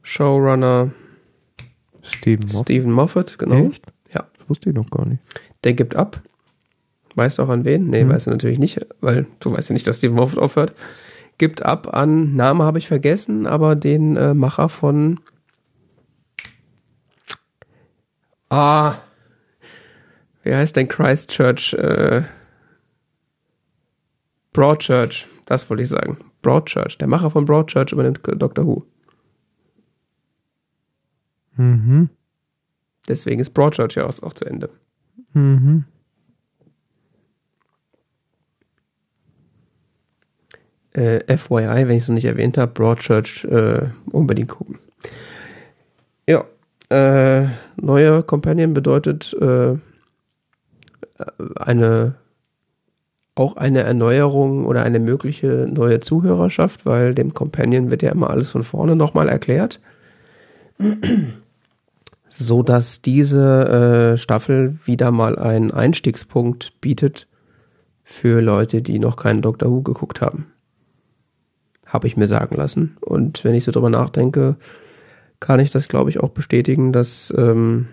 Showrunner 0.03 0.91
Steven 2.03 2.45
Moffat. 2.47 2.61
Stephen 2.63 2.93
Moffat, 2.93 3.39
genau. 3.39 3.69
Echt? 3.69 3.85
Ja. 4.13 4.27
Das 4.39 4.49
wusste 4.49 4.71
ich 4.71 4.75
noch 4.75 4.91
gar 4.91 5.07
nicht. 5.07 5.23
Der 5.65 5.75
gibt 5.75 5.97
ab. 5.97 6.21
Weißt 7.15 7.39
du 7.39 7.43
auch 7.43 7.49
an 7.49 7.65
wen? 7.65 7.89
Nee, 7.89 8.05
Mhm. 8.05 8.11
weißt 8.11 8.27
du 8.27 8.31
natürlich 8.31 8.59
nicht, 8.59 8.87
weil 9.01 9.27
du 9.41 9.51
weißt 9.53 9.71
ja 9.71 9.73
nicht, 9.73 9.87
dass 9.87 9.99
Stephen 9.99 10.17
Moffat 10.17 10.39
aufhört. 10.39 10.75
Gibt 11.39 11.63
ab 11.63 11.95
an, 11.95 12.35
Name 12.37 12.65
habe 12.65 12.79
ich 12.79 12.89
vergessen, 12.89 13.47
aber 13.47 13.77
den 13.77 14.17
äh, 14.17 14.35
Macher 14.35 14.69
von 14.69 15.21
Ah, 18.51 18.95
wie 20.49 20.55
heißt 20.55 20.77
denn 20.77 20.89
Christchurch? 20.89 21.75
Äh, 21.75 22.23
Broadchurch, 24.53 25.27
das 25.45 25.69
wollte 25.69 25.83
ich 25.83 25.91
sagen. 25.91 26.19
Broadchurch, 26.41 26.97
der 26.97 27.07
Macher 27.07 27.31
von 27.31 27.45
Broadchurch 27.45 27.93
übernimmt 27.93 28.21
Doctor 28.25 28.67
Who. 28.67 28.87
Mhm. 31.57 32.09
Deswegen 33.07 33.41
ist 33.41 33.51
Broadchurch 33.51 33.97
ja 33.97 34.07
auch, 34.07 34.23
auch 34.23 34.33
zu 34.33 34.47
Ende. 34.47 34.71
Mhm. 35.35 35.85
Äh, 40.93 41.37
FYI, 41.37 41.87
wenn 41.87 41.97
ich 41.97 42.03
es 42.05 42.09
noch 42.09 42.15
nicht 42.15 42.25
erwähnt 42.25 42.57
habe, 42.57 42.73
Broadchurch 42.73 43.45
äh, 43.45 43.89
unbedingt 44.11 44.49
gucken. 44.49 44.79
Ja, 46.27 46.45
Äh, 46.91 47.49
neue 47.77 48.23
Companion 48.23 48.73
bedeutet 48.73 49.35
äh, 49.35 49.77
eine 51.57 52.15
auch 53.35 53.57
eine 53.57 53.85
Erneuerung 53.85 54.67
oder 54.67 54.83
eine 54.83 54.99
mögliche 54.99 55.69
neue 55.73 56.01
Zuhörerschaft, 56.01 56.85
weil 56.85 57.15
dem 57.15 57.35
Companion 57.35 57.91
wird 57.91 58.03
ja 58.03 58.11
immer 58.11 58.31
alles 58.31 58.51
von 58.51 58.65
vorne 58.65 58.97
nochmal 58.97 59.29
erklärt. 59.29 59.79
so 62.29 62.63
dass 62.63 63.01
diese 63.01 64.15
äh, 64.15 64.19
Staffel 64.19 64.79
wieder 64.85 65.11
mal 65.11 65.39
einen 65.39 65.71
Einstiegspunkt 65.71 66.81
bietet 66.81 67.27
für 68.05 68.41
Leute, 68.41 68.83
die 68.83 68.99
noch 68.99 69.17
keinen 69.17 69.43
Doctor 69.43 69.71
Who 69.71 69.83
geguckt 69.83 70.21
haben. 70.21 70.47
Habe 71.87 72.07
ich 72.07 72.17
mir 72.17 72.27
sagen 72.27 72.57
lassen. 72.57 72.97
Und 73.01 73.45
wenn 73.45 73.55
ich 73.55 73.65
so 73.65 73.73
drüber 73.73 73.91
nachdenke, 73.91 74.57
kann 75.41 75.61
ich 75.61 75.71
das, 75.71 75.89
glaube 75.89 76.11
ich, 76.11 76.21
auch 76.21 76.31
bestätigen, 76.31 76.93
dass 76.93 77.33
ähm, 77.37 77.89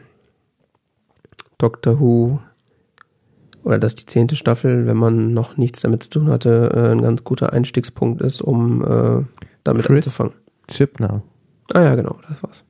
Doctor 1.57 1.99
Who 1.99 2.39
oder 3.65 3.79
dass 3.79 3.95
die 3.95 4.05
zehnte 4.05 4.35
Staffel, 4.35 4.85
wenn 4.85 4.95
man 4.95 5.33
noch 5.33 5.57
nichts 5.57 5.81
damit 5.81 6.03
zu 6.03 6.11
tun 6.11 6.29
hatte, 6.29 6.71
äh, 6.73 6.91
ein 6.91 7.01
ganz 7.01 7.23
guter 7.23 7.51
Einstiegspunkt 7.51 8.21
ist, 8.21 8.41
um 8.41 8.83
äh, 8.83 9.25
damit 9.63 9.87
Chris 9.87 10.05
anzufangen. 10.05 10.33
Chipnow 10.67 11.23
Ah 11.73 11.81
ja, 11.81 11.95
genau, 11.95 12.19
das 12.29 12.43
war's. 12.43 12.63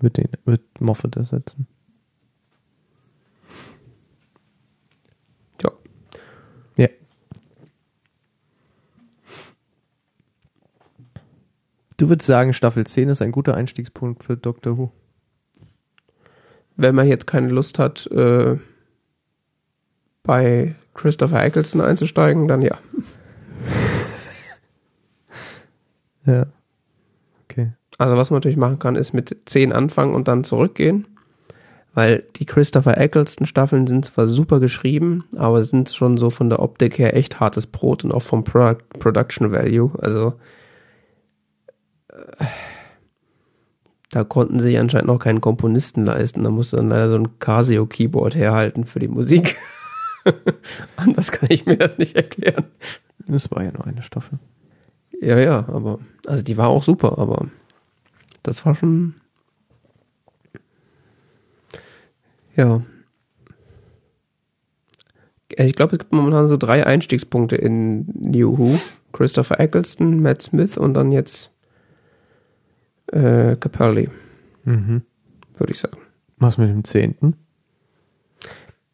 wird, 0.00 0.16
den, 0.16 0.28
wird 0.44 0.62
Moffat 0.80 1.16
ersetzen. 1.16 1.68
Ja. 5.62 5.70
Ja. 6.76 6.88
Du 11.98 12.08
würdest 12.08 12.26
sagen, 12.26 12.52
Staffel 12.52 12.84
10 12.84 13.10
ist 13.10 13.22
ein 13.22 13.30
guter 13.30 13.54
Einstiegspunkt 13.54 14.24
für 14.24 14.36
Doctor 14.36 14.76
Who. 14.76 14.90
Wenn 16.74 16.96
man 16.96 17.06
jetzt 17.06 17.28
keine 17.28 17.48
Lust 17.48 17.78
hat, 17.78 18.08
äh, 18.08 18.56
bei 20.22 20.74
Christopher 20.94 21.44
Eccleston 21.44 21.80
einzusteigen, 21.80 22.48
dann 22.48 22.62
ja. 22.62 22.78
Ja. 26.24 26.46
Okay. 27.44 27.72
Also 27.98 28.16
was 28.16 28.30
man 28.30 28.36
natürlich 28.38 28.56
machen 28.56 28.78
kann, 28.78 28.96
ist 28.96 29.12
mit 29.12 29.36
10 29.46 29.72
anfangen 29.72 30.14
und 30.14 30.28
dann 30.28 30.44
zurückgehen. 30.44 31.06
Weil 31.94 32.24
die 32.36 32.46
Christopher 32.46 32.96
Eccleston 32.96 33.46
Staffeln 33.46 33.86
sind 33.86 34.06
zwar 34.06 34.26
super 34.26 34.60
geschrieben, 34.60 35.24
aber 35.36 35.62
sind 35.62 35.90
schon 35.90 36.16
so 36.16 36.30
von 36.30 36.48
der 36.48 36.60
Optik 36.60 36.98
her 36.98 37.14
echt 37.14 37.38
hartes 37.38 37.66
Brot 37.66 38.02
und 38.02 38.12
auch 38.12 38.22
vom 38.22 38.44
Product, 38.44 38.82
Production 38.98 39.52
Value. 39.52 39.90
Also 39.98 40.34
äh, 42.08 42.44
da 44.10 44.24
konnten 44.24 44.58
sich 44.58 44.78
anscheinend 44.78 45.08
noch 45.08 45.18
keinen 45.18 45.42
Komponisten 45.42 46.06
leisten. 46.06 46.44
Da 46.44 46.50
musste 46.50 46.76
dann 46.76 46.88
leider 46.88 47.10
so 47.10 47.16
ein 47.16 47.38
Casio 47.40 47.84
Keyboard 47.84 48.34
herhalten 48.34 48.86
für 48.86 48.98
die 48.98 49.08
Musik. 49.08 49.58
Anders 50.96 51.32
kann 51.32 51.48
ich 51.50 51.66
mir 51.66 51.76
das 51.76 51.98
nicht 51.98 52.16
erklären. 52.16 52.64
Das 53.26 53.50
war 53.50 53.62
ja 53.62 53.72
nur 53.72 53.86
eine 53.86 54.02
Staffel. 54.02 54.38
Ja, 55.20 55.38
ja, 55.38 55.68
aber 55.68 55.98
also 56.26 56.42
die 56.42 56.56
war 56.56 56.68
auch 56.68 56.82
super, 56.82 57.18
aber 57.18 57.46
das 58.42 58.64
war 58.66 58.74
schon 58.74 59.14
ja. 62.56 62.82
Ich 65.56 65.74
glaube, 65.74 65.92
es 65.92 65.98
gibt 65.98 66.12
momentan 66.12 66.48
so 66.48 66.56
drei 66.56 66.86
Einstiegspunkte 66.86 67.56
in 67.56 68.06
New 68.14 68.56
Who. 68.58 68.78
Christopher 69.12 69.60
Eccleston, 69.60 70.20
Matt 70.22 70.40
Smith 70.40 70.78
und 70.78 70.94
dann 70.94 71.12
jetzt 71.12 71.50
äh, 73.08 73.56
Capaldi, 73.56 74.08
Mhm. 74.64 75.02
würde 75.58 75.72
ich 75.72 75.78
sagen. 75.78 75.98
Was 76.38 76.56
mit 76.56 76.70
dem 76.70 76.82
10.? 76.82 77.34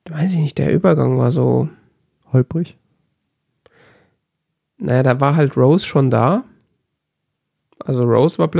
Weiß 0.08 0.32
ich 0.32 0.38
nicht, 0.38 0.58
der 0.58 0.72
Übergang 0.72 1.18
war 1.18 1.30
so, 1.30 1.68
Holprig? 2.32 2.78
naja, 4.78 5.02
da 5.02 5.20
war 5.20 5.36
halt 5.36 5.56
Rose 5.56 5.84
schon 5.84 6.10
da. 6.10 6.44
Also 7.84 8.04
Rose 8.04 8.38
war 8.38 8.50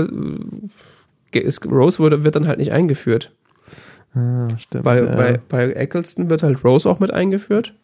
ist, 1.32 1.66
Rose 1.66 1.98
wurde, 1.98 2.24
wird 2.24 2.36
dann 2.36 2.46
halt 2.46 2.58
nicht 2.58 2.72
eingeführt. 2.72 3.32
Ah, 4.14 4.48
stimmt. 4.58 4.84
Bei, 4.84 4.98
ja. 4.98 5.14
bei, 5.14 5.40
bei 5.48 5.72
Eccleston 5.72 6.30
wird 6.30 6.42
halt 6.42 6.64
Rose 6.64 6.88
auch 6.88 6.98
mit 6.98 7.12
eingeführt. 7.12 7.74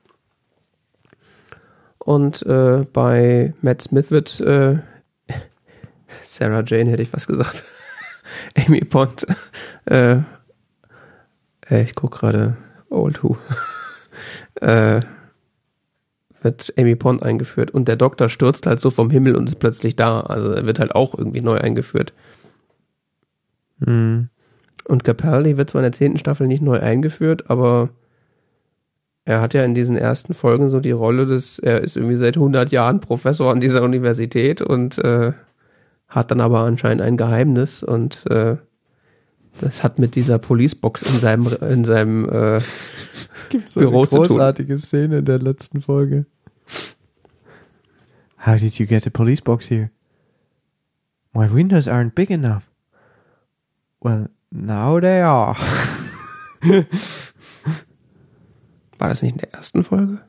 Und 1.98 2.44
äh, 2.46 2.84
bei 2.92 3.54
Matt 3.62 3.82
Smith 3.82 4.10
wird 4.10 4.40
äh, 4.40 4.78
Sarah 6.22 6.64
Jane, 6.66 6.90
hätte 6.90 7.02
ich 7.02 7.08
fast 7.08 7.28
gesagt. 7.28 7.64
Amy 8.66 8.80
Pond. 8.80 9.26
Äh, 9.86 10.18
äh, 11.70 11.82
ich 11.82 11.94
gucke 11.94 12.18
gerade 12.18 12.56
Old 12.94 13.22
Who. 13.22 13.36
äh, 14.60 15.00
wird 16.42 16.74
Amy 16.78 16.94
Pond 16.94 17.22
eingeführt. 17.22 17.70
Und 17.70 17.88
der 17.88 17.96
Doktor 17.96 18.28
stürzt 18.28 18.66
halt 18.66 18.80
so 18.80 18.90
vom 18.90 19.10
Himmel 19.10 19.34
und 19.34 19.48
ist 19.48 19.58
plötzlich 19.58 19.96
da. 19.96 20.20
Also 20.20 20.52
er 20.52 20.66
wird 20.66 20.78
halt 20.78 20.94
auch 20.94 21.16
irgendwie 21.16 21.40
neu 21.40 21.58
eingeführt. 21.58 22.12
Mhm. 23.78 24.28
Und 24.86 25.04
Capaldi 25.04 25.56
wird 25.56 25.70
zwar 25.70 25.80
in 25.80 25.84
der 25.84 25.92
zehnten 25.92 26.18
Staffel 26.18 26.46
nicht 26.46 26.62
neu 26.62 26.78
eingeführt, 26.78 27.50
aber 27.50 27.88
er 29.24 29.40
hat 29.40 29.54
ja 29.54 29.64
in 29.64 29.74
diesen 29.74 29.96
ersten 29.96 30.34
Folgen 30.34 30.68
so 30.68 30.80
die 30.80 30.90
Rolle 30.90 31.24
des, 31.24 31.58
er 31.58 31.80
ist 31.80 31.96
irgendwie 31.96 32.16
seit 32.16 32.36
100 32.36 32.70
Jahren 32.70 33.00
Professor 33.00 33.50
an 33.50 33.60
dieser 33.60 33.82
Universität 33.82 34.60
und 34.60 34.98
äh, 34.98 35.32
hat 36.08 36.30
dann 36.30 36.42
aber 36.42 36.60
anscheinend 36.60 37.00
ein 37.00 37.16
Geheimnis 37.16 37.82
und 37.82 38.26
äh, 38.30 38.56
das 39.60 39.82
hat 39.82 39.98
mit 39.98 40.14
dieser 40.14 40.38
Policebox 40.38 41.02
in 41.02 41.18
seinem, 41.18 41.46
in 41.60 41.84
seinem 41.84 42.28
äh, 42.28 42.60
Gibt's 43.50 43.72
Büro 43.72 44.00
eine 44.00 44.08
zu 44.08 44.16
tun. 44.16 44.26
großartige 44.26 44.78
Szene 44.78 45.18
in 45.18 45.24
der 45.24 45.38
letzten 45.38 45.80
Folge. 45.80 46.26
How 48.44 48.58
did 48.58 48.78
you 48.78 48.86
get 48.86 49.06
a 49.06 49.10
police 49.10 49.40
box 49.40 49.70
here? 49.70 49.90
My 51.32 51.48
windows 51.52 51.88
aren't 51.88 52.14
big 52.14 52.30
enough. 52.30 52.70
Well, 54.00 54.28
now 54.50 55.00
they 55.00 55.22
are. 55.22 55.56
war 58.98 59.08
das 59.08 59.22
nicht 59.22 59.32
in 59.32 59.38
der 59.38 59.52
ersten 59.54 59.82
Folge? 59.82 60.20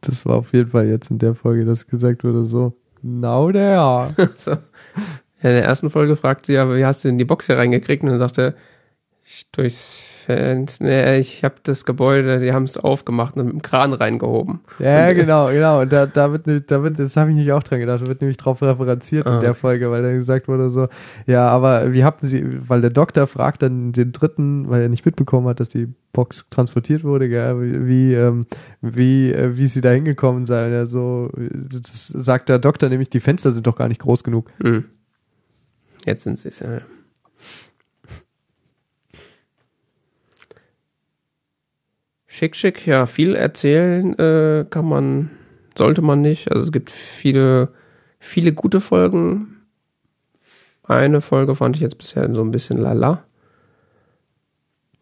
Das 0.00 0.24
war 0.24 0.36
auf 0.36 0.52
jeden 0.52 0.70
Fall 0.70 0.86
jetzt 0.86 1.10
in 1.10 1.18
der 1.18 1.34
Folge, 1.34 1.64
dass 1.64 1.86
gesagt 1.86 2.22
wurde 2.22 2.46
so, 2.46 2.76
now 3.02 3.50
they 3.50 3.74
are. 3.74 4.14
so. 4.36 4.56
In 5.40 5.50
der 5.50 5.64
ersten 5.64 5.90
Folge 5.90 6.16
fragt 6.16 6.46
sie 6.46 6.54
ja, 6.54 6.74
wie 6.74 6.84
hast 6.84 7.04
du 7.04 7.08
denn 7.08 7.18
die 7.18 7.24
Box 7.24 7.46
hier 7.46 7.56
reingekriegt? 7.58 8.02
Und 8.02 8.10
dann 8.10 8.18
sagt 8.18 8.38
er, 8.38 8.54
ich 9.24 9.46
durchs 9.52 10.00
Fenster, 10.00 10.84
nee, 10.84 11.18
ich 11.18 11.44
habe 11.44 11.56
das 11.62 11.84
Gebäude, 11.84 12.40
die 12.40 12.52
haben 12.52 12.64
es 12.64 12.76
aufgemacht 12.78 13.36
und 13.36 13.44
mit 13.44 13.52
dem 13.54 13.62
Kran 13.62 13.92
reingehoben. 13.92 14.60
Ja, 14.78 15.08
Und, 15.10 15.14
genau, 15.16 15.48
genau. 15.48 15.80
Und 15.82 15.92
da, 15.92 16.06
da 16.06 16.32
wird, 16.32 16.46
ne- 16.46 16.60
da 16.62 16.82
wird, 16.82 16.98
das 16.98 17.16
habe 17.16 17.30
ich 17.30 17.36
nicht 17.36 17.52
auch 17.52 17.62
dran 17.62 17.78
gedacht, 17.80 18.00
da 18.02 18.06
wird 18.06 18.20
nämlich 18.22 18.36
drauf 18.38 18.60
referenziert 18.62 19.26
Ah. 19.26 19.36
in 19.36 19.40
der 19.42 19.54
Folge, 19.54 19.90
weil 19.90 20.02
dann 20.02 20.14
gesagt 20.16 20.48
wurde 20.48 20.70
so, 20.70 20.88
ja, 21.26 21.46
aber 21.48 21.92
wie 21.92 22.04
hatten 22.04 22.26
sie, 22.26 22.42
weil 22.68 22.80
der 22.80 22.90
Doktor 22.90 23.26
fragt 23.26 23.62
dann 23.62 23.92
den 23.92 24.12
dritten, 24.12 24.68
weil 24.70 24.82
er 24.82 24.88
nicht 24.88 25.04
mitbekommen 25.06 25.46
hat, 25.46 25.60
dass 25.60 25.68
die 25.68 25.88
Box 26.12 26.46
transportiert 26.50 27.04
wurde, 27.04 27.28
gell, 27.28 27.60
wie, 27.60 27.86
wie, 27.86 28.14
ähm, 28.14 28.44
wie, 28.80 29.30
äh, 29.32 29.56
wie 29.58 29.66
sie 29.66 29.82
da 29.82 29.90
hingekommen 29.90 30.46
sei. 30.46 30.66
Und 30.66 30.72
er 30.72 30.86
so, 30.86 31.30
das 31.36 32.06
sagt 32.08 32.48
der 32.48 32.58
Doktor 32.58 32.88
nämlich, 32.88 33.10
die 33.10 33.20
Fenster 33.20 33.52
sind 33.52 33.66
doch 33.66 33.76
gar 33.76 33.88
nicht 33.88 34.00
groß 34.00 34.24
genug. 34.24 34.50
Hm. 34.62 34.84
Jetzt 36.08 36.24
sind 36.24 36.38
sie 36.38 36.48
es, 36.48 36.60
ja. 36.60 36.80
Schick, 42.26 42.56
schick, 42.56 42.86
ja, 42.86 43.04
viel 43.04 43.34
erzählen 43.34 44.18
äh, 44.18 44.64
kann 44.70 44.88
man, 44.88 45.30
sollte 45.76 46.00
man 46.00 46.22
nicht. 46.22 46.50
Also 46.50 46.62
es 46.62 46.72
gibt 46.72 46.90
viele, 46.90 47.74
viele 48.20 48.54
gute 48.54 48.80
Folgen. 48.80 49.66
Eine 50.82 51.20
Folge 51.20 51.54
fand 51.54 51.76
ich 51.76 51.82
jetzt 51.82 51.98
bisher 51.98 52.32
so 52.34 52.40
ein 52.40 52.52
bisschen 52.52 52.78
lala. 52.78 53.24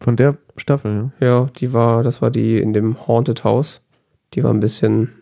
Von 0.01 0.17
der 0.17 0.37
Staffel, 0.57 0.93
ne? 0.93 1.13
Ja, 1.21 1.45
die 1.57 1.73
war, 1.73 2.03
das 2.03 2.21
war 2.21 2.33
die 2.33 2.59
in 2.59 2.73
dem 2.73 3.07
Haunted 3.07 3.45
House. 3.45 3.81
Die 4.35 4.43
war 4.43 4.53
ein 4.53 4.59
bisschen, 4.61 5.13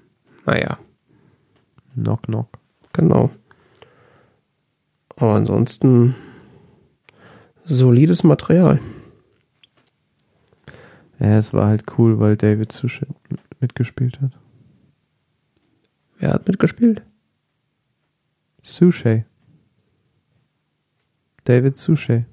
naja, 0.47 0.79
Knock, 1.95 2.23
knock. 2.23 2.49
genau. 2.95 3.31
Aber 5.17 5.35
ansonsten 5.35 6.15
solides 7.65 8.25
Material. 8.25 8.81
Ja, 11.21 11.39
es 11.39 11.53
war 11.53 11.67
halt 11.67 11.85
cool, 11.99 12.19
weil 12.19 12.37
David 12.37 12.73
Suchet 12.73 13.09
mitgespielt 13.61 14.21
hat. 14.21 14.33
Wer 16.19 16.33
hat 16.33 16.47
mitgespielt? 16.47 17.03
Suchet. 18.63 19.25
David 21.45 21.77
Suchet. 21.77 22.25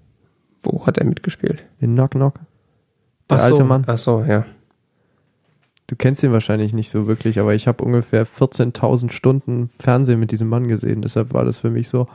Wo 0.64 0.86
hat 0.86 0.98
er 0.98 1.06
mitgespielt? 1.06 1.64
In 1.80 1.94
Knock 1.96 2.12
Knock. 2.12 2.40
Der 3.30 3.40
Ach 3.40 3.44
alte 3.44 3.58
so, 3.58 3.66
Mann. 3.66 3.84
Ach 3.88 3.98
so, 3.98 4.24
ja. 4.24 4.46
Du 5.88 5.96
kennst 5.96 6.24
ihn 6.24 6.32
wahrscheinlich 6.32 6.74
nicht 6.74 6.90
so 6.90 7.08
wirklich, 7.08 7.40
aber 7.40 7.54
ich 7.54 7.68
habe 7.68 7.84
ungefähr 7.84 8.26
14.000 8.26 9.12
Stunden 9.12 9.68
Fernsehen 9.70 10.20
mit 10.20 10.32
diesem 10.32 10.48
Mann 10.48 10.68
gesehen. 10.68 11.02
Deshalb 11.02 11.34
war 11.34 11.44
das 11.44 11.60
für 11.60 11.70
mich 11.70 11.90
so, 11.90 12.08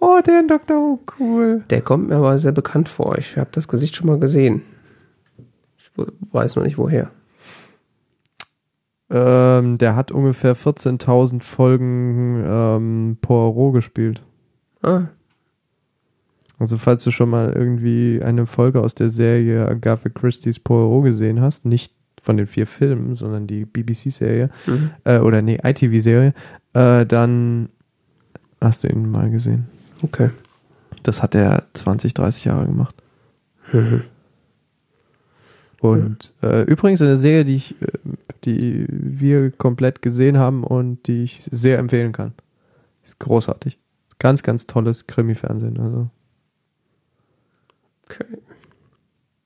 Oh, 0.00 0.20
der 0.24 0.44
Dr. 0.44 0.76
Who, 0.76 1.00
cool. 1.18 1.64
Der 1.70 1.82
kommt 1.82 2.08
mir 2.08 2.16
aber 2.16 2.38
sehr 2.38 2.52
bekannt 2.52 2.88
vor. 2.88 3.18
Ich 3.18 3.36
habe 3.36 3.50
das 3.52 3.68
Gesicht 3.68 3.96
schon 3.96 4.06
mal 4.06 4.18
gesehen. 4.18 4.62
Ich 5.76 5.90
weiß 6.32 6.56
noch 6.56 6.62
nicht 6.62 6.78
woher. 6.78 7.10
Ähm, 9.10 9.78
der 9.78 9.96
hat 9.96 10.12
ungefähr 10.12 10.54
14.000 10.54 11.42
Folgen 11.42 12.44
ähm, 12.46 13.16
Poirot 13.20 13.74
gespielt. 13.74 14.22
Ah, 14.82 15.06
Also 16.58 16.76
falls 16.76 17.04
du 17.04 17.10
schon 17.10 17.30
mal 17.30 17.52
irgendwie 17.52 18.20
eine 18.22 18.46
Folge 18.46 18.80
aus 18.80 18.94
der 18.94 19.10
Serie 19.10 19.66
Agatha 19.66 20.10
Christie's 20.10 20.60
Poirot 20.60 21.04
gesehen 21.04 21.40
hast, 21.40 21.64
nicht 21.64 21.94
von 22.22 22.36
den 22.36 22.46
vier 22.46 22.66
Filmen, 22.66 23.14
sondern 23.14 23.46
die 23.46 23.64
BBC-Serie, 23.64 24.50
mhm. 24.66 24.90
äh, 25.04 25.18
oder 25.18 25.40
nee, 25.40 25.58
ITV-Serie, 25.62 26.34
äh, 26.74 27.06
dann 27.06 27.70
hast 28.60 28.84
du 28.84 28.88
ihn 28.88 29.10
mal 29.10 29.30
gesehen. 29.30 29.68
Okay. 30.02 30.30
Das 31.02 31.22
hat 31.22 31.34
er 31.34 31.66
20, 31.74 32.14
30 32.14 32.44
Jahre 32.46 32.66
gemacht. 32.66 32.94
Mhm. 33.72 34.02
Und 35.80 36.32
äh, 36.42 36.62
übrigens 36.62 37.00
eine 37.02 37.16
Serie, 37.16 37.44
die 37.44 37.54
ich, 37.54 37.80
äh, 37.80 37.86
die 38.44 38.84
wir 38.88 39.52
komplett 39.52 40.02
gesehen 40.02 40.36
haben 40.36 40.64
und 40.64 41.06
die 41.06 41.22
ich 41.22 41.44
sehr 41.52 41.78
empfehlen 41.78 42.10
kann. 42.10 42.32
Ist 43.04 43.20
großartig. 43.20 43.78
Ganz, 44.18 44.42
ganz 44.42 44.66
tolles 44.66 45.06
Krimi-Fernsehen. 45.06 45.78
Also 45.78 46.10
Okay. 48.10 48.24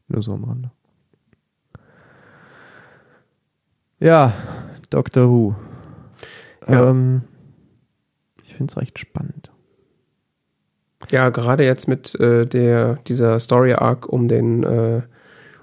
nur 0.09 0.23
so 0.23 0.33
am 0.33 0.45
Rande. 0.45 0.71
Ja, 3.99 4.33
Doctor 4.91 5.29
Who. 5.29 5.55
Ja. 6.67 6.89
Ähm, 6.91 7.23
ich 8.43 8.55
finde 8.55 8.71
es 8.73 8.77
recht 8.77 8.99
spannend. 8.99 9.52
Ja, 11.11 11.29
gerade 11.31 11.65
jetzt 11.65 11.89
mit 11.89 12.15
äh, 12.21 12.47
der 12.47 12.99
dieser 13.09 13.39
Story 13.41 13.75
Arc 13.75 14.09
um 14.09 14.29
den 14.29 14.63
äh, 14.63 15.03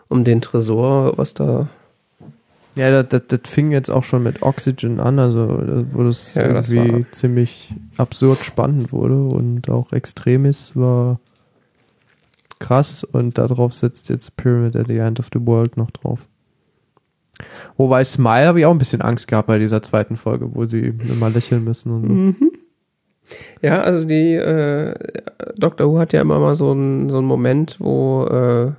um 0.09 0.23
den 0.23 0.41
Tresor, 0.41 1.17
was 1.17 1.33
da 1.33 1.67
Ja, 2.75 2.89
das, 2.91 3.09
das, 3.09 3.27
das 3.27 3.49
fing 3.51 3.71
jetzt 3.71 3.89
auch 3.89 4.03
schon 4.03 4.23
mit 4.23 4.41
Oxygen 4.41 4.99
an, 4.99 5.17
also 5.19 5.45
da- 5.47 5.85
wo 5.91 6.03
das 6.03 6.33
Ja, 6.35 6.47
das 6.53 6.71
irgendwie 6.71 7.03
war- 7.05 7.11
ziemlich 7.11 7.73
absurd 7.97 8.43
spannend 8.43 8.91
wurde 8.91 9.21
und 9.23 9.69
auch 9.69 9.91
Extremis 9.93 10.75
war 10.75 11.19
krass 12.59 13.03
und 13.03 13.37
darauf 13.37 13.73
setzt 13.73 14.09
jetzt 14.09 14.35
Pyramid 14.35 14.75
at 14.75 14.87
the 14.87 14.97
End 14.97 15.19
of 15.19 15.29
the 15.33 15.39
World 15.45 15.77
noch 15.77 15.91
drauf. 15.91 16.27
Wobei 17.77 18.03
Smile 18.03 18.47
habe 18.47 18.59
ich 18.59 18.65
auch 18.65 18.71
ein 18.71 18.77
bisschen 18.77 19.01
Angst 19.01 19.29
gehabt 19.29 19.47
bei 19.47 19.59
dieser 19.59 19.81
zweiten 19.81 20.17
Folge, 20.17 20.53
wo 20.53 20.65
sie 20.65 20.93
immer 21.07 21.29
lächeln 21.29 21.63
müssen. 21.63 21.91
Und 21.93 22.01
so. 22.07 22.13
Mhm. 22.13 22.51
Ja, 23.61 23.81
also 23.81 24.07
die 24.07 24.33
äh, 24.33 24.93
Doctor 25.57 25.87
Who 25.87 25.99
hat 25.99 26.13
ja 26.13 26.21
immer 26.21 26.39
mal 26.39 26.55
so 26.55 26.71
einen 26.71 27.09
so 27.09 27.17
einen 27.17 27.27
Moment, 27.27 27.77
wo 27.79 28.25
äh, 28.25 28.71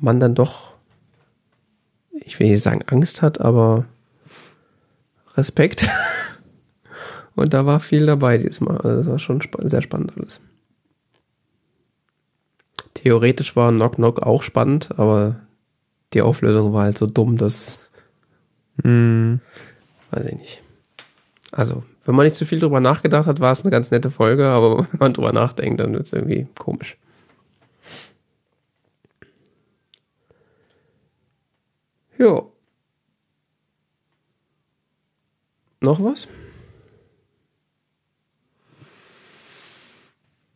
man 0.00 0.20
dann 0.20 0.34
doch, 0.34 0.72
ich 2.12 2.38
will 2.38 2.50
nicht 2.50 2.62
sagen 2.62 2.82
Angst 2.86 3.22
hat, 3.22 3.40
aber 3.40 3.86
Respekt. 5.36 5.88
Und 7.34 7.54
da 7.54 7.66
war 7.66 7.78
viel 7.80 8.06
dabei 8.06 8.38
diesmal. 8.38 8.78
Also 8.78 8.96
das 8.96 9.08
war 9.08 9.18
schon 9.18 9.40
spa 9.40 9.66
sehr 9.66 9.82
spannend 9.82 10.12
alles. 10.16 10.40
Theoretisch 12.94 13.54
war 13.54 13.70
Knock 13.70 13.94
Knock 13.94 14.20
auch 14.20 14.42
spannend, 14.42 14.98
aber 14.98 15.36
die 16.14 16.22
Auflösung 16.22 16.72
war 16.72 16.84
halt 16.84 16.98
so 16.98 17.06
dumm, 17.06 17.36
dass 17.36 17.78
Mhm. 18.82 19.40
Weiß 20.10 20.26
ich 20.26 20.36
nicht. 20.36 20.62
Also, 21.52 21.82
wenn 22.08 22.14
man 22.14 22.24
nicht 22.24 22.36
zu 22.36 22.46
viel 22.46 22.58
drüber 22.58 22.80
nachgedacht 22.80 23.26
hat, 23.26 23.38
war 23.38 23.52
es 23.52 23.60
eine 23.60 23.70
ganz 23.70 23.90
nette 23.90 24.10
Folge, 24.10 24.46
aber 24.46 24.78
wenn 24.92 24.98
man 24.98 25.12
drüber 25.12 25.30
nachdenkt, 25.30 25.78
dann 25.78 25.92
wird 25.92 26.06
es 26.06 26.14
irgendwie 26.14 26.46
komisch. 26.58 26.96
Jo. 32.16 32.50
Noch 35.82 36.02
was? 36.02 36.28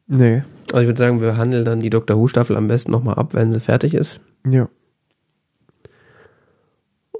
Nee. 0.07 0.43
Also 0.69 0.81
ich 0.81 0.87
würde 0.87 0.99
sagen, 0.99 1.21
wir 1.21 1.37
handeln 1.37 1.67
dann 1.67 1.81
die 1.81 1.91
Doctor 1.91 2.17
Who 2.17 2.29
Staffel 2.29 2.57
am 2.57 2.69
besten 2.69 2.93
nochmal 2.93 3.17
ab, 3.17 3.35
wenn 3.35 3.53
sie 3.53 3.61
fertig 3.61 3.93
ist. 3.93 4.21
Ja. 4.49 4.71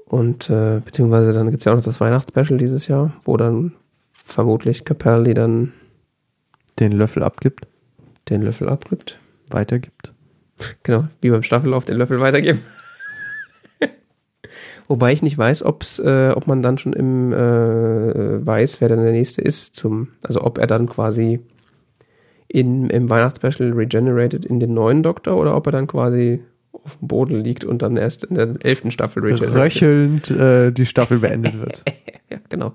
Und 0.05 0.49
äh, 0.49 0.81
beziehungsweise 0.83 1.33
dann 1.33 1.51
gibt 1.51 1.61
es 1.61 1.65
ja 1.65 1.71
auch 1.71 1.75
noch 1.75 1.83
das 1.83 2.01
Weihnachtsspecial 2.01 2.57
dieses 2.57 2.87
Jahr, 2.87 3.13
wo 3.25 3.37
dann 3.37 3.73
vermutlich 4.23 4.85
Capelli 4.85 5.33
dann 5.33 5.73
Den 6.79 6.91
Löffel 6.93 7.23
abgibt, 7.23 7.67
den 8.29 8.41
Löffel 8.41 8.69
abgibt. 8.69 9.19
weitergibt. 9.49 10.13
Genau, 10.83 11.07
wie 11.21 11.29
beim 11.29 11.43
Staffellauf 11.43 11.85
den 11.85 11.97
Löffel 11.97 12.19
weitergeben. 12.19 12.61
Wobei 14.87 15.13
ich 15.13 15.21
nicht 15.21 15.37
weiß, 15.37 15.63
ob's, 15.63 15.99
äh, 15.99 16.31
ob 16.35 16.47
man 16.47 16.61
dann 16.61 16.77
schon 16.77 16.93
im 16.93 17.31
äh, 17.33 18.45
weiß, 18.45 18.81
wer 18.81 18.89
dann 18.89 19.03
der 19.03 19.11
nächste 19.11 19.41
ist, 19.41 19.75
zum, 19.75 20.09
also 20.23 20.41
ob 20.43 20.57
er 20.57 20.67
dann 20.67 20.87
quasi 20.87 21.39
in, 22.47 22.89
im 22.89 23.09
Weihnachtsspecial 23.09 23.71
regenerated 23.73 24.45
in 24.45 24.59
den 24.59 24.73
neuen 24.73 25.01
Doktor 25.03 25.37
oder 25.37 25.55
ob 25.55 25.65
er 25.67 25.71
dann 25.71 25.87
quasi 25.87 26.43
auf 26.71 26.97
dem 26.97 27.07
Boden 27.07 27.35
liegt 27.43 27.63
und 27.63 27.81
dann 27.81 27.97
erst 27.97 28.25
in 28.25 28.35
der 28.35 28.53
elften 28.61 28.91
Staffel 28.91 29.23
regenerated. 29.23 29.55
Röchelnd 29.55 30.31
äh, 30.31 30.71
die 30.71 30.85
Staffel 30.85 31.19
beendet 31.19 31.59
wird. 31.59 31.83
Ja, 32.29 32.39
genau. 32.49 32.73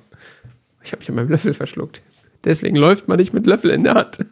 Ich 0.89 0.93
habe 0.93 1.01
mich 1.01 1.11
an 1.11 1.17
meinem 1.17 1.29
Löffel 1.29 1.53
verschluckt. 1.53 2.01
Deswegen 2.45 2.75
läuft 2.75 3.09
man 3.09 3.19
nicht 3.19 3.35
mit 3.35 3.47
Löffel 3.47 3.71
in 3.71 3.85
der 3.85 3.93
Hand. 3.93 4.25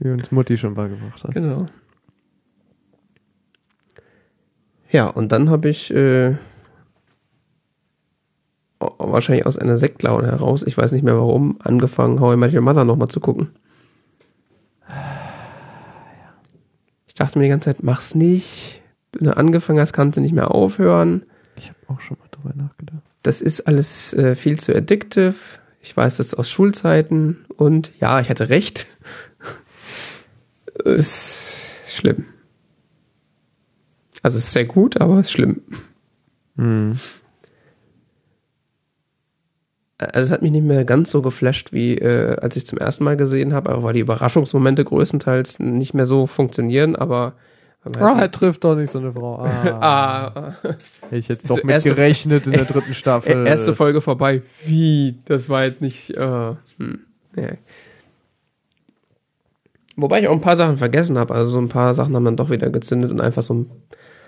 Wie 0.00 0.10
uns 0.10 0.32
Mutti 0.32 0.58
schon 0.58 0.74
beigebracht 0.74 1.22
hat. 1.22 1.34
Genau. 1.34 1.66
Ja, 4.90 5.06
und 5.06 5.30
dann 5.30 5.50
habe 5.50 5.68
ich 5.68 5.94
äh, 5.94 6.34
wahrscheinlich 8.80 9.46
aus 9.46 9.56
einer 9.56 9.78
Sektlaune 9.78 10.26
heraus, 10.26 10.64
ich 10.64 10.76
weiß 10.76 10.90
nicht 10.90 11.04
mehr 11.04 11.16
warum, 11.16 11.58
angefangen, 11.62 12.18
How 12.18 12.34
I 12.34 12.36
Met 12.36 12.52
Your 12.52 12.62
Mother 12.62 12.84
nochmal 12.84 13.08
zu 13.08 13.20
gucken. 13.20 13.50
Ich 17.06 17.14
dachte 17.14 17.38
mir 17.38 17.44
die 17.44 17.50
ganze 17.50 17.66
Zeit, 17.66 17.84
mach's 17.84 18.16
nicht. 18.16 18.82
Wenn 19.12 19.26
du 19.26 19.36
angefangen 19.36 19.78
hast, 19.78 19.92
kannst 19.92 20.16
du 20.16 20.20
nicht 20.20 20.34
mehr 20.34 20.50
aufhören. 20.50 21.24
Ich 21.54 21.68
habe 21.68 21.78
auch 21.86 22.00
schon 22.00 22.18
mal 22.18 22.26
drüber 22.32 22.52
nachgedacht. 22.60 23.05
Das 23.26 23.42
ist 23.42 23.62
alles 23.62 24.14
äh, 24.14 24.36
viel 24.36 24.56
zu 24.56 24.72
addictive. 24.72 25.34
Ich 25.80 25.96
weiß 25.96 26.18
das 26.18 26.32
aus 26.32 26.48
Schulzeiten 26.48 27.44
und 27.56 27.90
ja, 27.98 28.20
ich 28.20 28.30
hatte 28.30 28.50
recht. 28.50 28.86
ist 30.84 31.72
schlimm. 31.88 32.26
Also 34.22 34.38
es 34.38 34.44
ist 34.44 34.52
sehr 34.52 34.64
gut, 34.64 35.00
aber 35.00 35.18
es 35.18 35.26
ist 35.26 35.32
schlimm. 35.32 35.60
Mhm. 36.54 37.00
Also 39.98 40.20
es 40.20 40.30
hat 40.30 40.42
mich 40.42 40.52
nicht 40.52 40.64
mehr 40.64 40.84
ganz 40.84 41.10
so 41.10 41.20
geflasht, 41.20 41.72
wie 41.72 41.98
äh, 41.98 42.36
als 42.36 42.54
ich 42.54 42.64
zum 42.64 42.78
ersten 42.78 43.02
Mal 43.02 43.16
gesehen 43.16 43.54
habe, 43.54 43.70
aber 43.70 43.82
weil 43.82 43.94
die 43.94 44.00
Überraschungsmomente 44.00 44.84
größtenteils 44.84 45.58
nicht 45.58 45.94
mehr 45.94 46.06
so 46.06 46.28
funktionieren, 46.28 46.94
aber 46.94 47.34
halt 47.94 48.34
trifft 48.34 48.64
doch 48.64 48.74
nicht 48.74 48.90
so 48.90 48.98
eine 48.98 49.12
Frau. 49.12 49.38
Ah, 49.38 50.32
ah, 50.32 50.50
hätte 51.02 51.16
ich 51.16 51.28
jetzt 51.28 51.48
doch 51.48 51.56
mit 51.56 51.70
erste- 51.70 51.90
gerechnet 51.90 52.46
in 52.46 52.52
der 52.52 52.64
dritten 52.66 52.94
Staffel. 52.94 53.46
erste 53.46 53.74
Folge 53.74 54.00
vorbei. 54.00 54.42
Wie? 54.64 55.18
Das 55.26 55.48
war 55.48 55.64
jetzt 55.64 55.80
nicht. 55.80 56.10
Äh, 56.10 56.54
hm, 56.78 57.00
nee. 57.34 57.58
Wobei 59.96 60.20
ich 60.20 60.28
auch 60.28 60.32
ein 60.32 60.40
paar 60.40 60.56
Sachen 60.56 60.76
vergessen 60.76 61.16
habe. 61.18 61.34
Also 61.34 61.52
so 61.52 61.58
ein 61.58 61.68
paar 61.68 61.94
Sachen 61.94 62.14
haben 62.14 62.24
dann 62.24 62.36
doch 62.36 62.50
wieder 62.50 62.68
gezündet 62.70 63.10
und 63.10 63.20
einfach 63.20 63.42
so 63.42 63.54
ein, 63.54 63.70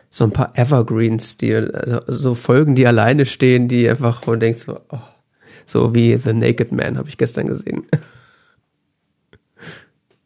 so 0.08 0.24
ein 0.24 0.30
paar 0.30 0.52
Evergreens, 0.56 1.36
die 1.36 1.54
also 1.54 2.00
so 2.06 2.34
Folgen, 2.34 2.74
die 2.74 2.86
alleine 2.86 3.26
stehen, 3.26 3.68
die 3.68 3.88
einfach, 3.88 4.22
du 4.22 4.34
denkst, 4.36 4.62
so, 4.62 4.80
oh, 4.90 4.98
so 5.66 5.94
wie 5.94 6.16
The 6.16 6.32
Naked 6.32 6.72
Man 6.72 6.96
habe 6.96 7.08
ich 7.10 7.18
gestern 7.18 7.48
gesehen. 7.48 7.86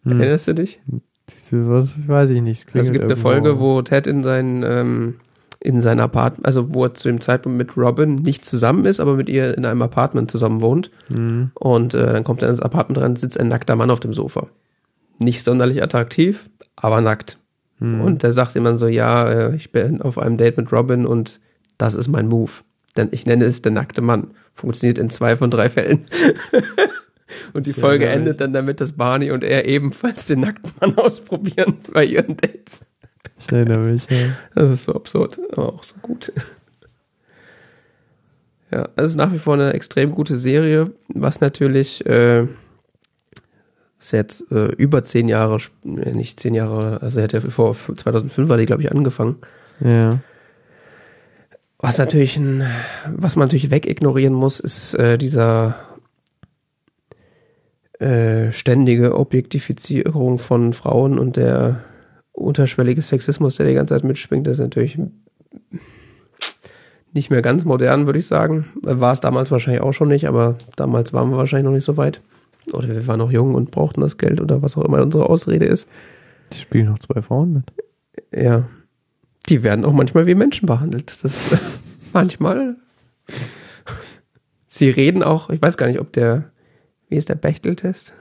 Hm. 0.05 0.21
Erinnerst 0.21 0.47
du 0.49 0.55
dich? 0.55 0.81
Was, 1.51 1.95
weiß 2.07 2.31
ich 2.31 2.43
nicht. 2.43 2.67
Also 2.75 2.87
es 2.87 2.93
gibt 2.93 3.05
eine 3.05 3.17
Folge, 3.17 3.61
wo 3.61 3.83
Ted 3.83 4.07
in 4.07 4.23
sein, 4.23 4.65
ähm, 4.67 5.15
in 5.61 5.81
sein 5.81 6.01
Apartment, 6.01 6.47
also 6.47 6.75
wo 6.75 6.85
er 6.85 6.95
zu 6.95 7.09
dem 7.09 7.21
Zeitpunkt 7.21 7.59
mit 7.59 7.77
Robin 7.77 8.17
nicht 8.17 8.45
zusammen 8.45 8.85
ist, 8.85 9.01
aber 9.01 9.15
mit 9.15 9.29
ihr 9.29 9.57
in 9.57 9.65
einem 9.65 9.83
Apartment 9.83 10.31
zusammen 10.31 10.61
wohnt. 10.61 10.91
Mhm. 11.09 11.51
Und 11.55 11.95
äh, 11.95 12.13
dann 12.13 12.25
kommt 12.25 12.43
er 12.43 12.49
ins 12.49 12.61
Apartment 12.61 13.01
rein, 13.01 13.17
sitzt 13.17 13.39
ein 13.39 13.49
nackter 13.49 13.77
Mann 13.77 13.91
auf 13.91 14.01
dem 14.01 14.13
Sofa. 14.13 14.49
Nicht 15.19 15.45
sonderlich 15.45 15.83
attraktiv, 15.83 16.49
aber 16.75 17.01
nackt. 17.01 17.39
Mhm. 17.79 18.01
Und 18.01 18.23
der 18.23 18.33
sagt 18.33 18.57
ihm 18.57 18.65
dann 18.65 18.79
so, 18.79 18.87
ja, 18.87 19.29
äh, 19.29 19.55
ich 19.55 19.73
bin 19.73 20.03
auf 20.03 20.19
einem 20.19 20.37
Date 20.37 20.57
mit 20.57 20.73
Robin 20.73 21.07
und 21.07 21.41
das 21.79 21.95
ist 21.95 22.09
mein 22.09 22.29
Move. 22.29 22.53
Denn 22.97 23.09
ich 23.11 23.27
nenne 23.27 23.45
es 23.45 23.63
der 23.63 23.73
nackte 23.73 24.03
Mann. 24.03 24.33
Funktioniert 24.55 24.99
in 24.99 25.11
zwei 25.11 25.37
von 25.37 25.51
drei 25.51 25.69
Fällen. 25.69 26.05
und 27.53 27.67
die 27.67 27.73
Sehr 27.73 27.81
Folge 27.81 28.07
herrlich. 28.07 28.21
endet 28.21 28.41
dann 28.41 28.53
damit, 28.53 28.81
dass 28.81 28.93
Barney 28.93 29.31
und 29.31 29.45
er 29.45 29.67
ebenfalls 29.67 30.27
den 30.27 30.41
nackten 30.41 30.73
Mann 30.81 30.95
ausprobieren 30.99 31.79
bei 31.93 32.05
ihren 32.05 32.37
Dates. 32.37 32.85
Ich 33.39 33.51
erinnere 33.51 33.79
mich, 33.79 34.09
ja. 34.11 34.19
Das 34.55 34.71
ist 34.71 34.85
so 34.85 34.95
absurd, 34.95 35.39
aber 35.53 35.75
auch 35.75 35.83
so 35.83 35.95
gut. 36.03 36.33
Ja, 38.71 38.89
es 38.97 39.11
ist 39.11 39.17
nach 39.17 39.33
wie 39.33 39.39
vor 39.39 39.55
eine 39.55 39.73
extrem 39.75 40.15
gute 40.15 40.39
Serie, 40.39 40.93
was 41.09 41.41
natürlich 41.41 42.07
äh, 42.07 42.47
Ist 44.01 44.13
jetzt 44.13 44.51
äh, 44.51 44.73
über 44.77 45.05
zehn 45.05 45.29
Jahre, 45.29 45.59
nicht 45.85 46.41
zehn 46.41 46.55
Jahre, 46.55 47.03
also 47.03 47.19
er 47.19 47.25
hat 47.25 47.33
ja 47.33 47.41
vor 47.41 47.75
2005 47.75 48.49
war 48.49 48.57
die, 48.57 48.67
glaube 48.67 48.83
ich, 48.83 48.91
angefangen. 48.91 49.37
Ja. 49.81 50.21
Was 51.79 51.99
natürlich, 51.99 52.37
ein, 52.37 52.65
was 53.13 53.37
man 53.37 53.47
natürlich 53.49 53.71
wegignorieren 53.71 54.35
muss, 54.35 54.61
ist 54.61 54.95
äh, 54.95 55.19
dieser 55.19 55.75
äh, 58.03 58.53
ständige 58.53 59.17
Objektifizierung 59.17 60.39
von 60.39 60.75
Frauen 60.75 61.19
und 61.19 61.37
der 61.37 61.81
unterschwellige 62.33 63.03
Sexismus, 63.03 63.57
der 63.57 63.67
die 63.67 63.75
ganze 63.75 63.95
Zeit 63.95 64.05
mitschwingt, 64.05 64.47
das 64.47 64.55
ist 64.55 64.61
natürlich 64.61 64.99
nicht 67.13 67.31
mehr 67.31 67.43
ganz 67.43 67.65
modern, 67.65 68.07
würde 68.07 68.19
ich 68.19 68.27
sagen. 68.27 68.67
War 68.83 69.13
es 69.13 69.21
damals 69.21 69.51
wahrscheinlich 69.51 69.83
auch 69.83 69.93
schon 69.93 70.09
nicht, 70.09 70.27
aber 70.27 70.57
damals 70.77 71.13
waren 71.13 71.31
wir 71.31 71.37
wahrscheinlich 71.37 71.67
noch 71.67 71.73
nicht 71.73 71.85
so 71.85 71.97
weit. 71.97 72.21
Oder 72.73 72.89
wir 72.89 73.07
waren 73.07 73.19
noch 73.19 73.31
jung 73.31 73.55
und 73.55 73.71
brauchten 73.71 74.01
das 74.01 74.19
Geld 74.19 74.41
oder 74.41 74.63
was 74.63 74.77
auch 74.77 74.85
immer 74.85 75.03
unsere 75.03 75.29
Ausrede 75.29 75.67
ist. 75.67 75.89
Die 76.53 76.59
spielen 76.59 76.87
noch 76.87 76.99
zwei 76.99 77.23
Frauen 77.23 77.53
mit. 77.53 77.73
Ja. 78.35 78.65
Die 79.49 79.63
werden 79.63 79.85
auch 79.85 79.93
manchmal 79.93 80.27
wie 80.27 80.35
Menschen 80.35 80.67
behandelt. 80.67 81.23
Das 81.23 81.51
manchmal. 82.13 82.77
Sie 84.69 84.89
reden 84.89 85.23
auch, 85.23 85.51
ich 85.51 85.61
weiß 85.61 85.77
gar 85.77 85.87
nicht, 85.87 86.01
ob 86.01 86.13
der, 86.13 86.52
wie 87.13 87.19
ist 87.19 87.29
der 87.29 87.35
Bechteltest? 87.35 88.15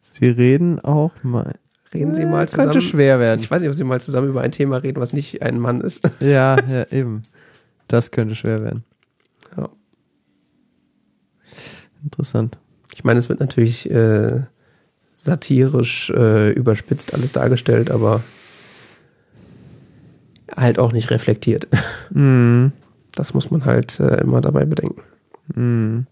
Sie 0.00 0.26
reden 0.26 0.80
auch 0.80 1.12
mal. 1.22 1.54
Reden 1.94 2.16
Sie 2.16 2.24
mal 2.24 2.48
zusammen. 2.48 2.72
Könnte 2.72 2.84
schwer 2.84 3.20
werden. 3.20 3.40
Ich 3.40 3.48
weiß 3.48 3.60
nicht, 3.62 3.68
ob 3.68 3.76
Sie 3.76 3.84
mal 3.84 4.00
zusammen 4.00 4.28
über 4.28 4.40
ein 4.40 4.50
Thema 4.50 4.78
reden, 4.78 5.00
was 5.00 5.12
nicht 5.12 5.40
ein 5.40 5.60
Mann 5.60 5.80
ist. 5.80 6.02
Ja, 6.20 6.56
ja, 6.68 6.84
eben. 6.90 7.22
Das 7.86 8.10
könnte 8.10 8.34
schwer 8.34 8.64
werden. 8.64 8.82
Ja. 9.56 9.68
Interessant. 12.02 12.58
Ich 12.92 13.04
meine, 13.04 13.20
es 13.20 13.28
wird 13.28 13.38
natürlich 13.38 13.88
äh, 13.88 14.40
satirisch 15.14 16.10
äh, 16.10 16.50
überspitzt 16.50 17.14
alles 17.14 17.30
dargestellt, 17.30 17.88
aber 17.88 18.20
halt 20.56 20.80
auch 20.80 20.92
nicht 20.92 21.10
reflektiert. 21.10 21.68
Mm. 22.10 22.72
Das 23.14 23.32
muss 23.32 23.52
man 23.52 23.64
halt 23.64 24.00
äh, 24.00 24.20
immer 24.20 24.40
dabei 24.40 24.64
bedenken. 24.64 25.02
Mm. 25.54 26.06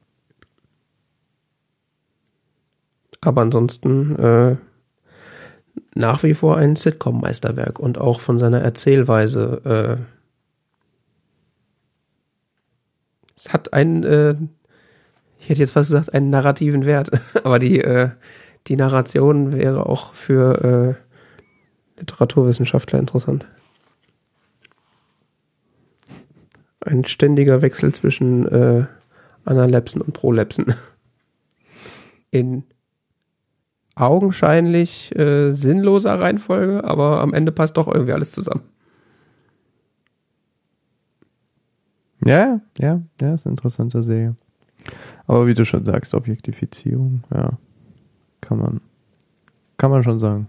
Aber 3.20 3.42
ansonsten 3.42 4.16
äh, 4.16 4.56
nach 5.94 6.22
wie 6.22 6.34
vor 6.34 6.56
ein 6.56 6.76
Sitcom-Meisterwerk 6.76 7.78
und 7.78 7.98
auch 7.98 8.20
von 8.20 8.38
seiner 8.38 8.60
Erzählweise. 8.60 9.98
Äh, 9.98 10.04
es 13.36 13.52
hat 13.52 13.72
einen, 13.72 14.04
äh, 14.04 14.36
ich 15.38 15.48
hätte 15.48 15.60
jetzt 15.60 15.72
fast 15.72 15.90
gesagt, 15.90 16.14
einen 16.14 16.30
narrativen 16.30 16.84
Wert, 16.84 17.10
aber 17.44 17.58
die, 17.58 17.80
äh, 17.80 18.10
die 18.66 18.76
Narration 18.76 19.52
wäre 19.52 19.86
auch 19.86 20.14
für 20.14 20.96
äh, 21.98 22.00
Literaturwissenschaftler 22.00 22.98
interessant. 22.98 23.46
Ein 26.80 27.04
ständiger 27.04 27.60
Wechsel 27.60 27.92
zwischen 27.92 28.46
äh, 28.46 28.86
Analepsen 29.44 30.00
und 30.00 30.12
Prolepsen. 30.12 30.74
In 32.30 32.64
augenscheinlich 34.00 35.14
äh, 35.16 35.52
sinnloser 35.52 36.20
Reihenfolge, 36.20 36.84
aber 36.84 37.20
am 37.20 37.34
Ende 37.34 37.52
passt 37.52 37.76
doch 37.76 37.88
irgendwie 37.88 38.12
alles 38.12 38.32
zusammen. 38.32 38.62
Ja, 42.24 42.60
ja, 42.78 43.02
ja, 43.20 43.34
ist 43.34 43.46
eine 43.46 43.52
interessante 43.52 44.02
Serie. 44.02 44.36
Aber 45.26 45.46
wie 45.46 45.54
du 45.54 45.64
schon 45.64 45.84
sagst, 45.84 46.14
Objektifizierung, 46.14 47.22
ja, 47.32 47.58
kann 48.40 48.58
man, 48.58 48.80
kann 49.76 49.90
man 49.90 50.02
schon 50.02 50.18
sagen. 50.18 50.48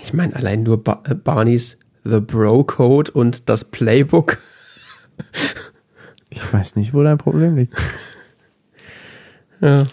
Ich 0.00 0.12
meine, 0.12 0.36
allein 0.36 0.62
nur 0.62 0.82
ba 0.82 1.02
äh, 1.04 1.14
Barneys 1.14 1.78
The 2.04 2.20
Bro 2.20 2.64
Code 2.64 3.10
und 3.12 3.48
das 3.48 3.64
Playbook. 3.64 4.38
ich 6.30 6.52
weiß 6.52 6.76
nicht, 6.76 6.94
wo 6.94 7.02
dein 7.02 7.18
Problem 7.18 7.56
liegt. 7.56 7.74
ja. 9.60 9.86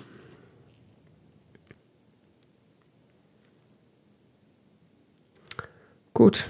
Gut. 6.13 6.47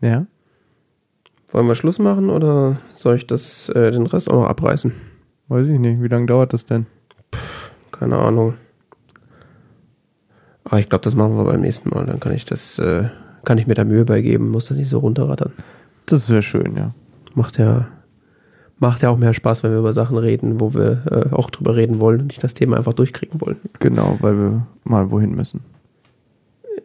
Ja. 0.00 0.26
Wollen 1.52 1.68
wir 1.68 1.74
Schluss 1.76 1.98
machen 1.98 2.30
oder 2.30 2.78
soll 2.94 3.14
ich 3.16 3.26
das, 3.26 3.68
äh, 3.68 3.90
den 3.92 4.06
Rest 4.06 4.30
auch 4.30 4.42
noch 4.42 4.48
abreißen? 4.48 4.92
Weiß 5.48 5.68
ich 5.68 5.78
nicht. 5.78 6.02
Wie 6.02 6.08
lange 6.08 6.26
dauert 6.26 6.52
das 6.52 6.66
denn? 6.66 6.86
Puh, 7.30 7.38
keine 7.92 8.18
Ahnung. 8.18 8.54
Aber 10.64 10.80
ich 10.80 10.88
glaube, 10.88 11.04
das 11.04 11.14
machen 11.14 11.36
wir 11.36 11.44
beim 11.44 11.60
nächsten 11.60 11.90
Mal. 11.90 12.06
Dann 12.06 12.20
kann 12.20 12.32
ich 12.32 12.44
das, 12.44 12.78
äh, 12.78 13.08
kann 13.44 13.58
ich 13.58 13.66
mir 13.66 13.74
da 13.74 13.84
Mühe 13.84 14.04
beigeben, 14.04 14.50
muss 14.50 14.66
das 14.66 14.78
nicht 14.78 14.88
so 14.88 14.98
runterrattern. 14.98 15.52
Das 16.06 16.20
ist 16.20 16.26
sehr 16.26 16.42
schön, 16.42 16.76
ja. 16.76 16.92
Macht 17.34 17.58
ja, 17.58 17.86
macht 18.78 19.02
ja 19.02 19.10
auch 19.10 19.16
mehr 19.16 19.34
Spaß, 19.34 19.62
wenn 19.62 19.70
wir 19.70 19.78
über 19.78 19.92
Sachen 19.92 20.16
reden, 20.16 20.60
wo 20.60 20.74
wir 20.74 21.02
äh, 21.10 21.34
auch 21.34 21.50
drüber 21.50 21.76
reden 21.76 22.00
wollen 22.00 22.22
und 22.22 22.26
nicht 22.26 22.42
das 22.42 22.54
Thema 22.54 22.76
einfach 22.76 22.94
durchkriegen 22.94 23.40
wollen. 23.40 23.60
Genau, 23.78 24.18
weil 24.20 24.36
wir 24.36 24.66
mal 24.84 25.10
wohin 25.10 25.34
müssen. 25.34 25.60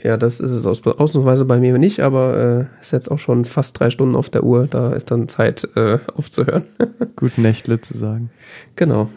Ja, 0.02 0.16
das 0.16 0.40
ist 0.40 0.52
es 0.52 0.66
aus, 0.66 0.86
ausnahmsweise 0.86 1.44
bei 1.44 1.60
mir 1.60 1.78
nicht, 1.78 2.00
aber 2.00 2.68
äh, 2.70 2.82
ist 2.82 2.92
jetzt 2.92 3.12
auch 3.12 3.20
schon 3.20 3.44
fast 3.44 3.78
drei 3.78 3.90
Stunden 3.90 4.16
auf 4.16 4.30
der 4.30 4.44
Uhr. 4.44 4.68
Da 4.68 4.94
ist 4.94 5.12
dann 5.12 5.28
Zeit 5.28 5.68
äh, 5.76 6.00
aufzuhören. 6.16 6.64
Gut 7.18 7.38
Nächtle 7.38 7.82
zu 7.82 7.98
sagen. 7.98 8.30
Genau. 8.78 9.10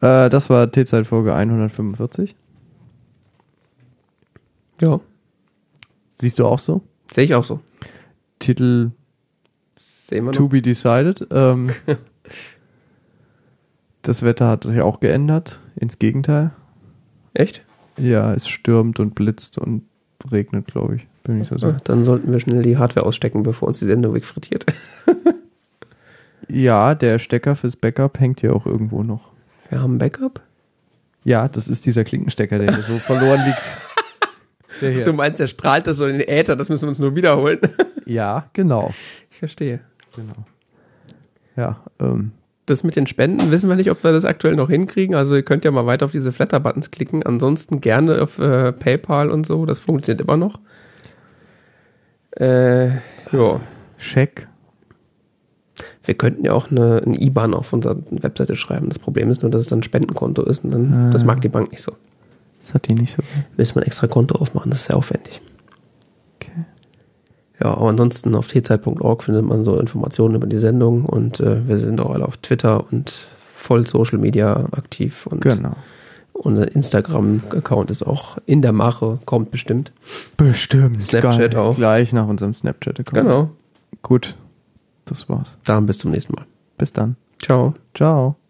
Äh, 0.00 0.30
das 0.30 0.50
war 0.50 0.70
T-Zeit-Folge 0.70 1.34
145. 1.34 2.34
Ja. 4.80 4.98
Siehst 6.18 6.40
du 6.40 6.46
auch 6.46 6.58
so? 6.58 6.82
Sehe 7.12 7.24
ich 7.24 7.34
auch 7.36 7.44
so. 7.44 7.60
Titel 8.40 8.90
Sehen 9.76 10.24
wir 10.24 10.32
To 10.32 10.42
noch. 10.42 10.50
be 10.50 10.60
decided. 10.60 11.28
Ähm, 11.30 11.70
das 14.02 14.24
Wetter 14.24 14.48
hat 14.48 14.64
sich 14.64 14.80
auch 14.80 14.98
geändert. 14.98 15.60
Ins 15.76 16.00
Gegenteil. 16.00 16.50
Echt? 17.32 17.64
Ja, 17.98 18.34
es 18.34 18.48
stürmt 18.48 19.00
und 19.00 19.14
blitzt 19.14 19.58
und 19.58 19.82
regnet, 20.30 20.66
glaube 20.66 20.96
ich. 20.96 21.06
Bin 21.24 21.40
ich 21.40 21.48
so 21.48 21.56
sicher. 21.56 21.76
dann 21.84 22.04
sollten 22.04 22.32
wir 22.32 22.40
schnell 22.40 22.62
die 22.62 22.78
Hardware 22.78 23.06
ausstecken, 23.06 23.42
bevor 23.42 23.68
uns 23.68 23.78
die 23.78 23.84
Sendung 23.84 24.14
wegfrittiert. 24.14 24.66
Ja, 26.48 26.94
der 26.94 27.18
Stecker 27.18 27.56
fürs 27.56 27.76
Backup 27.76 28.20
hängt 28.20 28.40
hier 28.40 28.54
auch 28.54 28.66
irgendwo 28.66 29.02
noch. 29.02 29.30
Wir 29.70 29.80
haben 29.80 29.96
Backup? 29.96 30.42
Ja, 31.24 31.48
das 31.48 31.68
ist 31.68 31.86
dieser 31.86 32.04
Klinkenstecker, 32.04 32.58
der 32.58 32.74
hier 32.74 32.82
so 32.82 32.98
verloren 32.98 33.40
liegt. 33.46 33.62
Hier. 34.80 35.04
Du 35.04 35.12
meinst, 35.12 35.38
der 35.38 35.46
strahlt 35.46 35.86
das 35.86 35.98
so 35.98 36.06
in 36.06 36.18
den 36.18 36.28
Äther, 36.28 36.56
das 36.56 36.68
müssen 36.68 36.82
wir 36.82 36.88
uns 36.88 36.98
nur 36.98 37.14
wiederholen. 37.14 37.60
Ja, 38.04 38.50
genau. 38.52 38.92
Ich 39.30 39.38
verstehe. 39.38 39.80
genau. 40.16 40.44
Ja, 41.56 41.80
ähm, 42.00 42.32
Das 42.66 42.84
mit 42.84 42.94
den 42.94 43.06
Spenden 43.08 43.50
wissen 43.50 43.68
wir 43.68 43.74
nicht, 43.76 43.90
ob 43.90 44.04
wir 44.04 44.12
das 44.12 44.24
aktuell 44.24 44.54
noch 44.54 44.70
hinkriegen. 44.70 45.16
Also 45.16 45.34
ihr 45.34 45.42
könnt 45.42 45.64
ja 45.64 45.70
mal 45.72 45.86
weiter 45.86 46.04
auf 46.04 46.12
diese 46.12 46.32
Flatter-Buttons 46.32 46.92
klicken. 46.92 47.24
Ansonsten 47.24 47.80
gerne 47.80 48.22
auf 48.22 48.38
äh, 48.38 48.72
PayPal 48.72 49.30
und 49.30 49.44
so. 49.46 49.66
Das 49.66 49.80
funktioniert 49.80 50.20
immer 50.20 50.36
noch. 50.36 50.60
Äh, 52.38 52.88
ja. 53.32 53.60
Scheck. 53.98 54.48
Wir 56.04 56.14
könnten 56.14 56.44
ja 56.44 56.52
auch 56.52 56.70
eine, 56.70 57.02
ein 57.04 57.14
IBAN 57.14 57.54
auf 57.54 57.72
unserer 57.72 57.96
Webseite 58.10 58.56
schreiben. 58.56 58.88
Das 58.88 58.98
Problem 58.98 59.30
ist 59.30 59.42
nur, 59.42 59.50
dass 59.50 59.62
es 59.62 59.68
dann 59.68 59.80
ein 59.80 59.84
Spendenkonto 59.84 60.42
ist. 60.42 60.64
Und 60.64 60.70
dann, 60.72 60.92
Ah. 60.92 61.10
das 61.10 61.24
mag 61.24 61.40
die 61.40 61.48
Bank 61.48 61.70
nicht 61.72 61.82
so. 61.82 61.92
Das 62.60 62.74
hat 62.74 62.88
die 62.88 62.94
nicht 62.94 63.12
so. 63.14 63.22
Müssen 63.56 63.74
wir 63.76 63.82
ein 63.82 63.86
extra 63.86 64.06
Konto 64.06 64.36
aufmachen. 64.36 64.70
Das 64.70 64.80
ist 64.80 64.86
sehr 64.86 64.96
aufwendig. 64.96 65.40
Ja, 67.62 67.74
aber 67.74 67.88
ansonsten 67.90 68.34
auf 68.34 68.48
tzeit.org 68.48 69.22
findet 69.22 69.44
man 69.44 69.64
so 69.64 69.78
Informationen 69.78 70.34
über 70.34 70.46
die 70.46 70.58
Sendung. 70.58 71.04
Und 71.04 71.38
äh, 71.40 71.66
wir 71.68 71.78
sind 71.78 72.00
auch 72.00 72.10
alle 72.12 72.26
auf 72.26 72.36
Twitter 72.38 72.84
und 72.90 73.26
voll 73.52 73.86
Social 73.86 74.18
Media 74.18 74.64
aktiv. 74.72 75.26
Und 75.26 75.42
Genau. 75.42 75.76
unser 76.32 76.74
Instagram-Account 76.74 77.90
ist 77.92 78.02
auch 78.04 78.36
in 78.46 78.62
der 78.62 78.72
Mache. 78.72 79.20
Kommt 79.26 79.50
bestimmt. 79.52 79.92
Bestimmt. 80.36 81.02
Snapchat 81.02 81.54
auch. 81.54 81.76
Gleich 81.76 82.12
nach 82.12 82.26
unserem 82.26 82.54
Snapchat-Account. 82.54 83.14
Genau. 83.26 83.50
Gut. 84.02 84.34
Das 85.04 85.28
war's. 85.28 85.56
Dann 85.64 85.86
bis 85.86 85.98
zum 85.98 86.10
nächsten 86.10 86.34
Mal. 86.34 86.44
Bis 86.78 86.92
dann. 86.92 87.16
Ciao. 87.40 87.74
Ciao. 87.94 88.41